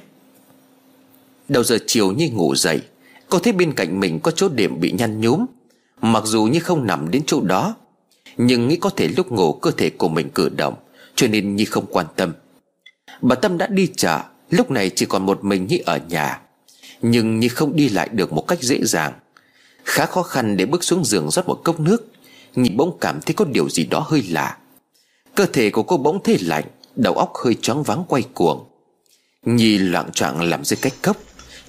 Đầu 1.49 1.65
giờ 1.65 1.79
chiều 1.87 2.13
Nhi 2.13 2.29
ngủ 2.29 2.55
dậy, 2.57 2.81
Cô 3.29 3.39
thấy 3.39 3.53
bên 3.53 3.73
cạnh 3.73 4.01
mình 4.01 4.21
có 4.21 4.31
chỗ 4.31 4.49
điểm 4.49 4.81
bị 4.81 4.93
nhăn 4.93 5.21
nhúm. 5.21 5.47
Mặc 6.01 6.23
dù 6.27 6.45
như 6.45 6.61
không 6.61 6.87
nằm 6.87 7.11
đến 7.11 7.23
chỗ 7.27 7.41
đó, 7.41 7.75
Nhưng 8.37 8.69
nghĩ 8.69 8.77
có 8.77 8.91
thể 8.91 9.09
lúc 9.09 9.33
ngủ, 9.33 9.53
cơ 9.53 9.71
thể 9.71 9.91
của 9.91 10.09
mình 10.09 10.31
cử 10.35 10.49
động, 10.49 10.75
Cho 11.15 11.27
nên 11.27 11.57
Nhi 11.57 11.65
không 11.65 11.87
quan 11.91 12.07
tâm. 12.17 12.33
Bà 13.21 13.35
Tâm 13.35 13.59
đã 13.59 13.67
đi 13.67 13.89
chợ, 13.97 14.21
Lúc 14.51 14.71
này 14.71 14.91
chỉ 14.91 15.07
còn 15.07 15.27
một 15.27 15.45
mình 15.45 15.67
Nhi 15.67 15.79
ở 15.79 15.99
nhà. 16.09 16.41
Nhưng 17.03 17.41
Nhi 17.41 17.49
không 17.49 17.77
đi 17.77 17.89
lại 17.89 18.09
được 18.13 18.33
một 18.33 18.49
cách 18.49 18.63
dễ 18.63 18.79
dàng. 18.85 19.13
Khá 19.85 20.07
khó 20.07 20.23
khăn 20.23 20.57
để 20.57 20.67
bước 20.67 20.85
xuống 20.85 21.05
giường 21.05 21.31
rót 21.31 21.47
một 21.47 21.61
cốc 21.65 21.81
nước. 21.81 22.07
Nhi 22.55 22.71
bỗng 22.71 22.99
cảm 23.01 23.21
thấy 23.21 23.35
có 23.35 23.45
điều 23.45 23.69
gì 23.69 23.85
đó 23.85 24.07
hơi 24.09 24.23
lạ. 24.31 24.57
Cơ 25.35 25.47
thể 25.47 25.71
của 25.71 25.83
cô 25.83 25.97
bỗng 25.97 26.23
thấy 26.23 26.39
lạnh, 26.41 26.65
Đầu 26.97 27.15
óc 27.15 27.33
hơi 27.45 27.55
choáng 27.55 27.83
váng 27.83 28.05
quay 28.09 28.23
cuồng. 28.35 28.65
Nhi 29.45 29.79
loạn 29.79 30.13
choạng 30.13 30.43
làm 30.43 30.65
dưới 30.65 30.79
cách 30.83 30.93
cốc, 31.03 31.17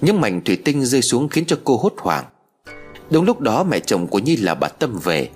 những 0.00 0.20
mảnh 0.20 0.40
thủy 0.44 0.56
tinh 0.64 0.84
rơi 0.84 1.02
xuống 1.02 1.28
khiến 1.28 1.44
cho 1.46 1.58
cô 1.64 1.76
hốt 1.76 1.94
hoảng. 1.98 2.24
Đúng 3.10 3.24
lúc 3.24 3.40
đó 3.40 3.64
mẹ 3.64 3.80
chồng 3.80 4.06
của 4.06 4.18
Nhi 4.18 4.36
là 4.36 4.54
bà 4.54 4.68
Tâm 4.68 4.98
về. 5.04 5.28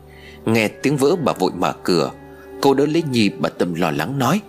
Nghe 0.45 0.69
tiếng 0.69 0.97
vỡ, 0.97 1.17
bà 1.17 1.33
vội 1.33 1.53
mở 1.59 1.73
cửa. 1.83 2.13
Cô 2.61 2.75
đỡ 2.75 2.87
lấy 2.87 3.03
Nhi, 3.11 3.29
bà 3.29 3.49
Tâm 3.49 3.75
lo 3.75 3.91
lắng 3.91 4.19
nói, 4.19 4.41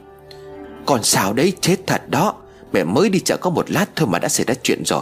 Còn 0.85 1.03
sao 1.03 1.33
đấy, 1.33 1.53
chết 1.61 1.75
thật 1.87 2.01
đó. 2.09 2.33
Mẹ 2.73 2.83
mới 2.83 3.09
đi 3.09 3.19
chợ 3.19 3.37
có 3.37 3.49
một 3.49 3.71
lát 3.71 3.85
thôi 3.95 4.07
mà 4.11 4.19
đã 4.19 4.29
xảy 4.29 4.45
ra 4.45 4.53
chuyện 4.63 4.85
rồi. 4.85 5.01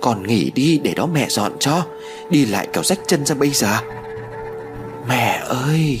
Con 0.00 0.26
nghỉ 0.26 0.50
đi 0.54 0.80
để 0.84 0.94
đó 0.94 1.06
mẹ 1.06 1.26
dọn 1.28 1.52
cho. 1.60 1.86
Đi 2.30 2.46
lại 2.46 2.68
kéo 2.72 2.84
rách 2.84 2.98
chân 3.06 3.26
ra 3.26 3.34
bây 3.34 3.50
giờ. 3.50 3.78
Mẹ 5.08 5.42
ơi! 5.48 6.00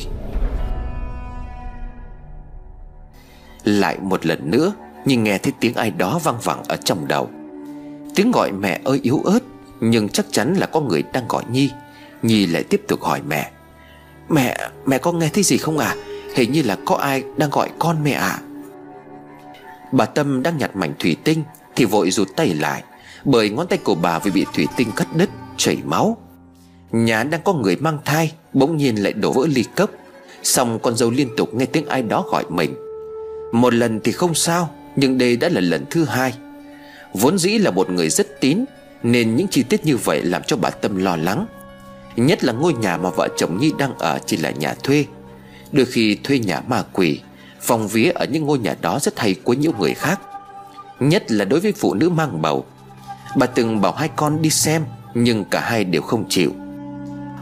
Lại 3.64 3.98
một 4.02 4.26
lần 4.26 4.50
nữa 4.50 4.72
Nhưng 5.04 5.24
nghe 5.24 5.38
thấy 5.38 5.52
tiếng 5.60 5.74
ai 5.74 5.90
đó 5.90 6.20
văng 6.24 6.38
vẳng 6.42 6.62
ở 6.68 6.76
trong 6.76 7.08
đầu. 7.08 7.30
Tiếng 8.14 8.30
gọi 8.32 8.52
mẹ 8.52 8.80
ơi 8.84 9.00
yếu 9.02 9.20
ớt 9.24 9.38
Nhưng 9.80 10.08
chắc 10.08 10.26
chắn 10.30 10.54
là 10.54 10.66
có 10.66 10.80
người 10.80 11.02
đang 11.12 11.28
gọi 11.28 11.44
Nhi. 11.50 11.70
Nhi 12.22 12.46
lại 12.46 12.64
tiếp 12.64 12.82
tục 12.88 13.02
hỏi 13.02 13.20
mẹ. 13.28 13.50
Mẹ, 14.28 14.70
mẹ 14.86 14.98
có 14.98 15.12
nghe 15.12 15.28
thấy 15.28 15.42
gì 15.42 15.56
không 15.58 15.78
à 15.78 15.94
Hình 16.34 16.52
như 16.52 16.62
là 16.62 16.76
có 16.84 16.94
ai 16.94 17.22
đang 17.36 17.50
gọi 17.50 17.70
con 17.78 18.04
mẹ 18.04 18.12
à 18.12 18.38
Bà 19.92 20.04
Tâm 20.04 20.42
đang 20.42 20.58
nhặt 20.58 20.76
mảnh 20.76 20.94
thủy 20.98 21.16
tinh 21.24 21.42
Thì 21.76 21.84
vội 21.84 22.10
rụt 22.10 22.28
tay 22.36 22.54
lại 22.54 22.82
Bởi 23.24 23.50
ngón 23.50 23.66
tay 23.66 23.78
của 23.78 23.94
bà 23.94 24.18
vì 24.18 24.30
bị 24.30 24.46
thủy 24.54 24.66
tinh 24.76 24.88
cắt 24.96 25.08
đứt 25.16 25.30
Chảy 25.56 25.78
máu. 25.84 26.16
Nhà 26.92 27.22
đang 27.22 27.40
có 27.44 27.52
người 27.52 27.76
mang 27.76 27.98
thai, 28.04 28.32
Bỗng 28.52 28.76
nhiên 28.76 29.02
lại 29.02 29.12
đổ 29.12 29.32
vỡ 29.32 29.46
ly 29.54 29.64
cốc. 29.76 29.90
Xong 30.42 30.78
con 30.82 30.96
dâu 30.96 31.10
liên 31.10 31.28
tục 31.36 31.54
nghe 31.54 31.66
tiếng 31.66 31.86
ai 31.86 32.02
đó 32.02 32.24
gọi 32.30 32.44
mình. 32.48 32.74
Một 33.52 33.74
lần 33.74 34.00
thì 34.04 34.12
không 34.12 34.34
sao, 34.34 34.70
Nhưng 34.96 35.18
đây 35.18 35.36
đã 35.36 35.48
là 35.48 35.60
lần 35.60 35.84
thứ 35.90 36.04
hai. 36.04 36.34
Vốn 37.14 37.38
dĩ 37.38 37.58
là 37.58 37.70
một 37.70 37.90
người 37.90 38.08
rất 38.08 38.40
tín, 38.40 38.64
Nên 39.02 39.36
những 39.36 39.48
chi 39.48 39.62
tiết 39.62 39.84
như 39.84 39.96
vậy 39.96 40.22
làm 40.22 40.42
cho 40.46 40.56
bà 40.56 40.70
Tâm 40.70 40.96
lo 40.96 41.16
lắng. 41.16 41.46
Nhất 42.16 42.44
là 42.44 42.52
ngôi 42.52 42.74
nhà 42.74 42.96
mà 42.96 43.10
vợ 43.10 43.28
chồng 43.36 43.58
Nhi 43.58 43.72
đang 43.78 43.98
ở 43.98 44.18
chỉ 44.26 44.36
là 44.36 44.50
nhà 44.50 44.74
thuê. 44.82 45.04
Đôi 45.72 45.86
khi 45.86 46.18
thuê 46.24 46.38
nhà 46.38 46.60
ma 46.60 46.84
quỷ, 46.92 47.20
Phòng 47.60 47.88
vía 47.88 48.10
ở 48.10 48.24
những 48.24 48.46
ngôi 48.46 48.58
nhà 48.58 48.76
đó 48.80 48.98
rất 49.02 49.18
hay 49.18 49.34
quấy 49.44 49.56
nhiễu 49.56 49.72
người 49.78 49.94
khác. 49.94 50.20
Nhất 51.00 51.30
là 51.30 51.44
đối 51.44 51.60
với 51.60 51.72
phụ 51.72 51.94
nữ 51.94 52.08
mang 52.08 52.42
bầu. 52.42 52.64
Bà 53.36 53.46
từng 53.46 53.80
bảo 53.80 53.92
hai 53.92 54.08
con 54.16 54.42
đi 54.42 54.50
xem, 54.50 54.84
Nhưng 55.14 55.44
cả 55.44 55.60
hai 55.60 55.84
đều 55.84 56.02
không 56.02 56.24
chịu. 56.28 56.52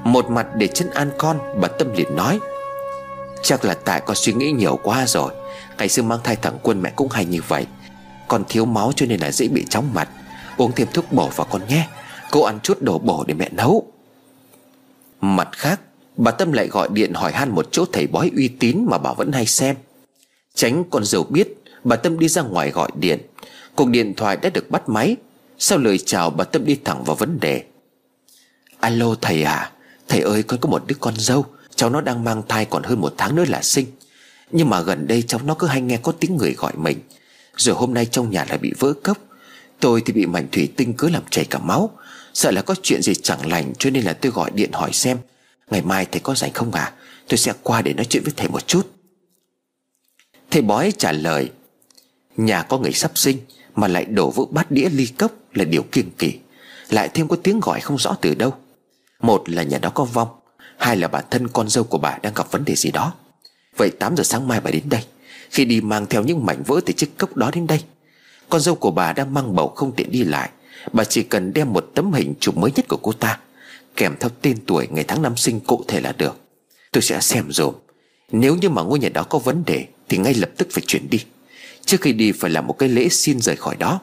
Một 0.07 0.31
mặt 0.31 0.47
để 0.57 0.69
chân 0.69 0.91
an 0.91 1.11
con 1.19 1.39
Bà 1.61 1.69
Tâm 1.69 1.93
liền 1.93 2.17
nói, 2.17 2.39
Chắc 3.43 3.65
là 3.65 3.75
tại 3.75 4.01
con 4.07 4.17
suy 4.17 4.33
nghĩ 4.33 4.53
nhiều 4.53 4.79
quá 4.83 5.07
rồi. 5.07 5.33
Ngày 5.79 5.89
xưa 5.89 6.03
mang 6.03 6.19
thai 6.25 6.37
thẳng 6.37 6.59
quân 6.63 6.83
mẹ 6.83 6.93
cũng 6.97 7.09
hay 7.11 7.25
như 7.25 7.41
vậy. 7.49 7.67
Con 8.29 8.45
thiếu 8.49 8.65
máu 8.65 8.93
cho 8.97 9.07
nên 9.07 9.21
là 9.21 9.33
dễ 9.33 9.49
bị 9.49 9.65
chóng 9.71 9.95
mặt. 9.95 10.09
Uống 10.57 10.73
thêm 10.73 10.89
thuốc 10.93 11.13
bổ 11.13 11.29
vào 11.29 11.47
con 11.51 11.63
nhé. 11.69 11.89
Cô 12.31 12.43
ăn 12.43 12.59
chút 12.63 12.83
đồ 12.83 12.99
bổ 12.99 13.25
để 13.27 13.35
mẹ 13.35 13.49
nấu. 13.53 13.93
Mặt 15.21 15.49
khác, 15.53 15.81
Bà 16.17 16.31
Tâm 16.31 16.53
lại 16.53 16.67
gọi 16.67 16.89
điện 16.93 17.15
hỏi 17.15 17.33
han 17.33 17.51
một 17.51 17.69
chỗ 17.71 17.85
thầy 17.93 18.07
bói 18.07 18.31
uy 18.37 18.49
tín 18.49 18.87
mà 18.91 18.99
bà 18.99 19.13
vẫn 19.13 19.33
hay 19.33 19.47
xem. 19.47 19.77
Tránh 20.55 20.85
con 20.91 21.05
dâu 21.05 21.25
biết, 21.25 21.49
Bà 21.85 21.97
Tâm 21.97 22.19
đi 22.19 22.29
ra 22.29 22.43
ngoài 22.43 22.71
gọi 22.71 22.91
điện. 23.01 23.19
Cuộc 23.75 23.89
điện 23.89 24.15
thoại 24.15 24.37
đã 24.37 24.51
được 24.51 24.71
bắt 24.71 24.89
máy. 24.89 25.17
Sau 25.59 25.79
lời 25.79 25.99
chào, 25.99 26.31
bà 26.31 26.45
Tâm 26.45 26.65
đi 26.65 26.79
thẳng 26.85 27.05
vào 27.05 27.17
vấn 27.17 27.41
đề. 27.41 27.63
Alo 28.81 29.15
thầy 29.21 29.43
à 29.43 29.73
Thầy 30.09 30.21
ơi, 30.21 30.43
con 30.43 30.61
có 30.61 30.69
một 30.69 30.83
đứa 30.87 30.97
con 31.01 31.15
dâu. 31.17 31.47
Cháu 31.75 31.91
nó 31.91 32.01
đang 32.01 32.25
mang 32.25 32.43
thai 32.49 32.65
còn 32.65 32.83
hơn 32.83 33.01
một 33.01 33.15
tháng 33.17 33.37
nữa 33.37 33.45
là 33.49 33.63
sinh. 33.63 33.87
Nhưng 34.51 34.71
mà 34.71 34.81
gần 34.81 35.07
đây 35.07 35.23
cháu 35.23 35.41
nó 35.45 35.55
cứ 35.55 35.67
hay 35.67 35.81
nghe 35.81 35.97
có 35.97 36.13
tiếng 36.13 36.37
người 36.37 36.55
gọi 36.55 36.73
mình. 36.77 36.99
Rồi 37.57 37.77
hôm 37.77 37.95
nay 37.95 38.07
trong 38.07 38.31
nhà 38.31 38.45
lại 38.49 38.59
bị 38.59 38.73
vỡ 38.79 38.93
cốc. 39.05 39.19
Tôi 39.81 40.03
thì 40.07 40.13
bị 40.13 40.27
mảnh 40.27 40.49
thủy 40.53 40.73
tinh 40.77 40.95
cứ 40.95 41.09
làm 41.09 41.23
chảy 41.31 41.45
cả 41.45 41.59
máu. 41.59 41.91
Sợ 42.35 42.51
là 42.51 42.63
có 42.63 42.75
chuyện 42.83 43.03
gì 43.03 43.15
chẳng 43.15 43.49
lành 43.49 43.73
Cho 43.79 43.91
nên 43.91 44.05
là 44.05 44.13
tôi 44.13 44.33
gọi 44.33 44.51
điện 44.51 44.73
hỏi 44.73 44.93
xem. 44.93 45.19
Ngày 45.71 45.83
mai 45.83 46.07
thầy 46.13 46.21
có 46.21 46.35
rảnh 46.35 46.53
không 46.53 46.73
à 46.73 46.93
Tôi 47.29 47.39
sẽ 47.39 47.53
qua 47.63 47.83
để 47.83 47.95
nói 47.95 48.05
chuyện 48.05 48.23
với 48.23 48.33
thầy 48.37 48.49
một 48.49 48.67
chút. 48.67 48.91
Thầy 50.51 50.63
bói 50.63 50.93
trả 50.99 51.13
lời, 51.13 51.51
Nhà 52.37 52.63
có 52.63 52.79
người 52.79 52.93
sắp 52.93 53.11
sinh 53.15 53.39
Mà 53.75 53.89
lại 53.89 54.05
đổ 54.05 54.31
vỡ 54.31 54.45
bát 54.51 54.71
đĩa 54.71 54.89
ly 54.89 55.07
cốc 55.07 55.33
Là 55.55 55.65
điều 55.65 55.83
kiêng 55.83 56.11
kỳ 56.19 56.39
Lại 56.91 57.09
thêm 57.15 57.29
có 57.29 57.37
tiếng 57.43 57.61
gọi 57.61 57.81
không 57.81 57.99
rõ 57.99 58.17
từ 58.21 58.35
đâu. 58.35 58.55
Một 59.27 59.49
là 59.49 59.63
nhà 59.63 59.79
đó 59.79 59.91
có 59.91 60.05
vong, 60.05 60.29
Hai 60.79 60.97
là 60.97 61.09
bản 61.09 61.25
thân 61.31 61.49
con 61.49 61.69
dâu 61.69 61.85
của 61.85 61.99
bà 61.99 62.19
đang 62.23 62.35
gặp 62.35 62.51
vấn 62.51 62.65
đề 62.65 62.75
gì 62.75 62.91
đó. 62.91 63.13
Vậy 63.77 63.91
8 63.91 64.17
giờ 64.17 64.23
sáng 64.23 64.49
mai 64.49 64.61
bà 64.61 64.71
đến 64.71 64.83
đây. 64.85 65.05
Khi 65.51 65.65
đi 65.65 65.81
mang 65.81 66.07
theo 66.07 66.23
những 66.23 66.47
mảnh 66.47 66.63
vỡ 66.67 66.81
từ 66.87 66.93
chiếc 66.93 67.19
cốc 67.19 67.37
đó 67.37 67.51
đến 67.55 67.67
đây, 67.67 67.81
Con 68.49 68.61
dâu 68.61 68.75
của 68.75 68.91
bà 68.91 69.13
đang 69.13 69.35
mang 69.35 69.55
bầu 69.55 69.69
không 69.69 69.93
tiện 69.93 70.11
đi 70.11 70.25
lại. 70.25 70.51
Bà 70.93 71.05
chỉ 71.05 71.23
cần 71.23 71.53
đem 71.53 71.73
một 71.73 71.91
tấm 71.95 72.13
hình 72.13 72.35
chụp 72.41 72.57
mới 72.57 72.71
nhất 72.77 72.89
của 72.89 72.97
cô 73.03 73.13
ta, 73.13 73.39
Kèm 73.97 74.15
theo 74.21 74.31
tên 74.43 74.59
tuổi 74.67 74.87
ngày 74.91 75.05
tháng 75.09 75.23
năm 75.23 75.37
sinh 75.37 75.61
cụ 75.61 75.85
thể 75.89 76.01
là 76.01 76.13
được. 76.13 76.41
Tôi 76.93 77.03
sẽ 77.03 77.21
xem 77.21 77.45
rồi 77.51 77.73
Nếu 78.33 78.57
như 78.57 78.69
mà 78.69 78.83
ngôi 78.83 78.99
nhà 78.99 79.09
đó 79.09 79.23
có 79.23 79.39
vấn 79.39 79.63
đề, 79.67 79.87
Thì 80.09 80.19
ngay 80.19 80.35
lập 80.35 80.51
tức 80.57 80.69
phải 80.71 80.83
chuyển 80.87 81.11
đi. 81.11 81.25
Trước 81.85 82.01
khi 82.01 82.13
đi 82.13 82.33
phải 82.33 82.51
làm 82.51 82.67
một 82.67 82.79
cái 82.79 82.89
lễ 82.89 83.09
xin 83.09 83.41
rời 83.41 83.57
khỏi 83.57 83.77
đó. 83.77 84.01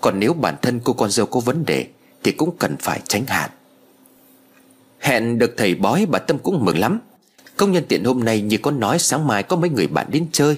Còn 0.00 0.20
nếu 0.20 0.32
bản 0.32 0.54
thân 0.62 0.80
cô 0.84 0.92
con 0.92 1.10
dâu 1.10 1.26
có 1.26 1.40
vấn 1.40 1.64
đề, 1.64 1.86
Thì 2.22 2.32
cũng 2.32 2.56
cần 2.58 2.76
phải 2.76 3.00
tránh 3.08 3.26
hạn. 3.26 3.50
Hẹn 5.00 5.38
được 5.38 5.54
thầy 5.56 5.74
bói 5.74 6.06
bà 6.06 6.18
Tâm 6.18 6.38
cũng 6.38 6.64
mừng 6.64 6.78
lắm. 6.78 7.00
Công 7.56 7.72
nhân 7.72 7.84
tiện 7.88 8.04
hôm 8.04 8.24
nay 8.24 8.40
như 8.40 8.58
có 8.62 8.70
nói 8.70 8.98
sáng 8.98 9.26
mai 9.26 9.42
có 9.42 9.56
mấy 9.56 9.70
người 9.70 9.86
bạn 9.86 10.06
đến 10.10 10.26
chơi, 10.32 10.56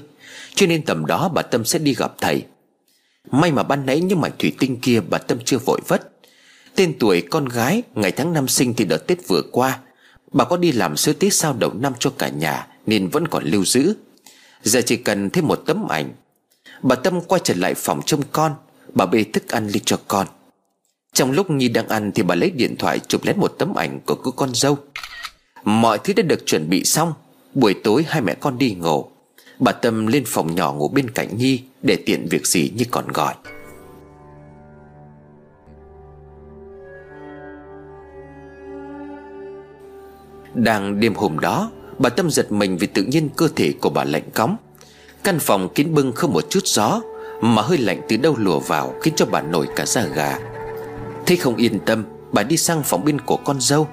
Cho 0.54 0.66
nên 0.66 0.84
tầm 0.84 1.06
đó 1.06 1.30
bà 1.34 1.42
Tâm 1.42 1.64
sẽ 1.64 1.78
đi 1.78 1.94
gặp 1.94 2.12
thầy. 2.20 2.44
May 3.30 3.52
mà 3.52 3.62
ban 3.62 3.86
nãy 3.86 4.00
những 4.00 4.20
mảnh 4.20 4.32
thủy 4.38 4.52
tinh 4.58 4.80
kia 4.80 5.00
bà 5.10 5.18
Tâm 5.18 5.38
chưa 5.44 5.58
vội 5.58 5.80
vất. 5.88 6.10
Tên 6.74 6.98
tuổi 6.98 7.20
con 7.20 7.44
gái 7.44 7.82
Ngày 7.94 8.12
tháng 8.12 8.32
năm 8.32 8.48
sinh 8.48 8.74
thì 8.74 8.84
đợt 8.84 9.06
Tết 9.06 9.18
vừa 9.28 9.42
qua, 9.52 9.78
Bà 10.32 10.44
có 10.44 10.56
đi 10.56 10.72
làm 10.72 10.96
sơ 10.96 11.12
tiết 11.12 11.34
sao 11.34 11.56
đầu 11.58 11.72
năm 11.74 11.92
cho 11.98 12.12
cả 12.18 12.28
nhà 12.28 12.66
Nên 12.86 13.08
vẫn 13.08 13.28
còn 13.28 13.44
lưu 13.44 13.64
giữ. 13.64 13.94
Giờ 14.62 14.80
chỉ 14.86 14.96
cần 14.96 15.30
thêm 15.30 15.46
một 15.46 15.62
tấm 15.66 15.88
ảnh. 15.88 16.12
Bà 16.82 16.96
Tâm 16.96 17.20
quay 17.20 17.40
trở 17.44 17.54
lại 17.54 17.74
phòng 17.74 18.00
trông 18.06 18.22
con, 18.32 18.54
Bà 18.94 19.06
bê 19.06 19.24
thức 19.32 19.48
ăn 19.48 19.66
lên 19.66 19.82
cho 19.84 19.98
con. 20.08 20.26
Trong 21.12 21.32
lúc 21.32 21.50
Nhi 21.50 21.68
đang 21.68 21.88
ăn 21.88 22.12
Thì 22.14 22.22
bà 22.22 22.34
lấy 22.34 22.50
điện 22.50 22.76
thoại 22.76 22.98
chụp 22.98 23.24
lấy 23.24 23.34
một 23.34 23.54
tấm 23.58 23.74
ảnh 23.74 24.00
của 24.06 24.14
cô 24.14 24.30
con 24.30 24.54
dâu. 24.54 24.78
Mọi 25.64 25.98
thứ 25.98 26.12
đã 26.12 26.22
được 26.22 26.46
chuẩn 26.46 26.70
bị 26.70 26.84
xong. 26.84 27.12
Buổi 27.54 27.74
tối 27.74 28.04
hai 28.08 28.22
mẹ 28.22 28.34
con 28.34 28.58
đi 28.58 28.74
ngủ. 28.74 29.04
Bà 29.58 29.72
Tâm 29.72 30.06
lên 30.06 30.24
phòng 30.26 30.54
nhỏ 30.54 30.72
ngủ 30.72 30.88
bên 30.88 31.10
cạnh 31.10 31.36
Nhi 31.36 31.62
Để 31.82 31.96
tiện 32.06 32.26
việc 32.30 32.46
gì 32.46 32.72
như 32.76 32.84
còn 32.90 33.08
gọi. 33.08 33.34
Đang 40.54 41.00
đêm 41.00 41.14
hôm 41.14 41.38
đó, 41.38 41.70
Bà 41.98 42.08
Tâm 42.08 42.30
giật 42.30 42.52
mình 42.52 42.76
vì 42.76 42.86
tự 42.86 43.02
nhiên 43.02 43.28
cơ 43.36 43.48
thể 43.56 43.72
của 43.80 43.90
bà 43.90 44.04
lạnh 44.04 44.30
cóng. 44.34 44.56
Căn 45.24 45.38
phòng 45.38 45.68
kín 45.74 45.94
bưng 45.94 46.12
không 46.12 46.32
một 46.32 46.44
chút 46.50 46.66
gió, 46.66 47.00
Mà 47.40 47.62
hơi 47.62 47.78
lạnh 47.78 48.00
từ 48.08 48.16
đâu 48.16 48.34
lùa 48.38 48.60
vào 48.60 48.94
Khiến 49.02 49.14
cho 49.16 49.26
bà 49.26 49.42
nổi 49.42 49.66
cả 49.76 49.86
da 49.86 50.04
gà. 50.04 50.38
Thế 51.30 51.36
không 51.36 51.56
yên 51.56 51.80
tâm, 51.86 52.04
Bà 52.32 52.42
đi 52.42 52.56
sang 52.56 52.82
phòng 52.82 53.04
bên 53.04 53.20
của 53.20 53.36
con 53.36 53.60
dâu. 53.60 53.88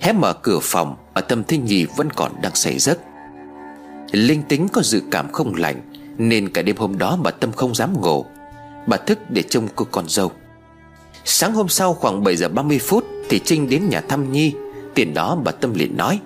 Hé 0.00 0.12
mở 0.12 0.32
cửa 0.32 0.58
phòng 0.62 0.96
Ở 1.14 1.20
tâm 1.20 1.44
thế 1.44 1.58
nhì 1.58 1.84
vẫn 1.96 2.10
còn 2.10 2.32
đang 2.42 2.54
say 2.54 2.78
giấc. 2.78 2.98
Linh 4.12 4.42
tính 4.42 4.68
có 4.72 4.82
dự 4.82 5.02
cảm 5.10 5.32
không 5.32 5.54
lành, 5.54 5.92
Nên 6.18 6.48
cả 6.48 6.62
đêm 6.62 6.76
hôm 6.76 6.98
đó 6.98 7.18
bà 7.22 7.30
Tâm 7.30 7.52
không 7.52 7.74
dám 7.74 8.00
ngủ. 8.00 8.24
Bà 8.86 8.96
thức 8.96 9.18
để 9.30 9.42
trông 9.42 9.68
cô 9.76 9.86
con 9.90 10.08
dâu. 10.08 10.32
Sáng 11.24 11.52
hôm 11.52 11.68
sau 11.68 11.94
khoảng 11.94 12.24
7 12.24 12.36
giờ 12.36 12.48
30 12.48 12.78
phút 12.78 13.04
Thì 13.28 13.40
Trinh 13.44 13.68
đến 13.68 13.88
nhà 13.88 14.00
thăm 14.00 14.32
Nhi. 14.32 14.52
Tiền 14.94 15.14
đó 15.14 15.38
bà 15.44 15.52
Tâm 15.52 15.74
liền 15.74 15.96
nói, 15.96 16.20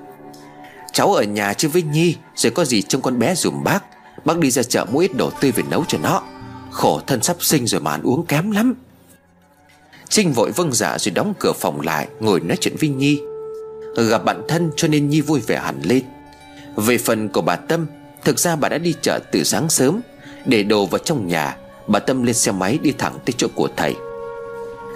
Cháu 0.93 1.15
ở 1.15 1.23
nhà 1.23 1.55
chứ 1.55 1.69
với 1.69 1.83
Nhi, 1.83 2.17
Rồi 2.37 2.53
có 2.53 2.65
gì 2.65 2.83
trông 2.83 3.03
con 3.03 3.19
bé 3.19 3.35
dùm 3.35 3.65
bác. 3.65 3.85
Bác 4.25 4.39
đi 4.39 4.51
ra 4.51 4.63
chợ 4.63 4.87
mua 4.93 4.99
ít 4.99 5.17
đồ 5.17 5.31
tươi 5.41 5.53
về 5.53 5.63
nấu 5.71 5.85
cho 5.89 5.99
nó. 6.03 6.23
Khổ 6.71 7.01
thân 7.07 7.23
sắp 7.23 7.37
sinh 7.41 7.67
rồi 7.67 7.81
mà 7.81 7.91
ăn 7.91 8.03
uống 8.03 8.27
kém 8.27 8.51
lắm. 8.51 8.75
Trinh 10.11 10.33
vội 10.33 10.51
vâng 10.51 10.73
dạ 10.73 10.99
rồi 10.99 11.13
đóng 11.13 11.35
cửa 11.39 11.53
phòng 11.53 11.81
lại, 11.81 12.09
Ngồi 12.21 12.41
nói 12.41 12.57
chuyện 12.61 12.77
với 12.81 12.89
Nhi. 12.89 13.21
Gặp 13.97 14.25
bạn 14.25 14.43
thân 14.49 14.71
cho 14.77 14.89
nên 14.89 15.09
Nhi 15.09 15.21
vui 15.21 15.41
vẻ 15.41 15.59
hẳn 15.59 15.81
lên. 15.83 16.03
Về 16.77 16.99
phần 16.99 17.29
của 17.29 17.41
bà 17.41 17.57
Tâm, 17.57 17.87
Thực 18.25 18.39
ra 18.39 18.57
bà 18.57 18.69
đã 18.69 18.79
đi 18.79 18.95
chợ 19.03 19.21
từ 19.33 19.45
sáng 19.45 19.69
sớm, 19.69 20.01
Để 20.47 20.63
đồ 20.63 20.87
vào 20.87 20.99
trong 20.99 21.27
nhà, 21.27 21.57
Bà 21.87 21.99
Tâm 21.99 22.23
lên 22.23 22.35
xe 22.35 22.53
máy 22.53 22.79
đi 22.83 22.93
thẳng 22.99 23.19
tới 23.25 23.35
chỗ 23.37 23.49
của 23.55 23.69
thầy. 23.77 23.95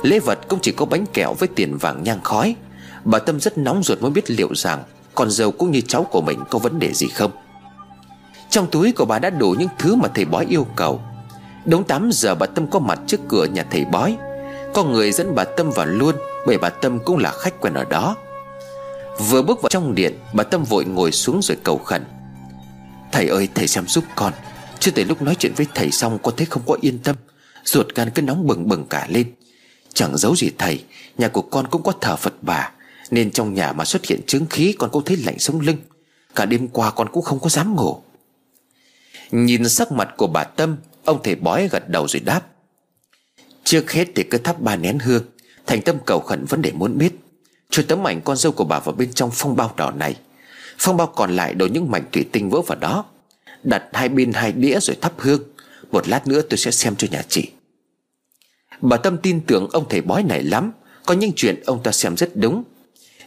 Lễ 0.03 0.19
vật 0.19 0.39
cũng 0.49 0.59
chỉ 0.63 0.73
có 0.73 0.87
bánh 0.87 1.07
kẹo 1.13 1.35
với 1.35 1.49
tiền 1.57 1.77
vàng 1.77 2.03
nhang 2.03 2.21
khói. 2.23 2.57
Bà 3.05 3.19
Tâm 3.19 3.41
rất 3.41 3.59
nóng 3.59 3.83
ruột 3.83 4.03
muốn 4.03 4.13
biết 4.13 4.31
liệu 4.31 4.55
rằng 4.55 4.83
Con 5.15 5.31
dâu 5.31 5.51
cũng 5.51 5.71
như 5.71 5.81
cháu 5.81 6.05
của 6.05 6.21
mình 6.21 6.39
có 6.51 6.59
vấn 6.59 6.79
đề 6.79 6.93
gì 6.93 7.09
không. 7.09 7.31
Trong 8.51 8.67
túi 8.71 8.93
của 8.93 9.05
bà 9.05 9.19
đã 9.19 9.31
đủ 9.31 9.55
những 9.59 9.69
thứ 9.79 9.95
mà 9.95 10.09
thầy 10.15 10.25
bói 10.25 10.47
yêu 10.49 10.67
cầu. 10.77 11.01
Đúng 11.65 11.85
8 11.85 12.11
giờ 12.13 12.35
bà 12.35 12.47
Tâm 12.47 12.67
có 12.67 12.79
mặt 12.79 13.01
trước 13.07 13.21
cửa 13.29 13.45
nhà 13.45 13.65
thầy 13.71 13.85
bói. 13.85 14.17
Có 14.75 14.85
người 14.85 15.13
dẫn 15.13 15.35
bà 15.35 15.45
Tâm 15.45 15.71
vào 15.71 15.87
luôn, 15.87 16.15
Bởi 16.47 16.59
bà 16.59 16.69
Tâm 16.69 16.99
cũng 17.05 17.19
là 17.19 17.33
khách 17.33 17.61
quen 17.61 17.75
ở 17.75 17.85
đó. 17.85 18.17
Vừa 19.29 19.43
bước 19.43 19.63
vào 19.63 19.69
trong 19.69 19.95
điện, 19.95 20.19
Bà 20.33 20.45
Tâm 20.45 20.65
vội 20.65 20.85
ngồi 20.85 21.13
xuống 21.13 21.43
rồi 21.43 21.59
cầu 21.63 21.79
khẩn. 21.79 22.05
Thầy 23.13 23.29
ơi, 23.29 23.49
thầy 23.55 23.69
xem 23.69 23.87
giúp 23.87 24.05
con. 24.15 24.33
Chưa 24.79 24.91
tới 24.91 25.05
lúc 25.05 25.23
nói 25.23 25.37
chuyện 25.39 25.53
với 25.57 25.67
thầy 25.75 25.91
xong, 25.91 26.19
Con 26.23 26.35
thấy 26.37 26.47
không 26.47 26.63
có 26.67 26.77
yên 26.81 26.99
tâm. 26.99 27.17
Ruột 27.65 27.95
gan 27.95 28.11
cứ 28.11 28.23
nóng 28.23 28.47
bừng 28.47 28.69
bừng 28.69 28.87
cả 28.91 29.07
lên. 29.11 29.35
Chẳng 29.95 30.17
giấu 30.17 30.37
gì 30.37 30.51
thầy, 30.59 30.85
Nhà 31.19 31.29
của 31.29 31.43
con 31.43 31.67
cũng 31.67 31.83
có 31.83 31.93
thờ 32.01 32.17
Phật 32.17 32.35
bà, 32.43 32.71
Nên 33.11 33.31
trong 33.31 33.55
nhà 33.55 33.73
mà 33.73 33.85
xuất 33.85 34.05
hiện 34.05 34.21
chứng 34.27 34.47
khí, 34.47 34.75
Con 34.79 34.91
cũng 34.91 35.05
thấy 35.05 35.17
lạnh 35.17 35.39
sống 35.39 35.61
lưng. 35.61 35.77
Cả 36.35 36.45
đêm 36.47 36.69
qua 36.69 36.91
con 36.91 37.09
cũng 37.13 37.23
không 37.23 37.41
có 37.41 37.49
dám 37.49 37.75
ngủ. 37.77 38.03
Nhìn 39.31 39.69
sắc 39.69 39.93
mặt 39.93 40.09
của 40.17 40.27
bà 40.27 40.45
Tâm, 40.45 40.77
Ông 41.05 41.21
thầy 41.25 41.35
bói 41.35 41.69
gật 41.69 41.89
đầu 41.89 42.09
rồi 42.09 42.21
đáp. 42.21 42.41
Trước 43.65 43.93
hết 43.93 44.09
thì 44.15 44.23
cứ 44.23 44.39
thắp 44.39 44.61
ba 44.61 44.77
nén 44.77 44.99
hương, 44.99 45.25
Thành 45.67 45.83
tâm 45.83 45.97
cầu 46.07 46.21
khẩn 46.21 46.45
vấn 46.45 46.63
đề 46.63 46.73
muốn 46.73 46.99
biết. 46.99 47.13
Cho 47.71 47.83
tấm 47.89 48.07
ảnh 48.07 48.21
con 48.21 48.37
dâu 48.37 48.53
của 48.53 48.65
bà 48.65 48.81
vào 48.81 48.95
bên 48.95 49.13
trong 49.13 49.31
phong 49.33 49.57
bao 49.57 49.75
đỏ 49.77 49.91
này. 49.91 50.17
Phong 50.79 50.97
bao 50.97 51.07
còn 51.07 51.37
lại 51.37 51.55
đổ 51.55 51.67
những 51.67 51.91
mảnh 51.91 52.05
thủy 52.13 52.25
tinh 52.33 52.51
vỡ 52.51 52.61
vào 52.61 52.79
đó. 52.79 53.05
Đặt 53.63 53.85
hai 53.93 54.09
bên 54.09 54.33
hai 54.33 54.53
đĩa 54.53 54.81
rồi 54.81 54.97
thắp 55.01 55.13
hương. 55.19 55.43
Một 55.91 56.09
lát 56.09 56.27
nữa 56.27 56.41
tôi 56.51 56.59
sẽ 56.59 56.71
xem 56.71 56.97
cho 56.97 57.09
nhà 57.11 57.23
chị. 57.29 57.49
Bà 58.81 58.97
Tâm 58.97 59.19
tin 59.19 59.41
tưởng 59.41 59.69
ông 59.73 59.89
thầy 59.89 60.01
bói 60.01 60.23
này 60.23 60.43
lắm. 60.43 60.73
Có 61.07 61.15
những 61.15 61.33
chuyện 61.37 61.63
ông 61.67 61.83
ta 61.83 61.93
xem 61.93 62.17
rất 62.17 62.37
đúng. 62.37 62.65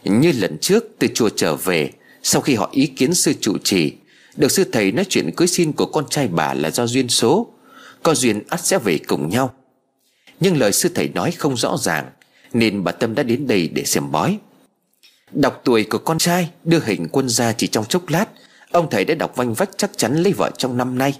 Như 0.04 0.32
lần 0.32 0.58
trước, 0.60 0.84
từ 0.98 1.08
chùa 1.14 1.28
trở 1.36 1.56
về, 1.56 1.90
Sau 2.22 2.42
khi 2.42 2.54
họ 2.54 2.68
ý 2.72 2.86
kiến 2.86 3.14
sư 3.14 3.32
trụ 3.40 3.58
trì, 3.64 3.92
Được 4.36 4.50
sư 4.50 4.64
thầy 4.72 4.92
nói 4.92 5.04
chuyện 5.08 5.30
cưới 5.36 5.48
xin 5.48 5.72
của 5.72 5.86
con 5.86 6.04
trai 6.10 6.28
bà 6.28 6.54
là 6.54 6.70
do 6.70 6.86
duyên 6.86 7.08
số. 7.08 7.52
Có 8.02 8.14
duyên 8.14 8.42
ắt 8.48 8.66
sẽ 8.66 8.78
về 8.78 8.98
cùng 9.06 9.28
nhau. 9.28 9.54
Nhưng 10.40 10.56
lời 10.56 10.72
sư 10.72 10.88
thầy 10.94 11.08
nói 11.08 11.30
không 11.30 11.56
rõ 11.56 11.76
ràng, 11.76 12.10
nên 12.52 12.84
bà 12.84 12.92
Tâm 12.92 13.14
đã 13.14 13.22
đến 13.22 13.46
đây 13.46 13.68
để 13.68 13.84
xem 13.84 14.12
bói. 14.12 14.38
Đọc 15.32 15.60
tuổi 15.64 15.84
của 15.84 15.98
con 15.98 16.18
trai, 16.18 16.50
Đưa 16.64 16.80
hình 16.80 17.08
quân 17.12 17.28
ra 17.28 17.52
chỉ 17.52 17.66
trong 17.66 17.84
chốc 17.84 18.08
lát, 18.08 18.26
Ông 18.70 18.90
thầy 18.90 19.04
đã 19.04 19.14
đọc 19.14 19.36
vanh 19.36 19.54
vách 19.54 19.70
chắc 19.76 19.90
chắn 19.96 20.16
lấy 20.16 20.32
vợ 20.32 20.50
trong 20.58 20.76
năm 20.76 20.98
nay. 20.98 21.18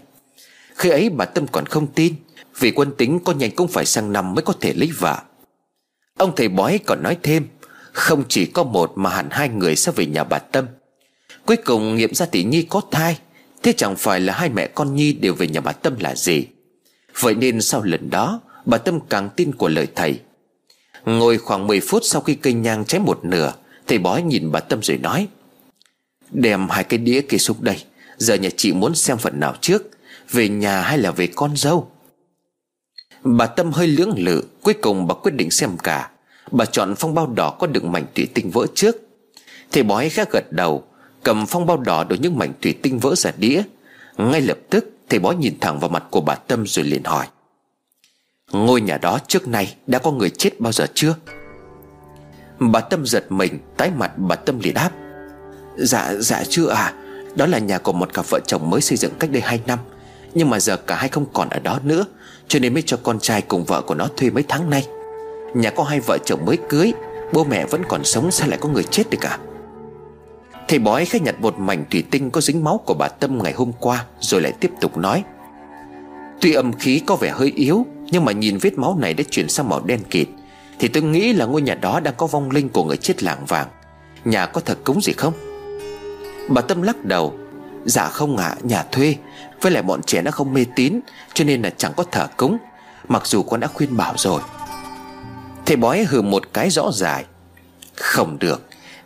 Khi 0.77 0.91
ấy 0.91 1.11
bà 1.11 1.25
Tâm 1.25 1.47
còn 1.47 1.67
không 1.67 1.87
tin, 1.87 2.15
Vì 2.59 2.71
quân 2.71 2.93
tính 2.99 3.21
con 3.25 3.39
nhanh 3.39 3.51
cũng 3.51 3.69
phải 3.69 3.87
sang 3.87 4.13
năm 4.13 4.35
mới 4.35 4.43
có 4.43 4.53
thể 4.61 4.73
lấy 4.75 4.91
vợ. 4.99 5.19
Ông 6.17 6.33
thầy 6.37 6.49
bói 6.49 6.81
còn 6.87 7.03
nói 7.03 7.17
thêm, 7.23 7.47
Không 7.93 8.25
chỉ 8.29 8.47
có 8.47 8.65
một 8.65 8.93
mà 8.95 9.11
hẳn 9.11 9.29
hai 9.31 9.49
người 9.49 9.77
sẽ 9.77 9.93
về 9.93 10.07
nhà 10.07 10.25
bà 10.25 10.39
Tâm. 10.39 10.67
Cuối 11.47 11.57
cùng 11.57 11.97
nghiệm 11.97 12.15
ra 12.15 12.27
tỷ 12.27 12.45
Nhi 12.45 12.63
có 12.63 12.81
thai, 12.91 13.19
Thế 13.63 13.73
chẳng 13.77 13.97
phải 13.97 14.21
là 14.21 14.33
hai 14.33 14.49
mẹ 14.49 14.67
con 14.67 14.95
Nhi 14.95 15.13
đều 15.13 15.35
về 15.35 15.49
nhà 15.49 15.61
bà 15.61 15.73
Tâm 15.73 15.99
là 16.01 16.15
gì? 16.15 16.47
Vậy 17.21 17.35
nên 17.35 17.61
sau 17.61 17.83
lần 17.83 18.11
đó 18.11 18.41
Bà 18.69 18.79
Tâm 18.79 19.01
càng 19.09 19.31
tin 19.37 19.53
của 19.53 19.69
lời 19.69 19.87
thầy. 19.95 20.21
Ngồi 21.05 21.39
khoảng 21.39 21.67
10 21.67 21.81
phút 21.81 22.03
sau 22.05 22.21
khi 22.21 22.35
cây 22.35 22.53
nhang 22.53 22.85
cháy 22.85 23.01
một 23.01 23.25
nửa, 23.25 23.53
Thầy 23.87 23.99
bói 23.99 24.23
nhìn 24.23 24.53
bà 24.53 24.61
Tâm 24.61 24.83
rồi 24.83 24.99
nói, 24.99 25.29
Đem 26.31 26.69
hai 26.69 26.85
cái 26.85 26.99
đĩa 26.99 27.21
kia 27.21 27.39
xuống 27.39 27.57
đây, 27.61 27.77
Giờ 28.17 28.35
nhà 28.35 28.49
chị 28.57 28.73
muốn 28.73 28.95
xem 28.95 29.19
phần 29.19 29.41
nào 29.41 29.55
trước, 29.61 29.83
Về 30.31 30.49
nhà 30.49 30.81
hay 30.81 30.99
là 30.99 31.11
về 31.11 31.27
con 31.27 31.57
dâu? 31.57 31.91
Bà 33.23 33.47
Tâm 33.47 33.73
hơi 33.73 33.87
lưỡng 33.87 34.15
lự, 34.17 34.45
Cuối 34.63 34.75
cùng 34.75 35.07
bà 35.07 35.15
quyết 35.15 35.33
định 35.35 35.51
xem 35.51 35.77
cả. 35.83 36.11
Bà 36.51 36.65
chọn 36.65 36.95
phong 36.97 37.15
bao 37.15 37.27
đỏ 37.27 37.57
có 37.59 37.67
đựng 37.67 37.93
mảnh 37.93 38.05
thủy 38.15 38.29
tinh 38.35 38.51
vỡ 38.51 38.67
trước. 38.75 38.97
Thầy 39.73 39.83
bói 39.83 40.09
khá 40.09 40.25
gật 40.33 40.53
đầu, 40.53 40.85
Cầm 41.23 41.47
phong 41.47 41.67
bao 41.67 41.77
đỏ 41.77 42.05
đổ 42.05 42.17
những 42.21 42.39
mảnh 42.39 42.53
thủy 42.63 42.75
tinh 42.83 42.99
vỡ 42.99 43.15
ra 43.15 43.33
đĩa. 43.37 43.63
Ngay 44.17 44.41
lập 44.41 44.59
tức, 44.71 44.91
Thầy 45.09 45.19
bói 45.19 45.37
nhìn 45.37 45.61
thẳng 45.61 45.79
vào 45.81 45.91
mặt 45.91 46.05
của 46.11 46.21
bà 46.21 46.35
Tâm 46.35 46.67
rồi 46.67 46.85
liền 46.85 47.05
hỏi 47.05 47.27
Ngôi 48.53 48.81
nhà 48.81 48.99
đó 48.99 49.19
trước 49.29 49.49
nay 49.49 49.75
đã 49.87 49.99
có 49.99 50.11
người 50.11 50.31
chết 50.31 50.61
bao 50.61 50.73
giờ 50.73 50.87
chưa? 50.95 51.15
Bà 52.59 52.81
Tâm 52.81 53.07
giật 53.07 53.33
mình, 53.33 53.59
Tái 53.77 53.91
mặt 53.97 54.13
bà 54.17 54.37
Tâm 54.37 54.61
liền 54.61 54.75
đáp. 54.75 54.91
Dạ 55.77 56.15
dạ 56.19 56.43
chưa 56.49 56.69
à 56.69 56.93
Đó 57.35 57.47
là 57.47 57.59
nhà 57.59 57.79
của 57.79 57.93
một 57.93 58.15
cặp 58.15 58.31
vợ 58.31 58.41
chồng 58.47 58.71
mới 58.71 58.81
xây 58.81 58.97
dựng 58.97 59.13
cách 59.19 59.31
đây 59.31 59.43
2 59.43 59.61
năm. 59.67 59.79
Nhưng 60.35 60.51
mà 60.51 60.61
giờ 60.61 60.77
cả 60.77 60.97
hai 60.97 61.09
không 61.09 61.27
còn 61.33 61.49
ở 61.49 61.59
đó 61.59 61.79
nữa, 61.83 62.05
Cho 62.49 62.59
nên 62.59 62.75
mới 62.75 62.83
cho 62.87 62.99
con 63.03 63.19
trai 63.21 63.43
cùng 63.43 63.65
vợ 63.65 63.83
của 63.83 63.95
nó 63.95 64.09
thuê 64.17 64.31
mấy 64.31 64.45
tháng 64.49 64.71
nay. 64.71 64.87
Nhà 65.55 65.71
có 65.71 65.85
hai 65.85 66.01
vợ 66.01 66.19
chồng 66.25 66.45
mới 66.47 66.59
cưới, 66.69 66.93
Bố 67.33 67.45
mẹ 67.45 67.67
vẫn 67.67 67.83
còn 67.89 68.05
sống, 68.05 68.31
sao 68.31 68.49
lại 68.49 68.59
có 68.63 68.69
người 68.69 68.85
chết 68.85 69.11
được 69.11 69.19
cả 69.21 69.39
Thầy 70.69 70.79
bói 70.79 71.05
khách 71.05 71.23
nhặt 71.23 71.41
một 71.41 71.59
mảnh 71.59 71.85
thủy 71.91 72.05
tinh 72.11 72.31
có 72.31 72.41
dính 72.41 72.65
máu 72.65 72.81
của 72.87 72.95
bà 72.95 73.09
Tâm 73.09 73.43
ngày 73.43 73.53
hôm 73.53 73.73
qua, 73.81 74.05
Rồi 74.21 74.41
lại 74.41 74.53
tiếp 74.61 74.71
tục 74.81 74.97
nói. 74.97 75.25
Tuy 76.41 76.53
âm 76.53 76.73
khí 76.73 77.03
có 77.07 77.17
vẻ 77.17 77.31
hơi 77.31 77.53
yếu 77.57 77.87
nhưng 78.11 78.25
mà 78.25 78.33
nhìn 78.33 78.59
vết 78.59 78.79
máu 78.79 78.97
này 79.01 79.15
đã 79.15 79.25
chuyển 79.31 79.49
sang 79.49 79.69
màu 79.69 79.81
đen 79.85 80.01
kịt 80.11 80.29
Thì 80.79 80.89
tôi 80.89 81.03
nghĩ 81.03 81.33
là 81.33 81.45
ngôi 81.45 81.63
nhà 81.63 81.75
đó 81.75 82.01
đang 82.01 82.15
có 82.17 82.27
vong 82.27 82.51
linh 82.51 82.69
của 82.69 82.85
người 82.85 82.97
chết 82.97 83.23
làng 83.23 83.45
vàng 83.47 83.69
Nhà 84.25 84.47
có 84.47 84.61
thật 84.61 84.79
cúng 84.85 85.01
gì 85.01 85.13
không? 85.13 85.33
Bà 86.49 86.61
Tâm 86.61 86.83
lắc 86.83 87.05
đầu 87.05 87.35
Dạ 87.85 88.09
không 88.09 88.37
ạ 88.37 88.49
à, 88.49 88.57
nhà 88.63 88.83
thuê. 88.93 89.17
Với 89.61 89.73
lại 89.73 89.83
bọn 89.83 90.03
trẻ 90.03 90.23
nó 90.23 90.31
không 90.31 90.55
mê 90.55 90.65
tín 90.77 91.01
Cho 91.35 91.45
nên 91.45 91.63
là 91.63 91.71
chẳng 91.71 91.93
có 91.97 92.05
thờ 92.13 92.27
cúng 92.37 92.59
Mặc 93.09 93.27
dù 93.27 93.43
con 93.43 93.61
đã 93.61 93.67
khuyên 93.67 93.97
bảo 93.97 94.15
rồi. 94.17 94.41
Thầy 95.67 95.77
bói 95.77 96.05
hừ 96.05 96.23
một 96.23 96.43
cái 96.53 96.71
rõ 96.71 96.91
dài 96.93 97.25
Không 97.95 98.39
được 98.39 98.63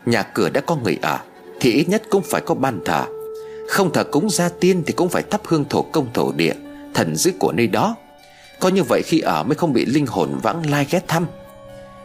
Nhà 0.06 0.22
cửa 0.22 0.48
đã 0.48 0.60
có 0.60 0.76
người 0.76 0.98
ở 1.02 1.18
Thì 1.60 1.72
ít 1.72 1.88
nhất 1.88 2.02
cũng 2.10 2.22
phải 2.30 2.42
có 2.46 2.54
ban 2.54 2.80
thờ. 2.84 3.04
Không 3.68 3.92
thờ 3.92 4.04
cúng 4.04 4.30
gia 4.30 4.48
tiên 4.48 4.82
Thì 4.86 4.92
cũng 4.92 5.08
phải 5.08 5.22
thắp 5.22 5.40
hương 5.44 5.64
thổ 5.70 5.82
công 5.82 6.06
thổ 6.14 6.32
địa 6.32 6.54
Thần 6.94 7.16
dữ 7.16 7.32
của 7.38 7.52
nơi 7.52 7.66
đó. 7.66 7.96
Có 8.62 8.68
như 8.68 8.82
vậy 8.82 9.02
khi 9.02 9.20
ở 9.20 9.42
mới 9.42 9.54
không 9.54 9.72
bị 9.72 9.84
linh 9.84 10.06
hồn 10.06 10.38
vãng 10.42 10.70
lai 10.70 10.86
ghé 10.90 11.00
thăm. 11.08 11.26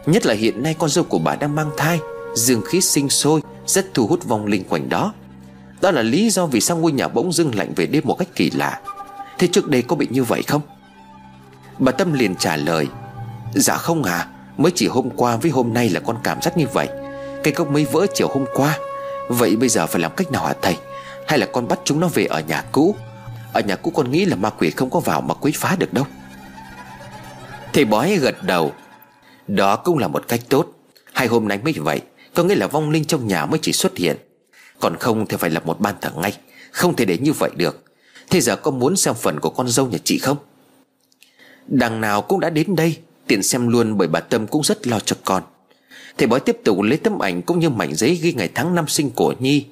Nhất 0.06 0.26
là 0.26 0.34
hiện 0.34 0.62
nay 0.62 0.74
con 0.78 0.90
dâu 0.90 1.04
của 1.04 1.18
bà 1.18 1.34
đang 1.36 1.54
mang 1.54 1.70
thai, 1.76 1.98
Dương 2.34 2.62
khí 2.62 2.80
sinh 2.80 3.10
sôi, 3.10 3.40
Rất 3.66 3.94
thu 3.94 4.06
hút 4.06 4.24
vong 4.24 4.46
linh 4.46 4.64
quanh 4.64 4.88
đó. 4.88 5.12
Đó 5.80 5.90
là 5.90 6.02
lý 6.02 6.30
do 6.30 6.46
vì 6.46 6.60
sao 6.60 6.76
ngôi 6.76 6.92
nhà 6.92 7.08
bỗng 7.08 7.32
dưng 7.32 7.54
lạnh 7.54 7.72
về 7.76 7.86
đêm 7.86 8.02
một 8.06 8.14
cách 8.18 8.28
kỳ 8.34 8.50
lạ. 8.50 8.80
Thế 9.38 9.46
trước 9.46 9.68
đây 9.68 9.82
có 9.82 9.96
bị 9.96 10.06
như 10.10 10.24
vậy 10.24 10.42
không? 10.42 10.62
Bà 11.78 11.92
Tâm 11.92 12.12
liền 12.12 12.36
trả 12.36 12.56
lời 12.56 12.86
Dạ 13.54 13.76
không 13.76 14.02
à 14.02 14.28
Mới 14.56 14.72
chỉ 14.74 14.86
hôm 14.86 15.10
qua 15.16 15.36
với 15.36 15.50
hôm 15.50 15.74
nay 15.74 15.88
là 15.88 16.00
con 16.00 16.16
cảm 16.24 16.42
giác 16.42 16.56
như 16.56 16.66
vậy. 16.72 16.88
Cây 17.44 17.52
cốc 17.52 17.70
mới 17.70 17.84
vỡ 17.84 18.06
chiều 18.14 18.28
hôm 18.28 18.44
qua. 18.54 18.78
Vậy 19.28 19.56
bây 19.56 19.68
giờ 19.68 19.86
phải 19.86 20.00
làm 20.00 20.12
cách 20.16 20.32
nào 20.32 20.46
hả 20.46 20.54
thầy? 20.62 20.76
Hay 21.26 21.38
là 21.38 21.46
con 21.46 21.68
bắt 21.68 21.78
chúng 21.84 22.00
nó 22.00 22.08
về 22.08 22.24
ở 22.24 22.40
nhà 22.40 22.64
cũ? 22.72 22.94
Ở 23.52 23.60
nhà 23.60 23.76
cũ 23.76 23.92
con 23.94 24.10
nghĩ 24.10 24.24
là 24.24 24.36
ma 24.36 24.50
quỷ 24.50 24.70
không 24.70 24.90
có 24.90 25.00
vào 25.00 25.20
mà 25.20 25.34
quấy 25.34 25.52
phá 25.56 25.76
được 25.78 25.92
đâu. 25.92 26.06
Thầy 27.78 27.84
bói 27.84 28.16
gật 28.16 28.42
đầu. 28.42 28.72
Đó 29.46 29.76
cũng 29.76 29.98
là 29.98 30.08
một 30.08 30.28
cách 30.28 30.40
tốt. 30.48 30.66
Hai 31.12 31.26
hôm 31.26 31.48
nay 31.48 31.58
mới 31.64 31.72
vậy, 31.72 32.00
Có 32.34 32.44
nghĩa 32.44 32.54
là 32.54 32.66
vong 32.66 32.90
linh 32.90 33.04
trong 33.04 33.26
nhà 33.26 33.46
mới 33.46 33.58
chỉ 33.62 33.72
xuất 33.72 33.96
hiện. 33.96 34.16
Còn 34.80 34.96
không 34.96 35.26
thì 35.26 35.36
phải 35.36 35.50
lập 35.50 35.66
một 35.66 35.80
ban 35.80 35.94
thờ 36.00 36.10
ngay. 36.16 36.38
Không 36.70 36.96
thể 36.96 37.04
để 37.04 37.18
như 37.18 37.32
vậy 37.32 37.50
được. 37.56 37.84
Thế 38.30 38.40
giờ 38.40 38.56
có 38.56 38.70
muốn 38.70 38.96
xem 38.96 39.14
phần 39.14 39.40
của 39.40 39.50
con 39.50 39.68
dâu 39.68 39.86
nhà 39.86 39.98
chị 40.04 40.18
không? 40.18 40.36
Đằng 41.66 42.00
nào 42.00 42.22
cũng 42.22 42.40
đã 42.40 42.50
đến 42.50 42.76
đây, 42.76 42.96
Tiện 43.26 43.42
xem 43.42 43.68
luôn 43.68 43.98
bởi 43.98 44.08
bà 44.08 44.20
Tâm 44.20 44.46
cũng 44.46 44.62
rất 44.62 44.86
lo 44.86 45.00
cho 45.00 45.16
con. 45.24 45.42
Thầy 46.18 46.28
bói 46.28 46.40
tiếp 46.40 46.56
tục 46.64 46.82
lấy 46.82 46.98
tấm 46.98 47.18
ảnh 47.18 47.42
cũng 47.42 47.58
như 47.58 47.70
mảnh 47.70 47.94
giấy 47.94 48.14
ghi 48.22 48.32
ngày 48.32 48.48
tháng 48.54 48.74
năm 48.74 48.88
sinh 48.88 49.10
của 49.10 49.34
Nhi. 49.38 49.66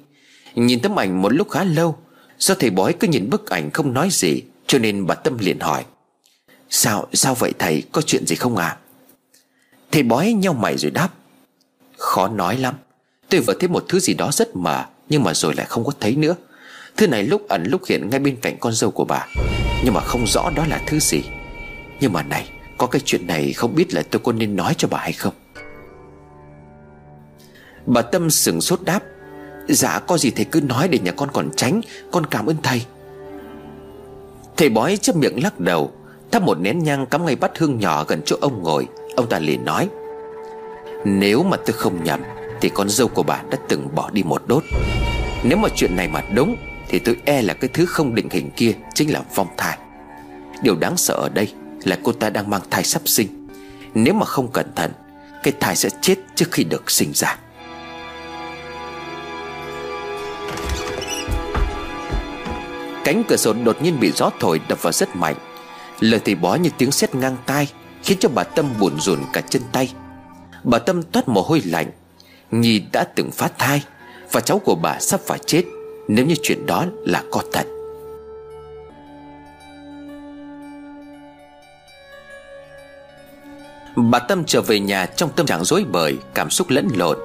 Nhìn 0.55 0.79
tấm 0.79 0.99
ảnh 0.99 1.21
một 1.21 1.33
lúc 1.33 1.49
khá 1.49 1.63
lâu, 1.63 1.97
Do 2.39 2.55
thầy 2.55 2.69
bói 2.69 2.93
cứ 2.93 3.07
nhìn 3.07 3.29
bức 3.29 3.49
ảnh 3.49 3.71
không 3.71 3.93
nói 3.93 4.07
gì, 4.11 4.41
Cho 4.67 4.79
nên 4.79 5.05
bà 5.05 5.15
Tâm 5.15 5.37
liền 5.37 5.59
hỏi. 5.59 5.83
Sao, 6.69 7.07
sao 7.13 7.35
vậy 7.35 7.53
thầy, 7.59 7.83
có 7.91 8.01
chuyện 8.01 8.27
gì 8.27 8.35
không 8.35 8.57
à 8.57 8.77
Thầy 9.91 10.03
bói 10.03 10.33
nhau 10.33 10.53
mày 10.53 10.77
rồi 10.77 10.91
đáp. 10.91 11.09
Khó 11.97 12.27
nói 12.27 12.57
lắm. 12.57 12.75
Tôi 13.29 13.41
vừa 13.41 13.53
thấy 13.59 13.69
một 13.69 13.85
thứ 13.87 13.99
gì 13.99 14.13
đó 14.13 14.31
rất 14.31 14.55
mờ 14.55 14.85
Nhưng 15.09 15.23
mà 15.23 15.33
rồi 15.33 15.53
lại 15.55 15.65
không 15.65 15.83
có 15.85 15.91
thấy 15.99 16.15
nữa. 16.15 16.35
Thứ 16.97 17.07
này 17.07 17.23
lúc 17.23 17.47
ẩn 17.47 17.63
lúc 17.67 17.81
hiện 17.87 18.09
ngay 18.09 18.19
bên 18.19 18.37
cạnh 18.41 18.57
con 18.59 18.73
dâu 18.73 18.91
của 18.91 19.05
bà. 19.05 19.27
Nhưng 19.83 19.93
mà 19.93 20.01
không 20.01 20.27
rõ 20.27 20.49
đó 20.55 20.65
là 20.67 20.81
thứ 20.87 20.99
gì. 20.99 21.21
Nhưng 21.99 22.13
mà 22.13 22.23
này 22.23 22.49
Có 22.77 22.87
cái 22.87 23.01
chuyện 23.05 23.27
này 23.27 23.53
không 23.53 23.75
biết 23.75 23.93
là 23.93 24.03
tôi 24.11 24.21
có 24.23 24.31
nên 24.31 24.55
nói 24.55 24.73
cho 24.77 24.87
bà 24.87 24.97
hay 24.97 25.13
không? 25.13 25.33
Bà 27.85 28.01
Tâm 28.01 28.29
sừng 28.29 28.61
sốt 28.61 28.81
đáp. 28.81 29.03
Dạ 29.67 29.99
có 29.99 30.17
gì 30.17 30.31
thầy 30.31 30.45
cứ 30.45 30.61
nói 30.61 30.87
để 30.87 30.99
nhà 30.99 31.11
con 31.11 31.29
còn 31.33 31.49
tránh. 31.55 31.81
Con 32.11 32.25
cảm 32.25 32.45
ơn 32.45 32.55
thầy. 32.63 32.85
Thầy 34.57 34.69
bói 34.69 34.97
chấp 34.97 35.15
miệng 35.15 35.43
lắc 35.43 35.59
đầu. 35.59 35.91
Thắp 36.31 36.43
một 36.43 36.59
nén 36.59 36.79
nhang 36.79 37.05
cắm 37.05 37.25
ngay 37.25 37.35
bát 37.35 37.57
hương 37.57 37.79
nhỏ 37.79 38.03
gần 38.03 38.21
chỗ 38.25 38.37
ông 38.41 38.63
ngồi. 38.63 38.87
Ông 39.15 39.29
ta 39.29 39.39
liền 39.39 39.65
nói, 39.65 39.89
Nếu 41.05 41.43
mà 41.43 41.57
tôi 41.57 41.73
không 41.73 42.03
nhầm, 42.03 42.21
Thì 42.61 42.69
con 42.69 42.89
dâu 42.89 43.07
của 43.07 43.23
bà 43.23 43.41
đã 43.51 43.57
từng 43.69 43.95
bỏ 43.95 44.09
đi 44.09 44.23
một 44.23 44.41
đốt. 44.47 44.63
Nếu 45.43 45.57
mà 45.57 45.69
chuyện 45.75 45.95
này 45.95 46.07
mà 46.07 46.21
đúng, 46.35 46.55
Thì 46.89 46.99
tôi 46.99 47.17
e 47.25 47.41
là 47.41 47.53
cái 47.53 47.69
thứ 47.73 47.85
không 47.85 48.15
định 48.15 48.29
hình 48.31 48.51
kia 48.55 48.71
Chính 48.93 49.13
là 49.13 49.21
vong 49.35 49.47
thai. 49.57 49.77
Điều 50.61 50.75
đáng 50.75 50.97
sợ 50.97 51.13
ở 51.13 51.29
đây 51.29 51.53
Là 51.83 51.97
cô 52.03 52.11
ta 52.11 52.29
đang 52.29 52.49
mang 52.49 52.61
thai 52.69 52.83
sắp 52.83 53.01
sinh. 53.05 53.47
Nếu 53.93 54.13
mà 54.13 54.25
không 54.25 54.51
cẩn 54.51 54.75
thận, 54.75 54.91
Cái 55.43 55.53
thai 55.59 55.75
sẽ 55.75 55.89
chết 56.01 56.15
trước 56.35 56.51
khi 56.51 56.63
được 56.63 56.91
sinh 56.91 57.11
ra. 57.13 57.37
Cánh 63.03 63.23
cửa 63.27 63.35
sổ 63.35 63.53
đột 63.53 63.81
nhiên 63.81 63.99
bị 63.99 64.11
gió 64.11 64.29
thổi 64.39 64.61
đập 64.67 64.81
vào 64.81 64.93
rất 64.93 65.15
mạnh. 65.15 65.35
Lời 65.99 66.19
thầy 66.25 66.35
bó 66.35 66.55
như 66.55 66.69
tiếng 66.77 66.91
sét 66.91 67.15
ngang 67.15 67.37
tai 67.45 67.67
Khiến 68.03 68.17
cho 68.19 68.29
bà 68.29 68.43
Tâm 68.43 68.65
buồn 68.79 68.99
rùn 68.99 69.19
cả 69.33 69.41
chân 69.41 69.61
tay. 69.71 69.93
Bà 70.63 70.79
Tâm 70.79 71.03
toát 71.03 71.27
mồ 71.27 71.41
hôi 71.41 71.61
lạnh, 71.65 71.91
Nhi 72.51 72.81
đã 72.91 73.03
từng 73.03 73.31
phát 73.31 73.59
thai 73.59 73.83
Và 74.31 74.41
cháu 74.41 74.59
của 74.59 74.75
bà 74.75 74.99
sắp 74.99 75.19
phải 75.25 75.39
chết, 75.45 75.63
Nếu 76.07 76.25
như 76.25 76.35
chuyện 76.43 76.65
đó 76.65 76.85
là 77.05 77.23
có 77.31 77.41
thật. 77.51 77.67
Bà 83.95 84.19
Tâm 84.19 84.43
trở 84.45 84.61
về 84.61 84.79
nhà 84.79 85.05
trong 85.05 85.29
tâm 85.35 85.45
trạng 85.45 85.63
rối 85.63 85.85
bời, 85.91 86.17
Cảm 86.33 86.49
xúc 86.49 86.69
lẫn 86.69 86.87
lộn. 86.95 87.17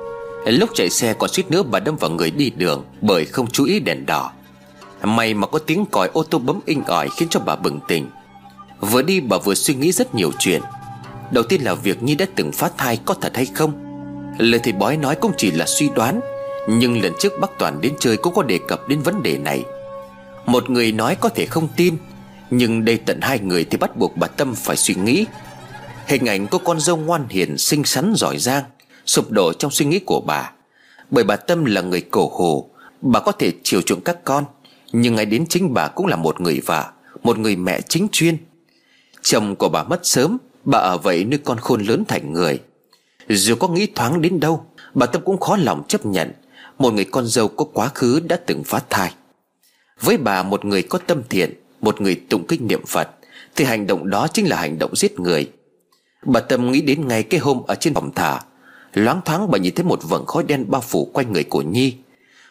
Lúc 0.47 0.71
chạy 0.75 0.91
xe 0.91 1.15
còn 1.15 1.31
suýt 1.31 1.51
nữa 1.51 1.63
bà 1.63 1.81
đâm 1.81 1.97
vào 1.97 2.11
người 2.11 2.31
đi 2.31 2.51
đường 2.51 2.85
Bởi 3.01 3.25
không 3.25 3.47
chú 3.47 3.65
ý 3.65 3.81
đèn 3.81 4.07
đỏ. 4.07 4.33
May 5.03 5.35
mà 5.35 5.47
có 5.47 5.59
tiếng 5.59 5.85
còi 5.91 6.09
ô 6.13 6.23
tô 6.23 6.39
bấm 6.39 6.61
inh 6.67 6.85
ỏi 6.85 7.09
Khiến 7.17 7.29
cho 7.29 7.41
bà 7.41 7.57
bừng 7.57 7.81
tỉnh. 7.89 8.11
Vừa 8.91 9.03
đi 9.03 9.21
bà 9.21 9.39
vừa 9.39 9.55
suy 9.55 9.75
nghĩ 9.75 9.93
rất 9.93 10.15
nhiều 10.15 10.33
chuyện. 10.39 10.63
Đầu 11.31 11.45
tiên 11.45 11.63
là 11.63 11.75
việc 11.75 12.03
Nhi 12.03 12.15
đã 12.15 12.27
từng 12.35 12.53
phát 12.53 12.73
thai 12.79 12.99
có 13.05 13.15
thật 13.15 13.33
hay 13.35 13.47
không? 13.47 13.73
Lời 14.39 14.61
thầy 14.63 14.73
bói 14.73 14.97
nói 14.97 15.17
cũng 15.17 15.33
chỉ 15.37 15.51
là 15.51 15.67
suy 15.67 15.89
đoán, 15.95 16.21
Nhưng 16.69 17.03
lần 17.03 17.13
trước 17.19 17.33
bác 17.41 17.59
Toàn 17.59 17.81
đến 17.81 17.93
chơi 18.01 18.17
cũng 18.17 18.35
có 18.35 18.43
đề 18.43 18.59
cập 18.69 18.89
đến 18.89 19.01
vấn 19.01 19.23
đề 19.23 19.39
này. 19.39 19.65
Một 20.47 20.71
người 20.71 20.93
nói 20.93 21.17
có 21.21 21.29
thể 21.29 21.47
không 21.47 21.69
tin, 21.77 21.97
Nhưng 22.51 22.85
đây 22.85 22.97
tận 22.97 23.21
hai 23.21 23.39
người 23.39 23.65
thì 23.65 23.77
bắt 23.77 23.97
buộc 23.97 24.17
bà 24.17 24.27
Tâm 24.27 24.55
phải 24.55 24.77
suy 24.77 24.95
nghĩ. 24.95 25.27
Hình 26.07 26.27
ảnh 26.27 26.47
có 26.47 26.59
con 26.59 26.81
dâu 26.81 26.97
ngoan 26.97 27.27
hiền, 27.29 27.59
xinh 27.59 27.85
xắn, 27.85 28.13
giỏi 28.17 28.39
giang, 28.39 28.65
Sụp 29.07 29.31
đổ 29.31 29.53
trong 29.53 29.71
suy 29.71 29.87
nghĩ 29.87 29.99
của 29.99 30.21
bà. 30.21 30.53
Bởi 31.11 31.25
bà 31.25 31.37
Tâm 31.37 31.65
là 31.65 31.81
người 31.81 32.01
cổ 32.01 32.31
hồ, 32.35 32.69
Bà 33.01 33.21
có 33.21 33.33
thể 33.33 33.53
chiều 33.63 33.83
chuộng 33.83 34.01
các 34.01 34.25
con, 34.25 34.45
Nhưng 34.93 35.15
ngay 35.15 35.27
đến 35.27 35.47
chính 35.49 35.75
bà 35.75 35.89
cũng 35.89 36.07
là 36.07 36.17
một 36.17 36.41
người 36.41 36.61
vợ 36.67 36.85
Một 37.23 37.39
người 37.39 37.57
mẹ 37.57 37.81
chính 37.81 38.09
chuyên. 38.13 38.37
Chồng 39.23 39.57
của 39.57 39.69
bà 39.69 39.83
mất 39.83 40.01
sớm, 40.03 40.39
Bà 40.65 40.79
ở 40.79 40.99
vậy 40.99 41.25
nuôi 41.25 41.41
con 41.45 41.59
khôn 41.59 41.83
lớn 41.83 42.05
thành 42.09 42.33
người. 42.33 42.61
Dù 43.29 43.55
có 43.55 43.69
nghĩ 43.69 43.87
thoáng 43.87 44.23
đến 44.23 44.41
đâu, 44.41 44.67
Bà 44.95 45.07
Tâm 45.07 45.23
cũng 45.25 45.41
khó 45.41 45.57
lòng 45.57 45.83
chấp 45.89 46.07
nhận. 46.07 46.33
Một 46.79 46.95
người 46.95 47.05
con 47.05 47.27
dâu 47.27 47.49
có 47.49 47.65
quá 47.65 47.89
khứ 47.95 48.21
đã 48.29 48.37
từng 48.47 48.65
phá 48.65 48.81
thai. 48.91 49.13
Với 50.01 50.17
bà 50.17 50.43
một 50.43 50.65
người 50.65 50.83
có 50.83 50.99
tâm 50.99 51.23
thiện, 51.31 51.55
Một 51.81 52.01
người 52.01 52.15
tụng 52.15 52.47
kinh 52.47 52.67
niệm 52.67 52.87
Phật, 52.87 53.09
Thì 53.57 53.65
hành 53.65 53.87
động 53.87 54.11
đó 54.11 54.29
chính 54.33 54.49
là 54.49 54.57
hành 54.57 54.79
động 54.79 54.97
giết 54.97 55.21
người. 55.21 55.51
Bà 56.27 56.41
Tâm 56.41 56.73
nghĩ 56.73 56.81
đến 56.81 57.09
ngày 57.09 57.23
cái 57.23 57.41
hôm 57.41 57.63
ở 57.67 57.75
trên 57.75 57.95
phòng 57.95 58.11
thả 58.15 58.41
Loáng 58.93 59.21
thoáng 59.25 59.51
bà 59.51 59.59
nhìn 59.59 59.75
thấy 59.75 59.85
một 59.85 60.01
vầng 60.03 60.27
khói 60.27 60.45
đen 60.47 60.65
bao 60.69 60.81
phủ 60.81 61.11
quanh 61.13 61.33
người 61.33 61.45
của 61.45 61.63
Nhi. 61.63 61.95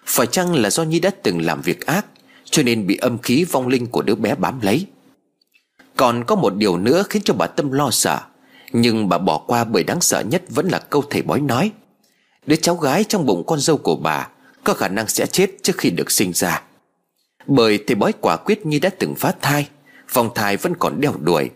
Phải 0.06 0.28
chăng 0.28 0.56
là 0.56 0.70
do 0.70 0.84
Nhi 0.84 1.00
đã 1.00 1.12
từng 1.24 1.42
làm 1.42 1.62
việc 1.62 1.86
ác, 1.86 2.06
Cho 2.46 2.64
nên 2.64 2.88
bị 2.88 2.98
âm 2.98 3.18
khí 3.18 3.46
vong 3.52 3.68
linh 3.68 3.88
của 3.88 4.02
đứa 4.02 4.16
bé 4.16 4.36
bám 4.36 4.60
lấy? 4.62 4.86
Còn 5.96 6.24
có 6.24 6.36
một 6.36 6.56
điều 6.56 6.78
nữa 6.78 7.04
khiến 7.10 7.22
cho 7.26 7.34
bà 7.34 7.48
Tâm 7.48 7.72
lo 7.72 7.92
sợ. 7.92 8.20
Nhưng 8.74 9.10
bà 9.10 9.18
bỏ 9.18 9.38
qua 9.38 9.64
bởi 9.64 9.84
đáng 9.84 10.02
sợ 10.02 10.20
nhất 10.22 10.44
vẫn 10.50 10.68
là 10.68 10.80
câu 10.80 11.04
thầy 11.10 11.22
bói 11.22 11.42
nói. 11.42 11.72
Đứa 12.46 12.56
cháu 12.56 12.76
gái 12.76 13.04
trong 13.04 13.26
bụng 13.26 13.44
con 13.48 13.60
dâu 13.60 13.78
của 13.78 13.96
bà 13.96 14.28
Có 14.64 14.74
khả 14.74 14.88
năng 14.88 15.08
sẽ 15.08 15.26
chết 15.26 15.50
trước 15.64 15.78
khi 15.78 15.90
được 15.90 16.12
sinh 16.12 16.34
ra. 16.34 16.62
Bởi 17.48 17.84
thầy 17.88 17.96
bói 17.96 18.14
quả 18.22 18.38
quyết 18.38 18.66
Nhi 18.66 18.80
đã 18.80 18.90
từng 19.00 19.16
phát 19.16 19.42
thai, 19.42 19.68
Vòng 20.14 20.30
thai 20.36 20.58
vẫn 20.58 20.74
còn 20.80 21.02
đeo 21.02 21.14
đuổi. 21.20 21.50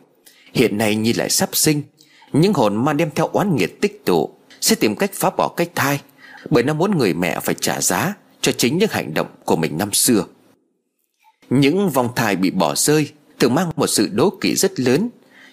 Hiện 0.53 0.78
nay 0.78 0.95
Nhi 0.95 1.14
lại 1.14 1.30
sắp 1.30 1.49
sinh, 1.53 1.82
Những 2.34 2.53
hồn 2.53 2.86
ma 2.86 2.94
đem 2.94 3.10
theo 3.16 3.28
oán 3.28 3.56
nghiệt 3.56 3.82
tích 3.82 4.06
tụ, 4.06 4.30
Sẽ 4.62 4.76
tìm 4.76 4.95
cách 4.95 5.12
phá 5.14 5.30
bỏ 5.30 5.48
cách 5.57 5.70
thai, 5.76 6.02
Bởi 6.49 6.64
nó 6.64 6.74
muốn 6.74 6.98
người 6.98 7.14
mẹ 7.14 7.40
phải 7.40 7.56
trả 7.62 7.82
giá 7.82 8.14
Cho 8.41 8.52
chính 8.52 8.78
những 8.78 8.90
hành 8.91 9.14
động 9.14 9.28
của 9.45 9.56
mình 9.56 9.78
năm 9.78 9.94
xưa. 9.94 10.26
Những 11.49 11.90
vòng 11.90 12.10
thai 12.16 12.36
bị 12.36 12.52
bỏ 12.52 12.76
rơi 12.76 13.12
Thường 13.40 13.56
mang 13.56 13.72
một 13.76 13.88
sự 13.88 14.10
đố 14.12 14.30
kỵ 14.41 14.56
rất 14.56 14.80
lớn. 14.80 15.10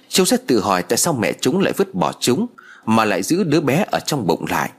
Chúng 0.09 0.26
sẽ 0.26 0.36
tự 0.46 0.60
hỏi 0.60 0.82
tại 0.82 0.96
sao 0.98 1.12
mẹ 1.12 1.32
chúng 1.40 1.60
lại 1.60 1.72
vứt 1.76 1.94
bỏ 1.94 2.12
chúng, 2.20 2.46
Mà 2.84 3.04
lại 3.04 3.22
giữ 3.22 3.44
đứa 3.44 3.60
bé 3.60 3.84
ở 3.90 4.00
trong 4.00 4.26
bụng 4.26 4.44
lại. 4.48 4.70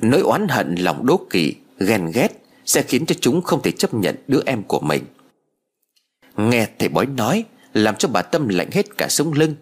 Nỗi 0.00 0.20
oán 0.20 0.48
hận, 0.48 0.74
lòng 0.74 1.06
đố 1.06 1.26
kỵ, 1.30 1.54
Ghen 1.78 2.10
ghét 2.14 2.28
Sẽ 2.66 2.82
khiến 2.82 3.06
cho 3.06 3.14
chúng 3.20 3.42
không 3.42 3.62
thể 3.62 3.70
chấp 3.70 3.94
nhận 3.94 4.16
đứa 4.28 4.40
em 4.46 4.62
của 4.62 4.80
mình. 4.80 5.04
Nghe 6.36 6.68
thầy 6.78 6.88
bói 6.88 7.06
nói, 7.06 7.44
Làm 7.74 7.96
cho 7.96 8.08
bà 8.08 8.22
Tâm 8.22 8.48
lạnh 8.48 8.70
hết 8.72 8.96
cả 8.98 9.06
sống 9.08 9.32
lưng. 9.32 9.54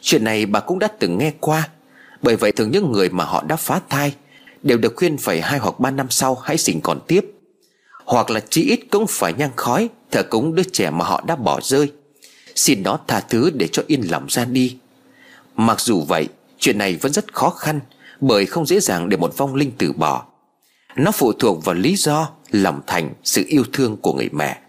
Chuyện 0.00 0.24
này 0.24 0.46
bà 0.46 0.60
cũng 0.60 0.78
đã 0.78 0.88
từng 0.98 1.18
nghe 1.18 1.32
qua. 1.40 1.68
Bởi 2.22 2.36
vậy 2.36 2.52
thường 2.52 2.70
những 2.70 2.92
người 2.92 3.10
mà 3.10 3.24
họ 3.24 3.44
đã 3.48 3.56
phá 3.56 3.80
thai 3.88 4.14
Đều 4.62 4.78
được 4.78 4.92
khuyên 4.96 5.16
phải 5.16 5.40
hai 5.40 5.58
hoặc 5.58 5.80
ba 5.80 5.90
năm 5.90 6.06
sau 6.10 6.34
hãy 6.34 6.58
sinh 6.58 6.80
còn 6.80 7.00
tiếp. 7.06 7.26
Hoặc 8.04 8.30
là 8.30 8.40
chí 8.40 8.62
ít 8.62 8.80
cũng 8.90 9.06
phải 9.08 9.32
nhang 9.32 9.56
khói, 9.56 9.88
Thờ 10.10 10.22
cúng 10.22 10.54
đứa 10.54 10.62
trẻ 10.72 10.90
mà 10.90 11.04
họ 11.04 11.24
đã 11.26 11.36
bỏ 11.36 11.60
rơi. 11.62 11.92
Xin 12.58 12.82
nó 12.82 12.98
tha 13.06 13.20
thứ 13.20 13.50
để 13.50 13.68
cho 13.72 13.82
yên 13.86 14.02
lòng 14.10 14.26
ra 14.28 14.44
đi. 14.44 14.76
Mặc 15.56 15.80
dù 15.80 16.00
vậy, 16.00 16.28
Chuyện 16.58 16.78
này 16.78 16.96
vẫn 16.96 17.12
rất 17.12 17.34
khó 17.34 17.50
khăn, 17.50 17.80
Bởi 18.20 18.46
không 18.46 18.66
dễ 18.66 18.80
dàng 18.80 19.08
để 19.08 19.16
một 19.16 19.36
vong 19.36 19.54
linh 19.54 19.72
từ 19.78 19.92
bỏ. 19.92 20.24
Nó 20.96 21.10
phụ 21.12 21.32
thuộc 21.32 21.64
vào 21.64 21.74
lý 21.74 21.96
do 21.96 22.30
Lòng 22.50 22.80
thành, 22.86 23.14
sự 23.24 23.44
yêu 23.46 23.64
thương 23.72 23.96
của 23.96 24.12
người 24.12 24.28
mẹ. 24.32 24.60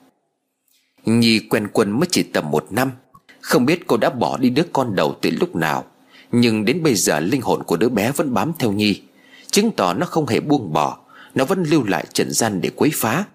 Nhi 1.05 1.39
quen 1.39 1.67
quân 1.73 1.91
mới 1.91 2.07
chỉ 2.11 2.23
tầm 2.23 2.51
một 2.51 2.67
năm, 2.69 2.91
Không 3.41 3.65
biết 3.65 3.87
cô 3.87 3.97
đã 3.97 4.09
bỏ 4.09 4.37
đi 4.37 4.49
đứa 4.49 4.63
con 4.73 4.95
đầu 4.95 5.15
từ 5.21 5.29
lúc 5.39 5.55
nào, 5.55 5.85
Nhưng 6.31 6.65
đến 6.65 6.83
bây 6.83 6.95
giờ 6.95 7.19
linh 7.19 7.41
hồn 7.41 7.63
của 7.63 7.77
đứa 7.77 7.89
bé 7.89 8.11
vẫn 8.11 8.33
bám 8.33 8.51
theo 8.59 8.71
Nhi, 8.71 9.01
Chứng 9.51 9.71
tỏ 9.71 9.93
nó 9.93 10.05
không 10.05 10.27
hề 10.27 10.39
buông 10.39 10.73
bỏ, 10.73 10.97
Nó 11.35 11.45
vẫn 11.45 11.63
lưu 11.63 11.83
lại 11.83 12.05
trần 12.13 12.31
gian 12.31 12.61
để 12.61 12.69
quấy 12.75 12.91
phá. 12.93 13.25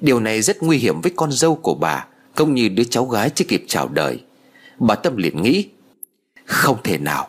Điều 0.00 0.20
này 0.20 0.42
rất 0.42 0.62
nguy 0.62 0.78
hiểm 0.78 1.00
với 1.00 1.12
con 1.16 1.32
dâu 1.32 1.54
của 1.54 1.74
bà 1.74 2.06
công 2.38 2.54
như 2.54 2.68
đứa 2.68 2.84
cháu 2.84 3.04
gái 3.06 3.30
chưa 3.30 3.44
kịp 3.48 3.64
chào 3.68 3.88
đời. 3.88 4.20
Bà 4.78 4.94
Tâm 4.94 5.16
liền 5.16 5.42
nghĩ, 5.42 5.68
Không 6.44 6.76
thể 6.84 6.98
nào, 6.98 7.28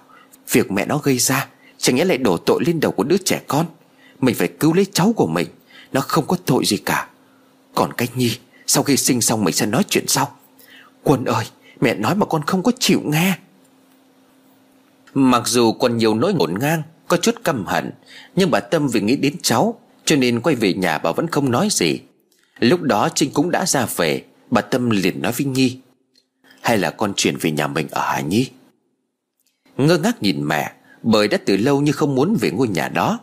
Việc 0.52 0.72
mẹ 0.72 0.86
nó 0.86 0.98
gây 0.98 1.18
ra 1.18 1.48
Chẳng 1.77 1.95
nhẽ 1.95 2.06
lại 2.06 2.18
đổ 2.18 2.38
tội 2.38 2.64
lên 2.65 2.80
đầu 2.80 2.91
của 2.91 3.03
đứa 3.03 3.18
trẻ 3.18 3.41
con. 3.48 3.65
Mình 4.22 4.36
phải 4.36 4.48
cứu 4.48 4.73
lấy 4.73 4.86
cháu 4.94 5.14
của 5.15 5.27
mình, 5.27 5.48
Nó 5.94 6.02
không 6.02 6.27
có 6.27 6.38
tội 6.45 6.65
gì 6.65 6.77
cả. 6.77 7.07
Còn 7.76 7.94
cách 7.94 8.10
Nhi, 8.15 8.38
Sau 8.68 8.84
khi 8.84 8.98
sinh 8.98 9.22
xong 9.22 9.44
mình 9.44 9.53
sẽ 9.53 9.65
nói 9.65 9.84
chuyện 9.90 10.07
sau. 10.07 10.36
Quân 11.03 11.26
ơi, 11.26 11.45
Mẹ 11.81 11.95
nói 11.95 12.15
mà 12.15 12.26
con 12.26 12.41
không 12.41 12.64
có 12.64 12.72
chịu 12.80 13.02
nghe. 13.06 13.38
Mặc 15.14 15.44
dù 15.45 15.72
còn 15.72 15.98
nhiều 15.98 16.15
nỗi 16.15 16.34
ngổn 16.34 16.60
ngang, 16.60 16.81
Có 17.07 17.18
chút 17.18 17.36
căm 17.44 17.65
hận, 17.65 17.91
Nhưng 18.36 18.52
bà 18.52 18.60
Tâm 18.60 18.88
vì 18.88 19.02
nghĩ 19.02 19.15
đến 19.15 19.36
cháu, 19.41 19.80
Cho 20.06 20.15
nên 20.15 20.41
quay 20.41 20.56
về 20.56 20.73
nhà 20.73 20.98
bà 20.98 21.11
vẫn 21.11 21.27
không 21.27 21.52
nói 21.52 21.68
gì. 21.72 21.99
Lúc 22.60 22.81
đó 22.81 23.10
Trinh 23.15 23.31
cũng 23.34 23.52
đã 23.52 23.65
ra 23.65 23.86
về 23.95 24.23
Bà 24.51 24.61
Tâm 24.61 24.89
liền 24.89 25.21
nói 25.21 25.31
với 25.31 25.45
Nhi, 25.45 25.80
Hay 26.61 26.77
là 26.77 26.91
con 26.91 27.13
chuyển 27.15 27.38
về 27.38 27.51
nhà 27.51 27.67
mình 27.67 27.88
ở 27.91 28.01
Hà 28.01 28.21
Nhi? 28.21 28.49
Ngơ 29.77 29.97
ngác 29.97 30.23
nhìn 30.23 30.47
mẹ, 30.47 30.73
Bởi 31.03 31.27
đã 31.27 31.38
từ 31.45 31.57
lâu 31.57 31.81
như 31.81 31.91
không 31.91 32.15
muốn 32.15 32.38
về 32.41 32.51
ngôi 32.51 32.67
nhà 32.67 32.89
đó. 32.89 33.19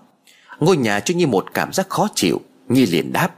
Ngôi 0.60 0.76
nhà 0.76 1.00
cho 1.00 1.14
Nhi 1.14 1.26
một 1.26 1.46
cảm 1.54 1.72
giác 1.72 1.88
khó 1.88 2.08
chịu, 2.14 2.40
Nhi 2.68 2.86
liền 2.86 3.12
đáp, 3.12 3.34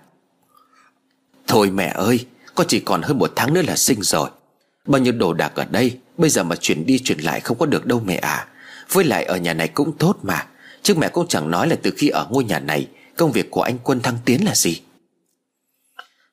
Thôi 1.46 1.70
mẹ 1.70 1.86
ơi 1.86 2.26
Con 2.54 2.66
chỉ 2.66 2.80
còn 2.80 3.02
hơn 3.02 3.18
một 3.18 3.32
tháng 3.36 3.54
nữa 3.54 3.62
là 3.62 3.76
sinh 3.76 4.02
rồi. 4.02 4.30
Bao 4.86 5.02
nhiêu 5.02 5.12
đồ 5.12 5.32
đạc 5.32 5.52
ở 5.54 5.64
đây, 5.64 5.98
Bây 6.16 6.30
giờ 6.30 6.42
mà 6.42 6.56
chuyển 6.56 6.86
đi 6.86 6.98
chuyển 6.98 7.18
lại 7.18 7.40
không 7.40 7.58
có 7.58 7.66
được 7.66 7.86
đâu 7.86 8.02
mẹ 8.04 8.16
à. 8.16 8.48
Với 8.92 9.04
lại 9.04 9.24
ở 9.24 9.36
nhà 9.36 9.54
này 9.54 9.68
cũng 9.68 9.92
tốt 9.98 10.18
mà. 10.22 10.46
Chứ 10.82 10.94
mẹ 10.94 11.08
cũng 11.08 11.28
chẳng 11.28 11.50
nói 11.50 11.68
là 11.68 11.76
từ 11.82 11.90
khi 11.96 12.08
ở 12.08 12.28
ngôi 12.30 12.44
nhà 12.44 12.58
này, 12.58 12.88
Công 13.16 13.32
việc 13.32 13.50
của 13.50 13.62
anh 13.62 13.78
Quân 13.84 14.00
thăng 14.00 14.18
tiến 14.24 14.44
là 14.44 14.54
gì. 14.54 14.82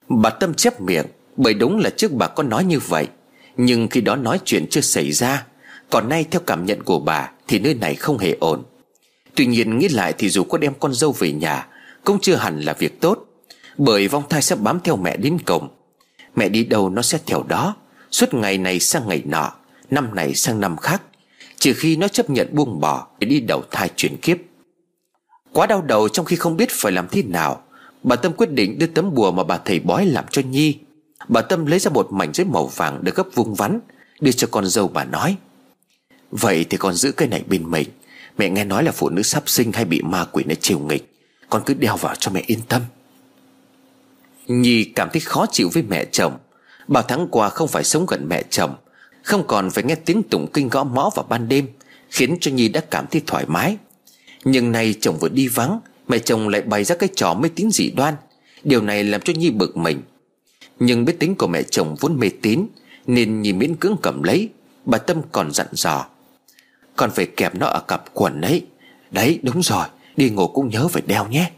Bà 0.10 0.30
Tâm 0.30 0.53
chép 0.53 0.82
miệng 0.82 1.06
bởi 1.38 1.53
đúng 1.53 1.78
là 1.78 1.90
trước 1.90 2.12
bà 2.12 2.28
có 2.28 2.44
nói 2.44 2.66
như 2.66 2.80
vậy. 2.80 3.07
Nhưng 3.57 3.88
khi 3.88 4.02
đó 4.02 4.16
nói 4.16 4.40
chuyện 4.45 4.66
chưa 4.70 4.82
xảy 4.82 5.12
ra, 5.12 5.45
Còn 5.90 6.10
nay 6.10 6.26
theo 6.32 6.41
cảm 6.48 6.66
nhận 6.66 6.84
của 6.84 6.99
bà 6.99 7.32
Thì 7.48 7.60
nơi 7.60 7.74
này 7.74 7.95
không 7.95 8.18
hề 8.18 8.36
ổn. 8.40 8.64
Tuy 9.36 9.45
nhiên 9.45 9.78
nghĩ 9.78 9.88
lại 9.88 10.14
thì 10.18 10.30
dù 10.30 10.44
có 10.44 10.57
đem 10.57 10.74
con 10.80 10.94
dâu 10.94 11.12
về 11.12 11.32
nhà, 11.32 11.68
Cũng 12.03 12.18
chưa 12.22 12.36
hẳn 12.36 12.62
là 12.62 12.74
việc 12.74 13.02
tốt, 13.02 13.26
Bởi 13.78 14.07
vong 14.07 14.24
thai 14.30 14.41
sẽ 14.41 14.56
bám 14.56 14.80
theo 14.84 14.95
mẹ 14.95 15.18
đến 15.18 15.38
cổng. 15.45 15.68
Mẹ 16.36 16.49
đi 16.49 16.64
đâu 16.64 16.90
nó 16.90 17.02
sẽ 17.02 17.20
theo 17.26 17.44
đó, 17.48 17.76
Suốt 18.12 18.34
ngày 18.34 18.57
này 18.57 18.80
sang 18.80 19.07
ngày 19.07 19.22
nọ, 19.26 19.52
Năm 19.91 20.16
này 20.16 20.36
sang 20.36 20.60
năm 20.60 20.78
khác, 20.78 21.02
Trừ 21.60 21.74
khi 21.74 21.95
nó 21.95 22.07
chấp 22.07 22.30
nhận 22.30 22.48
buông 22.52 22.80
bỏ 22.80 23.07
Để 23.20 23.28
đi 23.28 23.40
đầu 23.40 23.64
thai 23.72 23.90
chuyển 23.95 24.18
kiếp. 24.18 24.38
Quá 25.53 25.66
đau 25.66 25.82
đầu 25.82 26.10
trong 26.10 26.26
khi 26.26 26.36
không 26.36 26.57
biết 26.57 26.70
phải 26.72 26.91
làm 26.91 27.07
thế 27.12 27.24
nào, 27.24 27.62
Bà 28.03 28.16
Tâm 28.16 28.34
quyết 28.34 28.52
định 28.52 28.80
đưa 28.80 28.88
tấm 28.88 29.14
bùa 29.14 29.32
mà 29.32 29.44
bà 29.44 29.57
thầy 29.57 29.80
bói 29.80 30.06
làm 30.06 30.26
cho 30.32 30.41
Nhi. 30.41 30.78
Bà 31.28 31.42
Tâm 31.42 31.66
lấy 31.66 31.80
ra 31.80 31.92
một 31.92 32.08
mảnh 32.12 32.34
giấy 32.34 32.46
màu 32.46 32.68
vàng 32.68 33.04
được 33.04 33.16
gấp 33.16 33.28
vuông 33.34 33.56
vắn, 33.56 33.80
Đưa 34.20 34.32
cho 34.32 34.48
con 34.52 34.66
dâu 34.66 34.88
bà 34.88 35.04
nói, 35.04 35.38
Vậy 36.32 36.66
thì 36.70 36.78
con 36.78 36.94
giữ 36.94 37.12
cái 37.12 37.28
này 37.28 37.44
bên 37.48 37.72
mình. 37.72 37.90
Mẹ 38.38 38.50
nghe 38.50 38.64
nói 38.64 38.84
là 38.84 38.92
phụ 38.92 39.10
nữ 39.10 39.22
sắp 39.22 39.44
sinh 39.46 39.72
hay 39.72 39.86
bị 39.86 40.02
ma 40.02 40.26
quỷ 40.26 40.44
nó 40.48 40.56
chiều 40.62 40.80
nghịch. 40.80 41.14
Con 41.50 41.62
cứ 41.66 41.74
đeo 41.74 41.98
vào 41.98 42.16
cho 42.16 42.32
mẹ 42.32 42.44
yên 42.48 42.60
tâm. 42.70 42.82
Nhi 44.48 44.84
cảm 44.84 45.10
thấy 45.14 45.20
khó 45.20 45.46
chịu 45.52 45.70
với 45.74 45.84
mẹ 45.84 46.06
chồng. 46.06 46.38
Bao 46.88 47.04
tháng 47.04 47.28
qua 47.32 47.50
không 47.50 47.68
phải 47.68 47.84
sống 47.84 48.06
gần 48.06 48.28
mẹ 48.30 48.44
chồng, 48.50 48.76
Không 49.24 49.48
còn 49.48 49.72
phải 49.72 49.84
nghe 49.84 49.96
tiếng 49.96 50.24
tụng 50.24 50.48
kinh 50.54 50.70
gõ 50.70 50.84
mõ 50.84 51.10
vào 51.16 51.26
ban 51.30 51.48
đêm, 51.48 51.68
Khiến 52.10 52.38
cho 52.42 52.52
Nhi 52.52 52.68
đã 52.68 52.82
cảm 52.92 53.06
thấy 53.12 53.22
thoải 53.28 53.46
mái. 53.48 53.78
Nhưng 54.44 54.72
nay 54.72 54.96
chồng 55.02 55.18
vừa 55.20 55.30
đi 55.30 55.48
vắng, 55.48 55.80
Mẹ 56.08 56.20
chồng 56.20 56.50
lại 56.50 56.62
bày 56.62 56.84
ra 56.84 56.96
cái 56.96 57.10
trò 57.16 57.34
mê 57.34 57.50
tín 57.56 57.72
dị 57.72 57.92
đoan. 57.92 58.14
Điều 58.64 58.82
này 58.82 59.04
làm 59.04 59.22
cho 59.22 59.34
Nhi 59.34 59.50
bực 59.50 59.78
mình. 59.78 60.02
Nhưng 60.80 61.06
biết 61.06 61.20
tính 61.20 61.36
của 61.36 61.48
mẹ 61.48 61.64
chồng 61.64 61.96
vốn 62.00 62.20
mê 62.20 62.30
tín, 62.42 62.68
Nên 63.08 63.42
nhìn 63.42 63.60
miễn 63.60 63.76
cưỡng 63.76 63.96
cầm 64.02 64.24
lấy, 64.24 64.50
Bà 64.86 64.98
Tâm 64.98 65.22
còn 65.32 65.52
dặn 65.52 65.68
dò. 65.72 66.06
Còn 66.96 67.12
phải 67.12 67.26
kẹp 67.26 67.56
nó 67.56 67.68
ở 67.68 67.80
cặp 67.80 68.04
quần 68.14 68.42
ấy. 68.42 68.66
Đấy, 69.12 69.40
đúng 69.44 69.64
rồi, 69.64 69.86
Đi 70.18 70.30
ngủ 70.30 70.48
cũng 70.48 70.70
nhớ 70.70 70.88
phải 70.88 71.02
đeo 71.06 71.28
nhé. 71.28 71.52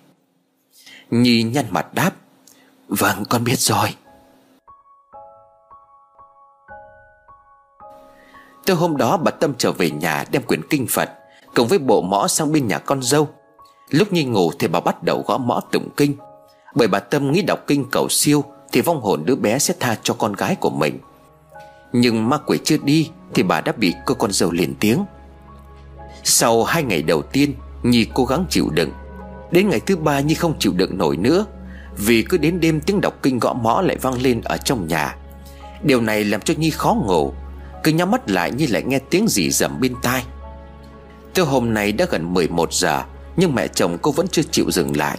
Nhi 1.11 1.44
nhăn 1.44 1.65
mặt 1.72 1.94
đáp 1.94 2.11
Vâng 2.88 3.23
con 3.30 3.44
biết 3.44 3.60
rồi. 3.60 3.89
Từ 8.65 8.73
hôm 8.73 8.98
đó, 8.98 9.18
bà 9.18 9.31
Tâm 9.31 9.53
trở 9.57 9.72
về 9.72 9.89
nhà 9.89 10.26
đem 10.31 10.41
quyển 10.41 10.61
kinh 10.69 10.88
Phật, 10.89 11.10
Cùng 11.56 11.68
với 11.68 11.80
bộ 11.80 12.02
mõ 12.02 12.27
sang 12.27 12.52
bên 12.52 12.68
nhà 12.68 12.80
con 12.80 13.03
dâu. 13.03 13.30
Lúc 13.89 14.14
Nhi 14.14 14.23
ngủ 14.23 14.52
thì 14.60 14.68
bà 14.68 14.80
bắt 14.80 15.03
đầu 15.03 15.23
gõ 15.27 15.38
mõ 15.38 15.61
tụng 15.72 15.89
kinh. 15.98 16.15
Bởi 16.76 16.88
bà 16.88 16.99
Tâm 16.99 17.31
nghĩ 17.31 17.41
đọc 17.41 17.60
kinh 17.68 17.85
cầu 17.91 18.10
siêu 18.10 18.44
thì 18.72 18.81
vong 18.81 19.02
hồn 19.02 19.26
đứa 19.26 19.35
bé 19.35 19.60
sẽ 19.60 19.73
tha 19.80 19.95
cho 20.03 20.14
con 20.14 20.34
gái 20.34 20.56
của 20.56 20.69
mình. 20.69 20.99
Nhưng 21.94 22.30
ma 22.30 22.38
quỷ 22.38 22.57
chưa 22.64 22.77
đi 22.84 23.10
Thì 23.34 23.44
bà 23.44 23.61
đã 23.61 23.72
bị 23.72 23.94
cô 24.06 24.14
con 24.15 24.31
dâu 24.31 24.52
liền 24.52 24.76
tiếng. 24.80 25.06
Sau 26.23 26.64
hai 26.64 26.84
ngày 26.84 27.02
đầu 27.02 27.22
tiên, 27.22 27.53
Nhi 27.84 28.07
cố 28.14 28.26
gắng 28.26 28.45
chịu 28.49 28.69
đựng. 28.69 28.91
Đến 29.52 29.69
ngày 29.69 29.80
thứ 29.80 29.95
ba 29.95 30.19
Nhi 30.19 30.34
không 30.34 30.60
chịu 30.60 30.73
đựng 30.76 30.98
nổi 30.98 31.18
nữa, 31.18 31.45
Vì 31.98 32.23
cứ 32.23 32.38
đến 32.38 32.60
đêm 32.60 32.81
tiếng 32.81 33.02
đọc 33.02 33.14
kinh 33.23 33.39
gõ 33.39 33.53
mõ 33.53 33.81
lại 33.81 33.98
vang 34.02 34.22
lên 34.22 34.41
ở 34.41 34.57
trong 34.57 34.88
nhà. 34.88 35.15
Điều 35.84 36.02
này 36.02 36.23
làm 36.23 36.41
cho 36.41 36.53
Nhi 36.57 36.69
khó 36.69 36.94
ngủ, 36.94 37.34
Cứ 37.84 37.91
nhắm 37.91 38.11
mắt 38.11 38.30
lại 38.30 38.52
Nhi 38.52 38.68
lại 38.68 38.84
nghe 38.84 38.99
tiếng 38.99 39.27
gì 39.27 39.49
rầm 39.49 39.80
bên 39.80 39.95
tai. 40.02 40.23
Từ 41.34 41.44
hôm 41.44 41.73
nay 41.73 41.91
đã 41.91 42.06
gần 42.10 42.34
11 42.34 42.73
giờ, 42.73 43.03
Nhưng 43.38 43.56
mẹ 43.56 43.68
chồng 43.68 43.98
cô 44.02 44.11
vẫn 44.11 44.27
chưa 44.27 44.44
chịu 44.52 44.72
dừng 44.72 44.98
lại. 44.98 45.18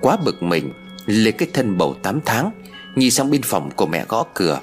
Quá 0.00 0.16
bực 0.24 0.42
mình, 0.42 0.72
Lấy 1.06 1.32
cái 1.32 1.48
thân 1.54 1.78
bầu 1.78 1.94
8 2.02 2.20
tháng 2.24 2.50
Nhi 2.96 3.10
sang 3.10 3.30
bên 3.30 3.42
phòng 3.42 3.70
của 3.76 3.86
mẹ 3.86 4.04
gõ 4.08 4.24
cửa. 4.34 4.60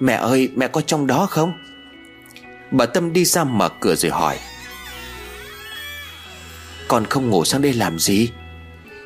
Mẹ 0.00 0.14
ơi, 0.14 0.50
mẹ 0.56 0.68
có 0.68 0.80
trong 0.80 1.06
đó 1.06 1.26
không? 1.26 1.52
Bà 2.70 2.86
Tâm 2.86 3.12
đi 3.12 3.24
ra 3.24 3.44
mở 3.44 3.68
cửa 3.80 3.94
rồi 3.94 4.12
hỏi. 4.12 4.38
Con 6.88 7.04
không 7.04 7.30
ngủ 7.30 7.44
sang 7.44 7.62
đây 7.62 7.72
làm 7.72 7.98
gì? 7.98 8.30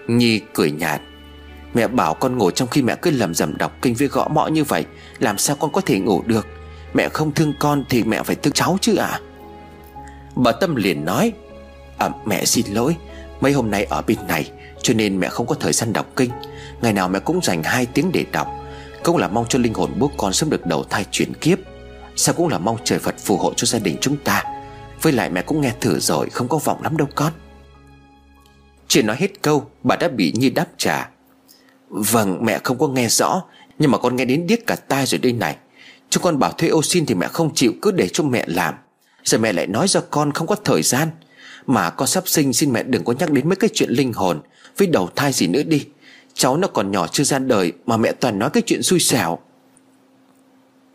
Nhi 0.06 0.40
cười 0.54 0.70
nhạt. 0.70 1.00
Mẹ 1.74 1.88
bảo 1.88 2.14
con 2.14 2.38
ngủ 2.38 2.50
trong 2.50 2.68
khi 2.68 2.82
mẹ 2.82 2.96
cứ 3.02 3.10
lầm 3.10 3.34
rầm 3.34 3.56
đọc 3.56 3.72
kinh 3.82 3.94
với 3.94 4.08
gõ 4.08 4.28
mõ 4.28 4.46
như 4.46 4.64
vậy. 4.64 4.84
Làm 5.18 5.38
sao 5.38 5.56
con 5.56 5.72
có 5.72 5.80
thể 5.80 5.98
ngủ 5.98 6.22
được? 6.26 6.46
Mẹ 6.94 7.08
không 7.08 7.32
thương 7.32 7.52
con 7.60 7.84
thì 7.88 8.04
mẹ 8.04 8.22
phải 8.22 8.36
thương 8.36 8.52
cháu 8.52 8.78
chứ 8.80 8.96
ạ. 8.96 9.06
À? 9.06 9.20
Bà 10.34 10.52
Tâm 10.52 10.74
liền 10.74 11.04
nói. 11.04 11.32
À 11.98 12.10
mẹ 12.26 12.44
xin 12.44 12.66
lỗi. 12.66 12.96
Mấy 13.40 13.52
hôm 13.52 13.70
nay 13.70 13.84
ở 13.84 14.02
bên 14.02 14.18
này 14.28 14.50
cho 14.82 14.94
nên 14.94 15.20
mẹ 15.20 15.28
không 15.28 15.46
có 15.46 15.54
thời 15.54 15.72
gian 15.72 15.92
đọc 15.92 16.06
kinh. 16.16 16.30
Ngày 16.82 16.92
nào 16.92 17.08
mẹ 17.08 17.18
cũng 17.18 17.40
dành 17.42 17.62
2 17.62 17.86
tiếng 17.86 18.12
để 18.12 18.24
đọc. 18.32 18.48
Cũng 19.02 19.16
là 19.16 19.28
mong 19.28 19.46
cho 19.48 19.58
linh 19.58 19.74
hồn 19.74 19.90
bố 19.98 20.10
con 20.16 20.32
sớm 20.32 20.50
được 20.50 20.66
đầu 20.66 20.84
thai 20.90 21.06
chuyển 21.10 21.34
kiếp. 21.34 21.58
Sao 22.16 22.34
cũng 22.34 22.48
là 22.48 22.58
mong 22.58 22.76
trời 22.84 22.98
Phật 22.98 23.14
phù 23.18 23.36
hộ 23.36 23.52
cho 23.56 23.66
gia 23.66 23.78
đình 23.78 23.96
chúng 24.00 24.16
ta. 24.16 24.44
Với 25.02 25.12
lại 25.12 25.30
mẹ 25.30 25.42
cũng 25.42 25.60
nghe 25.60 25.72
thử 25.80 25.98
rồi, 25.98 26.30
Không 26.30 26.48
có 26.48 26.58
vọng 26.58 26.82
lắm 26.82 26.96
đâu 26.96 27.08
con. 27.14 27.32
Chưa 28.88 29.02
nói 29.02 29.16
hết 29.18 29.42
câu, 29.42 29.70
Bà 29.82 29.96
đã 29.96 30.08
bị 30.08 30.32
Nhi 30.36 30.50
đáp 30.50 30.66
trả. 30.76 31.08
Vâng 31.88 32.44
mẹ 32.44 32.58
không 32.64 32.78
có 32.78 32.88
nghe 32.88 33.08
rõ, 33.08 33.42
Nhưng 33.78 33.90
mà 33.90 33.98
con 33.98 34.16
nghe 34.16 34.24
đến 34.24 34.46
điếc 34.46 34.66
cả 34.66 34.76
tai 34.76 35.06
rồi 35.06 35.18
đây 35.18 35.32
này. 35.32 35.56
Chúng 36.10 36.22
con 36.22 36.38
bảo 36.38 36.52
thuê 36.52 36.68
ô 36.68 36.82
xin 36.82 37.06
thì 37.06 37.14
mẹ 37.14 37.28
không 37.28 37.54
chịu, 37.54 37.72
Cứ 37.82 37.90
để 37.90 38.08
cho 38.08 38.24
mẹ 38.24 38.44
làm. 38.46 38.74
Giờ 39.24 39.38
mẹ 39.38 39.52
lại 39.52 39.66
nói 39.66 39.88
do 39.88 40.00
con 40.10 40.32
không 40.32 40.46
có 40.46 40.54
thời 40.54 40.82
gian. 40.82 41.08
Mà 41.66 41.90
con 41.90 42.08
sắp 42.08 42.28
sinh, 42.28 42.52
xin 42.52 42.72
mẹ 42.72 42.82
đừng 42.82 43.04
có 43.04 43.14
nhắc 43.18 43.30
đến 43.30 43.48
mấy 43.48 43.56
cái 43.56 43.70
chuyện 43.74 43.90
linh 43.90 44.12
hồn. 44.12 44.40
Với 44.78 44.86
đầu 44.86 45.08
thai 45.16 45.32
gì 45.32 45.46
nữa 45.46 45.62
đi. 45.62 45.86
Cháu 46.34 46.56
nó 46.56 46.68
còn 46.68 46.90
nhỏ 46.90 47.06
chưa 47.06 47.24
ra 47.24 47.38
đời 47.38 47.72
Mà 47.86 47.96
mẹ 47.96 48.12
toàn 48.12 48.38
nói 48.38 48.50
cái 48.50 48.62
chuyện 48.66 48.82
xui 48.82 49.00
xẻo. 49.00 49.38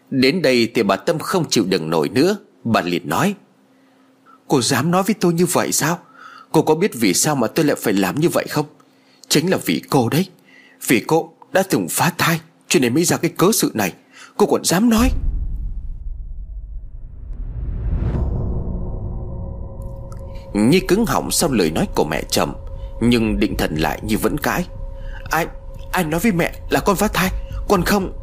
Đến 0.10 0.42
đây 0.42 0.72
thì 0.76 0.84
bà 0.84 0.96
Tâm 0.96 1.20
không 1.20 1.50
chịu 1.50 1.66
đựng 1.68 1.90
nổi 1.90 2.10
nữa. 2.10 2.38
Bà 2.64 2.82
liền 2.82 3.10
nói, 3.10 3.36
Cô 4.48 4.62
dám 4.62 4.92
nói 4.92 5.04
với 5.04 5.16
tôi 5.20 5.34
như 5.34 5.46
vậy 5.46 5.72
sao? 5.72 6.00
Cô 6.52 6.62
có 6.62 6.76
biết 6.76 6.92
vì 6.94 7.14
sao 7.14 7.36
mà 7.36 7.48
tôi 7.48 7.66
lại 7.66 7.76
phải 7.80 7.94
làm 7.94 8.20
như 8.20 8.30
vậy 8.30 8.46
không? 8.50 8.66
Chính 9.28 9.50
là 9.50 9.58
vì 9.66 9.82
cô 9.90 10.10
đấy. 10.10 10.28
Vì 10.88 11.04
cô 11.08 11.34
đã 11.52 11.64
từng 11.70 11.88
phá 11.90 12.14
thai, 12.18 12.40
Cho 12.68 12.80
nên 12.80 12.94
mới 12.94 13.04
ra 13.04 13.18
cái 13.18 13.32
cớ 13.38 13.48
sự 13.54 13.72
này. 13.74 13.94
Cô 14.38 14.46
còn 14.46 14.64
dám 14.66 14.90
nói. 14.90 15.10
Nhi 20.54 20.80
cứng 20.88 21.06
họng 21.06 21.32
sau 21.32 21.52
lời 21.52 21.72
nói 21.72 21.88
của 21.96 22.06
mẹ 22.06 22.24
chồng 22.30 22.67
nhưng 23.02 23.40
định 23.40 23.58
thần 23.58 23.76
lại 23.76 24.00
như 24.04 24.18
vẫn 24.18 24.38
cãi. 24.38 24.66
Ai 25.30 25.48
Ai 25.92 26.04
nói 26.04 26.20
với 26.20 26.32
mẹ 26.32 26.52
là 26.70 26.80
con 26.80 26.96
phá 26.96 27.08
thai 27.08 27.30
Con 27.70 27.84
không? 27.84 28.14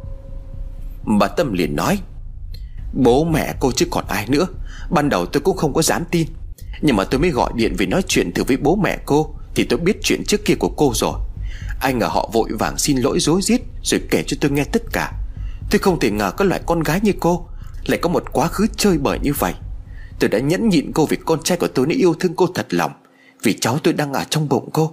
Bà 1.19 1.27
Tâm 1.27 1.53
liền 1.53 1.75
nói, 1.75 1.99
Bố 2.93 3.23
mẹ 3.23 3.53
cô 3.59 3.71
chứ 3.71 3.87
còn 3.91 4.05
ai 4.07 4.25
nữa. 4.27 4.47
Ban 4.89 5.09
đầu 5.09 5.25
tôi 5.25 5.41
cũng 5.41 5.57
không 5.57 5.73
có 5.73 5.81
dám 5.81 6.03
tin. 6.11 6.27
Nhưng 6.81 6.95
mà 6.95 7.03
tôi 7.03 7.19
mới 7.19 7.29
gọi 7.29 7.51
điện 7.55 7.75
về 7.77 7.85
nói 7.85 8.01
chuyện 8.07 8.31
thử 8.31 8.43
với 8.43 8.57
bố 8.57 8.75
mẹ 8.75 8.97
cô, 9.05 9.35
Thì 9.55 9.63
tôi 9.63 9.79
biết 9.79 9.97
chuyện 10.03 10.23
trước 10.27 10.45
kia 10.45 10.55
của 10.59 10.69
cô 10.69 10.91
rồi. 10.95 11.19
Anh 11.79 11.99
ở 11.99 12.07
họ 12.07 12.29
vội 12.33 12.49
vàng 12.59 12.77
xin 12.77 12.97
lỗi 12.97 13.19
dối 13.19 13.41
rít, 13.41 13.61
Rồi 13.83 14.01
kể 14.09 14.23
cho 14.27 14.37
tôi 14.41 14.51
nghe 14.51 14.63
tất 14.63 14.81
cả. 14.93 15.11
Tôi 15.71 15.79
không 15.79 15.99
thể 15.99 16.11
ngờ 16.11 16.31
có 16.37 16.45
loại 16.45 16.61
con 16.65 16.83
gái 16.83 16.99
như 17.03 17.11
cô, 17.19 17.47
Lại 17.85 17.99
có 18.01 18.09
một 18.09 18.23
quá 18.31 18.47
khứ 18.47 18.67
chơi 18.77 18.97
bời 18.97 19.19
như 19.19 19.33
vậy. 19.39 19.53
Tôi 20.19 20.29
đã 20.29 20.39
nhẫn 20.39 20.69
nhịn 20.69 20.91
cô 20.93 21.05
vì 21.05 21.17
con 21.25 21.43
trai 21.43 21.57
của 21.57 21.67
tôi 21.67 21.87
nó 21.87 21.93
yêu 21.95 22.15
thương 22.19 22.35
cô 22.35 22.47
thật 22.55 22.67
lòng. 22.69 22.91
Vì 23.43 23.53
cháu 23.53 23.77
tôi 23.83 23.93
đang 23.93 24.13
ở 24.13 24.23
trong 24.29 24.49
bụng 24.49 24.69
cô. 24.73 24.91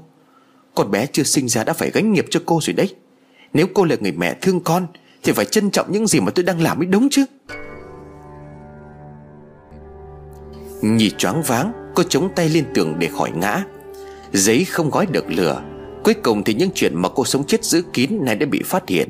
Con 0.74 0.90
bé 0.90 1.06
chưa 1.06 1.23
sinh 1.23 1.48
ra 1.48 1.64
đã 1.64 1.73
phải 1.73 1.90
gánh 1.90 2.12
nghiệp 2.12 2.27
cho 2.31 2.40
cô 2.47 2.60
rồi 2.62 2.74
đấy. 2.74 2.94
Nếu 3.52 3.66
cô 3.74 3.85
là 3.85 3.97
người 4.01 4.12
mẹ 4.12 4.35
thương 4.40 4.60
con, 4.60 4.86
Thì 5.23 5.32
phải 5.32 5.44
trân 5.44 5.70
trọng 5.70 5.93
những 5.93 6.06
gì 6.06 6.20
mà 6.20 6.31
tôi 6.35 6.43
đang 6.43 6.62
làm 6.62 6.78
mới 6.78 6.86
đúng 6.86 7.09
chứ? 7.10 7.24
Nhì 10.82 11.10
choáng 11.10 11.43
váng, 11.43 11.73
Cô 11.94 12.02
chống 12.02 12.28
tay 12.36 12.48
lên 12.48 12.64
tường 12.74 12.94
để 12.98 13.09
khỏi 13.09 13.31
ngã. 13.35 13.64
Giấy 14.32 14.64
không 14.64 14.90
gói 14.90 15.06
được 15.06 15.24
lửa. 15.28 15.62
Cuối 16.05 16.14
cùng 16.14 16.44
thì 16.44 16.55
những 16.55 16.70
chuyện 16.74 16.94
mà 16.94 17.09
cô 17.14 17.24
sống 17.24 17.44
chết 17.47 17.64
giữ 17.64 17.82
kín 17.93 18.24
Này 18.24 18.36
đã 18.36 18.47
bị 18.47 18.62
phát 18.64 18.89
hiện. 18.89 19.09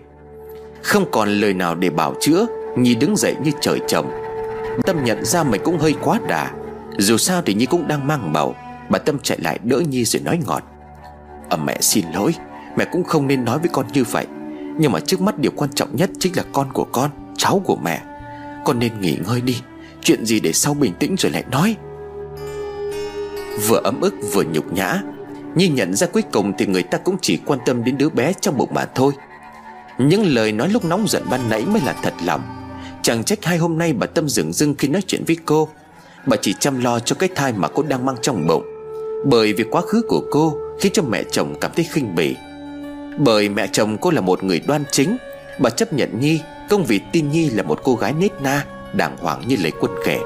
Không 0.83 1.11
còn 1.11 1.29
lời 1.29 1.55
nào 1.55 1.75
để 1.75 1.91
bảo 1.91 2.15
chữa 2.21 2.47
Nhi 2.77 2.95
đứng 2.95 3.17
dậy 3.17 3.35
như 3.45 3.51
trời 3.61 3.81
trồng. 3.89 4.11
Tâm 4.87 5.05
nhận 5.05 5.25
ra 5.25 5.43
mình 5.43 5.61
cũng 5.65 5.79
hơi 5.79 5.95
quá 6.03 6.21
đà. 6.29 6.51
Dù 6.99 7.17
sao 7.17 7.43
thì 7.43 7.55
Nhi 7.55 7.67
cũng 7.67 7.89
đang 7.89 8.07
mang 8.07 8.33
bầu 8.33 8.55
Bà 8.89 8.99
Tâm 8.99 9.19
chạy 9.23 9.39
lại 9.41 9.59
đỡ 9.65 9.83
Nhi 9.89 10.05
rồi 10.05 10.23
nói 10.23 10.41
ngọt. 10.47 10.63
Ờ 11.51 11.57
mẹ, 11.57 11.79
xin 11.81 12.05
lỗi, 12.15 12.35
Mẹ 12.77 12.85
cũng 12.93 13.05
không 13.05 13.27
nên 13.27 13.45
nói 13.45 13.59
với 13.59 13.69
con 13.73 13.87
như 13.93 14.05
vậy. 14.05 14.27
Nhưng 14.79 14.93
mà 14.93 15.01
trước 15.01 15.21
mắt 15.21 15.39
điều 15.39 15.53
quan 15.57 15.73
trọng 15.73 15.97
nhất 15.97 16.11
chính 16.21 16.37
là 16.37 16.43
con 16.53 16.73
của 16.73 16.87
con, 16.93 17.11
Cháu 17.37 17.63
của 17.65 17.77
mẹ. 17.77 18.01
Con 18.65 18.79
nên 18.79 19.01
nghỉ 19.01 19.19
ngơi 19.27 19.41
đi, 19.41 19.57
Chuyện 20.03 20.27
gì 20.27 20.41
để 20.41 20.53
sau 20.53 20.75
bình 20.75 20.93
tĩnh 20.99 21.15
rồi 21.19 21.33
lại 21.33 21.45
nói. 21.51 21.77
Vừa 23.69 23.81
ấm 23.85 24.01
ức 24.01 24.15
vừa 24.33 24.43
nhục 24.53 24.73
nhã, 24.73 25.03
Nhi 25.55 25.69
nhận 25.69 25.95
ra 25.95 26.07
cuối 26.07 26.23
cùng 26.33 26.53
thì 26.59 26.67
người 26.67 26.83
ta 26.83 26.99
cũng 26.99 27.17
chỉ 27.23 27.39
quan 27.47 27.59
tâm 27.67 27.85
đến 27.85 27.99
đứa 27.99 28.09
bé 28.09 28.33
trong 28.41 28.57
bụng 28.57 28.71
bà 28.75 28.87
thôi. 28.95 29.13
Những 29.99 30.27
lời 30.27 30.53
nói 30.53 30.69
lúc 30.69 30.85
nóng 30.85 31.09
giận 31.09 31.23
ban 31.31 31.51
nãy 31.51 31.65
mới 31.67 31.83
là 31.87 31.93
thật 32.03 32.15
lòng. 32.25 32.43
Chẳng 33.03 33.25
trách 33.25 33.45
hai 33.45 33.59
hôm 33.59 33.79
nay 33.79 33.93
bà 33.93 34.07
Tâm 34.07 34.29
dừng 34.29 34.53
dưng 34.53 34.75
khi 34.79 34.89
nói 34.89 35.03
chuyện 35.07 35.25
với 35.27 35.37
cô. 35.45 35.69
Bà 36.27 36.37
chỉ 36.37 36.55
chăm 36.61 36.81
lo 36.81 36.99
cho 36.99 37.17
cái 37.19 37.29
thai 37.35 37.53
mà 37.53 37.69
cô 37.69 37.83
đang 37.83 38.07
mang 38.07 38.17
trong 38.23 38.47
bụng. 38.47 38.72
Bởi 39.25 39.53
vì 39.53 39.65
quá 39.65 39.83
khứ 39.83 40.03
của 40.09 40.23
cô 40.31 40.59
Khiến 40.81 40.93
cho 40.93 41.03
mẹ 41.03 41.23
chồng 41.31 41.55
cảm 41.61 41.71
thấy 41.77 41.85
khinh 41.93 42.15
bỉ. 42.15 42.37
Bởi 43.19 43.49
mẹ 43.49 43.67
chồng 43.73 43.99
cô 44.01 44.11
là 44.11 44.21
một 44.21 44.45
người 44.45 44.61
đoan 44.67 44.85
chính, 44.91 45.17
Bà 45.59 45.71
chấp 45.71 45.93
nhận 45.93 46.21
Nhi 46.21 46.41
Công 46.69 46.85
vì 46.85 47.01
tin 47.13 47.31
Nhi 47.31 47.51
là 47.51 47.63
một 47.63 47.81
cô 47.85 47.95
gái 47.95 48.13
nết 48.13 48.43
na, 48.43 48.65
Đàng 48.93 49.17
hoàng 49.17 49.43
như 49.47 49.57
lấy 49.57 49.73
quân 49.81 49.93
kể. 50.05 50.21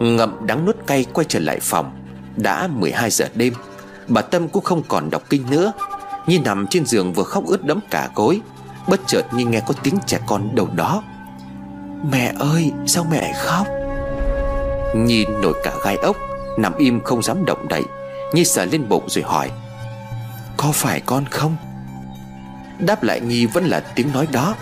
Ngậm 0.00 0.46
đắng 0.46 0.64
nuốt 0.66 0.76
cay 0.86 1.06
quay 1.12 1.24
trở 1.28 1.38
lại 1.38 1.58
phòng. 1.62 1.92
Đã 2.36 2.66
12 2.66 3.10
giờ 3.10 3.26
đêm, 3.34 3.54
Bà 4.08 4.22
Tâm 4.22 4.48
cũng 4.48 4.64
không 4.64 4.82
còn 4.88 5.10
đọc 5.10 5.22
kinh 5.30 5.42
nữa. 5.50 5.72
Nhi 6.26 6.38
nằm 6.38 6.66
trên 6.66 6.86
giường 6.86 7.12
vừa 7.12 7.22
khóc 7.22 7.46
ướt 7.46 7.64
đẫm 7.64 7.80
cả 7.90 8.10
gối, 8.14 8.40
Bất 8.88 9.00
chợt 9.06 9.22
Nhi 9.32 9.44
nghe 9.44 9.60
có 9.66 9.74
tiếng 9.82 9.94
trẻ 10.06 10.18
con 10.26 10.54
đâu 10.54 10.68
đó. 10.76 11.02
Mẹ 12.12 12.34
ơi, 12.38 12.72
sao 12.86 13.06
mẹ 13.10 13.32
khóc? 13.36 13.66
Nhi 14.96 15.24
nổi 15.42 15.54
cả 15.64 15.72
gai 15.84 15.96
ốc. 15.96 16.16
Nằm 16.56 16.76
im 16.76 17.00
không 17.00 17.22
dám 17.22 17.44
động 17.44 17.68
đậy, 17.68 17.82
Nhi 18.32 18.44
sờ 18.44 18.64
lên 18.64 18.88
bụng 18.88 19.04
rồi 19.08 19.24
hỏi, 19.24 19.50
Có 20.56 20.72
phải 20.72 21.00
con 21.06 21.24
không? 21.30 21.56
Đáp 22.78 23.02
lại 23.02 23.20
Nhi 23.20 23.46
vẫn 23.46 23.64
là 23.64 23.80
tiếng 23.80 24.12
nói 24.12 24.26
đó, 24.32 24.54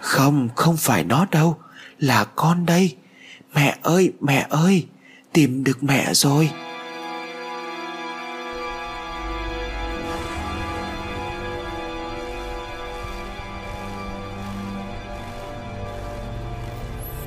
Không 0.00 0.48
không 0.54 0.76
phải 0.76 1.04
nó 1.04 1.26
đâu, 1.30 1.56
Là 1.98 2.24
con 2.24 2.66
đây. 2.66 2.96
Mẹ 3.54 3.76
ơi 3.82 4.12
mẹ 4.20 4.46
ơi, 4.50 4.86
Tìm 5.32 5.64
được 5.64 5.82
mẹ 5.82 6.14
rồi. 6.14 6.50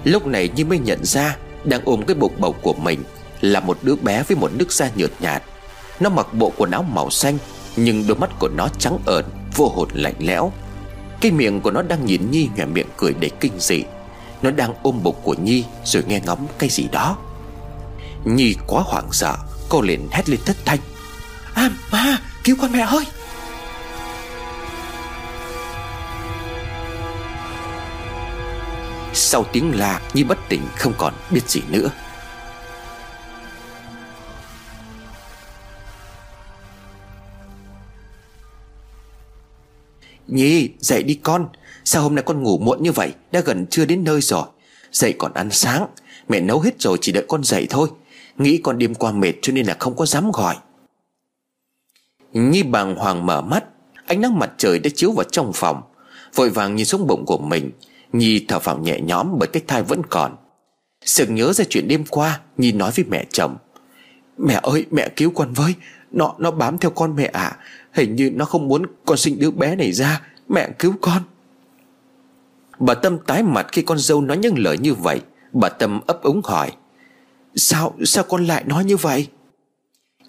Lúc 0.03 0.27
này 0.27 0.49
Nhi 0.56 0.64
mới 0.64 0.80
nhận 0.80 1.06
ra 1.06 1.38
Đang 1.64 1.82
ôm 1.86 2.03
cái 2.07 2.15
bụng 2.15 2.34
bầu 2.40 2.56
của 2.61 2.73
mình. 2.73 3.03
Là 3.41 3.60
một 3.60 3.78
đứa 3.82 3.95
bé 3.95 4.24
với 4.24 4.38
một 4.38 4.52
nước 4.53 4.72
da 4.72 4.90
nhợt 4.95 5.12
nhạt. 5.20 5.44
Nó 5.99 6.10
mặc 6.10 6.34
bộ 6.34 6.53
quần 6.57 6.72
áo 6.72 6.84
màu 6.84 7.10
xanh, 7.10 7.38
Nhưng 7.76 8.07
đôi 8.07 8.18
mắt 8.18 8.30
của 8.40 8.48
nó 8.48 8.68
trắng 8.80 8.98
ợn 9.06 9.26
Vô 9.56 9.70
hồn 9.70 9.90
lạnh 9.94 10.16
lẽo. 10.20 10.52
Cái 11.22 11.32
miệng 11.32 11.62
của 11.62 11.72
nó 11.72 11.82
đang 11.82 12.06
nhìn 12.06 12.32
Nhi 12.32 12.49
nhòe 12.56 12.66
miệng 12.66 12.88
cười 12.98 13.14
đầy 13.14 13.32
kinh 13.40 13.60
dị. 13.60 13.84
Nó 14.41 14.52
đang 14.52 14.74
ôm 14.84 15.03
bụng 15.03 15.16
của 15.24 15.36
Nhi 15.44 15.64
Rồi 15.86 16.03
nghe 16.07 16.20
ngóng 16.26 16.48
cái 16.60 16.70
gì 16.70 16.88
đó. 16.91 17.18
Nhi 18.26 18.56
quá 18.68 18.82
hoảng 18.86 19.12
sợ, 19.12 19.38
Cô 19.70 19.82
liền 19.82 20.07
hét 20.12 20.30
lên 20.30 20.40
thất 20.45 20.56
thanh. 20.66 20.80
À 21.53 21.70
ma, 21.91 22.18
cứu 22.44 22.56
con 22.62 22.72
mẹ 22.72 22.80
ơi! 22.80 23.06
Sau 29.14 29.45
tiếng 29.52 29.80
la, 29.80 30.02
Nhi 30.14 30.24
bất 30.24 30.38
tỉnh 30.49 30.62
không 30.78 30.94
còn 30.98 31.14
biết 31.32 31.49
gì 31.49 31.62
nữa. 31.70 31.90
Nhi, 40.27 40.69
dậy 40.80 41.03
đi 41.03 41.19
con. 41.23 41.47
Sao 41.84 42.03
hôm 42.03 42.15
nay 42.15 42.23
con 42.27 42.43
ngủ 42.43 42.57
muộn 42.57 42.84
như 42.84 42.91
vậy? 42.91 43.14
Đã 43.31 43.39
gần 43.39 43.65
chưa 43.69 43.85
đến 43.85 44.03
nơi 44.03 44.22
rồi. 44.22 44.45
Dậy 44.91 45.14
còn 45.18 45.34
ăn 45.34 45.49
sáng. 45.52 45.88
Mẹ 46.30 46.39
nấu 46.39 46.60
hết 46.60 46.81
rồi 46.81 46.97
chỉ 47.02 47.11
đợi 47.11 47.26
con 47.27 47.43
dậy 47.43 47.68
thôi. 47.69 47.89
Nghĩ 48.38 48.57
con 48.57 48.77
đêm 48.77 48.95
qua 48.95 49.11
mệt 49.11 49.34
cho 49.41 49.53
nên 49.53 49.65
là 49.65 49.76
không 49.80 49.95
có 49.95 50.06
dám 50.06 50.31
gọi. 50.31 50.56
Nhi 52.34 52.64
bàng 52.64 52.95
hoàng 52.95 53.26
mở 53.26 53.41
mắt. 53.41 53.64
Ánh 54.06 54.22
nắng 54.22 54.39
mặt 54.39 54.52
trời 54.57 54.80
đã 54.80 54.89
chiếu 54.95 55.11
vào 55.11 55.23
trong 55.23 55.52
phòng. 55.53 55.81
Vội 56.35 56.49
vàng 56.49 56.76
nhìn 56.76 56.85
xuống 56.85 57.07
bụng 57.07 57.26
của 57.26 57.38
mình. 57.38 57.72
Nhi 58.14 58.45
thở 58.47 58.60
phào 58.60 58.77
nhẹ 58.77 58.99
nhõm 58.99 59.39
bởi 59.39 59.47
cái 59.47 59.64
thai 59.68 59.84
vẫn 59.84 60.02
còn. 60.10 60.35
Sự 61.06 61.26
nhớ 61.27 61.53
ra 61.53 61.65
chuyện 61.69 61.88
đêm 61.88 62.06
qua, 62.10 62.39
Nhi 62.57 62.72
nói 62.72 62.91
với 62.95 63.06
mẹ 63.10 63.26
chồng. 63.31 63.57
Mẹ 64.38 64.60
ơi, 64.64 64.85
mẹ 64.91 65.10
cứu 65.10 65.31
con 65.35 65.53
với. 65.53 65.73
Nó 66.11 66.35
nó 66.38 66.52
bám 66.52 66.77
theo 66.77 66.91
con 66.91 67.15
mẹ 67.15 67.26
ạ. 67.26 67.41
à. 67.41 67.57
Hình 67.96 68.16
như 68.16 68.30
nó 68.30 68.46
không 68.46 68.68
muốn 68.68 68.86
con 69.06 69.18
sinh 69.18 69.40
đứa 69.40 69.52
bé 69.52 69.76
này 69.76 69.92
ra. 69.92 70.22
Mẹ 70.50 70.70
cứu 70.80 70.94
con. 71.02 71.22
Bà 72.80 72.94
Tâm 72.94 73.18
tái 73.18 73.44
mặt 73.44 73.68
khi 73.72 73.82
con 73.82 73.98
dâu 73.98 74.22
nói 74.22 74.38
những 74.38 74.58
lời 74.58 74.78
như 74.78 74.94
vậy. 74.94 75.22
Bà 75.54 75.70
Tâm 75.70 76.02
ấp 76.08 76.24
úng 76.24 76.42
hỏi 76.44 76.72
Sao 77.56 77.96
sao 78.04 78.24
con 78.24 78.46
lại 78.46 78.64
nói 78.68 78.86
như 78.86 78.98
vậy? 78.98 79.28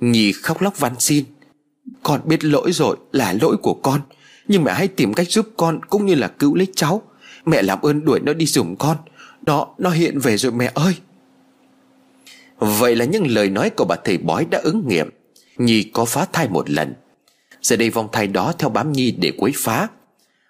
Nhi 0.01 0.33
khóc 0.33 0.63
lóc 0.63 0.79
van 0.79 0.93
xin 0.99 1.25
Con 2.03 2.21
biết 2.25 2.45
lỗi 2.45 2.73
rồi 2.73 2.97
là 3.13 3.35
lỗi 3.41 3.57
của 3.63 3.75
con. 3.75 4.01
Nhưng 4.49 4.65
mẹ 4.65 4.73
hãy 4.73 4.89
tìm 4.89 5.15
cách 5.15 5.31
giúp 5.31 5.49
con 5.57 5.85
Cũng 5.85 6.07
như 6.07 6.15
là 6.15 6.29
cứu 6.29 6.55
lấy 6.55 6.67
cháu. 6.77 7.03
Mẹ 7.45 7.63
làm 7.63 7.81
ơn 7.83 8.05
đuổi 8.05 8.21
nó 8.21 8.33
đi 8.33 8.47
dùng 8.47 8.77
con. 8.77 8.97
Nó, 9.47 9.67
nó 9.79 9.91
hiện 9.91 10.19
về 10.19 10.37
rồi 10.37 10.53
mẹ 10.53 10.71
ơi. 10.75 10.95
Vậy 12.59 12.97
là 12.97 13.05
những 13.05 13.27
lời 13.27 13.51
nói 13.51 13.71
của 13.71 13.85
bà 13.85 13.97
thầy 14.05 14.19
bói 14.19 14.47
đã 14.51 14.59
ứng 14.59 14.89
nghiệm. 14.89 15.11
Nhi 15.57 15.83
có 15.83 16.05
phá 16.05 16.27
thai 16.33 16.49
một 16.49 16.71
lần. 16.71 16.95
Giờ 17.67 17.77
đây 17.77 17.91
vong 17.91 18.09
thai 18.13 18.27
đó 18.27 18.53
theo 18.59 18.71
bám 18.71 18.93
Nhi 18.93 19.11
để 19.11 19.33
quấy 19.39 19.53
phá. 19.57 19.89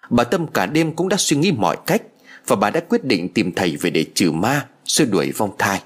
Bà 0.09 0.23
Tâm 0.23 0.47
cả 0.47 0.65
đêm 0.65 0.91
cũng 0.91 1.09
đã 1.09 1.17
suy 1.19 1.37
nghĩ 1.37 1.51
mọi 1.51 1.77
cách 1.85 2.01
Và 2.47 2.55
bà 2.55 2.69
đã 2.69 2.79
quyết 2.79 3.05
định 3.05 3.29
tìm 3.29 3.51
thầy 3.51 3.77
về 3.81 3.89
để 3.89 4.05
trừ 4.15 4.31
ma, 4.31 4.65
Xua 4.85 5.05
đuổi 5.05 5.31
vong 5.31 5.51
thai. 5.57 5.81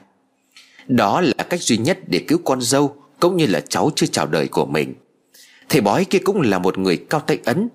Đó 0.87 1.21
là 1.21 1.43
cách 1.49 1.61
duy 1.61 1.77
nhất 1.77 1.99
để 2.07 2.19
cứu 2.27 2.39
con 2.45 2.61
dâu 2.61 2.95
Cũng 3.19 3.37
như 3.37 3.45
là 3.45 3.59
cháu 3.59 3.91
chưa 3.95 4.05
chào 4.05 4.27
đời 4.27 4.47
của 4.47 4.65
mình. 4.65 4.93
Thầy 5.69 5.81
bói 5.81 6.05
kia 6.05 6.19
cũng 6.19 6.41
là 6.41 6.59
một 6.59 6.77
người 6.77 6.97
cao 6.97 7.19
tay 7.19 7.39
ấn. 7.45 7.69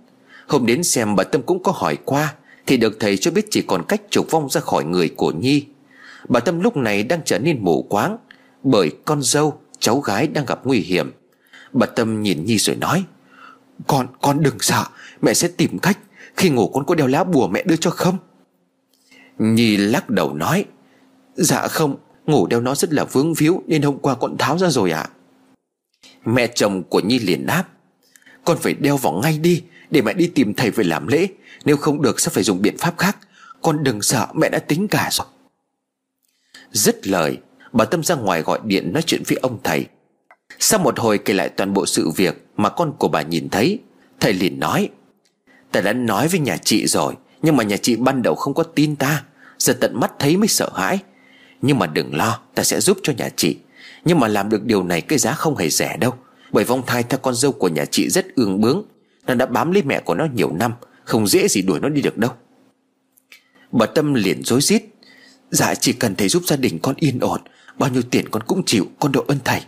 Hôm 0.46 0.66
đến 0.66 0.82
xem 0.82 1.16
bà 1.16 1.24
Tâm 1.24 1.42
cũng 1.42 1.62
có 1.62 1.72
hỏi 1.72 1.98
qua 2.04 2.34
thì 2.66 2.76
được 2.76 2.96
thầy 3.00 3.16
cho 3.16 3.30
biết 3.30 3.46
chỉ 3.50 3.62
còn 3.62 3.84
cách 3.88 4.02
trục 4.10 4.30
vong 4.30 4.48
ra 4.50 4.60
khỏi 4.60 4.84
người 4.84 5.08
của 5.08 5.32
Nhi. 5.32 5.64
Bà 6.28 6.40
Tâm 6.40 6.60
lúc 6.60 6.76
này 6.76 7.02
đang 7.02 7.20
trở 7.24 7.38
nên 7.38 7.58
mù 7.60 7.82
quáng 7.82 8.16
Bởi 8.62 8.90
con 9.04 9.22
dâu, 9.22 9.60
cháu 9.78 10.00
gái 10.00 10.26
đang 10.26 10.46
gặp 10.46 10.60
nguy 10.64 10.78
hiểm. 10.78 11.12
Bà 11.72 11.86
Tâm 11.86 12.22
nhìn 12.22 12.44
Nhi 12.44 12.58
rồi 12.58 12.76
nói 12.76 13.04
con, 13.86 14.06
con 14.20 14.42
đừng 14.42 14.58
sợ. 14.60 14.84
Mẹ 15.22 15.34
sẽ 15.34 15.48
tìm 15.48 15.78
cách. 15.78 15.98
Khi 16.36 16.50
ngủ 16.50 16.68
con 16.68 16.84
có 16.86 16.94
đeo 16.94 17.06
lá 17.06 17.24
bùa 17.24 17.48
mẹ 17.48 17.62
đưa 17.62 17.76
cho 17.76 17.90
không 17.90 18.18
Nhi 19.38 19.76
lắc 19.76 20.10
đầu 20.10 20.34
nói 20.34 20.64
Dạ 21.34 21.68
không 21.68 21.96
Ngủ 22.26 22.46
đeo 22.46 22.60
nó 22.60 22.74
rất 22.74 22.92
là 22.92 23.04
vướng 23.04 23.34
víu 23.34 23.62
Nên 23.66 23.82
hôm 23.82 23.98
qua 23.98 24.14
con 24.14 24.38
tháo 24.38 24.58
ra 24.58 24.70
rồi 24.70 24.90
ạ. 24.90 25.08
Mẹ 26.24 26.46
chồng 26.46 26.82
của 26.82 27.00
Nhi 27.00 27.18
liền 27.18 27.46
đáp 27.46 27.64
Con 28.44 28.58
phải 28.60 28.74
đeo 28.74 28.96
vào 28.96 29.12
ngay 29.12 29.38
đi 29.38 29.62
Để 29.90 30.02
mẹ 30.02 30.12
đi 30.12 30.26
tìm 30.26 30.54
thầy 30.54 30.70
về 30.70 30.84
làm 30.84 31.06
lễ. 31.06 31.28
Nếu 31.64 31.76
không 31.76 32.02
được 32.02 32.20
sẽ 32.20 32.30
phải 32.30 32.44
dùng 32.44 32.62
biện 32.62 32.76
pháp 32.78 32.98
khác. 32.98 33.16
Con 33.62 33.84
đừng 33.84 34.02
sợ 34.02 34.26
mẹ 34.34 34.48
đã 34.48 34.58
tính 34.58 34.88
cả 34.88 35.08
rồi. 35.12 35.26
Dứt 36.72 37.06
lời 37.06 37.38
Bà 37.72 37.84
Tâm 37.84 38.02
ra 38.02 38.14
ngoài 38.14 38.42
gọi 38.42 38.58
điện 38.64 38.92
nói 38.92 39.02
chuyện 39.02 39.22
với 39.26 39.38
ông 39.42 39.58
thầy. 39.64 39.86
Sau 40.58 40.80
một 40.80 40.98
hồi 40.98 41.18
kể 41.18 41.34
lại 41.34 41.48
toàn 41.48 41.72
bộ 41.72 41.86
sự 41.86 42.10
việc 42.10 42.45
mà 42.56 42.68
con 42.68 42.92
của 42.98 43.08
bà 43.08 43.22
nhìn 43.22 43.48
thấy. 43.48 43.78
Thầy 44.20 44.32
liền 44.32 44.60
nói 44.60 44.88
Ta 45.72 45.80
đã 45.80 45.92
nói 45.92 46.28
với 46.28 46.40
nhà 46.40 46.56
chị 46.56 46.86
rồi, 46.86 47.14
Nhưng 47.42 47.56
mà 47.56 47.64
nhà 47.64 47.76
chị 47.76 47.96
ban 47.96 48.22
đầu 48.22 48.34
không 48.34 48.54
có 48.54 48.62
tin 48.62 48.96
ta. 48.96 49.24
Giờ 49.58 49.72
tận 49.80 50.00
mắt 50.00 50.12
thấy 50.18 50.36
mới 50.36 50.48
sợ 50.48 50.70
hãi. 50.74 50.98
Nhưng 51.62 51.78
mà 51.78 51.86
đừng 51.86 52.14
lo, 52.14 52.40
Ta 52.54 52.62
sẽ 52.62 52.80
giúp 52.80 52.98
cho 53.02 53.12
nhà 53.12 53.28
chị. 53.36 53.56
Nhưng 54.04 54.20
mà 54.20 54.28
làm 54.28 54.48
được 54.48 54.64
điều 54.64 54.82
này 54.82 55.00
cái 55.00 55.18
giá 55.18 55.32
không 55.32 55.56
hề 55.56 55.70
rẻ 55.70 55.96
đâu. 55.96 56.14
Bởi 56.52 56.64
vong 56.64 56.82
thai 56.86 57.02
theo 57.02 57.18
con 57.18 57.34
dâu 57.34 57.52
của 57.52 57.68
nhà 57.68 57.84
chị 57.84 58.08
rất 58.08 58.26
ương 58.34 58.60
bướng. 58.60 58.82
Nó 59.26 59.34
đã 59.34 59.46
bám 59.46 59.72
lấy 59.72 59.82
mẹ 59.82 60.00
của 60.00 60.14
nó 60.14 60.26
nhiều 60.34 60.52
năm, 60.52 60.72
Không 61.04 61.26
dễ 61.26 61.48
gì 61.48 61.62
đuổi 61.62 61.80
nó 61.80 61.88
đi 61.88 62.02
được 62.02 62.18
đâu. 62.18 62.30
Bà 63.72 63.86
Tâm 63.86 64.14
liền 64.14 64.42
rối 64.42 64.60
rít 64.60 64.82
Dạ 65.50 65.74
chỉ 65.74 65.92
cần 65.92 66.14
thầy 66.14 66.28
giúp 66.28 66.42
gia 66.46 66.56
đình 66.56 66.78
con 66.82 66.94
yên 66.98 67.20
ổn, 67.20 67.40
Bao 67.78 67.90
nhiêu 67.90 68.02
tiền 68.02 68.28
con 68.30 68.42
cũng 68.42 68.62
chịu, 68.66 68.86
Con 69.00 69.12
độ 69.12 69.24
ơn 69.28 69.38
thầy. 69.44 69.60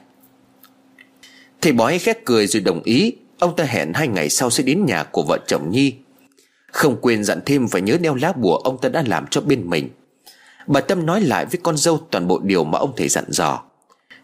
Thầy 1.60 1.72
bói 1.72 1.98
khét 1.98 2.24
cười 2.24 2.46
rồi 2.46 2.62
đồng 2.62 2.82
ý. 2.82 3.12
Ông 3.38 3.56
ta 3.56 3.64
hẹn 3.64 3.92
hai 3.94 4.08
ngày 4.08 4.28
sau 4.28 4.50
sẽ 4.50 4.64
đến 4.64 4.86
nhà 4.86 5.04
của 5.04 5.22
vợ 5.22 5.38
chồng 5.46 5.70
Nhi. 5.70 5.94
Không 6.72 6.96
quên 7.00 7.24
dặn 7.24 7.40
thêm 7.46 7.68
phải 7.68 7.82
nhớ 7.82 7.98
đeo 8.00 8.14
lá 8.14 8.32
bùa 8.32 8.56
ông 8.56 8.78
ta 8.78 8.88
đã 8.88 9.04
làm 9.06 9.26
cho 9.26 9.40
bên 9.40 9.70
mình. 9.70 9.88
Bà 10.66 10.80
Tâm 10.80 11.06
nói 11.06 11.20
lại 11.20 11.46
với 11.46 11.60
con 11.62 11.76
dâu 11.76 11.98
toàn 12.10 12.28
bộ 12.28 12.38
điều 12.38 12.64
mà 12.64 12.78
ông 12.78 12.92
thầy 12.96 13.08
dặn 13.08 13.24
dò. 13.28 13.62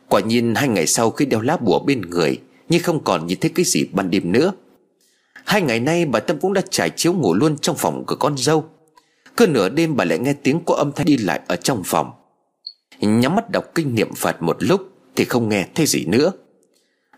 Quả 0.08 0.20
nhiên 0.20 0.54
hai 0.54 0.68
ngày 0.68 0.86
sau 0.86 1.10
khi 1.10 1.24
đeo 1.24 1.40
lá 1.40 1.56
bùa 1.56 1.78
bên 1.78 2.00
người 2.00 2.38
Nhưng 2.68 2.82
không 2.82 3.04
còn 3.04 3.26
nhìn 3.26 3.40
thấy 3.40 3.50
cái 3.54 3.64
gì 3.64 3.84
ban 3.92 4.10
đêm 4.10 4.32
nữa. 4.32 4.52
Hai 5.44 5.62
ngày 5.62 5.80
nay 5.80 6.06
bà 6.06 6.20
Tâm 6.20 6.38
cũng 6.40 6.52
đã 6.52 6.62
trải 6.70 6.90
chiếu 6.90 7.12
ngủ 7.12 7.34
luôn 7.34 7.58
trong 7.58 7.76
phòng 7.76 8.04
của 8.06 8.16
con 8.16 8.36
dâu. 8.38 8.64
Cứ 9.36 9.46
nửa 9.46 9.68
đêm 9.68 9.96
bà 9.96 10.04
lại 10.04 10.18
nghe 10.18 10.32
tiếng 10.32 10.60
có 10.66 10.74
âm 10.74 10.92
thanh 10.92 11.06
đi 11.06 11.16
lại 11.16 11.40
ở 11.46 11.56
trong 11.56 11.82
phòng. 11.84 12.10
Nhắm 13.00 13.34
mắt 13.34 13.50
đọc 13.50 13.64
kinh 13.74 13.94
niệm 13.94 14.14
Phật 14.14 14.42
một 14.42 14.56
lúc 14.60 14.80
Thì 15.16 15.24
không 15.24 15.48
nghe 15.48 15.66
thấy 15.74 15.86
gì 15.86 16.04
nữa. 16.04 16.32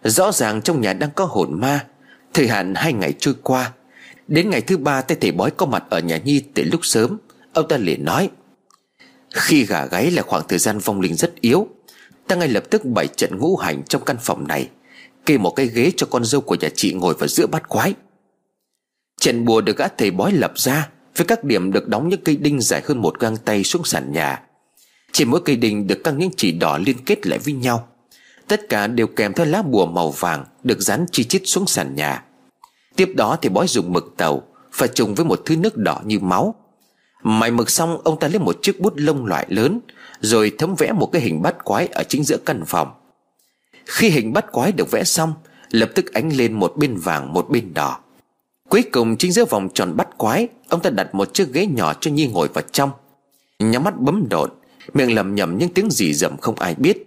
Rõ 0.09 0.33
ràng 0.33 0.63
trong 0.63 0.81
nhà 0.81 0.93
đang 0.93 1.11
có 1.15 1.25
hồn 1.25 1.61
ma. 1.61 1.87
Thời 2.35 2.49
hạn 2.49 2.75
hai 2.75 2.93
ngày 2.93 3.15
trôi 3.19 3.35
qua. 3.43 3.73
Đến 4.29 4.51
ngày 4.51 4.61
thứ 4.61 4.77
ba, 4.77 5.03
tay 5.03 5.19
thầy 5.21 5.33
bói 5.33 5.51
có 5.51 5.67
mặt 5.67 5.85
ở 5.91 6.01
nhà 6.01 6.17
Nhi 6.17 6.43
từ 6.55 6.63
lúc 6.65 6.81
sớm. 6.83 7.19
Ông 7.53 7.69
ta 7.69 7.77
liền 7.77 8.05
nói, 8.05 8.31
Khi 9.31 9.65
gà 9.65 9.87
gáy 9.87 10.11
là 10.11 10.23
khoảng 10.23 10.49
thời 10.49 10.59
gian 10.59 10.79
vong 10.79 11.01
linh 11.01 11.15
rất 11.15 11.41
yếu. 11.41 11.69
Ta 12.27 12.37
ngay 12.37 12.49
lập 12.49 12.65
tức 12.71 12.85
bày 12.85 13.09
trận 13.17 13.39
ngũ 13.39 13.57
hành 13.57 13.83
trong 13.83 14.05
căn 14.05 14.17
phòng 14.21 14.49
này. 14.49 14.69
Kê 15.27 15.39
một 15.39 15.51
cái 15.51 15.67
ghế 15.67 15.93
cho 15.97 16.07
con 16.11 16.25
dâu 16.25 16.41
của 16.41 16.57
nhà 16.61 16.69
chị 16.75 16.93
ngồi 16.93 17.15
vào 17.15 17.29
giữa 17.29 17.47
bát 17.47 17.69
quái. 17.69 17.95
Trận 19.21 19.45
bùa 19.45 19.61
được 19.61 19.77
gã 19.77 19.89
thầy 19.89 20.11
bói 20.11 20.33
lập 20.33 20.53
ra, 20.57 20.89
Với 21.17 21.27
các 21.27 21.45
điểm 21.45 21.73
được 21.73 21.89
đóng 21.89 22.09
những 22.09 22.21
cây 22.25 22.37
đinh 22.37 22.61
dài 22.61 22.83
hơn 22.85 23.03
một 23.03 23.21
gang 23.21 23.37
tay 23.37 23.65
xuống 23.65 23.85
sàn 23.85 24.13
nhà. 24.13 24.43
Trên 25.13 25.29
mỗi 25.29 25.41
cây 25.45 25.57
đinh 25.57 25.87
được 25.87 26.05
căng 26.05 26.19
những 26.19 26.31
chỉ 26.37 26.53
đỏ 26.53 26.79
liên 26.79 26.97
kết 27.07 27.27
lại 27.27 27.39
với 27.39 27.55
nhau. 27.55 27.89
Tất 28.49 28.69
cả 28.69 28.87
đều 28.87 29.07
kèm 29.07 29.33
theo 29.33 29.47
lá 29.47 29.63
bùa 29.63 29.87
màu 29.87 30.11
vàng 30.11 30.45
Được 30.63 30.81
dán 30.81 31.07
chi 31.13 31.25
chít 31.25 31.43
xuống 31.45 31.67
sàn 31.67 31.95
nhà. 31.95 32.25
Tiếp 32.97 33.13
đó 33.17 33.37
thì 33.43 33.49
bói 33.49 33.67
dùng 33.69 33.93
mực 33.93 34.15
tàu 34.17 34.43
Và 34.77 34.87
trùng 34.87 35.15
với 35.15 35.25
một 35.25 35.43
thứ 35.45 35.57
nước 35.57 35.77
đỏ 35.77 36.01
như 36.05 36.19
máu. 36.19 36.55
Mài 37.23 37.51
mực 37.51 37.71
xong, 37.71 38.01
ông 38.05 38.19
ta 38.19 38.29
lấy 38.29 38.39
một 38.39 38.59
chiếc 38.63 38.81
bút 38.81 38.93
lông 38.97 39.27
loại 39.27 39.47
lớn, 39.49 39.81
Rồi 40.21 40.53
thấm 40.59 40.75
vẽ 40.79 40.93
một 40.93 41.07
cái 41.13 41.23
hình 41.23 41.43
bát 41.43 41.65
quái 41.65 41.87
Ở 41.87 42.03
chính 42.03 42.25
giữa 42.25 42.37
căn 42.37 42.65
phòng. 42.67 42.93
Khi 43.87 44.11
hình 44.11 44.33
bát 44.33 44.53
quái 44.53 44.73
được 44.73 44.91
vẽ 44.91 45.05
xong, 45.05 45.35
Lập 45.71 45.91
tức 45.95 46.13
ánh 46.13 46.37
lên 46.37 46.53
một 46.53 46.73
bên 46.77 46.97
vàng, 46.97 47.33
một 47.33 47.51
bên 47.51 47.75
đỏ. 47.75 47.99
Cuối 48.69 48.85
cùng, 48.93 49.17
chính 49.17 49.33
giữa 49.33 49.45
vòng 49.45 49.69
tròn 49.75 49.97
bắt 49.97 50.09
quái, 50.19 50.49
Ông 50.69 50.81
ta 50.81 50.91
đặt 50.91 51.15
một 51.15 51.35
chiếc 51.35 51.53
ghế 51.53 51.67
nhỏ 51.67 51.95
cho 52.01 52.11
Nhi 52.11 52.27
ngồi 52.27 52.49
vào 52.49 52.65
trong. 52.73 52.91
Nhắm 53.59 53.85
mắt 53.85 54.01
bấm 54.01 54.29
đột, 54.29 54.61
Miệng 54.95 55.15
lầm 55.15 55.35
nhầm 55.35 55.59
những 55.59 55.69
tiếng 55.69 55.91
gì 55.91 56.15
dầm 56.15 56.37
không 56.37 56.55
ai 56.55 56.75
biết. 56.75 57.07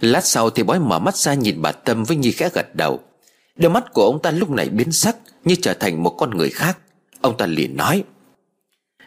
Lát 0.00 0.24
sau 0.24 0.50
thì 0.50 0.62
bói 0.62 0.80
mở 0.80 0.98
mắt 0.98 1.16
ra 1.16 1.34
nhìn 1.34 1.62
bà 1.62 1.72
Tâm 1.72 2.04
với 2.04 2.16
Nhi 2.16 2.32
khẽ 2.32 2.50
gật 2.54 2.74
đầu. 2.74 3.00
Đôi 3.56 3.70
mắt 3.70 3.92
của 3.92 4.04
ông 4.04 4.22
ta 4.22 4.30
lúc 4.30 4.50
này 4.50 4.68
biến 4.68 4.92
sắc 4.92 5.16
Như 5.44 5.54
trở 5.62 5.74
thành 5.74 6.02
một 6.02 6.14
con 6.18 6.30
người 6.30 6.50
khác. 6.50 6.78
Ông 7.20 7.36
ta 7.36 7.46
liền 7.46 7.76
nói 7.76 8.04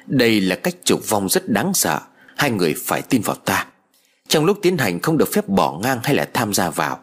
Đây 0.05 0.41
là 0.41 0.55
cách 0.55 0.75
trục 0.83 1.09
vong 1.09 1.29
rất 1.29 1.49
đáng 1.49 1.73
sợ 1.73 1.99
Hai 2.37 2.51
người 2.51 2.75
phải 2.77 3.01
tin 3.01 3.21
vào 3.21 3.35
ta. 3.35 3.67
Trong 4.27 4.45
lúc 4.45 4.59
tiến 4.61 4.77
hành 4.77 4.99
không 4.99 5.17
được 5.17 5.33
phép 5.33 5.47
bỏ 5.47 5.79
ngang 5.83 5.99
hay 6.03 6.15
là 6.15 6.29
tham 6.33 6.53
gia 6.53 6.69
vào 6.69 6.99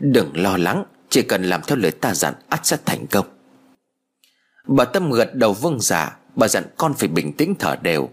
Đừng 0.00 0.30
lo 0.34 0.56
lắng 0.56 0.84
Chỉ 1.08 1.22
cần 1.22 1.44
làm 1.44 1.60
theo 1.66 1.76
lời 1.76 1.90
ta 1.90 2.14
dặn 2.14 2.34
ắt 2.48 2.66
sẽ 2.66 2.76
thành 2.84 3.06
công. 3.06 3.26
Bà 4.66 4.84
Tâm 4.84 5.10
gật 5.10 5.34
đầu 5.34 5.52
vâng 5.52 5.80
giả 5.80 6.04
dạ, 6.04 6.16
Bà 6.34 6.48
dặn 6.48 6.64
con 6.76 6.94
phải 6.94 7.08
bình 7.08 7.32
tĩnh 7.32 7.54
thở 7.58 7.76
đều. 7.82 8.08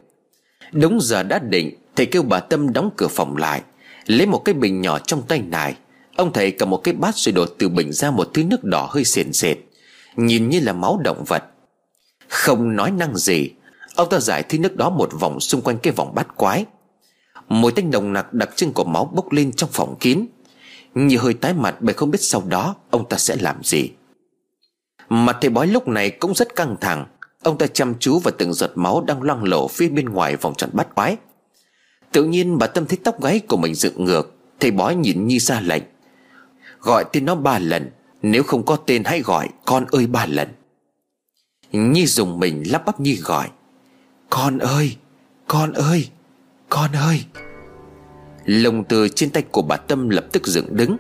Đúng 0.72 1.00
giờ 1.02 1.24
đã 1.24 1.40
định 1.40 1.76
Thầy 1.96 2.06
kêu 2.06 2.24
bà 2.24 2.40
Tâm 2.40 2.74
đóng 2.74 2.90
cửa 2.98 3.08
phòng 3.08 3.38
lại. 3.38 3.62
Lấy 4.08 4.28
một 4.28 4.40
cái 4.46 4.54
bình 4.54 4.82
nhỏ 4.82 5.00
trong 5.00 5.22
tay 5.28 5.42
nài. 5.42 5.76
Ông 6.16 6.34
thầy 6.34 6.52
cầm 6.52 6.70
một 6.70 6.78
cái 6.84 6.94
bát 6.94 7.16
rồi 7.16 7.34
đổ 7.34 7.46
từ 7.46 7.70
bình 7.70 7.94
ra 7.94 8.12
một 8.12 8.30
thứ 8.34 8.44
nước 8.44 8.64
đỏ 8.64 8.90
hơi 8.92 9.06
sền 9.06 9.34
sệt. 9.34 9.58
Nhìn 10.16 10.50
như 10.50 10.60
là 10.60 10.74
máu 10.74 11.00
động 11.04 11.24
vật. 11.28 11.44
Không 12.28 12.76
nói 12.76 12.92
năng 12.92 13.18
gì. 13.18 13.50
Ông 13.96 14.10
ta 14.10 14.20
giải 14.20 14.44
thứ 14.44 14.60
nước 14.60 14.76
đó 14.76 14.90
một 14.90 15.10
vòng 15.20 15.40
xung 15.40 15.62
quanh 15.62 15.78
cái 15.78 15.94
vòng 15.94 16.16
bát 16.16 16.38
quái. 16.38 16.66
Mùi 17.50 17.72
tanh 17.72 17.92
nồng 17.92 18.14
nặc 18.14 18.34
đặc 18.34 18.50
trưng 18.56 18.74
của 18.74 18.84
máu 18.84 19.06
bốc 19.06 19.32
lên 19.32 19.52
trong 19.52 19.70
phòng 19.74 19.96
kín. 20.00 20.26
Như 20.96 21.18
hơi 21.18 21.34
tái 21.34 21.54
mặt, 21.54 21.76
bởi 21.80 21.94
không 21.94 22.12
biết 22.12 22.22
sau 22.22 22.44
đó 22.48 22.76
Ông 22.90 23.10
ta 23.10 23.18
sẽ 23.18 23.36
làm 23.40 23.64
gì. 23.64 23.90
Mặt 25.10 25.38
thầy 25.42 25.50
bói 25.50 25.68
lúc 25.68 25.88
này 25.88 26.10
cũng 26.10 26.34
rất 26.34 26.56
căng 26.56 26.76
thẳng. 26.82 27.06
Ông 27.44 27.58
ta 27.58 27.68
chăm 27.68 27.94
chú 28.00 28.20
vào 28.20 28.34
từng 28.38 28.54
giọt 28.54 28.72
máu 28.76 29.04
đang 29.08 29.22
loang 29.22 29.44
lổ 29.44 29.68
phía 29.68 29.90
bên 29.90 30.06
ngoài 30.06 30.36
vòng 30.36 30.54
tròn 30.58 30.70
bát 30.74 30.96
quái. 30.96 31.18
Tự 32.12 32.24
nhiên 32.24 32.58
bà 32.58 32.68
Tâm 32.68 32.86
thấy 32.86 32.98
tóc 33.04 33.24
gáy 33.24 33.40
của 33.40 33.58
mình 33.58 33.76
dựng 33.76 34.06
ngược, 34.06 34.34
Thầy 34.60 34.72
bói 34.72 34.96
nhìn 34.96 35.28
Nhi 35.28 35.40
ra 35.40 35.62
lệnh 35.62 35.84
Gọi 36.80 37.06
tên 37.14 37.26
nó 37.26 37.36
ba 37.36 37.60
lần, 37.60 37.90
Nếu 38.22 38.44
không 38.44 38.66
có 38.66 38.76
tên 38.76 39.04
hãy 39.04 39.22
gọi 39.22 39.50
con 39.66 39.86
ơi 39.92 40.08
ba 40.08 40.26
lần. 40.26 40.48
Nhi 41.72 42.06
dùng 42.06 42.40
mình 42.40 42.64
lắp 42.72 42.86
bắp 42.86 43.00
Nhi 43.00 43.16
gọi, 43.16 43.50
Con 44.30 44.58
ơi 44.58 44.96
Con 45.48 45.74
ơi 45.74 46.10
Con 46.70 46.92
ơi. 46.92 47.22
Lồng 48.46 48.84
từ 48.84 49.08
trên 49.10 49.30
tay 49.30 49.44
của 49.52 49.62
bà 49.62 49.78
Tâm 49.78 50.10
lập 50.10 50.26
tức 50.32 50.48
dựng 50.48 50.76
đứng, 50.76 50.98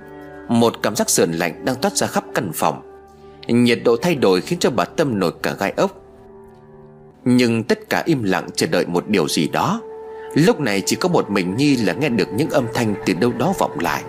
Một 0.49 0.73
cảm 0.83 0.95
giác 0.95 1.09
sờn 1.09 1.31
lạnh 1.31 1.65
đang 1.65 1.75
toát 1.81 1.97
ra 1.97 2.07
khắp 2.07 2.23
căn 2.33 2.51
phòng. 2.53 2.81
Nhiệt 3.47 3.79
độ 3.85 3.97
thay 4.01 4.15
đổi 4.15 4.41
khiến 4.41 4.59
cho 4.59 4.69
bà 4.69 4.85
Tâm 4.85 5.19
nổi 5.19 5.31
cả 5.43 5.55
gai 5.59 5.71
ốc. 5.71 6.01
Nhưng 7.25 7.63
tất 7.63 7.89
cả 7.89 8.03
im 8.05 8.23
lặng 8.23 8.47
chờ 8.55 8.67
đợi 8.67 8.85
một 8.85 9.07
điều 9.07 9.27
gì 9.27 9.47
đó. 9.47 9.81
Lúc 10.37 10.59
này 10.59 10.81
chỉ 10.85 10.95
có 10.95 11.09
một 11.09 11.29
mình 11.29 11.55
Nhi 11.55 11.75
là 11.75 11.93
nghe 11.93 12.09
được 12.09 12.27
những 12.33 12.49
âm 12.49 12.65
thanh 12.73 12.95
từ 13.05 13.13
đâu 13.13 13.31
đó 13.37 13.53
vọng 13.59 13.79
lại. 13.79 14.03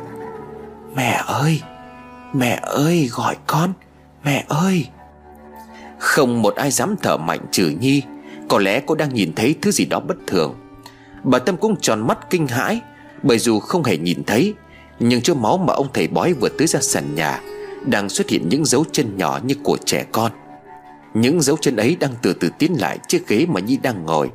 Mẹ 0.96 1.22
ơi 1.26 1.62
Mẹ 2.32 2.60
ơi, 2.62 3.08
gọi 3.12 3.36
con, 3.46 3.72
Mẹ 4.24 4.44
ơi. 4.48 4.86
Không 5.98 6.42
một 6.42 6.54
ai 6.54 6.70
dám 6.70 6.96
thở 7.02 7.16
mạnh 7.16 7.40
trừ 7.50 7.72
Nhi, 7.80 8.02
Có 8.48 8.58
lẽ 8.58 8.80
cô 8.86 8.94
đang 8.94 9.14
nhìn 9.14 9.32
thấy 9.36 9.54
thứ 9.62 9.70
gì 9.70 9.84
đó 9.84 10.00
bất 10.00 10.16
thường. 10.26 10.54
Bà 11.24 11.38
Tâm 11.38 11.56
cũng 11.56 11.76
tròn 11.80 12.06
mắt 12.06 12.18
kinh 12.30 12.46
hãi, 12.46 12.80
Bởi 13.22 13.38
dù 13.38 13.60
không 13.60 13.84
hề 13.84 13.96
nhìn 13.96 14.24
thấy, 14.24 14.54
Nhưng 14.98 15.20
chỗ 15.20 15.34
máu 15.34 15.58
mà 15.58 15.74
ông 15.74 15.88
thầy 15.94 16.08
bói 16.08 16.32
vừa 16.32 16.48
tưới 16.48 16.66
ra 16.68 16.80
sàn 16.80 17.14
nhà 17.14 17.40
Đang 17.86 18.08
xuất 18.08 18.28
hiện 18.28 18.48
những 18.48 18.64
dấu 18.64 18.84
chân 18.92 19.16
nhỏ 19.16 19.40
như 19.42 19.54
của 19.62 19.76
trẻ 19.84 20.04
con. 20.12 20.32
Những 21.14 21.42
dấu 21.42 21.56
chân 21.60 21.76
ấy 21.76 21.96
đang 22.00 22.12
từ 22.22 22.32
từ 22.32 22.50
tiến 22.58 22.80
lại 22.80 22.98
chiếc 23.08 23.28
ghế 23.28 23.46
mà 23.48 23.60
Nhi 23.60 23.78
đang 23.82 24.06
ngồi. 24.06 24.30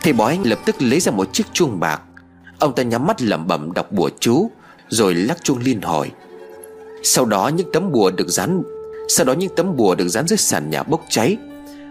Thầy 0.00 0.12
bói 0.12 0.38
lập 0.44 0.58
tức 0.64 0.82
lấy 0.82 1.00
ra 1.00 1.12
một 1.12 1.32
chiếc 1.32 1.44
chuông 1.52 1.80
bạc. 1.80 2.02
Ông 2.58 2.74
ta 2.74 2.82
nhắm 2.82 3.06
mắt 3.06 3.22
lẩm 3.22 3.46
bẩm 3.46 3.72
đọc 3.72 3.92
bùa 3.92 4.10
chú, 4.20 4.50
Rồi 4.88 5.14
lắc 5.14 5.44
chuông 5.44 5.58
liên 5.58 5.82
hồi. 5.82 6.10
Sau 7.02 7.24
đó 7.24 7.48
những 7.48 7.72
tấm 7.72 7.92
bùa 7.92 8.10
được 8.10 8.28
dán, 8.28 8.62
Sau 9.08 9.26
đó 9.26 9.32
những 9.32 9.56
tấm 9.56 9.76
bùa 9.76 9.94
được 9.94 10.08
dán 10.08 10.26
dưới 10.28 10.36
sàn 10.36 10.70
nhà 10.70 10.82
bốc 10.82 11.04
cháy. 11.08 11.36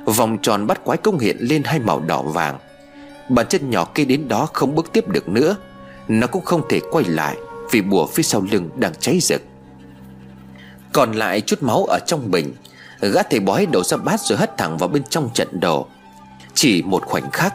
Vòng 0.06 0.38
tròn 0.42 0.68
bắt 0.68 0.84
quái 0.84 0.98
công 0.98 1.20
hiện 1.20 1.38
lên 1.40 1.64
hai 1.64 1.80
màu 1.80 2.00
đỏ 2.00 2.22
vàng. 2.22 2.58
Bàn 3.30 3.46
chân 3.50 3.70
nhỏ 3.70 3.86
kia 3.86 4.06
đến 4.06 4.28
đó 4.28 4.48
không 4.54 4.76
bước 4.76 4.92
tiếp 4.94 5.08
được 5.08 5.30
nữa. 5.30 5.56
Nó 6.08 6.28
cũng 6.28 6.46
không 6.46 6.62
thể 6.70 6.80
quay 6.92 7.06
lại 7.06 7.38
Vì 7.72 7.82
bùa 7.82 8.08
phía 8.08 8.24
sau 8.24 8.44
lưng 8.52 8.70
đang 8.76 8.94
cháy 9.00 9.20
rực. 9.22 9.42
Còn 10.94 11.12
lại 11.12 11.42
chút 11.42 11.64
máu 11.64 11.86
ở 11.86 12.00
trong 12.08 12.32
bình, 12.32 12.54
Gã 13.02 13.24
thầy 13.24 13.40
bói 13.40 13.66
đổ 13.66 13.84
ra 13.84 13.98
bát 13.98 14.20
rồi 14.20 14.38
hất 14.38 14.58
thẳng 14.58 14.78
vào 14.78 14.90
bên 14.90 15.04
trong 15.10 15.30
trận 15.34 15.60
đồ. 15.60 15.88
Chỉ 16.54 16.82
một 16.82 17.04
khoảnh 17.06 17.32
khắc 17.32 17.54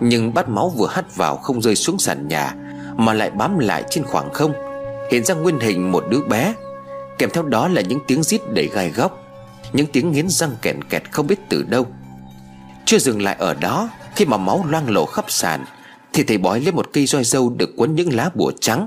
nhưng 0.00 0.34
bát 0.34 0.48
máu 0.48 0.68
vừa 0.68 0.88
hắt 0.88 1.16
vào 1.16 1.36
không 1.36 1.62
rơi 1.62 1.76
xuống 1.76 1.98
sàn 1.98 2.28
nhà, 2.28 2.54
Mà 2.96 3.14
lại 3.14 3.30
bám 3.30 3.58
lại 3.58 3.84
trên 3.90 4.04
khoảng 4.04 4.32
không, 4.32 4.52
Hiện 5.10 5.24
ra 5.24 5.34
nguyên 5.34 5.60
hình 5.60 5.92
một 5.92 6.04
đứa 6.10 6.20
bé. 6.20 6.54
Kèm 7.18 7.30
theo 7.30 7.42
đó 7.42 7.68
là 7.68 7.80
những 7.80 7.98
tiếng 8.06 8.22
rít 8.22 8.40
đầy 8.54 8.68
gai 8.72 8.90
góc, 8.90 9.18
Những 9.72 9.86
tiếng 9.86 10.12
nghiến 10.12 10.28
răng 10.28 10.50
kẹn 10.62 10.84
kẹt 10.84 11.02
không 11.12 11.26
biết 11.26 11.38
từ 11.48 11.62
đâu. 11.62 11.86
Chưa 12.84 12.98
dừng 12.98 13.22
lại 13.22 13.36
ở 13.38 13.54
đó, 13.54 13.90
Khi 14.16 14.24
mà 14.24 14.36
máu 14.36 14.64
loang 14.68 14.90
lổ 14.90 15.06
khắp 15.06 15.24
sàn, 15.28 15.64
Thì 16.12 16.22
thầy 16.22 16.38
bói 16.38 16.60
lấy 16.60 16.72
một 16.72 16.88
cây 16.92 17.06
roi 17.06 17.24
dâu 17.24 17.50
được 17.50 17.70
quấn 17.76 17.94
những 17.94 18.14
lá 18.14 18.30
bùa 18.34 18.52
trắng. 18.60 18.86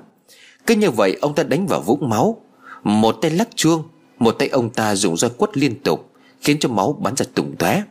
Cứ 0.68 0.76
như 0.76 0.92
vậy, 0.92 1.18
ông 1.22 1.36
ta 1.36 1.44
đánh 1.44 1.68
vào 1.68 1.82
vũng 1.82 2.10
máu. 2.10 2.38
Một 2.84 3.12
tay 3.22 3.32
lắc 3.32 3.50
chuông, 3.56 3.84
Một 4.20 4.32
tay 4.32 4.48
ông 4.48 4.70
ta 4.70 4.96
dùng 4.96 5.18
roi 5.18 5.30
quất 5.30 5.58
liên 5.58 5.80
tục, 5.84 6.10
Khiến 6.42 6.58
cho 6.60 6.70
máu 6.70 6.94
bắn 6.94 7.16
ra 7.16 7.26
tùng 7.36 7.56
tóe. 7.56 7.84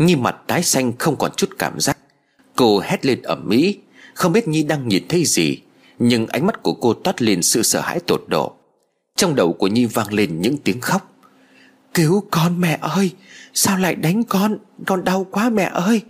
Nhi 0.00 0.16
mặt 0.16 0.36
tái 0.46 0.62
xanh 0.62 0.92
không 0.98 1.16
còn 1.16 1.30
chút 1.36 1.50
cảm 1.58 1.80
giác. 1.80 1.98
Cô 2.56 2.80
hét 2.84 3.06
lên 3.06 3.22
ở 3.22 3.36
mỹ 3.36 3.78
Không 4.14 4.32
biết 4.32 4.48
Nhi 4.48 4.62
đang 4.62 4.88
nhìn 4.88 5.08
thấy 5.08 5.24
gì, 5.24 5.58
Nhưng 5.98 6.26
ánh 6.26 6.46
mắt 6.46 6.62
của 6.62 6.72
cô 6.72 6.94
toát 6.94 7.22
lên 7.22 7.42
sự 7.42 7.62
sợ 7.62 7.80
hãi 7.80 8.00
tột 8.06 8.24
độ. 8.26 8.52
Trong 9.16 9.34
đầu 9.34 9.52
của 9.52 9.66
Nhi 9.66 9.86
vang 9.86 10.12
lên 10.12 10.40
những 10.40 10.56
tiếng 10.56 10.80
khóc. 10.80 11.12
Cứu 11.94 12.24
con 12.30 12.60
mẹ 12.60 12.78
ơi, 12.80 13.10
Sao 13.54 13.78
lại 13.78 13.94
đánh 13.94 14.24
con? 14.24 14.58
Con 14.86 15.04
đau 15.04 15.26
quá 15.30 15.50
mẹ 15.50 15.70
ơi. 15.72 16.02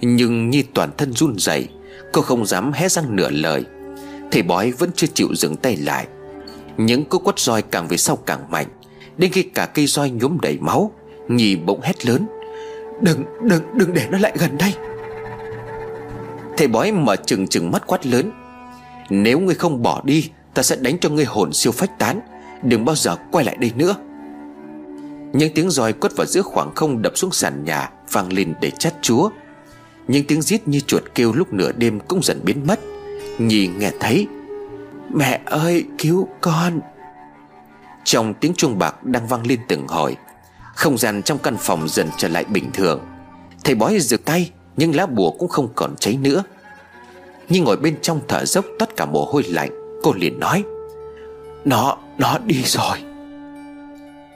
Nhưng 0.00 0.50
Nhi 0.50 0.62
toàn 0.62 0.90
thân 0.96 1.12
run 1.12 1.38
rẩy, 1.38 1.68
Cô 2.12 2.22
không 2.22 2.46
dám 2.46 2.72
hé 2.72 2.88
răng 2.88 3.16
nửa 3.16 3.30
lời. 3.30 3.64
Thầy 4.30 4.42
bói 4.42 4.70
vẫn 4.70 4.90
chưa 4.96 5.06
chịu 5.14 5.28
dừng 5.34 5.56
tay 5.56 5.76
lại. 5.76 6.06
Những 6.76 7.04
cú 7.04 7.18
quất 7.18 7.38
roi 7.38 7.62
càng 7.62 7.88
về 7.88 7.96
sau 7.96 8.16
càng 8.16 8.50
mạnh, 8.50 8.66
Đến 9.16 9.32
khi 9.32 9.42
cả 9.42 9.66
cây 9.66 9.86
roi 9.86 10.10
nhuốm 10.10 10.38
đầy 10.42 10.58
máu, 10.60 10.92
nhi 11.28 11.56
bỗng 11.56 11.80
hét 11.80 12.06
lớn. 12.06 12.26
Đừng, 13.00 13.24
đừng, 13.42 13.62
đừng 13.74 13.94
để 13.94 14.06
nó 14.10 14.18
lại 14.18 14.32
gần 14.38 14.58
đây. 14.58 14.74
Thầy 16.56 16.68
bói 16.68 16.92
mở 16.92 17.16
chừng 17.16 17.48
chừng 17.48 17.70
mắt 17.70 17.86
quát 17.86 18.06
lớn 18.06 18.32
Nếu 19.10 19.40
ngươi 19.40 19.54
không 19.54 19.82
bỏ 19.82 20.00
đi 20.04 20.30
Ta 20.54 20.62
sẽ 20.62 20.76
đánh 20.76 20.98
cho 20.98 21.08
ngươi 21.08 21.24
hồn 21.24 21.52
siêu 21.52 21.72
phách 21.72 21.98
tán 21.98 22.20
Đừng 22.62 22.84
bao 22.84 22.96
giờ 22.96 23.16
quay 23.30 23.44
lại 23.44 23.56
đây 23.60 23.72
nữa. 23.76 23.94
Những 25.32 25.52
tiếng 25.54 25.70
roi 25.70 25.92
quất 25.92 26.16
vào 26.16 26.26
giữa 26.26 26.42
khoảng 26.42 26.74
không 26.74 27.02
đập 27.02 27.12
xuống 27.16 27.30
sàn 27.30 27.64
nhà 27.64 27.90
Vang 28.12 28.32
lên 28.32 28.54
để 28.60 28.70
chát 28.70 28.94
chúa. 29.02 29.30
Những 30.08 30.24
tiếng 30.26 30.42
rít 30.42 30.68
như 30.68 30.80
chuột 30.80 31.02
kêu 31.14 31.32
lúc 31.32 31.52
nửa 31.52 31.72
đêm 31.72 32.00
cũng 32.00 32.22
dần 32.22 32.40
biến 32.44 32.66
mất. 32.66 32.80
Nhi 33.38 33.66
nghe 33.66 33.90
thấy 34.00 34.26
Mẹ 35.14 35.40
ơi 35.44 35.84
cứu 35.98 36.28
con. 36.40 36.80
Trong 38.04 38.34
tiếng 38.34 38.54
chuông 38.54 38.78
bạc 38.78 39.04
đang 39.04 39.26
vang 39.26 39.46
lên 39.46 39.60
từng 39.68 39.88
hồi 39.88 40.16
không 40.78 40.98
gian 40.98 41.22
trong 41.22 41.38
căn 41.38 41.56
phòng 41.60 41.88
dần 41.88 42.08
trở 42.16 42.28
lại 42.28 42.44
bình 42.44 42.70
thường. 42.72 43.00
Thầy 43.64 43.74
bói 43.74 43.98
rực 44.00 44.24
tay 44.24 44.50
Nhưng 44.76 44.94
lá 44.94 45.06
bùa 45.06 45.30
cũng 45.30 45.48
không 45.48 45.68
còn 45.74 45.96
cháy 45.96 46.18
nữa. 46.22 46.44
Nhưng 47.48 47.64
ngồi 47.64 47.76
bên 47.76 47.96
trong 48.02 48.20
thở 48.28 48.44
dốc 48.44 48.64
tất 48.78 48.96
cả 48.96 49.06
mồ 49.06 49.24
hôi 49.24 49.42
lạnh 49.42 49.70
Cô 50.02 50.12
liền 50.12 50.40
nói 50.40 50.64
Nó, 51.64 51.98
nó 52.18 52.38
đi 52.46 52.62
rồi. 52.64 52.98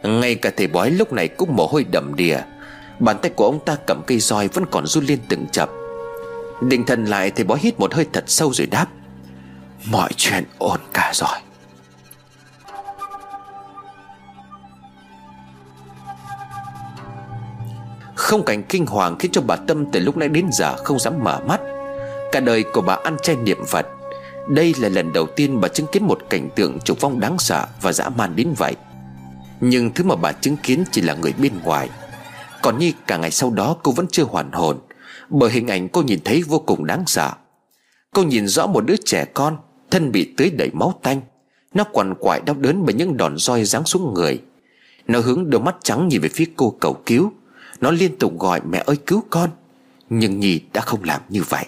Ngay 0.02 0.35
cả 0.35 0.51
thầy 0.56 0.66
bói 0.66 0.90
lúc 0.90 1.12
này 1.12 1.28
cũng 1.28 1.56
mồ 1.56 1.66
hôi 1.66 1.85
đầm 1.85 2.14
đìa. 2.16 2.39
Bàn 2.98 3.16
tay 3.23 3.31
của 3.36 3.44
ông 3.44 3.64
ta 3.64 3.77
cầm 3.86 4.02
cây 4.06 4.19
roi 4.19 4.48
vẫn 4.48 4.64
còn 4.70 4.86
run 4.86 5.05
lên 5.05 5.19
từng 5.28 5.47
chập. 5.52 5.70
Định 6.60 6.86
thần 6.86 7.05
lại 7.05 7.31
thầy 7.31 7.44
bói 7.44 7.59
hít 7.62 7.81
một 7.81 7.94
hơi 7.94 8.06
thật 8.12 8.24
sâu 8.27 8.52
rồi 8.52 8.66
đáp 8.66 8.86
Mọi 9.85 10.10
chuyện 10.16 10.44
ổn 10.59 10.81
cả 10.93 11.10
rồi. 11.14 11.52
Không 18.23 18.44
cảnh 18.44 18.62
kinh 18.69 18.86
hoàng 18.86 19.16
khiến 19.19 19.31
cho 19.32 19.40
bà 19.40 19.57
Tâm 19.57 19.85
từ 19.93 20.01
lúc 20.01 20.16
nãy 20.16 20.28
đến 20.28 20.47
giờ 20.53 20.77
không 20.77 20.99
dám 20.99 21.24
mở 21.24 21.40
mắt. 21.47 21.61
Cả 22.32 22.40
đời 22.40 22.65
của 22.73 22.81
bà 22.81 22.94
ăn 22.94 23.16
chay 23.23 23.36
niệm 23.36 23.59
Phật, 23.66 23.86
Đây 24.49 24.74
là 24.78 24.89
lần 24.89 25.12
đầu 25.12 25.27
tiên 25.27 25.61
bà 25.61 25.69
chứng 25.69 25.86
kiến 25.93 26.05
một 26.07 26.19
cảnh 26.31 26.49
tượng 26.57 26.81
trục 26.81 27.01
vong 27.01 27.20
đáng 27.20 27.39
sợ 27.39 27.66
và 27.81 27.93
dã 27.93 28.09
man 28.09 28.36
đến 28.36 28.55
vậy. 28.57 28.77
Nhưng 29.61 29.90
thứ 29.94 30.05
mà 30.05 30.16
bà 30.16 30.32
chứng 30.32 30.57
kiến 30.62 30.85
chỉ 30.90 31.01
là 31.01 31.15
người 31.15 31.32
bên 31.39 31.53
ngoài. 31.65 31.89
Còn 32.62 32.78
như 32.78 32.93
cả 33.07 33.16
ngày 33.16 33.31
sau 33.31 33.51
đó, 33.51 33.77
cô 33.82 33.93
vẫn 33.93 34.07
chưa 34.11 34.24
hoàn 34.24 34.53
hồn, 34.53 34.78
Bởi 35.31 35.51
hình 35.51 35.69
ảnh 35.69 35.89
cô 35.89 36.03
nhìn 36.03 36.20
thấy 36.24 36.43
vô 36.43 36.59
cùng 36.59 36.86
đáng 36.86 37.05
sợ. 37.07 37.31
Cô 38.15 38.23
nhìn 38.23 38.49
rõ 38.49 38.66
một 38.66 38.86
đứa 38.86 38.97
trẻ 39.05 39.24
con, 39.35 39.57
Thân 39.90 40.12
bị 40.12 40.35
tưới 40.36 40.51
đầy 40.51 40.70
máu 40.73 40.94
tanh. 41.03 41.20
Nó 41.74 41.85
quằn 41.93 42.15
quại 42.20 42.40
đau 42.47 42.57
đớn 42.59 42.86
bởi 42.86 42.94
những 42.94 43.16
đòn 43.16 43.39
roi 43.39 43.65
giáng 43.65 43.85
xuống 43.85 44.15
người. 44.15 44.40
Nó 45.09 45.20
hướng 45.20 45.51
đôi 45.51 45.61
mắt 45.61 45.77
trắng 45.82 46.09
nhìn 46.09 46.20
về 46.20 46.28
phía 46.28 46.47
cô 46.57 46.77
cầu 46.81 47.03
cứu. 47.07 47.32
Nó 47.83 47.91
liên 47.91 48.19
tục 48.19 48.39
gọi 48.39 48.61
mẹ 48.71 48.83
ơi 48.87 48.97
cứu 48.97 49.23
con, 49.31 49.51
Nhưng 50.11 50.41
Nhi 50.41 50.61
đã 50.73 50.81
không 50.81 51.05
làm 51.05 51.21
như 51.29 51.43
vậy. 51.49 51.65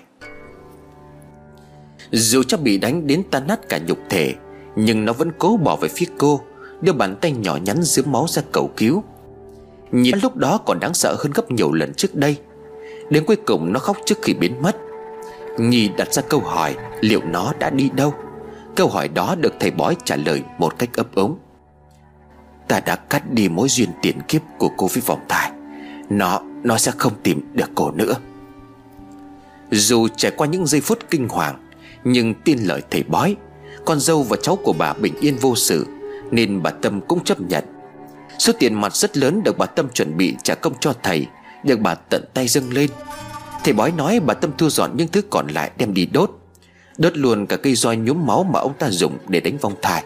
Dù 2.10 2.42
cho 2.42 2.56
bị 2.56 2.78
đánh 2.78 3.06
đến 3.06 3.22
tan 3.30 3.46
nát 3.46 3.68
cả 3.68 3.78
nhục 3.78 3.98
thể, 4.10 4.34
Nhưng 4.76 5.04
nó 5.04 5.12
vẫn 5.12 5.30
cố 5.38 5.56
bỏ 5.56 5.76
về 5.76 5.88
phía 5.88 6.06
cô, 6.18 6.40
Đưa 6.80 6.92
bàn 6.92 7.16
tay 7.20 7.32
nhỏ 7.32 7.56
nhắn 7.56 7.82
dưới 7.82 8.04
máu 8.06 8.26
ra 8.28 8.42
cầu 8.52 8.70
cứu. 8.76 9.02
Nhìn 9.92 10.18
lúc 10.22 10.36
đó 10.36 10.58
còn 10.66 10.80
đáng 10.80 10.94
sợ 10.94 11.16
hơn 11.18 11.32
gấp 11.34 11.50
nhiều 11.50 11.72
lần 11.72 11.94
trước 11.94 12.14
đây. 12.14 12.36
Đến 13.10 13.24
cuối 13.26 13.36
cùng 13.36 13.72
nó 13.72 13.80
khóc 13.80 13.96
trước 14.06 14.18
khi 14.22 14.34
biến 14.34 14.62
mất. 14.62 14.76
Nhi 15.58 15.88
đặt 15.96 16.12
ra 16.12 16.22
câu 16.22 16.40
hỏi, 16.40 16.76
Liệu 17.00 17.20
nó 17.22 17.52
đã 17.58 17.70
đi 17.70 17.90
đâu? 17.90 18.14
Câu 18.76 18.88
hỏi 18.88 19.08
đó 19.08 19.34
được 19.40 19.54
thầy 19.60 19.70
bói 19.70 19.96
trả 20.04 20.16
lời 20.16 20.42
một 20.58 20.78
cách 20.78 20.90
ấp 20.96 21.14
ống 21.14 21.38
Ta 22.68 22.80
đã 22.80 22.96
cắt 22.96 23.30
đi 23.30 23.48
mối 23.48 23.68
duyên 23.68 23.88
tiền 24.02 24.20
kiếp 24.28 24.42
của 24.58 24.68
cô 24.76 24.86
với 24.86 25.02
vòng 25.06 25.20
thai. 25.28 25.53
Nó, 26.10 26.40
nó 26.62 26.78
sẽ 26.78 26.92
không 26.98 27.12
tìm 27.22 27.40
được 27.52 27.70
cổ 27.74 27.90
nữa. 27.90 28.14
Dù 29.70 30.08
trải 30.08 30.32
qua 30.36 30.46
những 30.46 30.66
giây 30.66 30.80
phút 30.80 30.98
kinh 31.10 31.28
hoàng 31.28 31.68
Nhưng 32.04 32.34
tin 32.34 32.58
lời 32.58 32.82
thầy 32.90 33.02
bói 33.02 33.36
Con 33.84 34.00
dâu 34.00 34.22
và 34.22 34.36
cháu 34.42 34.56
của 34.56 34.72
bà 34.72 34.92
bình 34.92 35.14
yên 35.20 35.36
vô 35.36 35.56
sự 35.56 35.86
Nên 36.30 36.62
bà 36.62 36.70
Tâm 36.70 37.00
cũng 37.00 37.24
chấp 37.24 37.40
nhận. 37.40 37.64
Số 38.38 38.52
tiền 38.58 38.74
mặt 38.74 38.96
rất 38.96 39.16
lớn 39.16 39.42
được 39.42 39.58
bà 39.58 39.66
Tâm 39.66 39.88
chuẩn 39.88 40.16
bị 40.16 40.36
trả 40.42 40.54
công 40.54 40.72
cho 40.80 40.92
thầy 41.02 41.26
Được 41.64 41.80
bà 41.80 41.94
tận 41.94 42.24
tay 42.34 42.48
dâng 42.48 42.72
lên. 42.72 42.90
Thầy 43.64 43.74
bói 43.74 43.92
nói 43.92 44.20
bà 44.20 44.34
Tâm 44.34 44.50
thu 44.58 44.70
dọn 44.70 44.90
những 44.96 45.08
thứ 45.08 45.22
còn 45.30 45.48
lại 45.48 45.70
đem 45.78 45.94
đi 45.94 46.06
đốt. 46.06 46.30
Đốt 46.98 47.16
luôn 47.16 47.46
cả 47.46 47.56
cây 47.56 47.74
roi 47.74 47.96
nhuốm 47.96 48.26
máu 48.26 48.44
mà 48.44 48.60
ông 48.60 48.72
ta 48.78 48.90
dùng 48.90 49.18
để 49.28 49.40
đánh 49.40 49.58
vong 49.58 49.74
thai. 49.82 50.04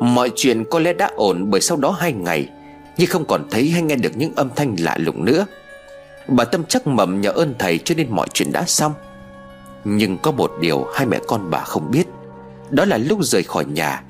Mọi 0.00 0.30
chuyện 0.36 0.64
có 0.70 0.78
lẽ 0.78 0.92
đã 0.92 1.10
ổn 1.16 1.50
bởi 1.50 1.60
sau 1.60 1.76
đó 1.76 1.90
hai 1.90 2.12
ngày 2.12 2.48
nhưng 2.98 3.08
không 3.10 3.24
còn 3.24 3.48
thấy 3.50 3.70
hay 3.70 3.82
nghe 3.82 3.96
được 3.96 4.16
những 4.16 4.32
âm 4.36 4.50
thanh 4.56 4.76
lạ 4.78 4.96
lùng 4.98 5.24
nữa. 5.24 5.46
Bà 6.28 6.44
Tâm 6.44 6.64
chắc 6.68 6.86
mầm 6.86 7.20
nhờ 7.20 7.30
ơn 7.30 7.54
thầy 7.58 7.78
cho 7.78 7.94
nên 7.94 8.06
mọi 8.10 8.26
chuyện 8.34 8.52
đã 8.52 8.64
xong. 8.66 8.92
Nhưng 9.84 10.18
có 10.18 10.30
một 10.30 10.52
điều 10.60 10.86
hai 10.94 11.06
mẹ 11.06 11.18
con 11.28 11.50
bà 11.50 11.60
không 11.60 11.90
biết. 11.90 12.06
Đó 12.70 12.84
là 12.84 12.96
lúc 12.96 13.18
rời 13.22 13.42
khỏi 13.42 13.64
nhà, 13.64 14.02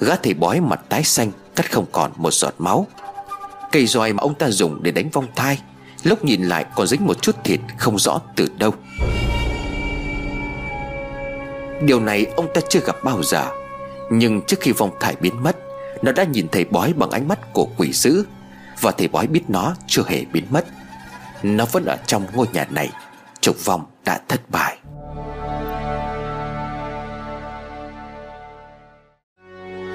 Gã 0.00 0.16
thầy 0.16 0.34
bói 0.34 0.60
mặt 0.60 0.80
tái 0.88 1.04
xanh, 1.04 1.30
Cắt 1.56 1.72
không 1.72 1.86
còn 1.92 2.12
một 2.16 2.32
giọt 2.32 2.54
máu. 2.58 2.86
Cây 3.72 3.86
roi 3.86 4.12
mà 4.12 4.20
ông 4.20 4.34
ta 4.34 4.50
dùng 4.50 4.82
để 4.82 4.90
đánh 4.90 5.08
vong 5.10 5.26
thai, 5.36 5.60
Lúc 6.02 6.24
nhìn 6.24 6.42
lại 6.42 6.64
còn 6.76 6.86
dính 6.86 7.06
một 7.06 7.22
chút 7.22 7.36
thịt 7.44 7.60
Không 7.78 7.98
rõ 7.98 8.20
từ 8.36 8.48
đâu. 8.58 8.70
Điều 11.82 12.00
này 12.00 12.26
ông 12.36 12.46
ta 12.54 12.60
chưa 12.68 12.80
gặp 12.80 12.96
bao 13.04 13.22
giờ, 13.22 13.46
Nhưng 14.10 14.40
trước 14.42 14.60
khi 14.60 14.72
vong 14.72 14.90
thải 15.00 15.16
biến 15.20 15.42
mất, 15.42 15.56
Nó 16.02 16.12
đã 16.12 16.24
nhìn 16.24 16.48
thầy 16.52 16.64
bói 16.64 16.92
bằng 16.92 17.10
ánh 17.10 17.28
mắt 17.28 17.52
của 17.52 17.68
quỷ 17.76 17.92
dữ. 17.92 18.24
Và 18.80 18.90
thầy 18.90 19.08
bói 19.08 19.26
biết 19.26 19.42
nó 19.48 19.74
chưa 19.86 20.02
hề 20.06 20.24
biến 20.24 20.44
mất. 20.50 20.66
Nó 21.42 21.64
vẫn 21.72 21.84
ở 21.84 21.96
trong 22.06 22.26
ngôi 22.34 22.46
nhà 22.52 22.66
này, 22.70 22.90
Trục 23.40 23.64
vong 23.64 23.86
đã 24.04 24.20
thất 24.28 24.50
bại. 24.50 24.78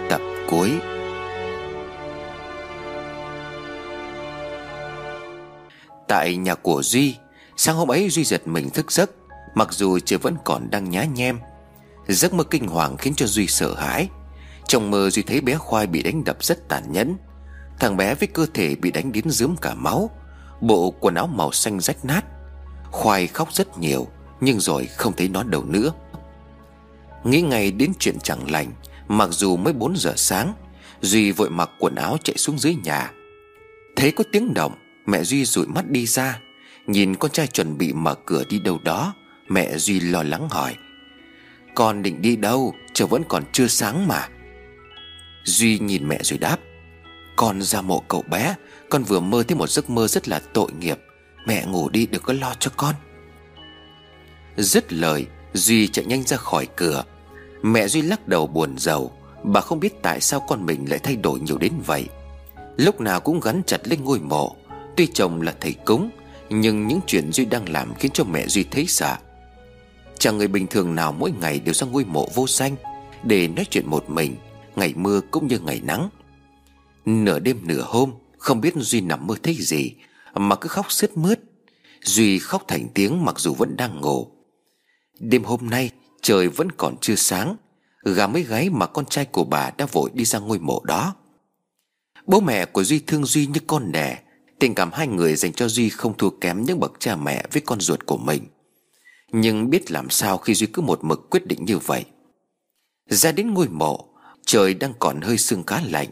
Tập 0.10 0.22
cuối. 0.50 0.72
Tại 6.08 6.36
nhà 6.36 6.56
của 6.56 6.82
Duy, 6.84 7.16
Sáng 7.58 7.76
hôm 7.76 7.92
ấy 7.92 8.10
Duy 8.10 8.24
giật 8.24 8.48
mình 8.48 8.70
thức 8.70 8.92
giấc, 8.92 9.12
Mặc 9.56 9.74
dù 9.74 10.00
trời 10.00 10.20
vẫn 10.20 10.38
còn 10.44 10.70
đang 10.70 10.90
nhá 10.90 11.04
nhem. 11.04 11.40
Giấc 12.08 12.34
mơ 12.34 12.44
kinh 12.44 12.68
hoàng 12.68 12.98
khiến 12.98 13.14
cho 13.16 13.26
Duy 13.26 13.48
sợ 13.48 13.76
hãi. 13.76 14.10
Trong 14.68 14.92
mơ 14.92 15.10
Duy 15.10 15.24
thấy 15.24 15.42
bé 15.42 15.56
Khoai 15.56 15.88
bị 15.88 16.04
đánh 16.04 16.24
đập 16.24 16.38
rất 16.44 16.68
tàn 16.70 16.92
nhẫn. 16.92 17.18
Thằng 17.82 17.98
bé 17.98 18.16
với 18.16 18.28
cơ 18.28 18.46
thể 18.54 18.76
bị 18.76 18.92
đánh 18.92 19.12
đến 19.12 19.30
dướm 19.30 19.56
cả 19.62 19.74
máu, 19.74 20.10
Bộ 20.62 20.92
quần 21.00 21.16
áo 21.16 21.28
màu 21.28 21.52
xanh 21.52 21.80
rách 21.80 22.06
nát. 22.06 22.26
Khoai 22.92 23.28
khóc 23.28 23.54
rất 23.54 23.78
nhiều, 23.78 24.08
Nhưng 24.42 24.60
rồi 24.60 24.86
không 24.86 25.14
thấy 25.18 25.30
nó 25.30 25.44
đâu 25.44 25.64
nữa. 25.66 25.92
Nghĩ 27.24 27.42
ngay 27.42 27.72
đến 27.72 27.92
chuyện 28.00 28.20
chẳng 28.24 28.52
lành, 28.52 28.72
Mặc 29.08 29.30
dù 29.32 29.58
mới 29.58 29.74
4 29.74 29.98
giờ 29.98 30.14
sáng, 30.16 30.54
Duy 31.02 31.32
vội 31.32 31.50
mặc 31.50 31.70
quần 31.80 31.96
áo 31.96 32.18
chạy 32.24 32.38
xuống 32.38 32.60
dưới 32.60 32.76
nhà. 32.84 33.12
Thấy 33.96 34.12
có 34.12 34.24
tiếng 34.32 34.54
động, 34.54 34.74
Mẹ 35.06 35.24
Duy 35.24 35.46
rụi 35.46 35.68
mắt 35.68 35.90
đi 35.90 36.06
ra. 36.06 36.40
Nhìn 36.88 37.16
con 37.16 37.32
trai 37.32 37.48
chuẩn 37.48 37.78
bị 37.78 37.94
mở 37.94 38.16
cửa 38.26 38.44
đi 38.50 38.60
đâu 38.60 38.80
đó, 38.84 39.14
Mẹ 39.48 39.78
Duy 39.78 40.00
lo 40.00 40.24
lắng 40.24 40.48
hỏi. 40.50 40.76
Con 41.76 42.04
định 42.04 42.22
đi 42.22 42.36
đâu? 42.36 42.74
Trời 42.94 43.08
vẫn 43.08 43.24
còn 43.30 43.44
chưa 43.52 43.68
sáng 43.68 44.08
mà. 44.08 44.28
Duy 45.44 45.80
nhìn 45.80 46.08
mẹ 46.08 46.20
rồi 46.24 46.40
đáp. 46.40 46.58
Con 47.36 47.62
ra 47.62 47.82
mộ 47.82 48.04
cậu 48.08 48.22
bé, 48.22 48.56
Con 48.90 49.04
vừa 49.04 49.20
mơ 49.20 49.44
thấy 49.48 49.58
một 49.58 49.70
giấc 49.70 49.90
mơ 49.90 50.08
rất 50.08 50.28
là 50.28 50.42
tội 50.54 50.72
nghiệp. 50.72 51.00
Mẹ 51.46 51.66
ngủ 51.66 51.90
đi, 51.90 52.06
đừng 52.06 52.22
có 52.22 52.34
lo 52.34 52.54
cho 52.60 52.72
con. 52.78 52.96
Dứt 54.58 54.94
lời, 54.94 55.26
Duy 55.54 55.88
chạy 55.88 56.06
nhanh 56.06 56.24
ra 56.24 56.38
khỏi 56.38 56.68
cửa. 56.76 57.04
Mẹ 57.62 57.88
Duy 57.88 58.02
lắc 58.02 58.28
đầu 58.28 58.48
buồn 58.48 58.78
rầu. 58.78 59.12
Bà 59.44 59.62
không 59.62 59.80
biết 59.80 60.02
tại 60.02 60.22
sao 60.22 60.40
con 60.40 60.66
mình 60.66 60.90
lại 60.90 61.00
thay 61.00 61.16
đổi 61.16 61.40
nhiều 61.40 61.58
đến 61.58 61.74
vậy. 61.86 62.06
Lúc 62.78 63.02
nào 63.02 63.20
cũng 63.20 63.40
gắn 63.40 63.62
chặt 63.68 63.88
lên 63.88 64.04
ngôi 64.04 64.20
mộ. 64.20 64.56
Tuy 64.98 65.08
chồng 65.14 65.42
là 65.42 65.54
thầy 65.62 65.74
cúng, 65.74 66.10
Nhưng 66.50 66.88
những 66.88 67.00
chuyện 67.08 67.32
Duy 67.32 67.46
đang 67.46 67.70
làm 67.70 67.94
khiến 67.94 68.12
cho 68.12 68.24
mẹ 68.24 68.48
Duy 68.48 68.64
thấy 68.64 68.86
sợ. 68.88 69.18
Chẳng 70.20 70.38
người 70.38 70.48
bình 70.48 70.68
thường 70.68 70.96
nào 70.96 71.12
mỗi 71.12 71.32
ngày 71.42 71.60
đều 71.60 71.74
ra 71.74 71.88
ngôi 71.88 72.06
mộ 72.06 72.28
vô 72.34 72.48
danh 72.48 72.76
Để 73.24 73.48
nói 73.48 73.66
chuyện 73.70 73.88
một 73.88 74.10
mình, 74.10 74.36
Ngày 74.76 74.94
mưa 74.96 75.22
cũng 75.32 75.48
như 75.48 75.60
ngày 75.60 75.82
nắng. 75.84 76.10
Nửa 77.06 77.40
đêm 77.40 77.60
nửa 77.64 77.82
hôm, 77.82 78.14
Không 78.38 78.62
biết 78.62 78.74
Duy 78.76 79.02
nằm 79.02 79.28
mơ 79.28 79.36
thấy 79.44 79.56
gì, 79.60 79.96
Mà 80.34 80.56
cứ 80.56 80.68
khóc 80.68 80.92
sướt 80.92 81.18
mướt. 81.18 81.40
Duy 82.04 82.40
khóc 82.40 82.64
thành 82.68 82.88
tiếng 82.94 83.26
mặc 83.26 83.40
dù 83.40 83.54
vẫn 83.54 83.78
đang 83.78 84.02
ngủ. 84.02 84.28
Đêm 85.20 85.44
hôm 85.44 85.70
nay, 85.70 85.92
Trời 86.22 86.48
vẫn 86.48 86.72
còn 86.72 86.96
chưa 87.02 87.16
sáng. 87.16 87.56
Gà 88.04 88.28
mới 88.28 88.44
gáy 88.44 88.70
mà 88.70 88.88
con 88.88 89.06
trai 89.06 89.26
của 89.26 89.44
bà 89.44 89.72
đã 89.78 89.86
vội 89.86 90.10
đi 90.14 90.26
ra 90.26 90.40
ngôi 90.40 90.60
mộ 90.60 90.82
đó. 90.84 91.16
Bố 92.26 92.40
mẹ 92.40 92.66
của 92.66 92.84
Duy 92.84 93.00
thương 93.00 93.26
Duy 93.26 93.48
như 93.48 93.60
con 93.68 93.92
đẻ 93.92 94.20
Tình 94.62 94.76
cảm 94.76 94.92
hai 94.94 95.08
người 95.08 95.36
dành 95.36 95.54
cho 95.54 95.68
Duy 95.68 95.90
không 95.90 96.18
thua 96.18 96.30
kém 96.30 96.64
những 96.64 96.80
bậc 96.80 96.94
cha 97.00 97.16
mẹ 97.16 97.46
với 97.52 97.62
con 97.62 97.80
ruột 97.80 98.06
của 98.06 98.18
mình. 98.18 98.44
Nhưng 99.32 99.70
biết 99.70 99.92
làm 99.92 100.10
sao 100.10 100.38
khi 100.38 100.54
Duy 100.54 100.68
cứ 100.68 100.82
một 100.82 101.04
mực 101.04 101.30
quyết 101.30 101.48
định 101.48 101.66
như 101.66 101.78
vậy. 101.78 102.06
Ra 103.10 103.32
đến 103.32 103.54
ngôi 103.54 103.68
mộ, 103.68 104.08
Trời 104.46 104.74
đang 104.74 104.94
còn 105.00 105.22
hơi 105.22 105.38
sương 105.38 105.64
cá 105.64 105.82
lạnh. 105.82 106.08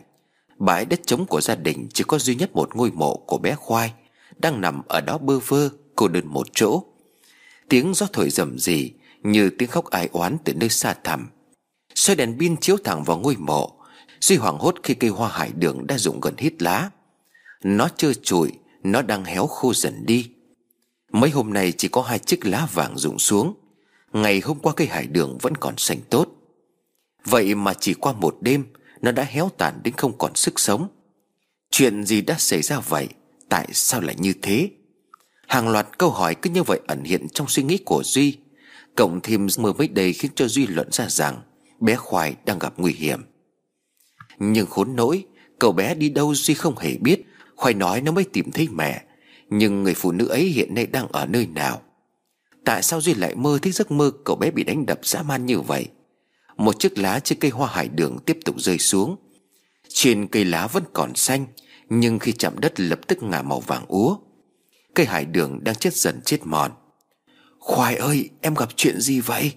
Bãi 0.60 0.86
đất 0.86 0.99
trống 1.06 1.26
của 1.26 1.41
gia 1.41 1.56
đình 1.56 1.88
chỉ 1.94 2.03
có 2.07 2.19
duy 2.19 2.36
nhất 2.36 2.56
một 2.56 2.76
ngôi 2.76 2.91
mộ 2.91 3.15
của 3.15 3.38
bé 3.38 3.56
Khoai, 3.56 3.94
Đang 4.38 4.61
nằm 4.61 4.81
ở 4.88 5.02
đó 5.02 5.18
bơ 5.18 5.40
vơ, 5.40 5.69
cô 5.95 6.07
đơn 6.07 6.27
một 6.27 6.48
chỗ. 6.53 6.84
Tiếng 7.69 7.94
gió 7.94 8.07
thổi 8.14 8.30
rầm 8.30 8.60
rì 8.60 8.94
Như 9.23 9.49
tiếng 9.49 9.69
khóc 9.69 9.86
ai 9.86 10.10
oán 10.11 10.38
từ 10.44 10.53
nơi 10.53 10.69
xa 10.69 10.95
thẳm. 11.03 11.30
Soi 11.95 12.15
đèn 12.15 12.40
pin 12.40 12.57
chiếu 12.57 12.77
thẳng 12.84 13.03
vào 13.03 13.18
ngôi 13.18 13.36
mộ, 13.36 13.76
Duy 14.22 14.36
hoảng 14.36 14.57
hốt 14.60 14.76
khi 14.84 14.94
cây 14.94 15.10
hoa 15.10 15.30
hải 15.30 15.52
đường 15.52 15.88
đã 15.88 15.98
rụng 15.98 16.19
gần 16.19 16.34
hết 16.38 16.61
lá. 16.61 16.90
Nó 17.64 17.90
trơ 17.98 18.14
trụi, 18.14 18.52
Nó 18.84 19.02
đang 19.02 19.26
héo 19.26 19.48
khô 19.48 19.73
dần 19.73 20.06
đi. 20.06 20.30
Mấy 21.11 21.30
hôm 21.30 21.53
nay 21.53 21.73
chỉ 21.77 21.88
có 21.88 22.02
hai 22.02 22.19
chiếc 22.19 22.45
lá 22.45 22.68
vàng 22.73 22.98
rụng 22.98 23.19
xuống. 23.19 23.53
Ngày 24.14 24.41
hôm 24.45 24.60
qua 24.60 24.73
cây 24.76 24.88
hải 24.88 25.07
đường 25.07 25.38
vẫn 25.41 25.56
còn 25.56 25.77
xanh 25.77 25.99
tốt. 26.10 26.27
Vậy 27.26 27.56
mà 27.56 27.73
chỉ 27.73 27.94
qua 27.94 28.14
một 28.14 28.38
đêm 28.41 28.65
nó 29.01 29.11
đã 29.11 29.23
héo 29.23 29.49
tàn 29.57 29.80
đến 29.84 29.93
không 29.97 30.17
còn 30.17 30.35
sức 30.35 30.59
sống. 30.59 30.88
Chuyện 31.71 32.03
gì 32.03 32.21
đã 32.21 32.35
xảy 32.38 32.61
ra 32.61 32.80
vậy? 32.80 33.07
Tại 33.49 33.67
sao 33.73 34.01
lại 34.01 34.15
như 34.19 34.34
thế? 34.41 34.69
Hàng 35.47 35.69
loạt 35.69 35.97
câu 35.97 36.09
hỏi 36.09 36.35
cứ 36.35 36.49
như 36.49 36.63
vậy 36.63 36.80
ẩn 36.88 37.03
hiện 37.03 37.27
trong 37.34 37.47
suy 37.47 37.63
nghĩ 37.63 37.77
của 37.77 38.03
Duy. 38.05 38.38
Cộng 38.95 39.19
thêm 39.23 39.47
mưa 39.57 39.73
mới 39.73 39.88
đây 39.88 40.13
khiến 40.13 40.31
cho 40.35 40.47
Duy 40.47 40.67
luận 40.67 40.88
ra 40.91 41.09
rằng 41.09 41.41
Bé 41.80 41.95
Khoai 41.95 42.35
đang 42.45 42.59
gặp 42.59 42.73
nguy 42.77 42.93
hiểm. 42.93 43.21
Nhưng 44.39 44.65
khốn 44.65 44.95
nỗi, 44.95 45.26
Cậu 45.59 45.71
bé 45.71 45.95
đi 45.95 46.09
đâu 46.09 46.35
Duy 46.35 46.53
không 46.53 46.77
hề 46.77 46.97
biết. 46.97 47.26
Khoai 47.55 47.73
nói 47.73 48.01
nó 48.01 48.11
mới 48.11 48.23
tìm 48.23 48.51
thấy 48.51 48.67
mẹ. 48.71 49.03
Nhưng 49.49 49.84
người 49.84 49.93
phụ 49.93 50.11
nữ 50.11 50.27
ấy 50.27 50.43
hiện 50.43 50.76
nay 50.76 50.85
đang 50.85 51.07
ở 51.07 51.26
nơi 51.26 51.47
nào? 51.47 51.81
Tại 52.65 52.84
sao 52.84 53.01
Duy 53.01 53.13
lại 53.13 53.35
mơ 53.35 53.59
thấy 53.61 53.71
giấc 53.71 53.91
mơ 53.91 54.11
cậu 54.26 54.35
bé 54.35 54.51
bị 54.51 54.63
đánh 54.63 54.85
đập 54.85 54.99
dã 55.03 55.23
man 55.23 55.45
như 55.45 55.59
vậy? 55.59 55.88
Một 56.60 56.80
chiếc 56.80 56.98
lá 56.98 57.19
trên 57.19 57.40
cây 57.40 57.52
hoa 57.52 57.68
hải 57.68 57.88
đường 57.88 58.18
tiếp 58.26 58.40
tục 58.45 58.56
rơi 58.60 58.77
xuống. 58.77 59.15
Trên 59.88 60.27
cây 60.27 60.45
lá 60.45 60.68
vẫn 60.68 60.84
còn 60.94 61.15
xanh, 61.15 61.45
Nhưng 61.90 62.19
khi 62.19 62.31
chạm 62.31 62.60
đất 62.60 62.80
lập 62.80 62.99
tức 63.07 63.23
ngả 63.23 63.41
màu 63.41 63.60
vàng 63.60 63.86
úa. 63.88 64.18
Cây 64.95 65.06
hải 65.06 65.26
đường 65.26 65.64
đang 65.64 65.76
chết 65.76 65.94
dần 65.94 66.22
chết 66.26 66.38
mòn. 66.44 66.72
Khoai 67.60 67.95
ơi, 67.95 68.30
em 68.41 68.53
gặp 68.53 68.69
chuyện 68.76 69.02
gì 69.02 69.19
vậy? 69.19 69.53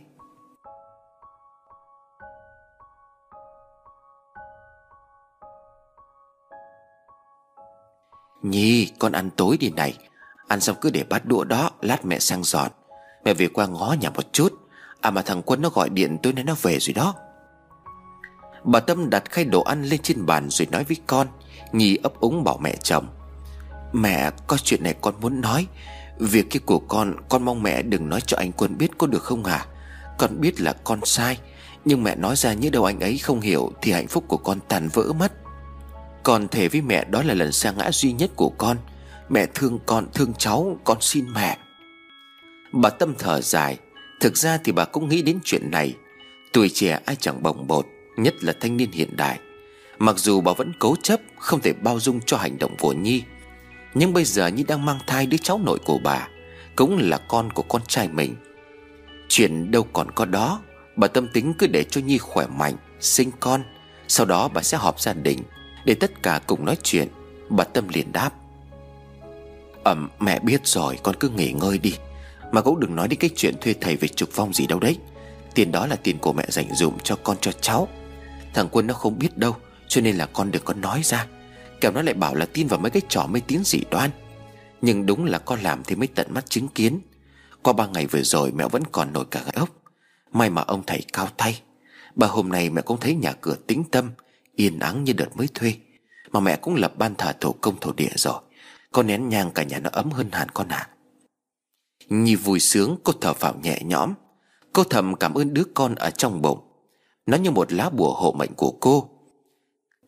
Nhi, 8.42 8.92
con 8.98 9.12
ăn 9.12 9.30
tối 9.36 9.56
đi 9.56 9.70
này. 9.70 9.98
Ăn 10.48 10.60
xong 10.60 10.76
cứ 10.80 10.90
để 10.90 11.04
bát 11.04 11.26
đũa 11.26 11.44
đó, 11.44 11.70
Lát 11.80 12.04
mẹ 12.04 12.18
sang 12.18 12.44
dọn. 12.44 12.70
Mẹ 13.24 13.34
về 13.34 13.48
qua 13.48 13.66
ngó 13.66 13.96
nhà 14.00 14.10
một 14.10 14.32
chút. 14.32 14.61
À 15.02 15.10
mà 15.10 15.22
thằng 15.22 15.42
Quân 15.42 15.62
nó 15.62 15.68
gọi 15.68 15.88
điện 15.88 16.18
tôi 16.22 16.32
nói 16.32 16.44
nó 16.44 16.54
về 16.62 16.78
rồi 16.78 16.94
đó. 16.94 17.14
Bà 18.64 18.80
Tâm 18.80 19.10
đặt 19.10 19.30
khay 19.30 19.44
đồ 19.44 19.62
ăn 19.62 19.84
lên 19.84 20.00
trên 20.02 20.26
bàn 20.26 20.50
rồi 20.50 20.68
nói 20.70 20.84
với 20.84 20.96
con, 21.06 21.26
Nhi 21.72 21.96
ấp 22.02 22.20
úng 22.20 22.44
bảo 22.44 22.58
mẹ 22.58 22.76
chồng, 22.82 23.06
Mẹ, 23.92 24.30
có 24.46 24.56
chuyện 24.56 24.82
này 24.82 24.94
con 25.00 25.14
muốn 25.20 25.40
nói. 25.40 25.66
Việc 26.18 26.50
kia 26.50 26.60
của 26.66 26.78
con 26.78 27.14
Con 27.28 27.42
mong 27.42 27.62
mẹ 27.62 27.82
đừng 27.82 28.08
nói 28.08 28.20
cho 28.26 28.36
anh 28.36 28.52
Quân 28.52 28.78
biết 28.78 28.90
có 28.98 29.06
được 29.06 29.22
không 29.22 29.44
hả? 29.44 29.66
Con 30.18 30.40
biết 30.40 30.60
là 30.60 30.72
con 30.72 31.00
sai, 31.04 31.38
Nhưng 31.84 32.02
mẹ 32.02 32.16
nói 32.16 32.36
ra 32.36 32.52
như 32.52 32.70
đâu 32.70 32.84
anh 32.84 33.00
ấy 33.00 33.18
không 33.18 33.40
hiểu 33.40 33.72
Thì 33.82 33.92
hạnh 33.92 34.06
phúc 34.06 34.24
của 34.28 34.36
con 34.36 34.58
tàn 34.68 34.88
vỡ 34.92 35.12
mất. 35.12 35.32
Con 36.22 36.48
thề 36.48 36.68
với 36.68 36.80
mẹ 36.80 37.04
đó 37.04 37.22
là 37.22 37.34
lần 37.34 37.52
sa 37.52 37.72
ngã 37.72 37.90
duy 37.92 38.12
nhất 38.12 38.30
của 38.36 38.48
con. 38.48 38.76
Mẹ 39.28 39.46
thương 39.54 39.78
con, 39.86 40.06
thương 40.14 40.32
cháu, 40.38 40.76
Con 40.84 40.98
xin 41.00 41.32
mẹ. 41.32 41.58
Bà 42.72 42.90
Tâm 42.90 43.14
thở 43.18 43.40
dài 43.40 43.78
Thực 44.22 44.36
ra 44.36 44.58
thì 44.64 44.72
bà 44.72 44.84
cũng 44.84 45.08
nghĩ 45.08 45.22
đến 45.22 45.38
chuyện 45.44 45.70
này. 45.70 45.94
Tuổi 46.52 46.68
trẻ 46.68 47.00
ai 47.06 47.16
chẳng 47.16 47.42
bồng 47.42 47.66
bột, 47.66 47.86
Nhất 48.16 48.34
là 48.44 48.52
thanh 48.60 48.76
niên 48.76 48.92
hiện 48.92 49.16
đại. 49.16 49.38
Mặc 49.98 50.18
dù 50.18 50.40
bà 50.40 50.52
vẫn 50.52 50.72
cố 50.78 50.96
chấp, 51.02 51.20
Không 51.38 51.60
thể 51.60 51.72
bao 51.72 52.00
dung 52.00 52.20
cho 52.26 52.36
hành 52.36 52.58
động 52.58 52.76
của 52.78 52.92
Nhi. 52.92 53.22
Nhưng 53.94 54.12
bây 54.12 54.24
giờ 54.24 54.46
Nhi 54.46 54.62
đang 54.62 54.84
mang 54.84 54.98
thai 55.06 55.26
đứa 55.26 55.36
cháu 55.36 55.60
nội 55.64 55.78
của 55.84 55.98
bà, 56.04 56.28
Cũng 56.76 56.98
là 57.00 57.18
con 57.18 57.52
của 57.52 57.62
con 57.62 57.82
trai 57.88 58.08
mình. 58.08 58.34
Chuyện 59.28 59.70
đâu 59.70 59.86
còn 59.92 60.10
có 60.10 60.24
đó, 60.24 60.60
Bà 60.96 61.08
tâm 61.08 61.28
tính 61.28 61.54
cứ 61.58 61.66
để 61.66 61.84
cho 61.84 62.00
Nhi 62.00 62.18
khỏe 62.18 62.46
mạnh, 62.46 62.76
Sinh 63.00 63.30
con. 63.40 63.62
Sau 64.08 64.26
đó 64.26 64.48
bà 64.48 64.62
sẽ 64.62 64.76
họp 64.76 65.00
gia 65.00 65.12
đình, 65.12 65.38
Để 65.84 65.94
tất 65.94 66.22
cả 66.22 66.40
cùng 66.46 66.64
nói 66.64 66.76
chuyện. 66.82 67.08
Bà 67.48 67.64
Tâm 67.64 67.88
liền 67.88 68.12
đáp. 68.12 68.30
Ẩm, 69.84 70.08
mẹ 70.20 70.38
biết 70.38 70.60
rồi, 70.64 70.98
con 71.02 71.14
cứ 71.20 71.28
nghỉ 71.28 71.52
ngơi 71.52 71.78
đi 71.78 71.94
mà 72.52 72.60
cũng 72.60 72.80
đừng 72.80 72.96
nói 72.96 73.08
đến 73.08 73.18
cái 73.18 73.30
chuyện 73.36 73.54
thuê 73.60 73.74
thầy 73.80 73.96
về 73.96 74.08
trục 74.08 74.36
vong 74.36 74.52
gì 74.52 74.66
đâu 74.66 74.80
đấy. 74.80 74.98
Tiền 75.54 75.72
đó 75.72 75.86
là 75.86 75.96
tiền 75.96 76.18
của 76.18 76.32
mẹ 76.32 76.44
dành 76.48 76.74
dụm 76.74 76.98
cho 77.02 77.16
con 77.16 77.36
cho 77.40 77.52
cháu. 77.52 77.88
Thằng 78.54 78.68
Quân 78.72 78.86
nó 78.86 78.94
không 78.94 79.18
biết 79.18 79.36
đâu, 79.36 79.56
Cho 79.88 80.00
nên 80.00 80.16
là 80.16 80.26
con 80.26 80.50
đừng 80.50 80.64
có 80.64 80.74
nói 80.74 81.00
ra. 81.04 81.26
Kẻo 81.80 81.92
nó 81.92 82.02
lại 82.02 82.14
bảo 82.14 82.34
là 82.34 82.46
tin 82.46 82.66
vào 82.66 82.80
mấy 82.80 82.90
cái 82.90 83.02
trò 83.08 83.26
mê 83.26 83.40
tín 83.46 83.64
dị 83.64 83.80
đoan. 83.90 84.10
Nhưng 84.82 85.06
đúng 85.06 85.24
là 85.24 85.38
con 85.38 85.60
làm 85.60 85.84
thì 85.84 85.96
mới 85.96 86.06
tận 86.06 86.26
mắt 86.34 86.50
chứng 86.50 86.68
kiến. 86.68 87.00
Qua 87.62 87.72
ba 87.72 87.86
ngày 87.86 88.06
vừa 88.06 88.22
rồi 88.22 88.52
mẹ 88.52 88.68
vẫn 88.68 88.82
còn 88.92 89.12
nổi 89.12 89.24
cả 89.30 89.40
gai 89.44 89.52
ốc. 89.56 89.68
May 90.32 90.50
mà 90.50 90.62
ông 90.62 90.82
thầy 90.86 91.04
cao 91.12 91.28
tay. 91.36 91.62
Bà 92.14 92.26
hôm 92.26 92.48
nay 92.48 92.70
mẹ 92.70 92.82
cũng 92.82 93.00
thấy 93.00 93.14
nhà 93.14 93.32
cửa 93.32 93.56
tĩnh 93.66 93.84
tâm, 93.84 94.10
Yên 94.56 94.78
ắng 94.78 95.04
như 95.04 95.12
đợt 95.12 95.36
mới 95.36 95.48
thuê. 95.54 95.74
Mà 96.30 96.40
mẹ 96.40 96.56
cũng 96.56 96.74
lập 96.74 96.92
ban 96.96 97.14
thờ 97.14 97.32
thổ 97.40 97.52
công 97.52 97.80
thổ 97.80 97.92
địa 97.92 98.12
rồi. 98.16 98.40
Con 98.92 99.06
nén 99.06 99.28
nhang 99.28 99.50
cả 99.50 99.62
nhà 99.62 99.78
nó 99.78 99.90
ấm 99.92 100.10
hơn 100.10 100.28
hẳn 100.32 100.48
con 100.48 100.68
ạ. 100.68 100.76
à. 100.76 100.88
Nhi 102.08 102.34
vui 102.34 102.60
sướng, 102.60 102.96
cô 103.04 103.12
thở 103.20 103.34
phào 103.34 103.54
nhẹ 103.62 103.78
nhõm. 103.84 104.14
Cô 104.72 104.84
thầm 104.84 105.14
cảm 105.14 105.34
ơn 105.34 105.54
đứa 105.54 105.64
con 105.74 105.94
ở 105.94 106.10
trong 106.10 106.42
bụng. 106.42 106.58
Nó 107.26 107.36
như 107.36 107.50
một 107.50 107.72
lá 107.72 107.90
bùa 107.90 108.14
hộ 108.14 108.32
mệnh 108.32 108.54
của 108.56 108.70
cô. 108.80 109.08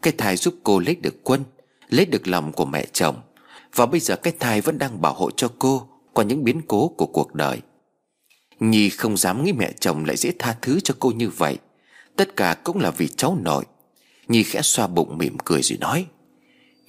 Cái 0.02 0.12
thai 0.18 0.36
giúp 0.36 0.54
cô 0.62 0.78
lấy 0.78 0.94
được 0.94 1.24
quân, 1.24 1.44
Lấy 1.88 2.06
được 2.06 2.28
lòng 2.28 2.52
của 2.52 2.64
mẹ 2.64 2.86
chồng. 2.92 3.16
Và 3.74 3.86
bây 3.86 4.00
giờ 4.00 4.16
cái 4.16 4.32
thai 4.38 4.60
vẫn 4.60 4.78
đang 4.78 5.00
bảo 5.00 5.14
hộ 5.14 5.30
cho 5.30 5.50
cô 5.58 5.88
Qua 6.12 6.24
những 6.24 6.44
biến 6.44 6.62
cố 6.68 6.88
của 6.88 7.06
cuộc 7.06 7.34
đời. 7.34 7.60
Nhi 8.60 8.90
không 8.90 9.16
dám 9.16 9.44
nghĩ 9.44 9.52
mẹ 9.52 9.72
chồng 9.80 10.04
lại 10.04 10.16
dễ 10.16 10.32
tha 10.38 10.56
thứ 10.62 10.80
cho 10.80 10.94
cô 10.98 11.10
như 11.10 11.28
vậy. 11.28 11.58
Tất 12.16 12.36
cả 12.36 12.56
cũng 12.64 12.80
là 12.80 12.90
vì 12.90 13.08
cháu 13.08 13.38
nội. 13.42 13.64
Nhi 14.28 14.42
khẽ 14.42 14.62
xoa 14.62 14.86
bụng 14.86 15.18
mỉm 15.18 15.36
cười 15.44 15.62
rồi 15.62 15.78
nói, 15.78 16.06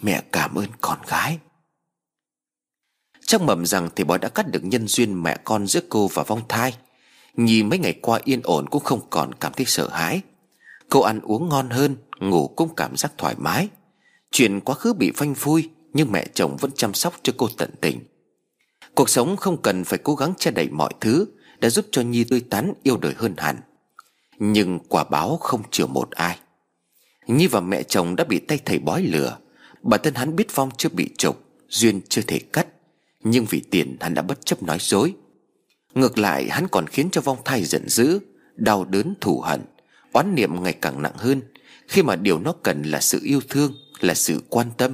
Mẹ 0.02 0.23
cảm 0.32 0.56
ơn 0.56 0.68
con 0.82 0.98
gái 1.07 1.38
chắc 3.27 3.41
mầm 3.41 3.65
rằng 3.65 3.89
thầy 3.95 4.06
bói 4.06 4.19
đã 4.19 4.30
cắt 4.30 4.52
được 4.52 4.64
nhân 4.64 4.88
duyên 4.88 5.23
mẹ 5.23 5.38
con 5.43 5.68
giữa 5.68 5.80
cô 5.89 6.07
và 6.07 6.23
vong 6.23 6.41
thai. 6.49 6.76
Nhi 7.35 7.64
mấy 7.64 7.80
ngày 7.80 7.93
qua 8.02 8.19
yên 8.23 8.41
ổn 8.43 8.69
cũng 8.69 8.84
không 8.84 9.02
còn 9.10 9.34
cảm 9.34 9.53
thấy 9.53 9.65
sợ 9.65 9.89
hãi. 9.89 10.22
Cô 10.89 11.02
ăn 11.02 11.19
uống 11.23 11.49
ngon 11.49 11.69
hơn, 11.69 11.95
Ngủ 12.19 12.47
cũng 12.47 12.76
cảm 12.76 12.97
giác 12.97 13.11
thoải 13.18 13.35
mái. 13.38 13.68
Chuyện 14.31 14.60
quá 14.60 14.76
khứ 14.76 14.93
bị 14.93 15.11
phanh 15.15 15.35
phui, 15.35 15.69
Nhưng 15.93 16.11
mẹ 16.11 16.26
chồng 16.34 16.57
vẫn 16.60 16.72
chăm 16.76 16.93
sóc 16.93 17.14
cho 17.23 17.34
cô 17.38 17.49
tận 17.57 17.69
tình. 17.81 17.99
Cuộc 18.95 19.10
sống 19.10 19.38
không 19.38 19.61
cần 19.61 19.84
phải 19.84 19.99
cố 20.03 20.15
gắng 20.15 20.34
che 20.38 20.52
đậy 20.52 20.69
mọi 20.69 20.93
thứ, 20.99 21.26
Đã 21.60 21.69
giúp 21.69 21.85
cho 21.91 22.02
Nhi 22.02 22.23
tươi 22.23 22.41
tắn, 22.49 22.73
yêu 22.84 22.97
đời 22.97 23.14
hơn 23.18 23.34
hẳn. 23.38 23.57
Nhưng 24.39 24.80
quả 24.80 25.03
báo 25.03 25.38
không 25.38 25.61
chừa 25.72 25.85
một 25.85 26.11
ai. 26.11 26.39
Nhi 27.27 27.47
và 27.47 27.60
mẹ 27.60 27.84
chồng 27.84 28.15
đã 28.15 28.23
bị 28.23 28.39
tay 28.39 28.60
thầy 28.65 28.80
bói 28.80 29.02
lừa. 29.02 29.38
Bản 29.81 29.99
thân 30.03 30.15
hắn 30.15 30.35
biết 30.35 30.47
Phong 30.49 30.69
chưa 30.77 30.89
bị 30.89 31.10
trục, 31.18 31.43
Duyên 31.69 32.02
chưa 32.10 32.22
thể 32.22 32.39
cắt 32.39 32.68
nhưng 33.26 33.45
vì 33.45 33.60
tiền 33.60 33.97
hắn 33.99 34.14
đã 34.14 34.22
bất 34.22 34.45
chấp 34.45 34.64
nói 34.64 34.77
dối. 34.80 35.14
Ngược 35.93 36.18
lại, 36.18 36.49
hắn 36.49 36.68
còn 36.72 36.88
khiến 36.88 37.10
cho 37.11 37.22
vong 37.22 37.38
thai 37.45 37.64
giận 37.64 37.89
dữ, 37.89 38.19
Đau 38.56 38.85
đớn 38.85 39.14
thù 39.22 39.41
hận, 39.41 39.61
Oán 40.11 40.35
niệm 40.35 40.64
ngày 40.64 40.73
càng 40.73 41.02
nặng 41.02 41.18
hơn. 41.18 41.41
Khi 41.88 42.03
mà 42.03 42.15
điều 42.15 42.39
nó 42.39 42.53
cần 42.64 42.84
là 42.84 43.02
sự 43.02 43.19
yêu 43.23 43.41
thương, 43.49 43.73
Là 43.99 44.14
sự 44.14 44.41
quan 44.49 44.68
tâm. 44.77 44.93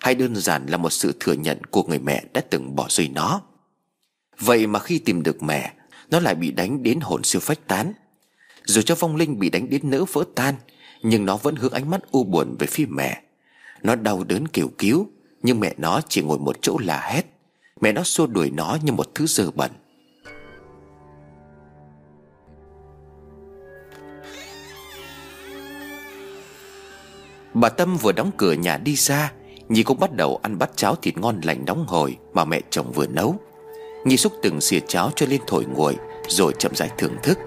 Hay 0.00 0.14
đơn 0.14 0.36
giản 0.36 0.66
là 0.66 0.76
một 0.76 0.90
sự 0.90 1.14
thừa 1.20 1.32
nhận 1.32 1.64
của 1.64 1.82
người 1.82 1.98
mẹ 1.98 2.24
đã 2.32 2.40
từng 2.50 2.76
bỏ 2.76 2.86
rơi 2.90 3.08
nó. 3.08 3.42
Vậy 4.38 4.66
mà 4.66 4.78
khi 4.78 4.98
tìm 4.98 5.22
được 5.22 5.42
mẹ, 5.42 5.72
Nó 6.10 6.20
lại 6.20 6.34
bị 6.34 6.50
đánh 6.50 6.82
đến 6.82 7.00
hồn 7.00 7.24
siêu 7.24 7.40
phách 7.40 7.68
tán. 7.68 7.92
Dù 8.64 8.82
cho 8.82 8.94
vong 8.94 9.16
linh 9.16 9.38
bị 9.38 9.50
đánh 9.50 9.70
đến 9.70 9.90
nỡ 9.90 10.04
vỡ 10.12 10.24
tan, 10.34 10.54
Nhưng 11.02 11.26
nó 11.26 11.36
vẫn 11.36 11.56
hướng 11.56 11.72
ánh 11.72 11.90
mắt 11.90 12.00
u 12.10 12.24
buồn 12.24 12.56
về 12.58 12.66
phía 12.66 12.86
mẹ. 12.88 13.22
Nó 13.82 13.94
đau 13.94 14.24
đớn 14.24 14.48
kêu 14.48 14.68
cứu, 14.78 15.06
Nhưng 15.42 15.60
mẹ 15.60 15.74
nó 15.78 16.00
chỉ 16.08 16.22
ngồi 16.22 16.38
một 16.38 16.58
chỗ 16.62 16.78
là 16.78 17.00
hét. 17.00 17.39
Mẹ 17.80 17.92
nó 17.92 18.02
xua 18.02 18.26
đuổi 18.26 18.50
nó 18.50 18.78
như 18.82 18.92
một 18.92 19.14
thứ 19.14 19.26
dơ 19.26 19.50
bẩn. 19.50 19.70
Bà 27.54 27.68
Tâm 27.68 27.96
vừa 27.96 28.12
đóng 28.12 28.30
cửa 28.36 28.52
nhà 28.52 28.76
đi 28.76 28.94
ra 28.94 29.32
Nhi 29.68 29.82
cũng 29.82 30.00
bắt 30.00 30.12
đầu 30.12 30.40
ăn 30.42 30.58
bát 30.58 30.70
cháo 30.76 30.94
thịt 30.94 31.18
ngon 31.18 31.40
lành 31.44 31.64
nóng 31.66 31.84
hổi 31.88 32.16
Mà 32.32 32.44
mẹ 32.44 32.60
chồng 32.70 32.92
vừa 32.92 33.06
nấu. 33.06 33.36
Nhi 34.04 34.16
xúc 34.16 34.32
từng 34.42 34.60
xìa 34.60 34.80
cháo 34.88 35.10
cho 35.16 35.26
lên 35.26 35.40
thổi 35.46 35.64
nguội, 35.64 35.96
Rồi 36.28 36.52
chậm 36.58 36.74
rãi 36.74 36.90
thưởng 36.98 37.16
thức. 37.22 37.38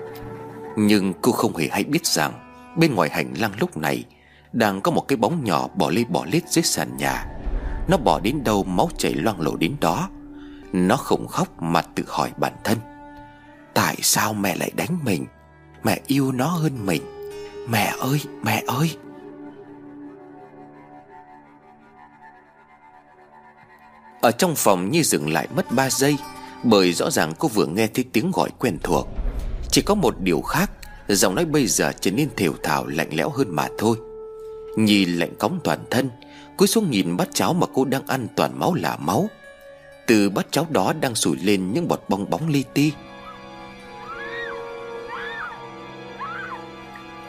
Nhưng 0.78 1.14
cô 1.22 1.32
không 1.32 1.56
hề 1.56 1.68
hay 1.72 1.84
biết 1.84 2.06
rằng, 2.06 2.34
Bên 2.78 2.96
ngoài 2.96 3.10
hành 3.10 3.34
lang 3.40 3.52
lúc 3.60 3.78
này, 3.78 4.04
Đang 4.54 4.82
có 4.82 4.92
một 4.92 5.08
cái 5.08 5.18
bóng 5.18 5.44
nhỏ 5.44 5.68
bỏ 5.76 5.90
lê 5.90 6.04
bỏ 6.04 6.26
lết 6.32 6.50
dưới 6.50 6.64
sàn 6.64 6.98
nhà. 6.98 7.26
Nó 7.88 7.98
bỏ 7.98 8.20
đến 8.20 8.44
đâu 8.44 8.64
máu 8.64 8.90
chảy 8.98 9.14
loang 9.14 9.42
lổ 9.42 9.56
đến 9.56 9.76
đó 9.82 10.10
nó 10.74 10.98
không 10.98 11.28
khóc 11.28 11.62
mà 11.62 11.82
tự 11.82 12.04
hỏi 12.08 12.32
bản 12.38 12.54
thân, 12.64 12.78
Tại 13.74 13.98
sao 14.02 14.34
mẹ 14.34 14.56
lại 14.56 14.72
đánh 14.76 15.00
mình? 15.04 15.26
Mẹ 15.84 16.00
yêu 16.08 16.32
nó 16.32 16.48
hơn 16.48 16.86
mình. 16.86 17.02
Mẹ 17.70 17.94
ơi 18.00 18.22
mẹ 18.44 18.64
ơi! 18.68 18.98
Ở 24.22 24.32
trong 24.32 24.56
phòng 24.56 24.92
Nhi 24.92 25.04
dừng 25.04 25.34
lại 25.34 25.48
mất 25.56 25.72
3 25.72 25.90
giây, 25.90 26.18
Bởi 26.64 26.94
rõ 26.94 27.10
ràng 27.10 27.34
cô 27.40 27.48
vừa 27.48 27.66
nghe 27.66 27.88
thấy 27.88 28.06
tiếng 28.14 28.32
gọi 28.32 28.50
quen 28.60 28.78
thuộc. 28.84 29.08
Chỉ 29.72 29.82
có 29.82 29.96
một 29.96 30.16
điều 30.20 30.42
khác, 30.42 30.72
Giọng 31.08 31.36
nói 31.36 31.46
bây 31.46 31.68
giờ 31.68 31.92
trở 32.00 32.12
nên 32.12 32.30
thều 32.38 32.54
thào, 32.64 32.88
lạnh 32.88 33.10
lẽo 33.12 33.30
hơn 33.30 33.56
mà 33.56 33.68
thôi. 33.78 33.98
Nhi 34.78 35.06
lạnh 35.06 35.36
cóng 35.40 35.60
toàn 35.64 35.80
thân, 35.92 36.10
Cúi 36.58 36.68
xuống 36.68 36.92
nhìn 36.92 37.18
bát 37.18 37.28
cháo 37.34 37.54
mà 37.54 37.68
cô 37.74 37.86
đang 37.86 38.08
ăn 38.08 38.28
toàn 38.36 38.60
máu 38.60 38.74
là 38.74 38.98
máu. 38.98 39.30
Từ 40.06 40.30
bát 40.30 40.46
cháo 40.52 40.68
đó 40.70 40.94
đang 41.02 41.16
sủi 41.16 41.38
lên 41.38 41.74
những 41.74 41.88
bọt 41.88 42.04
bong 42.08 42.30
bóng 42.30 42.50
li 42.50 42.64
ti. 42.74 42.92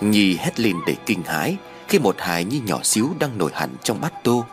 Nhi 0.00 0.36
hét 0.40 0.60
lên 0.60 0.76
để 0.86 0.96
kinh 1.06 1.22
hãi 1.22 1.56
Khi 1.88 1.98
một 1.98 2.16
hài 2.18 2.44
nhi 2.44 2.60
nhỏ 2.66 2.80
xíu 2.82 3.10
đang 3.18 3.38
nổi 3.38 3.50
hẳn 3.54 3.70
trong 3.82 4.00
bát 4.00 4.12
tô. 4.24 4.44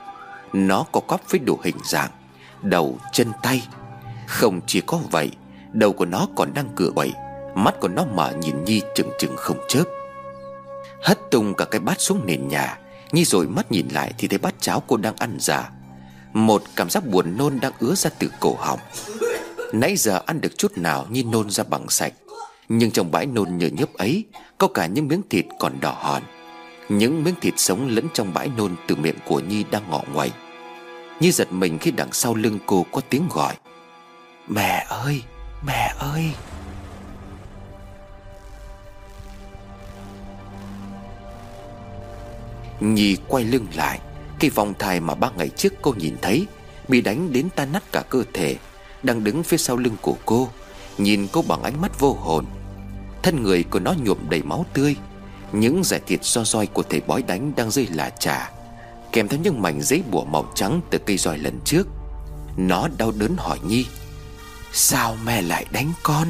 Nó 0.53 0.85
có 0.91 0.99
cóp 0.99 1.21
với 1.29 1.39
đủ 1.39 1.59
hình 1.63 1.77
dạng 1.83 2.09
Đầu, 2.61 2.97
chân, 3.13 3.31
tay. 3.43 3.67
Không 4.27 4.61
chỉ 4.67 4.81
có 4.81 4.99
vậy 5.11 5.31
Đầu 5.73 5.93
của 5.93 6.05
nó 6.05 6.27
còn 6.35 6.53
đang 6.53 6.69
cựa 6.75 6.91
quậy 6.95 7.13
Mắt 7.55 7.79
của 7.79 7.87
nó 7.87 8.05
mở 8.05 8.33
nhìn 8.41 8.63
Nhi 8.63 8.81
chừng 8.95 9.09
chừng 9.19 9.35
không 9.37 9.57
chớp. 9.67 9.83
Hất 11.03 11.19
tung 11.31 11.53
cả 11.53 11.65
cái 11.65 11.79
bát 11.79 12.01
xuống 12.01 12.21
nền 12.25 12.47
nhà 12.47 12.77
Nhi 13.11 13.25
rồi 13.25 13.47
mắt 13.47 13.71
nhìn 13.71 13.87
lại 13.87 14.13
thì 14.17 14.27
thấy 14.27 14.39
bát 14.39 14.55
cháo 14.59 14.83
cô 14.87 14.97
đang 14.97 15.15
ăn 15.15 15.37
giả 15.39 15.69
một 16.33 16.63
cảm 16.75 16.89
giác 16.89 17.07
buồn 17.07 17.37
nôn 17.37 17.59
đang 17.59 17.71
ứa 17.79 17.95
ra 17.95 18.09
từ 18.19 18.31
cổ 18.39 18.55
họng. 18.59 18.79
Nãy 19.73 19.95
giờ 19.95 20.21
ăn 20.25 20.41
được 20.41 20.57
chút 20.57 20.77
nào 20.77 21.05
Nhi 21.09 21.23
nôn 21.23 21.49
ra 21.49 21.63
bằng 21.63 21.89
sạch. 21.89 22.13
Nhưng 22.69 22.91
trong 22.91 23.11
bãi 23.11 23.25
nôn 23.25 23.57
nhờ 23.57 23.67
nhớp 23.67 23.93
ấy, 23.93 24.25
Có 24.57 24.67
cả 24.67 24.85
những 24.85 25.07
miếng 25.07 25.21
thịt 25.29 25.45
còn 25.59 25.79
đỏ 25.79 25.97
hòn. 25.99 26.23
Những 26.89 27.23
miếng 27.23 27.35
thịt 27.41 27.53
sống 27.57 27.87
lẫn 27.87 28.07
trong 28.13 28.33
bãi 28.33 28.49
nôn 28.57 28.75
từ 28.87 28.95
miệng 28.95 29.17
của 29.25 29.39
Nhi 29.39 29.63
đang 29.71 29.89
ngọ 29.89 30.03
ngoầy 30.13 30.31
Nhi 31.19 31.31
giật 31.31 31.51
mình 31.51 31.79
khi 31.79 31.91
đằng 31.91 32.11
sau 32.11 32.35
lưng 32.35 32.59
cô 32.65 32.85
có 32.91 33.01
tiếng 33.09 33.27
gọi. 33.29 33.55
Mẹ 34.47 34.85
ơi 34.89 35.21
Mẹ 35.65 35.93
ơi! 35.99 36.31
Nhi 42.79 43.17
quay 43.27 43.43
lưng 43.43 43.67
lại. 43.75 43.99
Cái 44.41 44.49
vòng 44.49 44.73
thai 44.79 44.99
mà 44.99 45.15
ba 45.15 45.29
ngày 45.37 45.49
trước 45.49 45.73
cô 45.81 45.93
nhìn 45.97 46.15
thấy, 46.21 46.47
Bị 46.87 47.01
đánh 47.01 47.33
đến 47.33 47.49
tan 47.55 47.71
nát 47.71 47.83
cả 47.91 48.03
cơ 48.09 48.23
thể, 48.33 48.55
Đang 49.03 49.23
đứng 49.23 49.43
phía 49.43 49.57
sau 49.57 49.77
lưng 49.77 49.95
của 50.01 50.15
cô, 50.25 50.49
Nhìn 50.97 51.27
cô 51.31 51.41
bằng 51.41 51.63
ánh 51.63 51.81
mắt 51.81 51.99
vô 51.99 52.13
hồn. 52.13 52.45
Thân 53.23 53.43
người 53.43 53.63
của 53.63 53.79
nó 53.79 53.93
nhuộm 54.03 54.29
đầy 54.29 54.43
máu 54.43 54.65
tươi, 54.73 54.95
Những 55.51 55.83
giải 55.83 56.01
thịt 56.07 56.23
do 56.23 56.43
roi 56.43 56.67
của 56.67 56.83
thầy 56.83 57.01
bói 57.01 57.21
đánh 57.21 57.51
đang 57.55 57.71
rơi 57.71 57.87
lả 57.87 58.09
trà 58.09 58.51
Kèm 59.11 59.27
theo 59.27 59.39
những 59.43 59.61
mảnh 59.61 59.81
giấy 59.81 60.03
bùa 60.11 60.25
màu 60.25 60.51
trắng 60.55 60.81
từ 60.89 60.97
cây 60.97 61.17
roi 61.17 61.37
lần 61.37 61.59
trước. 61.65 61.87
Nó 62.57 62.87
đau 62.97 63.11
đớn 63.11 63.35
hỏi 63.37 63.59
Nhi, 63.63 63.85
Sao 64.73 65.17
mẹ 65.25 65.41
lại 65.41 65.65
đánh 65.71 65.91
con? 66.03 66.27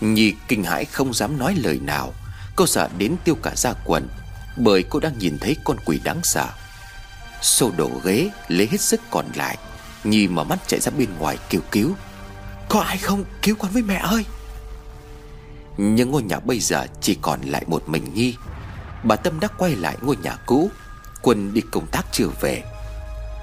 Nhi 0.00 0.34
kinh 0.48 0.64
hãi 0.64 0.84
không 0.84 1.14
dám 1.14 1.38
nói 1.38 1.54
lời 1.56 1.80
nào, 1.82 2.12
Cô 2.56 2.66
sợ 2.66 2.88
đến 2.98 3.16
tiêu 3.24 3.34
cả 3.34 3.52
da 3.56 3.74
quần 3.84 4.08
bởi 4.56 4.82
cô 4.82 5.00
đang 5.00 5.18
nhìn 5.18 5.38
thấy 5.38 5.56
con 5.64 5.76
quỷ 5.84 6.00
đáng 6.04 6.20
sợ. 6.22 6.48
Xô 7.42 7.70
đổ 7.76 7.90
ghế, 8.04 8.30
Lấy 8.48 8.68
hết 8.70 8.80
sức 8.80 9.00
còn 9.10 9.26
lại, 9.34 9.58
Nhi 10.04 10.28
mở 10.28 10.44
mắt 10.44 10.58
chạy 10.66 10.80
ra 10.80 10.92
bên 10.98 11.08
ngoài 11.18 11.38
kêu 11.48 11.60
cứu. 11.70 11.94
Có 12.68 12.80
ai 12.80 12.98
không? 12.98 13.24
Cứu 13.42 13.56
con 13.58 13.70
với 13.70 13.82
mẹ 13.82 13.96
ơi! 13.96 14.24
Nhưng 15.76 16.10
ngôi 16.10 16.22
nhà 16.22 16.38
bây 16.38 16.60
giờ 16.60 16.86
chỉ 17.00 17.18
còn 17.22 17.40
lại 17.42 17.64
một 17.66 17.88
mình 17.88 18.14
Nhi. 18.14 18.34
Bà 19.02 19.16
Tâm 19.16 19.40
đã 19.40 19.48
quay 19.58 19.76
lại 19.76 19.96
ngôi 20.02 20.16
nhà 20.16 20.36
cũ. 20.46 20.70
Quân 21.22 21.54
đi 21.54 21.60
công 21.70 21.86
tác 21.86 22.06
chưa 22.12 22.28
về. 22.40 22.62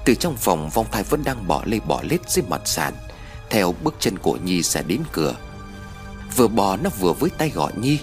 Từ 0.04 0.14
trong 0.14 0.36
phòng, 0.36 0.70
vong 0.70 0.86
thai 0.92 1.02
vẫn 1.02 1.24
đang 1.24 1.48
bỏ 1.48 1.62
lê 1.64 1.80
bỏ 1.80 2.02
lết 2.02 2.30
dưới 2.30 2.44
mặt 2.48 2.60
sàn. 2.64 2.94
Theo 3.50 3.74
bước 3.82 3.94
chân 4.00 4.18
của 4.18 4.38
Nhi 4.44 4.62
sẽ 4.62 4.82
đến 4.82 5.02
cửa. 5.12 5.34
Vừa 6.36 6.48
bò 6.48 6.76
nó 6.76 6.90
vừa 6.98 7.12
với 7.12 7.30
tay 7.30 7.50
gọi 7.50 7.72
Nhi. 7.76 7.98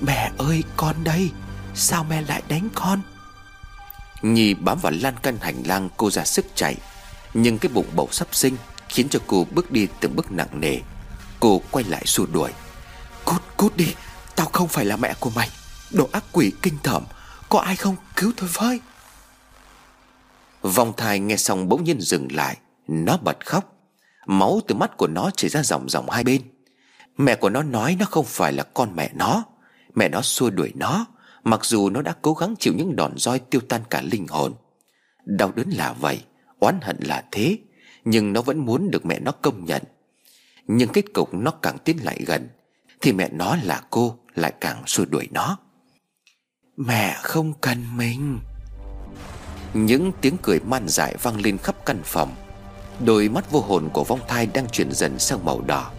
Mẹ 0.00 0.30
ơi, 0.38 0.64
con 0.76 0.96
đây! 1.04 1.30
Sao 1.74 2.04
mẹ 2.04 2.22
lại 2.22 2.42
đánh 2.48 2.68
con? 2.74 3.00
Nhi 4.22 4.54
bám 4.54 4.78
vào 4.78 4.92
lan 4.92 5.14
căn 5.22 5.38
hành 5.40 5.62
lang, 5.66 5.88
cô 5.96 6.10
ra 6.10 6.24
sức 6.24 6.46
chạy. 6.54 6.76
Nhưng 7.34 7.58
cái 7.58 7.72
bụng 7.72 7.86
bầu 7.94 8.08
sắp 8.12 8.28
sinh 8.32 8.56
Khiến 8.90 9.08
cho 9.08 9.18
cô 9.26 9.46
bước 9.50 9.70
đi 9.70 9.88
từng 10.00 10.16
bước 10.16 10.32
nặng 10.32 10.60
nề. 10.60 10.78
Cô 11.40 11.62
quay 11.70 11.84
lại 11.84 12.02
xua 12.06 12.26
đuổi. 12.26 12.50
Cút 13.24 13.42
cút 13.56 13.76
đi, 13.76 13.94
Tao 14.36 14.48
không 14.52 14.68
phải 14.68 14.84
là 14.84 14.96
mẹ 14.96 15.14
của 15.20 15.30
mày. 15.30 15.50
Đồ 15.90 16.08
ác 16.12 16.24
quỷ 16.32 16.52
kinh 16.62 16.74
tởm 16.82 17.04
Có 17.48 17.58
ai 17.58 17.76
không? 17.76 17.96
Cứu 18.16 18.32
tôi 18.36 18.48
với. 18.52 18.80
Vòng 20.62 20.92
thai 20.96 21.20
nghe 21.20 21.36
xong 21.36 21.68
bỗng 21.68 21.84
nhiên 21.84 22.00
dừng 22.00 22.28
lại. 22.32 22.56
Nó 22.88 23.16
bật 23.16 23.46
khóc. 23.46 23.74
Máu 24.26 24.60
từ 24.68 24.74
mắt 24.74 24.96
của 24.96 25.06
nó 25.06 25.30
chảy 25.36 25.50
ra 25.50 25.62
dòng 25.62 25.88
dòng 25.88 26.10
hai 26.10 26.24
bên. 26.24 26.42
Mẹ 27.16 27.34
của 27.34 27.50
nó 27.50 27.62
nói 27.62 27.96
nó 27.98 28.06
không 28.10 28.24
phải 28.24 28.52
là 28.52 28.62
con 28.62 28.96
mẹ 28.96 29.10
nó. 29.14 29.44
Mẹ 29.94 30.08
nó 30.08 30.22
xua 30.22 30.50
đuổi 30.50 30.72
nó. 30.74 31.06
Mặc 31.44 31.64
dù 31.64 31.90
nó 31.90 32.02
đã 32.02 32.14
cố 32.22 32.34
gắng 32.34 32.54
chịu 32.58 32.74
những 32.76 32.96
đòn 32.96 33.12
roi 33.16 33.38
tiêu 33.38 33.60
tan 33.68 33.82
cả 33.90 34.02
linh 34.02 34.26
hồn. 34.28 34.54
Đau 35.24 35.52
đớn 35.56 35.70
là 35.70 35.92
vậy, 35.92 36.24
Oán 36.58 36.78
hận 36.82 36.96
là 37.00 37.24
thế, 37.32 37.58
Nhưng 38.04 38.32
nó 38.32 38.42
vẫn 38.42 38.58
muốn 38.58 38.90
được 38.90 39.06
mẹ 39.06 39.18
nó 39.20 39.32
công 39.32 39.64
nhận. 39.64 39.82
Nhưng 40.66 40.88
kết 40.88 41.04
cục 41.14 41.34
nó 41.34 41.50
càng 41.50 41.78
tiến 41.78 41.96
lại 42.04 42.20
gần, 42.26 42.48
Thì 43.00 43.12
mẹ 43.12 43.28
nó 43.32 43.56
là 43.62 43.82
cô 43.90 44.18
Lại 44.34 44.52
càng 44.60 44.82
xua 44.86 45.04
đuổi 45.04 45.28
nó. 45.30 45.58
Mẹ 46.76 47.16
không 47.22 47.52
cần 47.60 47.96
mình. 47.96 48.38
Những 49.74 50.12
tiếng 50.20 50.36
cười 50.42 50.60
man 50.60 50.88
dại 50.88 51.16
vang 51.22 51.40
lên 51.40 51.58
khắp 51.58 51.86
căn 51.86 52.00
phòng. 52.04 52.34
Đôi 53.04 53.28
mắt 53.28 53.50
vô 53.50 53.60
hồn 53.60 53.88
của 53.92 54.04
vong 54.04 54.20
thai 54.28 54.46
đang 54.46 54.68
chuyển 54.68 54.92
dần 54.92 55.18
sang 55.18 55.44
màu 55.44 55.60
đỏ. 55.60 55.90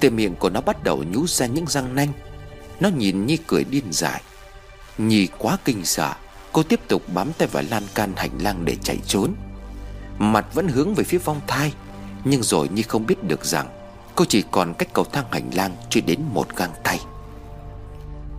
Từ 0.00 0.10
miệng 0.10 0.34
của 0.34 0.50
nó 0.50 0.60
bắt 0.60 0.84
đầu 0.84 1.04
nhú 1.04 1.26
ra 1.26 1.46
những 1.46 1.66
răng 1.66 1.94
nanh. 1.94 2.12
Nó 2.80 2.88
nhìn 2.88 3.26
Nhi 3.26 3.38
cười 3.46 3.64
điên 3.64 3.84
dại. 3.90 4.22
Nhi 4.98 5.28
quá 5.38 5.58
kinh 5.64 5.84
sợ, 5.84 6.14
Cô 6.52 6.62
tiếp 6.62 6.80
tục 6.88 7.02
bám 7.14 7.32
tay 7.32 7.48
vào 7.48 7.62
lan 7.70 7.82
can 7.94 8.12
hành 8.16 8.38
lang 8.42 8.64
để 8.64 8.76
chạy 8.82 8.98
trốn. 9.06 9.34
Mặt 10.18 10.46
vẫn 10.54 10.68
hướng 10.68 10.94
về 10.94 11.04
phía 11.04 11.18
vong 11.18 11.40
thai, 11.46 11.72
Nhưng 12.24 12.42
rồi 12.42 12.68
Nhi 12.68 12.82
không 12.82 13.06
biết 13.06 13.24
được 13.24 13.44
rằng, 13.44 13.68
Cô 14.14 14.24
chỉ 14.28 14.44
còn 14.50 14.74
cách 14.74 14.88
cầu 14.92 15.04
thang 15.04 15.24
hành 15.30 15.50
lang 15.54 15.76
Chưa 15.90 16.00
đến 16.00 16.20
một 16.32 16.56
gang 16.56 16.72
tay. 16.84 17.00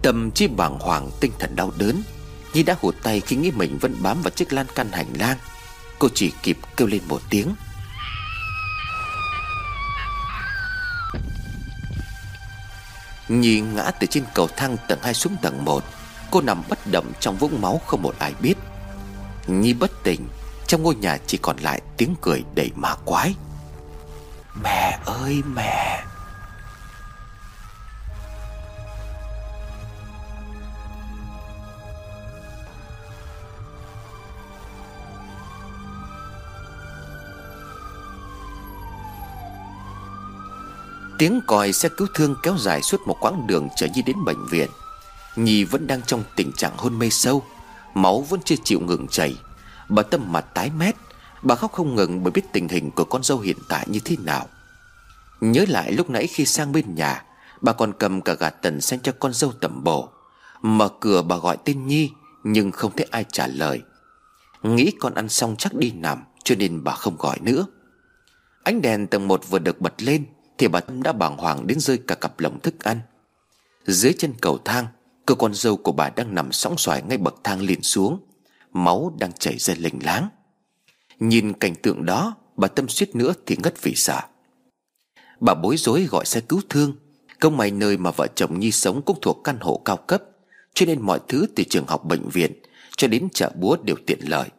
Tâm 0.04 0.32
trí 0.32 0.48
bàng 0.48 0.80
hoàng, 0.80 1.10
tinh 1.20 1.32
thần 1.40 1.56
đau 1.56 1.72
đớn, 1.78 2.02
Nhi 2.54 2.64
đã 2.64 2.76
hụt 2.82 2.96
tay 3.04 3.20
khi 3.20 3.36
nghĩ 3.36 3.52
mình 3.52 3.78
vẫn 3.82 3.96
bám 4.04 4.22
vào 4.22 4.32
chiếc 4.32 4.54
lan 4.54 4.66
can 4.76 4.92
hành 4.92 5.14
lang. 5.20 5.38
Cô 6.00 6.08
chỉ 6.14 6.32
kịp 6.44 6.58
kêu 6.78 6.88
lên 6.88 7.02
một 7.08 7.22
tiếng. 7.30 7.56
Nhi 13.30 13.62
ngã 13.62 13.92
từ 13.92 14.08
trên 14.08 14.24
cầu 14.34 14.48
thang 14.58 14.78
tầng 14.88 15.00
2 15.02 15.14
xuống 15.14 15.36
tầng 15.42 15.66
1 15.66 15.84
Cô 16.32 16.42
nằm 16.42 16.64
bất 16.70 16.80
động 16.92 17.12
trong 17.20 17.38
vũng 17.38 17.62
máu 17.62 17.82
không 17.88 18.02
một 18.02 18.16
ai 18.20 18.34
biết. 18.42 18.56
Nhi 19.48 19.74
bất 19.74 20.04
tỉnh, 20.04 20.28
Trong 20.68 20.84
ngôi 20.84 20.96
nhà 20.96 21.18
chỉ 21.28 21.38
còn 21.38 21.58
lại 21.58 21.82
tiếng 21.98 22.16
cười 22.22 22.44
đầy 22.56 22.72
ma 22.76 22.96
quái. 23.06 23.36
Mẹ 24.64 25.00
ơi, 25.06 25.42
mẹ! 25.54 26.04
Tiếng 41.18 41.42
còi 41.48 41.74
xe 41.74 41.90
cứu 41.98 42.08
thương 42.14 42.36
kéo 42.44 42.58
dài 42.58 42.82
suốt 42.82 43.02
một 43.06 43.18
quãng 43.20 43.48
đường 43.48 43.68
chở 43.76 43.88
Nhi 43.88 44.02
đến 44.02 44.18
bệnh 44.26 44.46
viện. 44.46 44.70
Nhi 45.36 45.64
vẫn 45.64 45.88
đang 45.88 46.02
trong 46.02 46.24
tình 46.36 46.52
trạng 46.52 46.78
hôn 46.78 47.00
mê 47.00 47.10
sâu, 47.10 47.44
Máu 47.94 48.22
vẫn 48.22 48.40
chưa 48.46 48.56
chịu 48.64 48.80
ngừng 48.80 49.08
chảy. 49.08 49.36
Bà 49.90 50.04
Tâm 50.04 50.32
mặt 50.32 50.46
tái 50.54 50.72
mét, 50.78 50.96
Bà 51.42 51.56
khóc 51.56 51.72
không 51.72 51.96
ngừng 51.96 52.24
bởi 52.24 52.32
biết 52.32 52.42
tình 52.54 52.68
hình 52.68 52.92
của 52.92 53.04
con 53.04 53.24
dâu 53.24 53.40
hiện 53.40 53.58
tại 53.70 53.86
như 53.90 54.00
thế 54.06 54.16
nào. 54.24 54.48
Nhớ 55.42 55.66
lại 55.68 55.92
lúc 55.92 56.10
nãy 56.10 56.28
khi 56.28 56.46
sang 56.46 56.72
bên 56.72 56.96
nhà, 56.96 57.24
Bà 57.62 57.74
còn 57.74 57.94
cầm 57.94 58.22
cả 58.22 58.34
gạt 58.34 58.56
tần 58.62 58.82
xem 58.82 59.00
cho 59.00 59.12
con 59.20 59.34
dâu 59.34 59.52
tẩm 59.52 59.84
bổ. 59.84 60.10
Mở 60.62 60.90
cửa 61.00 61.22
bà 61.22 61.38
gọi 61.38 61.58
tên 61.66 61.88
Nhi, 61.88 62.12
Nhưng 62.44 62.72
không 62.72 62.92
thấy 62.98 63.08
ai 63.12 63.26
trả 63.32 63.48
lời. 63.48 63.82
Nghĩ 64.64 64.92
con 65.00 65.14
ăn 65.14 65.30
xong 65.30 65.56
chắc 65.58 65.74
đi 65.74 65.92
nằm, 65.92 66.24
Cho 66.44 66.56
nên 66.56 66.84
bà 66.84 66.92
không 66.92 67.18
gọi 67.18 67.38
nữa. 67.42 67.66
Ánh 68.64 68.82
đèn 68.82 69.08
tầng 69.08 69.28
một 69.28 69.50
vừa 69.50 69.60
được 69.60 69.82
bật 69.82 69.94
lên, 70.02 70.26
thì 70.58 70.68
bà 70.68 70.80
Tâm 70.80 71.04
đã 71.04 71.14
bàng 71.14 71.38
hoàng 71.38 71.68
đến 71.68 71.80
rơi 71.80 72.00
cả 72.08 72.16
cặp 72.16 72.40
lồng 72.40 72.60
thức 72.60 72.84
ăn. 72.84 73.00
Dưới 73.86 74.14
chân 74.18 74.34
cầu 74.42 74.60
thang 74.66 74.88
Cơ 75.32 75.36
con 75.36 75.54
dâu 75.54 75.78
của 75.78 75.92
bà 75.92 76.10
đang 76.10 76.36
nằm 76.36 76.52
sóng 76.52 76.78
xoài 76.78 77.02
ngay 77.02 77.18
bậc 77.18 77.36
thang 77.44 77.62
liền 77.62 77.82
xuống. 77.82 78.20
Máu 78.74 79.16
đang 79.20 79.32
chảy 79.32 79.58
ra 79.58 79.74
lênh 79.78 80.04
láng. 80.04 80.30
Nhìn 81.20 81.54
cảnh 81.54 81.76
tượng 81.76 82.06
đó, 82.06 82.36
Bà 82.58 82.68
Tâm 82.68 82.88
suýt 82.88 83.16
nữa 83.16 83.34
thì 83.46 83.58
ngất 83.64 83.82
vì 83.82 83.96
sợ. 83.96 84.22
Bà 85.40 85.54
bối 85.54 85.78
rối 85.78 86.04
gọi 86.04 86.26
xe 86.26 86.42
cứu 86.42 86.62
thương. 86.70 86.96
Công 87.40 87.58
mày 87.58 87.72
nơi 87.72 87.98
mà 87.98 88.12
vợ 88.12 88.28
chồng 88.36 88.60
Nhi 88.60 88.72
sống 88.72 89.02
cũng 89.02 89.18
thuộc 89.22 89.42
căn 89.44 89.58
hộ 89.62 89.82
cao 89.86 89.98
cấp, 89.98 90.24
Cho 90.74 90.86
nên 90.86 91.02
mọi 91.02 91.20
thứ 91.28 91.48
từ 91.56 91.64
trường 91.64 91.88
học, 91.88 92.06
bệnh 92.06 92.30
viện 92.30 92.52
Cho 92.98 93.08
đến 93.08 93.28
chợ 93.34 93.52
búa 93.56 93.78
đều 93.84 93.96
tiện 94.06 94.20
lợi. 94.30 94.50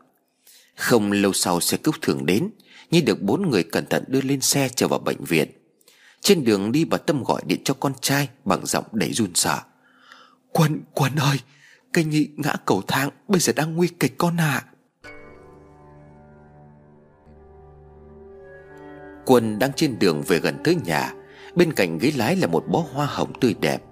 Không 0.77 1.13
lâu 1.13 1.33
sau 1.33 1.61
xe 1.61 1.77
cứu 1.77 1.95
thương 2.03 2.27
đến, 2.27 2.51
Nhi 2.91 3.01
được 3.01 3.23
bốn 3.23 3.51
người 3.51 3.63
cẩn 3.63 3.87
thận 3.87 4.05
đưa 4.09 4.21
lên 4.21 4.41
xe 4.41 4.69
trở 4.69 4.89
vào 4.89 4.99
bệnh 4.99 5.25
viện. 5.25 5.49
Trên 6.21 6.45
đường 6.45 6.73
đi 6.73 6.85
bà 6.85 6.99
Tâm 6.99 7.25
gọi 7.25 7.43
điện 7.47 7.61
cho 7.65 7.75
con 7.75 7.93
trai 8.01 8.29
Bằng 8.45 8.67
giọng 8.67 8.85
đầy 8.93 9.13
run 9.13 9.31
sợ. 9.35 9.61
Quân, 10.53 10.81
Quân 10.95 11.13
ơi 11.17 11.37
Cây 11.93 12.05
nhị 12.05 12.29
ngã 12.37 12.55
cầu 12.67 12.83
thang 12.89 13.11
Bây 13.29 13.41
giờ 13.41 13.53
đang 13.57 13.77
nguy 13.77 13.89
kịch 13.89 14.19
con 14.19 14.37
ạ. 14.37 14.63
À. 14.65 14.69
Quân 19.27 19.59
đang 19.59 19.73
trên 19.77 19.99
đường 19.99 20.23
về 20.27 20.39
gần 20.39 20.59
tới 20.65 20.77
nhà. 20.85 21.13
Bên 21.55 21.73
cạnh 21.73 21.99
ghế 21.99 22.13
lái 22.17 22.37
là 22.37 22.47
một 22.47 22.65
bó 22.69 22.85
hoa 22.93 23.07
hồng 23.07 23.33
tươi 23.41 23.55
đẹp. 23.61 23.83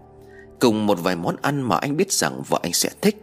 Cùng 0.61 0.87
một 0.87 0.99
vài 1.03 1.17
món 1.17 1.37
ăn 1.43 1.63
mà 1.63 1.77
anh 1.77 1.97
biết 1.97 2.13
rằng 2.13 2.43
vợ 2.49 2.59
anh 2.63 2.73
sẽ 2.73 2.91
thích. 3.01 3.17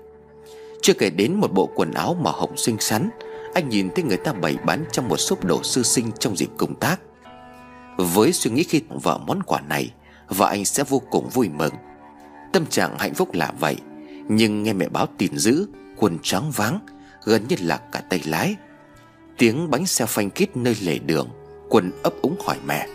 Chưa 0.82 0.94
kể 0.94 1.10
đến 1.10 1.34
một 1.34 1.54
bộ 1.54 1.70
quần 1.76 1.92
áo 1.92 2.18
màu 2.22 2.34
hồng 2.34 2.58
xinh 2.58 2.78
xắn 2.80 3.10
Anh 3.54 3.70
nhìn 3.70 3.90
thấy 3.96 4.04
người 4.04 4.18
ta 4.18 4.34
bày 4.34 4.58
bán 4.66 4.86
trong 4.92 5.08
một 5.08 5.18
shop 5.18 5.44
đồ 5.44 5.64
sư 5.64 5.84
sinh 5.84 6.12
trong 6.20 6.36
dịp 6.36 6.50
công 6.58 6.76
tác. 6.76 7.02
Với 7.98 8.34
suy 8.34 8.52
nghĩ 8.52 8.64
khi 8.64 8.82
vợ 9.04 9.18
món 9.28 9.44
quà 9.44 9.62
này 9.62 9.94
Vợ 10.28 10.46
anh 10.46 10.66
sẽ 10.66 10.84
vô 10.84 11.02
cùng 11.10 11.30
vui 11.30 11.50
mừng. 11.50 11.74
Tâm 12.54 12.66
trạng 12.66 12.98
hạnh 13.00 13.14
phúc 13.14 13.30
là 13.34 13.52
vậy 13.60 13.78
Nhưng 14.28 14.64
nghe 14.64 14.74
mẹ 14.74 14.88
báo 14.90 15.08
tin 15.18 15.38
dữ 15.38 15.68
quần 15.98 16.18
trắng 16.24 16.52
váng 16.52 16.80
Gần 17.24 17.48
như 17.48 17.56
là 17.60 17.78
cả 17.92 18.02
tay 18.10 18.22
lái. 18.26 18.56
Tiếng 19.38 19.70
bánh 19.70 19.86
xe 19.86 20.06
phanh 20.06 20.30
kít 20.30 20.58
nơi 20.58 20.78
lề 20.82 21.00
đường 21.00 21.30
Quân 21.70 21.92
ấp 22.04 22.14
úng 22.22 22.36
hỏi 22.46 22.58
mẹ. 22.66 22.88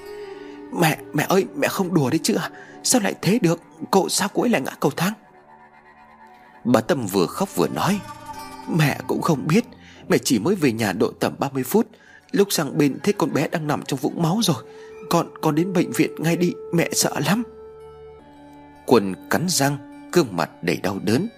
Mẹ, 0.81 0.99
mẹ 1.13 1.27
ơi, 1.29 1.45
mẹ 1.57 1.69
không 1.69 1.95
đùa 1.95 2.11
đấy 2.11 2.21
chứ 2.23 2.35
à 2.35 2.51
Sao 2.83 3.01
lại 3.01 3.15
thế 3.23 3.39
được? 3.43 3.61
Cậu 3.91 4.09
sao 4.09 4.29
cô 4.35 4.43
ấy 4.43 4.51
lại 4.51 4.61
ngã 4.61 4.73
cầu 4.81 4.93
thang? 4.97 5.13
Bà 6.65 6.81
Tâm 6.81 7.07
vừa 7.07 7.27
khóc 7.27 7.57
vừa 7.57 7.69
nói 7.69 8.01
Mẹ 8.69 8.99
cũng 9.07 9.23
không 9.23 9.47
biết 9.47 9.65
Mẹ 10.09 10.19
chỉ 10.19 10.39
mới 10.39 10.55
về 10.55 10.73
nhà 10.73 10.93
độ 10.93 11.13
tầm 11.21 11.35
30 11.39 11.65
phút 11.65 11.87
Lúc 12.33 12.53
sang 12.53 12.79
bên 12.79 12.99
thấy 13.03 13.13
con 13.13 13.33
bé 13.33 13.49
đang 13.49 13.67
nằm 13.67 13.83
trong 13.83 13.99
vũng 13.99 14.23
máu 14.23 14.41
rồi. 14.43 14.57
Con 15.11 15.29
con 15.41 15.55
đến 15.55 15.73
bệnh 15.73 15.93
viện 15.93 16.11
ngay 16.19 16.37
đi 16.37 16.53
Mẹ 16.73 16.89
sợ 16.93 17.21
lắm. 17.27 17.43
Quân 18.87 19.15
cắn 19.31 19.47
răng, 19.49 19.77
Gương 20.13 20.37
mặt 20.37 20.51
đầy 20.63 20.77
đau 20.77 20.99
đớn, 21.03 21.29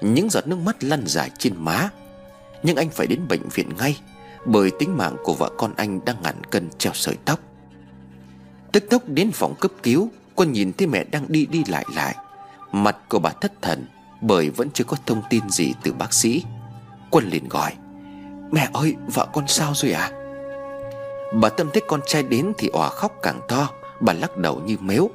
Những 0.00 0.30
giọt 0.30 0.46
nước 0.46 0.58
mắt 0.58 0.84
lăn 0.84 1.02
dài 1.06 1.30
trên 1.38 1.54
má. 1.56 1.88
Nhưng 2.62 2.76
anh 2.76 2.90
phải 2.90 3.06
đến 3.06 3.28
bệnh 3.28 3.48
viện 3.54 3.68
ngay, 3.78 3.98
Bởi 4.46 4.70
tính 4.78 4.96
mạng 4.96 5.16
của 5.24 5.34
vợ 5.34 5.50
con 5.58 5.74
anh 5.76 6.04
đang 6.04 6.22
ngàn 6.22 6.44
cân 6.50 6.68
treo 6.78 6.92
sợi 6.94 7.16
tóc. 7.24 7.40
Tức 8.72 8.84
tốc 8.90 9.02
đến 9.06 9.30
phòng 9.32 9.54
cấp 9.60 9.70
cứu 9.82 10.10
Quân 10.34 10.52
nhìn 10.52 10.72
thấy 10.72 10.86
mẹ 10.86 11.04
đang 11.04 11.24
đi 11.28 11.46
đi 11.46 11.62
lại 11.68 11.84
lại. 11.94 12.16
Mặt 12.72 12.96
của 13.08 13.18
bà 13.18 13.30
thất 13.30 13.52
thần, 13.62 13.86
Bởi 14.20 14.50
vẫn 14.50 14.68
chưa 14.74 14.84
có 14.84 14.96
thông 15.06 15.22
tin 15.30 15.50
gì 15.50 15.72
từ 15.82 15.92
bác 15.92 16.12
sĩ. 16.14 16.44
Quân 17.10 17.28
liền 17.28 17.48
gọi, 17.48 17.72
Mẹ 18.50 18.68
ơi, 18.72 18.94
vợ 19.14 19.26
con 19.32 19.48
sao 19.48 19.72
rồi 19.74 19.92
à 19.92 20.10
Bà 21.40 21.48
Tâm 21.48 21.68
thấy 21.72 21.82
con 21.88 22.00
trai 22.06 22.22
đến 22.22 22.52
Thì 22.58 22.68
òa 22.68 22.88
khóc 22.88 23.12
càng 23.22 23.40
to, 23.48 23.68
Bà 24.00 24.12
lắc 24.12 24.36
đầu 24.36 24.60
như 24.66 24.76
mếu. 24.80 25.10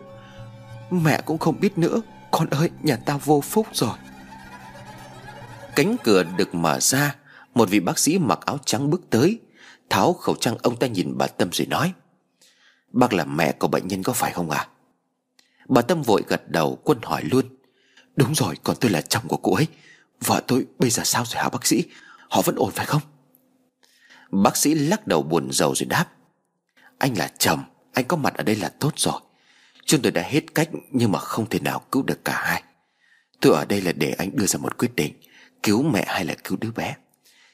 Mẹ 0.92 1.22
cũng 1.26 1.38
không 1.38 1.60
biết 1.60 1.78
nữa. 1.78 2.02
Con 2.32 2.50
ơi, 2.50 2.70
nhà 2.84 2.96
ta 2.96 3.18
vô 3.18 3.42
phúc 3.42 3.68
rồi. 3.74 3.98
Cánh 5.76 5.96
cửa 6.04 6.24
được 6.24 6.56
mở 6.56 6.80
ra, 6.80 7.16
Một 7.54 7.70
vị 7.70 7.80
bác 7.80 8.00
sĩ 8.00 8.18
mặc 8.18 8.40
áo 8.46 8.58
trắng 8.66 8.90
bước 8.90 9.02
tới, 9.10 9.40
Tháo 9.90 10.14
khẩu 10.14 10.36
trang 10.36 10.58
ông 10.64 10.76
ta 10.76 10.88
nhìn 10.88 11.18
bà 11.18 11.28
Tâm 11.28 11.50
rồi 11.52 11.68
nói, 11.68 11.94
Bác 12.92 13.14
là 13.14 13.26
mẹ 13.26 13.52
của 13.52 13.68
bệnh 13.68 13.88
nhân 13.88 14.04
có 14.04 14.14
phải 14.14 14.32
không 14.32 14.50
à 14.50 14.68
Bà 15.68 15.82
Tâm 15.82 16.02
vội 16.02 16.24
gật 16.28 16.50
đầu 16.50 16.80
Quân 16.84 17.00
hỏi 17.04 17.24
luôn, 17.24 17.46
Đúng 18.16 18.36
rồi, 18.36 18.56
còn 18.64 18.76
tôi 18.80 18.92
là 18.92 19.02
chồng 19.02 19.28
của 19.28 19.38
cô 19.38 19.56
ấy. 19.56 19.68
Vợ 20.26 20.42
tôi 20.48 20.66
bây 20.80 20.90
giờ 20.90 21.04
sao 21.04 21.24
rồi 21.26 21.44
hả 21.44 21.50
bác 21.50 21.68
sĩ? 21.68 21.84
Họ 22.30 22.42
vẫn 22.42 22.56
ổn 22.56 22.72
phải 22.72 22.86
không? 22.86 23.02
Bác 24.32 24.58
sĩ 24.58 24.74
lắc 24.74 25.08
đầu 25.08 25.22
buồn 25.22 25.52
rầu 25.52 25.76
rồi 25.76 25.86
đáp, 25.86 26.06
Anh 26.98 27.18
là 27.18 27.32
chồng, 27.38 27.64
Anh 27.94 28.06
có 28.06 28.18
mặt 28.18 28.34
ở 28.34 28.44
đây 28.44 28.56
là 28.56 28.70
tốt 28.70 28.94
rồi. 28.96 29.22
Chúng 29.90 30.02
tôi 30.02 30.12
đã 30.12 30.22
hết 30.22 30.56
cách 30.56 30.70
Nhưng 30.92 31.12
mà 31.12 31.20
không 31.20 31.50
thể 31.50 31.60
nào 31.60 31.82
cứu 31.92 32.04
được 32.04 32.26
cả 32.26 32.42
hai. 32.44 32.64
Tôi 33.42 33.54
ở 33.54 33.66
đây 33.66 33.82
là 33.82 33.92
để 33.92 34.12
anh 34.12 34.30
đưa 34.34 34.46
ra 34.46 34.60
một 34.60 34.78
quyết 34.78 34.96
định, 34.96 35.14
Cứu 35.64 35.84
mẹ 35.84 36.04
hay 36.08 36.26
là 36.26 36.34
cứu 36.44 36.58
đứa 36.62 36.72
bé. 36.72 36.96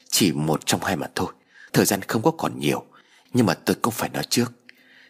Chỉ 0.10 0.32
một 0.32 0.66
trong 0.66 0.84
hai 0.84 0.96
mà 0.96 1.08
thôi, 1.16 1.34
Thời 1.74 1.86
gian 1.86 2.02
không 2.02 2.22
có 2.22 2.32
còn 2.32 2.60
nhiều, 2.60 2.84
Nhưng 3.34 3.46
mà 3.46 3.54
tôi 3.54 3.76
cũng 3.82 3.94
phải 3.94 4.10
nói 4.10 4.24
trước. 4.30 4.52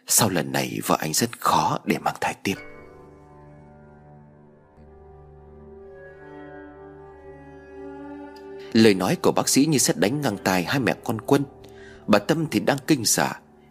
Sau 0.07 0.29
lần 0.29 0.51
này, 0.51 0.79
vợ 0.85 0.97
anh 0.99 1.13
rất 1.13 1.41
khó 1.41 1.79
để 1.85 1.97
mang 1.97 2.15
thai 2.21 2.35
tiếp. 2.43 2.55
Lời 8.73 8.93
nói 8.93 9.17
của 9.21 9.31
bác 9.31 9.49
sĩ 9.49 9.65
như 9.65 9.77
xét 9.77 9.97
đánh 9.97 10.21
ngang 10.21 10.37
tai 10.43 10.63
hai 10.63 10.79
mẹ 10.79 10.95
con 11.03 11.21
Quân. 11.21 11.43
Bà 12.07 12.19
Tâm 12.19 12.45
thì 12.51 12.59
đang 12.59 12.77
kinh 12.87 13.05
sợ, 13.05 13.29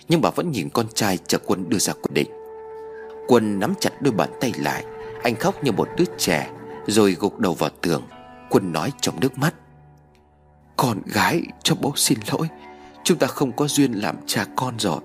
Nhưng 0.09 0.21
bà 0.21 0.31
vẫn 0.31 0.51
nhìn 0.51 0.69
con 0.71 0.87
trai 0.95 1.19
chờ 1.27 1.39
Quân 1.39 1.69
đưa 1.69 1.79
ra 1.79 1.93
quyết 1.93 2.13
định. 2.13 2.44
Quân 3.27 3.61
nắm 3.61 3.75
chặt 3.81 3.91
đôi 4.01 4.13
bàn 4.13 4.31
tay 4.41 4.53
lại. 4.59 4.85
Anh 5.23 5.37
khóc 5.37 5.65
như 5.65 5.73
một 5.73 5.89
đứa 5.97 6.05
trẻ, 6.19 6.51
Rồi 6.87 7.13
gục 7.13 7.39
đầu 7.39 7.55
vào 7.55 7.71
tường. 7.81 8.03
Quân 8.51 8.73
nói 8.73 8.93
trong 9.01 9.21
nước 9.21 9.39
mắt. 9.39 9.55
Con 10.77 11.03
gái, 11.07 11.43
cho 11.63 11.75
bố 11.81 11.93
xin 11.97 12.19
lỗi. 12.33 12.49
Chúng 13.05 13.19
ta 13.19 13.27
không 13.27 13.53
có 13.53 13.67
duyên 13.67 13.93
làm 13.93 14.17
cha 14.27 14.47
con 14.57 14.75
rồi. 14.79 15.01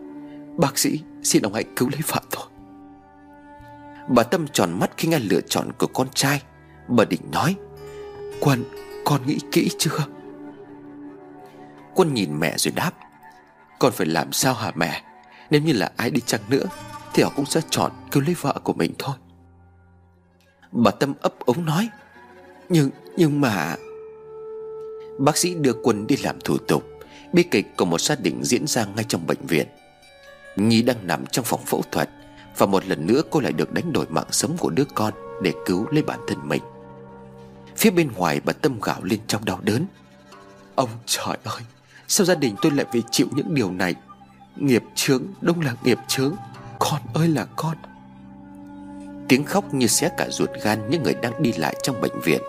Bác 0.58 0.78
sĩ, 0.78 1.00
xin 1.24 1.42
ông 1.42 1.54
hãy 1.54 1.64
cứu 1.76 1.90
lấy 1.90 2.02
vợ 2.08 2.20
tôi. 2.30 2.44
Bà 4.08 4.24
Tâm 4.24 4.48
tròn 4.48 4.80
mắt 4.80 4.92
khi 4.98 5.08
nghe 5.08 5.20
lựa 5.20 5.42
chọn 5.42 5.72
của 5.78 5.88
con 5.88 6.08
trai. 6.14 6.42
Bà 6.88 7.06
định 7.06 7.22
nói, 7.32 7.56
Quân, 8.40 8.64
con 9.06 9.28
nghĩ 9.28 9.40
kỹ 9.52 9.70
chưa? 9.78 10.06
Quân 11.96 12.14
nhìn 12.14 12.40
mẹ 12.40 12.58
rồi 12.58 12.72
đáp, 12.76 12.92
Con 13.80 13.92
phải 13.92 14.08
làm 14.08 14.32
sao 14.32 14.54
hả 14.54 14.72
mẹ? 14.76 15.04
Nếu 15.50 15.62
như 15.62 15.74
là 15.74 15.92
ai 15.98 16.10
đi 16.10 16.22
chăng 16.26 16.42
nữa 16.50 16.66
thì 17.14 17.24
họ 17.24 17.32
cũng 17.36 17.46
sẽ 17.46 17.62
chọn 17.70 17.92
cứu 18.12 18.24
lấy 18.24 18.36
vợ 18.42 18.60
của 18.64 18.74
mình 18.74 18.94
thôi. 18.98 19.16
Bà 20.72 20.92
Tâm 20.92 21.14
ấp 21.22 21.40
ống 21.40 21.66
nói, 21.66 21.90
Nhưng 22.70 22.90
nhưng 23.18 23.42
mà 23.42 23.76
Bác 25.20 25.38
sĩ 25.38 25.56
đưa 25.56 25.74
Quân 25.84 26.08
đi 26.08 26.18
làm 26.18 26.40
thủ 26.40 26.58
tục. 26.58 26.84
Bi 27.34 27.44
kịch 27.44 27.78
của 27.78 27.86
một 27.86 28.02
gia 28.02 28.16
đình 28.16 28.44
diễn 28.44 28.68
ra 28.68 28.86
ngay 28.86 29.06
trong 29.08 29.28
bệnh 29.28 29.46
viện. 29.48 29.68
Nhi 30.56 30.82
đang 30.82 31.08
nằm 31.08 31.26
trong 31.26 31.46
phòng 31.46 31.66
phẫu 31.66 31.84
thuật 31.92 32.10
Và 32.58 32.66
một 32.66 32.86
lần 32.86 33.08
nữa 33.08 33.22
cô 33.30 33.40
lại 33.40 33.52
được 33.52 33.74
đánh 33.74 33.94
đổi 33.94 34.06
mạng 34.10 34.28
sống 34.32 34.58
của 34.58 34.70
đứa 34.70 34.86
con 34.96 35.14
Để 35.44 35.54
cứu 35.66 35.88
lấy 35.92 36.04
bản 36.04 36.20
thân 36.28 36.38
mình. 36.44 36.62
Phía 37.78 37.90
bên 37.92 38.12
ngoài 38.16 38.42
bà 38.46 38.54
Tâm 38.54 38.80
gào 38.82 39.04
lên 39.04 39.20
trong 39.28 39.46
đau 39.46 39.60
đớn. 39.64 39.86
Ông 40.76 40.90
trời 41.06 41.38
ơi, 41.44 41.62
Sao 42.08 42.26
gia 42.26 42.36
đình 42.36 42.56
tôi 42.62 42.72
lại 42.72 42.86
phải 42.92 43.04
chịu 43.12 43.28
những 43.32 43.54
điều 43.54 43.72
này? 43.72 43.96
Nghiệp 44.56 44.84
chướng 44.96 45.24
Đông 45.42 45.62
là 45.62 45.76
nghiệp 45.84 45.98
chướng. 46.08 46.36
Con 46.80 47.02
ơi 47.14 47.28
là 47.28 47.46
con. 47.56 47.78
Tiếng 49.28 49.46
khóc 49.46 49.74
như 49.74 49.88
xé 49.88 50.10
cả 50.18 50.28
ruột 50.30 50.50
gan 50.64 50.90
Những 50.90 51.04
người 51.04 51.14
đang 51.14 51.44
đi 51.44 51.54
lại 51.54 51.76
trong 51.84 52.02
bệnh 52.02 52.20
viện. 52.24 52.42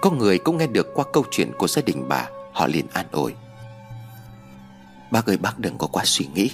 Có 0.00 0.10
người 0.10 0.38
cũng 0.38 0.58
nghe 0.58 0.66
được 0.66 0.86
qua 0.94 1.04
câu 1.12 1.24
chuyện 1.30 1.52
của 1.58 1.68
gia 1.68 1.82
đình 1.82 2.08
bà 2.08 2.28
Họ 2.52 2.66
liền 2.66 2.86
an 2.92 3.06
ủi. 3.12 3.34
Bác 5.10 5.26
ơi 5.26 5.36
bác 5.36 5.58
đừng 5.58 5.78
có 5.78 5.86
quá 5.86 6.04
suy 6.04 6.26
nghĩ. 6.34 6.50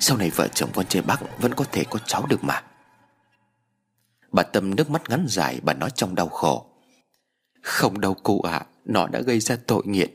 Sau 0.00 0.16
này 0.16 0.30
vợ 0.30 0.48
chồng 0.48 0.70
con 0.74 0.86
trai 0.86 1.02
bác 1.02 1.40
Vẫn 1.40 1.54
có 1.54 1.64
thể 1.72 1.84
có 1.90 1.98
cháu 2.06 2.26
được 2.26 2.44
mà. 2.44 2.62
Bà 4.32 4.42
Tâm 4.42 4.74
nước 4.74 4.90
mắt 4.90 5.02
ngắn 5.08 5.26
dài 5.28 5.60
Bà 5.62 5.72
nói 5.74 5.90
trong 5.90 6.14
đau 6.14 6.28
khổ. 6.28 6.66
Không 7.62 8.00
đâu 8.00 8.16
cô 8.22 8.40
ạ 8.40 8.52
à, 8.52 8.66
Nó 8.84 9.06
đã 9.06 9.20
gây 9.20 9.40
ra 9.40 9.56
tội 9.66 9.82
nghiện 9.86 10.10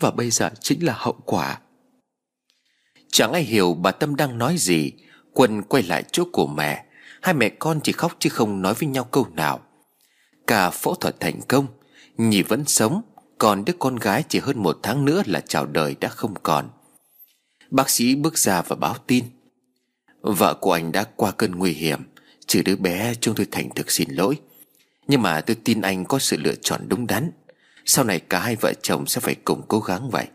Và 0.00 0.10
bây 0.10 0.30
giờ 0.30 0.50
chính 0.60 0.84
là 0.84 0.94
hậu 0.96 1.16
quả. 1.24 1.58
Chẳng 3.12 3.32
ai 3.32 3.42
hiểu 3.42 3.74
bà 3.74 3.90
Tâm 3.90 4.16
đang 4.16 4.38
nói 4.38 4.56
gì 4.58 4.92
Quân 5.32 5.62
quay 5.62 5.82
lại 5.82 6.04
chỗ 6.12 6.24
của 6.32 6.46
mẹ. 6.46 6.84
Hai 7.22 7.34
mẹ 7.34 7.48
con 7.48 7.80
chỉ 7.82 7.92
khóc 7.92 8.16
chứ 8.18 8.30
không 8.30 8.62
nói 8.62 8.74
với 8.74 8.88
nhau 8.88 9.04
câu 9.04 9.26
nào. 9.34 9.60
Cả 10.46 10.70
phẫu 10.70 10.94
thuật 10.94 11.20
thành 11.20 11.40
công 11.48 11.66
Nhì 12.16 12.42
vẫn 12.42 12.64
sống, 12.66 13.02
Còn 13.38 13.64
đứa 13.64 13.72
con 13.78 13.96
gái 13.96 14.24
chỉ 14.28 14.38
hơn 14.38 14.62
một 14.62 14.78
tháng 14.82 15.04
nữa 15.04 15.22
là 15.26 15.40
chào 15.40 15.66
đời 15.66 15.96
đã 16.00 16.08
không 16.08 16.34
còn. 16.42 16.70
Bác 17.70 17.90
sĩ 17.90 18.14
bước 18.14 18.38
ra 18.38 18.62
và 18.62 18.76
báo 18.76 18.96
tin. 19.06 19.24
Vợ 20.20 20.54
của 20.54 20.72
anh 20.72 20.92
đã 20.92 21.04
qua 21.16 21.30
cơn 21.30 21.50
nguy 21.50 21.72
hiểm, 21.72 22.00
Trừ 22.46 22.62
đứa 22.62 22.76
bé 22.76 23.14
chúng 23.20 23.34
tôi 23.34 23.46
thành 23.50 23.70
thực 23.74 23.90
xin 23.90 24.10
lỗi. 24.10 24.40
Nhưng 25.08 25.22
mà 25.22 25.40
tôi 25.40 25.56
tin 25.64 25.80
anh 25.80 26.04
có 26.04 26.18
sự 26.18 26.36
lựa 26.36 26.54
chọn 26.54 26.80
đúng 26.88 27.06
đắn. 27.06 27.30
Sau 27.84 28.04
này 28.04 28.20
cả 28.20 28.40
hai 28.40 28.56
vợ 28.56 28.72
chồng 28.82 29.06
sẽ 29.06 29.20
phải 29.20 29.34
cùng 29.34 29.62
cố 29.68 29.80
gắng 29.80 30.10
vậy, 30.10 30.26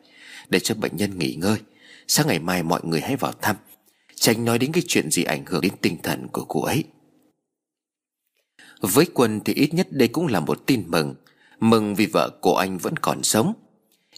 Để 0.49 0.59
cho 0.59 0.75
bệnh 0.75 0.97
nhân 0.97 1.19
nghỉ 1.19 1.35
ngơi. 1.35 1.57
Sáng 2.07 2.27
ngày 2.27 2.39
mai 2.39 2.63
mọi 2.63 2.81
người 2.83 3.01
hãy 3.01 3.15
vào 3.15 3.31
thăm. 3.41 3.55
Tránh 4.15 4.45
nói 4.45 4.59
đến 4.59 4.71
cái 4.71 4.83
chuyện 4.87 5.11
gì 5.11 5.23
ảnh 5.23 5.45
hưởng 5.45 5.61
đến 5.61 5.71
tinh 5.81 5.97
thần 6.03 6.27
của 6.31 6.45
cô 6.45 6.63
ấy. 6.63 6.83
Với 8.81 9.05
Quân 9.13 9.39
thì 9.45 9.53
ít 9.53 9.73
nhất 9.73 9.87
đây 9.91 10.07
cũng 10.07 10.27
là 10.27 10.39
một 10.39 10.65
tin 10.65 10.83
mừng. 10.87 11.15
Mừng 11.59 11.95
vì 11.95 12.05
vợ 12.05 12.29
của 12.41 12.57
anh 12.57 12.77
vẫn 12.77 12.97
còn 12.97 13.23
sống. 13.23 13.53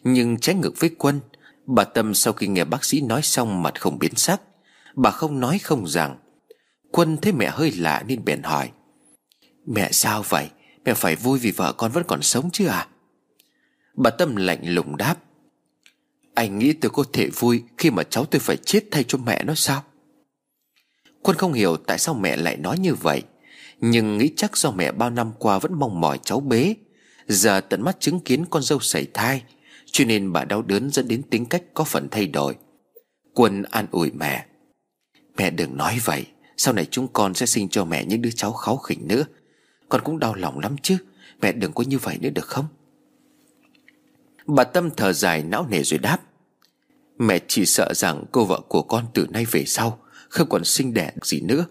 Nhưng 0.04 0.38
trái 0.38 0.56
ngược 0.56 0.80
với 0.80 0.90
Quân, 0.98 1.20
Bà 1.66 1.84
Tâm 1.84 2.14
sau 2.14 2.34
khi 2.34 2.48
nghe 2.48 2.66
bác 2.66 2.86
sĩ 2.86 3.02
nói 3.02 3.22
xong 3.22 3.64
mặt 3.64 3.82
không 3.82 4.00
biến 4.00 4.16
sắc, 4.16 4.42
Bà 4.96 5.12
không 5.12 5.40
nói 5.40 5.60
không 5.60 5.88
rằng. 5.88 6.18
Quân 6.92 7.18
thấy 7.22 7.34
mẹ 7.34 7.50
hơi 7.50 7.72
lạ 7.72 8.04
nên 8.08 8.26
bèn 8.26 8.44
hỏi, 8.44 8.72
Mẹ 9.66 9.92
sao 9.92 10.24
vậy? 10.30 10.50
Mẹ 10.86 10.94
phải 10.94 11.16
vui 11.16 11.40
vì 11.40 11.52
vợ 11.52 11.74
con 11.74 11.92
vẫn 11.92 12.04
còn 12.08 12.22
sống 12.22 12.50
chứ 12.54 12.68
à? 12.68 12.88
Bà 13.96 14.10
Tâm 14.10 14.36
lạnh 14.36 14.60
lùng 14.64 14.98
đáp 14.98 15.16
anh 16.38 16.60
nghĩ 16.60 16.74
tôi 16.74 16.90
có 16.90 17.04
thể 17.14 17.30
vui 17.30 17.64
Khi 17.78 17.92
mà 17.92 18.04
cháu 18.04 18.26
tôi 18.26 18.40
phải 18.40 18.58
chết 18.58 18.84
thay 18.92 19.04
cho 19.08 19.18
mẹ 19.18 19.44
nó 19.44 19.54
sao? 19.56 19.84
Quân 21.22 21.38
không 21.38 21.54
hiểu 21.54 21.78
tại 21.78 22.00
sao 22.00 22.16
mẹ 22.16 22.36
lại 22.36 22.58
nói 22.58 22.80
như 22.80 22.96
vậy, 22.96 23.24
Nhưng 23.80 24.18
nghĩ 24.18 24.30
chắc 24.36 24.58
do 24.58 24.72
mẹ 24.72 24.92
bao 24.92 25.10
năm 25.10 25.32
qua 25.40 25.60
vẫn 25.60 25.74
mong 25.74 26.02
mỏi 26.02 26.20
cháu 26.24 26.40
bế 26.40 26.76
Giờ 27.28 27.62
tận 27.62 27.82
mắt 27.82 27.98
chứng 28.00 28.20
kiến 28.20 28.46
con 28.50 28.64
dâu 28.64 28.80
sảy 28.80 29.08
thai, 29.14 29.44
Cho 29.86 30.06
nên 30.06 30.34
bà 30.34 30.46
đau 30.46 30.62
đớn 30.62 30.90
dẫn 30.90 31.08
đến 31.08 31.24
tính 31.24 31.46
cách 31.46 31.64
có 31.74 31.84
phần 31.84 32.08
thay 32.12 32.28
đổi. 32.28 32.56
Quân 33.34 33.64
an 33.64 33.88
ủi 33.92 34.12
mẹ 34.12 34.46
Mẹ 35.38 35.50
đừng 35.50 35.78
nói 35.78 36.00
vậy, 36.06 36.26
Sau 36.58 36.74
này 36.74 36.88
chúng 36.92 37.08
con 37.14 37.34
sẽ 37.34 37.46
sinh 37.46 37.70
cho 37.70 37.86
mẹ 37.86 38.06
những 38.06 38.22
đứa 38.22 38.32
cháu 38.32 38.54
kháu 38.54 38.78
khỉnh 38.78 39.08
nữa. 39.08 39.26
Con 39.90 40.02
cũng 40.04 40.20
đau 40.20 40.36
lòng 40.36 40.60
lắm 40.60 40.76
chứ, 40.82 40.98
Mẹ 41.42 41.52
đừng 41.52 41.74
có 41.74 41.84
như 41.84 41.98
vậy 41.98 42.18
nữa 42.22 42.30
được 42.30 42.46
không? 42.46 42.66
Bà 44.48 44.64
Tâm 44.64 44.90
thở 44.98 45.14
dài 45.14 45.44
não 45.44 45.66
nề 45.70 45.84
rồi 45.84 45.98
đáp. 45.98 46.18
Mẹ 47.18 47.40
chỉ 47.48 47.66
sợ 47.66 47.94
rằng 47.94 48.24
cô 48.32 48.46
vợ 48.46 48.62
của 48.68 48.82
con 48.82 49.06
từ 49.14 49.28
nay 49.30 49.46
về 49.52 49.64
sau 49.66 50.00
Không 50.30 50.50
còn 50.50 50.64
sinh 50.64 50.94
đẻ 50.94 51.12
gì 51.24 51.42
nữa. 51.42 51.66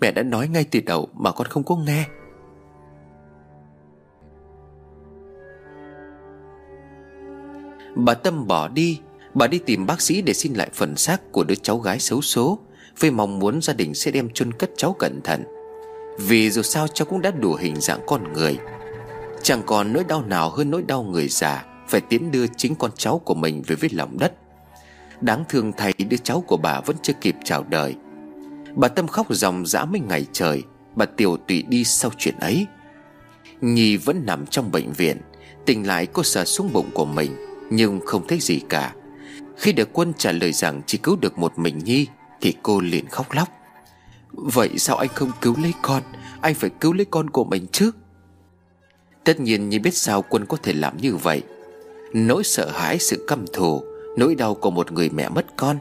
Mẹ 0.00 0.12
đã 0.12 0.22
nói 0.22 0.48
ngay 0.48 0.64
từ 0.70 0.80
đầu 0.80 1.08
mà 1.14 1.32
con 1.32 1.46
không 1.46 1.64
có 1.64 1.76
nghe. 1.76 2.06
Bà 7.94 8.14
Tâm 8.14 8.46
bỏ 8.46 8.68
đi. 8.68 9.00
Bà 9.34 9.46
đi 9.46 9.58
tìm 9.58 9.86
bác 9.86 10.00
sĩ 10.00 10.22
để 10.22 10.32
xin 10.32 10.54
lại 10.54 10.70
phần 10.74 10.96
xác 10.96 11.32
của 11.32 11.44
đứa 11.44 11.54
cháu 11.54 11.78
gái 11.78 12.00
xấu 12.00 12.22
số 12.22 12.58
Với 12.98 13.10
mong 13.10 13.38
muốn 13.38 13.62
gia 13.62 13.72
đình 13.72 13.94
sẽ 13.94 14.10
đem 14.10 14.28
chôn 14.34 14.52
cất 14.52 14.70
cháu 14.76 14.92
cẩn 14.98 15.20
thận. 15.24 15.44
Vì 16.18 16.50
dù 16.50 16.62
sao 16.62 16.88
cháu 16.88 17.06
cũng 17.06 17.22
đã 17.22 17.30
đủ 17.30 17.54
hình 17.54 17.76
dạng 17.80 18.00
con 18.06 18.32
người. 18.32 18.58
Chẳng 19.42 19.62
còn 19.66 19.92
nỗi 19.92 20.04
đau 20.04 20.22
nào 20.22 20.50
hơn 20.50 20.70
nỗi 20.70 20.82
đau 20.82 21.02
người 21.02 21.28
già. 21.28 21.67
Phải 21.88 22.00
tiến 22.00 22.30
đưa 22.30 22.46
chính 22.46 22.74
con 22.74 22.90
cháu 22.96 23.18
của 23.18 23.34
mình 23.34 23.62
về 23.66 23.76
với 23.76 23.90
lòng 23.92 24.18
đất. 24.18 24.32
Đáng 25.20 25.44
thương 25.48 25.72
thay 25.76 25.92
đứa 26.08 26.16
cháu 26.16 26.40
của 26.40 26.56
bà 26.56 26.80
vẫn 26.80 26.96
chưa 27.02 27.12
kịp 27.12 27.36
chào 27.44 27.64
đời. 27.68 27.94
Bà 28.74 28.88
Tâm 28.88 29.06
khóc 29.06 29.26
dòng 29.30 29.66
dã 29.66 29.84
mấy 29.84 30.00
ngày 30.00 30.26
trời, 30.32 30.62
Bà 30.94 31.06
Tiểu 31.06 31.36
tụy 31.36 31.62
đi 31.62 31.84
sau 31.84 32.10
chuyện 32.18 32.34
ấy. 32.40 32.66
Nhi 33.60 33.96
vẫn 33.96 34.26
nằm 34.26 34.46
trong 34.46 34.72
bệnh 34.72 34.92
viện, 34.92 35.16
Tỉnh 35.66 35.86
lại 35.86 36.06
cô 36.06 36.22
sờ 36.22 36.44
xuống 36.44 36.72
bụng 36.72 36.90
của 36.94 37.04
mình, 37.04 37.36
Nhưng 37.70 38.00
không 38.04 38.26
thấy 38.26 38.38
gì 38.40 38.60
cả. 38.68 38.94
Khi 39.56 39.72
được 39.72 39.88
quân 39.92 40.12
trả 40.18 40.32
lời 40.32 40.52
rằng 40.52 40.82
chỉ 40.86 40.98
cứu 40.98 41.16
được 41.16 41.38
một 41.38 41.58
mình 41.58 41.78
Nhi, 41.78 42.06
Thì 42.40 42.54
cô 42.62 42.80
liền 42.80 43.08
khóc 43.08 43.26
lóc. 43.32 43.48
Vậy 44.32 44.70
sao 44.78 44.96
anh 44.96 45.08
không 45.14 45.30
cứu 45.40 45.54
lấy 45.62 45.72
con? 45.82 46.02
Anh 46.40 46.54
phải 46.54 46.70
cứu 46.80 46.92
lấy 46.92 47.04
con 47.04 47.30
của 47.30 47.44
mình 47.44 47.66
chứ? 47.72 47.90
Tất 49.24 49.40
nhiên 49.40 49.68
Nhi 49.68 49.78
biết 49.78 49.94
sao 49.94 50.22
quân 50.22 50.46
có 50.46 50.56
thể 50.62 50.72
làm 50.72 50.96
như 50.96 51.16
vậy. 51.16 51.42
Nỗi 52.12 52.44
sợ 52.44 52.70
hãi 52.70 52.98
sự 52.98 53.24
căm 53.28 53.44
thù, 53.52 53.82
Nỗi 54.16 54.34
đau 54.34 54.54
của 54.54 54.70
một 54.70 54.92
người 54.92 55.10
mẹ 55.10 55.28
mất 55.28 55.46
con. 55.56 55.78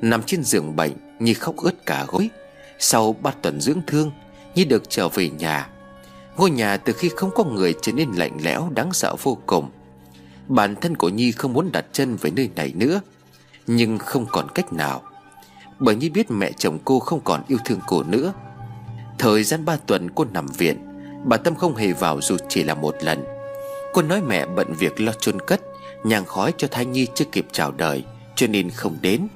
Nằm 0.00 0.22
trên 0.22 0.44
giường 0.44 0.76
bệnh, 0.76 0.92
Nhi 1.18 1.34
khóc 1.34 1.56
ướt 1.56 1.86
cả 1.86 2.04
gối. 2.08 2.30
Sau 2.78 3.12
ba 3.12 3.30
tuần 3.30 3.60
dưỡng 3.60 3.80
thương, 3.86 4.10
Nhi 4.54 4.64
được 4.64 4.82
trở 4.90 5.08
về 5.08 5.30
nhà. 5.30 5.68
Ngôi 6.36 6.50
nhà 6.50 6.76
từ 6.76 6.92
khi 6.92 7.10
không 7.16 7.30
có 7.34 7.44
người 7.44 7.74
trở 7.82 7.92
nên 7.92 8.08
lạnh 8.12 8.36
lẽo, 8.42 8.68
đáng 8.74 8.92
sợ 8.92 9.14
vô 9.22 9.38
cùng. 9.46 9.70
Bản 10.48 10.76
thân 10.76 10.96
của 10.96 11.08
Nhi 11.08 11.32
không 11.32 11.52
muốn 11.52 11.72
đặt 11.72 11.84
chân 11.92 12.16
về 12.16 12.30
nơi 12.30 12.50
này 12.56 12.72
nữa, 12.76 13.00
Nhưng 13.66 13.98
không 13.98 14.26
còn 14.32 14.46
cách 14.54 14.72
nào. 14.72 15.02
Bởi 15.78 15.94
Nhi 15.94 16.08
biết 16.08 16.30
mẹ 16.30 16.52
chồng 16.52 16.78
cô 16.84 16.98
không 16.98 17.20
còn 17.24 17.42
yêu 17.48 17.58
thương 17.64 17.80
cô 17.86 18.02
nữa. 18.02 18.32
Thời 19.18 19.44
gian 19.44 19.64
ba 19.64 19.76
tuần 19.76 20.10
cô 20.14 20.24
nằm 20.24 20.46
viện, 20.46 20.76
Bà 21.24 21.36
Tâm 21.36 21.54
không 21.54 21.76
hề 21.76 21.92
vào 21.92 22.20
dù 22.20 22.36
chỉ 22.48 22.62
là 22.62 22.74
một 22.74 22.94
lần. 23.00 23.24
Cô 23.92 24.02
nói 24.02 24.22
mẹ 24.22 24.46
bận 24.46 24.74
việc 24.78 25.00
lo 25.00 25.12
chôn 25.12 25.40
cất 25.40 25.60
Nhang 26.04 26.24
khói 26.24 26.54
cho 26.58 26.68
thai 26.70 26.86
nhi 26.86 27.06
chưa 27.14 27.24
kịp 27.32 27.46
chào 27.52 27.72
đời, 27.72 28.04
Cho 28.36 28.46
nên 28.46 28.70
không 28.70 28.98
đến. 29.02 29.28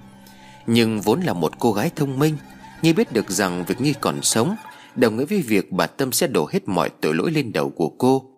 Nhưng 0.66 1.00
vốn 1.00 1.20
là 1.20 1.32
một 1.32 1.58
cô 1.58 1.72
gái 1.72 1.90
thông 1.96 2.18
minh, 2.18 2.36
Nhi 2.82 2.92
biết 2.92 3.12
được 3.12 3.30
rằng 3.30 3.64
việc 3.68 3.80
Nhi 3.80 3.94
còn 4.00 4.22
sống, 4.22 4.56
Đồng 4.94 5.16
nghĩa 5.16 5.24
với 5.24 5.42
việc 5.42 5.72
bà 5.72 5.86
Tâm 5.86 6.12
sẽ 6.12 6.26
đổ 6.26 6.48
hết 6.52 6.68
mọi 6.68 6.90
tội 7.00 7.14
lỗi 7.14 7.30
lên 7.30 7.52
đầu 7.52 7.70
của 7.70 7.88
cô. 7.88 8.30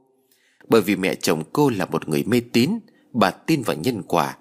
Bởi 0.68 0.80
vì 0.80 0.96
mẹ 0.96 1.14
chồng 1.14 1.42
cô 1.52 1.70
là 1.70 1.84
một 1.86 2.08
người 2.08 2.24
mê 2.24 2.40
tín, 2.52 2.70
Bà 3.12 3.30
tin 3.30 3.62
vào 3.62 3.76
nhân 3.76 4.02
quả. 4.02 4.36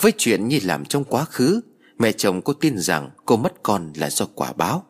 Với 0.00 0.12
chuyện 0.18 0.48
Nhi 0.48 0.60
làm 0.60 0.84
trong 0.84 1.04
quá 1.04 1.24
khứ, 1.24 1.60
Mẹ 1.98 2.12
chồng 2.12 2.42
cô 2.42 2.52
tin 2.52 2.78
rằng 2.78 3.10
cô 3.24 3.36
mất 3.36 3.62
con 3.62 3.92
là 3.96 4.10
do 4.10 4.26
quả 4.34 4.52
báo. 4.52 4.84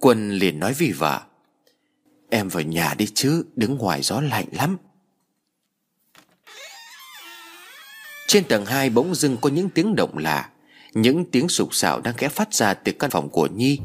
Quân 0.00 0.32
liền 0.32 0.60
nói 0.60 0.72
với 0.78 0.92
vợ, 0.92 1.20
Em 2.30 2.48
vào 2.48 2.62
nhà 2.62 2.94
đi 2.98 3.06
chứ, 3.14 3.44
Đứng 3.56 3.78
ngoài 3.78 4.02
gió 4.02 4.20
lạnh 4.20 4.46
lắm. 4.52 4.76
Trên 8.28 8.44
tầng 8.44 8.66
2 8.66 8.90
bỗng 8.90 9.14
dưng 9.14 9.36
có 9.36 9.50
những 9.50 9.68
tiếng 9.68 9.94
động 9.94 10.18
lạ. 10.18 10.48
Những 10.94 11.30
tiếng 11.30 11.48
sục 11.48 11.74
sạo 11.74 12.00
đang 12.00 12.14
khẽ 12.14 12.28
phát 12.28 12.54
ra 12.54 12.74
từ 12.74 12.92
căn 12.92 13.10
phòng 13.10 13.28
của 13.28 13.46
Nhi. 13.46 13.80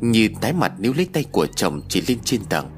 Nhi 0.00 0.28
tái 0.40 0.52
mặt 0.52 0.72
níu 0.78 0.92
lấy 0.94 1.08
tay 1.12 1.24
của 1.32 1.46
chồng 1.46 1.80
chỉ 1.88 2.02
lên 2.08 2.18
trên 2.24 2.44
tầng. 2.44 2.70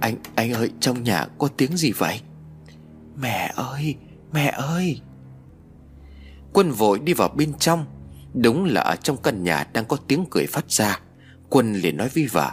Anh, 0.00 0.16
anh 0.34 0.52
ơi 0.52 0.70
trong 0.80 1.04
nhà 1.04 1.26
có 1.38 1.48
tiếng 1.56 1.76
gì 1.76 1.92
vậy? 1.92 2.20
Mẹ 3.16 3.52
ơi, 3.56 3.96
mẹ 4.32 4.46
ơi! 4.56 5.00
Quân 6.52 6.70
vội 6.70 6.98
đi 6.98 7.12
vào 7.12 7.28
bên 7.28 7.52
trong. 7.58 7.86
Đúng 8.34 8.64
là 8.64 8.80
ở 8.80 8.96
trong 8.96 9.16
căn 9.16 9.44
nhà 9.44 9.66
đang 9.72 9.84
có 9.84 9.96
tiếng 10.06 10.24
cười 10.30 10.46
phát 10.46 10.70
ra. 10.70 11.00
Quân 11.48 11.74
liền 11.74 11.96
nói 11.96 12.08
với 12.14 12.26
vợ 12.26 12.50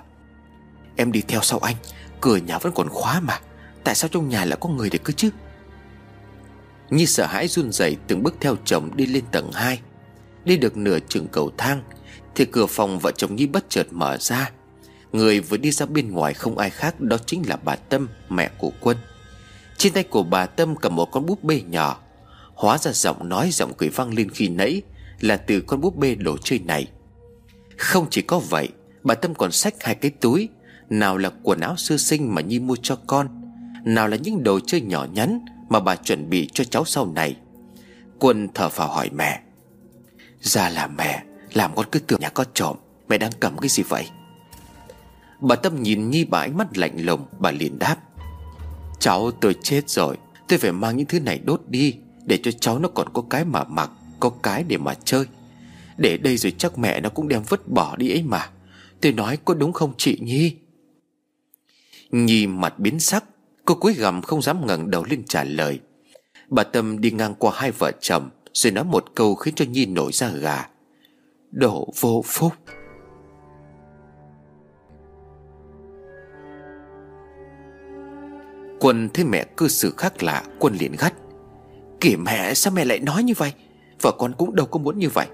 Em 0.95 1.11
đi 1.11 1.21
theo 1.27 1.41
sau 1.41 1.59
anh 1.59 1.75
Cửa 2.21 2.37
nhà 2.37 2.57
vẫn 2.57 2.73
còn 2.75 2.89
khóa 2.89 3.19
mà. 3.19 3.39
Tại 3.83 3.95
sao 3.95 4.09
trong 4.13 4.29
nhà 4.29 4.45
lại 4.45 4.57
có 4.61 4.69
người 4.69 4.89
để 4.89 4.99
cứ 5.03 5.13
chứ? 5.13 5.29
Nhi 6.91 7.05
sợ 7.05 7.25
hãi 7.25 7.47
run 7.47 7.71
rẩy 7.71 7.97
từng 8.07 8.23
bước 8.23 8.35
theo 8.39 8.55
chồng 8.65 8.89
đi 8.95 9.05
lên 9.05 9.23
tầng 9.31 9.51
2 9.51 9.79
Đi 10.45 10.57
được 10.57 10.77
nửa 10.77 10.99
chừng 11.07 11.27
cầu 11.27 11.51
thang, 11.57 11.83
Thì 12.35 12.45
cửa 12.45 12.65
phòng 12.65 12.99
vợ 12.99 13.11
chồng 13.11 13.35
Nhi 13.35 13.45
bất 13.45 13.69
chợt 13.69 13.87
mở 13.91 14.17
ra. 14.17 14.51
Người 15.11 15.39
vừa 15.39 15.57
đi 15.57 15.71
ra 15.71 15.85
bên 15.85 16.11
ngoài 16.11 16.33
không 16.33 16.57
ai 16.57 16.69
khác, 16.69 17.01
Đó 17.01 17.17
chính 17.25 17.43
là 17.47 17.57
bà 17.63 17.75
Tâm, 17.75 18.07
mẹ 18.29 18.49
của 18.57 18.71
Quân. 18.79 18.97
Trên 19.77 19.93
tay 19.93 20.03
của 20.03 20.23
bà 20.23 20.45
Tâm 20.45 20.75
cầm 20.75 20.95
một 20.95 21.05
con 21.11 21.25
búp 21.25 21.43
bê 21.43 21.61
nhỏ. 21.69 21.99
Hóa 22.53 22.77
ra 22.77 22.91
giọng 22.91 23.29
nói, 23.29 23.49
giọng 23.51 23.73
cười 23.77 23.89
vang 23.89 24.13
lên 24.13 24.29
khi 24.29 24.47
nãy 24.47 24.81
Là 25.19 25.37
từ 25.37 25.61
con 25.61 25.81
búp 25.81 25.97
bê 25.97 26.15
đồ 26.15 26.37
chơi 26.37 26.59
này. 26.59 26.87
Không 27.77 28.07
chỉ 28.09 28.21
có 28.21 28.39
vậy, 28.39 28.69
Bà 29.03 29.15
Tâm 29.15 29.35
còn 29.35 29.51
xách 29.51 29.83
hai 29.83 29.95
cái 29.95 30.11
túi. 30.11 30.49
Nào 30.89 31.17
là 31.17 31.31
quần 31.43 31.59
áo 31.59 31.75
sơ 31.77 31.97
sinh 31.97 32.35
mà 32.35 32.41
Nhi 32.41 32.59
mua 32.59 32.75
cho 32.83 32.95
con, 33.07 33.27
Nào 33.85 34.07
là 34.07 34.17
những 34.17 34.43
đồ 34.43 34.59
chơi 34.59 34.81
nhỏ 34.81 35.07
nhắn 35.13 35.45
mà 35.71 35.79
bà 35.79 35.95
chuẩn 35.95 36.29
bị 36.29 36.49
cho 36.53 36.63
cháu 36.63 36.85
sau 36.85 37.05
này. 37.05 37.35
Quân 38.19 38.47
thở 38.53 38.69
phào 38.69 38.87
hỏi 38.87 39.09
mẹ. 39.15 39.41
Ra 40.41 40.69
là 40.69 40.87
mẹ, 40.87 41.23
Làm 41.53 41.75
con 41.75 41.85
cứ 41.91 41.99
tưởng 41.99 42.19
nhà 42.19 42.29
có 42.29 42.45
trộm, 42.53 42.77
Mẹ 43.09 43.17
đang 43.17 43.31
cầm 43.39 43.57
cái 43.57 43.69
gì 43.69 43.83
vậy? 43.83 44.05
Bà 45.39 45.55
Tâm 45.55 45.83
nhìn 45.83 46.09
Nhi 46.09 46.25
bà 46.25 46.39
ánh 46.39 46.57
mắt 46.57 46.77
lạnh 46.77 47.05
lùng, 47.05 47.25
Bà 47.39 47.51
liền 47.51 47.79
đáp. 47.79 47.97
Cháu 48.99 49.31
tôi 49.31 49.55
chết 49.63 49.89
rồi, 49.89 50.17
Tôi 50.47 50.59
phải 50.59 50.71
mang 50.71 50.97
những 50.97 51.05
thứ 51.05 51.19
này 51.19 51.39
đốt 51.45 51.61
đi, 51.67 51.95
Để 52.25 52.39
cho 52.43 52.51
cháu 52.51 52.79
nó 52.79 52.89
còn 52.89 53.09
có 53.13 53.23
cái 53.29 53.45
mà 53.45 53.63
mặc, 53.63 53.89
Có 54.19 54.29
cái 54.29 54.63
để 54.63 54.77
mà 54.77 54.93
chơi. 54.93 55.25
Để 55.97 56.17
đây 56.17 56.37
rồi 56.37 56.53
chắc 56.57 56.77
mẹ 56.77 56.99
nó 56.99 57.09
cũng 57.09 57.27
đem 57.27 57.43
vứt 57.49 57.67
bỏ 57.67 57.95
đi 57.95 58.09
ấy 58.09 58.23
mà. 58.23 58.49
Tôi 59.01 59.11
nói 59.11 59.37
có 59.45 59.53
đúng 59.53 59.73
không 59.73 59.93
chị 59.97 60.19
Nhi? 60.21 60.55
Nhi 62.11 62.47
mặt 62.47 62.79
biến 62.79 62.99
sắc 62.99 63.23
Cô 63.65 63.75
cúi 63.75 63.93
gằm 63.93 64.21
không 64.21 64.41
dám 64.41 64.67
ngẩng 64.67 64.91
đầu 64.91 65.03
lên 65.09 65.23
trả 65.23 65.43
lời. 65.43 65.79
Bà 66.49 66.63
Tâm 66.63 67.01
đi 67.01 67.11
ngang 67.11 67.35
qua 67.35 67.51
hai 67.55 67.71
vợ 67.71 67.91
chồng, 67.99 68.29
Rồi 68.53 68.71
nói 68.71 68.83
một 68.83 69.05
câu 69.15 69.35
khiến 69.35 69.53
cho 69.55 69.65
Nhi 69.65 69.85
nổi 69.85 70.11
ra 70.11 70.29
gà. 70.29 70.67
Đổ 71.51 71.93
vô 71.99 72.23
phúc. 72.25 72.53
Quân 78.79 79.09
thấy 79.13 79.25
mẹ 79.25 79.45
cư 79.57 79.67
xử 79.67 79.93
khác 79.97 80.23
lạ, 80.23 80.43
Quân 80.59 80.75
liền 80.79 80.95
gắt. 80.99 81.13
Kể 81.99 82.15
mẹ, 82.15 82.53
sao 82.53 82.73
mẹ 82.73 82.85
lại 82.85 82.99
nói 82.99 83.23
như 83.23 83.33
vậy? 83.37 83.53
Vợ 84.01 84.11
con 84.19 84.33
cũng 84.37 84.55
đâu 84.55 84.65
có 84.65 84.79
muốn 84.79 84.99
như 84.99 85.09
vậy. 85.09 85.27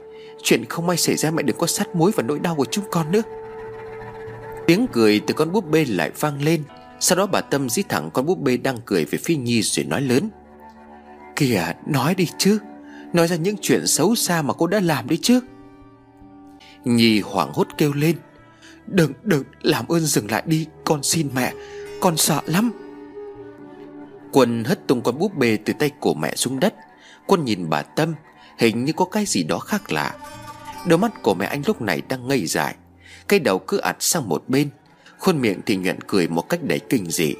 Chuyện 0.43 0.65
không 0.65 0.87
may 0.87 0.97
xảy 0.97 1.15
ra 1.15 1.31
mẹ 1.31 1.43
đừng 1.43 1.57
có 1.57 1.67
sát 1.67 1.95
muối 1.95 2.11
vào 2.11 2.25
nỗi 2.27 2.39
đau 2.39 2.55
của 2.55 2.65
chúng 2.65 2.85
con 2.91 3.11
nữa. 3.11 3.21
Tiếng 4.67 4.87
cười 4.93 5.19
từ 5.19 5.33
con 5.33 5.51
búp 5.51 5.69
bê 5.69 5.85
lại 5.85 6.11
vang 6.19 6.43
lên 6.43 6.63
sau 6.99 7.17
đó 7.17 7.25
bà 7.25 7.41
Tâm 7.41 7.69
dí 7.69 7.83
thẳng 7.83 8.09
con 8.13 8.25
búp 8.25 8.39
bê 8.39 8.57
đang 8.57 8.77
cười 8.85 9.05
về 9.05 9.17
phía 9.23 9.35
Nhi 9.35 9.61
rồi 9.61 9.85
nói 9.85 10.01
lớn. 10.01 10.29
Kìa, 11.35 11.73
nói 11.85 12.15
đi 12.15 12.27
chứ. 12.37 12.59
Nói 13.13 13.27
ra 13.27 13.35
những 13.35 13.55
chuyện 13.61 13.87
xấu 13.87 14.15
xa 14.15 14.41
mà 14.41 14.53
cô 14.53 14.67
đã 14.67 14.79
làm 14.79 15.07
đi 15.07 15.17
chứ. 15.17 15.39
Nhi 16.85 17.21
hoảng 17.21 17.51
hốt 17.53 17.67
kêu 17.77 17.93
lên. 17.93 18.15
Đừng 18.87 19.13
đừng, 19.23 19.43
làm 19.61 19.87
ơn 19.87 19.99
dừng 19.99 20.31
lại 20.31 20.43
đi. 20.45 20.67
Con 20.85 21.03
xin 21.03 21.29
mẹ. 21.35 21.53
Con 22.01 22.17
sợ 22.17 22.41
lắm. 22.45 22.71
Quân 24.31 24.63
hất 24.63 24.87
tung 24.87 25.01
con 25.01 25.19
búp 25.19 25.37
bê 25.37 25.57
từ 25.65 25.73
tay 25.79 25.91
của 25.99 26.13
mẹ 26.13 26.35
xuống 26.35 26.59
đất. 26.59 26.75
Quân 27.27 27.45
nhìn 27.45 27.69
bà 27.69 27.81
Tâm. 27.81 28.13
Hình 28.57 28.85
như 28.85 28.93
có 28.93 29.05
cái 29.05 29.25
gì 29.25 29.43
đó 29.43 29.59
khác 29.59 29.91
lạ. 29.91 30.15
Đôi 30.87 30.97
mắt 30.97 31.23
của 31.23 31.33
mẹ 31.33 31.45
anh 31.45 31.61
lúc 31.65 31.81
này 31.81 32.01
đang 32.09 32.27
ngây 32.27 32.45
dại. 32.45 32.75
Cái 33.27 33.39
đầu 33.39 33.59
cứ 33.59 33.77
ạt 33.77 33.95
sang 33.99 34.29
một 34.29 34.43
bên. 34.47 34.69
Khuôn 35.19 35.41
miệng 35.41 35.61
thì 35.65 35.75
nhuận 35.75 35.99
cười 36.07 36.27
một 36.27 36.49
cách 36.49 36.63
đầy 36.63 36.79
kinh 36.89 37.05
dị. 37.05 37.33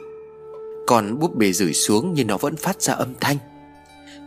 Còn 0.88 1.20
búp 1.20 1.36
bê 1.36 1.52
rơi 1.52 1.74
xuống 1.74 2.14
nhưng 2.14 2.28
nó 2.28 2.38
vẫn 2.38 2.56
phát 2.56 2.82
ra 2.82 2.94
âm 2.94 3.14
thanh. 3.22 3.38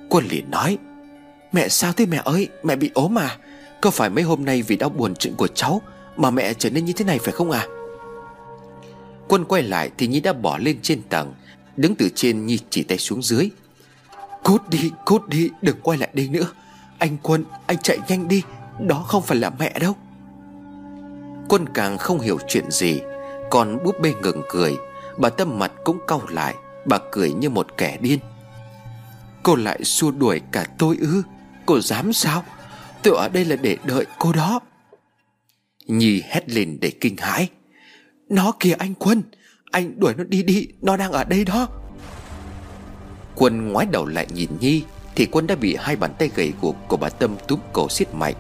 Quân 0.09 0.25
liền 0.31 0.51
nói, 0.51 0.79
Mẹ 1.53 1.69
sao 1.69 1.93
thế 1.93 2.07
mẹ 2.07 2.23
ơi? 2.25 2.49
Mẹ 2.63 2.77
bị 2.77 2.91
ốm 2.95 3.19
à? 3.19 3.39
Có 3.81 3.91
phải 3.91 4.11
mấy 4.11 4.25
hôm 4.25 4.45
nay 4.45 4.63
vì 4.63 4.77
đau 4.77 4.89
buồn 4.89 5.15
chuyện 5.15 5.35
của 5.37 5.47
cháu 5.47 5.83
Mà 6.17 6.31
mẹ 6.31 6.55
trở 6.55 6.71
nên 6.71 6.85
như 6.85 6.93
thế 6.93 7.05
này 7.05 7.19
phải 7.19 7.33
không 7.33 7.51
à? 7.51 7.67
Quân 9.29 9.45
quay 9.45 9.63
lại 9.63 9.91
thì 9.99 10.07
Nhi 10.07 10.21
đã 10.21 10.33
bỏ 10.33 10.59
lên 10.59 10.79
trên 10.83 11.03
tầng, 11.03 11.35
Đứng 11.77 11.95
từ 11.95 12.09
trên 12.15 12.47
Nhi 12.47 12.59
chỉ 12.71 12.83
tay 12.83 12.99
xuống 12.99 13.23
dưới. 13.23 13.51
Cút 14.45 14.69
đi 14.69 14.91
cút 15.05 15.29
đi, 15.29 15.51
đừng 15.63 15.77
quay 15.83 15.99
lại 15.99 16.09
đây 16.13 16.29
nữa. 16.29 16.47
Anh 16.99 17.17
Quân, 17.23 17.45
anh 17.67 17.79
chạy 17.79 17.99
nhanh 18.09 18.29
đi, 18.29 18.43
Đó 18.81 19.05
không 19.09 19.23
phải 19.23 19.39
là 19.39 19.51
mẹ 19.59 19.79
đâu. 19.79 19.97
Quân 21.49 21.65
càng 21.75 21.99
không 21.99 22.21
hiểu 22.21 22.39
chuyện 22.49 22.71
gì 22.71 23.01
còn 23.51 23.83
búp 23.85 24.01
bê 24.01 24.15
ngừng 24.23 24.43
cười. 24.49 24.77
Bà 25.17 25.29
tâm 25.29 25.59
mặt 25.59 25.73
cũng 25.85 25.99
cau 26.07 26.23
lại. 26.29 26.55
Bà 26.85 26.99
cười 27.13 27.33
như 27.33 27.51
một 27.51 27.67
kẻ 27.77 27.99
điên. 28.01 28.19
Cô 29.43 29.55
lại 29.55 29.85
xua 29.85 30.11
đuổi 30.11 30.41
cả 30.53 30.67
tôi 30.79 30.97
ư? 31.01 31.23
Cô 31.67 31.81
dám 31.81 32.13
sao? 32.13 32.45
Tôi 33.03 33.17
ở 33.17 33.29
đây 33.29 33.45
là 33.45 33.57
để 33.57 33.77
đợi 33.85 34.07
cô 34.19 34.33
đó. 34.33 34.61
Nhi 35.87 36.23
hét 36.29 36.51
lên 36.51 36.79
để 36.81 36.91
kinh 37.01 37.17
hãi. 37.17 37.49
Nó 38.29 38.53
kìa 38.61 38.73
anh 38.79 38.95
Quân. 38.95 39.23
Anh 39.71 40.01
đuổi 40.01 40.15
nó 40.15 40.25
đi 40.25 40.43
đi. 40.43 40.69
Nó 40.83 40.97
đang 40.97 41.13
ở 41.13 41.25
đây 41.25 41.45
đó. 41.45 41.69
Quân 43.35 43.69
ngoái 43.69 43.87
đầu 43.87 44.07
lại 44.07 44.27
nhìn 44.35 44.51
Nhi. 44.61 44.85
Thì 45.15 45.27
Quân 45.27 45.47
đã 45.47 45.55
bị 45.55 45.77
hai 45.81 45.97
bàn 45.97 46.15
tay 46.19 46.31
gầy 46.35 46.53
guộc 46.61 46.77
của 46.89 46.97
bà 46.97 47.09
Tâm 47.09 47.37
túm 47.49 47.61
cổ 47.73 47.89
siết 47.89 48.15
mạnh. 48.15 48.35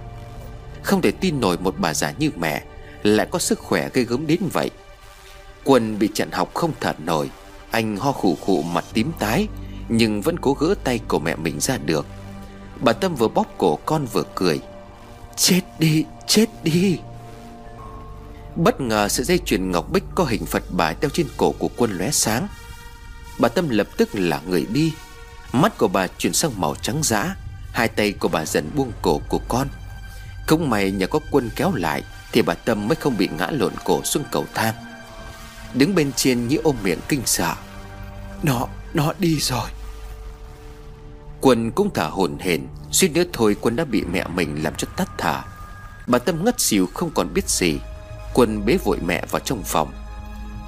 Không 0.83 1.03
thể 1.03 1.11
tin 1.11 1.41
nổi 1.41 1.59
một 1.59 1.75
bà 1.79 1.95
già 1.95 2.13
như 2.19 2.31
mẹ. 2.37 2.65
Lại 3.03 3.27
có 3.31 3.39
sức 3.39 3.59
khỏe 3.59 3.89
gây 3.93 4.05
gớm 4.05 4.27
đến 4.27 4.41
vậy. 4.53 4.71
Quân 5.65 5.99
bị 5.99 6.09
chặn 6.15 6.31
học 6.31 6.55
không 6.55 6.73
thở 6.81 6.93
nổi. 6.99 7.31
Anh 7.71 7.97
ho 7.97 8.13
khủ 8.13 8.39
khụ 8.41 8.63
mặt 8.63 8.85
tím 8.93 9.13
tái 9.19 9.49
Nhưng 9.89 10.23
vẫn 10.23 10.39
cố 10.39 10.53
gỡ 10.53 10.75
tay 10.85 11.01
của 11.09 11.19
mẹ 11.19 11.37
mình 11.37 11.61
ra 11.61 11.79
được. 11.79 12.07
Bà 12.81 12.93
Tâm 12.93 13.15
vừa 13.15 13.29
bóp 13.29 13.47
cổ 13.59 13.79
con 13.87 14.07
vừa 14.07 14.25
cười. 14.35 14.61
Chết 15.37 15.61
đi, 15.79 16.05
chết 16.27 16.47
đi. 16.63 16.99
Bất 18.57 18.81
ngờ 18.81 19.09
sợi 19.09 19.25
dây 19.25 19.39
chuyền 19.39 19.71
ngọc 19.71 19.93
bích 19.93 20.05
có 20.15 20.25
hình 20.25 20.47
Phật 20.47 20.63
bà 20.71 20.95
đeo 21.01 21.11
trên 21.11 21.27
cổ 21.37 21.55
của 21.59 21.69
quân 21.77 21.99
lóe 21.99 22.11
sáng. 22.11 22.49
Bà 23.39 23.49
Tâm 23.49 23.69
lập 23.69 23.87
tức 23.97 24.09
là 24.13 24.41
người 24.49 24.67
đi. 24.71 24.93
Mắt 25.53 25.79
của 25.79 25.89
bà 25.89 26.07
chuyển 26.07 26.33
sang 26.33 26.61
màu 26.61 26.75
trắng 26.75 27.01
dã 27.03 27.37
Hai 27.73 27.89
tay 27.89 28.13
của 28.13 28.29
bà 28.29 28.45
dần 28.45 28.71
buông 28.75 28.93
cổ 29.03 29.21
của 29.29 29.41
con. 29.49 29.69
Không 30.47 30.71
may 30.71 30.91
nhờ 30.91 31.07
có 31.07 31.21
quân 31.31 31.51
kéo 31.57 31.75
lại 31.75 32.03
Thì 32.33 32.43
bà 32.43 32.55
Tâm 32.55 32.89
mới 32.89 32.97
không 32.97 33.17
bị 33.17 33.29
ngã 33.39 33.47
lộn 33.51 33.73
cổ 33.85 34.03
xuống 34.05 34.25
cầu 34.31 34.47
thang. 34.55 34.75
Đứng 35.75 35.95
bên 35.95 36.13
trên 36.13 36.49
như 36.49 36.57
ôm 36.57 36.77
miệng 36.83 37.01
kinh 37.09 37.23
sợ. 37.27 37.55
Nó, 38.43 38.67
nó 38.95 39.13
đi 39.19 39.39
rồi. 39.41 39.71
Quân 41.41 41.71
cũng 41.71 41.91
thở 41.95 42.07
hổn 42.07 42.39
hển 42.39 42.67
Suýt 42.91 43.09
nữa 43.09 43.23
thôi 43.33 43.57
quân 43.61 43.77
đã 43.77 43.85
bị 43.85 44.03
mẹ 44.13 44.25
mình 44.35 44.63
làm 44.63 44.75
cho 44.75 44.89
tắt 44.97 45.11
thở. 45.19 45.43
Bà 46.07 46.19
Tâm 46.19 46.45
ngất 46.45 46.61
xỉu 46.61 46.87
không 46.95 47.11
còn 47.15 47.35
biết 47.35 47.49
gì. 47.49 47.79
Quân 48.35 48.65
bế 48.67 48.79
vội 48.85 48.99
mẹ 49.07 49.25
vào 49.31 49.41
trong 49.41 49.63
phòng. 49.63 49.93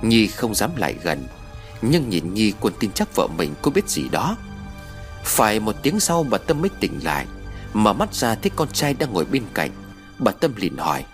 Nhi 0.03 0.27
không 0.27 0.55
dám 0.55 0.77
lại 0.77 0.95
gần 1.03 1.27
Nhưng 1.83 2.09
nhìn 2.09 2.35
Nhi 2.35 2.53
quân 2.61 2.75
tin 2.81 2.93
chắc 2.93 3.15
vợ 3.15 3.27
mình 3.27 3.55
có 3.63 3.71
biết 3.71 3.89
gì 3.89 4.09
đó. 4.09 4.37
Phải 5.25 5.61
một 5.61 5.77
tiếng 5.83 6.01
sau 6.01 6.23
bà 6.23 6.39
Tâm 6.39 6.61
mới 6.61 6.71
tỉnh 6.81 7.01
lại 7.05 7.27
Mở 7.73 7.93
mắt 7.93 8.15
ra 8.15 8.35
thấy 8.35 8.51
con 8.57 8.69
trai 8.73 8.95
đang 8.95 9.13
ngồi 9.13 9.25
bên 9.25 9.43
cạnh. 9.55 9.71
Bà 10.19 10.33
Tâm 10.33 10.55
liền 10.57 10.77
hỏi 10.77 11.05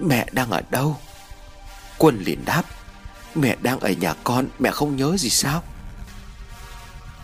Mẹ 0.00 0.26
đang 0.32 0.50
ở 0.50 0.62
đâu? 0.70 0.96
Quân 1.98 2.22
liền 2.24 2.44
đáp 2.44 2.62
Mẹ 3.34 3.56
đang 3.62 3.80
ở 3.80 3.90
nhà 3.90 4.14
con, 4.24 4.48
Mẹ 4.58 4.70
không 4.70 4.96
nhớ 4.96 5.16
gì 5.18 5.30
sao? 5.30 5.62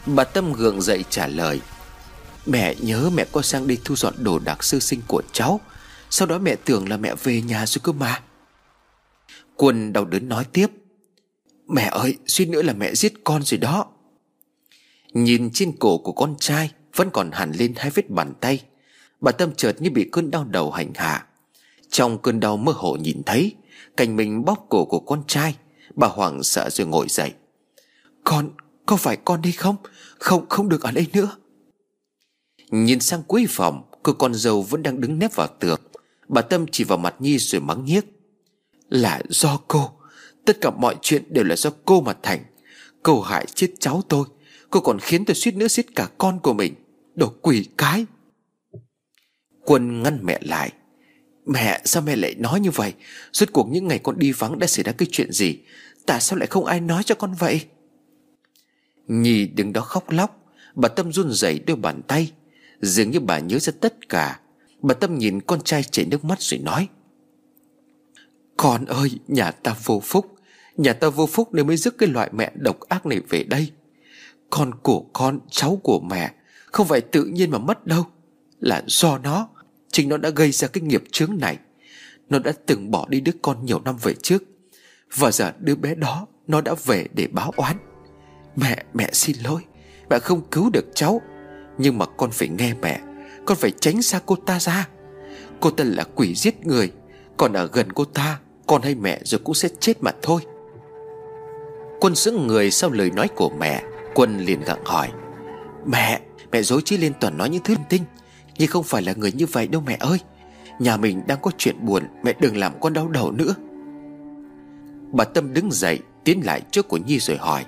Bà 0.07 0.24
Tâm 0.24 0.52
gượng 0.52 0.83
dậy 0.83 1.05
trả 1.10 1.26
lời, 1.26 1.60
Mẹ 2.47 2.74
nhớ 2.81 3.10
mẹ 3.15 3.24
có 3.33 3.42
sang 3.42 3.66
đi 3.66 3.78
thu 3.84 3.97
dọn 3.97 4.15
đồ 4.18 4.39
đạc 4.39 4.65
sư 4.65 4.81
sinh 4.81 5.00
của 5.08 5.23
cháu, 5.33 5.60
Sau 6.10 6.28
đó 6.28 6.39
mẹ 6.39 6.57
tưởng 6.65 6.89
là 6.89 6.97
mẹ 6.97 7.15
về 7.23 7.42
nhà 7.42 7.66
rồi 7.66 7.81
cơ 7.83 7.92
mà. 7.92 8.23
Quân 9.57 9.92
đau 9.92 10.05
đớn 10.05 10.28
nói 10.28 10.44
tiếp, 10.52 10.66
Mẹ 11.68 11.89
ơi, 11.92 12.16
suýt 12.26 12.47
nữa 12.47 12.62
là 12.62 12.73
mẹ 12.73 12.94
giết 12.94 13.12
con 13.24 13.42
rồi 13.42 13.58
đó. 13.58 13.86
Nhìn 15.12 15.50
trên 15.50 15.73
cổ 15.81 15.99
của 15.99 16.12
con 16.12 16.34
trai, 16.41 16.70
Vẫn 16.97 17.10
còn 17.12 17.31
hẳn 17.33 17.52
lên 17.52 17.74
hai 17.76 17.91
vết 17.91 18.10
bàn 18.10 18.33
tay, 18.41 18.60
Bà 19.20 19.33
Tâm 19.33 19.55
chợt 19.57 19.76
như 19.83 19.91
bị 19.91 20.08
cơn 20.12 20.31
đau 20.31 20.44
đầu 20.44 20.70
hành 20.70 20.92
hạ. 20.94 21.26
Trong 21.91 22.18
cơn 22.18 22.41
đau 22.41 22.57
mơ 22.57 22.73
hồ 22.76 22.97
nhìn 22.97 23.23
thấy, 23.26 23.55
Cảnh 23.97 24.16
mình 24.16 24.44
bóp 24.44 24.66
cổ 24.68 24.84
của 24.84 25.00
con 25.00 25.23
trai 25.26 25.55
Bà 25.97 26.06
hoảng 26.06 26.42
sợ 26.42 26.70
rồi 26.70 26.86
ngồi 26.86 27.06
dậy. 27.08 27.32
Con, 28.24 28.50
có 28.86 28.97
phải 28.97 29.16
con 29.16 29.42
đi 29.42 29.52
không? 29.52 29.76
Không, 30.18 30.48
không 30.48 30.68
được 30.68 30.82
ở 30.82 30.90
đây 30.90 31.06
nữa. 31.12 31.36
Nhìn 32.70 33.00
sang 33.00 33.23
cuối 33.23 33.47
phòng 33.48 33.82
Cô 34.05 34.12
con 34.12 34.34
dâu 34.34 34.62
vẫn 34.62 34.82
đang 34.82 35.00
đứng 35.00 35.18
nép 35.18 35.34
vào 35.34 35.48
tường. 35.60 35.81
Bà 36.28 36.42
Tâm 36.42 36.66
chỉ 36.73 36.84
vào 36.84 36.98
mặt 36.98 37.14
Nhi 37.18 37.39
rồi 37.39 37.60
mắng 37.60 37.84
nhiếc. 37.84 38.05
Là 38.89 39.23
do 39.28 39.60
cô. 39.68 39.90
Tất 40.44 40.60
cả 40.60 40.70
mọi 40.70 40.97
chuyện 41.02 41.23
đều 41.28 41.44
là 41.44 41.56
do 41.56 41.70
cô 41.84 42.00
mà 42.00 42.14
thành. 42.23 42.44
Cô 43.02 43.20
hại 43.20 43.47
chết 43.55 43.68
cháu 43.81 44.02
tôi. 44.08 44.26
Cô 44.70 44.81
còn 44.81 44.98
khiến 44.98 45.24
tôi 45.24 45.34
suýt 45.34 45.56
nữa 45.56 45.68
giết 45.68 45.86
cả 45.97 46.08
con 46.18 46.40
của 46.40 46.52
mình. 46.52 46.74
Đồ 47.14 47.32
quỷ 47.42 47.68
cái. 47.78 48.06
Quân 49.64 50.02
ngăn 50.02 50.18
mẹ 50.23 50.39
lại. 50.42 50.73
Mẹ, 51.47 51.81
sao 51.84 52.02
mẹ 52.02 52.16
lại 52.16 52.34
nói 52.34 52.60
như 52.60 52.70
vậy? 52.70 52.92
Rốt 53.32 53.48
cuộc 53.52 53.68
những 53.70 53.89
ngày 53.89 53.98
con 53.98 54.18
đi 54.18 54.32
vắng 54.32 54.58
đã 54.58 54.66
xảy 54.66 54.82
ra 54.84 54.92
cái 54.92 55.08
chuyện 55.10 55.32
gì? 55.32 55.58
Tại 56.06 56.20
sao 56.20 56.39
lại 56.39 56.47
không 56.47 56.64
ai 56.64 56.81
nói 56.81 57.02
cho 57.02 57.14
con 57.14 57.34
vậy? 57.34 57.60
Nhi 59.08 59.47
đứng 59.47 59.73
đó 59.73 59.81
khóc 59.81 60.10
lóc. 60.10 60.44
Bà 60.74 60.89
Tâm 60.89 61.12
run 61.12 61.32
rẩy 61.32 61.58
đôi 61.58 61.76
bàn 61.76 62.02
tay. 62.02 62.32
Dường 62.81 63.10
như 63.10 63.20
bà 63.20 63.39
nhớ 63.39 63.58
ra 63.58 63.73
tất 63.81 64.08
cả. 64.08 64.40
Bà 64.82 64.94
Tâm 64.94 65.18
nhìn 65.18 65.40
con 65.40 65.60
trai 65.60 65.82
chảy 65.82 66.05
nước 66.05 66.24
mắt 66.24 66.40
rồi 66.40 66.60
nói, 66.60 66.89
Con 68.56 68.84
ơi, 68.84 69.10
nhà 69.28 69.50
ta 69.50 69.76
vô 69.84 70.00
phúc. 70.05 70.36
Nhà 70.76 70.92
ta 70.92 71.08
vô 71.08 71.26
phúc 71.26 71.55
nên 71.55 71.66
mới 71.66 71.76
dứt 71.76 71.98
cái 71.98 72.08
loại 72.08 72.31
mẹ 72.32 72.52
độc 72.55 72.81
ác 72.81 73.06
này 73.06 73.20
về 73.28 73.44
đây. 73.44 73.70
Con 74.50 74.74
của 74.82 75.00
con, 75.12 75.40
cháu 75.50 75.81
của 75.82 76.00
mẹ, 76.00 76.32
Không 76.66 76.89
phải 76.89 77.00
tự 77.00 77.24
nhiên 77.24 77.50
mà 77.50 77.58
mất 77.58 77.86
đâu. 77.86 78.06
Là 78.60 78.82
do 78.86 79.18
nó. 79.18 79.48
Chính 79.94 80.08
nó 80.08 80.16
đã 80.16 80.31
gây 80.31 80.52
ra 80.52 80.68
cái 80.68 80.82
nghiệp 80.82 81.05
chướng 81.12 81.39
này. 81.40 81.58
Nó 82.31 82.39
đã 82.39 82.52
từng 82.66 82.90
bỏ 82.90 83.06
đi 83.08 83.20
đứa 83.20 83.32
con 83.42 83.64
nhiều 83.64 83.81
năm 83.84 83.97
về 84.02 84.14
trước. 84.23 84.42
Và 85.16 85.31
giờ 85.31 85.52
đứa 85.58 85.74
bé 85.74 85.94
đó 85.94 86.26
Nó 86.47 86.60
đã 86.60 86.74
về 86.84 87.06
để 87.14 87.26
báo 87.26 87.52
oán. 87.56 87.76
Mẹ, 88.56 88.84
mẹ 88.94 89.08
xin 89.12 89.36
lỗi. 89.44 89.62
Mẹ 90.10 90.18
không 90.18 90.42
cứu 90.50 90.70
được 90.70 90.86
cháu. 90.94 91.20
Nhưng 91.78 91.98
mà 91.98 92.06
con 92.06 92.31
phải 92.31 92.48
nghe 92.48 92.74
mẹ. 92.82 93.00
Con 93.47 93.56
phải 93.56 93.70
tránh 93.70 94.02
xa 94.02 94.20
cô 94.26 94.36
ta 94.47 94.60
ra. 94.60 94.89
Cô 95.60 95.70
ta 95.70 95.84
là 95.84 96.05
quỷ 96.14 96.34
giết 96.34 96.66
người. 96.66 96.92
Còn 97.36 97.52
ở 97.52 97.68
gần 97.73 97.92
cô 97.92 98.05
ta 98.05 98.39
Con 98.66 98.82
hay 98.82 98.94
mẹ 98.94 99.20
rồi 99.24 99.40
cũng 99.44 99.55
sẽ 99.55 99.68
chết 99.81 100.02
mà 100.02 100.10
thôi. 100.23 100.40
Quân 102.00 102.14
sững 102.14 102.47
người 102.47 102.70
sau 102.70 102.90
lời 102.90 103.10
nói 103.10 103.28
của 103.36 103.50
mẹ 103.58 103.82
Quân 104.14 104.39
liền 104.39 104.60
gặng 104.60 104.84
hỏi. 104.84 105.10
Mẹ, 105.86 106.20
mẹ 106.52 106.62
dối 106.62 106.82
trí 106.84 106.97
lên 106.97 107.12
toàn 107.20 107.39
nói 107.39 107.50
những 107.50 107.62
thứ 107.62 107.74
tinh. 107.89 108.02
Nhưng 108.58 108.68
không 108.68 108.84
phải 108.84 109.02
là 109.02 109.12
người 109.16 109.33
như 109.33 109.47
vậy 109.47 109.66
đâu 109.66 109.83
mẹ 109.86 109.97
ơi. 110.00 110.18
Nhà 110.78 110.97
mình 110.97 111.23
đang 111.26 111.39
có 111.42 111.50
chuyện 111.58 111.76
buồn 111.81 112.02
Mẹ 112.23 112.34
đừng 112.41 112.57
làm 112.57 112.73
con 112.81 112.92
đau 112.92 113.08
đầu 113.08 113.33
nữa. 113.33 113.55
Bà 115.12 115.24
Tâm 115.24 115.52
đứng 115.52 115.70
dậy 115.73 115.99
Tiến 116.24 116.41
lại 116.44 116.60
trước 116.70 116.89
của 116.89 116.97
Nhi 116.97 117.18
rồi 117.18 117.36
hỏi. 117.36 117.65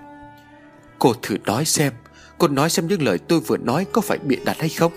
Cô 0.98 1.12
thử 1.22 1.36
nói 1.44 1.64
xem 1.64 1.92
Cô 2.38 2.48
nói 2.48 2.70
xem 2.70 2.86
những 2.86 3.02
lời 3.02 3.18
tôi 3.18 3.40
vừa 3.40 3.56
nói 3.56 3.86
có 3.92 4.00
phải 4.00 4.18
bịa 4.18 4.38
đặt 4.44 4.56
hay 4.58 4.68
không? 4.68 4.92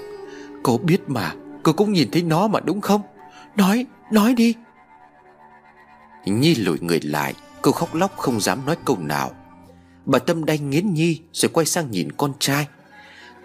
Cô 0.64 0.78
biết 0.78 1.02
mà 1.08 1.34
Cô 1.64 1.74
cũng 1.74 1.94
nhìn 1.94 2.12
thấy 2.12 2.22
nó 2.22 2.48
mà 2.48 2.60
đúng 2.60 2.82
không? 2.82 3.02
Nói, 3.56 3.86
nói 4.12 4.34
đi. 4.34 4.56
Nhi 6.26 6.56
lùi 6.56 6.80
người 6.80 7.00
lại 7.04 7.34
Cô 7.62 7.72
khóc 7.72 7.96
lóc 7.96 8.18
không 8.18 8.40
dám 8.40 8.66
nói 8.66 8.76
câu 8.86 8.98
nào. 9.00 9.32
Bà 10.06 10.20
Tâm 10.20 10.46
đanh 10.46 10.70
nghiến 10.70 10.94
Nhi 10.94 11.20
Rồi 11.34 11.50
quay 11.50 11.66
sang 11.66 11.92
nhìn 11.92 12.12
con 12.12 12.34
trai. 12.40 12.68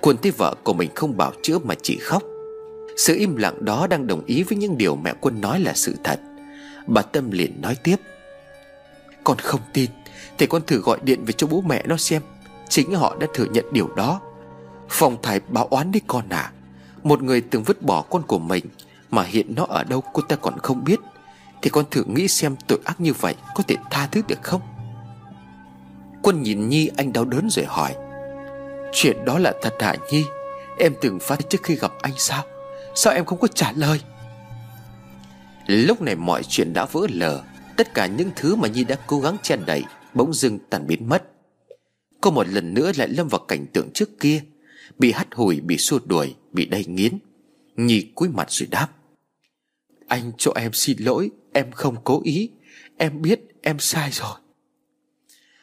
Quân 0.01 0.17
thấy 0.23 0.33
vợ 0.33 0.55
của 0.65 0.73
mình 0.73 0.91
không 0.95 1.17
bảo 1.17 1.33
chữa 1.43 1.59
mà 1.59 1.75
chỉ 1.83 1.97
khóc. 1.97 2.23
Sự 2.97 3.17
im 3.17 3.37
lặng 3.37 3.65
đó 3.65 3.87
đang 3.87 4.07
đồng 4.07 4.25
ý 4.27 4.43
với 4.43 4.59
những 4.59 4.79
điều 4.79 4.97
mẹ 4.97 5.15
Quân 5.21 5.41
nói 5.41 5.61
là 5.61 5.73
sự 5.75 5.97
thật. 6.05 6.21
Bà 6.87 7.03
Tâm 7.03 7.31
liền 7.31 7.61
nói 7.61 7.77
tiếp. 7.83 7.97
Con 9.25 9.39
không 9.39 9.61
tin. 9.73 9.91
Thì 10.39 10.47
con 10.47 10.63
thử 10.67 10.79
gọi 10.79 10.99
điện 11.03 11.25
về 11.25 11.33
cho 11.33 11.47
bố 11.47 11.61
mẹ 11.61 11.83
nó 11.87 11.97
xem. 11.97 12.23
Chính 12.69 12.95
họ 12.95 13.17
đã 13.21 13.27
thừa 13.35 13.45
nhận 13.45 13.65
điều 13.73 13.89
đó. 13.97 14.21
Phòng 14.89 15.23
thải 15.23 15.41
báo 15.49 15.67
oán 15.67 15.93
đi 15.93 16.01
con 16.07 16.29
à. 16.29 16.53
Một 17.03 17.23
người 17.23 17.41
từng 17.41 17.63
vứt 17.63 17.83
bỏ 17.83 18.03
con 18.03 18.23
của 18.23 18.39
mình 18.39 18.65
Mà 19.11 19.23
hiện 19.23 19.55
nó 19.55 19.67
ở 19.69 19.85
đâu 19.85 20.03
cô 20.13 20.23
ta 20.23 20.37
còn 20.37 20.59
không 20.59 20.85
biết. 20.85 21.01
Thì 21.63 21.71
con 21.71 21.85
thử 21.91 22.05
nghĩ 22.05 22.29
xem 22.29 22.57
tội 22.67 22.79
ác 22.85 23.01
như 23.01 23.13
vậy 23.13 23.35
Có 23.55 23.63
thể 23.69 23.77
tha 23.91 24.09
thứ 24.13 24.23
được 24.29 24.43
không? 24.43 24.61
Quân 26.23 26.43
nhìn 26.43 26.69
Nhi 26.69 26.91
anh 26.97 27.13
đau 27.13 27.25
đớn 27.25 27.49
rồi 27.51 27.65
hỏi. 27.69 27.95
Chuyện 28.93 29.25
đó 29.25 29.39
là 29.39 29.53
thật 29.63 29.75
hả 29.79 29.95
Nhi? 30.11 30.25
Em 30.79 30.95
từng 31.01 31.19
phát 31.21 31.51
trước 31.51 31.63
khi 31.63 31.75
gặp 31.75 31.93
anh 32.03 32.13
sao? 32.17 32.45
Sao 32.95 33.13
em 33.13 33.25
không 33.25 33.39
có 33.39 33.49
trả 33.49 33.73
lời? 33.73 34.01
Lúc 35.67 36.03
này 36.03 36.17
mọi 36.17 36.43
chuyện 36.43 36.73
đã 36.73 36.85
vỡ 36.85 37.07
lờ. 37.11 37.45
Tất 37.77 37.95
cả 37.95 38.07
những 38.07 38.31
thứ 38.37 38.57
mà 38.57 38.69
Nhi 38.69 38.85
đã 38.85 38.97
cố 39.07 39.21
gắng 39.21 39.37
che 39.43 39.57
đậy 39.57 39.85
Bỗng 40.15 40.35
dưng 40.35 40.59
tàn 40.71 40.87
biến 40.87 41.09
mất. 41.09 41.23
Cô 42.21 42.31
một 42.31 42.49
lần 42.49 42.75
nữa 42.75 42.93
lại 42.97 43.09
lâm 43.09 43.29
vào 43.29 43.41
cảnh 43.49 43.67
tượng 43.73 43.91
trước 43.95 44.21
kia. 44.21 44.43
Bị 44.99 45.13
hắt 45.13 45.29
hủi, 45.35 45.61
bị 45.61 45.79
xua 45.79 45.99
đuổi 46.05 46.35
Bị 46.53 46.67
đầy 46.67 46.85
nghiến. 46.85 47.19
Nhi 47.77 48.11
cúi 48.15 48.29
mặt 48.29 48.51
rồi 48.51 48.69
đáp. 48.71 48.89
Anh 50.09 50.33
cho 50.39 50.53
em 50.57 50.73
xin 50.73 50.99
lỗi 51.01 51.31
Em 51.53 51.73
không 51.73 51.97
cố 52.05 52.21
ý. 52.25 52.51
Em 52.97 53.23
biết 53.23 53.41
em 53.63 53.79
sai 53.79 54.11
rồi. 54.13 54.37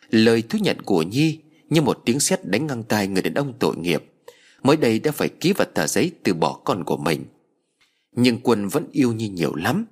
Lời 0.10 0.42
thú 0.42 0.60
nhận 0.61 0.82
của 0.82 1.01
Nhi 1.01 1.40
Như 1.69 1.82
một 1.82 2.01
tiếng 2.06 2.19
sét 2.19 2.45
đánh 2.45 2.68
ngang 2.68 2.84
tai 2.84 3.08
người 3.08 3.22
đàn 3.22 3.34
ông 3.34 3.53
tội 3.60 3.77
nghiệp. 3.77 4.10
Mới 4.64 4.77
đây 4.77 4.99
đã 4.99 5.11
phải 5.11 5.30
ký 5.30 5.53
vào 5.53 5.67
tờ 5.73 5.88
giấy 5.88 6.11
từ 6.23 6.33
bỏ 6.33 6.59
con 6.64 6.83
của 6.83 6.98
mình. 6.98 7.25
Nhưng 8.11 8.40
Quân 8.43 8.67
vẫn 8.67 8.88
yêu 8.91 9.14
Nhi 9.14 9.27
nhiều 9.30 9.56
lắm. 9.56 9.85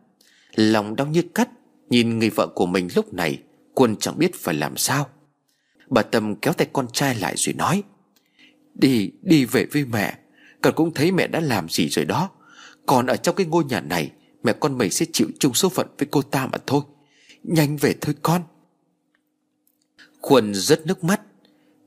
Lòng 0.56 0.96
đau 0.96 1.08
như 1.08 1.22
cắt 1.22 1.50
Nhìn 1.90 2.20
người 2.20 2.30
vợ 2.30 2.48
của 2.48 2.66
mình 2.66 2.88
lúc 2.96 3.14
này 3.14 3.42
Quân 3.74 3.96
chẳng 4.00 4.18
biết 4.18 4.36
phải 4.36 4.56
làm 4.56 4.78
sao. 4.78 5.10
Bà 5.90 6.02
Tâm 6.02 6.36
kéo 6.36 6.54
tay 6.54 6.68
con 6.74 6.88
trai 6.94 7.16
lại 7.16 7.34
rồi 7.38 7.54
nói 7.54 7.84
Đi, 8.74 9.12
đi 9.22 9.46
về 9.46 9.66
với 9.72 9.86
mẹ. 9.86 10.18
Con 10.62 10.74
cũng 10.76 10.94
thấy 10.94 11.12
mẹ 11.12 11.28
đã 11.28 11.40
làm 11.40 11.70
gì 11.70 11.90
rồi 11.90 12.06
đó. 12.06 12.30
Còn 12.86 13.06
ở 13.06 13.16
trong 13.16 13.36
cái 13.36 13.46
ngôi 13.46 13.64
nhà 13.64 13.82
này 13.82 14.12
Mẹ 14.44 14.54
con 14.60 14.78
mình 14.78 14.92
sẽ 14.92 15.06
chịu 15.14 15.28
chung 15.40 15.54
số 15.54 15.70
phận 15.70 15.88
với 15.98 16.08
cô 16.12 16.22
ta 16.22 16.48
mà 16.48 16.58
thôi. 16.68 16.82
Nhanh 17.44 17.78
về 17.78 17.96
thôi 18.02 18.16
con. 18.22 18.44
Quân 20.22 20.54
rớt 20.56 20.86
nước 20.86 21.04
mắt 21.04 21.22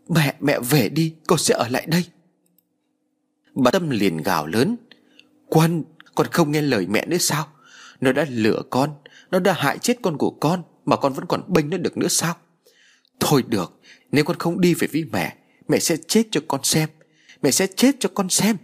Mẹ, 0.08 0.34
mẹ 0.40 0.58
về 0.60 0.88
đi 0.88 1.14
Con 1.26 1.38
sẽ 1.38 1.54
ở 1.54 1.68
lại 1.68 1.86
đây. 1.86 2.04
Bà 3.54 3.70
Tâm 3.70 3.90
liền 3.90 4.16
gào 4.16 4.46
lớn. 4.46 4.76
Quân, 5.46 5.84
con 6.14 6.26
không 6.26 6.52
nghe 6.52 6.62
lời 6.62 6.86
mẹ 6.86 7.06
nữa 7.06 7.18
sao? 7.18 7.48
Nó 8.00 8.12
đã 8.12 8.26
lừa 8.30 8.62
con 8.70 8.90
Nó 9.30 9.38
đã 9.38 9.52
hại 9.52 9.78
chết 9.78 9.98
con 10.02 10.18
của 10.18 10.30
con 10.30 10.62
Mà 10.84 10.96
con 10.96 11.12
vẫn 11.12 11.24
còn 11.28 11.52
bênh 11.52 11.70
nó 11.70 11.76
được 11.76 11.96
nữa 11.96 12.08
sao? 12.08 12.36
Thôi 13.20 13.44
được 13.48 13.80
Nếu 14.12 14.24
con 14.24 14.38
không 14.38 14.60
đi 14.60 14.74
về 14.74 14.88
với 14.92 15.04
mẹ 15.12 15.36
Mẹ 15.68 15.78
sẽ 15.78 15.96
chết 15.96 16.22
cho 16.30 16.40
con 16.48 16.60
xem. 16.64 16.88
Mẹ 17.42 17.50
sẽ 17.50 17.66
chết 17.66 17.96
cho 18.00 18.08
con 18.14 18.28
xem. 18.28 18.56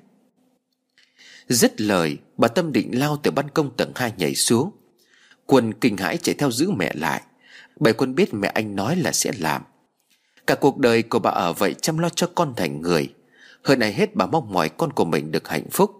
Dứt 1.48 1.80
lời 1.80 2.18
Bà 2.36 2.48
Tâm 2.48 2.72
định 2.72 2.98
lao 2.98 3.16
từ 3.22 3.30
ban 3.30 3.50
công 3.50 3.76
tầng 3.76 3.92
2 3.94 4.12
nhảy 4.16 4.34
xuống. 4.34 4.70
Quân 5.46 5.74
kinh 5.74 5.96
hãi 5.96 6.16
chạy 6.16 6.34
theo 6.34 6.50
giữ 6.50 6.70
mẹ 6.70 6.92
lại. 6.94 7.22
Bởi 7.80 7.92
quân 7.92 8.14
biết 8.14 8.34
mẹ 8.34 8.48
anh 8.48 8.76
nói 8.76 8.96
là 8.96 9.12
sẽ 9.12 9.32
làm. 9.38 9.62
Cả 10.46 10.54
cuộc 10.54 10.78
đời 10.78 11.02
của 11.02 11.18
bà 11.18 11.30
ở 11.30 11.52
vậy 11.52 11.74
chăm 11.74 11.98
lo 11.98 12.08
cho 12.08 12.30
con 12.34 12.54
thành 12.56 12.80
người. 12.80 13.14
Hơn 13.68 13.80
ai 13.80 13.92
hết 13.92 14.14
bà 14.14 14.26
mong 14.26 14.52
mỏi 14.52 14.68
con 14.68 14.92
của 14.92 15.04
mình 15.04 15.32
được 15.32 15.48
hạnh 15.48 15.70
phúc. 15.70 15.90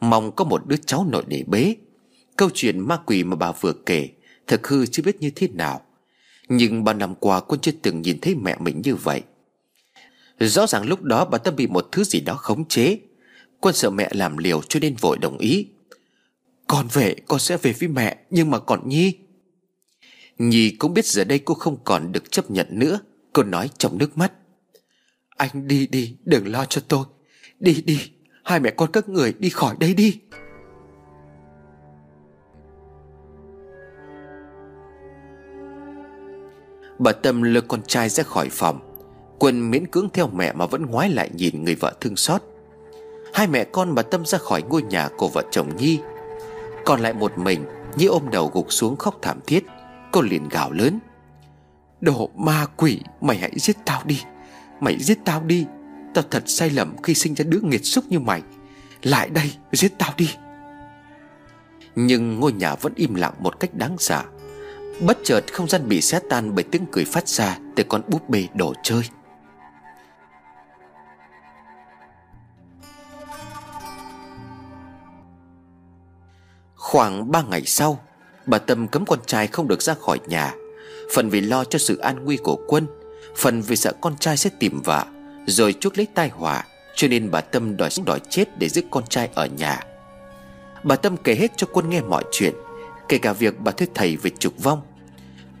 Mong 0.00 0.32
có 0.32 0.44
một 0.44 0.66
đứa 0.66 0.76
cháu 0.76 1.06
nội 1.10 1.24
để 1.26 1.44
bế. 1.46 1.76
Câu 2.36 2.50
chuyện 2.54 2.80
ma 2.80 2.96
quỷ 3.06 3.24
mà 3.24 3.36
bà 3.36 3.52
vừa 3.52 3.72
kể 3.86 4.08
Thật 4.46 4.60
hư 4.66 4.86
chưa 4.86 5.02
biết 5.02 5.20
như 5.20 5.30
thế 5.30 5.48
nào. 5.48 5.80
Nhưng 6.48 6.84
bao 6.84 6.94
năm 6.94 7.14
qua 7.14 7.40
con 7.40 7.60
chưa 7.60 7.72
từng 7.82 8.02
nhìn 8.02 8.20
thấy 8.20 8.34
mẹ 8.34 8.56
mình 8.60 8.82
như 8.84 8.94
vậy. 8.94 9.22
Rõ 10.38 10.66
ràng 10.66 10.86
lúc 10.86 11.02
đó 11.02 11.24
bà 11.24 11.38
ta 11.38 11.50
bị 11.50 11.66
một 11.66 11.88
thứ 11.92 12.04
gì 12.04 12.20
đó 12.20 12.34
khống 12.34 12.68
chế. 12.68 12.98
Con 13.60 13.74
sợ 13.74 13.90
mẹ 13.90 14.08
làm 14.12 14.36
liều 14.36 14.62
cho 14.68 14.80
nên 14.80 14.94
vội 14.94 15.18
đồng 15.18 15.38
ý. 15.38 15.66
Con 16.66 16.88
về, 16.92 17.16
con 17.28 17.40
sẽ 17.40 17.56
về 17.56 17.72
với 17.72 17.88
mẹ, 17.88 18.16
Nhưng 18.30 18.50
mà 18.50 18.58
còn 18.58 18.88
Nhi. 18.88 19.14
Nhi 20.38 20.70
cũng 20.70 20.94
biết 20.94 21.06
giờ 21.06 21.24
đây 21.24 21.38
cô 21.38 21.54
không 21.54 21.76
còn 21.84 22.12
được 22.12 22.30
chấp 22.30 22.50
nhận 22.50 22.66
nữa. 22.70 23.00
Cô 23.32 23.42
nói 23.42 23.70
trong 23.78 23.98
nước 23.98 24.18
mắt. 24.18 24.32
Anh 25.38 25.68
đi 25.68 25.86
đi, 25.86 26.16
đừng 26.24 26.52
lo 26.52 26.64
cho 26.64 26.80
tôi. 26.88 27.04
Đi 27.60 27.82
đi, 27.86 28.10
Hai 28.44 28.60
mẹ 28.60 28.70
con 28.70 28.92
các 28.92 29.08
người 29.08 29.34
đi 29.38 29.50
khỏi 29.50 29.76
đây 29.80 29.94
đi. 29.94 30.20
Bà 36.98 37.12
Tâm 37.12 37.42
lôi 37.42 37.62
con 37.68 37.82
trai 37.82 38.08
ra 38.08 38.24
khỏi 38.24 38.48
phòng. 38.50 38.80
Quân 39.38 39.70
miễn 39.70 39.86
cưỡng 39.86 40.08
theo 40.12 40.28
mẹ 40.28 40.52
mà 40.52 40.66
vẫn 40.66 40.86
ngoái 40.86 41.10
lại 41.10 41.30
nhìn 41.34 41.64
người 41.64 41.74
vợ 41.74 41.94
thương 42.00 42.16
xót. 42.16 42.42
Hai 43.34 43.46
mẹ 43.46 43.64
con 43.64 43.94
bà 43.94 44.02
Tâm 44.02 44.26
ra 44.26 44.38
khỏi 44.38 44.62
ngôi 44.62 44.82
nhà 44.82 45.08
của 45.16 45.28
vợ 45.28 45.42
chồng 45.50 45.76
Nhi. 45.76 46.00
Còn 46.84 47.00
lại 47.00 47.12
một 47.12 47.38
mình, 47.38 47.64
Nhi 47.96 48.06
ôm 48.06 48.30
đầu 48.30 48.50
gục 48.54 48.72
xuống 48.72 48.96
khóc 48.96 49.18
thảm 49.22 49.40
thiết. 49.46 49.64
Cô 50.12 50.20
liền 50.20 50.48
gào 50.48 50.72
lớn. 50.72 50.98
Đồ 52.00 52.30
ma 52.36 52.66
quỷ, 52.76 53.00
Mày 53.20 53.38
hãy 53.38 53.52
giết 53.56 53.76
tao 53.84 54.02
đi. 54.04 54.22
Mày 54.80 54.98
giết 54.98 55.18
tao 55.24 55.42
đi. 55.42 55.66
Tao 56.14 56.24
thật 56.30 56.42
sai 56.46 56.70
lầm 56.70 57.02
khi 57.02 57.14
sinh 57.14 57.34
ra 57.34 57.44
đứa 57.48 57.60
nghiệt 57.62 57.84
xúc 57.84 58.04
như 58.08 58.18
mày. 58.18 58.42
Lại 59.02 59.28
đây, 59.28 59.52
giết 59.72 59.92
tao 59.98 60.12
đi. 60.16 60.30
Nhưng 61.96 62.40
ngôi 62.40 62.52
nhà 62.52 62.74
vẫn 62.74 62.92
im 62.96 63.14
lặng 63.14 63.34
một 63.38 63.60
cách 63.60 63.74
đáng 63.74 63.96
sợ. 63.98 64.22
Bất 65.00 65.18
chợt 65.24 65.44
không 65.52 65.68
gian 65.68 65.88
bị 65.88 66.00
xé 66.00 66.20
tan 66.30 66.54
bởi 66.54 66.64
tiếng 66.64 66.86
cười 66.92 67.04
phát 67.04 67.28
ra 67.28 67.58
Từ 67.76 67.84
con 67.88 68.02
búp 68.08 68.28
bê 68.28 68.46
đồ 68.54 68.74
chơi. 68.82 69.02
Khoảng 76.74 77.30
3 77.30 77.42
ngày 77.42 77.62
sau, 77.66 78.00
Bà 78.46 78.58
Tâm 78.58 78.88
cấm 78.88 79.06
con 79.06 79.18
trai 79.26 79.46
không 79.46 79.68
được 79.68 79.82
ra 79.82 79.94
khỏi 79.94 80.18
nhà. 80.26 80.54
Phần 81.14 81.28
vì 81.28 81.40
lo 81.40 81.64
cho 81.64 81.78
sự 81.78 81.98
an 81.98 82.24
nguy 82.24 82.36
của 82.36 82.58
quân 82.68 82.86
Phần 83.38 83.62
vì 83.62 83.76
sợ 83.76 83.92
con 84.00 84.16
trai 84.16 84.36
sẽ 84.36 84.50
tìm 84.58 84.82
vợ, 84.84 85.04
Rồi 85.46 85.74
chuốc 85.80 85.98
lấy 85.98 86.06
tai 86.14 86.28
họa, 86.28 86.64
Cho 86.94 87.08
nên 87.08 87.30
bà 87.30 87.40
Tâm 87.40 87.76
đòi 87.76 87.90
sống 87.90 88.04
đòi 88.04 88.20
chết 88.30 88.58
Để 88.58 88.68
giữ 88.68 88.82
con 88.90 89.06
trai 89.06 89.28
ở 89.34 89.46
nhà. 89.46 89.80
Bà 90.82 90.96
Tâm 90.96 91.16
kể 91.16 91.34
hết 91.34 91.52
cho 91.56 91.66
quân 91.72 91.90
nghe 91.90 92.00
mọi 92.00 92.24
chuyện, 92.32 92.54
Kể 93.08 93.18
cả 93.18 93.32
việc 93.32 93.60
bà 93.60 93.72
thuyết 93.72 93.90
thầy 93.94 94.16
về 94.16 94.30
trục 94.38 94.62
vong. 94.62 94.80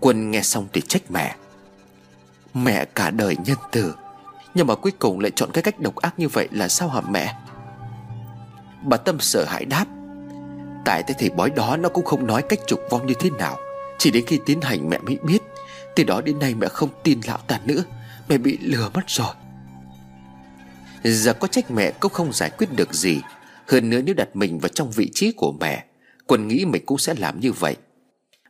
Quân 0.00 0.30
nghe 0.30 0.42
xong 0.42 0.66
thì 0.72 0.80
trách 0.80 1.10
mẹ. 1.10 1.36
Mẹ 2.54 2.84
cả 2.84 3.10
đời 3.10 3.36
nhân 3.44 3.56
từ, 3.72 3.94
Nhưng 4.54 4.66
mà 4.66 4.74
cuối 4.74 4.92
cùng 4.98 5.20
lại 5.20 5.30
chọn 5.36 5.50
cái 5.52 5.62
cách 5.62 5.80
độc 5.80 5.96
ác 5.96 6.18
như 6.18 6.28
vậy 6.28 6.48
là 6.52 6.68
sao 6.68 6.88
hả 6.88 7.00
mẹ? 7.00 7.34
Bà 8.82 8.96
Tâm 8.96 9.20
sợ 9.20 9.44
hãi 9.44 9.64
đáp, 9.64 9.84
Tại 10.84 11.02
cái 11.02 11.16
thầy 11.18 11.30
bói 11.30 11.50
đó 11.50 11.76
nó 11.76 11.88
cũng 11.88 12.04
không 12.04 12.26
nói 12.26 12.42
cách 12.48 12.58
trục 12.66 12.80
vong 12.90 13.06
như 13.06 13.14
thế 13.20 13.30
nào, 13.30 13.56
Chỉ 13.98 14.10
đến 14.10 14.24
khi 14.26 14.40
tiến 14.46 14.60
hành 14.60 14.90
mẹ 14.90 14.98
mới 14.98 15.16
biết. 15.22 15.42
Từ 15.98 16.04
đó 16.04 16.20
đến 16.20 16.38
nay 16.38 16.54
mẹ 16.54 16.68
không 16.68 16.88
tin 17.02 17.20
lão 17.26 17.38
ta 17.38 17.60
nữa. 17.64 17.84
Mẹ 18.28 18.38
bị 18.38 18.58
lừa 18.58 18.90
mất 18.94 19.00
rồi. 19.06 19.34
Giờ 21.04 21.32
có 21.32 21.48
trách 21.48 21.70
mẹ 21.70 21.90
cũng 21.90 22.12
không 22.12 22.32
giải 22.32 22.50
quyết 22.50 22.66
được 22.76 22.94
gì. 22.94 23.20
Hơn 23.66 23.90
nữa 23.90 24.00
nếu 24.04 24.14
đặt 24.14 24.36
mình 24.36 24.58
vào 24.58 24.68
trong 24.68 24.90
vị 24.90 25.10
trí 25.14 25.32
của 25.32 25.52
mẹ 25.60 25.84
Quân 26.26 26.48
nghĩ 26.48 26.64
mình 26.64 26.86
cũng 26.86 26.98
sẽ 26.98 27.14
làm 27.14 27.40
như 27.40 27.52
vậy. 27.52 27.76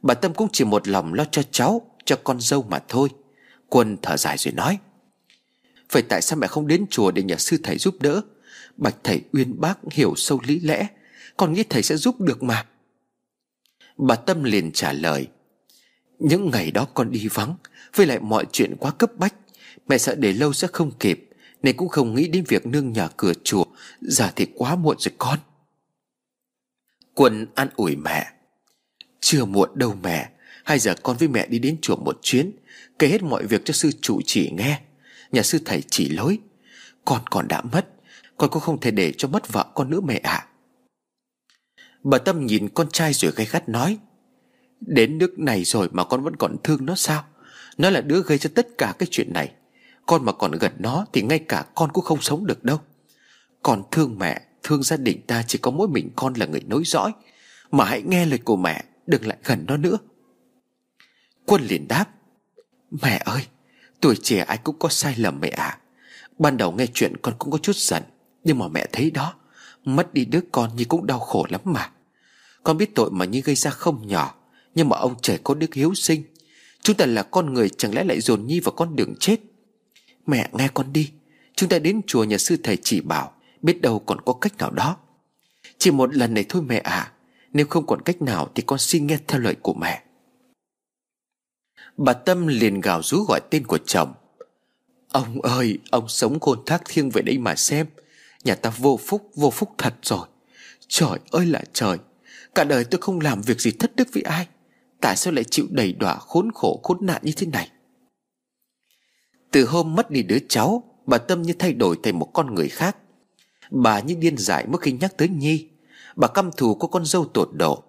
Bà 0.03 0.15
Tâm 0.15 0.35
cũng 0.35 0.49
chỉ 0.53 0.65
một 0.65 0.89
lòng 0.89 1.15
lo 1.15 1.25
cho 1.31 1.43
cháu, 1.51 1.83
Cho 2.05 2.17
con 2.25 2.41
dâu 2.41 2.63
mà 2.63 2.79
thôi. 2.89 3.09
Quân 3.69 3.97
thở 4.03 4.17
dài 4.17 4.39
rồi 4.39 4.53
nói, 4.53 4.79
Vậy 5.93 6.03
tại 6.03 6.23
sao 6.23 6.39
mẹ 6.39 6.47
không 6.47 6.67
đến 6.67 6.87
chùa 6.91 7.11
để 7.11 7.23
nhờ 7.23 7.37
sư 7.37 7.57
thầy 7.63 7.79
giúp 7.79 7.95
đỡ? 8.01 8.21
Bạch 8.77 8.97
thầy 9.05 9.23
uyên 9.33 9.61
bác 9.61 9.79
hiểu 9.91 10.15
sâu 10.17 10.41
lý 10.47 10.61
lẽ, 10.61 10.87
Con 11.37 11.53
nghĩ 11.53 11.65
thầy 11.69 11.83
sẽ 11.83 11.97
giúp 11.97 12.21
được 12.21 12.43
mà. 12.43 12.67
Bà 13.97 14.15
Tâm 14.15 14.45
liền 14.45 14.73
trả 14.73 14.93
lời 14.93 15.29
những 16.19 16.51
ngày 16.51 16.71
đó 16.71 16.87
con 16.95 17.11
đi 17.11 17.29
vắng, 17.29 17.55
Với 17.95 18.07
lại 18.07 18.21
mọi 18.21 18.47
chuyện 18.53 18.75
quá 18.81 18.91
cấp 18.91 19.11
bách. 19.17 19.35
Mẹ 19.89 19.99
sợ 19.99 20.15
để 20.15 20.33
lâu 20.33 20.53
sẽ 20.53 20.69
không 20.73 20.91
kịp, 20.99 21.29
Nên 21.63 21.77
cũng 21.77 21.89
không 21.89 22.15
nghĩ 22.15 22.29
đến 22.29 22.45
việc 22.49 22.67
nương 22.67 22.93
nhà 22.93 23.09
cửa 23.17 23.33
chùa. 23.45 23.65
Giờ 24.01 24.31
thì 24.37 24.47
quá 24.55 24.77
muộn 24.77 24.97
rồi 24.99 25.13
con. 25.19 25.39
Quân 27.15 27.47
an 27.55 27.69
ủi 27.77 27.97
mẹ. 27.97 28.33
Chưa 29.21 29.45
muộn 29.45 29.71
đâu 29.75 29.97
mẹ. 30.03 30.31
Hai 30.65 30.79
giờ 30.79 30.95
con 31.03 31.17
với 31.17 31.29
mẹ 31.29 31.47
đi 31.47 31.59
đến 31.59 31.77
chùa 31.83 31.97
một 31.97 32.19
chuyến, 32.23 32.53
Kể 32.99 33.09
hết 33.09 33.23
mọi 33.23 33.47
việc 33.47 33.63
cho 33.65 33.75
sư 33.75 33.91
chủ 34.01 34.21
chỉ 34.27 34.51
nghe. 34.51 34.81
Nhà 35.33 35.43
sư 35.43 35.59
thầy 35.65 35.83
chỉ 35.91 36.09
lối. 36.09 36.39
Con 37.05 37.23
còn 37.31 37.49
đã 37.49 37.63
mất, 37.63 37.89
Con 38.37 38.51
cũng 38.51 38.63
không 38.63 38.81
thể 38.81 38.91
để 38.91 39.13
cho 39.19 39.29
mất 39.29 39.53
vợ 39.53 39.67
con 39.75 39.91
nữa 39.91 40.01
mẹ 40.01 40.19
ạ. 40.19 40.47
Bà 42.03 42.19
Tâm 42.19 42.47
nhìn 42.47 42.69
con 42.69 42.91
trai 42.91 43.13
rồi 43.13 43.33
gay 43.37 43.47
gắt 43.51 43.69
nói. 43.69 43.99
Đến 44.81 45.19
nước 45.19 45.39
này 45.39 45.65
rồi 45.65 45.89
mà 45.93 46.05
con 46.05 46.23
vẫn 46.23 46.37
còn 46.37 46.57
thương 46.65 46.87
nó 46.87 46.95
sao? 46.95 47.25
Nó 47.79 47.91
là 47.91 48.01
đứa 48.01 48.23
gây 48.23 48.39
ra 48.39 48.51
tất 48.55 48.69
cả 48.79 48.95
cái 48.99 49.09
chuyện 49.11 49.33
này. 49.33 49.53
Con 50.07 50.25
mà 50.25 50.33
còn 50.33 50.53
gần 50.53 50.73
nó 50.79 51.07
Thì 51.13 51.23
ngay 51.23 51.39
cả 51.39 51.65
con 51.75 51.93
cũng 51.93 52.05
không 52.05 52.21
sống 52.21 52.47
được 52.47 52.65
đâu. 52.65 52.81
Con 53.63 53.83
thương 53.91 54.19
mẹ, 54.19 54.43
Thương 54.63 54.83
gia 54.83 54.97
đình 54.97 55.23
ta 55.27 55.43
chỉ 55.47 55.59
có 55.59 55.71
mỗi 55.71 55.89
mình 55.89 56.11
con 56.17 56.35
là 56.35 56.47
người 56.47 56.63
nối 56.67 56.83
dõi. 56.85 57.13
Mà 57.71 57.85
hãy 57.85 58.03
nghe 58.03 58.27
lời 58.27 58.39
của 58.39 58.57
mẹ, 58.57 58.85
Đừng 59.07 59.27
lại 59.27 59.37
gần 59.45 59.65
nó 59.69 59.77
nữa. 59.77 59.99
Quân 61.47 61.63
liền 61.63 61.89
đáp, 61.89 62.05
Mẹ 63.03 63.23
ơi, 63.25 63.47
Tuổi 64.01 64.17
trẻ 64.23 64.39
ai 64.39 64.59
cũng 64.59 64.79
có 64.79 64.89
sai 64.89 65.15
lầm 65.17 65.41
mẹ 65.41 65.49
ạ. 65.49 65.79
Ban 66.39 66.57
đầu 66.57 66.73
nghe 66.73 66.87
chuyện 66.95 67.17
con 67.23 67.35
cũng 67.39 67.51
có 67.51 67.59
chút 67.59 67.77
giận, 67.77 68.03
Nhưng 68.45 68.59
mà 68.59 68.69
mẹ 68.69 68.87
thấy 68.93 69.11
đó, 69.11 69.35
Mất 69.85 70.15
đi 70.15 70.25
đứa 70.25 70.41
con 70.53 70.77
như 70.77 70.85
cũng 70.85 71.07
đau 71.07 71.19
khổ 71.19 71.47
lắm 71.51 71.61
mà. 71.65 71.91
Con 72.63 72.77
biết 72.77 72.95
tội 72.95 73.11
mà 73.11 73.25
như 73.25 73.41
gây 73.41 73.55
ra 73.55 73.71
không 73.71 74.07
nhỏ 74.07 74.38
nhưng 74.75 74.89
mà 74.89 74.97
ông 74.97 75.15
trời 75.23 75.39
có 75.45 75.55
đức 75.55 75.75
hiếu 75.75 75.95
sinh. 75.95 76.23
Chúng 76.83 76.97
ta 76.97 77.07
là 77.07 77.23
con 77.23 77.55
người 77.55 77.69
chẳng 77.69 77.95
lẽ 77.95 78.05
lại 78.05 78.21
dồn 78.21 78.47
Nhi 78.47 78.61
vào 78.61 78.73
con 78.73 78.97
đường 78.97 79.15
chết? 79.21 79.37
Mẹ, 80.27 80.49
nghe 80.53 80.69
con 80.75 80.93
đi. 80.93 81.11
Chúng 81.55 81.69
ta 81.69 81.79
đến 81.79 82.01
chùa 82.07 82.25
nhà 82.25 82.39
sư 82.39 82.57
thầy 82.63 82.77
chỉ 82.83 83.01
bảo, 83.01 83.33
Biết 83.63 83.81
đâu 83.81 83.99
còn 83.99 84.21
có 84.21 84.33
cách 84.33 84.59
nào 84.59 84.71
đó. 84.71 84.97
Chỉ 85.79 85.91
một 85.91 86.15
lần 86.17 86.35
này 86.35 86.45
thôi 86.49 86.63
mẹ 86.63 86.79
à 86.79 87.13
Nếu 87.53 87.67
không 87.67 87.87
còn 87.87 88.03
cách 88.03 88.23
nào 88.23 88.49
Thì 88.55 88.63
con 88.67 88.79
xin 88.79 89.07
nghe 89.07 89.19
theo 89.27 89.41
lời 89.41 89.55
của 89.63 89.75
mẹ. 89.75 90.03
Bà 91.97 92.13
Tâm 92.13 92.47
liền 92.47 92.81
gào 92.81 93.03
rú 93.03 93.25
gọi 93.29 93.41
tên 93.51 93.67
của 93.67 93.79
chồng. 93.79 94.13
Ông 95.13 95.43
ơi, 95.43 95.79
Ông 95.91 96.09
sống 96.09 96.41
khôn 96.41 96.59
thác 96.67 96.83
thiêng 96.89 97.11
về 97.11 97.23
đây 97.23 97.39
mà 97.39 97.55
xem. 97.55 97.87
Nhà 98.45 98.55
ta 98.55 98.71
vô 98.79 99.01
phúc 99.07 99.31
vô 99.35 99.51
phúc 99.51 99.75
thật 99.79 99.95
rồi. 100.03 100.27
Trời 100.89 101.19
ơi 101.31 101.47
là 101.47 101.63
trời. 101.73 101.99
Cả 102.55 102.65
đời 102.65 102.85
tôi 102.85 103.01
không 103.01 103.21
làm 103.21 103.43
việc 103.43 103.61
gì 103.61 103.71
thất 103.71 103.97
đức 103.97 104.09
với 104.13 104.23
ai. 104.23 104.47
Tại 105.01 105.17
sao 105.17 105.33
lại 105.33 105.45
chịu 105.45 105.67
đầy 105.71 105.93
đọa 105.93 106.17
khốn 106.17 106.49
khổ, 106.55 106.81
khốn 106.83 106.99
nạn 107.01 107.21
như 107.25 107.33
thế 107.37 107.47
này? 107.47 107.71
Từ 109.51 109.65
hôm 109.65 109.95
mất 109.95 110.11
đi 110.11 110.23
đứa 110.23 110.39
cháu, 110.49 110.83
Bà 111.07 111.19
Tâm 111.19 111.43
như 111.43 111.53
thay 111.59 111.73
đổi 111.73 111.97
thành 112.03 112.19
một 112.19 112.31
con 112.35 112.55
người 112.55 112.69
khác. 112.69 112.97
Bà 113.71 114.01
như 114.01 114.15
điên 114.15 114.39
dại 114.39 114.67
mỗi 114.69 114.81
khi 114.81 114.93
nhắc 114.93 115.17
tới 115.17 115.29
Nhi. 115.29 115.69
Bà 116.17 116.29
căm 116.29 116.51
thù 116.57 116.75
có 116.75 116.89
con 116.89 117.05
dâu 117.05 117.25
tột 117.25 117.49
độ. 117.53 117.83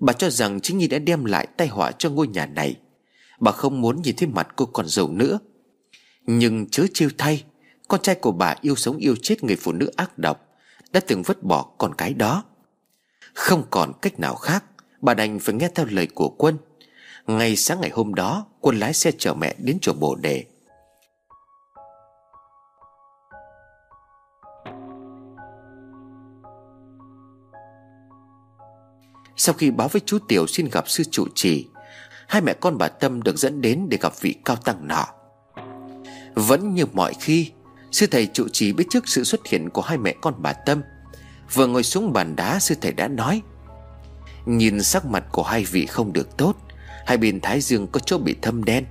Bà 0.00 0.12
cho 0.12 0.30
rằng 0.30 0.60
chính 0.60 0.78
Nhi 0.78 0.88
đã 0.88 0.98
đem 0.98 1.24
lại 1.24 1.46
tai 1.56 1.68
họa 1.68 1.92
cho 1.92 2.10
ngôi 2.10 2.28
nhà 2.28 2.46
này. 2.46 2.76
Bà 3.40 3.52
không 3.52 3.80
muốn 3.80 4.02
nhìn 4.02 4.16
thấy 4.16 4.28
mặt 4.28 4.48
cô 4.56 4.66
con 4.66 4.86
dâu 4.88 5.08
nữa. 5.08 5.38
Nhưng 6.26 6.66
chớ 6.70 6.86
chiêu 6.94 7.08
thay, 7.18 7.44
Con 7.88 8.02
trai 8.02 8.14
của 8.14 8.32
bà 8.32 8.54
yêu 8.60 8.76
sống 8.76 8.96
yêu 8.96 9.16
chết 9.22 9.44
người 9.44 9.56
phụ 9.56 9.72
nữ 9.72 9.92
ác 9.96 10.18
độc, 10.18 10.48
Đã 10.92 11.00
từng 11.00 11.22
vứt 11.22 11.42
bỏ 11.42 11.62
con 11.78 11.94
cái 11.94 12.14
đó. 12.14 12.44
Không 13.34 13.62
còn 13.70 13.92
cách 14.02 14.20
nào 14.20 14.34
khác. 14.34 14.64
Bà 15.02 15.14
đành 15.14 15.38
phải 15.38 15.54
nghe 15.54 15.68
theo 15.74 15.86
lời 15.90 16.08
của 16.14 16.28
quân. 16.28 16.58
Ngày 17.26 17.56
sáng 17.56 17.80
ngày 17.80 17.90
hôm 17.94 18.14
đó, 18.14 18.46
Quân 18.60 18.78
lái 18.78 18.94
xe 18.94 19.12
chở 19.18 19.34
mẹ 19.34 19.54
đến 19.58 19.78
chùa 19.80 19.92
Bồ 19.92 20.14
Đề. 20.14 20.44
Sau 29.36 29.54
khi 29.54 29.70
báo 29.70 29.88
với 29.88 30.02
chú 30.06 30.18
Tiểu 30.28 30.46
xin 30.46 30.68
gặp 30.72 30.88
sư 30.88 31.04
trụ 31.10 31.26
trì, 31.34 31.68
Hai 32.28 32.42
mẹ 32.42 32.54
con 32.60 32.78
bà 32.78 32.88
Tâm 32.88 33.22
được 33.22 33.36
dẫn 33.36 33.60
đến 33.60 33.86
để 33.88 33.98
gặp 34.00 34.12
vị 34.20 34.34
cao 34.44 34.56
tăng 34.56 34.88
nọ. 34.88 35.06
Vẫn 36.34 36.74
như 36.74 36.86
mọi 36.92 37.14
khi, 37.20 37.52
Sư 37.90 38.06
thầy 38.10 38.26
trụ 38.26 38.48
trì 38.48 38.72
biết 38.72 38.84
trước 38.90 39.08
sự 39.08 39.24
xuất 39.24 39.46
hiện 39.46 39.70
của 39.70 39.82
hai 39.82 39.98
mẹ 39.98 40.14
con 40.20 40.34
bà 40.38 40.52
Tâm. 40.52 40.82
Vừa 41.54 41.66
ngồi 41.66 41.82
xuống 41.82 42.12
bàn 42.12 42.36
đá, 42.36 42.58
sư 42.58 42.74
thầy 42.80 42.92
đã 42.92 43.08
nói 43.08 43.42
Nhìn 44.46 44.82
sắc 44.82 45.06
mặt 45.06 45.24
của 45.32 45.42
hai 45.42 45.64
vị 45.64 45.86
không 45.86 46.12
được 46.12 46.36
tốt, 46.36 46.56
Hai 47.06 47.16
bên 47.16 47.40
thái 47.40 47.60
dương 47.60 47.86
có 47.86 48.00
chỗ 48.00 48.18
bị 48.18 48.36
thâm 48.42 48.64
đen. 48.64 48.84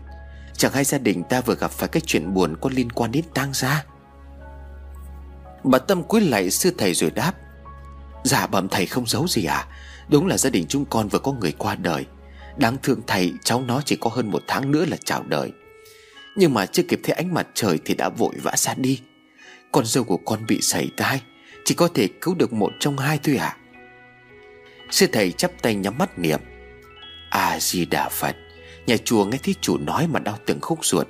Chẳng 0.57 0.73
hay 0.73 0.83
gia 0.83 0.97
đình 0.97 1.23
ta 1.23 1.41
vừa 1.41 1.55
gặp 1.55 1.71
phải 1.71 1.89
cái 1.89 2.01
chuyện 2.05 2.33
buồn 2.33 2.55
có 2.61 2.69
liên 2.73 2.91
quan 2.91 3.11
đến 3.11 3.25
tang 3.33 3.53
gia. 3.53 3.85
Bà 5.63 5.77
Tâm 5.77 6.03
cúi 6.03 6.21
lại 6.21 6.51
sư 6.51 6.73
thầy 6.77 6.93
rồi 6.93 7.11
đáp 7.11 7.33
Dạ 8.23 8.47
bẩm 8.47 8.69
thầy 8.69 8.85
không 8.85 9.07
giấu 9.07 9.27
gì 9.27 9.45
à 9.45 9.67
Đúng 10.09 10.27
là 10.27 10.37
gia 10.37 10.49
đình 10.49 10.65
chúng 10.69 10.85
con 10.85 11.07
vừa 11.07 11.19
có 11.19 11.31
người 11.31 11.51
qua 11.51 11.75
đời. 11.75 12.05
Đáng 12.57 12.77
thương 12.83 13.01
thầy, 13.07 13.33
cháu 13.43 13.61
nó 13.61 13.81
chỉ 13.85 13.95
có 13.95 14.09
hơn 14.09 14.31
một 14.31 14.43
tháng 14.47 14.71
nữa 14.71 14.85
là 14.85 14.97
chào 15.05 15.23
đời. 15.27 15.51
Nhưng 16.35 16.53
mà 16.53 16.65
chưa 16.65 16.83
kịp 16.83 16.99
thấy 17.03 17.15
ánh 17.15 17.33
mặt 17.33 17.47
trời 17.53 17.79
thì 17.85 17.93
đã 17.93 18.09
vội 18.09 18.35
vã 18.43 18.55
xa 18.55 18.73
đi. 18.77 19.01
Con 19.71 19.85
dâu 19.85 20.03
của 20.03 20.17
con 20.17 20.45
bị 20.47 20.61
sảy 20.61 20.89
tai 20.97 21.21
Chỉ 21.65 21.75
có 21.75 21.87
thể 21.93 22.07
cứu 22.21 22.35
được 22.35 22.53
một 22.53 22.71
trong 22.79 22.97
hai 22.97 23.19
thôi 23.23 23.35
à 23.35 23.57
Sư 24.91 25.07
thầy 25.11 25.31
chắp 25.31 25.51
tay 25.61 25.75
nhắm 25.75 25.97
mắt 25.97 26.19
niệm. 26.19 26.39
A-di-đà 27.29 28.09
Phật, 28.09 28.35
Nhà 28.87 28.97
chùa 29.05 29.25
nghe 29.25 29.37
thấy 29.43 29.55
chủ 29.61 29.77
nói 29.77 30.07
mà 30.07 30.19
đau 30.19 30.37
từng 30.45 30.61
khúc 30.61 30.85
ruột. 30.85 31.07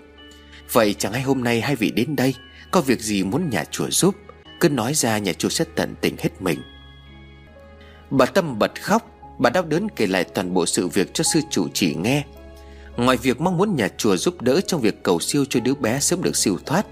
Vậy 0.72 0.94
chẳng 0.94 1.14
hay 1.14 1.22
hôm 1.22 1.44
nay 1.44 1.62
hai 1.62 1.76
vị 1.76 1.92
đến 1.92 2.16
đây, 2.16 2.36
Có 2.72 2.82
việc 2.82 3.00
gì 3.00 3.24
muốn 3.24 3.50
nhà 3.50 3.64
chùa 3.72 3.90
giúp? 3.90 4.16
Cứ 4.60 4.70
nói 4.70 4.94
ra 4.94 5.18
nhà 5.18 5.34
chùa 5.34 5.50
sẽ 5.50 5.66
tận 5.76 5.96
tình 6.02 6.16
hết 6.20 6.42
mình. 6.42 6.62
Bà 8.10 8.26
Tâm 8.26 8.60
bật 8.60 8.82
khóc, 8.82 9.08
Bà 9.40 9.50
đau 9.50 9.64
đớn 9.64 9.88
kể 9.96 10.08
lại 10.08 10.24
toàn 10.24 10.54
bộ 10.54 10.66
sự 10.66 10.88
việc 10.88 11.14
cho 11.14 11.24
sư 11.24 11.40
chủ 11.50 11.68
chỉ 11.74 11.96
nghe. 11.96 12.24
Ngoài 12.98 13.18
việc 13.18 13.42
mong 13.42 13.58
muốn 13.58 13.76
nhà 13.76 13.88
chùa 13.98 14.18
giúp 14.18 14.42
đỡ 14.42 14.62
trong 14.62 14.82
việc 14.82 15.04
cầu 15.04 15.20
siêu 15.20 15.46
cho 15.50 15.60
đứa 15.60 15.74
bé 15.74 16.00
sớm 16.00 16.24
được 16.24 16.36
siêu 16.36 16.58
thoát, 16.66 16.86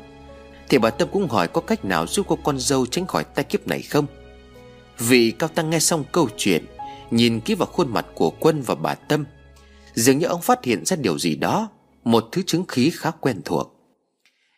Thì 0.69 0.77
bà 0.77 0.89
Tâm 0.89 1.07
cũng 1.11 1.29
hỏi 1.29 1.47
có 1.47 1.61
cách 1.61 1.85
nào 1.85 2.07
giúp 2.07 2.25
cô 2.29 2.35
con 2.43 2.59
dâu 2.59 2.85
tránh 2.85 3.07
khỏi 3.07 3.23
tai 3.23 3.45
kiếp 3.45 3.67
này 3.67 3.81
không? 3.81 4.05
Vị 4.99 5.31
cao 5.39 5.49
tăng 5.49 5.69
nghe 5.69 5.79
xong 5.79 6.03
câu 6.11 6.29
chuyện 6.37 6.65
Nhìn 7.11 7.39
kỹ 7.39 7.55
vào 7.55 7.65
khuôn 7.65 7.93
mặt 7.93 8.05
của 8.15 8.29
quân 8.29 8.61
và 8.61 8.75
bà 8.75 8.95
Tâm. 8.95 9.25
Dường 9.93 10.17
như 10.17 10.25
ông 10.25 10.41
phát 10.41 10.65
hiện 10.65 10.85
ra 10.85 10.95
điều 10.95 11.19
gì 11.19 11.35
đó, 11.35 11.69
Một 12.03 12.29
thứ 12.31 12.41
chứng 12.45 12.65
khí 12.67 12.91
khá 12.93 13.11
quen 13.11 13.41
thuộc. 13.45 13.75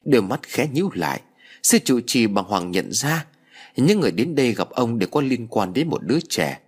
Đôi 0.06 0.22
mắt 0.22 0.40
khẽ 0.44 0.68
nhíu 0.74 0.90
lại 0.94 1.22
Sư 1.64 1.80
trụ 1.86 2.00
trì 2.08 2.28
bằng 2.28 2.46
hoàng 2.46 2.72
nhận 2.72 2.92
ra 2.92 3.26
những 3.76 4.00
người 4.00 4.12
đến 4.12 4.36
đây 4.36 4.54
gặp 4.54 4.70
ông 4.70 5.00
đều 5.00 5.10
có 5.10 5.22
liên 5.22 5.48
quan 5.48 5.74
đến 5.74 5.90
một 5.90 6.04
đứa 6.04 6.20
trẻ. 6.30 6.60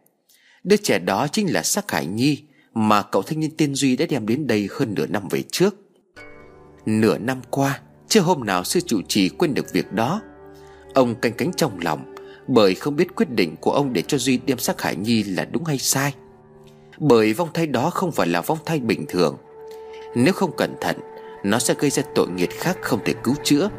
Đứa 0.63 0.77
trẻ 0.77 0.99
đó 0.99 1.27
chính 1.27 1.53
là 1.53 1.63
Sắc 1.63 1.91
Hải 1.91 2.05
Nhi 2.05 2.43
Mà 2.73 3.01
cậu 3.01 3.21
thanh 3.21 3.39
niên 3.39 3.51
tiên 3.57 3.75
Duy 3.75 3.95
đã 3.95 4.05
đem 4.09 4.27
đến 4.27 4.47
đây 4.47 4.67
hơn 4.71 4.93
nửa 4.95 5.05
năm 5.05 5.27
về 5.29 5.43
trước. 5.51 5.75
Nửa 6.85 7.17
năm 7.17 7.41
qua, 7.49 7.79
Chưa 8.07 8.21
hôm 8.21 8.45
nào 8.45 8.63
sư 8.63 8.79
trụ 8.81 9.01
trì 9.07 9.29
quên 9.29 9.53
được 9.53 9.73
việc 9.73 9.93
đó. 9.93 10.21
Ông 10.93 11.15
canh 11.15 11.33
cánh 11.33 11.51
trong 11.57 11.79
lòng 11.79 12.12
bởi 12.47 12.75
không 12.75 12.95
biết 12.95 13.15
quyết 13.15 13.29
định 13.29 13.55
của 13.61 13.71
ông 13.71 13.93
để 13.93 14.01
cho 14.01 14.17
Duy 14.17 14.39
đem 14.45 14.57
xác 14.57 14.81
Hải 14.81 14.95
Nhi 14.95 15.23
là 15.23 15.45
đúng 15.45 15.65
hay 15.65 15.77
sai. 15.77 16.13
Bởi 16.97 17.33
vong 17.33 17.49
thai 17.53 17.67
đó 17.67 17.89
không 17.89 18.11
phải 18.11 18.27
là 18.27 18.41
vong 18.41 18.57
thai 18.65 18.79
bình 18.79 19.05
thường. 19.09 19.37
Nếu 20.15 20.33
không 20.33 20.55
cẩn 20.57 20.75
thận, 20.81 20.97
Nó 21.43 21.59
sẽ 21.59 21.73
gây 21.79 21.89
ra 21.89 22.03
tội 22.15 22.29
nghiệp 22.29 22.49
khác 22.51 22.77
không 22.81 22.99
thể 23.05 23.13
cứu 23.23 23.35
chữa. 23.43 23.69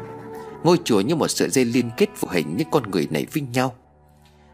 Ngôi 0.63 0.77
chùa 0.83 1.01
như 1.01 1.15
một 1.15 1.27
sợi 1.27 1.49
dây 1.49 1.65
liên 1.65 1.89
kết 1.97 2.09
phụ 2.15 2.27
hình 2.31 2.57
những 2.57 2.67
con 2.71 2.91
người 2.91 3.07
này 3.11 3.25
với 3.33 3.43
nhau. 3.53 3.75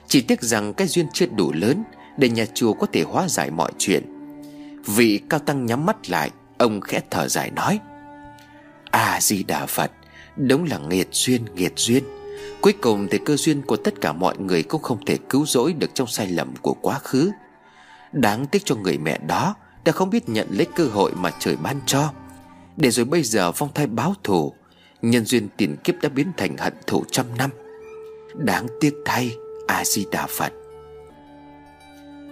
Chỉ 0.07 0.21
tiếc 0.21 0.41
rằng 0.41 0.73
cái 0.73 0.87
duyên 0.87 1.07
chưa 1.13 1.25
đủ 1.25 1.51
lớn 1.53 1.83
Để 2.17 2.29
nhà 2.29 2.45
chùa 2.53 2.73
có 2.73 2.87
thể 2.91 3.01
hóa 3.03 3.27
giải 3.27 3.51
mọi 3.51 3.71
chuyện. 3.77 4.03
Vị 4.85 5.19
cao 5.29 5.39
tăng 5.39 5.65
nhắm 5.65 5.85
mắt 5.85 6.09
lại, 6.09 6.31
Ông 6.57 6.81
khẽ 6.81 7.01
thở 7.09 7.27
dài 7.27 7.51
nói 7.51 7.79
A-di-đà 8.91 9.65
Phật, 9.65 9.91
Đúng 10.37 10.63
là 10.63 10.77
nghiệt 10.77 11.07
duyên 11.11 11.45
nghiệt 11.55 11.73
duyên. 11.75 12.03
Cuối 12.61 12.73
cùng 12.73 13.07
thì 13.11 13.17
cơ 13.25 13.35
duyên 13.35 13.61
của 13.61 13.77
tất 13.77 14.01
cả 14.01 14.13
mọi 14.13 14.37
người 14.37 14.63
Cũng 14.63 14.81
không 14.81 15.05
thể 15.05 15.17
cứu 15.29 15.45
rỗi 15.45 15.73
được 15.73 15.89
trong 15.93 16.07
sai 16.07 16.27
lầm 16.27 16.53
của 16.61 16.73
quá 16.81 16.99
khứ. 16.99 17.31
Đáng 18.11 18.45
tiếc 18.45 18.65
cho 18.65 18.75
người 18.75 18.97
mẹ 18.97 19.17
đó 19.27 19.55
Đã 19.85 19.91
không 19.91 20.09
biết 20.09 20.29
nhận 20.29 20.47
lấy 20.51 20.67
cơ 20.75 20.85
hội 20.85 21.11
mà 21.15 21.31
trời 21.39 21.55
ban 21.55 21.79
cho. 21.85 22.13
Để 22.77 22.91
rồi 22.91 23.05
bây 23.05 23.23
giờ 23.23 23.51
phong 23.51 23.73
thai 23.73 23.87
báo 23.87 24.13
thù, 24.23 24.53
Nhân 25.01 25.25
duyên 25.25 25.47
tiền 25.57 25.75
kiếp 25.83 25.95
đã 26.01 26.09
biến 26.09 26.31
thành 26.37 26.57
hận 26.57 26.73
thù 26.87 27.03
trăm 27.11 27.25
năm. 27.37 27.49
Đáng 28.35 28.67
tiếc 28.81 28.93
thay 29.05 29.35
A-di-đà 29.67 30.27
Phật 30.27 30.53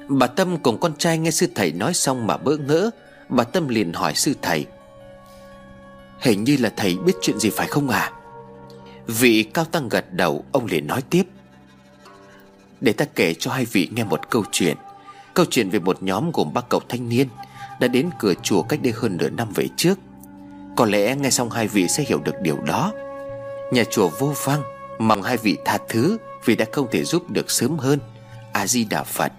Bà 0.07 0.27
Tâm 0.27 0.57
cùng 0.57 0.79
con 0.79 0.95
trai 0.97 1.17
nghe 1.17 1.31
sư 1.31 1.47
thầy 1.55 1.71
nói 1.71 1.93
xong 1.93 2.27
mà 2.27 2.38
bỡ 2.38 2.57
ngỡ. 2.57 2.89
Bà 3.29 3.43
Tâm 3.43 3.67
liền 3.67 3.93
hỏi 3.93 4.13
sư 4.15 4.33
thầy, 4.41 4.65
Hình 6.19 6.43
như 6.43 6.57
là 6.59 6.73
thầy 6.77 6.97
biết 6.97 7.13
chuyện 7.21 7.39
gì 7.39 7.49
phải 7.49 7.67
không 7.67 7.89
à 7.89 8.11
Vị 9.09 9.43
cao 9.53 9.65
tăng 9.65 9.89
gật 9.89 10.13
đầu, 10.13 10.45
Ông 10.51 10.65
liền 10.65 10.88
nói 10.88 11.01
tiếp. 11.09 11.23
Để 12.81 12.93
ta 12.93 13.05
kể 13.15 13.33
cho 13.33 13.51
hai 13.51 13.65
vị 13.65 13.89
nghe 13.95 14.03
một 14.03 14.29
câu 14.29 14.43
chuyện. 14.51 14.77
Câu 15.33 15.45
chuyện 15.49 15.69
về 15.69 15.79
một 15.79 16.03
nhóm 16.03 16.31
gồm 16.31 16.53
ba 16.53 16.61
cậu 16.61 16.81
thanh 16.89 17.09
niên 17.09 17.27
Đã 17.79 17.88
đến 17.88 18.09
cửa 18.19 18.33
chùa 18.43 18.61
cách 18.61 18.79
đây 18.83 18.93
hơn 18.95 19.17
nửa 19.17 19.29
năm 19.29 19.47
về 19.55 19.67
trước. 19.77 19.99
Có 20.75 20.85
lẽ 20.85 21.15
nghe 21.15 21.29
xong 21.29 21.49
hai 21.49 21.67
vị 21.67 21.88
sẽ 21.88 22.03
hiểu 22.07 22.19
được 22.19 22.35
điều 22.41 22.57
đó. 22.57 22.93
Nhà 23.71 23.83
chùa 23.83 24.09
vô 24.19 24.33
vang, 24.43 24.61
Mong 24.99 25.21
hai 25.21 25.38
vị 25.38 25.57
tha 25.65 25.77
thứ 25.89 26.17
Vì 26.45 26.55
đã 26.55 26.65
không 26.71 26.88
thể 26.91 27.03
giúp 27.03 27.29
được 27.29 27.51
sớm 27.51 27.77
hơn. 27.77 27.99
A-di-đà 28.53 29.03
Phật. 29.03 29.31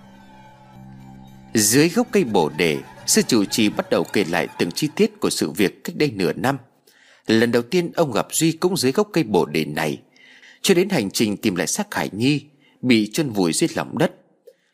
Dưới 1.55 1.89
gốc 1.89 2.07
cây 2.13 2.25
bồ 2.25 2.49
đề, 2.49 2.79
Sư 3.07 3.23
chủ 3.23 3.45
trì 3.45 3.69
bắt 3.69 3.91
đầu 3.91 4.05
kể 4.13 4.25
lại 4.25 4.49
từng 4.59 4.71
chi 4.71 4.89
tiết 4.95 5.21
của 5.21 5.31
sự 5.31 5.51
việc 5.51 5.85
cách 5.85 5.97
đây 5.97 6.11
nửa 6.15 6.33
năm. 6.33 6.59
Lần 7.31 7.53
đầu 7.53 7.63
tiên 7.63 7.93
ông 7.97 8.13
gặp 8.13 8.27
Duy 8.31 8.53
cũng 8.53 8.77
dưới 8.77 8.93
gốc 8.93 9.09
cây 9.13 9.25
bồ 9.25 9.45
đề 9.45 9.65
này. 9.65 10.01
Cho 10.63 10.75
đến 10.75 10.89
hành 10.89 11.11
trình 11.11 11.37
tìm 11.37 11.55
lại 11.55 11.67
xác 11.67 11.95
Hải 11.95 12.11
Nhi, 12.13 12.45
Bị 12.83 13.11
chôn 13.13 13.31
vùi 13.31 13.53
dưới 13.53 13.69
lòng 13.75 13.99
đất. 13.99 14.13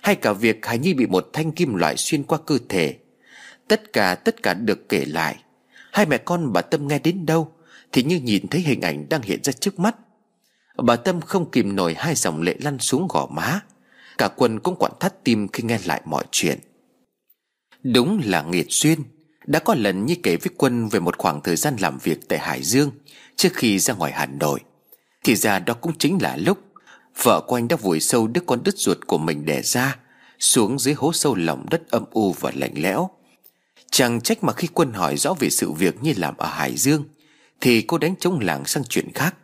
Hay 0.02 0.14
cả 0.14 0.32
việc 0.32 0.66
Hải 0.66 0.78
Nhi 0.78 0.94
bị 0.94 1.06
một 1.06 1.30
thanh 1.32 1.52
kim 1.52 1.74
loại 1.74 1.96
xuyên 1.96 2.22
qua 2.22 2.38
cơ 2.46 2.58
thể. 2.68 2.96
Tất 3.68 3.92
cả 3.92 4.14
tất 4.14 4.42
cả 4.42 4.54
được 4.54 4.88
kể 4.88 5.04
lại. 5.04 5.36
Hai 5.92 6.06
mẹ 6.06 6.18
con 6.18 6.52
bà 6.52 6.60
Tâm 6.60 6.88
nghe 6.88 6.98
đến 6.98 7.26
đâu, 7.26 7.52
Thì 7.92 8.02
như 8.02 8.20
nhìn 8.20 8.48
thấy 8.48 8.60
hình 8.60 8.80
ảnh 8.80 9.08
đang 9.08 9.22
hiện 9.22 9.40
ra 9.42 9.52
trước 9.52 9.78
mắt. 9.78 9.96
Bà 10.76 10.96
Tâm 10.96 11.20
không 11.20 11.50
kìm 11.50 11.76
nổi 11.76 11.94
hai 11.98 12.14
dòng 12.14 12.42
lệ 12.42 12.56
lăn 12.60 12.78
xuống 12.78 13.08
gò 13.08 13.26
má. 13.26 13.60
Cả 14.18 14.28
quân 14.36 14.60
cũng 14.60 14.76
quặn 14.76 14.92
thắt 15.00 15.24
tim 15.24 15.48
khi 15.48 15.62
nghe 15.62 15.78
lại 15.84 16.02
mọi 16.04 16.24
chuyện. 16.30 16.58
Đúng 17.82 18.20
là 18.24 18.42
nghiệt 18.42 18.66
duyên 18.68 18.98
đã 19.46 19.58
có 19.58 19.74
lần 19.74 20.06
như 20.06 20.14
kể 20.22 20.36
với 20.36 20.50
quân 20.56 20.88
về 20.88 21.00
một 21.00 21.18
khoảng 21.18 21.40
thời 21.40 21.56
gian 21.56 21.76
làm 21.80 21.98
việc 21.98 22.28
tại 22.28 22.38
Hải 22.38 22.62
Dương, 22.62 22.90
Trước 23.36 23.48
khi 23.54 23.78
ra 23.78 23.94
ngoài 23.94 24.12
Hà 24.12 24.26
Nội. 24.26 24.60
Thì 25.24 25.36
ra 25.36 25.58
đó 25.58 25.74
cũng 25.74 25.98
chính 25.98 26.22
là 26.22 26.36
lúc, 26.36 26.58
Vợ 27.22 27.40
của 27.46 27.56
anh 27.56 27.68
đã 27.68 27.76
vùi 27.76 28.00
sâu 28.00 28.26
đứa 28.26 28.40
con 28.46 28.62
đứt 28.64 28.78
ruột 28.78 28.98
của 29.06 29.18
mình 29.18 29.44
đẻ 29.44 29.62
ra, 29.62 29.96
Xuống 30.38 30.78
dưới 30.78 30.94
hố 30.94 31.12
sâu 31.12 31.34
lòng 31.34 31.66
đất 31.70 31.90
âm 31.90 32.04
u 32.10 32.32
và 32.32 32.52
lạnh 32.54 32.74
lẽo. 32.74 33.10
Chẳng 33.90 34.20
trách 34.20 34.44
mà 34.44 34.52
khi 34.52 34.68
quân 34.74 34.92
hỏi 34.92 35.16
rõ 35.16 35.34
về 35.34 35.50
sự 35.50 35.72
việc 35.72 36.02
như 36.02 36.12
làm 36.16 36.36
ở 36.36 36.46
Hải 36.46 36.76
Dương, 36.76 37.04
Thì 37.60 37.82
cô 37.82 37.98
đánh 37.98 38.14
trống 38.16 38.40
làng 38.40 38.64
sang 38.64 38.84
chuyện 38.84 39.12
khác. 39.14 39.34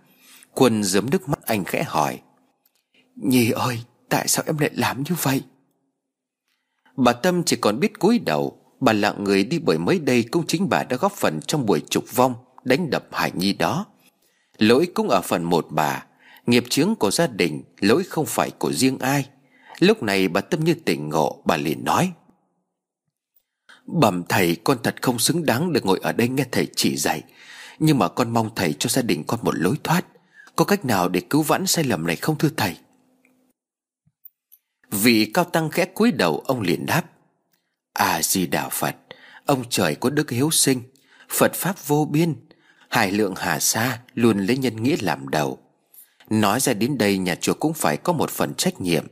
Quân 0.55 0.85
giấm 0.85 1.11
nước 1.11 1.29
mắt 1.29 1.39
anh 1.47 1.65
khẽ 1.65 1.83
hỏi, 1.83 2.21
Nhi 3.17 3.51
ơi, 3.51 3.79
Tại 4.09 4.29
sao 4.29 4.45
em 4.47 4.59
lại 4.59 4.71
làm 4.75 5.03
như 5.03 5.17
vậy? 5.23 5.43
Bà 6.97 7.13
Tâm 7.13 7.43
chỉ 7.45 7.57
còn 7.57 7.81
biết 7.81 7.99
cúi 7.99 8.19
đầu 8.19 8.62
Bà 8.83 8.93
lặng 8.93 9.25
người 9.25 9.45
đi 9.45 9.59
bởi 9.59 9.79
mới 9.79 9.99
đây 9.99 10.25
Cũng 10.31 10.47
chính 10.47 10.69
bà 10.69 10.83
đã 10.85 10.97
góp 10.97 11.13
phần 11.13 11.41
trong 11.47 11.67
buổi 11.67 11.81
trục 11.91 12.05
vong, 12.15 12.35
Đánh 12.65 12.91
đập 12.91 13.07
Hải 13.13 13.31
Nhi 13.35 13.53
đó. 13.53 13.87
Lỗi 14.59 14.89
cũng 14.95 15.09
ở 15.09 15.21
phần 15.21 15.45
một 15.45 15.67
bà. 15.71 16.05
Nghiệp 16.47 16.65
chướng 16.71 16.95
của 16.95 17.11
gia 17.11 17.27
đình, 17.27 17.63
Lỗi 17.81 18.05
không 18.05 18.27
phải 18.27 18.51
của 18.51 18.73
riêng 18.73 18.99
ai. 18.99 19.29
Lúc 19.79 20.03
này 20.03 20.29
bà 20.29 20.41
tâm 20.41 20.65
như 20.65 20.75
tỉnh 20.75 21.09
ngộ, 21.09 21.43
Bà 21.45 21.57
liền 21.57 21.85
nói. 21.85 22.13
Bẩm 23.87 24.23
thầy, 24.29 24.57
con 24.65 24.79
thật 24.83 25.03
không 25.03 25.19
xứng 25.19 25.47
đáng 25.47 25.73
Được 25.73 25.87
ngồi 25.87 25.99
ở 26.03 26.13
đây 26.13 26.29
nghe 26.29 26.45
thầy 26.53 26.69
chỉ 26.77 26.97
dạy. 26.97 27.23
Nhưng 27.79 27.99
mà 27.99 28.09
con 28.09 28.31
mong 28.31 28.51
thầy 28.55 28.73
cho 28.79 28.89
gia 28.89 29.03
đình 29.03 29.25
con 29.27 29.41
một 29.43 29.55
lối 29.55 29.77
thoát. 29.85 30.05
Có 30.57 30.65
cách 30.65 30.85
nào 30.85 31.09
để 31.09 31.21
cứu 31.21 31.43
vãn 31.43 31.67
sai 31.67 31.85
lầm 31.85 32.07
này 32.07 32.17
không 32.17 32.39
thưa 32.39 32.51
thầy? 32.57 32.77
Vị 34.91 35.31
cao 35.35 35.45
tăng 35.45 35.71
khẽ 35.71 35.85
cúi 35.85 36.13
đầu, 36.13 36.43
ông 36.47 36.61
liền 36.61 36.87
đáp. 36.87 37.12
À 37.93 38.23
di 38.23 38.47
đà 38.47 38.69
Phật, 38.69 38.97
Ông 39.47 39.65
trời 39.71 39.95
có 39.95 40.11
đức 40.11 40.31
hiếu 40.31 40.51
sinh, 40.51 40.83
Phật 41.29 41.55
Pháp 41.55 41.87
vô 41.87 42.05
biên 42.05 42.35
Hải 42.89 43.13
lượng 43.13 43.35
hà 43.37 43.61
sa 43.61 43.99
luôn 44.15 44.39
lấy 44.39 44.57
nhân 44.57 44.83
nghĩa 44.83 44.97
làm 45.01 45.29
đầu. 45.29 45.59
Nói 46.31 46.61
ra 46.61 46.73
đến 46.73 46.99
đây, 46.99 47.19
nhà 47.19 47.35
chùa 47.35 47.55
cũng 47.55 47.75
phải 47.75 47.97
có 47.97 48.13
một 48.13 48.31
phần 48.31 48.55
trách 48.55 48.81
nhiệm, 48.81 49.07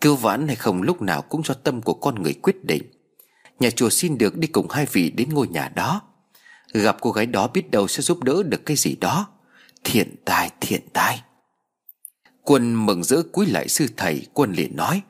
Cứu 0.00 0.16
vãn 0.16 0.46
hay 0.46 0.56
không 0.56 0.82
lúc 0.82 1.02
nào 1.02 1.22
cũng 1.22 1.42
do 1.44 1.54
tâm 1.54 1.82
của 1.82 1.94
con 1.94 2.22
người 2.22 2.34
quyết 2.34 2.64
định. 2.64 2.82
Nhà 3.60 3.70
chùa 3.70 3.90
xin 3.90 4.18
được 4.18 4.36
đi 4.36 4.48
cùng 4.48 4.68
hai 4.70 4.86
vị 4.92 5.10
đến 5.10 5.28
ngôi 5.28 5.48
nhà 5.48 5.68
đó. 5.68 6.02
Gặp 6.72 6.96
cô 7.00 7.10
gái 7.10 7.26
đó 7.26 7.48
biết 7.48 7.70
đâu 7.70 7.88
sẽ 7.88 8.02
giúp 8.02 8.22
đỡ 8.22 8.42
được 8.42 8.66
cái 8.66 8.76
gì 8.76 8.96
đó. 9.00 9.26
Thiện 9.84 10.14
tài 10.24 10.50
thiện 10.60 10.80
tài. 10.92 11.22
Quân 12.42 12.86
mừng 12.86 13.04
rỡ 13.04 13.22
cúi 13.32 13.46
lại 13.46 13.68
sư 13.68 13.86
thầy, 13.96 14.26
Quân 14.34 14.52
liền 14.52 14.76
nói 14.76 15.02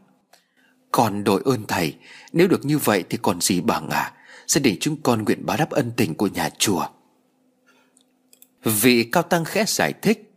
còn 0.99 1.25
đội 1.25 1.43
ơn 1.45 1.65
thầy. 1.69 1.95
Nếu 2.33 2.49
được 2.49 2.65
như 2.65 2.79
vậy 2.79 3.05
thì 3.11 3.19
còn 3.23 3.41
gì 3.41 3.61
bằng 3.61 3.91
à? 3.91 4.13
Gia 4.47 4.61
đình 4.61 4.77
chúng 4.81 4.97
con 5.03 5.25
nguyện 5.25 5.47
báo 5.47 5.57
đáp 5.57 5.71
ân 5.71 5.93
tình 5.97 6.15
của 6.15 6.27
nhà 6.27 6.51
chùa. 6.59 6.87
Vị 8.65 9.09
cao 9.13 9.23
tăng 9.23 9.45
khẽ 9.45 9.65
giải 9.67 9.93
thích, 10.03 10.33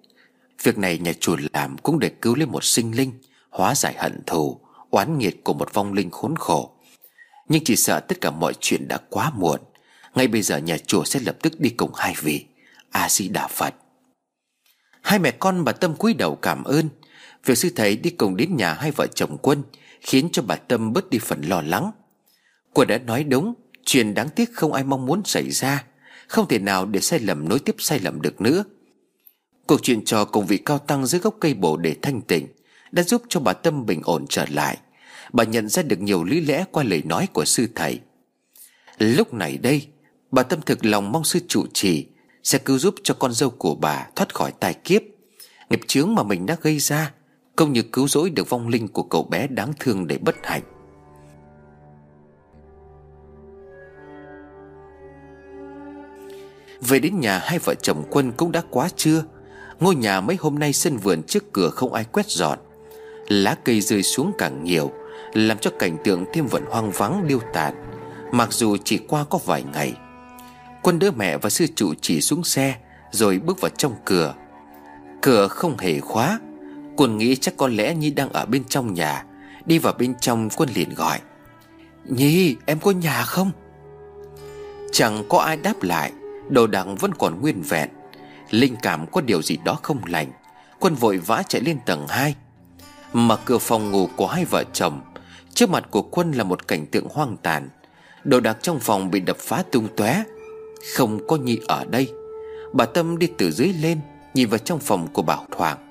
Việc 0.64 0.78
này 0.78 0.98
nhà 0.98 1.14
chùa 1.20 1.38
làm 1.54 1.78
cũng 1.78 2.00
để 2.00 2.10
cứu 2.10 2.36
lấy 2.36 2.46
một 2.46 2.64
sinh 2.64 2.96
linh, 2.96 3.12
Hóa 3.50 3.76
giải 3.76 3.96
hận 3.98 4.20
thù, 4.28 4.60
Oán 4.90 5.18
nghiệt 5.18 5.44
của 5.44 5.54
một 5.54 5.74
vong 5.74 5.94
linh 5.94 6.10
khốn 6.10 6.36
khổ. 6.36 6.72
Nhưng 7.50 7.64
chỉ 7.64 7.76
sợ 7.76 8.00
tất 8.00 8.22
cả 8.22 8.32
mọi 8.32 8.54
chuyện 8.60 8.88
đã 8.88 8.98
quá 9.10 9.32
muộn. 9.36 9.60
Ngay 10.16 10.28
bây 10.28 10.42
giờ 10.42 10.58
nhà 10.58 10.78
chùa 10.78 11.04
sẽ 11.04 11.20
lập 11.20 11.38
tức 11.42 11.60
đi 11.60 11.70
cùng 11.70 11.92
hai 11.96 12.16
vị, 12.22 12.46
A-di-đà 12.92 13.48
Phật. 13.48 13.76
Hai 15.02 15.20
mẹ 15.20 15.32
con 15.32 15.64
bà 15.64 15.72
Tâm 15.72 15.96
cúi 15.96 16.14
đầu 16.14 16.36
cảm 16.36 16.64
ơn, 16.64 16.90
Việc 17.46 17.58
sư 17.58 17.70
thầy 17.76 17.96
đi 17.96 18.10
cùng 18.10 18.36
đến 18.38 18.56
nhà 18.56 18.74
hai 18.74 18.92
vợ 18.92 19.08
chồng 19.08 19.38
quân 19.42 19.64
Khiến 20.02 20.30
cho 20.32 20.42
bà 20.42 20.56
Tâm 20.56 20.94
bớt 20.94 21.10
đi 21.10 21.20
phần 21.20 21.42
lo 21.42 21.62
lắng. 21.62 21.92
Cô 22.74 22.86
đã 22.86 22.98
nói 22.98 23.24
đúng, 23.24 23.54
Chuyện 23.86 24.14
đáng 24.14 24.30
tiếc 24.30 24.54
không 24.54 24.74
ai 24.74 24.84
mong 24.84 25.06
muốn 25.06 25.22
xảy 25.26 25.52
ra, 25.52 25.84
Không 26.28 26.48
thể 26.48 26.60
nào 26.60 26.86
để 26.86 27.00
sai 27.00 27.20
lầm 27.20 27.50
nối 27.50 27.60
tiếp 27.60 27.76
sai 27.80 28.00
lầm 28.00 28.22
được 28.22 28.42
nữa. 28.42 28.64
Cuộc 29.68 29.84
chuyện 29.84 30.06
trò 30.06 30.26
cùng 30.26 30.46
vị 30.46 30.58
cao 30.58 30.80
tăng 30.80 31.06
dưới 31.06 31.22
gốc 31.22 31.36
cây 31.40 31.54
bồ 31.54 31.78
để 31.78 31.96
thanh 32.02 32.22
tịnh 32.22 32.48
Đã 32.92 33.04
giúp 33.04 33.22
cho 33.30 33.40
bà 33.40 33.54
Tâm 33.54 33.86
bình 33.86 34.02
ổn 34.04 34.26
trở 34.30 34.46
lại. 34.50 34.78
Bà 35.34 35.44
nhận 35.44 35.70
ra 35.70 35.84
được 35.84 36.02
nhiều 36.02 36.24
lý 36.24 36.42
lẽ 36.42 36.66
qua 36.72 36.84
lời 36.84 37.02
nói 37.06 37.28
của 37.34 37.46
sư 37.46 37.68
thầy. 37.76 38.00
Lúc 38.98 39.34
này 39.34 39.58
đây, 39.58 39.88
Bà 40.32 40.44
Tâm 40.44 40.62
thực 40.62 40.86
lòng 40.86 41.12
mong 41.12 41.24
sư 41.24 41.40
trụ 41.48 41.66
trì 41.74 42.08
Sẽ 42.44 42.58
cứu 42.58 42.80
giúp 42.80 42.96
cho 43.04 43.14
con 43.14 43.34
dâu 43.34 43.50
của 43.50 43.76
bà 43.76 44.08
thoát 44.16 44.36
khỏi 44.36 44.52
tai 44.60 44.74
kiếp, 44.74 45.02
Nghiệp 45.70 45.82
chướng 45.88 46.16
mà 46.16 46.24
mình 46.24 46.46
đã 46.46 46.58
gây 46.62 46.80
ra. 46.80 47.12
Công 47.56 47.74
như 47.74 47.82
cứu 47.82 48.08
rỗi 48.08 48.30
được 48.30 48.50
vong 48.50 48.68
linh 48.68 48.88
của 48.88 49.04
cậu 49.04 49.24
bé 49.24 49.48
đáng 49.48 49.74
thương 49.80 50.08
để 50.08 50.18
bất 50.18 50.36
hạnh. 50.44 50.62
Về 56.82 57.00
đến 57.00 57.20
nhà, 57.20 57.40
hai 57.44 57.60
vợ 57.60 57.76
chồng 57.76 58.04
quân 58.10 58.32
cũng 58.38 58.52
đã 58.52 58.62
quá 58.70 58.90
trưa. 58.96 59.24
Ngôi 59.80 59.96
nhà 59.96 60.22
mấy 60.22 60.38
hôm 60.40 60.60
nay 60.60 60.74
sân 60.74 60.98
vườn 60.98 61.24
trước 61.24 61.54
cửa 61.54 61.70
không 61.70 61.94
ai 61.94 62.04
quét 62.04 62.28
dọn. 62.28 62.60
Lá 63.28 63.56
cây 63.66 63.82
rơi 63.82 64.04
xuống 64.04 64.32
càng 64.38 64.64
nhiều, 64.64 64.92
Làm 65.34 65.58
cho 65.58 65.72
cảnh 65.80 65.98
tượng 66.04 66.26
thêm 66.34 66.48
vẫn 66.48 66.64
hoang 66.70 66.92
vắng, 66.92 67.28
điêu 67.28 67.40
tàn. 67.54 67.74
Mặc 68.32 68.54
dù 68.54 68.78
chỉ 68.84 68.98
qua 68.98 69.24
có 69.24 69.40
vài 69.46 69.64
ngày, 69.74 69.94
Quân 70.84 71.00
đỡ 71.00 71.12
mẹ 71.12 71.38
và 71.38 71.50
sư 71.50 71.66
trụ 71.76 71.94
chỉ 72.02 72.22
xuống 72.22 72.44
xe, 72.44 72.76
Rồi 73.12 73.40
bước 73.40 73.62
vào 73.62 73.72
trong 73.78 73.96
cửa. 74.06 74.36
Cửa 75.22 75.48
không 75.48 75.78
hề 75.78 76.00
khóa. 76.00 76.40
Quân 77.02 77.18
nghĩ 77.18 77.36
chắc 77.36 77.58
có 77.58 77.68
lẽ 77.68 77.96
Nhi 77.96 78.12
đang 78.12 78.30
ở 78.30 78.46
bên 78.46 78.64
trong 78.64 78.94
nhà, 78.94 79.26
Đi 79.66 79.78
vào 79.78 79.94
bên 80.00 80.16
trong 80.22 80.50
quân 80.56 80.70
liền 80.76 80.94
gọi. 80.94 81.20
Nhi, 82.06 82.56
em 82.66 82.80
có 82.80 82.92
nhà 82.92 83.24
không? 83.24 83.52
Chẳng 84.92 85.24
có 85.30 85.38
ai 85.38 85.58
đáp 85.58 85.84
lại 85.84 86.12
Đồ 86.50 86.68
đạc 86.68 86.88
vẫn 87.00 87.12
còn 87.14 87.42
nguyên 87.42 87.62
vẹn. 87.62 87.90
Linh 88.50 88.76
cảm 88.82 89.06
có 89.12 89.22
điều 89.22 89.42
gì 89.42 89.58
đó 89.66 89.80
không 89.84 90.02
lành, 90.06 90.32
Quân 90.80 90.96
vội 90.96 91.18
vã 91.18 91.44
chạy 91.48 91.62
lên 91.62 91.78
tầng 91.86 92.08
2 92.08 92.36
Mở 93.14 93.38
cửa 93.46 93.58
phòng 93.58 93.92
ngủ 93.92 94.10
của 94.16 94.28
hai 94.28 94.46
vợ 94.46 94.64
chồng, 94.74 95.02
Trước 95.54 95.70
mặt 95.70 95.88
của 95.92 96.02
quân 96.02 96.32
là 96.32 96.44
một 96.44 96.68
cảnh 96.68 96.86
tượng 96.86 97.08
hoang 97.10 97.38
tàn. 97.38 97.70
Đồ 98.24 98.40
đạc 98.40 98.58
trong 98.62 98.80
phòng 98.80 99.12
bị 99.12 99.20
đập 99.20 99.38
phá 99.40 99.64
tung 99.72 99.88
tóe. 99.96 100.24
Không 100.96 101.28
có 101.28 101.36
Nhi 101.36 101.60
ở 101.68 101.86
đây. 101.86 102.14
Bà 102.74 102.86
Tâm 102.86 103.20
đi 103.20 103.28
từ 103.38 103.52
dưới 103.52 103.74
lên, 103.74 104.00
Nhìn 104.34 104.50
vào 104.50 104.58
trong 104.58 104.80
phòng 104.80 105.08
của 105.14 105.22
Bảo 105.22 105.46
Thoảng. 105.52 105.91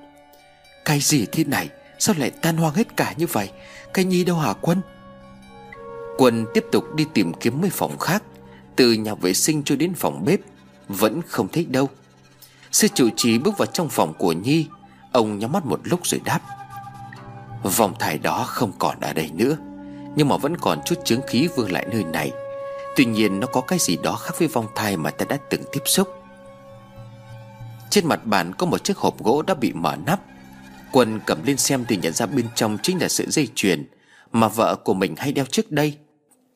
Cái 0.85 0.99
gì 0.99 1.25
thế 1.31 1.43
này? 1.43 1.69
Sao 1.99 2.15
lại 2.17 2.31
tan 2.31 2.57
hoang 2.57 2.73
hết 2.73 2.97
cả 2.97 3.13
như 3.17 3.27
vậy? 3.27 3.49
Cái 3.93 4.05
Nhi 4.05 4.23
đâu 4.23 4.35
hả 4.35 4.53
Quân? 4.61 4.81
Quân 6.17 6.45
tiếp 6.53 6.65
tục 6.71 6.95
đi 6.95 7.05
tìm 7.13 7.33
kiếm 7.33 7.61
mấy 7.61 7.69
phòng 7.69 7.97
khác. 7.97 8.23
Từ 8.75 8.93
nhà 8.93 9.15
vệ 9.15 9.33
sinh 9.33 9.63
cho 9.63 9.75
đến 9.75 9.93
phòng 9.93 10.25
bếp, 10.25 10.39
Vẫn 10.87 11.21
không 11.27 11.47
thấy 11.47 11.65
đâu. 11.65 11.89
Sư 12.71 12.87
trụ 12.87 13.09
trì 13.15 13.37
bước 13.37 13.57
vào 13.57 13.65
trong 13.65 13.89
phòng 13.89 14.13
của 14.17 14.31
Nhi. 14.31 14.67
Ông 15.11 15.39
nhắm 15.39 15.51
mắt 15.51 15.65
một 15.65 15.79
lúc 15.83 15.99
rồi 16.03 16.21
đáp. 16.25 16.39
Vòng 17.63 17.93
thải 17.99 18.17
đó 18.17 18.43
không 18.47 18.71
còn 18.79 18.99
ở 18.99 19.13
đây 19.13 19.31
nữa, 19.33 19.57
Nhưng 20.15 20.27
mà 20.27 20.37
vẫn 20.37 20.57
còn 20.57 20.79
chút 20.85 20.95
chứng 21.05 21.21
khí 21.27 21.47
vương 21.55 21.71
lại 21.71 21.87
nơi 21.91 22.03
này. 22.03 22.31
Tuy 22.95 23.05
nhiên 23.05 23.39
nó 23.39 23.47
có 23.47 23.61
cái 23.61 23.79
gì 23.79 23.97
đó 24.03 24.15
khác 24.15 24.35
với 24.39 24.47
vòng 24.47 24.67
thai 24.75 24.97
mà 24.97 25.11
ta 25.11 25.25
đã 25.29 25.37
từng 25.49 25.61
tiếp 25.71 25.81
xúc. 25.85 26.07
Trên 27.89 28.07
mặt 28.07 28.25
bàn 28.25 28.53
có 28.53 28.65
một 28.65 28.83
chiếc 28.83 28.97
hộp 28.97 29.23
gỗ 29.23 29.41
đã 29.41 29.53
bị 29.53 29.73
mở 29.73 29.95
nắp. 30.05 30.19
Quân 30.91 31.19
cầm 31.25 31.43
lên 31.43 31.57
xem 31.57 31.85
thì 31.87 31.97
nhận 31.97 32.13
ra 32.13 32.25
bên 32.25 32.45
trong 32.55 32.77
chính 32.83 33.01
là 33.01 33.09
sợi 33.09 33.27
dây 33.29 33.47
chuyền 33.55 33.85
Mà 34.31 34.47
vợ 34.47 34.75
của 34.75 34.93
mình 34.93 35.15
hay 35.17 35.31
đeo 35.31 35.45
trước 35.45 35.71
đây. 35.71 35.97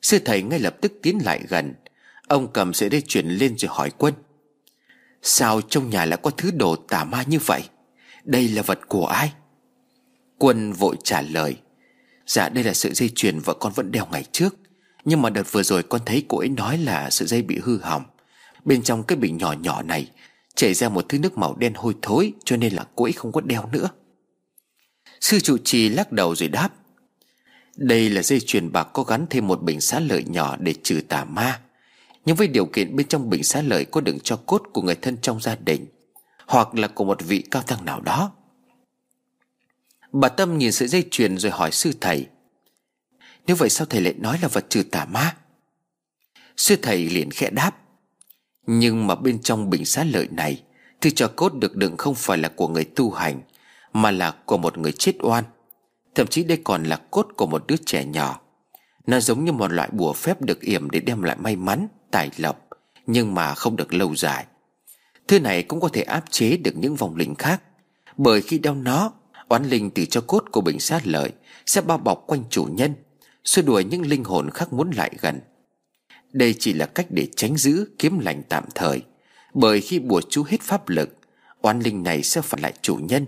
Sư 0.02 0.18
thầy 0.24 0.42
ngay 0.42 0.58
lập 0.58 0.76
tức 0.80 0.92
tiến 1.02 1.18
lại 1.24 1.40
gần. 1.48 1.74
Ông 2.28 2.52
cầm 2.52 2.74
sợi 2.74 2.88
dây 2.88 3.00
chuyền 3.00 3.28
lên 3.28 3.58
rồi 3.58 3.70
hỏi 3.72 3.90
Quân, 3.98 4.14
Sao 5.22 5.60
trong 5.60 5.90
nhà 5.90 6.04
lại 6.04 6.18
có 6.22 6.30
thứ 6.30 6.50
đồ 6.50 6.76
tà 6.76 7.04
ma 7.04 7.22
như 7.26 7.38
vậy? 7.46 7.62
Đây 8.24 8.48
là 8.48 8.62
vật 8.62 8.88
của 8.88 9.06
ai? 9.06 9.32
Quân 10.38 10.72
vội 10.72 10.96
trả 11.04 11.22
lời 11.22 11.56
Dạ 12.26 12.48
đây 12.48 12.64
là 12.64 12.74
sợi 12.74 12.92
dây 12.92 13.10
chuyền 13.14 13.38
vợ 13.38 13.54
con 13.54 13.72
vẫn 13.72 13.92
đeo 13.92 14.06
ngày 14.12 14.24
trước, 14.32 14.56
Nhưng 15.04 15.22
mà 15.22 15.30
đợt 15.30 15.52
vừa 15.52 15.62
rồi 15.62 15.82
con 15.82 16.00
thấy 16.06 16.24
cô 16.28 16.38
ấy 16.38 16.48
nói 16.48 16.78
là 16.78 17.10
sợi 17.10 17.28
dây 17.28 17.42
bị 17.42 17.58
hư 17.62 17.78
hỏng. 17.78 18.04
Bên 18.64 18.82
trong 18.82 19.02
cái 19.02 19.16
bình 19.16 19.36
nhỏ 19.36 19.52
nhỏ 19.52 19.82
này 19.82 20.10
Chảy 20.54 20.74
ra 20.74 20.88
một 20.88 21.04
thứ 21.08 21.18
nước 21.18 21.38
màu 21.38 21.56
đen 21.56 21.72
hôi 21.76 21.94
thối 22.02 22.32
Cho 22.44 22.56
nên 22.56 22.72
là 22.72 22.84
cô 22.96 23.04
ấy 23.04 23.12
không 23.12 23.32
có 23.32 23.40
đeo 23.40 23.68
nữa. 23.72 23.88
Sư 25.20 25.40
trụ 25.40 25.58
trì 25.64 25.88
lắc 25.88 26.12
đầu 26.12 26.34
rồi 26.34 26.48
đáp, 26.48 26.68
Đây 27.76 28.10
là 28.10 28.22
dây 28.22 28.40
chuyền 28.40 28.72
bạc 28.72 28.88
có 28.92 29.02
gắn 29.02 29.26
thêm 29.30 29.46
một 29.46 29.62
bình 29.62 29.80
xá 29.80 30.00
lợi 30.00 30.24
nhỏ 30.24 30.56
để 30.56 30.74
trừ 30.82 31.00
tà 31.08 31.24
ma, 31.24 31.60
Nhưng 32.24 32.36
với 32.36 32.48
điều 32.48 32.66
kiện 32.66 32.96
bên 32.96 33.08
trong 33.08 33.30
bình 33.30 33.44
xá 33.44 33.62
lợi 33.62 33.84
có 33.84 34.00
đựng 34.00 34.18
cho 34.20 34.36
cốt 34.36 34.62
của 34.72 34.82
người 34.82 34.94
thân 34.94 35.16
trong 35.22 35.40
gia 35.40 35.56
đình, 35.56 35.86
Hoặc 36.46 36.74
là 36.74 36.88
của 36.88 37.04
một 37.04 37.22
vị 37.22 37.44
cao 37.50 37.62
tăng 37.62 37.84
nào 37.84 38.00
đó. 38.00 38.32
Bà 40.12 40.28
Tâm 40.28 40.58
nhìn 40.58 40.72
sợi 40.72 40.88
dây 40.88 41.04
chuyền 41.10 41.38
rồi 41.38 41.52
hỏi 41.52 41.72
sư 41.72 41.92
thầy, 42.00 42.26
Nếu 43.46 43.56
vậy 43.56 43.68
sao 43.68 43.86
thầy 43.86 44.00
lại 44.00 44.14
nói 44.18 44.38
là 44.42 44.48
vật 44.48 44.66
trừ 44.68 44.82
tà 44.82 45.04
ma? 45.04 45.36
Sư 46.56 46.76
thầy 46.82 47.10
liền 47.10 47.30
khẽ 47.30 47.50
đáp, 47.50 47.76
Nhưng 48.66 49.06
mà 49.06 49.14
bên 49.14 49.42
trong 49.42 49.70
bình 49.70 49.84
xá 49.84 50.04
lợi 50.04 50.28
này, 50.30 50.62
Thứ 51.00 51.10
cho 51.10 51.28
cốt 51.36 51.54
được 51.54 51.76
đựng 51.76 51.96
không 51.96 52.14
phải 52.14 52.38
là 52.38 52.48
của 52.48 52.68
người 52.68 52.84
tu 52.84 53.10
hành 53.10 53.40
mà 53.96 54.10
là 54.10 54.30
của 54.30 54.58
một 54.58 54.78
người 54.78 54.92
chết 54.92 55.12
oan. 55.20 55.44
Thậm 56.14 56.26
chí 56.26 56.44
đây 56.44 56.60
còn 56.64 56.84
là 56.84 56.96
cốt 57.10 57.26
của 57.36 57.46
một 57.46 57.64
đứa 57.66 57.76
trẻ 57.86 58.04
nhỏ. 58.04 58.40
Nó 59.06 59.20
giống 59.20 59.44
như 59.44 59.52
một 59.52 59.72
loại 59.72 59.88
bùa 59.92 60.12
phép 60.12 60.42
được 60.42 60.60
yểm 60.60 60.90
để 60.90 61.00
đem 61.00 61.22
lại 61.22 61.36
may 61.40 61.56
mắn, 61.56 61.88
tài 62.10 62.30
lộc 62.36 62.68
Nhưng 63.06 63.34
mà 63.34 63.54
không 63.54 63.76
được 63.76 63.94
lâu 63.94 64.14
dài. 64.14 64.46
Thứ 65.28 65.40
này 65.40 65.62
cũng 65.62 65.80
có 65.80 65.88
thể 65.88 66.02
áp 66.02 66.24
chế 66.30 66.56
được 66.56 66.76
những 66.76 66.96
vòng 66.96 67.16
linh 67.16 67.34
khác 67.34 67.62
Bởi 68.16 68.42
khi 68.42 68.58
đeo 68.58 68.74
nó 68.74 69.12
Oán 69.48 69.64
linh 69.64 69.90
từ 69.90 70.04
cho 70.04 70.20
cốt 70.20 70.44
của 70.52 70.60
bình 70.60 70.80
sát 70.80 71.06
lợi 71.06 71.32
Sẽ 71.66 71.80
bao 71.80 71.98
bọc 71.98 72.24
quanh 72.26 72.44
chủ 72.50 72.64
nhân 72.64 72.94
Xua 73.44 73.62
đuổi 73.62 73.84
những 73.84 74.06
linh 74.06 74.24
hồn 74.24 74.50
khác 74.50 74.72
muốn 74.72 74.90
lại 74.90 75.10
gần. 75.20 75.40
Đây 76.32 76.54
chỉ 76.58 76.72
là 76.72 76.86
cách 76.86 77.06
để 77.10 77.28
tránh 77.36 77.56
giữ 77.56 77.88
Kiếm 77.98 78.18
lành 78.18 78.42
tạm 78.48 78.64
thời 78.74 79.02
Bởi 79.54 79.80
khi 79.80 79.98
bùa 79.98 80.20
chú 80.30 80.44
hết 80.48 80.60
pháp 80.60 80.88
lực 80.88 81.16
Oán 81.60 81.80
linh 81.80 82.02
này 82.02 82.22
sẽ 82.22 82.40
phản 82.40 82.60
lại 82.60 82.72
chủ 82.82 82.96
nhân 82.96 83.26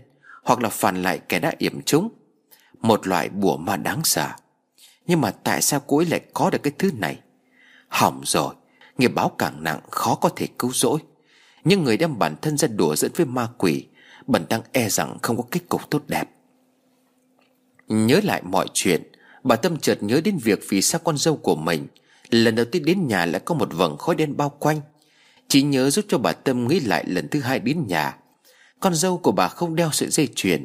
hoặc 0.48 0.60
là 0.60 0.68
phản 0.68 1.02
lại 1.02 1.20
kẻ 1.28 1.38
đã 1.38 1.52
yểm 1.58 1.82
chúng. 1.82 2.08
Một 2.80 3.06
loại 3.06 3.28
bùa 3.28 3.56
ma 3.56 3.76
đáng 3.76 4.00
sợ. 4.04 4.28
Nhưng 5.06 5.20
mà 5.20 5.30
tại 5.30 5.62
sao 5.62 5.80
cô 5.86 5.96
ấy 5.96 6.06
lại 6.06 6.20
có 6.34 6.50
được 6.50 6.62
cái 6.62 6.72
thứ 6.78 6.90
này? 6.94 7.20
Hỏng 7.88 8.22
rồi. 8.24 8.54
Nghiệp 8.98 9.08
báo 9.08 9.32
càng 9.38 9.62
nặng, 9.62 9.80
khó 9.90 10.14
có 10.14 10.28
thể 10.36 10.46
cứu 10.58 10.72
rỗi. 10.72 10.98
Nhưng 11.64 11.84
người 11.84 11.96
đem 11.96 12.18
bản 12.18 12.36
thân 12.42 12.58
ra 12.58 12.68
đùa 12.68 12.96
dẫn 12.96 13.10
với 13.16 13.26
ma 13.26 13.48
quỷ, 13.58 13.86
Bần 14.26 14.46
đang 14.48 14.62
e 14.72 14.88
rằng 14.88 15.18
không 15.22 15.36
có 15.36 15.42
kết 15.50 15.60
cục 15.68 15.90
tốt 15.90 16.02
đẹp. 16.06 16.30
Nhớ 17.88 18.20
lại 18.24 18.42
mọi 18.42 18.66
chuyện, 18.74 19.02
Bà 19.44 19.56
Tâm 19.56 19.76
chợt 19.76 20.02
nhớ 20.02 20.20
đến 20.24 20.38
việc 20.42 20.60
vì 20.68 20.82
sao 20.82 21.00
con 21.04 21.18
dâu 21.18 21.36
của 21.36 21.56
mình 21.56 21.86
Lần 22.30 22.54
đầu 22.54 22.66
tiên 22.66 22.84
đến 22.84 23.06
nhà 23.06 23.26
lại 23.26 23.40
có 23.44 23.54
một 23.54 23.68
vầng 23.72 23.96
khói 23.96 24.14
đen 24.14 24.36
bao 24.36 24.48
quanh. 24.48 24.80
Chỉ 25.48 25.62
nhớ 25.62 25.90
giúp 25.90 26.04
cho 26.08 26.18
bà 26.18 26.32
Tâm 26.32 26.68
nghĩ 26.68 26.80
lại 26.80 27.04
lần 27.06 27.28
thứ 27.28 27.40
hai 27.40 27.58
đến 27.58 27.86
nhà 27.86 28.17
con 28.81 28.94
dâu 28.94 29.18
của 29.18 29.32
bà 29.32 29.48
không 29.48 29.76
đeo 29.76 29.90
sợi 29.92 30.08
dây 30.10 30.28
chuyền. 30.34 30.65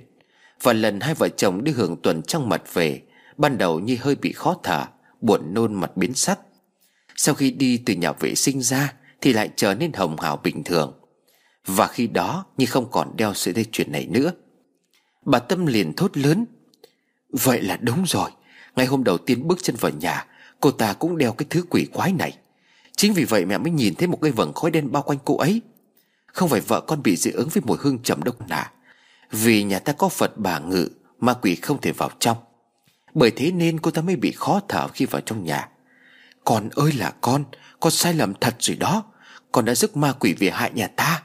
Và 0.62 0.74
lần 0.74 1.00
hai 1.00 1.14
vợ 1.14 1.30
chồng 1.30 1.64
đi 1.64 1.72
hưởng 1.72 1.96
tuần 2.04 2.22
trăng 2.22 2.50
mật 2.50 2.74
về, 2.74 3.02
Ban 3.38 3.58
đầu 3.58 3.80
Nhi 3.80 3.96
hơi 3.96 4.16
bị 4.16 4.32
khó 4.32 4.56
thở, 4.64 4.86
Buồn 5.22 5.54
nôn 5.54 5.74
mặt 5.74 5.98
biến 5.98 6.14
sắc. 6.14 6.40
Sau 7.16 7.36
khi 7.36 7.52
đi 7.52 7.78
từ 7.78 7.94
nhà 7.94 8.12
vệ 8.12 8.36
sinh 8.36 8.62
ra, 8.62 8.94
Thì 9.22 9.34
lại 9.34 9.50
trở 9.56 9.74
nên 9.74 9.94
hồng 9.94 10.20
hào 10.20 10.38
bình 10.38 10.64
thường. 10.64 11.00
Và 11.66 11.88
khi 11.88 12.08
đó, 12.08 12.46
Nhi 12.58 12.66
không 12.66 12.92
còn 12.92 13.18
đeo 13.18 13.34
sợi 13.34 13.54
dây 13.54 13.66
chuyền 13.72 13.92
này 13.92 14.06
nữa. 14.06 14.32
Bà 15.26 15.40
Tâm 15.40 15.66
liền 15.66 15.94
thốt 15.94 16.18
lớn, 16.18 16.46
Vậy 17.30 17.62
là 17.62 17.78
đúng 17.78 18.04
rồi. 18.08 18.30
Ngày 18.76 18.86
hôm 18.86 19.04
đầu 19.04 19.18
tiên 19.18 19.48
bước 19.48 19.64
chân 19.64 19.76
vào 19.76 19.92
nhà, 19.92 20.26
Cô 20.60 20.72
ta 20.72 20.94
cũng 20.94 21.18
đeo 21.18 21.32
cái 21.32 21.46
thứ 21.50 21.64
quỷ 21.70 21.88
quái 21.94 22.14
này. 22.14 22.38
Chính 22.98 23.14
vì 23.14 23.24
vậy 23.24 23.46
mẹ 23.46 23.58
mới 23.58 23.72
nhìn 23.72 23.96
thấy 23.96 24.08
một 24.08 24.20
cái 24.22 24.32
vầng 24.32 24.54
khói 24.54 24.72
đen 24.72 24.92
bao 24.92 25.04
quanh 25.04 25.18
cô 25.26 25.38
ấy. 25.38 25.62
Không 26.34 26.50
phải 26.50 26.62
vợ 26.62 26.82
con 26.82 27.04
bị 27.04 27.16
dị 27.16 27.32
ứng 27.32 27.50
với 27.50 27.64
mùi 27.66 27.78
hương 27.82 28.00
trầm 28.04 28.24
độc 28.24 28.50
nà 28.50 28.72
Vì 29.32 29.64
nhà 29.64 29.80
ta 29.80 29.94
có 29.94 30.10
Phật 30.10 30.38
bà 30.38 30.60
ngự, 30.60 30.90
Ma 31.20 31.34
quỷ 31.34 31.56
không 31.56 31.82
thể 31.82 31.92
vào 31.92 32.10
trong. 32.20 32.38
Bởi 33.14 33.32
thế 33.32 33.52
nên 33.52 33.80
cô 33.80 33.92
ta 33.92 34.02
mới 34.02 34.16
bị 34.16 34.32
khó 34.32 34.62
thở 34.68 34.88
khi 34.88 35.06
vào 35.06 35.22
trong 35.22 35.44
nhà. 35.44 35.70
Con 36.44 36.70
ơi 36.70 36.92
là 36.92 37.14
con 37.22 37.44
Con 37.80 37.92
sai 37.92 38.14
lầm 38.14 38.34
thật 38.34 38.56
rồi 38.60 38.78
đó? 38.78 39.04
Con 39.52 39.66
đã 39.66 39.76
rước 39.76 39.98
ma 39.98 40.14
quỷ 40.14 40.34
về 40.34 40.50
hại 40.50 40.72
nhà 40.74 40.88
ta. 40.88 41.24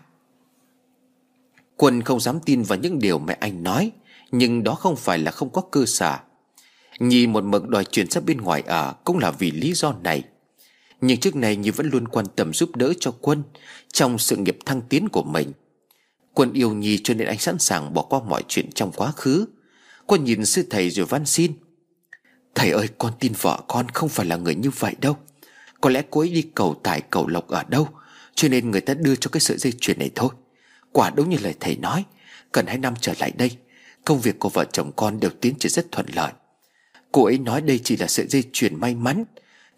Quân 1.77 2.03
không 2.03 2.21
dám 2.21 2.41
tin 2.41 2.63
vào 2.63 2.79
những 2.79 2.99
điều 2.99 3.19
mẹ 3.19 3.37
anh 3.41 3.63
nói, 3.63 3.93
Nhưng 4.31 4.65
đó 4.65 4.75
không 4.75 4.97
phải 4.97 5.19
là 5.19 5.31
không 5.31 5.51
có 5.51 5.63
cơ 5.71 5.85
sở. 5.87 6.19
Nhi 6.99 7.27
một 7.27 7.45
mực 7.45 7.69
đòi 7.69 7.85
chuyển 7.85 8.11
ra 8.11 8.21
bên 8.21 8.41
ngoài 8.41 8.63
ở 8.67 8.95
Cũng 9.05 9.19
là 9.19 9.31
vì 9.31 9.51
lý 9.51 9.73
do 9.73 9.95
này. 10.03 10.23
Nhưng 11.01 11.21
trước 11.21 11.37
này 11.37 11.57
Nhi 11.57 11.71
vẫn 11.71 11.91
luôn 11.91 12.09
quan 12.09 12.27
tâm 12.37 12.55
giúp 12.55 12.77
đỡ 12.77 12.93
cho 13.01 13.11
Quân 13.21 13.43
Trong 13.93 14.19
sự 14.19 14.37
nghiệp 14.37 14.59
thăng 14.67 14.83
tiến 14.83 15.09
của 15.09 15.23
mình. 15.23 15.53
Quân 16.35 16.53
yêu 16.53 16.75
Nhi 16.75 16.99
cho 17.05 17.15
nên 17.15 17.29
anh 17.29 17.39
sẵn 17.39 17.59
sàng 17.59 17.95
bỏ 17.95 18.03
qua 18.03 18.21
mọi 18.29 18.43
chuyện 18.49 18.73
trong 18.75 18.93
quá 18.93 19.13
khứ. 19.13 19.47
Quân 20.07 20.25
nhìn 20.25 20.45
sư 20.45 20.67
thầy 20.71 20.91
rồi 20.91 21.07
van 21.07 21.27
xin, 21.27 21.53
Thầy 22.55 22.71
ơi, 22.71 22.89
con 22.99 23.13
tin 23.21 23.33
vợ 23.41 23.61
con 23.69 23.89
không 23.89 24.09
phải 24.09 24.27
là 24.27 24.37
người 24.37 24.55
như 24.55 24.71
vậy 24.71 24.95
đâu. 25.01 25.17
Có 25.81 25.91
lẽ 25.91 26.03
cô 26.11 26.21
ấy 26.21 26.29
đi 26.29 26.43
cầu 26.55 26.81
tài 26.83 27.01
cầu 27.01 27.27
lộc 27.27 27.49
ở 27.49 27.65
đâu, 27.69 27.89
Cho 28.35 28.49
nên 28.49 28.71
người 28.71 28.81
ta 28.81 28.95
đưa 28.95 29.17
cho 29.17 29.31
cái 29.33 29.41
sợi 29.41 29.59
dây 29.59 29.73
chuyền 29.81 29.99
này 29.99 30.11
thôi. 30.15 30.31
Quả 30.93 31.11
đúng 31.11 31.31
như 31.31 31.37
lời 31.43 31.55
thầy 31.61 31.77
nói, 31.77 32.05
Cần 32.53 32.67
hai 32.67 32.79
năm 32.79 32.95
trở 33.01 33.13
lại 33.21 33.33
đây, 33.39 33.51
Công 34.05 34.21
việc 34.21 34.39
của 34.39 34.49
vợ 34.49 34.65
chồng 34.65 34.93
con 34.97 35.21
đều 35.21 35.31
tiến 35.41 35.55
triển 35.59 35.73
rất 35.73 35.93
thuận 35.93 36.07
lợi. 36.15 36.33
Cô 37.13 37.25
ấy 37.25 37.39
nói 37.39 37.61
đây 37.61 37.81
chỉ 37.85 37.97
là 37.97 38.07
sợi 38.07 38.27
dây 38.27 38.45
chuyền 38.53 38.81
may 38.81 38.95
mắn 38.95 39.25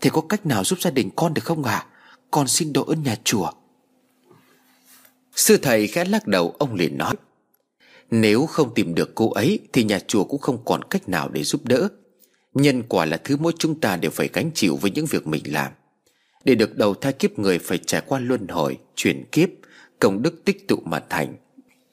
Thầy 0.01 0.11
có 0.11 0.21
cách 0.21 0.47
nào 0.47 0.65
giúp 0.65 0.81
gia 0.83 0.91
đình 0.91 1.11
con 1.17 1.35
được 1.35 1.45
không 1.45 1.65
ạ? 1.65 1.75
À? 1.75 1.87
Con 2.31 2.49
xin 2.49 2.73
độ 2.73 2.85
ơn 2.85 3.03
nhà 3.03 3.17
chùa 3.25 3.51
Sư 5.37 5.57
thầy 5.57 5.87
khẽ 5.87 6.05
lắc 6.05 6.27
đầu, 6.27 6.55
ông 6.59 6.75
liền 6.75 6.99
nói, 6.99 7.15
Nếu 8.11 8.47
không 8.47 8.75
tìm 8.75 8.95
được 8.95 9.15
cô 9.15 9.31
ấy 9.31 9.59
Thì 9.73 9.85
nhà 9.85 10.01
chùa 10.07 10.25
cũng 10.25 10.41
không 10.41 10.65
còn 10.65 10.85
cách 10.85 11.09
nào 11.09 11.29
để 11.29 11.45
giúp 11.45 11.61
đỡ. 11.65 11.89
Nhân 12.55 12.83
quả 12.89 13.05
là 13.05 13.17
thứ 13.17 13.37
mỗi 13.37 13.53
chúng 13.59 13.81
ta 13.81 13.97
đều 13.97 14.11
phải 14.11 14.29
gánh 14.33 14.51
chịu 14.55 14.77
với 14.77 14.91
những 14.91 15.07
việc 15.07 15.27
mình 15.27 15.43
làm. 15.47 15.73
Để 16.45 16.55
được 16.55 16.77
đầu 16.77 16.95
thai 16.95 17.13
kiếp 17.13 17.39
người 17.39 17.59
phải 17.59 17.79
trải 17.79 18.03
qua 18.07 18.19
luân 18.21 18.49
hồi, 18.49 18.79
Chuyển 18.97 19.25
kiếp, 19.33 19.49
Công 19.99 20.23
đức 20.23 20.45
tích 20.45 20.69
tụ 20.69 20.77
mà 20.85 21.01
thành. 21.09 21.35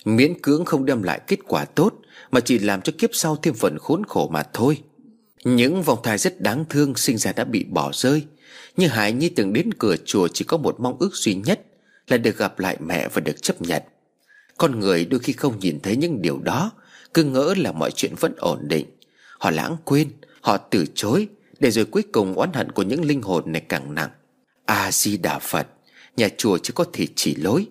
Miễn 0.06 0.42
cưỡng 0.42 0.66
không 0.66 0.86
đem 0.86 1.03
lại 1.03 1.22
kết 1.27 1.40
quả 1.48 1.66
tốt, 1.66 1.94
Mà 2.32 2.40
chỉ 2.40 2.60
làm 2.60 2.82
cho 2.82 2.94
kiếp 2.98 3.10
sau 3.14 3.36
thêm 3.36 3.53
phần 3.53 3.77
khốn 3.80 4.03
khổ 4.06 4.30
mà 4.34 4.44
thôi 4.53 4.77
những 5.56 5.84
vòng 5.84 6.00
thai 6.03 6.17
rất 6.17 6.42
đáng 6.42 6.66
thương 6.69 6.95
sinh 6.95 7.17
ra 7.17 7.32
đã 7.32 7.43
bị 7.43 7.64
bỏ 7.64 7.92
rơi. 7.93 8.26
Nhưng 8.77 8.90
Hải 8.90 9.11
Nhi 9.11 9.30
từng 9.30 9.53
đến 9.53 9.74
cửa 9.74 9.95
chùa 10.06 10.27
chỉ 10.27 10.45
có 10.45 10.58
một 10.58 10.80
mong 10.80 10.98
ước 11.00 11.16
duy 11.16 11.35
nhất, 11.35 11.61
Là 12.08 12.17
được 12.17 12.38
gặp 12.38 12.59
lại 12.59 12.77
mẹ 12.80 13.08
và 13.14 13.22
được 13.22 13.42
chấp 13.42 13.61
nhận. 13.61 13.84
Con 14.58 14.80
người 14.80 15.06
đôi 15.06 15.19
khi 15.19 15.34
không 15.34 15.59
nhìn 15.59 15.80
thấy 15.80 15.98
những 15.98 16.22
điều 16.22 16.40
đó, 16.40 16.72
Cứ 17.14 17.24
ngỡ 17.24 17.53
là 17.58 17.72
mọi 17.72 17.92
chuyện 17.92 18.16
vẫn 18.19 18.34
ổn 18.38 18.67
định. 18.67 18.85
Họ 19.40 19.51
lãng 19.51 19.77
quên, 19.85 20.09
Họ 20.42 20.58
từ 20.58 20.85
chối, 20.95 21.27
Để 21.59 21.72
rồi 21.72 21.85
cuối 21.85 22.03
cùng 22.11 22.34
oán 22.34 22.53
hận 22.53 22.72
của 22.72 22.84
những 22.84 23.06
linh 23.06 23.22
hồn 23.22 23.51
này 23.51 23.61
càng 23.69 23.95
nặng. 23.95 24.09
A-di-đà 24.66 25.40
Phật, 25.40 25.67
Nhà 26.17 26.30
chùa 26.38 26.58
chỉ 26.58 26.72
có 26.76 26.85
thể 26.93 27.08
chỉ 27.16 27.35
lối, 27.35 27.67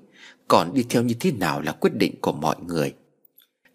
Còn 0.48 0.74
đi 0.74 0.84
theo 0.88 1.02
như 1.02 1.14
thế 1.20 1.32
nào 1.32 1.60
là 1.60 1.72
quyết 1.72 1.94
định 1.94 2.14
của 2.20 2.32
mọi 2.32 2.56
người. 2.66 2.94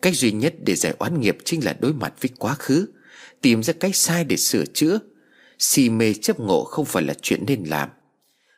Cách 0.01 0.15
duy 0.15 0.31
nhất 0.31 0.53
để 0.65 0.75
giải 0.75 0.93
oán 0.99 1.21
nghiệp 1.21 1.37
chính 1.43 1.65
là 1.65 1.75
đối 1.79 1.93
mặt 1.93 2.13
với 2.21 2.29
quá 2.39 2.55
khứ. 2.59 2.85
Tìm 3.41 3.63
ra 3.63 3.73
cách 3.73 3.95
sai 3.95 4.23
để 4.23 4.37
sửa 4.37 4.65
chữa. 4.65 4.99
Si 5.59 5.89
mê 5.89 6.13
chấp 6.13 6.39
ngộ 6.39 6.63
không 6.63 6.85
phải 6.85 7.03
là 7.03 7.13
chuyện 7.21 7.43
nên 7.47 7.63
làm. 7.63 7.89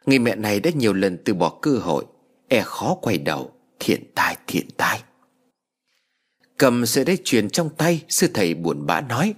Người 0.06 0.20
mẹ 0.20 0.36
này 0.36 0.60
đã 0.60 0.72
nhiều 0.76 0.94
lần 0.94 1.18
từ 1.26 1.34
bỏ 1.34 1.50
cơ 1.62 1.72
hội 1.72 2.06
E 2.48 2.62
khó 2.66 2.96
quay 3.02 3.18
đầu, 3.18 3.52
Thiện 3.80 4.04
tai 4.16 4.38
thiện 4.48 4.68
tai. 4.78 5.02
Cầm 6.58 6.86
sợi 6.86 7.06
dây 7.06 7.18
chuyền 7.24 7.50
trong 7.50 7.70
tay, 7.78 8.04
Sư 8.10 8.28
thầy 8.34 8.54
buồn 8.54 8.86
bã 8.86 9.02
nói. 9.02 9.34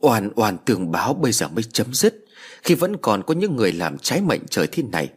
Oan 0.00 0.30
oan 0.36 0.56
tường 0.64 0.92
báo 0.92 1.14
bây 1.14 1.32
giờ 1.32 1.48
mới 1.48 1.62
chấm 1.62 1.94
dứt, 1.94 2.24
Khi 2.62 2.74
vẫn 2.74 2.96
còn 2.96 3.22
có 3.22 3.34
những 3.34 3.56
người 3.56 3.72
làm 3.72 3.98
trái 3.98 4.20
mệnh 4.20 4.40
trời 4.50 4.66
thế 4.66 4.82
này. 4.82 5.08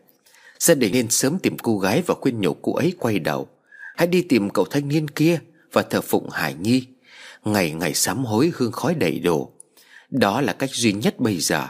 Gia 0.59 0.75
đình 0.75 0.93
nên 0.93 1.09
sớm 1.09 1.39
tìm 1.39 1.57
cô 1.57 1.79
gái 1.79 2.03
Và 2.07 2.15
khuyên 2.21 2.41
nhủ 2.41 2.53
cô 2.53 2.73
ấy 2.73 2.93
quay 2.99 3.19
đầu. 3.19 3.47
Hãy 3.95 4.07
đi 4.07 4.21
tìm 4.21 4.49
cậu 4.49 4.65
thanh 4.65 4.87
niên 4.87 5.07
kia 5.07 5.39
Và 5.71 5.81
thờ 5.81 6.01
phụng 6.01 6.29
Hải 6.29 6.53
Nhi. 6.53 6.85
Ngày 7.45 7.71
ngày 7.71 7.93
sám 7.93 8.25
hối 8.25 8.51
hương 8.55 8.71
khói 8.71 8.95
đầy 8.95 9.19
đủ 9.19 9.51
Đó 10.09 10.41
là 10.41 10.53
cách 10.53 10.69
duy 10.73 10.93
nhất 10.93 11.19
bây 11.19 11.37
giờ. 11.37 11.67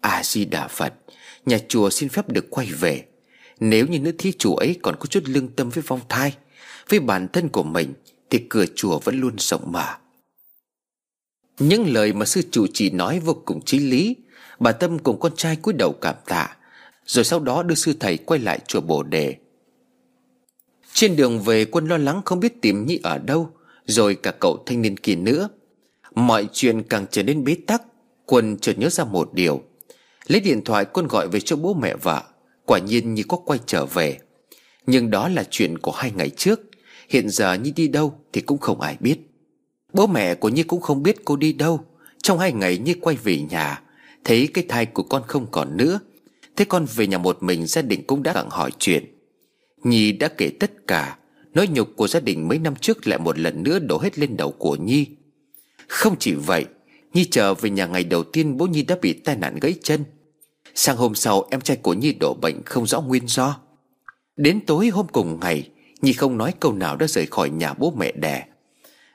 A-di-đà 0.00 0.68
Phật, 0.68 0.94
Nhà 1.46 1.58
chùa 1.68 1.90
xin 1.90 2.08
phép 2.08 2.28
được 2.28 2.46
quay 2.50 2.66
về. 2.66 3.04
Nếu 3.60 3.86
như 3.86 3.98
nữ 3.98 4.12
thí 4.18 4.32
chủ 4.32 4.56
ấy 4.56 4.78
còn 4.82 4.96
có 5.00 5.06
chút 5.06 5.22
lương 5.26 5.48
tâm 5.48 5.70
với 5.70 5.82
vong 5.86 6.00
thai, 6.08 6.36
Với 6.88 7.00
bản 7.00 7.28
thân 7.28 7.48
của 7.48 7.62
mình, 7.62 7.94
Thì 8.30 8.38
cửa 8.48 8.64
chùa 8.74 8.98
vẫn 8.98 9.20
luôn 9.20 9.34
rộng 9.38 9.72
mở. 9.72 9.94
Những 11.58 11.92
lời 11.92 12.12
mà 12.12 12.26
sư 12.26 12.42
chủ 12.50 12.66
chỉ 12.74 12.90
nói 12.90 13.20
vô 13.20 13.42
cùng 13.44 13.60
chí 13.64 13.78
lý. 13.78 14.16
Bà 14.58 14.72
Tâm 14.72 14.98
cùng 14.98 15.20
con 15.20 15.36
trai 15.36 15.56
cúi 15.56 15.74
đầu 15.74 15.92
cảm 15.92 16.14
tạ, 16.26 16.56
Rồi 17.06 17.24
sau 17.24 17.40
đó 17.40 17.62
đưa 17.62 17.74
sư 17.74 17.94
thầy 18.00 18.16
quay 18.16 18.40
lại 18.40 18.58
chùa 18.66 18.80
Bồ 18.80 19.02
Đề. 19.02 19.36
Trên 20.92 21.16
đường 21.16 21.40
về, 21.40 21.64
quân 21.64 21.86
lo 21.86 21.96
lắng 21.96 22.22
không 22.24 22.40
biết 22.40 22.62
tìm 22.62 22.86
Nhi 22.86 23.00
ở 23.02 23.18
đâu 23.18 23.50
rồi 23.88 24.14
cả 24.14 24.30
cậu 24.30 24.62
thanh 24.66 24.82
niên 24.82 24.96
kia 24.96 25.14
nữa. 25.14 25.48
Mọi 26.14 26.48
chuyện 26.52 26.82
càng 26.82 27.06
trở 27.10 27.22
nên 27.22 27.44
bế 27.44 27.56
tắc, 27.66 27.82
Quân 28.26 28.56
chợt 28.58 28.78
nhớ 28.78 28.88
ra 28.88 29.04
một 29.04 29.30
điều. 29.32 29.62
Lấy 30.26 30.40
điện 30.40 30.64
thoại 30.64 30.84
quân 30.84 31.06
gọi 31.06 31.28
về 31.28 31.40
cho 31.40 31.56
bố 31.56 31.74
mẹ 31.74 31.96
vợ, 31.96 32.22
Quả 32.64 32.78
nhiên 32.78 33.14
như 33.14 33.22
có 33.28 33.36
quay 33.36 33.60
trở 33.66 33.86
về. 33.86 34.18
Nhưng 34.86 35.10
đó 35.10 35.28
là 35.28 35.44
chuyện 35.50 35.78
của 35.78 35.92
hai 35.92 36.12
ngày 36.16 36.30
trước. 36.30 36.60
Hiện 37.08 37.30
giờ 37.30 37.54
Nhi 37.54 37.70
đi 37.70 37.88
đâu 37.88 38.20
thì 38.32 38.40
cũng 38.40 38.58
không 38.58 38.80
ai 38.80 38.96
biết. 39.00 39.18
Bố 39.92 40.06
mẹ 40.06 40.34
của 40.34 40.48
Nhi 40.48 40.62
cũng 40.62 40.80
không 40.80 41.02
biết 41.02 41.16
cô 41.24 41.36
đi 41.36 41.52
đâu. 41.52 41.80
Trong 42.22 42.38
hai 42.38 42.52
ngày 42.52 42.78
Nhi 42.78 42.94
quay 42.94 43.16
về 43.16 43.40
nhà, 43.50 43.82
Thấy 44.24 44.48
cái 44.54 44.64
thai 44.68 44.86
của 44.86 45.02
con 45.02 45.22
không 45.26 45.46
còn 45.50 45.76
nữa. 45.76 46.00
Thế 46.56 46.64
con 46.64 46.86
về 46.96 47.06
nhà 47.06 47.18
một 47.18 47.42
mình 47.42 47.66
gia 47.66 47.82
đình 47.82 48.06
cũng 48.06 48.22
đã 48.22 48.32
gặng 48.32 48.50
hỏi 48.50 48.70
chuyện. 48.78 49.04
Nhi 49.84 50.12
đã 50.12 50.28
kể 50.28 50.50
tất 50.60 50.86
cả. 50.86 51.16
Nỗi 51.54 51.68
nhục 51.68 51.96
của 51.96 52.08
gia 52.08 52.20
đình 52.20 52.48
mấy 52.48 52.58
năm 52.58 52.74
trước 52.76 53.06
lại 53.06 53.18
một 53.18 53.38
lần 53.38 53.62
nữa 53.62 53.78
đổ 53.78 53.98
hết 53.98 54.18
lên 54.18 54.36
đầu 54.36 54.50
của 54.50 54.76
Nhi. 54.76 55.06
Không 55.88 56.16
chỉ 56.18 56.34
vậy, 56.34 56.66
Nhi 57.12 57.24
trở 57.24 57.54
về 57.54 57.70
nhà 57.70 57.86
ngày 57.86 58.04
đầu 58.04 58.24
tiên 58.24 58.56
bố 58.56 58.66
Nhi 58.66 58.82
đã 58.82 58.96
bị 59.02 59.12
tai 59.12 59.36
nạn 59.36 59.58
gãy 59.60 59.74
chân. 59.82 60.04
Sang 60.74 60.96
hôm 60.96 61.14
sau, 61.14 61.48
em 61.50 61.60
trai 61.60 61.76
của 61.76 61.94
Nhi 61.94 62.12
đổ 62.12 62.34
bệnh 62.34 62.62
không 62.64 62.86
rõ 62.86 63.00
nguyên 63.00 63.26
do. 63.26 63.60
Đến 64.36 64.60
tối 64.66 64.88
hôm 64.88 65.06
cùng 65.12 65.40
ngày, 65.40 65.70
Nhi 66.00 66.12
không 66.12 66.38
nói 66.38 66.54
câu 66.60 66.72
nào 66.72 66.96
đã 66.96 67.06
rời 67.06 67.26
khỏi 67.26 67.50
nhà 67.50 67.74
bố 67.74 67.92
mẹ 67.98 68.12
đẻ. 68.12 68.44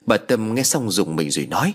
Bà 0.06 0.18
Tâm 0.18 0.56
nghe 0.56 0.64
xong 0.64 0.92
dùng 0.92 1.16
mình 1.16 1.32
rồi 1.32 1.46
nói, 1.46 1.74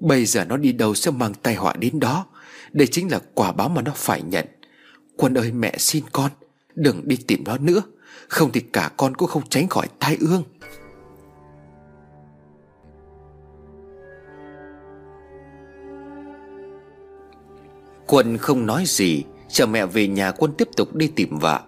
Bây 0.00 0.26
giờ 0.26 0.44
nó 0.44 0.56
đi 0.56 0.72
đâu 0.72 0.94
sẽ 0.94 1.10
mang 1.10 1.34
tai 1.34 1.54
họa 1.54 1.74
đến 1.78 2.00
đó? 2.00 2.26
Đây 2.72 2.86
chính 2.86 3.10
là 3.10 3.20
quả 3.34 3.52
báo 3.52 3.68
mà 3.68 3.82
nó 3.82 3.92
phải 3.96 4.22
nhận. 4.22 4.46
Quân 5.16 5.38
ơi, 5.38 5.52
mẹ 5.52 5.74
xin 5.78 6.04
con, 6.12 6.30
Đừng 6.74 7.08
đi 7.08 7.16
tìm 7.16 7.44
nó 7.44 7.58
nữa 7.58 7.82
không 8.34 8.52
thì 8.52 8.60
cả 8.60 8.90
con 8.96 9.14
cũng 9.14 9.28
không 9.28 9.42
tránh 9.48 9.68
khỏi 9.68 9.86
tai 9.98 10.16
ương. 10.20 10.42
Quân 18.06 18.38
không 18.38 18.66
nói 18.66 18.84
gì, 18.86 19.24
Chờ 19.48 19.66
mẹ 19.66 19.86
về 19.86 20.08
nhà 20.08 20.30
quân 20.30 20.52
tiếp 20.58 20.68
tục 20.76 20.94
đi 20.94 21.06
tìm 21.16 21.38
vợ. 21.38 21.60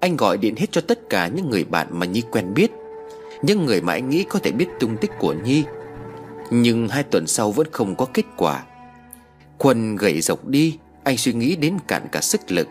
Anh 0.00 0.16
gọi 0.16 0.36
điện 0.36 0.54
hết 0.56 0.66
cho 0.72 0.80
tất 0.80 1.10
cả 1.10 1.28
những 1.28 1.50
người 1.50 1.64
bạn 1.64 1.86
mà 1.90 2.06
Nhi 2.06 2.22
quen 2.30 2.54
biết, 2.54 2.70
Những 3.42 3.66
người 3.66 3.80
mà 3.80 3.92
anh 3.92 4.08
nghĩ 4.08 4.24
có 4.28 4.38
thể 4.38 4.52
biết 4.52 4.66
tung 4.80 4.96
tích 4.96 5.10
của 5.18 5.34
Nhi. 5.44 5.64
Nhưng 6.50 6.88
hai 6.88 7.02
tuần 7.02 7.26
sau 7.26 7.52
vẫn 7.52 7.66
không 7.72 7.96
có 7.96 8.06
kết 8.14 8.24
quả. 8.36 8.64
Quân 9.58 9.96
gậy 9.96 10.20
dọc 10.20 10.46
đi, 10.46 10.78
Anh 11.04 11.16
suy 11.16 11.32
nghĩ 11.32 11.56
đến 11.56 11.78
cạn 11.88 12.06
cả 12.12 12.20
sức 12.20 12.40
lực. 12.48 12.68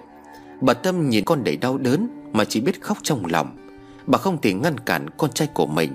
Bà 0.61 0.73
Tâm 0.73 1.09
nhìn 1.09 1.25
con 1.25 1.43
đầy 1.43 1.57
đau 1.57 1.77
đớn 1.77 2.14
mà 2.35 2.45
chỉ 2.45 2.61
biết 2.61 2.81
khóc 2.81 2.97
trong 3.03 3.25
lòng. 3.25 3.57
Bà 4.05 4.17
không 4.17 4.41
thể 4.41 4.53
ngăn 4.53 4.79
cản 4.79 5.09
con 5.17 5.31
trai 5.33 5.47
của 5.53 5.65
mình. 5.65 5.93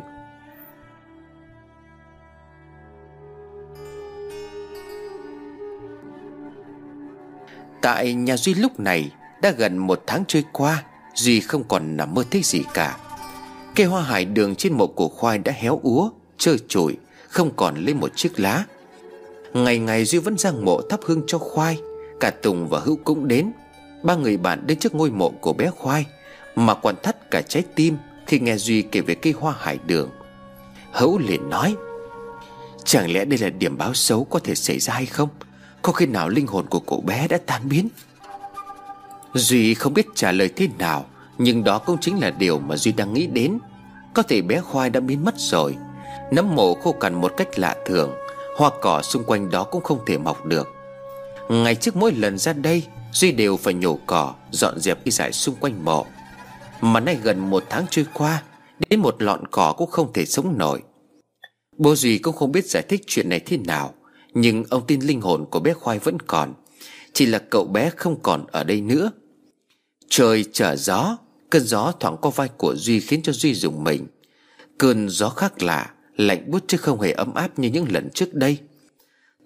Tại 7.82 8.14
nhà 8.14 8.36
Duy 8.36 8.54
lúc 8.54 8.80
này, 8.80 9.12
Đã 9.42 9.50
gần 9.50 9.78
một 9.78 10.02
tháng 10.06 10.24
trôi 10.28 10.44
qua, 10.52 10.82
Duy 11.14 11.40
không 11.40 11.64
còn 11.68 11.96
nằm 11.96 12.14
mơ 12.14 12.24
thấy 12.30 12.42
gì 12.44 12.62
cả. 12.74 12.96
Cây 13.74 13.86
hoa 13.86 14.02
hải 14.02 14.24
đường 14.24 14.54
trên 14.54 14.72
mộ 14.72 14.86
của 14.86 15.08
khoai 15.08 15.38
đã 15.38 15.52
héo 15.52 15.80
úa, 15.82 16.10
Trơ 16.38 16.56
trụi, 16.68 16.96
Không 17.28 17.50
còn 17.56 17.74
lấy 17.76 17.94
một 17.94 18.16
chiếc 18.16 18.40
lá. 18.40 18.64
Ngày 19.52 19.78
ngày 19.78 20.04
Duy 20.04 20.18
vẫn 20.18 20.38
ra 20.38 20.50
mộ 20.52 20.80
thắp 20.90 21.00
hương 21.06 21.22
cho 21.26 21.38
khoai, 21.38 21.80
Cả 22.20 22.30
Tùng 22.30 22.68
và 22.68 22.78
Hữu 22.78 22.96
cũng 23.04 23.28
đến. 23.28 23.52
Ba 24.02 24.14
người 24.14 24.36
bạn 24.36 24.66
đến 24.66 24.78
trước 24.78 24.94
ngôi 24.94 25.10
mộ 25.10 25.30
của 25.40 25.52
bé 25.52 25.70
khoai. 25.70 26.06
Mà 26.60 26.74
còn 26.74 26.94
thắt 27.02 27.30
cả 27.30 27.42
trái 27.48 27.62
tim 27.74 27.96
Khi 28.26 28.38
nghe 28.38 28.56
Duy 28.56 28.82
kể 28.82 29.00
về 29.00 29.14
cây 29.14 29.34
hoa 29.40 29.54
hải 29.58 29.78
đường. 29.86 30.10
Hữu 30.92 31.18
liền 31.18 31.50
nói, 31.50 31.74
Chẳng 32.84 33.12
lẽ 33.12 33.24
đây 33.24 33.38
là 33.38 33.48
điểm 33.48 33.78
báo 33.78 33.94
xấu 33.94 34.24
có 34.24 34.38
thể 34.38 34.54
xảy 34.54 34.78
ra 34.78 34.94
hay 34.94 35.06
không? 35.06 35.28
Có 35.82 35.92
khi 35.92 36.06
nào 36.06 36.28
linh 36.28 36.46
hồn 36.46 36.66
của 36.66 36.80
cậu 36.80 37.00
bé 37.00 37.28
đã 37.28 37.38
tan 37.46 37.68
biến? 37.68 37.88
Duy 39.34 39.74
không 39.74 39.94
biết 39.94 40.06
trả 40.14 40.32
lời 40.32 40.48
thế 40.56 40.68
nào, 40.78 41.06
Nhưng 41.38 41.64
đó 41.64 41.78
cũng 41.78 41.98
chính 42.00 42.20
là 42.20 42.30
điều 42.30 42.58
mà 42.58 42.76
Duy 42.76 42.92
đang 42.92 43.14
nghĩ 43.14 43.26
đến. 43.26 43.58
Có 44.14 44.22
thể 44.22 44.42
bé 44.42 44.60
khoai 44.60 44.90
đã 44.90 45.00
biến 45.00 45.24
mất 45.24 45.34
rồi. 45.38 45.76
Nấm 46.32 46.54
mộ 46.56 46.74
khô 46.74 46.92
cằn 46.92 47.14
một 47.14 47.32
cách 47.36 47.58
lạ 47.58 47.76
thường, 47.86 48.10
Hoa 48.56 48.70
cỏ 48.82 49.02
xung 49.02 49.24
quanh 49.24 49.50
đó 49.50 49.64
cũng 49.64 49.82
không 49.82 49.98
thể 50.06 50.18
mọc 50.18 50.44
được. 50.44 50.68
Ngày 51.48 51.74
trước 51.74 51.96
mỗi 51.96 52.12
lần 52.12 52.38
ra 52.38 52.52
đây, 52.52 52.82
Duy 53.12 53.32
đều 53.32 53.56
phải 53.56 53.74
nhổ 53.74 53.98
cỏ, 54.06 54.34
Dọn 54.50 54.78
dẹp 54.78 55.04
cái 55.04 55.12
dải 55.12 55.32
xung 55.32 55.54
quanh 55.54 55.84
mộ. 55.84 56.06
Mà 56.80 57.00
nay 57.00 57.18
gần 57.22 57.50
một 57.50 57.64
tháng 57.70 57.86
trôi 57.90 58.06
qua, 58.14 58.42
Đến 58.90 59.00
một 59.00 59.22
lọn 59.22 59.46
cỏ 59.50 59.74
cũng 59.76 59.90
không 59.90 60.12
thể 60.12 60.26
sống 60.26 60.58
nổi. 60.58 60.82
Bố 61.76 61.94
Duy 61.94 62.18
cũng 62.18 62.36
không 62.36 62.52
biết 62.52 62.66
giải 62.66 62.82
thích 62.88 63.02
chuyện 63.06 63.28
này 63.28 63.40
thế 63.40 63.56
nào, 63.56 63.94
Nhưng 64.34 64.64
ông 64.70 64.86
tin 64.86 65.00
linh 65.00 65.20
hồn 65.20 65.46
của 65.50 65.60
bé 65.60 65.72
Khoai 65.72 65.98
vẫn 65.98 66.20
còn, 66.20 66.54
Chỉ 67.12 67.26
là 67.26 67.38
cậu 67.38 67.64
bé 67.64 67.90
không 67.96 68.20
còn 68.22 68.46
ở 68.46 68.64
đây 68.64 68.80
nữa. 68.80 69.10
Trời 70.08 70.44
trở 70.52 70.76
gió, 70.76 71.16
Cơn 71.50 71.62
gió 71.62 71.92
thoảng 72.00 72.16
qua 72.20 72.30
vai 72.34 72.48
của 72.48 72.74
Duy 72.76 73.00
khiến 73.00 73.22
cho 73.22 73.32
Duy 73.32 73.54
dùng 73.54 73.84
mình. 73.84 74.06
Cơn 74.78 75.08
gió 75.08 75.28
khác 75.28 75.62
lạ, 75.62 75.90
Lạnh 76.16 76.50
bút 76.50 76.64
chứ 76.66 76.76
không 76.76 77.00
hề 77.00 77.12
ấm 77.12 77.34
áp 77.34 77.58
như 77.58 77.70
những 77.70 77.86
lần 77.92 78.10
trước 78.14 78.34
đây. 78.34 78.58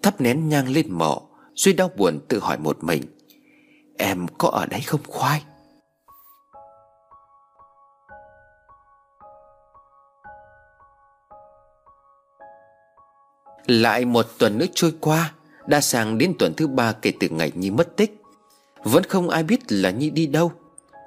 Thắp 0.02 0.20
nén 0.20 0.48
nhang 0.48 0.68
lên 0.68 0.92
mộ, 0.92 1.28
Duy 1.54 1.72
đau 1.72 1.90
buồn 1.96 2.20
tự 2.28 2.38
hỏi 2.38 2.58
một 2.58 2.84
mình, 2.84 3.02
Em 3.98 4.26
có 4.38 4.48
ở 4.48 4.66
đấy 4.66 4.80
không 4.80 5.00
khoai? 5.06 5.42
Lại 13.66 14.04
một 14.04 14.26
tuần 14.38 14.58
nữa 14.58 14.66
trôi 14.74 14.92
qua 15.00 15.32
Đã 15.66 15.80
sang 15.80 16.18
đến 16.18 16.32
tuần 16.38 16.54
thứ 16.56 16.66
ba 16.66 16.92
kể 16.92 17.12
từ 17.20 17.28
ngày 17.28 17.52
Nhi 17.54 17.70
mất 17.70 17.96
tích. 17.96 18.22
Vẫn 18.84 19.04
không 19.04 19.30
ai 19.30 19.42
biết 19.42 19.60
là 19.72 19.90
Nhi 19.90 20.10
đi 20.10 20.26
đâu. 20.26 20.52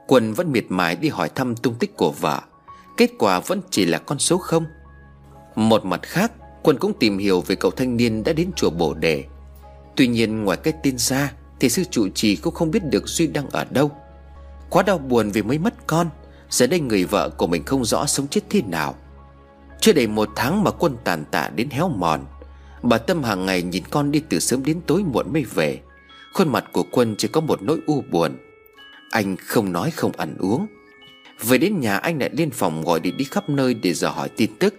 Quân 0.08 0.34
vẫn 0.34 0.52
miệt 0.52 0.66
mài 0.70 0.96
đi 0.96 1.10
hỏi 1.10 1.30
thăm 1.36 1.56
tung 1.56 1.76
tích 1.76 1.98
của 1.98 2.12
vợ. 2.12 2.42
Kết 2.98 3.12
quả 3.20 3.40
vẫn 3.40 3.62
chỉ 3.70 3.86
là 3.86 3.98
con 3.98 4.20
số 4.20 4.38
không. 4.38 4.66
Một 5.56 5.86
mặt 5.86 6.02
khác 6.04 6.32
Quân 6.64 6.78
cũng 6.78 6.94
tìm 6.94 7.18
hiểu 7.18 7.42
về 7.42 7.56
cậu 7.56 7.72
thanh 7.72 7.98
niên 7.98 8.24
đã 8.24 8.34
đến 8.34 8.52
chùa 8.56 8.70
Bồ 8.70 8.94
Đề. 8.94 9.24
Tuy 9.96 10.08
nhiên 10.08 10.44
ngoài 10.44 10.58
cái 10.58 10.74
tin 10.84 10.98
ra, 10.98 11.32
Thì 11.60 11.70
sư 11.70 11.84
trụ 11.92 12.10
trì 12.10 12.36
cũng 12.36 12.54
không 12.54 12.72
biết 12.72 12.84
được 12.84 13.08
Duy 13.08 13.28
đang 13.28 13.50
ở 13.50 13.66
đâu. 13.70 13.92
Quá 14.70 14.84
đau 14.84 14.98
buồn 14.98 15.32
vì 15.32 15.42
mới 15.42 15.58
mất 15.58 15.88
con, 15.88 16.10
Giờ 16.50 16.68
đây 16.68 16.80
người 16.80 17.04
vợ 17.04 17.30
của 17.30 17.48
mình 17.48 17.64
không 17.66 17.86
rõ 17.86 18.06
sống 18.06 18.28
chết 18.28 18.42
thế 18.50 18.62
nào. 18.62 18.96
Chưa 19.80 19.94
đầy 19.94 20.08
một 20.08 20.30
tháng 20.36 20.64
mà 20.64 20.72
quân 20.72 20.98
tàn 21.04 21.26
tạ 21.32 21.50
đến 21.56 21.70
héo 21.70 21.90
mòn. 21.90 22.26
Bà 22.90 22.98
Tâm 22.98 23.24
hàng 23.24 23.46
ngày 23.46 23.62
nhìn 23.62 23.84
con 23.90 24.12
đi 24.12 24.22
từ 24.30 24.40
sớm 24.40 24.66
đến 24.66 24.82
tối 24.88 25.04
muộn 25.04 25.34
mới 25.34 25.44
về. 25.44 25.80
Khuôn 26.34 26.52
mặt 26.52 26.66
của 26.72 26.84
quân 26.92 27.16
chỉ 27.18 27.28
có 27.28 27.42
một 27.42 27.62
nỗi 27.62 27.80
u 27.86 28.02
buồn. 28.02 28.38
Anh 29.12 29.36
không 29.38 29.72
nói 29.72 29.92
không 29.92 30.12
ăn 30.18 30.36
uống. 30.40 30.68
Về 31.40 31.58
đến 31.58 31.80
nhà, 31.80 31.98
anh 31.98 32.20
lại 32.20 32.30
lên 32.34 32.50
phòng 32.50 32.84
gọi 32.84 33.00
điện 33.00 33.18
đi 33.18 33.26
khắp 33.26 33.50
nơi 33.50 33.74
để 33.74 33.94
dò 33.94 34.10
hỏi 34.10 34.30
tin 34.38 34.56
tức. 34.60 34.74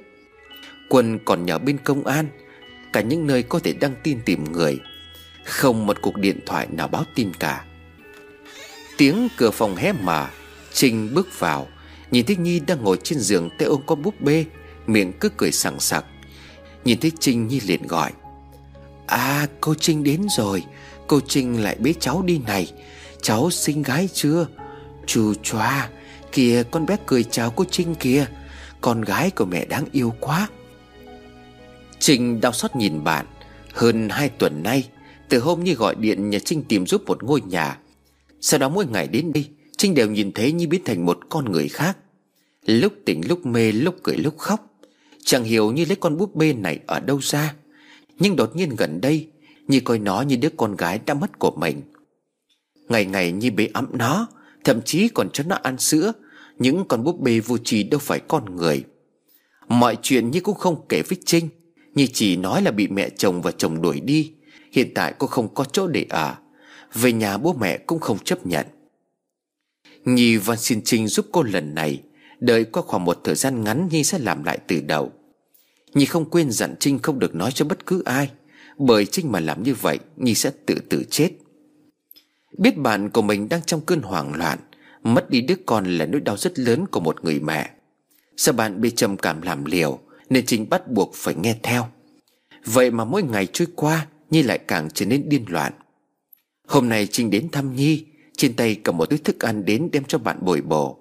Quân 0.88 1.18
còn 1.24 1.46
nhờ 1.46 1.58
bên 1.58 1.78
công 1.84 2.06
an, 2.06 2.26
Cả 2.92 3.00
những 3.00 3.26
nơi 3.26 3.42
có 3.42 3.58
thể 3.58 3.72
đăng 3.72 3.94
tin 4.02 4.20
tìm 4.24 4.52
người. 4.52 4.80
Không 5.44 5.86
một 5.86 5.96
cuộc 6.02 6.16
điện 6.16 6.40
thoại 6.46 6.66
nào 6.70 6.88
báo 6.88 7.04
tin 7.14 7.32
cả. 7.34 7.64
Tiếng 8.96 9.28
cửa 9.36 9.50
phòng 9.50 9.76
hé 9.76 9.92
mở 9.92 10.26
Trinh 10.72 11.14
bước 11.14 11.38
vào. 11.38 11.68
Nhìn 12.10 12.26
thấy 12.26 12.36
Nhi 12.36 12.60
đang 12.60 12.84
ngồi 12.84 12.98
trên 13.02 13.18
giường 13.18 13.48
tay 13.58 13.68
ôm 13.68 13.80
con 13.86 14.02
búp 14.02 14.20
bê, 14.20 14.44
Miệng 14.86 15.12
cứ 15.20 15.28
cười 15.36 15.52
sảng 15.52 15.80
sặc. 15.80 16.04
Nhìn 16.88 17.00
thấy 17.00 17.12
Trinh 17.20 17.48
Nhi 17.48 17.60
liền 17.60 17.86
gọi. 17.86 18.12
À 19.06 19.46
cô 19.60 19.74
Trinh 19.74 20.04
đến 20.04 20.26
rồi. 20.36 20.62
Cô 21.06 21.20
Trinh 21.28 21.62
lại 21.62 21.76
bế 21.80 21.94
cháu 22.00 22.22
đi 22.22 22.40
này. 22.46 22.72
Cháu 23.22 23.50
sinh 23.50 23.82
gái 23.82 24.08
chưa? 24.14 24.46
Chù 25.06 25.34
choa 25.42 25.88
Kìa, 26.32 26.62
con 26.70 26.86
bé 26.86 26.96
cười 27.06 27.24
chào 27.24 27.50
cô 27.50 27.64
Trinh 27.70 27.94
kìa. 27.94 28.26
Con 28.80 29.02
gái 29.02 29.30
của 29.30 29.44
mẹ 29.44 29.64
đáng 29.64 29.84
yêu 29.92 30.14
quá. 30.20 30.48
Trinh 31.98 32.40
đau 32.40 32.52
xót 32.52 32.76
nhìn 32.76 33.04
bạn. 33.04 33.26
Hơn 33.72 34.08
hai 34.08 34.28
tuần 34.28 34.62
nay, 34.62 34.88
Từ 35.28 35.38
hôm 35.38 35.64
Nhi 35.64 35.74
gọi 35.74 35.94
điện 35.94 36.30
nhà 36.30 36.38
Trinh 36.44 36.62
tìm 36.68 36.86
giúp 36.86 37.02
một 37.06 37.22
ngôi 37.22 37.40
nhà. 37.40 37.78
Sau 38.40 38.58
đó 38.58 38.68
mỗi 38.68 38.86
ngày 38.86 39.08
đến 39.08 39.32
đây, 39.32 39.48
Trinh 39.78 39.94
đều 39.94 40.10
nhìn 40.10 40.32
thấy 40.32 40.52
Nhi 40.52 40.66
biến 40.66 40.82
thành 40.84 41.06
một 41.06 41.18
con 41.28 41.52
người 41.52 41.68
khác. 41.68 41.96
Lúc 42.66 42.92
tỉnh 43.04 43.28
lúc 43.28 43.46
mê, 43.46 43.72
lúc 43.72 43.94
cười 44.02 44.16
lúc 44.16 44.38
khóc. 44.38 44.64
Chẳng 45.28 45.44
hiểu 45.44 45.72
như 45.72 45.84
lấy 45.84 45.96
con 45.96 46.16
búp 46.16 46.36
bê 46.36 46.52
này 46.52 46.80
ở 46.86 47.00
đâu 47.00 47.18
ra. 47.22 47.54
Nhưng 48.18 48.36
đột 48.36 48.56
nhiên 48.56 48.76
gần 48.76 49.00
đây, 49.00 49.28
Nhi 49.66 49.80
coi 49.80 49.98
nó 49.98 50.20
như 50.20 50.36
đứa 50.36 50.48
con 50.56 50.76
gái 50.76 51.00
đã 51.06 51.14
mất 51.14 51.38
của 51.38 51.50
mình. 51.50 51.82
Ngày 52.88 53.04
ngày 53.04 53.32
Nhi 53.32 53.50
bế 53.50 53.68
ấm 53.74 53.86
nó, 53.92 54.26
Thậm 54.64 54.82
chí 54.82 55.08
còn 55.08 55.30
cho 55.32 55.44
nó 55.44 55.56
ăn 55.62 55.78
sữa, 55.78 56.12
Những 56.58 56.84
con 56.88 57.04
búp 57.04 57.20
bê 57.20 57.40
vô 57.40 57.58
trì 57.58 57.82
đâu 57.82 57.98
phải 57.98 58.20
con 58.28 58.56
người. 58.56 58.84
Mọi 59.68 59.96
chuyện 60.02 60.30
Nhi 60.30 60.40
cũng 60.40 60.54
không 60.54 60.86
kể 60.88 61.02
với 61.08 61.18
Trinh. 61.24 61.48
Nhi 61.94 62.06
chỉ 62.06 62.36
nói 62.36 62.62
là 62.62 62.70
bị 62.70 62.88
mẹ 62.88 63.08
chồng 63.10 63.42
và 63.42 63.50
chồng 63.50 63.82
đuổi 63.82 64.00
đi. 64.00 64.32
Hiện 64.72 64.92
tại 64.94 65.14
cô 65.18 65.26
không 65.26 65.54
có 65.54 65.64
chỗ 65.64 65.86
để 65.86 66.06
ở. 66.08 66.34
Về 66.94 67.12
nhà 67.12 67.36
bố 67.36 67.52
mẹ 67.60 67.78
cũng 67.78 68.00
không 68.00 68.18
chấp 68.18 68.46
nhận. 68.46 68.66
Nhi 70.04 70.36
van 70.36 70.58
xin 70.58 70.80
Trinh 70.84 71.08
giúp 71.08 71.26
cô 71.32 71.42
lần 71.42 71.74
này. 71.74 72.02
Đợi 72.40 72.64
qua 72.64 72.82
khoảng 72.86 73.04
một 73.04 73.20
thời 73.24 73.34
gian 73.34 73.64
ngắn 73.64 73.88
Nhi 73.90 74.04
sẽ 74.04 74.18
làm 74.18 74.44
lại 74.44 74.58
từ 74.66 74.80
đầu. 74.80 75.12
Nhi 75.94 76.04
không 76.04 76.30
quên 76.30 76.50
dặn 76.50 76.74
Trinh 76.80 76.98
không 76.98 77.18
được 77.18 77.34
nói 77.34 77.52
cho 77.52 77.64
bất 77.64 77.86
cứ 77.86 78.02
ai. 78.04 78.30
Bởi 78.78 79.06
Trinh 79.06 79.32
mà 79.32 79.40
làm 79.40 79.62
như 79.62 79.74
vậy, 79.74 79.98
Nhi 80.16 80.34
sẽ 80.34 80.50
tự 80.66 80.74
tử 80.88 81.04
chết. 81.10 81.30
Biết 82.58 82.76
bạn 82.78 83.10
của 83.10 83.22
mình 83.22 83.48
đang 83.48 83.62
trong 83.66 83.80
cơn 83.80 84.02
hoảng 84.02 84.34
loạn, 84.34 84.58
Mất 85.02 85.30
đi 85.30 85.40
đứa 85.40 85.54
con 85.66 85.98
là 85.98 86.06
nỗi 86.06 86.20
đau 86.20 86.36
rất 86.36 86.58
lớn 86.58 86.86
của 86.86 87.00
một 87.00 87.24
người 87.24 87.40
mẹ. 87.40 87.70
Sao 88.36 88.52
bạn 88.52 88.80
bị 88.80 88.90
trầm 88.90 89.16
cảm 89.16 89.42
làm 89.42 89.64
liều, 89.64 89.98
Nên 90.30 90.46
Trinh 90.46 90.68
bắt 90.68 90.90
buộc 90.90 91.14
phải 91.14 91.34
nghe 91.34 91.56
theo. 91.62 91.86
Vậy 92.64 92.90
mà 92.90 93.04
mỗi 93.04 93.22
ngày 93.22 93.46
trôi 93.52 93.68
qua, 93.74 94.06
Nhi 94.30 94.42
lại 94.42 94.58
càng 94.58 94.88
trở 94.94 95.06
nên 95.06 95.28
điên 95.28 95.44
loạn. 95.48 95.72
Hôm 96.68 96.88
nay 96.88 97.06
Trinh 97.06 97.30
đến 97.30 97.48
thăm 97.52 97.76
Nhi, 97.76 98.04
Trên 98.36 98.54
tay 98.54 98.74
cầm 98.74 98.96
một 98.96 99.10
túi 99.10 99.18
thức 99.18 99.40
ăn 99.40 99.64
đến 99.64 99.88
đem 99.92 100.04
cho 100.04 100.18
bạn 100.18 100.38
bồi 100.40 100.60
bổ. 100.60 100.98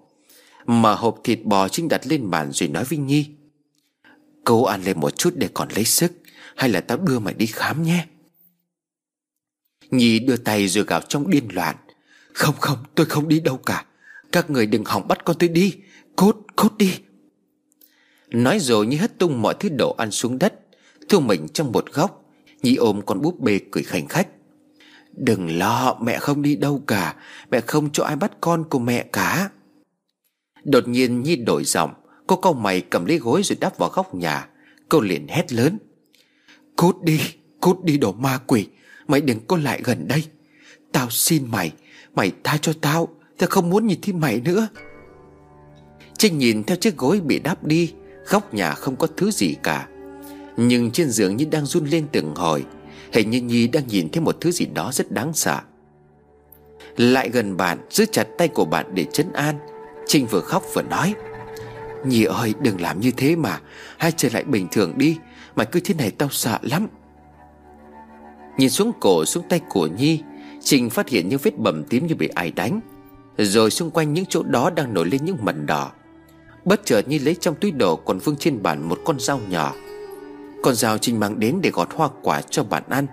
Mở 0.65 0.95
hộp 0.95 1.19
thịt 1.23 1.39
bò 1.43 1.67
Trinh 1.67 1.87
đặt 1.87 2.07
lên 2.07 2.29
bàn 2.29 2.51
rồi 2.51 2.69
nói 2.69 2.83
với 2.83 2.97
Nhi. 2.97 3.25
Cố 4.47 4.63
ăn 4.63 4.83
lên 4.83 4.99
một 4.99 5.17
chút 5.17 5.33
để 5.35 5.49
còn 5.53 5.67
lấy 5.75 5.85
sức, 5.85 6.11
Hay 6.55 6.69
là 6.69 6.81
tao 6.81 6.97
đưa 6.97 7.19
mày 7.19 7.33
đi 7.33 7.45
khám 7.45 7.83
nhé? 7.83 8.05
Nhi 9.89 10.19
đưa 10.19 10.37
tay 10.37 10.67
rồi 10.67 10.83
gào 10.87 11.01
trong 11.01 11.29
điên 11.29 11.47
loạn. 11.53 11.75
Không 12.33 12.55
không, 12.59 12.77
tôi 12.95 13.05
không 13.05 13.27
đi 13.27 13.39
đâu 13.39 13.57
cả. 13.57 13.85
Các 14.31 14.49
người 14.49 14.65
đừng 14.65 14.85
hỏng 14.85 15.07
bắt 15.07 15.25
con 15.25 15.35
tôi 15.39 15.49
đi. 15.49 15.73
Cốt 16.15 16.35
cốt 16.55 16.77
đi. 16.77 16.93
Nói 18.29 18.59
rồi 18.59 18.87
Nhi 18.87 18.97
hất 18.97 19.19
tung 19.19 19.41
mọi 19.41 19.55
thứ 19.59 19.69
đồ 19.69 19.95
ăn 19.97 20.11
xuống 20.11 20.39
đất. 20.39 20.53
Thu 21.09 21.19
mình 21.19 21.47
trong 21.53 21.71
một 21.71 21.93
góc, 21.93 22.25
Nhi 22.61 22.75
ôm 22.75 23.01
con 23.05 23.21
búp 23.21 23.39
bê 23.39 23.59
cười 23.71 23.83
khảnh 23.83 24.07
khách. 24.07 24.27
Đừng 25.11 25.57
lo, 25.57 25.97
mẹ 26.01 26.19
không 26.19 26.41
đi 26.41 26.55
đâu 26.55 26.83
cả. 26.87 27.15
Mẹ 27.51 27.61
không 27.61 27.89
cho 27.91 28.03
ai 28.03 28.15
bắt 28.15 28.31
con 28.41 28.63
của 28.69 28.79
mẹ 28.79 29.05
cả. 29.13 29.49
Đột 30.63 30.87
nhiên 30.87 31.23
Nhi 31.23 31.35
đổi 31.35 31.63
giọng. 31.63 31.93
Cô 32.27 32.35
câu 32.35 32.53
mày 32.53 32.81
cầm 32.81 33.05
lấy 33.05 33.17
gối 33.17 33.41
rồi 33.43 33.57
đắp 33.59 33.77
vào 33.77 33.89
góc 33.89 34.15
nhà. 34.15 34.47
Cô 34.89 35.01
liền 35.01 35.27
hét 35.27 35.53
lớn. 35.53 35.77
Cút 36.75 37.01
đi 37.03 37.19
Cút 37.61 37.83
đi 37.83 37.97
đồ 37.97 38.11
ma 38.11 38.39
quỷ. 38.47 38.67
Mày 39.07 39.21
đừng 39.21 39.39
có 39.47 39.57
lại 39.57 39.81
gần 39.83 40.07
đây. 40.07 40.23
Tao 40.91 41.09
xin 41.09 41.51
mày 41.51 41.71
Mày 42.15 42.31
tha 42.43 42.57
cho 42.61 42.73
tao. 42.81 43.07
Tao 43.37 43.47
không 43.49 43.69
muốn 43.69 43.87
nhìn 43.87 44.01
thấy 44.01 44.13
mày 44.13 44.41
nữa. 44.41 44.67
Trinh 46.17 46.37
nhìn 46.37 46.63
theo 46.63 46.77
chiếc 46.77 46.97
gối 46.97 47.19
bị 47.19 47.39
đắp 47.39 47.63
đi. 47.63 47.93
Góc 48.29 48.53
nhà 48.53 48.73
không 48.73 48.95
có 48.95 49.07
thứ 49.17 49.31
gì 49.31 49.55
cả. 49.63 49.87
Nhưng 50.57 50.91
trên 50.91 51.09
giường 51.09 51.37
như 51.37 51.45
đang 51.51 51.65
run 51.65 51.85
lên 51.85 52.07
từng 52.11 52.35
hồi. 52.35 52.65
Hình 53.13 53.29
như 53.29 53.41
Nhi 53.41 53.67
đang 53.67 53.87
nhìn 53.87 54.09
thấy 54.09 54.21
một 54.21 54.37
thứ 54.41 54.51
gì 54.51 54.65
đó 54.65 54.91
rất 54.93 55.11
đáng 55.11 55.33
sợ. 55.33 55.59
Lại 56.97 57.29
gần 57.29 57.57
bạn, 57.57 57.77
Giữ 57.89 58.05
chặt 58.11 58.27
tay 58.37 58.47
của 58.47 58.65
bạn 58.65 58.85
để 58.93 59.05
chấn 59.13 59.33
an. 59.33 59.55
Trinh 60.07 60.27
vừa 60.27 60.41
khóc 60.41 60.63
vừa 60.73 60.81
nói. 60.81 61.13
Nhi 62.05 62.23
ơi, 62.23 62.53
đừng 62.61 62.81
làm 62.81 62.99
như 62.99 63.11
thế 63.11 63.35
mà. 63.35 63.59
Hai 63.97 64.11
trở 64.11 64.29
lại 64.33 64.43
bình 64.43 64.67
thường 64.71 64.93
đi. 64.97 65.17
Mày 65.55 65.65
cứ 65.65 65.79
thế 65.79 65.93
này 65.93 66.11
tao 66.11 66.29
sợ 66.31 66.57
lắm. 66.61 66.87
Nhìn 68.57 68.69
xuống 68.69 68.91
cổ, 68.99 69.25
xuống 69.25 69.43
tay 69.49 69.59
của 69.69 69.87
Nhi, 69.87 70.23
Trình 70.61 70.89
phát 70.89 71.09
hiện 71.09 71.29
những 71.29 71.39
vết 71.43 71.57
bầm 71.57 71.83
tím 71.83 72.07
như 72.07 72.15
bị 72.15 72.27
ai 72.27 72.51
đánh. 72.51 72.79
Rồi 73.37 73.71
xung 73.71 73.91
quanh 73.91 74.13
những 74.13 74.25
chỗ 74.29 74.43
đó 74.43 74.69
đang 74.69 74.93
nổi 74.93 75.05
lên 75.05 75.25
những 75.25 75.37
mẩn 75.41 75.65
đỏ. 75.65 75.91
Bất 76.65 76.85
chợt 76.85 77.07
Nhi 77.07 77.19
lấy 77.19 77.35
trong 77.35 77.55
túi 77.55 77.71
đồ 77.71 77.95
còn 77.95 78.19
vương 78.19 78.37
trên 78.37 78.63
bàn 78.63 78.89
một 78.89 78.99
con 79.05 79.19
dao 79.19 79.39
nhỏ. 79.49 79.73
Con 80.63 80.75
dao 80.75 80.97
Trinh 80.97 81.19
mang 81.19 81.39
đến 81.39 81.59
để 81.61 81.69
gọt 81.69 81.93
hoa 81.93 82.09
quả 82.21 82.41
cho 82.41 82.63
bạn 82.63 82.83
ăn. 82.89 83.07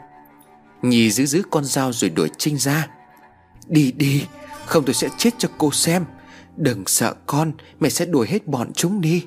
Nhi 0.82 1.10
giữ 1.10 1.26
giữ 1.26 1.42
con 1.50 1.64
dao 1.64 1.92
rồi 1.92 2.10
đuổi 2.10 2.30
Trinh 2.38 2.58
ra. 2.58 2.88
Đi 3.66 3.92
đi, 3.92 4.26
Không 4.66 4.84
tôi 4.84 4.94
sẽ 4.94 5.08
chết 5.18 5.30
cho 5.38 5.48
cô 5.58 5.72
xem. 5.72 6.04
Đừng 6.56 6.86
sợ 6.86 7.14
con, 7.26 7.52
Mẹ 7.80 7.88
sẽ 7.88 8.06
đuổi 8.06 8.26
hết 8.26 8.46
bọn 8.46 8.72
chúng 8.72 9.00
đi. 9.00 9.24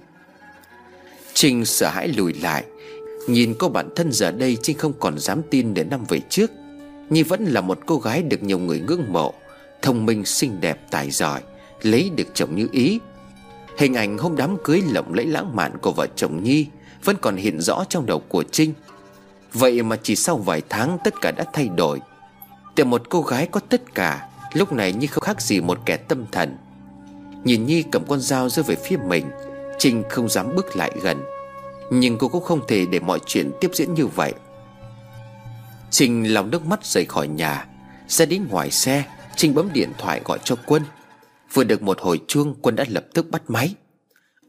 Trinh 1.33 1.65
sợ 1.65 1.89
hãi 1.89 2.07
lùi 2.07 2.33
lại. 2.33 2.64
Nhìn 3.27 3.56
cô 3.59 3.69
bản 3.69 3.89
thân 3.95 4.11
giờ 4.11 4.31
đây, 4.31 4.57
Trinh 4.61 4.77
không 4.77 4.93
còn 4.99 5.19
dám 5.19 5.41
tin 5.49 5.73
đến 5.73 5.89
năm 5.89 6.03
về 6.09 6.19
trước. 6.30 6.51
Nhi 7.09 7.23
vẫn 7.23 7.45
là 7.45 7.61
một 7.61 7.80
cô 7.85 7.97
gái 7.97 8.23
được 8.23 8.43
nhiều 8.43 8.59
người 8.59 8.80
ngưỡng 8.80 9.14
mộ, 9.14 9.33
Thông 9.81 10.06
minh, 10.06 10.25
xinh 10.25 10.61
đẹp, 10.61 10.80
tài 10.91 11.11
giỏi, 11.11 11.41
Lấy 11.81 12.11
được 12.15 12.27
chồng 12.33 12.56
như 12.56 12.67
ý. 12.72 12.99
Hình 13.77 13.93
ảnh 13.93 14.17
hôm 14.17 14.35
đám 14.35 14.57
cưới 14.64 14.81
lộng 14.91 15.14
lẫy 15.14 15.25
lãng 15.25 15.56
mạn 15.56 15.77
của 15.81 15.91
vợ 15.91 16.07
chồng 16.15 16.43
Nhi 16.43 16.65
Vẫn 17.03 17.15
còn 17.22 17.35
hiện 17.35 17.61
rõ 17.61 17.83
trong 17.89 18.06
đầu 18.06 18.19
của 18.19 18.43
Trinh. 18.51 18.73
Vậy 19.53 19.83
mà 19.83 19.95
chỉ 20.03 20.15
sau 20.15 20.38
vài 20.38 20.61
tháng, 20.69 20.97
tất 21.03 21.14
cả 21.22 21.31
đã 21.31 21.45
thay 21.53 21.67
đổi. 21.67 21.99
Từ 22.75 22.83
một 22.83 23.09
cô 23.09 23.22
gái 23.22 23.47
có 23.51 23.59
tất 23.59 23.95
cả, 23.95 24.30
Lúc 24.53 24.73
này 24.73 24.93
Nhi 24.93 25.07
không 25.07 25.23
khác 25.23 25.41
gì 25.41 25.61
một 25.61 25.80
kẻ 25.85 25.97
tâm 25.97 26.25
thần. 26.31 26.57
Nhìn 27.48 27.66
Nhi 27.66 27.84
cầm 27.92 28.06
con 28.08 28.19
dao 28.19 28.50
rơi 28.50 28.64
về 28.64 28.76
phía 28.76 28.98
mình 28.98 29.26
Trinh 29.80 30.03
không 30.09 30.30
dám 30.30 30.56
bước 30.56 30.76
lại 30.76 30.92
gần. 31.01 31.24
Nhưng 31.92 32.17
cô 32.17 32.27
cũng 32.27 32.43
không 32.43 32.67
thể 32.67 32.85
để 32.85 33.00
mọi 33.00 33.19
chuyện 33.26 33.51
tiếp 33.61 33.72
diễn 33.74 33.93
như 33.93 34.08
vậy. 34.08 34.34
Trinh 35.92 36.34
lòng 36.34 36.50
nước 36.51 36.66
mắt 36.66 36.85
rời 36.85 37.06
khỏi 37.06 37.27
nhà. 37.27 37.67
Ra 38.08 38.26
đến 38.26 38.48
ngoài 38.50 38.72
xe 38.72 39.03
Trinh 39.35 39.53
bấm 39.53 39.74
điện 39.74 39.92
thoại 39.98 40.22
gọi 40.26 40.40
cho 40.43 40.56
Quân. 40.66 40.84
Vừa 41.53 41.64
được 41.64 41.82
một 41.82 42.01
hồi 42.01 42.22
chuông 42.27 42.56
Quân 42.61 42.76
đã 42.76 42.85
lập 42.88 43.06
tức 43.14 43.30
bắt 43.32 43.42
máy. 43.48 43.76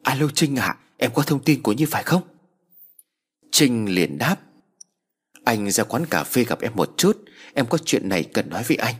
Alo 0.02 0.26
Trinh 0.34 0.56
ạ 0.56 0.66
à, 0.66 0.76
Em 0.96 1.10
có 1.14 1.22
thông 1.22 1.40
tin 1.40 1.62
của 1.62 1.72
Nhi 1.72 1.84
phải 1.84 2.02
không? 2.02 2.22
Trinh 3.52 3.94
liền 3.94 4.18
đáp. 4.18 4.36
Anh 5.44 5.70
ra 5.70 5.84
quán 5.84 6.06
cà 6.06 6.24
phê 6.24 6.44
gặp 6.44 6.60
em 6.60 6.72
một 6.74 6.94
chút 6.96 7.18
Em 7.54 7.66
có 7.66 7.78
chuyện 7.78 8.08
này 8.08 8.22
cần 8.22 8.50
nói 8.50 8.62
với 8.68 8.76
anh. 8.76 8.94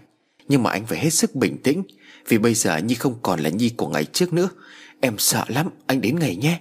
Nhưng 0.49 0.63
mà 0.63 0.71
anh 0.71 0.87
phải 0.87 0.99
hết 0.99 1.11
sức 1.11 1.35
bình 1.35 1.59
tĩnh 1.63 1.83
vì 2.29 2.39
bây 2.39 2.55
giờ 2.55 2.77
Nhi 2.77 2.95
không 2.95 3.19
còn 3.23 3.41
là 3.41 3.51
Nhi 3.51 3.71
của 3.77 3.89
ngày 3.89 4.05
trước 4.05 4.33
nữa. 4.33 4.49
Em 5.01 5.19
sợ 5.19 5.45
lắm, 5.49 5.71
Anh 5.87 6.01
đến 6.01 6.19
ngày 6.19 6.37
nhé. 6.37 6.61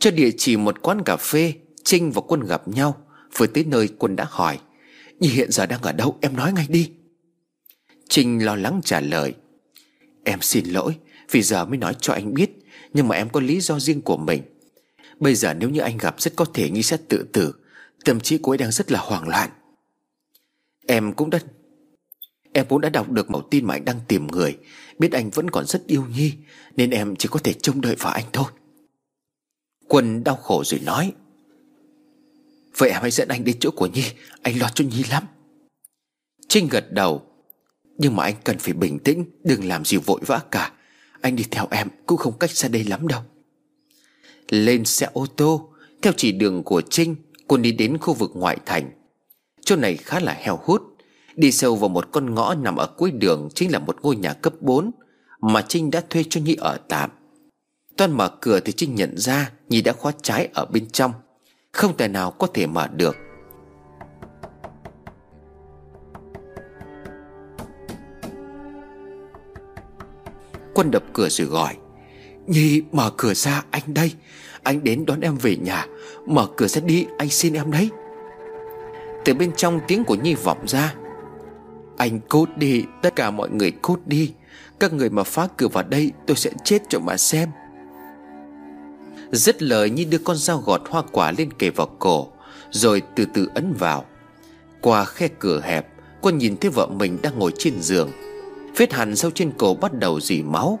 Cho 0.00 0.10
địa 0.10 0.30
chỉ 0.36 0.56
một 0.56 0.82
quán 0.82 1.02
cà 1.04 1.16
phê, 1.16 1.52
Trinh 1.84 2.12
và 2.12 2.22
Quân 2.28 2.40
gặp 2.40 2.68
nhau. 2.68 3.06
Vừa 3.36 3.46
tới 3.46 3.64
nơi, 3.64 3.88
Quân 3.98 4.16
đã 4.16 4.26
hỏi, 4.30 4.58
Nhi 5.20 5.28
hiện 5.28 5.52
giờ 5.52 5.66
đang 5.66 5.82
ở 5.82 5.92
đâu? 5.92 6.18
Em 6.20 6.36
nói 6.36 6.52
ngay 6.52 6.66
đi. 6.68 6.90
Trinh 8.08 8.44
lo 8.44 8.56
lắng 8.56 8.80
trả 8.84 9.00
lời, 9.00 9.34
Em 10.24 10.40
xin 10.42 10.66
lỗi, 10.66 10.96
Vì 11.30 11.42
giờ 11.42 11.64
mới 11.64 11.78
nói 11.78 11.96
cho 12.00 12.12
anh 12.12 12.34
biết, 12.34 12.50
Nhưng 12.92 13.08
mà 13.08 13.16
em 13.16 13.28
có 13.28 13.40
lý 13.40 13.60
do 13.60 13.80
riêng 13.80 14.02
của 14.02 14.16
mình. 14.16 14.42
Bây 15.20 15.34
giờ 15.34 15.54
nếu 15.54 15.70
như 15.70 15.80
anh 15.80 15.98
gặp 15.98 16.20
rất 16.20 16.36
có 16.36 16.44
thể 16.54 16.70
Nhi 16.70 16.82
sẽ 16.82 16.96
tự 17.08 17.26
tử, 17.32 17.54
Tâm 18.04 18.20
trí 18.20 18.38
của 18.38 18.52
ấy 18.52 18.58
đang 18.58 18.70
rất 18.70 18.92
là 18.92 19.00
hoảng 19.00 19.28
loạn. 19.28 19.50
Em 20.86 21.12
cũng 21.12 21.30
đã 21.30 21.38
Em 22.56 22.66
cũng 22.68 22.80
đã 22.80 22.88
đọc 22.88 23.10
được 23.10 23.30
mẫu 23.30 23.42
tin 23.50 23.64
mà 23.66 23.74
anh 23.74 23.84
đang 23.84 24.00
tìm 24.08 24.26
người. 24.26 24.58
Biết 24.98 25.12
anh 25.12 25.30
vẫn 25.30 25.50
còn 25.50 25.66
rất 25.66 25.86
yêu 25.86 26.04
Nhi, 26.14 26.32
Nên 26.76 26.90
em 26.90 27.16
chỉ 27.16 27.28
có 27.32 27.38
thể 27.38 27.52
trông 27.52 27.80
đợi 27.80 27.96
vào 27.98 28.12
anh 28.12 28.24
thôi. 28.32 28.46
Quân 29.88 30.24
đau 30.24 30.36
khổ 30.36 30.62
rồi 30.64 30.80
nói, 30.80 31.12
Vậy 32.76 32.90
em 32.90 33.02
hãy 33.02 33.10
dẫn 33.10 33.28
anh 33.28 33.44
đến 33.44 33.56
chỗ 33.60 33.70
của 33.70 33.86
Nhi, 33.86 34.04
Anh 34.42 34.58
lo 34.58 34.68
cho 34.74 34.84
Nhi 34.84 35.04
lắm. 35.10 35.24
Trinh 36.48 36.68
gật 36.68 36.92
đầu, 36.92 37.26
Nhưng 37.98 38.16
mà 38.16 38.24
anh 38.24 38.34
cần 38.44 38.58
phải 38.58 38.72
bình 38.72 38.98
tĩnh, 38.98 39.24
Đừng 39.44 39.64
làm 39.64 39.84
gì 39.84 39.96
vội 39.96 40.20
vã 40.26 40.40
cả. 40.50 40.72
Anh 41.20 41.36
đi 41.36 41.44
theo 41.50 41.68
em, 41.70 41.88
cũng 42.06 42.18
không 42.18 42.38
cách 42.38 42.50
xa 42.50 42.68
đây 42.68 42.84
lắm 42.84 43.08
đâu. 43.08 43.22
Lên 44.48 44.84
xe 44.84 45.08
ô 45.12 45.26
tô, 45.26 45.68
Theo 46.02 46.12
chỉ 46.16 46.32
đường 46.32 46.62
của 46.62 46.82
Trinh, 46.90 47.16
Quân 47.46 47.62
đi 47.62 47.72
đến 47.72 47.98
khu 47.98 48.14
vực 48.14 48.30
ngoại 48.34 48.58
thành. 48.66 48.90
Chỗ 49.64 49.76
này 49.76 49.96
khá 49.96 50.20
là 50.20 50.32
heo 50.32 50.60
hút 50.64 50.93
Đi 51.36 51.52
sâu 51.52 51.76
vào 51.76 51.88
một 51.88 52.12
con 52.12 52.34
ngõ 52.34 52.54
nằm 52.54 52.76
ở 52.76 52.86
cuối 52.86 53.10
đường 53.10 53.48
Chính 53.54 53.72
là 53.72 53.78
một 53.78 53.96
ngôi 54.02 54.16
nhà 54.16 54.32
cấp 54.32 54.52
4 54.60 54.90
Mà 55.40 55.62
Trinh 55.68 55.90
đã 55.90 56.02
thuê 56.10 56.24
cho 56.30 56.40
Nhi 56.40 56.54
ở 56.54 56.78
tạm. 56.88 57.10
Toan 57.96 58.12
mở 58.12 58.28
cửa 58.40 58.60
thì 58.60 58.72
Trinh 58.72 58.94
nhận 58.94 59.18
ra 59.18 59.50
Nhi 59.68 59.82
đã 59.82 59.92
khóa 59.92 60.12
trái 60.22 60.48
ở 60.54 60.64
bên 60.64 60.90
trong. 60.90 61.12
Không 61.72 61.96
thể 61.96 62.08
nào 62.08 62.30
có 62.30 62.46
thể 62.54 62.66
mở 62.66 62.88
được. 62.88 63.16
Quân 70.74 70.90
đập 70.90 71.02
cửa 71.12 71.28
rồi 71.28 71.48
gọi, 71.48 71.76
Nhi, 72.46 72.82
mở 72.92 73.10
cửa 73.16 73.34
ra, 73.34 73.64
anh 73.70 73.94
đây. 73.94 74.12
Anh 74.62 74.84
đến 74.84 75.06
đón 75.06 75.20
em 75.20 75.36
về 75.36 75.56
nhà. 75.56 75.86
Mở 76.26 76.46
cửa 76.56 76.66
ra 76.66 76.80
đi, 76.80 77.06
anh 77.18 77.28
xin 77.28 77.54
em 77.54 77.70
đấy. 77.70 77.90
Từ 79.24 79.34
bên 79.34 79.52
trong 79.56 79.80
tiếng 79.88 80.04
của 80.04 80.14
Nhi 80.14 80.34
vọng 80.34 80.64
ra 80.66 80.94
anh 81.96 82.20
cút 82.20 82.56
đi, 82.56 82.84
Tất 83.02 83.16
cả 83.16 83.30
mọi 83.30 83.50
người 83.50 83.70
cút 83.70 84.00
đi. 84.06 84.32
Các 84.80 84.92
người 84.92 85.10
mà 85.10 85.22
phá 85.22 85.48
cửa 85.56 85.68
vào 85.68 85.84
đây, 85.84 86.12
Tôi 86.26 86.36
sẽ 86.36 86.50
chết 86.64 86.82
cho 86.88 86.98
mà 86.98 87.16
xem. 87.16 87.48
Dứt 89.32 89.62
lời, 89.62 89.90
Nhi 89.90 90.04
đưa 90.04 90.18
con 90.18 90.36
dao 90.36 90.58
gọt 90.58 90.82
hoa 90.88 91.02
quả 91.12 91.32
lên 91.38 91.52
kề 91.52 91.70
vào 91.70 91.86
cổ, 91.98 92.28
Rồi 92.70 93.02
từ 93.16 93.24
từ 93.34 93.48
ấn 93.54 93.72
vào. 93.72 94.04
Qua 94.80 95.04
khe 95.04 95.28
cửa 95.28 95.60
hẹp 95.64 95.88
Quân 96.20 96.38
nhìn 96.38 96.56
thấy 96.56 96.70
vợ 96.70 96.86
mình 96.86 97.18
đang 97.22 97.38
ngồi 97.38 97.52
trên 97.58 97.82
giường. 97.82 98.10
Vết 98.76 98.92
hẳn 98.92 99.16
sâu 99.16 99.30
trên 99.30 99.52
cổ 99.58 99.74
bắt 99.74 99.94
đầu 99.94 100.20
dì 100.20 100.42
máu. 100.42 100.78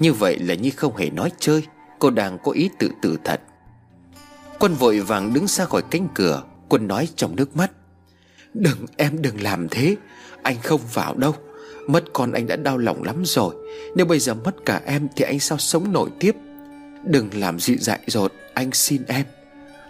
Như 0.00 0.12
vậy 0.12 0.38
là 0.38 0.54
Nhi 0.54 0.70
không 0.70 0.96
hề 0.96 1.10
nói 1.10 1.32
chơi, 1.38 1.62
Cô 1.98 2.10
đang 2.10 2.38
có 2.38 2.52
ý 2.52 2.70
tự 2.78 2.90
tử 3.02 3.16
thật. 3.24 3.40
Quân 4.58 4.74
vội 4.74 5.00
vàng 5.00 5.34
đứng 5.34 5.48
xa 5.48 5.64
khỏi 5.64 5.82
cánh 5.90 6.08
cửa, 6.14 6.42
Quân 6.68 6.88
nói 6.88 7.08
trong 7.16 7.36
nước 7.36 7.56
mắt, 7.56 7.70
Đừng, 8.54 8.86
em 8.96 9.22
đừng 9.22 9.42
làm 9.42 9.68
thế. 9.68 9.96
Anh 10.42 10.56
không 10.62 10.80
vào 10.92 11.14
đâu. 11.14 11.34
Mất 11.86 12.04
con 12.12 12.32
anh 12.32 12.46
đã 12.46 12.56
đau 12.56 12.78
lòng 12.78 13.02
lắm 13.02 13.22
rồi. 13.24 13.54
Nếu 13.96 14.06
bây 14.06 14.18
giờ 14.18 14.34
mất 14.34 14.64
cả 14.64 14.80
em 14.84 15.08
Thì 15.16 15.24
anh 15.24 15.40
sao 15.40 15.58
sống 15.58 15.92
nổi 15.92 16.10
tiếp? 16.20 16.36
Đừng 17.04 17.28
làm 17.34 17.60
gì 17.60 17.76
dại 17.76 18.00
dột, 18.06 18.32
Anh 18.54 18.72
xin 18.72 19.02
em. 19.06 19.26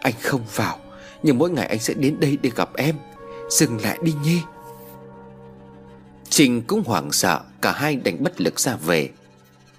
Anh 0.01 0.15
không 0.23 0.41
vào, 0.55 0.79
Nhưng 1.23 1.39
mỗi 1.39 1.51
ngày 1.51 1.67
anh 1.67 1.79
sẽ 1.79 1.95
đến 1.95 2.17
đây 2.21 2.39
để 2.43 2.51
gặp 2.57 2.71
em. 2.77 2.95
Dừng 3.51 3.81
lại 3.83 3.99
đi 4.03 4.15
Nhi. 4.25 4.41
Trình 6.29 6.63
cũng 6.63 6.83
hoảng 6.87 7.13
sợ, 7.13 7.41
Cả 7.61 7.73
hai 7.73 7.97
đành 7.97 8.23
bất 8.23 8.41
lực 8.41 8.61
ra 8.61 8.77
về. 8.77 9.11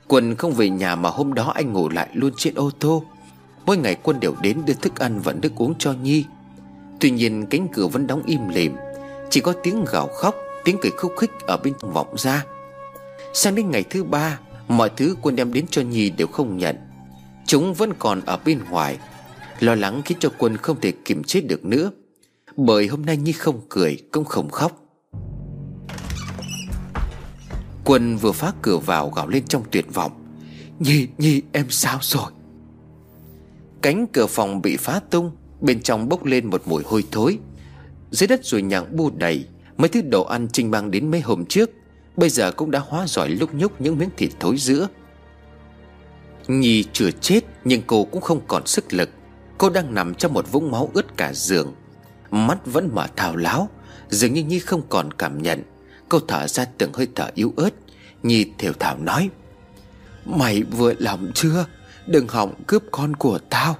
Quân 0.07 0.35
không 0.35 0.53
về 0.53 0.69
nhà 0.69 0.95
mà 0.95 1.09
hôm 1.09 1.33
đó 1.33 1.51
anh 1.55 1.73
ngủ 1.73 1.89
lại 1.89 2.09
luôn 2.13 2.31
trên 2.37 2.55
ô 2.55 2.71
tô. 2.79 3.03
Mỗi 3.65 3.77
ngày 3.77 3.95
Quân 4.03 4.19
đều 4.19 4.35
đến 4.41 4.61
đưa 4.65 4.73
thức 4.73 4.99
ăn 4.99 5.19
và 5.23 5.33
nước 5.33 5.51
uống 5.55 5.73
cho 5.79 5.93
Nhi. 5.93 6.25
Tuy 6.99 7.11
nhiên 7.11 7.45
cánh 7.49 7.67
cửa 7.73 7.87
vẫn 7.87 8.07
đóng 8.07 8.23
im 8.25 8.49
lìm, 8.49 8.75
Chỉ 9.29 9.41
có 9.41 9.53
tiếng 9.63 9.85
gào 9.91 10.07
khóc. 10.07 10.35
Tiếng 10.63 10.77
cười 10.81 10.91
khúc 10.91 11.11
khích 11.17 11.31
ở 11.47 11.57
bên 11.57 11.73
trong 11.79 11.93
vọng 11.93 12.15
ra. 12.17 12.45
Sang 13.33 13.55
đến 13.55 13.71
ngày 13.71 13.83
thứ 13.89 14.03
ba 14.03 14.39
Mọi 14.67 14.89
thứ 14.97 15.15
Quân 15.21 15.35
đem 15.35 15.53
đến 15.53 15.65
cho 15.71 15.81
Nhi 15.81 16.09
đều 16.09 16.27
không 16.27 16.57
nhận. 16.57 16.75
Chúng 17.45 17.73
vẫn 17.73 17.93
còn 17.99 18.21
ở 18.25 18.39
bên 18.45 18.59
ngoài 18.69 18.97
Lo 19.59 19.75
lắng 19.75 20.01
khiến 20.05 20.17
cho 20.21 20.29
Quân 20.37 20.57
không 20.57 20.81
thể 20.81 20.93
kiềm 21.05 21.23
chế 21.23 21.41
được 21.41 21.65
nữa. 21.65 21.91
Bởi 22.57 22.87
hôm 22.87 23.05
nay 23.05 23.17
Nhi 23.17 23.31
không 23.31 23.61
cười 23.69 23.97
Cũng 24.11 24.25
không 24.25 24.49
khóc. 24.49 24.81
Quân 27.85 28.17
vừa 28.17 28.31
phá 28.31 28.53
cửa 28.61 28.77
vào 28.77 29.09
gào 29.09 29.27
lên 29.27 29.43
trong 29.47 29.63
tuyệt 29.71 29.85
vọng. 29.93 30.11
Nhi, 30.79 31.07
Nhi 31.17 31.41
em 31.51 31.65
sao 31.69 31.99
rồi? 32.01 32.31
Cánh 33.81 34.07
cửa 34.07 34.25
phòng 34.27 34.61
bị 34.61 34.77
phá 34.77 35.01
tung 35.09 35.31
Bên 35.61 35.81
trong 35.81 36.09
bốc 36.09 36.25
lên 36.25 36.49
một 36.49 36.61
mùi 36.65 36.83
hôi 36.83 37.03
thối. 37.11 37.39
Dưới 38.11 38.27
đất 38.27 38.45
rồi 38.45 38.61
nhàng 38.61 38.95
bu 38.97 39.09
đầy 39.09 39.45
Mấy 39.79 39.89
thứ 39.89 40.01
đồ 40.01 40.23
ăn 40.23 40.47
Trinh 40.53 40.71
mang 40.71 40.91
đến 40.91 41.11
mấy 41.11 41.21
hôm 41.21 41.45
trước 41.45 41.69
Bây 42.17 42.29
giờ 42.29 42.51
cũng 42.51 42.71
đã 42.71 42.79
hóa 42.79 43.07
giỏi 43.07 43.29
lúc 43.29 43.53
nhúc 43.53 43.81
những 43.81 43.97
miếng 43.97 44.09
thịt 44.17 44.31
thối 44.39 44.57
giữa. 44.57 44.87
Nhi 46.47 46.85
chưa 46.93 47.11
chết 47.11 47.41
Nhưng 47.63 47.81
cô 47.87 48.05
cũng 48.05 48.21
không 48.21 48.41
còn 48.47 48.67
sức 48.67 48.93
lực. 48.93 49.09
Cô 49.57 49.69
đang 49.69 49.93
nằm 49.93 50.15
trong 50.15 50.33
một 50.33 50.51
vũng 50.51 50.71
máu 50.71 50.91
ướt 50.93 51.17
cả 51.17 51.33
giường. 51.33 51.75
Mắt 52.31 52.57
vẫn 52.65 52.89
mở 52.93 53.07
thào 53.15 53.35
láo 53.35 53.69
Dường 54.09 54.33
như 54.33 54.43
Nhi 54.43 54.59
không 54.59 54.81
còn 54.89 55.13
cảm 55.13 55.41
nhận. 55.41 55.63
Cô 56.09 56.19
thở 56.27 56.47
ra 56.47 56.65
từng 56.77 56.93
hơi 56.93 57.07
thở 57.15 57.29
yếu 57.33 57.53
ớt. 57.57 57.69
Nhi 58.23 58.51
thều 58.57 58.73
thảo 58.73 58.97
nói 58.97 59.29
Mày 60.25 60.63
vừa 60.63 60.93
lòng 60.99 61.31
chưa? 61.35 61.65
Đừng 62.07 62.27
hỏng 62.27 62.53
cướp 62.67 62.83
con 62.91 63.15
của 63.15 63.39
tao. 63.49 63.75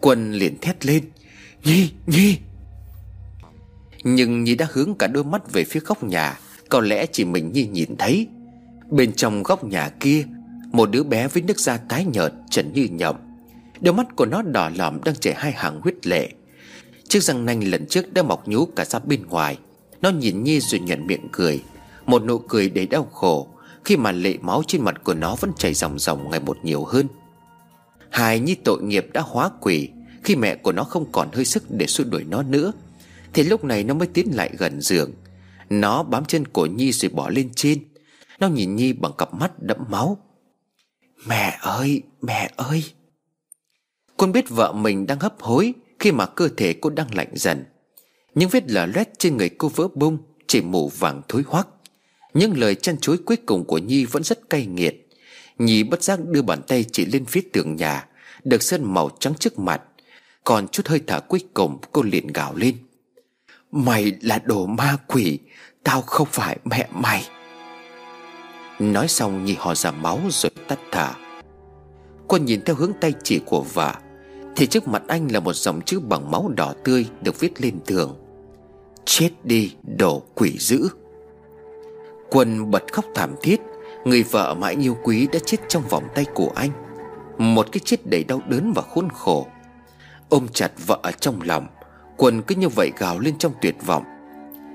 Quân 0.00 0.32
liền 0.32 0.58
thét 0.58 0.86
lên 0.86 1.10
Nhi, 1.64 1.90
Nhi 2.06 2.38
nhưng 4.04 4.44
Nhi 4.44 4.54
đã 4.54 4.66
hướng 4.72 4.94
cả 4.94 5.06
đôi 5.06 5.24
mắt 5.24 5.52
về 5.52 5.64
phía 5.64 5.80
góc 5.80 6.04
nhà, 6.04 6.38
Có 6.68 6.80
lẽ 6.80 7.06
chỉ 7.06 7.24
mình 7.24 7.52
Nhi 7.52 7.66
nhìn 7.66 7.96
thấy. 7.96 8.26
Bên 8.90 9.12
trong 9.12 9.42
góc 9.42 9.64
nhà 9.64 9.88
kia, 10.00 10.24
Một 10.72 10.90
đứa 10.90 11.02
bé 11.02 11.28
với 11.28 11.42
nước 11.42 11.60
da 11.60 11.76
tái 11.76 12.04
nhợt, 12.04 12.32
Trần 12.50 12.72
như 12.72 12.88
nhộng. 12.90 13.16
Đôi 13.80 13.94
mắt 13.94 14.16
của 14.16 14.26
nó 14.26 14.42
đỏ 14.42 14.70
lòm 14.76 15.04
đang 15.04 15.14
chảy 15.14 15.34
hai 15.34 15.52
hàng 15.52 15.80
huyết 15.80 16.06
lệ. 16.06 16.28
Chiếc 17.08 17.22
răng 17.22 17.44
nanh 17.44 17.70
lần 17.70 17.86
trước 17.86 18.12
đã 18.12 18.22
mọc 18.22 18.48
nhú 18.48 18.66
cả 18.66 18.84
ra 18.84 18.98
bên 18.98 19.26
ngoài. 19.26 19.58
Nó 20.02 20.10
nhìn 20.10 20.44
Nhi 20.44 20.60
rồi 20.60 20.80
nhận 20.80 21.06
miệng 21.06 21.28
cười. 21.32 21.62
Một 22.06 22.24
nụ 22.24 22.38
cười 22.38 22.70
đầy 22.70 22.86
đau 22.86 23.04
khổ, 23.04 23.48
Khi 23.84 23.96
mà 23.96 24.12
lệ 24.12 24.36
máu 24.40 24.62
trên 24.66 24.84
mặt 24.84 25.04
của 25.04 25.14
nó 25.14 25.36
vẫn 25.40 25.52
chảy 25.58 25.74
ròng 25.74 25.98
ròng 25.98 26.30
ngày 26.30 26.40
một 26.40 26.56
nhiều 26.62 26.84
hơn. 26.84 27.06
Hài 28.10 28.40
Nhi 28.40 28.54
tội 28.54 28.82
nghiệp 28.82 29.06
đã 29.12 29.20
hóa 29.20 29.50
quỷ, 29.60 29.88
Khi 30.24 30.36
mẹ 30.36 30.54
của 30.54 30.72
nó 30.72 30.84
không 30.84 31.12
còn 31.12 31.28
hơi 31.32 31.44
sức 31.44 31.64
để 31.70 31.86
xua 31.86 32.04
đuổi 32.04 32.24
nó 32.24 32.42
nữa. 32.42 32.72
Thì 33.32 33.42
lúc 33.42 33.64
này 33.64 33.84
nó 33.84 33.94
mới 33.94 34.08
tiến 34.08 34.28
lại 34.34 34.50
gần 34.58 34.80
giường. 34.80 35.12
Nó 35.70 36.02
bám 36.02 36.24
chân 36.24 36.44
cổ 36.46 36.66
Nhi 36.66 36.92
rồi 36.92 37.10
bỏ 37.10 37.28
lên 37.28 37.50
trên. 37.56 37.84
Nó 38.40 38.48
nhìn 38.48 38.76
Nhi 38.76 38.92
bằng 38.92 39.12
cặp 39.18 39.34
mắt 39.34 39.62
đẫm 39.62 39.78
máu. 39.88 40.18
Mẹ 41.26 41.58
ơi, 41.60 42.02
mẹ 42.22 42.50
ơi. 42.56 42.84
Con 44.16 44.32
biết 44.32 44.48
vợ 44.48 44.72
mình 44.72 45.06
đang 45.06 45.20
hấp 45.20 45.34
hối 45.40 45.74
Khi 45.98 46.12
mà 46.12 46.26
cơ 46.26 46.48
thể 46.56 46.72
cô 46.72 46.90
đang 46.90 47.14
lạnh 47.14 47.30
dần. 47.34 47.64
Những 48.34 48.48
vết 48.48 48.70
lở 48.70 48.86
loét 48.86 49.18
trên 49.18 49.36
người 49.36 49.48
cô 49.48 49.68
vỡ 49.68 49.88
bung 49.94 50.18
Chỉ 50.46 50.60
mù 50.60 50.88
vàng 50.88 51.22
thối 51.28 51.42
hoắc 51.46 51.68
những 52.34 52.58
lời 52.58 52.74
chăn 52.74 52.96
chối 53.00 53.18
cuối 53.24 53.36
cùng 53.36 53.64
của 53.64 53.78
Nhi 53.78 54.04
vẫn 54.04 54.24
rất 54.24 54.50
cay 54.50 54.66
nghiệt. 54.66 55.08
Nhi 55.58 55.82
bất 55.82 56.02
giác 56.02 56.20
đưa 56.24 56.42
bàn 56.42 56.62
tay 56.68 56.84
chỉ 56.92 57.06
lên 57.06 57.24
phía 57.24 57.40
tường 57.52 57.76
nhà 57.76 58.06
Được 58.44 58.62
sơn 58.62 58.94
màu 58.94 59.10
trắng 59.20 59.34
trước 59.34 59.58
mặt. 59.58 59.82
Còn 60.44 60.68
chút 60.68 60.86
hơi 60.86 61.00
thở 61.06 61.20
cuối 61.20 61.40
cùng 61.54 61.78
cô 61.92 62.02
liền 62.02 62.26
gào 62.26 62.54
lên. 62.54 62.76
Mày 63.72 64.12
là 64.22 64.38
đồ 64.44 64.66
ma 64.66 64.96
quỷ, 65.06 65.38
Tao 65.84 66.02
không 66.02 66.28
phải 66.30 66.58
mẹ 66.64 66.88
mày. 66.90 67.24
Nói 68.78 69.08
xong 69.08 69.44
Nhi 69.44 69.56
họ 69.58 69.74
ra 69.74 69.90
máu 69.90 70.20
rồi 70.30 70.50
tắt 70.68 70.78
thở. 70.92 71.10
Quân 72.28 72.44
nhìn 72.44 72.60
theo 72.64 72.76
hướng 72.76 72.92
tay 73.00 73.14
chỉ 73.24 73.40
của 73.46 73.64
vợ, 73.74 73.94
Thì 74.56 74.66
trước 74.66 74.88
mặt 74.88 75.02
anh 75.08 75.32
là 75.32 75.40
một 75.40 75.52
dòng 75.52 75.80
chữ 75.80 76.00
bằng 76.00 76.30
máu 76.30 76.48
đỏ 76.56 76.74
tươi 76.84 77.06
Được 77.22 77.40
viết 77.40 77.60
lên 77.60 77.80
tường. 77.86 78.16
Chết 79.04 79.30
đi, 79.44 79.74
đồ 79.98 80.22
quỷ 80.34 80.56
dữ. 80.58 80.88
Quân 82.30 82.70
bật 82.70 82.92
khóc 82.92 83.04
thảm 83.14 83.34
thiết, 83.42 83.60
Người 84.04 84.22
vợ 84.22 84.54
mà 84.54 84.66
anh 84.66 84.84
yêu 84.84 84.96
quý 85.04 85.28
đã 85.32 85.38
chết 85.46 85.56
trong 85.68 85.82
vòng 85.88 86.04
tay 86.14 86.24
của 86.34 86.52
anh. 86.54 86.70
Một 87.38 87.66
cái 87.72 87.80
chết 87.84 88.06
đầy 88.06 88.24
đau 88.24 88.40
đớn 88.48 88.72
và 88.72 88.82
khốn 88.82 89.08
khổ. 89.10 89.46
Ôm 90.28 90.46
chặt 90.52 90.72
vợ 90.86 90.98
ở 91.02 91.12
trong 91.12 91.42
lòng 91.42 91.66
Quân 92.18 92.42
cứ 92.42 92.54
như 92.54 92.68
vậy 92.68 92.92
gào 92.98 93.18
lên 93.18 93.38
trong 93.38 93.52
tuyệt 93.60 93.74
vọng. 93.86 94.04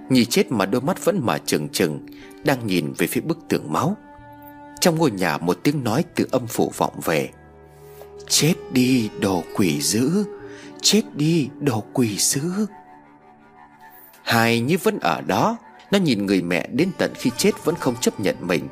Nhì 0.10 0.26
chết 0.26 0.52
mà 0.52 0.66
đôi 0.66 0.82
mắt 0.82 1.06
vẫn 1.06 1.20
mở 1.26 1.38
trừng 1.46 1.70
trừng, 1.70 2.06
Đang 2.44 2.68
nhìn 2.68 2.94
về 2.98 3.08
phía 3.08 3.22
bức 3.22 3.38
tường 3.50 3.74
máu. 3.74 3.98
Trong 4.80 4.96
ngôi 4.96 5.12
nhà 5.12 5.38
một 5.38 5.58
tiếng 5.64 5.84
nói 5.84 6.04
từ 6.16 6.28
âm 6.32 6.48
phủ 6.48 6.72
vọng 6.78 6.94
về. 7.04 7.30
Chết 8.28 8.54
đi, 8.72 9.10
đồ 9.20 9.44
quỷ 9.56 9.82
dữ! 9.82 10.26
Chết 10.82 11.02
đi, 11.16 11.50
đồ 11.60 11.84
quỷ 11.94 12.18
dữ! 12.18 12.42
Hai 14.24 14.60
như 14.60 14.78
vẫn 14.84 15.00
ở 15.00 15.22
đó, 15.22 15.58
Nó 15.92 16.00
nhìn 16.00 16.26
người 16.26 16.42
mẹ 16.42 16.68
đến 16.72 16.90
tận 16.98 17.12
khi 17.16 17.32
chết 17.38 17.52
vẫn 17.66 17.76
không 17.76 17.96
chấp 18.02 18.20
nhận 18.20 18.36
mình. 18.48 18.68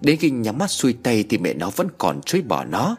Đến 0.00 0.16
khi 0.16 0.30
nhắm 0.30 0.58
mắt 0.58 0.70
xuôi 0.70 0.92
tay 1.02 1.24
Thì 1.28 1.38
mẹ 1.38 1.54
nó 1.54 1.70
vẫn 1.76 1.88
còn 1.98 2.20
chối 2.22 2.42
bỏ 2.42 2.64
nó. 2.64 2.96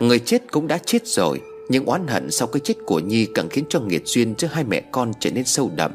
Người 0.00 0.18
chết 0.18 0.52
cũng 0.52 0.66
đã 0.66 0.78
chết 0.78 1.06
rồi 1.06 1.40
nhưng 1.68 1.84
oán 1.84 2.06
hận 2.06 2.30
sau 2.30 2.48
cái 2.48 2.60
chết 2.64 2.74
của 2.86 3.00
Nhi 3.00 3.26
Càng 3.34 3.48
khiến 3.48 3.64
cho 3.68 3.80
nghiệt 3.80 4.02
duyên 4.04 4.34
giữa 4.38 4.48
hai 4.48 4.64
mẹ 4.64 4.82
con 4.92 5.12
trở 5.20 5.30
nên 5.30 5.44
sâu 5.44 5.70
đậm. 5.76 5.92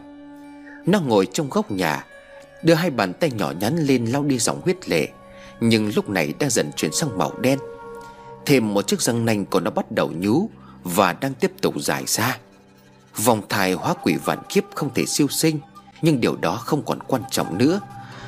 Nó 0.85 0.99
ngồi 0.99 1.27
trong 1.33 1.49
góc 1.49 1.71
nhà, 1.71 2.05
Đưa 2.63 2.73
hai 2.73 2.89
bàn 2.89 3.13
tay 3.13 3.31
nhỏ 3.31 3.53
nhắn 3.59 3.77
lên 3.77 4.05
lau 4.05 4.23
đi 4.23 4.37
dòng 4.39 4.61
huyết 4.61 4.89
lệ, 4.89 5.07
Nhưng 5.59 5.91
lúc 5.95 6.09
này 6.09 6.33
đang 6.39 6.49
dần 6.49 6.71
chuyển 6.75 6.91
sang 6.91 7.17
màu 7.17 7.33
đen. 7.39 7.59
Thêm 8.45 8.73
một 8.73 8.87
chiếc 8.87 9.01
răng 9.01 9.25
nanh 9.25 9.45
của 9.45 9.59
nó 9.59 9.71
bắt 9.71 9.91
đầu 9.91 10.11
nhú 10.15 10.49
Và 10.83 11.13
đang 11.13 11.33
tiếp 11.33 11.51
tục 11.61 11.75
dài 11.79 12.03
ra. 12.07 12.37
Vòng 13.25 13.41
thai 13.49 13.73
hóa 13.73 13.93
quỷ 13.93 14.15
vạn 14.25 14.39
kiếp 14.49 14.63
không 14.75 14.89
thể 14.95 15.05
siêu 15.05 15.27
sinh, 15.27 15.59
Nhưng 16.01 16.21
điều 16.21 16.35
đó 16.35 16.55
không 16.55 16.85
còn 16.85 16.99
quan 17.07 17.21
trọng 17.31 17.57
nữa. 17.57 17.79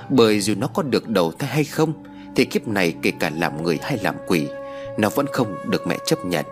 Bởi 0.10 0.40
dù 0.40 0.56
nó 0.58 0.68
có 0.68 0.84
được 0.84 1.10
đầu 1.10 1.32
thai 1.32 1.50
hay 1.50 1.64
không, 1.64 1.94
Thì 2.36 2.46
kiếp 2.46 2.68
này 2.68 2.94
kể 3.02 3.12
cả 3.20 3.32
làm 3.36 3.64
người 3.64 3.80
hay 3.82 3.98
làm 4.04 4.16
quỷ, 4.28 4.48
Nó 4.98 5.10
vẫn 5.10 5.26
không 5.32 5.56
được 5.70 5.88
mẹ 5.88 5.98
chấp 6.06 6.26
nhận. 6.26 6.46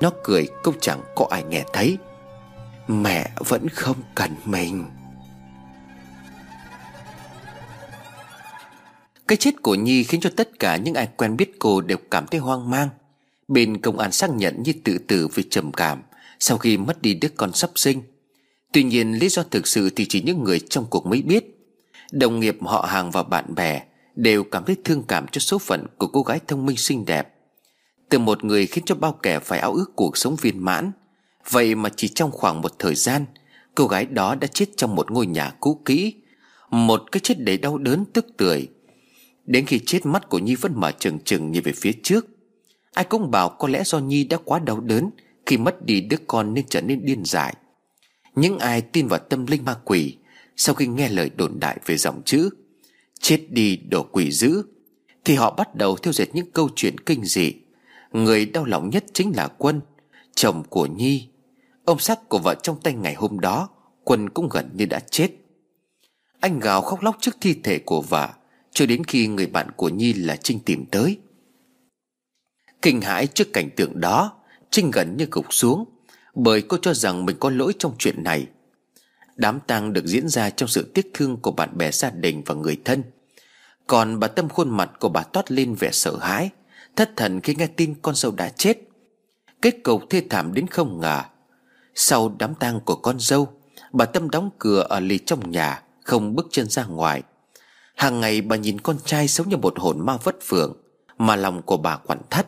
Nó 0.00 0.10
cười, 0.24 0.48
cũng 0.62 0.74
chẳng 0.80 1.00
có 1.14 1.26
ai 1.30 1.44
nghe 1.44 1.64
thấy. 1.72 1.98
Mẹ 2.88 3.30
vẫn 3.36 3.68
không 3.68 3.96
cần 4.14 4.30
mình. 4.44 4.84
Cái 9.28 9.36
chết 9.36 9.62
của 9.62 9.74
Nhi 9.74 10.04
khiến 10.04 10.20
cho 10.20 10.30
tất 10.36 10.58
cả 10.58 10.76
những 10.76 10.94
ai 10.94 11.08
quen 11.16 11.36
biết 11.36 11.56
cô 11.58 11.80
đều 11.80 11.98
cảm 12.10 12.26
thấy 12.26 12.40
hoang 12.40 12.70
mang. 12.70 12.88
Bên 13.48 13.80
công 13.80 13.98
an 13.98 14.12
xác 14.12 14.30
nhận 14.30 14.62
Nhi 14.62 14.72
tự 14.72 14.98
tử 14.98 15.28
vì 15.34 15.42
trầm 15.50 15.72
cảm 15.72 16.02
Sau 16.40 16.58
khi 16.58 16.76
mất 16.76 17.02
đi 17.02 17.14
đứa 17.14 17.28
con 17.36 17.52
sắp 17.52 17.70
sinh. 17.74 18.02
Tuy 18.72 18.82
nhiên, 18.82 19.12
lý 19.12 19.28
do 19.28 19.42
thực 19.42 19.66
sự 19.66 19.90
thì 19.90 20.06
chỉ 20.08 20.22
những 20.22 20.44
người 20.44 20.60
trong 20.60 20.86
cuộc 20.90 21.06
mới 21.06 21.22
biết. 21.22 21.44
Đồng 22.12 22.40
nghiệp 22.40 22.58
họ 22.62 22.86
hàng 22.88 23.10
và 23.10 23.22
bạn 23.22 23.54
bè 23.54 23.82
Đều 24.14 24.44
cảm 24.44 24.64
thấy 24.64 24.76
thương 24.84 25.02
cảm 25.08 25.26
cho 25.32 25.38
số 25.38 25.58
phận 25.58 25.86
của 25.98 26.06
cô 26.06 26.22
gái 26.22 26.40
thông 26.46 26.66
minh 26.66 26.76
xinh 26.76 27.04
đẹp. 27.04 27.35
Từ 28.08 28.18
một 28.18 28.44
người 28.44 28.66
khiến 28.66 28.84
cho 28.84 28.94
bao 28.94 29.12
kẻ 29.12 29.38
phải 29.38 29.58
ao 29.58 29.72
ước 29.72 29.96
cuộc 29.96 30.16
sống 30.16 30.36
viên 30.36 30.64
mãn. 30.64 30.92
Vậy 31.50 31.74
mà 31.74 31.88
chỉ 31.96 32.08
trong 32.08 32.30
khoảng 32.30 32.60
một 32.60 32.78
thời 32.78 32.94
gian, 32.94 33.24
Cô 33.74 33.86
gái 33.86 34.06
đó 34.06 34.34
đã 34.34 34.46
chết 34.46 34.66
trong 34.76 34.94
một 34.94 35.10
ngôi 35.10 35.26
nhà 35.26 35.50
cũ 35.60 35.80
kỹ, 35.84 36.14
Một 36.70 37.02
cái 37.12 37.20
chết 37.20 37.34
đầy 37.38 37.58
đau 37.58 37.78
đớn 37.78 38.04
tức 38.12 38.26
tưởi. 38.36 38.68
Đến 39.44 39.66
khi 39.66 39.78
chết 39.78 40.06
mắt 40.06 40.28
của 40.28 40.38
Nhi 40.38 40.54
vẫn 40.54 40.72
mở 40.76 40.92
trừng 40.92 41.18
trừng 41.24 41.52
nhìn 41.52 41.62
về 41.62 41.72
phía 41.72 41.92
trước, 42.02 42.26
Ai 42.94 43.04
cũng 43.04 43.30
bảo 43.30 43.48
có 43.48 43.68
lẽ 43.68 43.82
do 43.84 43.98
Nhi 43.98 44.24
đã 44.24 44.36
quá 44.44 44.58
đau 44.58 44.80
đớn 44.80 45.10
Khi 45.46 45.56
mất 45.56 45.86
đi 45.86 46.00
đứa 46.00 46.16
con 46.26 46.54
nên 46.54 46.64
trở 46.68 46.80
nên 46.80 47.04
điên 47.04 47.22
dại. 47.24 47.54
Những 48.34 48.58
ai 48.58 48.82
tin 48.82 49.06
vào 49.06 49.18
tâm 49.18 49.46
linh 49.46 49.64
ma 49.64 49.76
quỷ, 49.84 50.16
sau 50.56 50.74
khi 50.74 50.86
nghe 50.86 51.08
lời 51.08 51.30
đồn 51.36 51.60
đại 51.60 51.78
về 51.86 51.96
dòng 51.96 52.22
chữ, 52.24 52.50
Chết 53.20 53.46
đi 53.48 53.76
đổ 53.76 54.02
quỷ 54.02 54.30
dữ, 54.30 54.62
Thì 55.24 55.34
họ 55.34 55.54
bắt 55.54 55.74
đầu 55.74 55.96
theo 55.96 56.12
dệt 56.12 56.34
những 56.34 56.50
câu 56.50 56.68
chuyện 56.76 57.00
kinh 57.00 57.24
dị. 57.24 57.52
Người 58.16 58.46
đau 58.46 58.64
lòng 58.64 58.90
nhất 58.90 59.04
chính 59.12 59.36
là 59.36 59.48
Quân, 59.58 59.80
Chồng 60.34 60.62
của 60.70 60.86
Nhi. 60.86 61.28
Ông 61.84 61.98
sắc 61.98 62.28
của 62.28 62.38
vợ 62.38 62.54
trong 62.62 62.80
tay 62.80 62.94
ngày 62.94 63.14
hôm 63.14 63.40
đó, 63.40 63.68
Quân 64.04 64.30
cũng 64.30 64.48
gần 64.48 64.70
như 64.74 64.86
đã 64.86 65.00
chết. 65.10 65.30
Anh 66.40 66.60
gào 66.60 66.82
khóc 66.82 67.02
lóc 67.02 67.16
trước 67.20 67.36
thi 67.40 67.54
thể 67.62 67.78
của 67.78 68.00
vợ, 68.00 68.28
Cho 68.70 68.86
đến 68.86 69.04
khi 69.04 69.26
người 69.26 69.46
bạn 69.46 69.70
của 69.76 69.88
Nhi 69.88 70.12
là 70.12 70.36
Trinh 70.36 70.60
tìm 70.60 70.84
tới. 70.90 71.18
Kinh 72.82 73.00
hãi 73.00 73.26
trước 73.26 73.52
cảnh 73.52 73.70
tượng 73.76 74.00
đó, 74.00 74.32
Trinh 74.70 74.90
gần 74.90 75.16
như 75.16 75.26
gục 75.30 75.46
xuống, 75.50 75.84
Bởi 76.34 76.62
cô 76.62 76.76
cho 76.82 76.94
rằng 76.94 77.26
mình 77.26 77.36
có 77.40 77.50
lỗi 77.50 77.72
trong 77.78 77.94
chuyện 77.98 78.22
này. 78.22 78.46
Đám 79.36 79.60
tang 79.66 79.92
được 79.92 80.06
diễn 80.06 80.28
ra 80.28 80.50
trong 80.50 80.68
sự 80.68 80.90
tiếc 80.94 81.10
thương 81.14 81.36
của 81.36 81.52
bạn 81.52 81.78
bè 81.78 81.90
gia 81.90 82.10
đình 82.10 82.42
và 82.46 82.54
người 82.54 82.76
thân. 82.84 83.02
Còn 83.86 84.20
bà 84.20 84.28
Tâm 84.28 84.48
khuôn 84.48 84.76
mặt 84.76 84.90
của 85.00 85.08
bà 85.08 85.22
toát 85.22 85.50
lên 85.50 85.74
vẻ 85.74 85.90
sợ 85.92 86.16
hãi. 86.16 86.50
Thất 86.96 87.16
thần 87.16 87.40
khi 87.40 87.54
nghe 87.54 87.66
tin 87.66 87.94
con 88.02 88.14
dâu 88.14 88.32
đã 88.32 88.48
chết. 88.48 88.78
Kết 89.62 89.74
cục 89.82 90.10
thê 90.10 90.22
thảm 90.30 90.54
đến 90.54 90.66
không 90.66 91.00
ngờ. 91.00 91.22
Sau 91.94 92.34
đám 92.38 92.54
tang 92.54 92.80
của 92.80 92.96
con 92.96 93.20
dâu, 93.20 93.48
Bà 93.92 94.04
Tâm 94.04 94.30
đóng 94.30 94.50
cửa 94.58 94.86
ở 94.88 95.00
lì 95.00 95.18
trong 95.18 95.50
nhà, 95.50 95.82
Không 96.04 96.34
bước 96.34 96.46
chân 96.50 96.68
ra 96.68 96.84
ngoài. 96.84 97.22
Hàng 97.94 98.20
ngày 98.20 98.40
bà 98.40 98.56
nhìn 98.56 98.80
con 98.80 98.96
trai 99.04 99.28
sống 99.28 99.48
như 99.48 99.56
một 99.56 99.78
hồn 99.78 100.06
ma 100.06 100.16
vất 100.16 100.36
phượng 100.42 100.76
Mà 101.18 101.36
lòng 101.36 101.62
của 101.62 101.76
bà 101.76 101.96
quặn 101.96 102.18
thắt. 102.30 102.46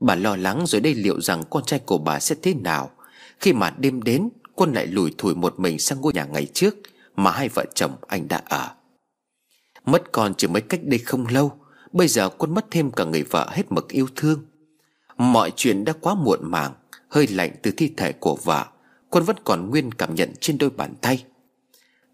Bà 0.00 0.14
lo 0.14 0.36
lắng 0.36 0.64
rồi 0.66 0.80
đây 0.80 0.94
liệu 0.94 1.20
rằng 1.20 1.42
con 1.50 1.64
trai 1.64 1.78
của 1.78 1.98
bà 1.98 2.20
sẽ 2.20 2.36
thế 2.42 2.54
nào. 2.54 2.90
Khi 3.40 3.52
mà 3.52 3.70
đêm 3.70 4.02
đến, 4.02 4.28
Quân 4.54 4.72
lại 4.72 4.86
lùi 4.86 5.14
thủi 5.18 5.34
một 5.34 5.60
mình 5.60 5.78
sang 5.78 6.00
ngôi 6.00 6.12
nhà 6.12 6.24
ngày 6.24 6.46
trước 6.54 6.74
Mà 7.16 7.30
hai 7.30 7.48
vợ 7.48 7.64
chồng 7.74 7.96
anh 8.08 8.28
đã 8.28 8.42
ở. 8.48 8.70
Mất 9.86 10.12
con 10.12 10.34
chỉ 10.34 10.46
mới 10.46 10.62
cách 10.62 10.80
đây 10.84 10.98
không 10.98 11.26
lâu 11.26 11.52
Bây 11.94 12.08
giờ 12.08 12.28
quân 12.28 12.54
mất 12.54 12.66
thêm 12.70 12.90
cả 12.90 13.04
người 13.04 13.22
vợ 13.22 13.48
hết 13.52 13.72
mực 13.72 13.88
yêu 13.88 14.08
thương. 14.16 14.44
Mọi 15.16 15.52
chuyện 15.56 15.84
đã 15.84 15.92
quá 16.00 16.14
muộn 16.14 16.38
màng, 16.42 16.72
Hơi 17.08 17.26
lạnh 17.26 17.50
từ 17.62 17.70
thi 17.76 17.90
thể 17.96 18.12
của 18.12 18.38
vợ. 18.44 18.66
Quân 19.10 19.24
vẫn 19.24 19.36
còn 19.44 19.70
nguyên 19.70 19.92
cảm 19.92 20.14
nhận 20.14 20.32
trên 20.40 20.58
đôi 20.58 20.70
bàn 20.70 20.94
tay. 21.00 21.24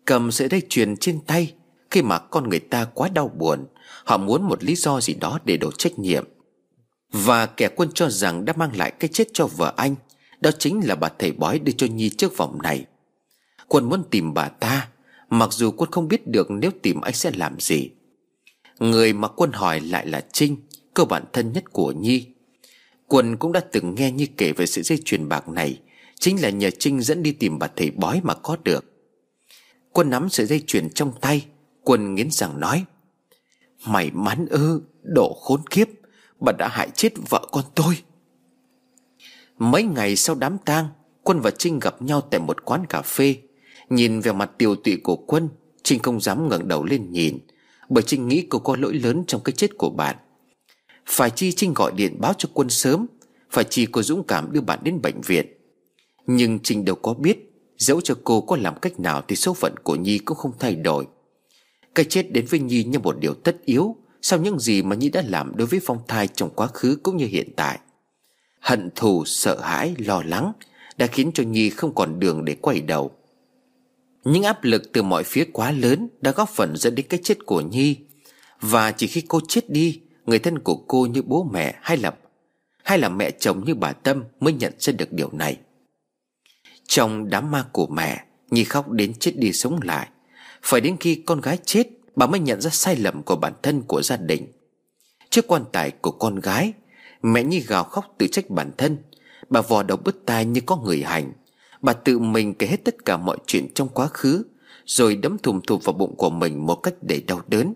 Cầm 0.04 0.30
sợi 0.30 0.48
dây 0.48 0.62
chuyền 0.68 0.96
trên 0.96 1.20
tay, 1.20 1.54
Khi 1.90 2.02
mà 2.02 2.18
con 2.18 2.48
người 2.48 2.60
ta 2.60 2.84
quá 2.84 3.08
đau 3.08 3.28
buồn, 3.28 3.66
Họ 4.04 4.16
muốn 4.16 4.42
một 4.42 4.64
lý 4.64 4.76
do 4.76 5.00
gì 5.00 5.14
đó 5.14 5.38
để 5.44 5.56
đổ 5.56 5.70
trách 5.72 5.98
nhiệm. 5.98 6.24
Và 7.12 7.46
kẻ 7.46 7.68
quân 7.68 7.88
cho 7.94 8.08
rằng 8.10 8.44
đã 8.44 8.52
mang 8.56 8.76
lại 8.76 8.90
cái 8.90 9.08
chết 9.12 9.28
cho 9.32 9.46
vợ 9.46 9.74
anh, 9.76 9.94
đó 10.40 10.50
chính 10.58 10.80
là 10.84 10.94
bà 10.94 11.08
thầy 11.18 11.32
bói 11.32 11.58
đưa 11.58 11.72
cho 11.72 11.86
Nhi 11.86 12.10
trước 12.10 12.36
vòng 12.36 12.58
này. 12.62 12.84
Quân 13.68 13.88
muốn 13.88 14.02
tìm 14.10 14.34
bà 14.34 14.48
ta, 14.48 14.88
Mặc 15.30 15.52
dù 15.52 15.70
quân 15.70 15.90
không 15.90 16.08
biết 16.08 16.26
được 16.26 16.50
nếu 16.50 16.70
tìm 16.82 17.00
anh 17.00 17.14
sẽ 17.14 17.30
làm 17.34 17.60
gì. 17.60 17.90
Người 18.80 19.12
mà 19.12 19.28
quân 19.28 19.52
hỏi 19.52 19.80
lại 19.80 20.06
là 20.06 20.24
Trinh 20.32 20.56
Cô 20.94 21.04
bạn 21.04 21.24
thân 21.32 21.52
nhất 21.52 21.72
của 21.72 21.92
Nhi. 21.92 22.26
Quân 23.06 23.36
cũng 23.36 23.52
đã 23.52 23.60
từng 23.72 23.94
nghe 23.94 24.12
Nhi 24.12 24.26
kể 24.26 24.52
về 24.52 24.66
sự 24.66 24.82
dây 24.82 24.98
chuyền 25.04 25.28
bạc 25.28 25.48
này. 25.48 25.80
Chính 26.18 26.42
là 26.42 26.50
nhờ 26.50 26.70
Trinh 26.78 27.00
dẫn 27.00 27.22
đi 27.22 27.32
tìm 27.32 27.58
bà 27.58 27.66
thầy 27.76 27.90
bói 27.90 28.20
mà 28.24 28.34
có 28.34 28.56
được. 28.64 28.84
Quân 29.92 30.10
nắm 30.10 30.28
sợi 30.28 30.46
dây 30.46 30.62
chuyền 30.66 30.90
trong 30.90 31.12
tay. 31.20 31.46
Quân 31.84 32.14
nghiến 32.14 32.30
rằng 32.30 32.60
nói 32.60 32.84
May 33.86 34.10
mắn 34.10 34.46
ư, 34.50 34.82
Độ 35.02 35.34
khốn 35.42 35.60
kiếp, 35.70 35.88
Bà 36.40 36.52
đã 36.52 36.68
hại 36.68 36.88
chết 36.94 37.12
vợ 37.30 37.46
con 37.52 37.64
tôi. 37.74 37.98
Mấy 39.58 39.82
ngày 39.82 40.16
sau 40.16 40.36
đám 40.36 40.58
tang, 40.58 40.88
Quân 41.22 41.40
và 41.40 41.50
Trinh 41.50 41.78
gặp 41.78 42.02
nhau 42.02 42.20
tại 42.20 42.40
một 42.40 42.64
quán 42.64 42.86
cà 42.88 43.02
phê. 43.02 43.36
Nhìn 43.90 44.20
về 44.20 44.32
mặt 44.32 44.50
tiều 44.58 44.76
tụy 44.76 44.96
của 45.02 45.16
Quân, 45.16 45.48
Trinh 45.82 46.02
không 46.02 46.20
dám 46.20 46.48
ngẩng 46.48 46.68
đầu 46.68 46.84
lên 46.84 47.12
nhìn. 47.12 47.38
Bởi 47.90 48.02
Trinh 48.02 48.28
nghĩ 48.28 48.46
cô 48.48 48.58
có 48.58 48.76
lỗi 48.76 48.94
lớn 48.94 49.24
trong 49.26 49.40
cái 49.44 49.52
chết 49.52 49.78
của 49.78 49.90
bạn. 49.90 50.16
Phải 51.06 51.30
chi 51.30 51.52
Trinh 51.52 51.74
gọi 51.74 51.92
điện 51.96 52.16
báo 52.20 52.32
cho 52.38 52.48
Quân 52.54 52.70
sớm 52.70 53.06
Phải 53.50 53.64
chi 53.64 53.86
cô 53.92 54.02
dũng 54.02 54.26
cảm 54.26 54.52
đưa 54.52 54.60
bạn 54.60 54.78
đến 54.82 55.02
bệnh 55.02 55.20
viện. 55.20 55.46
Nhưng 56.26 56.58
Trinh 56.62 56.84
đâu 56.84 56.96
có 56.96 57.14
biết 57.14 57.38
Dẫu 57.78 58.00
cho 58.00 58.14
cô 58.24 58.40
có 58.40 58.56
làm 58.56 58.78
cách 58.82 59.00
nào 59.00 59.22
Thì 59.28 59.36
số 59.36 59.54
phận 59.54 59.74
của 59.82 59.96
Nhi 59.96 60.18
cũng 60.18 60.36
không 60.36 60.52
thay 60.58 60.74
đổi. 60.74 61.06
Cái 61.94 62.04
chết 62.04 62.32
đến 62.32 62.46
với 62.50 62.60
Nhi 62.60 62.84
như 62.84 62.98
một 62.98 63.16
điều 63.20 63.34
tất 63.34 63.56
yếu 63.64 63.96
Sau 64.22 64.38
những 64.38 64.58
gì 64.58 64.82
mà 64.82 64.96
Nhi 64.96 65.08
đã 65.08 65.22
làm 65.26 65.56
đối 65.56 65.66
với 65.66 65.80
Phong 65.84 65.98
Thai 66.08 66.28
trong 66.28 66.50
quá 66.50 66.66
khứ 66.66 66.98
cũng 67.02 67.16
như 67.16 67.26
hiện 67.26 67.48
tại. 67.56 67.78
Hận 68.60 68.90
thù, 68.94 69.24
sợ 69.26 69.60
hãi, 69.60 69.94
lo 69.98 70.22
lắng 70.26 70.52
Đã 70.96 71.06
khiến 71.06 71.30
cho 71.34 71.42
Nhi 71.42 71.70
không 71.70 71.94
còn 71.94 72.20
đường 72.20 72.44
để 72.44 72.56
quay 72.60 72.80
đầu. 72.80 73.10
Những 74.24 74.42
áp 74.42 74.64
lực 74.64 74.92
từ 74.92 75.02
mọi 75.02 75.24
phía 75.24 75.44
quá 75.52 75.70
lớn 75.70 76.08
Đã 76.20 76.30
góp 76.30 76.48
phần 76.48 76.76
dẫn 76.76 76.94
đến 76.94 77.06
cái 77.08 77.20
chết 77.22 77.46
của 77.46 77.60
Nhi. 77.60 77.96
Và 78.60 78.92
chỉ 78.92 79.06
khi 79.06 79.22
cô 79.28 79.40
chết 79.48 79.70
đi, 79.70 80.00
Người 80.26 80.38
thân 80.38 80.58
của 80.58 80.76
cô 80.76 81.06
như 81.06 81.22
bố 81.22 81.48
mẹ 81.52 81.74
hay 81.82 81.96
là 81.96 82.14
Hay 82.84 82.98
là 82.98 83.08
mẹ 83.08 83.30
chồng 83.30 83.64
như 83.64 83.74
bà 83.74 83.92
Tâm 83.92 84.24
Mới 84.40 84.52
nhận 84.52 84.72
ra 84.78 84.92
được 84.92 85.12
điều 85.12 85.30
này. 85.32 85.56
Trong 86.86 87.30
đám 87.30 87.50
ma 87.50 87.64
của 87.72 87.86
mẹ, 87.86 88.24
Nhi 88.50 88.64
khóc 88.64 88.90
đến 88.90 89.14
chết 89.14 89.32
đi 89.36 89.52
sống 89.52 89.80
lại. 89.82 90.08
Phải 90.62 90.80
đến 90.80 90.96
khi 91.00 91.22
con 91.26 91.40
gái 91.40 91.58
chết, 91.64 91.88
Bà 92.16 92.26
mới 92.26 92.40
nhận 92.40 92.60
ra 92.60 92.70
sai 92.70 92.96
lầm 92.96 93.22
của 93.22 93.36
bản 93.36 93.52
thân 93.62 93.82
của 93.82 94.02
gia 94.02 94.16
đình. 94.16 94.46
Trước 95.30 95.46
quan 95.46 95.64
tài 95.72 95.90
của 95.90 96.10
con 96.10 96.40
gái, 96.40 96.72
Mẹ 97.22 97.44
Nhi 97.44 97.60
gào 97.60 97.84
khóc 97.84 98.14
tự 98.18 98.26
trách 98.26 98.50
bản 98.50 98.70
thân. 98.78 98.96
Bà 99.50 99.60
vò 99.60 99.82
đầu 99.82 99.96
bứt 99.96 100.22
tai 100.26 100.44
như 100.44 100.60
có 100.66 100.76
người 100.76 101.02
hành. 101.02 101.32
Bà 101.82 101.92
tự 101.92 102.18
mình 102.18 102.54
kể 102.54 102.66
hết 102.66 102.84
tất 102.84 103.04
cả 103.04 103.16
mọi 103.16 103.38
chuyện 103.46 103.66
trong 103.74 103.88
quá 103.88 104.06
khứ 104.06 104.44
Rồi 104.84 105.16
đấm 105.16 105.38
thùm 105.38 105.60
thụp 105.66 105.84
vào 105.84 105.92
bụng 105.92 106.16
của 106.16 106.30
mình 106.30 106.66
một 106.66 106.74
cách 106.74 106.94
để 107.02 107.22
đau 107.26 107.42
đớn. 107.48 107.74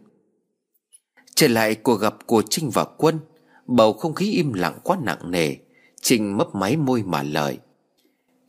Trở 1.34 1.49
lại 1.49 1.74
cuộc 1.74 1.97
gặp 1.97 2.26
của 2.26 2.42
Trinh 2.50 2.70
và 2.70 2.84
Quân 2.84 3.18
Bầu 3.66 3.92
không 3.92 4.15
khí 4.15 4.33
im 4.33 4.52
lặng 4.52 4.78
quá 4.83 4.99
nặng 5.02 5.31
nề 5.31 5.57
Trinh 6.02 6.36
mấp 6.36 6.55
máy 6.55 6.76
môi 6.76 7.02
mà 7.02 7.23
lời. 7.23 7.58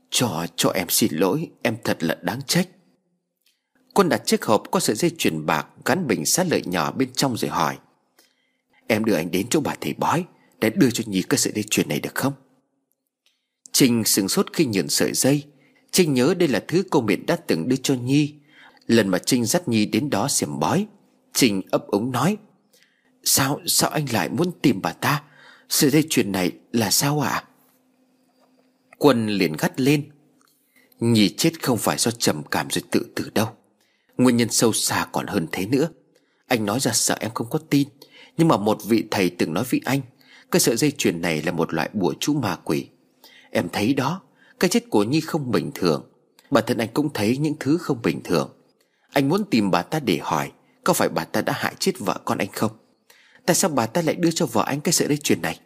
Cho, 0.10 0.46
cho 0.56 0.70
em 0.70 0.88
xin 0.90 1.14
lỗi 1.14 1.50
Em 1.62 1.78
thật 1.84 2.04
là 2.04 2.18
đáng 2.22 2.42
trách. 2.48 2.70
Quân 3.94 4.10
đặt 4.10 4.22
chiếc 4.26 4.46
hộp 4.46 4.64
có 4.72 4.80
sợi 4.80 4.96
dây 4.96 5.12
chuyền 5.18 5.46
bạc 5.46 5.68
Gắn 5.86 6.08
bình 6.08 6.26
sát 6.26 6.48
lợi 6.50 6.62
nhỏ 6.66 6.92
bên 6.92 7.14
trong 7.14 7.38
rồi 7.38 7.50
hỏi 7.50 7.78
Em 8.88 9.06
đưa 9.06 9.16
anh 9.16 9.32
đến 9.32 9.48
chỗ 9.50 9.60
bà 9.60 9.76
thầy 9.82 9.94
bói 9.94 10.26
Để 10.60 10.70
đưa 10.70 10.90
cho 10.92 11.04
Nhi 11.08 11.24
cái 11.30 11.38
sợi 11.38 11.54
dây 11.56 11.64
chuyền 11.70 11.90
này 11.90 12.00
được 12.00 12.16
không? 12.16 12.34
Trinh 13.78 14.04
sừng 14.06 14.30
sốt 14.30 14.54
khi 14.54 14.66
nhìn 14.66 14.90
sợi 14.90 15.14
dây. 15.14 15.44
Trinh 15.92 16.14
nhớ 16.14 16.34
đây 16.38 16.48
là 16.48 16.64
thứ 16.68 16.84
cô 16.90 17.02
miệng 17.02 17.26
đã 17.26 17.36
từng 17.36 17.68
đưa 17.70 17.76
cho 17.76 17.94
Nhi. 17.96 18.34
Lần 18.88 19.08
mà 19.08 19.18
Trinh 19.18 19.46
dắt 19.46 19.68
Nhi 19.68 19.86
đến 19.86 20.10
đó 20.10 20.28
xem 20.28 20.60
bói 20.60 20.88
Trinh 21.34 21.62
ấp 21.72 21.88
ống 21.88 22.12
nói 22.12 22.38
Sao, 23.24 23.62
sao 23.66 23.90
anh 23.90 24.06
lại 24.14 24.30
muốn 24.30 24.52
tìm 24.62 24.82
bà 24.82 24.92
ta? 24.92 25.24
Sợi 25.70 25.90
dây 25.90 26.04
chuyền 26.10 26.32
này 26.32 26.52
là 26.72 26.92
sao 26.92 27.20
ạ? 27.20 27.44
Quân 28.98 29.28
liền 29.28 29.54
gắt 29.54 29.82
lên. 29.82 30.10
Nhi 31.00 31.30
chết 31.30 31.64
không 31.64 31.78
phải 31.78 31.98
do 31.98 32.12
trầm 32.12 32.44
cảm 32.52 32.68
rồi 32.70 32.84
tự 32.92 33.06
tử 33.16 33.30
đâu. 33.34 33.48
Nguyên 34.18 34.38
nhân 34.38 34.50
sâu 34.50 34.74
xa 34.74 35.08
còn 35.12 35.28
hơn 35.28 35.48
thế 35.52 35.66
nữa. 35.66 35.88
Anh 36.48 36.66
nói 36.66 36.80
ra 36.80 36.92
sợ 36.92 37.18
em 37.20 37.32
không 37.34 37.50
có 37.50 37.60
tin 37.70 37.88
Nhưng 38.38 38.48
mà 38.48 38.58
một 38.58 38.78
vị 38.86 39.04
thầy 39.12 39.30
từng 39.30 39.54
nói 39.54 39.64
với 39.70 39.82
anh 39.86 40.02
Cái 40.52 40.60
sợi 40.60 40.78
dây 40.78 40.92
chuyền 40.92 41.22
này 41.22 41.42
là 41.42 41.52
một 41.52 41.74
loại 41.74 41.90
bùa 41.94 42.14
chú 42.20 42.34
ma 42.34 42.56
quỷ. 42.64 42.88
Em 43.56 43.70
thấy 43.74 43.94
đó, 43.94 44.22
Cái 44.60 44.70
chết 44.70 44.90
của 44.90 45.04
Nhi 45.04 45.22
không 45.22 45.52
bình 45.52 45.72
thường. 45.76 46.10
Bản 46.52 46.64
thân 46.68 46.78
anh 46.78 46.90
cũng 46.94 47.14
thấy 47.14 47.38
những 47.38 47.56
thứ 47.60 47.78
không 47.78 48.02
bình 48.02 48.22
thường. 48.24 48.50
Anh 49.12 49.30
muốn 49.30 49.44
tìm 49.52 49.72
bà 49.72 49.82
ta 49.82 50.00
để 50.00 50.20
hỏi, 50.22 50.52
Có 50.84 50.94
phải 50.94 51.10
bà 51.10 51.24
ta 51.24 51.42
đã 51.42 51.54
hại 51.54 51.76
chết 51.80 51.92
vợ 52.00 52.20
con 52.26 52.38
anh 52.38 52.48
không? 52.52 52.72
Tại 53.46 53.56
sao 53.56 53.72
bà 53.72 53.86
ta 53.86 54.02
lại 54.02 54.16
đưa 54.16 54.32
cho 54.32 54.46
vợ 54.46 54.64
anh 54.66 54.82
cái 54.82 54.94
sợi 54.94 55.08
dây 55.08 55.18
chuyền 55.18 55.42
này? 55.42 55.60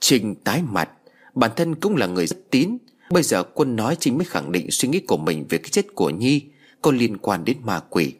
Trình 0.00 0.34
tái 0.34 0.62
mặt, 0.62 0.90
Bản 1.34 1.50
thân 1.56 1.74
cũng 1.74 1.96
là 1.96 2.06
người 2.06 2.26
rất 2.26 2.38
tín. 2.50 2.78
Bây 3.10 3.22
giờ 3.22 3.42
quân 3.42 3.76
nói 3.76 3.96
Trinh 4.00 4.18
mới 4.18 4.24
khẳng 4.24 4.52
định 4.52 4.70
suy 4.70 4.88
nghĩ 4.88 5.00
của 5.00 5.16
mình 5.16 5.46
Về 5.48 5.58
cái 5.58 5.70
chết 5.70 5.94
của 5.94 6.10
Nhi 6.10 6.42
Có 6.82 6.92
liên 6.92 7.18
quan 7.18 7.44
đến 7.44 7.56
ma 7.62 7.80
quỷ. 7.90 8.14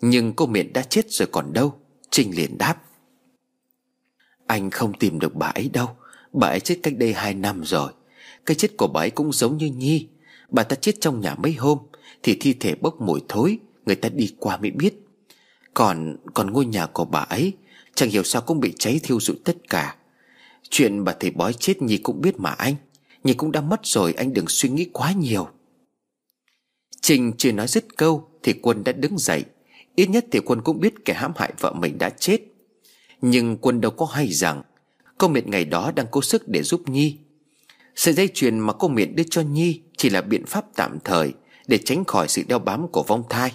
Nhưng 0.00 0.32
cô 0.32 0.46
miệng 0.46 0.72
đã 0.72 0.82
chết 0.82 1.10
rồi 1.10 1.28
còn 1.32 1.52
đâu? 1.52 1.80
Trinh 2.10 2.36
liền 2.36 2.58
đáp. 2.58 2.82
Anh 4.46 4.70
không 4.70 4.92
tìm 4.92 5.18
được 5.18 5.34
bà 5.34 5.46
ấy 5.46 5.70
đâu. 5.72 5.96
Bà 6.34 6.48
ấy 6.48 6.60
chết 6.60 6.78
cách 6.82 6.94
đây 6.96 7.12
hai 7.12 7.34
năm 7.34 7.64
rồi. 7.64 7.92
Cái 8.46 8.54
chết 8.54 8.76
của 8.76 8.86
bà 8.86 9.00
ấy 9.00 9.10
cũng 9.10 9.32
giống 9.32 9.56
như 9.56 9.66
Nhi. 9.66 10.06
Bà 10.48 10.62
ta 10.62 10.76
chết 10.76 11.00
trong 11.00 11.20
nhà 11.20 11.34
mấy 11.34 11.52
hôm, 11.52 11.78
Thì 12.22 12.36
thi 12.40 12.52
thể 12.52 12.74
bốc 12.74 13.00
mùi 13.00 13.20
thối, 13.28 13.58
Người 13.86 13.96
ta 13.96 14.08
đi 14.08 14.34
qua 14.38 14.56
mới 14.56 14.70
biết. 14.70 14.94
Còn 15.74 16.16
còn 16.34 16.52
ngôi 16.52 16.66
nhà 16.66 16.86
của 16.86 17.04
bà 17.04 17.20
ấy, 17.20 17.52
Chẳng 17.94 18.10
hiểu 18.10 18.22
sao 18.22 18.42
cũng 18.42 18.60
bị 18.60 18.72
cháy 18.78 19.00
thiêu 19.02 19.20
rụi 19.20 19.36
tất 19.44 19.56
cả. 19.68 19.96
Chuyện 20.70 21.04
bà 21.04 21.12
thầy 21.20 21.30
bói 21.30 21.52
chết 21.52 21.82
Nhi 21.82 21.96
cũng 21.96 22.20
biết 22.20 22.40
mà 22.40 22.50
anh. 22.50 22.74
Nhi 23.24 23.34
cũng 23.34 23.52
đã 23.52 23.60
mất 23.60 23.80
rồi, 23.82 24.12
anh 24.12 24.32
đừng 24.32 24.48
suy 24.48 24.68
nghĩ 24.68 24.86
quá 24.92 25.12
nhiều. 25.12 25.48
Trình 27.00 27.32
chưa 27.38 27.52
nói 27.52 27.68
dứt 27.68 27.96
câu, 27.96 28.28
Thì 28.42 28.52
quân 28.52 28.84
đã 28.84 28.92
đứng 28.92 29.18
dậy. 29.18 29.44
Ít 29.96 30.10
nhất 30.10 30.26
thì 30.30 30.40
quân 30.40 30.62
cũng 30.62 30.80
biết 30.80 31.04
kẻ 31.04 31.14
hãm 31.14 31.32
hại 31.36 31.52
vợ 31.58 31.72
mình 31.72 31.98
đã 31.98 32.10
chết. 32.10 32.38
Nhưng 33.20 33.56
quân 33.56 33.80
đâu 33.80 33.90
có 33.90 34.06
hay 34.06 34.28
rằng 34.32 34.62
Cô 35.18 35.28
miệng 35.28 35.50
ngày 35.50 35.64
đó 35.64 35.92
đang 35.94 36.06
cố 36.10 36.22
sức 36.22 36.48
để 36.48 36.62
giúp 36.62 36.88
Nhi. 36.88 37.16
Sợi 37.96 38.14
dây 38.14 38.28
chuyền 38.34 38.58
mà 38.58 38.72
cô 38.72 38.88
miệng 38.88 39.16
đưa 39.16 39.22
cho 39.30 39.42
Nhi 39.42 39.80
Chỉ 39.96 40.10
là 40.10 40.20
biện 40.20 40.46
pháp 40.46 40.64
tạm 40.76 40.98
thời 41.04 41.32
Để 41.66 41.78
tránh 41.78 42.04
khỏi 42.04 42.28
sự 42.28 42.42
đeo 42.48 42.58
bám 42.58 42.88
của 42.88 43.02
vong 43.02 43.22
thai. 43.28 43.52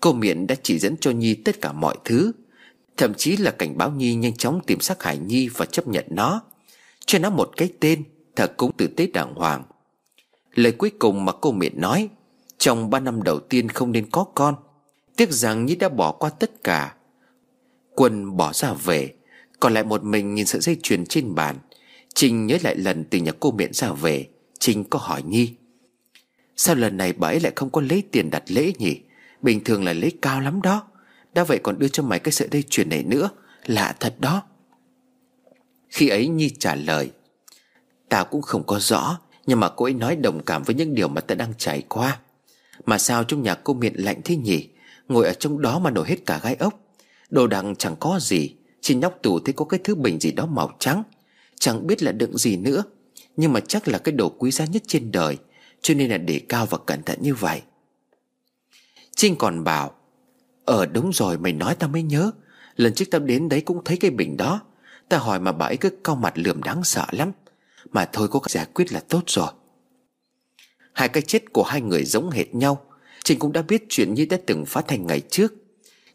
Cô 0.00 0.12
miệng 0.12 0.46
đã 0.46 0.54
chỉ 0.62 0.78
dẫn 0.78 0.96
cho 1.00 1.10
Nhi 1.10 1.34
tất 1.34 1.60
cả 1.60 1.72
mọi 1.72 1.96
thứ, 2.04 2.32
Thậm 2.96 3.14
chí 3.14 3.36
là 3.36 3.50
cảnh 3.50 3.78
báo 3.78 3.90
Nhi 3.90 4.14
nhanh 4.14 4.36
chóng 4.36 4.60
tìm 4.66 4.80
sát 4.80 5.02
hại 5.02 5.18
Nhi 5.18 5.48
và 5.48 5.66
chấp 5.66 5.88
nhận 5.88 6.04
nó. 6.10 6.42
Cho 7.06 7.18
nó 7.18 7.30
một 7.30 7.50
cái 7.56 7.72
tên 7.80 8.02
Thật 8.36 8.52
cũng 8.56 8.72
tử 8.72 8.86
tế 8.86 9.06
đàng 9.06 9.34
hoàng. 9.34 9.62
Lời 10.54 10.72
cuối 10.72 10.90
cùng 10.98 11.24
mà 11.24 11.32
cô 11.40 11.52
miệng 11.52 11.80
nói, 11.80 12.08
Trong 12.58 12.90
ba 12.90 13.00
năm 13.00 13.22
đầu 13.22 13.40
tiên 13.40 13.68
không 13.68 13.92
nên 13.92 14.10
có 14.10 14.24
con, 14.34 14.54
Tiếc 15.16 15.30
rằng 15.30 15.66
Nhi 15.66 15.76
đã 15.76 15.88
bỏ 15.88 16.12
qua 16.12 16.30
tất 16.30 16.64
cả. 16.64 16.94
Quân 17.94 18.36
bỏ 18.36 18.52
ra 18.52 18.72
về 18.72 19.14
còn 19.60 19.74
lại 19.74 19.84
một 19.84 20.04
mình 20.04 20.34
nhìn 20.34 20.46
sợi 20.46 20.60
dây 20.60 20.76
chuyền 20.82 21.06
trên 21.06 21.34
bàn. 21.34 21.58
Trinh 22.14 22.46
nhớ 22.46 22.58
lại 22.62 22.76
lần 22.76 23.04
từ 23.04 23.18
nhà 23.18 23.32
cô 23.40 23.50
miệng 23.50 23.72
ra 23.72 23.92
về. 23.92 24.28
Trinh 24.58 24.84
có 24.84 24.98
hỏi 24.98 25.22
Nhi. 25.22 25.54
Sao 26.56 26.74
lần 26.74 26.96
này 26.96 27.12
bà 27.12 27.28
ấy 27.28 27.40
lại 27.40 27.52
không 27.56 27.70
có 27.70 27.80
lấy 27.80 28.02
tiền 28.12 28.30
đặt 28.30 28.42
lễ 28.46 28.72
nhỉ? 28.78 29.00
Bình 29.42 29.64
thường 29.64 29.84
là 29.84 29.92
lấy 29.92 30.12
cao 30.22 30.40
lắm 30.40 30.62
đó. 30.62 30.86
Đã 31.34 31.44
vậy 31.44 31.58
còn 31.62 31.78
đưa 31.78 31.88
cho 31.88 32.02
mày 32.02 32.18
cái 32.18 32.32
sợi 32.32 32.48
dây 32.52 32.62
chuyền 32.62 32.88
này 32.88 33.02
nữa. 33.02 33.30
Lạ 33.66 33.96
thật 34.00 34.14
đó. 34.18 34.42
Khi 35.88 36.08
ấy 36.08 36.28
Nhi 36.28 36.50
trả 36.58 36.74
lời. 36.74 37.10
Tao 38.08 38.24
cũng 38.24 38.42
không 38.42 38.66
có 38.66 38.78
rõ, 38.78 39.18
Nhưng 39.46 39.60
mà 39.60 39.68
cô 39.68 39.84
ấy 39.84 39.94
nói 39.94 40.16
đồng 40.16 40.44
cảm 40.44 40.62
với 40.62 40.74
những 40.74 40.94
điều 40.94 41.08
mà 41.08 41.20
ta 41.20 41.34
đang 41.34 41.52
trải 41.58 41.82
qua. 41.88 42.20
Mà 42.86 42.98
sao 42.98 43.24
trong 43.24 43.42
nhà 43.42 43.54
cô 43.54 43.74
miệng 43.74 44.04
lạnh 44.04 44.20
thế 44.24 44.36
nhỉ? 44.36 44.68
Ngồi 45.08 45.26
ở 45.26 45.32
trong 45.32 45.60
đó 45.60 45.78
mà 45.78 45.90
nổi 45.90 46.08
hết 46.08 46.26
cả 46.26 46.40
gai 46.42 46.54
ốc. 46.54 46.80
Đồ 47.30 47.46
đằng 47.46 47.76
chẳng 47.76 47.96
có 48.00 48.18
gì 48.20 48.54
trên 48.90 49.00
nóc 49.00 49.22
tủ 49.22 49.40
thấy 49.40 49.52
có 49.52 49.64
cái 49.64 49.80
thứ 49.84 49.94
bình 49.94 50.20
gì 50.20 50.32
đó 50.32 50.46
màu 50.46 50.70
trắng. 50.78 51.02
Chẳng 51.58 51.86
biết 51.86 52.02
là 52.02 52.12
đựng 52.12 52.38
gì 52.38 52.56
nữa. 52.56 52.82
Nhưng 53.36 53.52
mà 53.52 53.60
chắc 53.60 53.88
là 53.88 53.98
cái 53.98 54.12
đồ 54.12 54.28
quý 54.28 54.50
giá 54.50 54.64
nhất 54.64 54.82
trên 54.86 55.12
đời. 55.12 55.38
Cho 55.82 55.94
nên 55.94 56.10
là 56.10 56.18
để 56.18 56.40
cao 56.48 56.66
và 56.66 56.78
cẩn 56.86 57.02
thận 57.02 57.18
như 57.22 57.34
vậy. 57.34 57.62
Trinh 59.16 59.36
còn 59.36 59.64
bảo 59.64 59.94
Ờ 60.64 60.86
đúng 60.86 61.10
rồi, 61.12 61.38
mày 61.38 61.52
nói 61.52 61.74
tao 61.74 61.88
mới 61.88 62.02
nhớ. 62.02 62.30
Lần 62.76 62.94
trước 62.94 63.04
tao 63.10 63.20
đến 63.20 63.48
đấy 63.48 63.60
cũng 63.60 63.84
thấy 63.84 63.96
cái 63.96 64.10
bình 64.10 64.36
đó. 64.36 64.60
Ta 65.08 65.18
hỏi 65.18 65.40
mà 65.40 65.52
bà 65.52 65.66
ấy 65.66 65.76
cứ 65.76 65.90
cau 66.04 66.16
mặt 66.16 66.32
lườm 66.36 66.62
đáng 66.62 66.84
sợ 66.84 67.06
lắm. 67.10 67.32
Mà 67.90 68.08
thôi 68.12 68.28
có 68.28 68.40
giải 68.48 68.66
quyết 68.74 68.92
là 68.92 69.00
tốt 69.00 69.22
rồi. 69.26 69.50
Hai 70.92 71.08
cái 71.08 71.22
chết 71.22 71.52
của 71.52 71.62
hai 71.62 71.80
người 71.80 72.04
giống 72.04 72.30
hệt 72.30 72.54
nhau. 72.54 72.84
Trinh 73.24 73.38
cũng 73.38 73.52
đã 73.52 73.62
biết 73.62 73.84
chuyện 73.88 74.14
như 74.14 74.26
đã 74.30 74.38
từng 74.46 74.64
phát 74.66 74.88
thành 74.88 75.06
ngày 75.06 75.20
trước. 75.30 75.54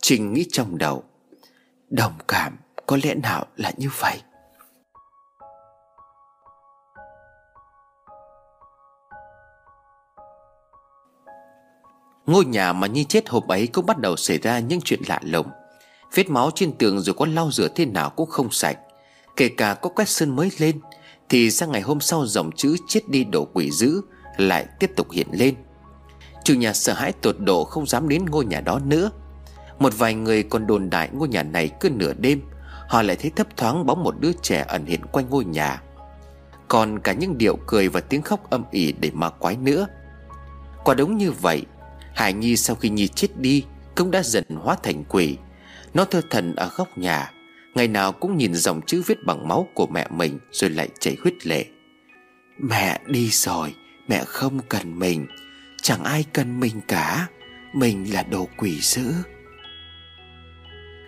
Trinh 0.01 0.33
nghĩ 0.33 0.45
trong 0.51 0.77
đầu, 0.77 1.03
Đồng 1.89 2.13
cảm 2.27 2.57
có 2.87 2.97
lẽ 3.03 3.13
nào 3.13 3.45
là 3.55 3.71
như 3.77 3.89
vậy? 3.99 4.21
Ngôi 12.25 12.45
nhà 12.45 12.73
mà 12.73 12.87
Nhi 12.87 13.03
chết 13.03 13.29
hôm 13.29 13.47
ấy 13.47 13.67
cũng 13.67 13.85
bắt 13.85 13.97
đầu 13.97 14.15
xảy 14.15 14.37
ra 14.37 14.59
những 14.59 14.81
chuyện 14.81 14.99
lạ 15.07 15.19
lùng. 15.23 15.47
Vết 16.15 16.29
máu 16.29 16.51
trên 16.55 16.77
tường 16.77 16.99
dù 16.99 17.13
có 17.13 17.25
lau 17.25 17.51
rửa 17.51 17.67
thế 17.67 17.85
nào 17.85 18.09
cũng 18.09 18.29
không 18.29 18.51
sạch. 18.51 18.77
Kể 19.35 19.49
cả 19.49 19.73
có 19.73 19.89
quét 19.89 20.09
sơn 20.09 20.35
mới 20.35 20.51
lên, 20.57 20.79
Thì 21.29 21.51
sang 21.51 21.71
ngày 21.71 21.81
hôm 21.81 21.99
sau 21.99 22.25
dòng 22.25 22.51
chữ 22.51 22.75
chết 22.87 23.09
đi 23.09 23.23
đổ 23.23 23.47
quỷ 23.53 23.71
dữ 23.71 24.01
Lại 24.37 24.65
tiếp 24.79 24.91
tục 24.95 25.11
hiện 25.11 25.27
lên. 25.31 25.55
Chủ 26.43 26.53
nhà 26.53 26.73
sợ 26.73 26.93
hãi 26.93 27.11
tột 27.11 27.35
độ 27.39 27.63
không 27.63 27.87
dám 27.87 28.09
đến 28.09 28.25
ngôi 28.25 28.45
nhà 28.45 28.61
đó 28.61 28.79
nữa. 28.85 29.11
Một 29.79 29.93
vài 29.97 30.13
người 30.13 30.43
còn 30.43 30.67
đồn 30.67 30.89
đại 30.89 31.09
ngôi 31.13 31.27
nhà 31.27 31.43
này 31.43 31.69
cứ 31.79 31.89
nửa 31.89 32.13
đêm 32.13 32.41
Họ 32.87 33.01
lại 33.01 33.15
thấy 33.15 33.31
thấp 33.35 33.57
thoáng 33.57 33.85
bóng 33.85 34.03
một 34.03 34.15
đứa 34.19 34.31
trẻ 34.41 34.65
ẩn 34.67 34.85
hiện 34.85 35.05
quanh 35.05 35.29
ngôi 35.29 35.45
nhà. 35.45 35.81
Còn 36.67 36.99
cả 36.99 37.13
những 37.13 37.37
điệu 37.37 37.57
cười 37.67 37.89
và 37.89 37.99
tiếng 37.99 38.21
khóc 38.21 38.49
âm 38.49 38.63
ỉ 38.71 38.91
để 38.91 39.11
ma 39.13 39.29
quái 39.29 39.57
nữa. 39.57 39.87
Quả 40.83 40.95
đúng 40.95 41.17
như 41.17 41.31
vậy, 41.31 41.63
Hải 42.15 42.33
Nhi 42.33 42.55
sau 42.55 42.75
khi 42.75 42.89
Nhi 42.89 43.07
chết 43.07 43.27
đi 43.37 43.63
Cũng 43.95 44.11
đã 44.11 44.23
dần 44.23 44.43
hóa 44.49 44.75
thành 44.83 45.03
quỷ. 45.09 45.37
Nó 45.93 46.05
thơ 46.05 46.21
thần 46.29 46.55
ở 46.55 46.69
góc 46.75 46.97
nhà, 46.97 47.31
Ngày 47.75 47.87
nào 47.87 48.11
cũng 48.11 48.37
nhìn 48.37 48.53
dòng 48.53 48.81
chữ 48.81 49.03
viết 49.05 49.17
bằng 49.25 49.47
máu 49.47 49.67
của 49.73 49.87
mẹ 49.87 50.07
mình 50.09 50.39
Rồi 50.51 50.69
lại 50.69 50.89
chảy 50.99 51.17
huyết 51.21 51.47
lệ. 51.47 51.65
Mẹ 52.59 52.99
đi 53.07 53.29
rồi, 53.29 53.75
Mẹ 54.07 54.23
không 54.25 54.59
cần 54.69 54.99
mình, 54.99 55.27
Chẳng 55.81 56.03
ai 56.03 56.25
cần 56.33 56.59
mình 56.59 56.81
cả, 56.87 57.27
Mình 57.73 58.13
là 58.13 58.23
đồ 58.23 58.47
quỷ 58.57 58.79
dữ. 58.81 59.13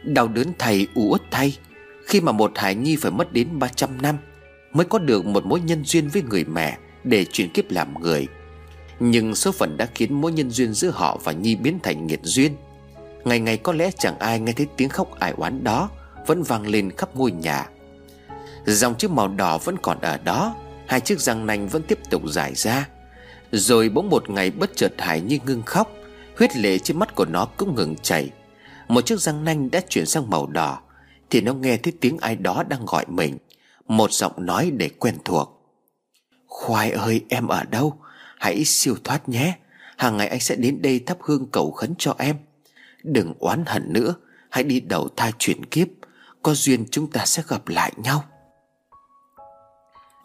Đau 0.03 0.27
đớn 0.27 0.47
thầy 0.59 0.87
u 0.93 1.09
uất 1.09 1.21
thay 1.31 1.57
khi 2.07 2.21
mà 2.21 2.31
một 2.31 2.51
Hải 2.55 2.75
Nhi 2.75 2.95
phải 2.95 3.11
mất 3.11 3.33
đến 3.33 3.59
300 3.59 4.01
năm 4.01 4.17
Mới 4.73 4.85
có 4.85 4.99
được 4.99 5.25
một 5.25 5.45
mối 5.45 5.59
nhân 5.59 5.83
duyên 5.85 6.07
với 6.07 6.21
người 6.21 6.43
mẹ 6.43 6.77
Để 7.03 7.25
chuyển 7.25 7.49
kiếp 7.49 7.71
làm 7.71 8.01
người. 8.01 8.27
Nhưng 8.99 9.35
số 9.35 9.51
phận 9.51 9.77
đã 9.77 9.87
khiến 9.95 10.21
mối 10.21 10.31
nhân 10.31 10.49
duyên 10.49 10.73
giữa 10.73 10.89
họ 10.89 11.19
và 11.23 11.31
Nhi 11.31 11.55
biến 11.55 11.79
thành 11.83 12.07
nghiệt 12.07 12.19
duyên. 12.23 12.55
Ngày 13.23 13.39
ngày 13.39 13.57
có 13.57 13.73
lẽ 13.73 13.91
chẳng 13.97 14.19
ai 14.19 14.39
nghe 14.39 14.51
thấy 14.51 14.67
tiếng 14.77 14.89
khóc 14.89 15.19
ải 15.19 15.33
oán 15.37 15.63
đó, 15.63 15.89
Vẫn 16.27 16.43
vang 16.43 16.67
lên 16.67 16.91
khắp 16.97 17.15
ngôi 17.15 17.31
nhà. 17.31 17.69
Dòng 18.65 18.95
chữ 18.95 19.07
màu 19.07 19.27
đỏ 19.27 19.57
vẫn 19.57 19.75
còn 19.81 20.01
ở 20.01 20.17
đó, 20.17 20.55
Hai 20.87 20.99
chiếc 20.99 21.19
răng 21.19 21.45
nanh 21.45 21.67
vẫn 21.67 21.81
tiếp 21.83 21.99
tục 22.09 22.21
dài 22.25 22.55
ra. 22.55 22.87
Rồi 23.51 23.89
bỗng 23.89 24.09
một 24.09 24.29
ngày 24.29 24.51
bất 24.51 24.75
chợt 24.75 24.93
Hải 24.97 25.21
nhi 25.21 25.39
ngưng 25.45 25.63
khóc, 25.63 25.91
Huyết 26.37 26.57
lệ 26.57 26.77
trên 26.77 26.99
mắt 26.99 27.15
của 27.15 27.25
nó 27.25 27.45
cũng 27.45 27.75
ngừng 27.75 27.95
chảy. 27.95 28.29
Một 28.87 29.05
chiếc 29.05 29.19
răng 29.19 29.43
nanh 29.43 29.71
đã 29.71 29.81
chuyển 29.89 30.05
sang 30.05 30.29
màu 30.29 30.47
đỏ 30.47 30.79
thì 31.29 31.41
nó 31.41 31.53
nghe 31.53 31.77
thấy 31.77 31.93
tiếng 32.01 32.17
ai 32.17 32.35
đó 32.35 32.63
đang 32.63 32.85
gọi 32.85 33.05
mình. 33.07 33.37
Một 33.87 34.11
giọng 34.11 34.45
nói 34.45 34.71
để 34.71 34.89
quen 34.89 35.15
thuộc. 35.25 35.77
Khoai 36.47 36.91
ơi, 36.91 37.25
em 37.29 37.47
ở 37.47 37.63
đâu? 37.63 37.99
Hãy 38.39 38.65
siêu 38.65 38.95
thoát 39.03 39.29
nhé. 39.29 39.57
Hàng 39.97 40.17
ngày 40.17 40.27
anh 40.27 40.39
sẽ 40.39 40.55
đến 40.55 40.81
đây 40.81 40.99
thắp 40.99 41.17
hương 41.21 41.45
cầu 41.51 41.71
khấn 41.71 41.93
cho 41.97 42.15
em. 42.17 42.35
Đừng 43.03 43.33
oán 43.39 43.63
hận 43.65 43.93
nữa. 43.93 44.15
Hãy 44.49 44.63
đi 44.63 44.79
đầu 44.79 45.09
thai 45.15 45.31
chuyển 45.39 45.65
kiếp. 45.65 45.87
Có 46.43 46.53
duyên 46.53 46.85
chúng 46.91 47.11
ta 47.11 47.25
sẽ 47.25 47.43
gặp 47.47 47.67
lại 47.67 47.91
nhau. 47.97 48.23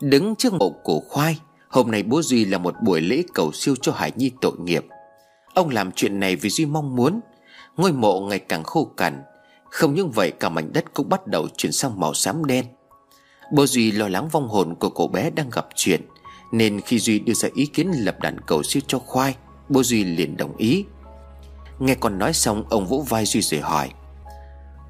Đứng 0.01 0.37
trước 0.37 0.53
mộ 0.53 0.71
cổ 0.85 1.01
khoai, 1.01 1.39
Hôm 1.73 1.91
nay 1.91 2.03
bố 2.03 2.23
Duy 2.23 2.45
là 2.45 2.59
một 2.59 2.75
buổi 2.83 3.01
lễ 3.01 3.23
cầu 3.35 3.53
siêu 3.53 3.75
cho 3.83 3.93
Hải 3.93 4.13
Nhi 4.17 4.31
tội 4.41 4.53
nghiệp. 4.59 4.87
Ông 5.55 5.69
làm 5.69 5.93
chuyện 5.93 6.21
này 6.21 6.37
vì 6.37 6.51
Duy 6.51 6.67
mong 6.67 6.97
muốn. 6.97 7.21
Ngôi 7.77 7.93
mộ 7.93 8.21
ngày 8.21 8.39
càng 8.39 8.65
khô 8.65 8.85
cằn 8.85 9.23
không 9.73 9.95
những 9.95 10.11
vậy, 10.11 10.33
cả 10.41 10.49
mảnh 10.49 10.73
đất 10.73 10.85
cũng 10.95 11.09
bắt 11.09 11.27
đầu 11.27 11.49
chuyển 11.57 11.73
sang 11.73 12.01
màu 12.01 12.15
xám 12.15 12.45
đen. 12.45 12.65
Bố 13.53 13.67
Duy 13.67 13.93
lo 13.93 14.09
lắng 14.09 14.29
vong 14.29 14.49
hồn 14.49 14.75
của 14.75 14.91
cậu 14.91 15.09
bé 15.09 15.31
đang 15.31 15.51
gặp 15.51 15.67
chuyện, 15.75 16.01
Nên 16.53 16.81
khi 16.81 16.99
Duy 16.99 17.19
đưa 17.19 17.33
ra 17.33 17.49
ý 17.55 17.67
kiến 17.67 17.91
lập 17.97 18.21
đàn 18.21 18.41
cầu 18.41 18.63
siêu 18.63 18.83
cho 18.87 18.99
khoai, 18.99 19.35
Bố 19.69 19.83
Duy 19.83 20.05
liền 20.05 20.37
đồng 20.37 20.57
ý. 20.57 20.85
Nghe 21.79 21.95
con 21.95 22.19
nói 22.19 22.33
xong, 22.33 22.65
ông 22.71 22.87
vỗ 22.87 23.05
vai 23.09 23.25
Duy 23.25 23.41
rồi 23.41 23.61
hỏi, 23.61 23.91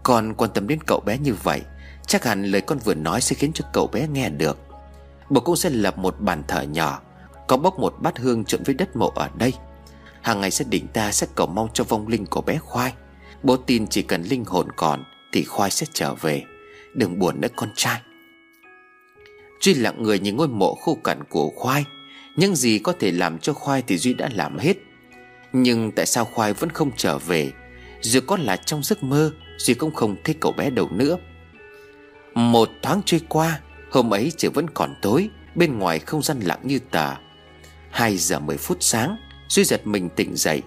Con 0.03 0.35
quan 0.35 0.51
tâm 0.55 0.67
đến 0.69 0.79
cậu 0.87 1.01
bé 1.01 1.19
như 1.19 1.35
vậy, 1.43 1.61
Chắc 2.07 2.25
hẳn 2.25 2.45
lời 2.45 2.61
con 2.61 2.79
vừa 2.79 2.95
nói 2.95 3.21
sẽ 3.21 3.37
khiến 3.37 3.53
cho 3.55 3.65
cậu 3.73 3.87
bé 3.87 4.09
nghe 4.09 4.29
được. 4.31 4.59
Bố 5.31 5.41
cũng 5.41 5.57
sẽ 5.57 5.71
lập 5.71 5.99
một 5.99 6.21
bàn 6.21 6.43
thờ 6.49 6.63
nhỏ, 6.63 7.01
Có 7.49 7.57
bốc 7.57 7.79
một 7.79 7.95
bát 8.01 8.19
hương 8.19 8.45
trộn 8.45 8.63
với 8.63 8.75
đất 8.75 8.97
mộ 8.97 9.13
ở 9.15 9.29
đây. 9.39 9.53
Hàng 10.23 10.41
ngày 10.41 10.51
gia 10.51 10.65
đình 10.69 10.87
ta, 10.89 11.13
sẽ 11.13 11.27
cầu 11.35 11.47
mong 11.47 11.69
cho 11.73 11.85
vong 11.85 12.09
linh 12.09 12.27
của 12.27 12.41
bé 12.41 12.59
Khoai. 12.59 12.93
Bố 13.43 13.57
tin 13.57 13.87
chỉ 13.87 14.03
cần 14.03 14.23
linh 14.23 14.45
hồn 14.45 14.69
còn 14.77 15.05
Thì 15.33 15.45
Khoai 15.45 15.71
sẽ 15.71 15.87
trở 15.93 16.15
về. 16.15 16.43
Đừng 16.95 17.19
buồn 17.19 17.41
nữa 17.41 17.49
con 17.57 17.69
trai. 17.75 18.01
Duy 19.61 19.75
lặng 19.75 20.03
người 20.03 20.19
nhìn 20.19 20.37
ngôi 20.37 20.49
mộ 20.49 20.75
khô 20.75 20.99
cằn 21.05 21.25
của 21.25 21.51
Khoai. 21.57 21.85
Nhưng 22.37 22.57
gì 22.57 22.79
có 22.79 22.93
thể 23.01 23.13
làm 23.13 23.39
cho 23.39 23.53
Khoai 23.53 23.83
thì 23.87 23.99
Duy 23.99 24.15
đã 24.15 24.29
làm 24.33 24.59
hết. 24.59 24.77
Nhưng 25.53 25.93
tại 25.93 26.07
sao 26.07 26.25
Khoai 26.25 26.53
vẫn 26.53 26.71
không 26.71 26.91
trở 26.97 27.19
về? 27.19 27.53
Dù 28.01 28.21
có 28.27 28.37
là 28.37 28.57
trong 28.57 28.83
giấc 28.83 29.03
mơ, 29.03 29.33
Duy 29.59 29.75
cũng 29.75 29.95
không 29.95 30.17
thấy 30.25 30.35
cậu 30.41 30.53
bé 30.53 30.71
đâu 30.71 30.89
nữa. 30.93 31.19
Một 32.35 32.69
thoáng 32.83 33.03
trôi 33.05 33.21
qua, 33.29 33.61
Hôm 33.91 34.15
ấy 34.15 34.33
trời 34.37 34.51
vẫn 34.51 34.71
còn 34.71 34.95
tối, 35.03 35.29
Bên 35.55 35.79
ngoài 35.79 35.99
không 35.99 36.23
gian 36.23 36.41
lặng 36.41 36.61
như 36.63 36.79
tờ. 36.79 37.15
2 37.91 38.17
giờ 38.17 38.39
10 38.39 38.57
phút 38.57 38.77
sáng, 38.81 39.17
Duy 39.49 39.65
giật 39.65 39.87
mình 39.87 40.09
tỉnh 40.17 40.37
dậy. 40.37 40.63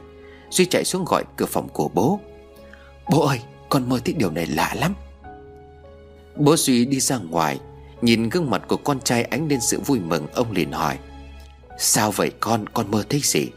Duy 0.50 0.66
chạy 0.66 0.86
xuống 0.86 1.06
gọi 1.06 1.24
cửa 1.38 1.46
phòng 1.46 1.70
của 1.70 1.88
bố. 1.88 2.20
Bố 3.10 3.28
ơi, 3.28 3.42
con 3.70 3.90
mơ 3.90 4.00
thấy 4.06 4.14
điều 4.14 4.32
này 4.32 4.46
lạ 4.46 4.74
lắm. 4.76 4.94
Bố 6.36 6.56
Duy 6.56 6.86
đi 6.86 7.00
ra 7.00 7.18
ngoài, 7.18 7.60
Nhìn 8.02 8.30
gương 8.30 8.50
mặt 8.50 8.62
của 8.68 8.78
con 8.78 9.00
trai 9.00 9.24
ánh 9.24 9.48
lên 9.48 9.62
sự 9.62 9.80
vui 9.80 10.00
mừng. 10.00 10.28
Ông 10.34 10.52
liền 10.52 10.72
hỏi, 10.72 10.98
Sao 11.78 12.12
vậy 12.12 12.32
con? 12.40 12.66
Con 12.74 12.92
mơ 12.92 13.04
thấy 13.10 13.22
gì? 13.24 13.48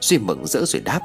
Duy 0.00 0.18
mừng 0.18 0.46
rỡ 0.46 0.64
rồi 0.64 0.82
đáp, 0.82 1.00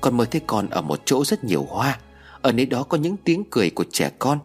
Con 0.00 0.16
mơ 0.16 0.24
thấy 0.24 0.40
con 0.46 0.70
ở 0.70 0.82
một 0.82 1.00
chỗ 1.04 1.24
rất 1.24 1.44
nhiều 1.44 1.66
hoa. 1.70 1.98
Ở 2.42 2.52
nơi 2.52 2.66
đó 2.66 2.82
có 2.82 2.98
những 2.98 3.16
tiếng 3.24 3.44
cười 3.50 3.70
của 3.70 3.84
trẻ 3.92 4.10
con. 4.18 4.38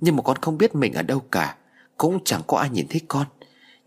Nhưng 0.00 0.16
mà 0.16 0.22
con 0.22 0.36
không 0.40 0.58
biết 0.58 0.74
mình 0.74 0.92
ở 0.92 1.02
đâu 1.02 1.20
cả. 1.20 1.56
Cũng 1.96 2.18
chẳng 2.24 2.42
có 2.46 2.58
ai 2.58 2.70
nhìn 2.70 2.86
thấy 2.88 3.00
con. 3.08 3.26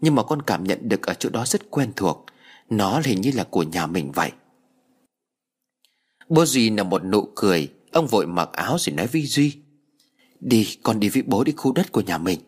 Nhưng 0.01 0.15
mà 0.15 0.23
con 0.23 0.41
cảm 0.41 0.63
nhận 0.63 0.89
được 0.89 1.07
ở 1.07 1.13
chỗ 1.13 1.29
đó 1.29 1.45
rất 1.45 1.71
quen 1.71 1.91
thuộc. 1.95 2.25
Nó 2.69 3.01
hình 3.05 3.21
như 3.21 3.31
là 3.35 3.43
của 3.43 3.63
nhà 3.63 3.87
mình 3.87 4.11
vậy. 4.11 4.31
Bố 6.29 6.45
Duy 6.45 6.69
là 6.69 6.83
một 6.83 7.05
nụ 7.05 7.29
cười, 7.35 7.71
Ông 7.91 8.07
vội 8.07 8.27
mặc 8.27 8.49
áo 8.51 8.77
rồi 8.79 8.95
nói 8.95 9.07
với 9.07 9.21
Duy, 9.21 9.57
Đi, 10.39 10.77
con 10.83 10.99
đi 10.99 11.09
với 11.09 11.21
bố 11.21 11.43
đi 11.43 11.53
khu 11.57 11.71
đất 11.71 11.91
của 11.91 12.01
nhà 12.01 12.17
mình. 12.17 12.39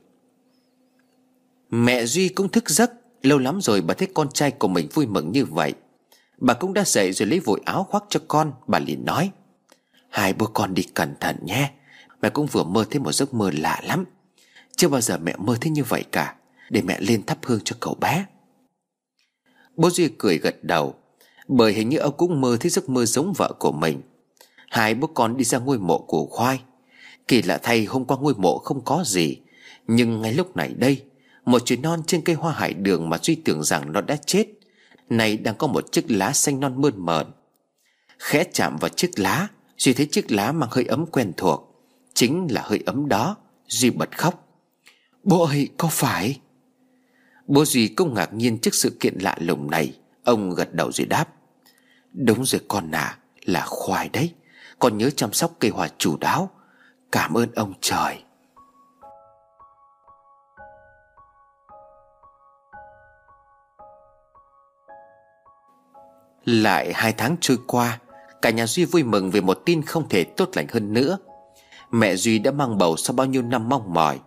Mẹ 1.70 2.06
Duy 2.06 2.30
cũng 2.30 2.50
thức 2.50 2.70
giấc, 2.70 2.92
Lâu 3.22 3.38
lắm 3.38 3.62
rồi 3.62 3.82
bà 3.82 3.94
thấy 3.94 4.08
con 4.14 4.30
trai 4.32 4.52
của 4.52 4.68
mình 4.68 4.88
vui 4.94 5.06
mừng 5.06 5.32
như 5.32 5.46
vậy. 5.46 5.74
Bà 6.38 6.54
cũng 6.54 6.74
đã 6.74 6.84
dậy 6.86 7.14
rồi 7.14 7.28
lấy 7.28 7.40
vội 7.40 7.62
áo 7.66 7.84
khoác 7.84 8.04
cho 8.10 8.20
con, 8.28 8.54
Bà 8.68 8.80
liền 8.80 9.06
nói, 9.06 9.32
Hai 10.10 10.34
bố 10.34 10.46
con 10.46 10.74
đi 10.74 10.84
cẩn 10.84 11.14
thận 11.20 11.36
nhé, 11.46 11.72
Mẹ 12.22 12.30
cũng 12.30 12.46
vừa 12.46 12.64
mơ 12.64 12.86
thấy 12.92 13.00
một 13.00 13.12
giấc 13.12 13.34
mơ 13.34 13.52
lạ 13.54 13.82
lắm. 13.84 14.06
Chưa 14.76 14.88
bao 14.88 15.02
giờ 15.02 15.18
mẹ 15.18 15.36
mơ 15.38 15.58
thấy 15.62 15.72
như 15.72 15.84
vậy 15.84 16.04
cả, 16.12 16.36
Để 16.70 16.82
mẹ 16.82 17.00
lên 17.00 17.26
thắp 17.26 17.38
hương 17.44 17.60
cho 17.64 17.76
cậu 17.80 17.96
bé. 17.96 18.26
Bố 19.76 19.90
Duy 19.90 20.10
cười 20.18 20.38
gật 20.38 20.64
đầu 20.64 20.96
bởi 21.50 21.74
hình 21.74 21.90
như 21.90 21.98
ông 21.98 22.18
cũng 22.18 22.42
mơ 22.42 22.58
thấy 22.60 22.70
giấc 22.70 22.90
mơ 22.90 23.06
giống 23.06 23.34
vợ 23.34 23.54
của 23.60 23.72
mình. 23.72 24.02
Hai 24.70 24.96
bố 24.96 25.08
con 25.08 25.38
đi 25.38 25.44
ra 25.44 25.60
ngôi 25.60 25.80
mộ 25.80 25.98
của 25.98 26.26
khoai. 26.26 26.60
Kỳ 27.28 27.42
lạ 27.42 27.60
thay 27.64 27.86
hôm 27.86 28.06
qua 28.06 28.18
ngôi 28.18 28.34
mộ 28.38 28.58
không 28.58 28.82
có 28.86 29.04
gì. 29.06 29.38
Nhưng 29.88 30.22
ngay 30.22 30.34
lúc 30.34 30.56
này 30.56 30.74
đây, 30.78 31.04
Một 31.46 31.62
chú 31.66 31.76
non 31.84 32.02
trên 32.08 32.22
cây 32.22 32.36
hoa 32.36 32.54
hải 32.54 32.74
đường 32.74 33.10
mà 33.10 33.18
Duy 33.22 33.36
tưởng 33.36 33.64
rằng 33.64 33.92
nó 33.92 34.02
đã 34.02 34.16
chết. 34.16 34.48
Này 35.10 35.38
đang 35.38 35.56
có 35.56 35.68
một 35.68 35.92
chiếc 35.92 36.12
lá 36.12 36.34
xanh 36.34 36.60
non 36.60 36.82
mơn 36.82 37.06
mờn 37.06 37.28
Khẽ 38.20 38.44
chạm 38.54 38.78
vào 38.78 38.90
chiếc 38.90 39.20
lá 39.20 39.48
Duy 39.78 39.94
thấy 39.94 40.06
chiếc 40.06 40.32
lá 40.32 40.52
mang 40.52 40.70
hơi 40.72 40.86
ấm 40.86 41.06
quen 41.06 41.32
thuộc. 41.38 41.76
Chính 42.14 42.48
là 42.52 42.62
hơi 42.66 42.80
ấm 42.86 43.08
đó, 43.08 43.36
Duy 43.68 43.90
bật 43.90 44.18
khóc. 44.18 44.48
Bố 45.24 45.46
ơi, 45.46 45.70
có 45.78 45.88
phải? 45.92 46.40
Bố 47.48 47.66
Duy 47.66 47.88
cũng 47.88 48.14
ngạc 48.14 48.34
nhiên 48.34 48.58
trước 48.58 48.76
sự 48.76 48.98
kiện 49.00 49.18
lạ 49.20 49.38
lùng 49.40 49.72
này. 49.72 49.94
Ông 50.24 50.56
gật 50.56 50.74
đầu 50.74 50.92
rồi 50.92 51.06
đáp. 51.06 51.39
Đúng 52.14 52.46
rồi 52.46 52.62
con 52.68 52.92
nà, 52.92 53.18
Là 53.46 53.66
khoai 53.66 54.10
đấy. 54.10 54.34
Con 54.80 54.98
nhớ 54.98 55.10
chăm 55.10 55.34
sóc 55.34 55.52
cây 55.60 55.72
hoa 55.72 55.90
chủ 55.98 56.18
đáo. 56.18 56.50
Cảm 57.12 57.38
ơn 57.38 57.52
ông 57.56 57.74
trời. 57.82 58.24
Lại 66.46 66.94
hai 66.94 67.14
tháng 67.14 67.36
trôi 67.42 67.58
qua, 67.68 68.00
Cả 68.42 68.50
nhà 68.50 68.68
Duy 68.68 68.86
vui 68.86 69.04
mừng 69.04 69.32
về 69.32 69.42
một 69.42 69.62
tin 69.66 69.82
không 69.82 70.10
thể 70.10 70.24
tốt 70.24 70.50
lành 70.54 70.68
hơn 70.68 70.94
nữa. 70.94 71.18
Mẹ 71.92 72.16
Duy 72.16 72.40
đã 72.40 72.52
mang 72.52 72.78
bầu 72.78 72.98
sau 72.98 73.14
bao 73.14 73.28
nhiêu 73.28 73.42
năm 73.42 73.70
mong 73.70 73.94
mỏi. 73.94 74.20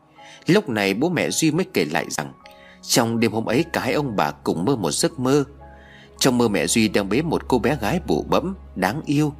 Lúc 0.47 0.69
này 0.69 0.95
bố 0.95 1.09
mẹ 1.09 1.31
Duy 1.31 1.51
mới 1.51 1.67
kể 1.75 1.85
lại 1.85 2.07
rằng, 2.11 2.33
Trong 2.83 3.21
đêm 3.21 3.33
hôm 3.33 3.45
ấy 3.45 3.65
cả 3.73 3.81
hai 3.81 3.93
ông 3.93 4.17
bà 4.17 4.31
cùng 4.31 4.65
mơ 4.65 4.77
một 4.77 4.91
giấc 4.91 5.19
mơ. 5.19 5.45
Trong 6.23 6.39
mơ 6.39 6.49
mẹ 6.49 6.67
Duy 6.67 6.89
đang 6.89 7.09
bế 7.09 7.23
một 7.23 7.49
cô 7.49 7.59
bé 7.59 7.77
gái 7.81 8.01
bụ 8.07 8.27
bẫm, 8.29 8.55
Đáng 8.77 9.03
yêu. 9.07 9.33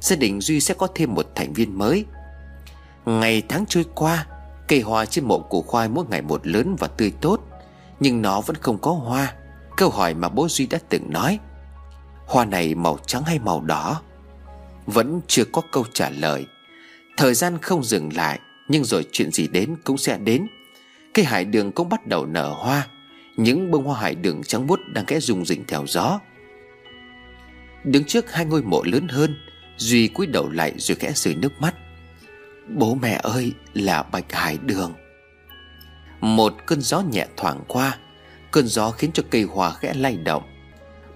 Gia 0.00 0.16
đình 0.16 0.40
Duy 0.40 0.60
sẽ 0.60 0.74
có 0.74 0.88
thêm 0.94 1.14
một 1.14 1.26
thành 1.34 1.52
viên 1.52 1.78
mới. 1.78 2.04
Ngày 3.06 3.42
tháng 3.48 3.66
trôi 3.66 3.84
qua, 3.94 4.26
Cây 4.68 4.80
hoa 4.80 5.06
trên 5.06 5.24
mộ 5.24 5.38
của 5.38 5.62
khoai 5.62 5.88
mỗi 5.88 6.04
ngày 6.10 6.22
một 6.22 6.46
lớn 6.46 6.76
và 6.78 6.88
tươi 6.88 7.12
tốt, 7.20 7.40
Nhưng 8.00 8.22
nó 8.22 8.40
vẫn 8.40 8.56
không 8.56 8.78
có 8.78 8.90
hoa. 8.90 9.34
Câu 9.76 9.90
hỏi 9.90 10.14
mà 10.14 10.28
bố 10.28 10.48
Duy 10.48 10.66
đã 10.66 10.78
từng 10.88 11.10
nói, 11.10 11.38
Hoa 12.26 12.44
này 12.44 12.74
màu 12.74 12.98
trắng 13.06 13.22
hay 13.24 13.38
màu 13.38 13.60
đỏ? 13.60 14.02
Vẫn 14.86 15.20
chưa 15.26 15.44
có 15.44 15.62
câu 15.72 15.84
trả 15.92 16.10
lời. 16.10 16.46
Thời 17.16 17.34
gian 17.34 17.58
không 17.62 17.84
dừng 17.84 18.10
lại, 18.16 18.40
nhưng 18.68 18.84
rồi 18.84 19.06
chuyện 19.12 19.30
gì 19.32 19.48
đến 19.48 19.76
cũng 19.84 19.98
sẽ 19.98 20.18
đến. 20.18 20.46
Cây 21.14 21.24
hải 21.24 21.44
đường 21.44 21.72
cũng 21.72 21.88
bắt 21.88 22.06
đầu 22.06 22.26
nở 22.26 22.54
hoa. 22.58 22.86
Những 23.36 23.70
bông 23.70 23.84
hoa 23.84 24.00
hải 24.00 24.14
đường 24.14 24.42
trắng 24.42 24.66
bút 24.66 24.80
đang 24.86 25.04
kẽ 25.04 25.20
rung 25.20 25.44
rỉnh 25.44 25.64
theo 25.68 25.84
gió. 25.86 26.20
Đứng 27.84 28.04
trước 28.04 28.32
hai 28.32 28.44
ngôi 28.44 28.62
mộ 28.62 28.82
lớn 28.82 29.08
hơn, 29.08 29.36
Duy 29.76 30.08
cúi 30.08 30.26
đầu 30.26 30.50
lại 30.50 30.72
rồi 30.78 30.96
khẽ 30.96 31.12
rơi 31.14 31.34
nước 31.34 31.60
mắt. 31.60 31.74
Bố 32.68 32.94
mẹ 32.94 33.20
ơi, 33.22 33.52
là 33.74 34.02
Bạch 34.02 34.32
Hải 34.32 34.58
Đường. 34.58 34.94
Một 36.20 36.54
cơn 36.66 36.80
gió 36.80 37.00
nhẹ 37.00 37.26
thoảng 37.36 37.64
qua, 37.68 37.98
Cơn 38.50 38.66
gió 38.66 38.90
khiến 38.90 39.10
cho 39.14 39.22
cây 39.30 39.42
hoa 39.42 39.72
khẽ 39.72 39.94
lay 39.94 40.16
động. 40.16 40.42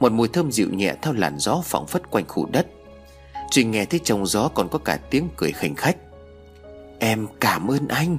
Một 0.01 0.13
mùi 0.13 0.29
thơm 0.29 0.53
dịu 0.53 0.69
nhẹ 0.73 0.95
theo 1.03 1.13
làn 1.13 1.39
gió 1.39 1.63
phỏng 1.65 1.87
phất 1.87 2.11
quanh 2.11 2.25
khu 2.29 2.47
đất. 2.47 2.67
Duy 3.51 3.65
nghe 3.65 3.85
thấy 3.85 4.01
trong 4.05 4.27
gió 4.27 4.49
còn 4.49 4.69
có 4.69 4.79
cả 4.79 4.99
tiếng 5.11 5.29
cười 5.37 5.53
khinh 5.53 5.75
khách. 5.75 5.97
Em 6.99 7.27
cảm 7.41 7.71
ơn 7.71 7.89
anh. 7.89 8.19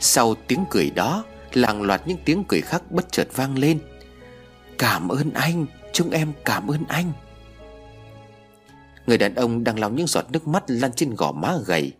Sau 0.00 0.34
tiếng 0.34 0.64
cười 0.70 0.90
đó, 0.90 1.24
Làng 1.52 1.82
loạt 1.82 2.02
những 2.06 2.18
tiếng 2.24 2.44
cười 2.48 2.60
khác 2.60 2.90
bất 2.90 3.12
chợt 3.12 3.28
vang 3.34 3.58
lên. 3.58 3.78
Cảm 4.78 5.08
ơn 5.08 5.32
anh 5.32 5.66
Chúng 5.92 6.10
em 6.10 6.32
cảm 6.44 6.70
ơn 6.70 6.84
anh. 6.88 7.12
Người 9.06 9.18
đàn 9.18 9.34
ông 9.34 9.64
đang 9.64 9.78
lau 9.78 9.90
những 9.90 10.06
giọt 10.06 10.24
nước 10.32 10.48
mắt 10.48 10.64
lăn 10.66 10.92
trên 10.92 11.14
gò 11.14 11.32
má 11.32 11.54
gầy, 11.66 11.92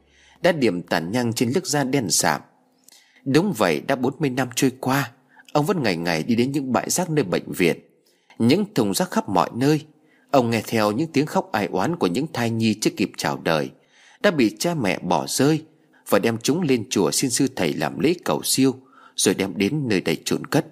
Đã 0.42 0.52
điểm 0.52 0.82
tàn 0.82 1.12
nhang 1.12 1.32
trên 1.32 1.52
lớp 1.54 1.60
da 1.64 1.84
đen 1.84 2.10
sạm. 2.10 2.40
Đúng 3.24 3.52
vậy, 3.52 3.80
đã 3.80 3.96
40 3.96 4.30
năm 4.30 4.48
trôi 4.54 4.72
qua, 4.80 5.12
Ông 5.52 5.66
vẫn 5.66 5.82
ngày 5.82 5.96
ngày 5.96 6.22
đi 6.22 6.34
đến 6.34 6.52
những 6.52 6.72
bãi 6.72 6.90
rác 6.90 7.10
nơi 7.10 7.24
bệnh 7.24 7.52
viện. 7.52 7.76
Những 8.38 8.74
thùng 8.74 8.94
rác 8.94 9.10
khắp 9.10 9.28
mọi 9.28 9.50
nơi, 9.54 9.80
Ông 10.30 10.50
nghe 10.50 10.62
theo 10.66 10.92
những 10.92 11.12
tiếng 11.12 11.26
khóc 11.26 11.52
ai 11.52 11.66
oán 11.66 11.96
của 11.96 12.06
những 12.06 12.26
thai 12.32 12.50
nhi 12.50 12.74
chưa 12.80 12.90
kịp 12.96 13.10
chào 13.16 13.40
đời, 13.44 13.70
Đã 14.22 14.30
bị 14.30 14.56
cha 14.58 14.74
mẹ 14.74 14.98
bỏ 14.98 15.26
rơi 15.28 15.64
Và 16.08 16.18
đem 16.18 16.38
chúng 16.38 16.62
lên 16.62 16.84
chùa 16.90 17.10
xin 17.10 17.30
sư 17.30 17.48
thầy 17.56 17.74
làm 17.74 18.00
lễ 18.00 18.14
cầu 18.24 18.42
siêu, 18.44 18.74
Rồi 19.16 19.34
đem 19.34 19.52
đến 19.56 19.88
nơi 19.88 20.00
đầy 20.00 20.18
chôn 20.24 20.44
cất. 20.46 20.66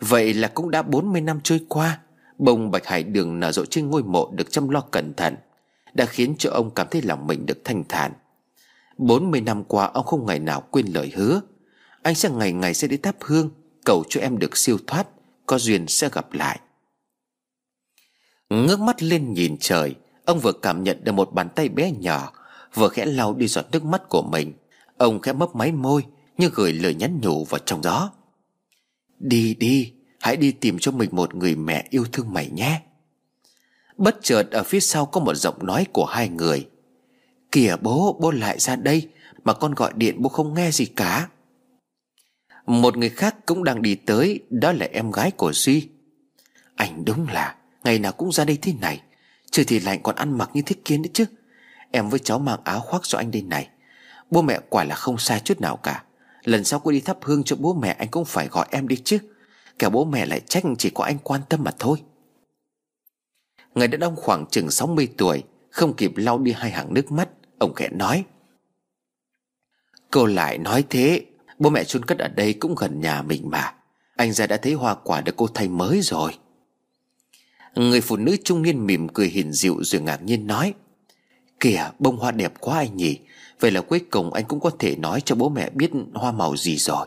Vậy 0.00 0.34
là 0.34 0.48
cũng 0.48 0.70
đã 0.70 0.82
40 0.82 1.20
năm 1.20 1.40
trôi 1.42 1.60
qua 1.68 1.98
Bông 2.38 2.70
bạch 2.70 2.86
hải 2.86 3.02
đường 3.02 3.40
nở 3.40 3.52
rộ 3.52 3.64
trên 3.64 3.90
ngôi 3.90 4.02
mộ 4.02 4.30
được 4.34 4.50
chăm 4.50 4.68
lo 4.68 4.80
cẩn 4.80 5.14
thận, 5.14 5.36
Đã 5.94 6.06
khiến 6.06 6.34
cho 6.38 6.50
ông 6.50 6.70
cảm 6.70 6.86
thấy 6.90 7.02
lòng 7.02 7.26
mình 7.26 7.46
được 7.46 7.58
thanh 7.64 7.84
thản. 7.88 8.12
40 8.98 9.40
năm 9.40 9.64
qua, 9.64 9.86
ông 9.86 10.06
không 10.06 10.26
ngày 10.26 10.38
nào 10.38 10.60
quên 10.70 10.86
lời 10.86 11.12
hứa. 11.14 11.40
Anh 12.02 12.14
sẽ 12.14 12.30
ngày 12.30 12.52
ngày 12.52 12.74
sẽ 12.74 12.88
đi 12.88 12.96
thắp 12.96 13.16
hương, 13.20 13.50
Cầu 13.84 14.04
cho 14.08 14.20
em 14.20 14.38
được 14.38 14.56
siêu 14.56 14.78
thoát, 14.86 15.06
Có 15.46 15.58
duyên 15.58 15.86
sẽ 15.88 16.08
gặp 16.12 16.32
lại. 16.32 16.60
Ngước 18.50 18.80
mắt 18.80 19.02
lên 19.02 19.32
nhìn 19.32 19.56
trời, 19.60 19.94
Ông 20.24 20.40
vừa 20.40 20.52
cảm 20.52 20.84
nhận 20.84 21.04
được 21.04 21.12
một 21.12 21.32
bàn 21.32 21.48
tay 21.54 21.68
bé 21.68 21.92
nhỏ, 21.92 22.32
Vừa 22.74 22.88
khẽ 22.88 23.04
lau 23.04 23.34
đi 23.34 23.46
giọt 23.46 23.64
nước 23.72 23.84
mắt 23.84 24.08
của 24.08 24.22
mình. 24.22 24.52
Ông 24.96 25.20
khẽ 25.20 25.32
mấp 25.32 25.56
máy 25.56 25.72
môi, 25.72 26.04
Như 26.38 26.50
gửi 26.54 26.72
lời 26.72 26.94
nhắn 26.94 27.20
nhủ 27.22 27.44
vào 27.44 27.58
trong 27.58 27.82
đó. 27.82 28.12
Đi 29.18 29.54
đi 29.54 29.92
Hãy 30.26 30.36
đi 30.36 30.52
tìm 30.52 30.78
cho 30.80 30.92
mình 30.92 31.10
một 31.12 31.34
người 31.34 31.56
mẹ 31.56 31.86
yêu 31.90 32.04
thương 32.12 32.32
mày 32.32 32.50
nhé. 32.50 32.80
Bất 33.96 34.18
chợt 34.22 34.50
ở 34.50 34.62
phía 34.62 34.80
sau 34.80 35.06
có 35.06 35.20
một 35.20 35.34
giọng 35.34 35.66
nói 35.66 35.86
của 35.92 36.04
hai 36.04 36.28
người. 36.28 36.68
Kìa 37.52 37.76
bố, 37.82 38.18
bố 38.20 38.30
lại 38.30 38.58
ra 38.58 38.76
đây 38.76 39.08
Mà 39.44 39.52
con 39.52 39.74
gọi 39.74 39.92
điện 39.96 40.22
bố 40.22 40.28
không 40.28 40.54
nghe 40.54 40.70
gì 40.70 40.86
cả. 40.86 41.28
Một 42.66 42.96
người 42.96 43.08
khác 43.08 43.36
cũng 43.46 43.64
đang 43.64 43.82
đi 43.82 43.94
tới 43.94 44.40
Đó 44.50 44.72
là 44.72 44.88
em 44.92 45.10
gái 45.10 45.30
của 45.30 45.52
Duy. 45.52 45.88
Anh 46.76 47.04
đúng 47.04 47.28
là 47.28 47.54
Ngày 47.84 47.98
nào 47.98 48.12
cũng 48.12 48.32
ra 48.32 48.44
đây 48.44 48.58
thế 48.62 48.72
này. 48.80 49.02
Trời 49.50 49.64
thì 49.64 49.80
lạnh 49.80 50.00
còn 50.02 50.14
ăn 50.14 50.38
mặc 50.38 50.50
như 50.54 50.62
thế 50.62 50.76
kia 50.84 50.98
nữa 50.98 51.10
chứ. 51.12 51.24
Em 51.90 52.08
với 52.08 52.18
cháu 52.18 52.38
mang 52.38 52.60
áo 52.64 52.80
khoác 52.80 53.02
cho 53.04 53.18
anh 53.18 53.30
đây 53.30 53.42
này. 53.42 53.68
Bố 54.30 54.42
mẹ 54.42 54.58
quả 54.68 54.84
là 54.84 54.94
không 54.94 55.18
sai 55.18 55.40
chút 55.40 55.60
nào 55.60 55.76
cả. 55.76 56.02
Lần 56.44 56.64
sau 56.64 56.80
cô 56.80 56.90
đi 56.90 57.00
thắp 57.00 57.16
hương 57.22 57.42
cho 57.44 57.56
bố 57.56 57.74
mẹ 57.74 57.96
Anh 57.98 58.08
cũng 58.08 58.24
phải 58.24 58.48
gọi 58.48 58.66
em 58.70 58.88
đi 58.88 58.96
chứ. 58.96 59.18
Kẻo 59.78 59.90
bố 59.90 60.04
mẹ 60.04 60.26
lại 60.26 60.40
trách 60.40 60.64
chỉ 60.78 60.90
có 60.90 61.04
anh 61.04 61.18
quan 61.18 61.40
tâm 61.48 61.64
mà 61.64 61.70
thôi. 61.78 62.02
Người 63.74 63.88
đàn 63.88 64.00
ông 64.00 64.16
khoảng 64.16 64.46
chừng 64.50 64.70
60 64.70 65.08
tuổi, 65.16 65.42
Không 65.70 65.96
kịp 65.96 66.12
lau 66.16 66.38
đi 66.38 66.52
hai 66.52 66.70
hàng 66.70 66.94
nước 66.94 67.12
mắt, 67.12 67.28
Ông 67.58 67.74
khẽ 67.74 67.88
nói. 67.88 68.24
Cô 70.10 70.26
lại 70.26 70.58
nói 70.58 70.84
thế, 70.90 71.26
Bố 71.58 71.70
mẹ 71.70 71.84
chôn 71.84 72.04
cất 72.04 72.18
ở 72.18 72.28
đây 72.28 72.52
cũng 72.52 72.74
gần 72.74 73.00
nhà 73.00 73.22
mình 73.22 73.50
mà. 73.50 73.74
Anh 74.16 74.32
ra 74.32 74.46
đã 74.46 74.56
thấy 74.56 74.72
hoa 74.72 74.94
quả 74.94 75.20
được 75.20 75.36
cô 75.36 75.46
thay 75.54 75.68
mới 75.68 76.00
rồi. 76.00 76.32
Người 77.74 78.00
phụ 78.00 78.16
nữ 78.16 78.36
trung 78.44 78.62
niên 78.62 78.86
mỉm 78.86 79.08
cười 79.08 79.28
hiền 79.28 79.52
dịu 79.52 79.76
rồi 79.82 80.02
ngạc 80.02 80.22
nhiên 80.22 80.46
nói. 80.46 80.74
Kìa, 81.60 81.90
bông 81.98 82.16
hoa 82.16 82.30
đẹp 82.30 82.52
quá 82.60 82.78
anh 82.78 82.96
nhỉ. 82.96 83.18
Vậy 83.60 83.70
là 83.70 83.80
cuối 83.80 84.00
cùng 84.10 84.32
anh 84.32 84.44
cũng 84.44 84.60
có 84.60 84.70
thể 84.78 84.96
nói 84.96 85.20
cho 85.20 85.34
bố 85.34 85.48
mẹ 85.48 85.70
biết 85.70 85.90
hoa 86.14 86.32
màu 86.32 86.56
gì 86.56 86.76
rồi. 86.76 87.06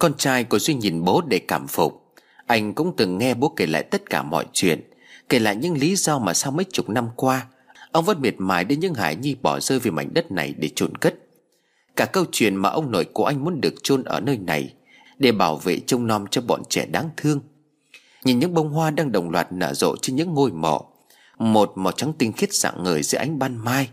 Con 0.00 0.14
trai 0.18 0.44
của 0.44 0.58
Duy 0.58 0.74
nhìn 0.74 1.04
bố 1.04 1.22
để 1.28 1.38
cảm 1.38 1.66
phục. 1.66 2.14
Anh 2.46 2.74
cũng 2.74 2.94
từng 2.96 3.18
nghe 3.18 3.34
bố 3.34 3.48
kể 3.48 3.66
lại 3.66 3.82
tất 3.82 4.10
cả 4.10 4.22
mọi 4.22 4.46
chuyện, 4.52 4.80
Kể 5.28 5.38
lại 5.38 5.56
những 5.56 5.78
lý 5.78 5.96
do 5.96 6.18
mà 6.18 6.34
sau 6.34 6.52
mấy 6.52 6.64
chục 6.72 6.88
năm 6.88 7.08
qua, 7.16 7.46
Ông 7.92 8.04
vẫn 8.04 8.20
miệt 8.20 8.34
mài 8.38 8.64
đến 8.64 8.80
những 8.80 8.94
hải 8.94 9.16
nhi 9.16 9.36
bỏ 9.42 9.60
rơi 9.60 9.78
về 9.78 9.90
mảnh 9.90 10.14
đất 10.14 10.30
này 10.30 10.54
để 10.58 10.70
chôn 10.74 10.96
cất. 10.96 11.14
Cả 11.96 12.06
câu 12.06 12.24
chuyện 12.32 12.56
mà 12.56 12.68
ông 12.68 12.90
nội 12.90 13.04
của 13.04 13.24
anh 13.24 13.44
muốn 13.44 13.60
được 13.60 13.74
chôn 13.82 14.04
ở 14.04 14.20
nơi 14.20 14.38
này 14.38 14.74
Để 15.18 15.32
bảo 15.32 15.56
vệ 15.56 15.80
trông 15.80 16.06
nom 16.06 16.26
cho 16.26 16.40
bọn 16.40 16.62
trẻ 16.68 16.86
đáng 16.86 17.10
thương. 17.16 17.40
Nhìn 18.24 18.38
những 18.38 18.54
bông 18.54 18.70
hoa 18.70 18.90
đang 18.90 19.12
đồng 19.12 19.30
loạt 19.30 19.52
nở 19.52 19.74
rộ 19.74 19.96
trên 19.96 20.16
những 20.16 20.34
ngôi 20.34 20.52
mộ, 20.52 20.86
Một 21.38 21.72
màu 21.76 21.92
trắng 21.92 22.12
tinh 22.18 22.32
khiết 22.32 22.52
dạng 22.52 22.84
ngời 22.84 23.02
dưới 23.02 23.18
ánh 23.18 23.38
ban 23.38 23.64
mai. 23.64 23.88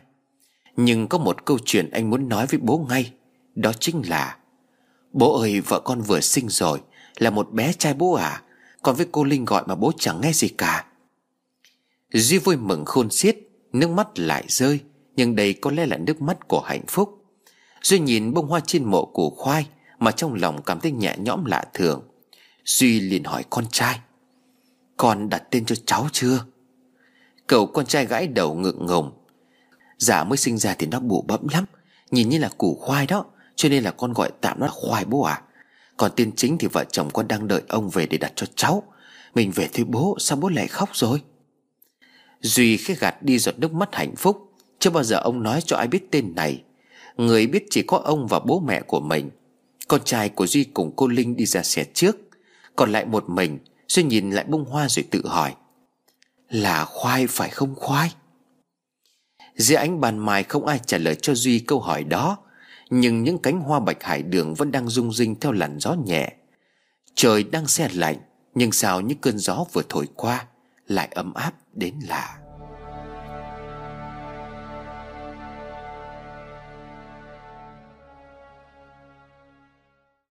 Nhưng 0.78 1.08
có 1.08 1.18
một 1.18 1.46
câu 1.46 1.58
chuyện 1.66 1.90
anh 1.92 2.10
muốn 2.10 2.30
nói 2.30 2.46
với 2.50 2.60
bố 2.64 2.86
ngay, 2.90 3.12
Đó 3.56 3.72
chính 3.80 4.02
là 4.10 4.37
Bố 5.18 5.40
ơi, 5.40 5.62
vợ 5.62 5.80
con 5.80 6.02
vừa 6.02 6.22
sinh 6.22 6.50
rồi, 6.50 6.82
Là 7.18 7.30
một 7.30 7.52
bé 7.52 7.74
trai 7.74 7.94
bố 7.94 8.14
à? 8.14 8.42
Còn 8.82 8.96
với 8.96 9.08
cô 9.12 9.24
Linh 9.24 9.46
gọi 9.46 9.64
mà 9.68 9.76
bố 9.76 9.92
chẳng 10.00 10.22
nghe 10.22 10.34
gì 10.34 10.48
cả. 10.48 10.86
Duy 12.14 12.38
vui 12.38 12.58
mừng 12.58 12.86
khôn 12.86 13.10
xiết, 13.10 13.38
Nước 13.74 13.90
mắt 13.90 14.20
lại 14.20 14.46
rơi, 14.48 14.80
Nhưng 15.16 15.36
đây 15.36 15.54
có 15.54 15.72
lẽ 15.72 15.86
là 15.86 15.98
nước 15.98 16.22
mắt 16.22 16.48
của 16.48 16.62
hạnh 16.62 16.84
phúc. 16.88 17.26
Duy 17.82 18.00
nhìn 18.00 18.34
bông 18.34 18.48
hoa 18.48 18.60
trên 18.60 18.84
mộ 18.86 19.06
củ 19.06 19.30
khoai, 19.30 19.68
Mà 20.00 20.12
trong 20.12 20.34
lòng 20.34 20.62
cảm 20.66 20.80
thấy 20.80 20.92
nhẹ 20.92 21.16
nhõm 21.18 21.46
lạ 21.46 21.64
thường. 21.74 22.02
Duy 22.66 23.00
liền 23.00 23.24
hỏi 23.24 23.44
con 23.50 23.66
trai, 23.72 24.00
Con 24.98 25.30
đặt 25.30 25.44
tên 25.52 25.66
cho 25.66 25.76
cháu 25.86 26.08
chưa? 26.12 26.46
Cậu 27.48 27.66
con 27.66 27.86
trai 27.86 28.06
gãi 28.06 28.28
đầu 28.28 28.56
ngượng 28.56 28.86
ngùng. 28.86 29.12
Dạ 29.98 30.24
mới 30.24 30.38
sinh 30.38 30.58
ra 30.58 30.76
thì 30.78 30.88
nó 30.88 31.00
bụ 31.00 31.26
bẫm 31.28 31.48
lắm, 31.52 31.66
Nhìn 32.12 32.30
như 32.30 32.38
là 32.38 32.50
củ 32.58 32.78
khoai 32.82 33.08
đó. 33.08 33.26
Cho 33.58 33.70
nên 33.70 33.84
là 33.84 33.92
con 33.92 34.14
gọi 34.14 34.32
tạm 34.42 34.60
nó 34.60 34.66
là 34.66 34.72
khoai 34.76 35.06
bố 35.06 35.22
à. 35.22 35.42
Còn 35.98 36.12
tiên 36.16 36.32
chính 36.36 36.58
thì 36.58 36.68
vợ 36.68 36.84
chồng 36.92 37.10
con 37.14 37.28
đang 37.28 37.48
đợi 37.48 37.62
ông 37.68 37.90
về 37.90 38.06
để 38.06 38.18
đặt 38.18 38.32
cho 38.36 38.48
cháu. 38.56 38.84
Mình 39.36 39.52
về 39.52 39.70
thôi 39.74 39.86
bố, 39.90 40.16
Sao 40.20 40.38
bố 40.38 40.50
lại 40.50 40.68
khóc 40.68 40.90
rồi? 40.94 41.22
Duy 42.42 42.78
khi 42.78 42.96
gạt 42.96 43.24
đi 43.24 43.40
giọt 43.40 43.60
nước 43.60 43.74
mắt 43.74 43.96
hạnh 43.96 44.16
phúc. 44.16 44.54
Chưa 44.80 44.90
bao 44.90 45.04
giờ 45.04 45.18
ông 45.18 45.44
nói 45.44 45.62
cho 45.66 45.78
ai 45.78 45.88
biết 45.88 46.12
tên 46.12 46.36
này. 46.36 46.64
Người 47.18 47.48
biết 47.48 47.66
chỉ 47.70 47.82
có 47.82 47.98
ông 47.98 48.28
và 48.28 48.40
bố 48.40 48.60
mẹ 48.60 48.82
của 48.82 49.00
mình. 49.00 49.30
Con 49.88 50.02
trai 50.04 50.30
của 50.30 50.48
Duy 50.48 50.64
cùng 50.64 50.94
cô 50.96 51.08
Linh 51.08 51.36
đi 51.36 51.46
ra 51.46 51.64
xe 51.64 51.86
trước. 51.94 52.18
Còn 52.76 52.92
lại 52.92 53.06
một 53.06 53.30
mình, 53.30 53.60
Duy 53.88 54.04
nhìn 54.04 54.32
lại 54.32 54.46
bông 54.48 54.66
hoa 54.66 54.90
rồi 54.90 55.06
tự 55.12 55.28
hỏi, 55.28 55.54
Là 56.50 56.86
khoai 56.86 57.28
phải 57.28 57.50
không 57.50 57.76
khoai? 57.76 58.12
Dưới 59.56 59.78
ánh 59.78 60.02
bàn 60.02 60.18
mài 60.18 60.44
không 60.44 60.66
ai 60.66 60.80
trả 60.86 60.98
lời 60.98 61.16
cho 61.16 61.34
Duy 61.36 61.60
câu 61.60 61.80
hỏi 61.80 62.04
đó. 62.04 62.38
Nhưng 62.90 63.24
những 63.24 63.38
cánh 63.38 63.60
hoa 63.60 63.80
bạch 63.80 64.04
hải 64.04 64.24
đường 64.24 64.54
vẫn 64.54 64.72
đang 64.72 64.90
rung 64.90 65.14
rinh 65.14 65.36
theo 65.40 65.52
làn 65.52 65.80
gió 65.80 65.94
nhẹ. 66.06 66.34
Trời 67.16 67.44
đang 67.44 67.68
xe 67.68 67.90
lạnh, 67.94 68.18
Nhưng 68.56 68.72
sao 68.72 69.02
những 69.02 69.18
cơn 69.18 69.38
gió 69.38 69.66
vừa 69.74 69.82
thổi 69.90 70.08
qua 70.16 70.46
Lại 70.88 71.10
ấm 71.12 71.34
áp 71.34 71.54
đến 71.74 71.94
lạ? 72.08 72.37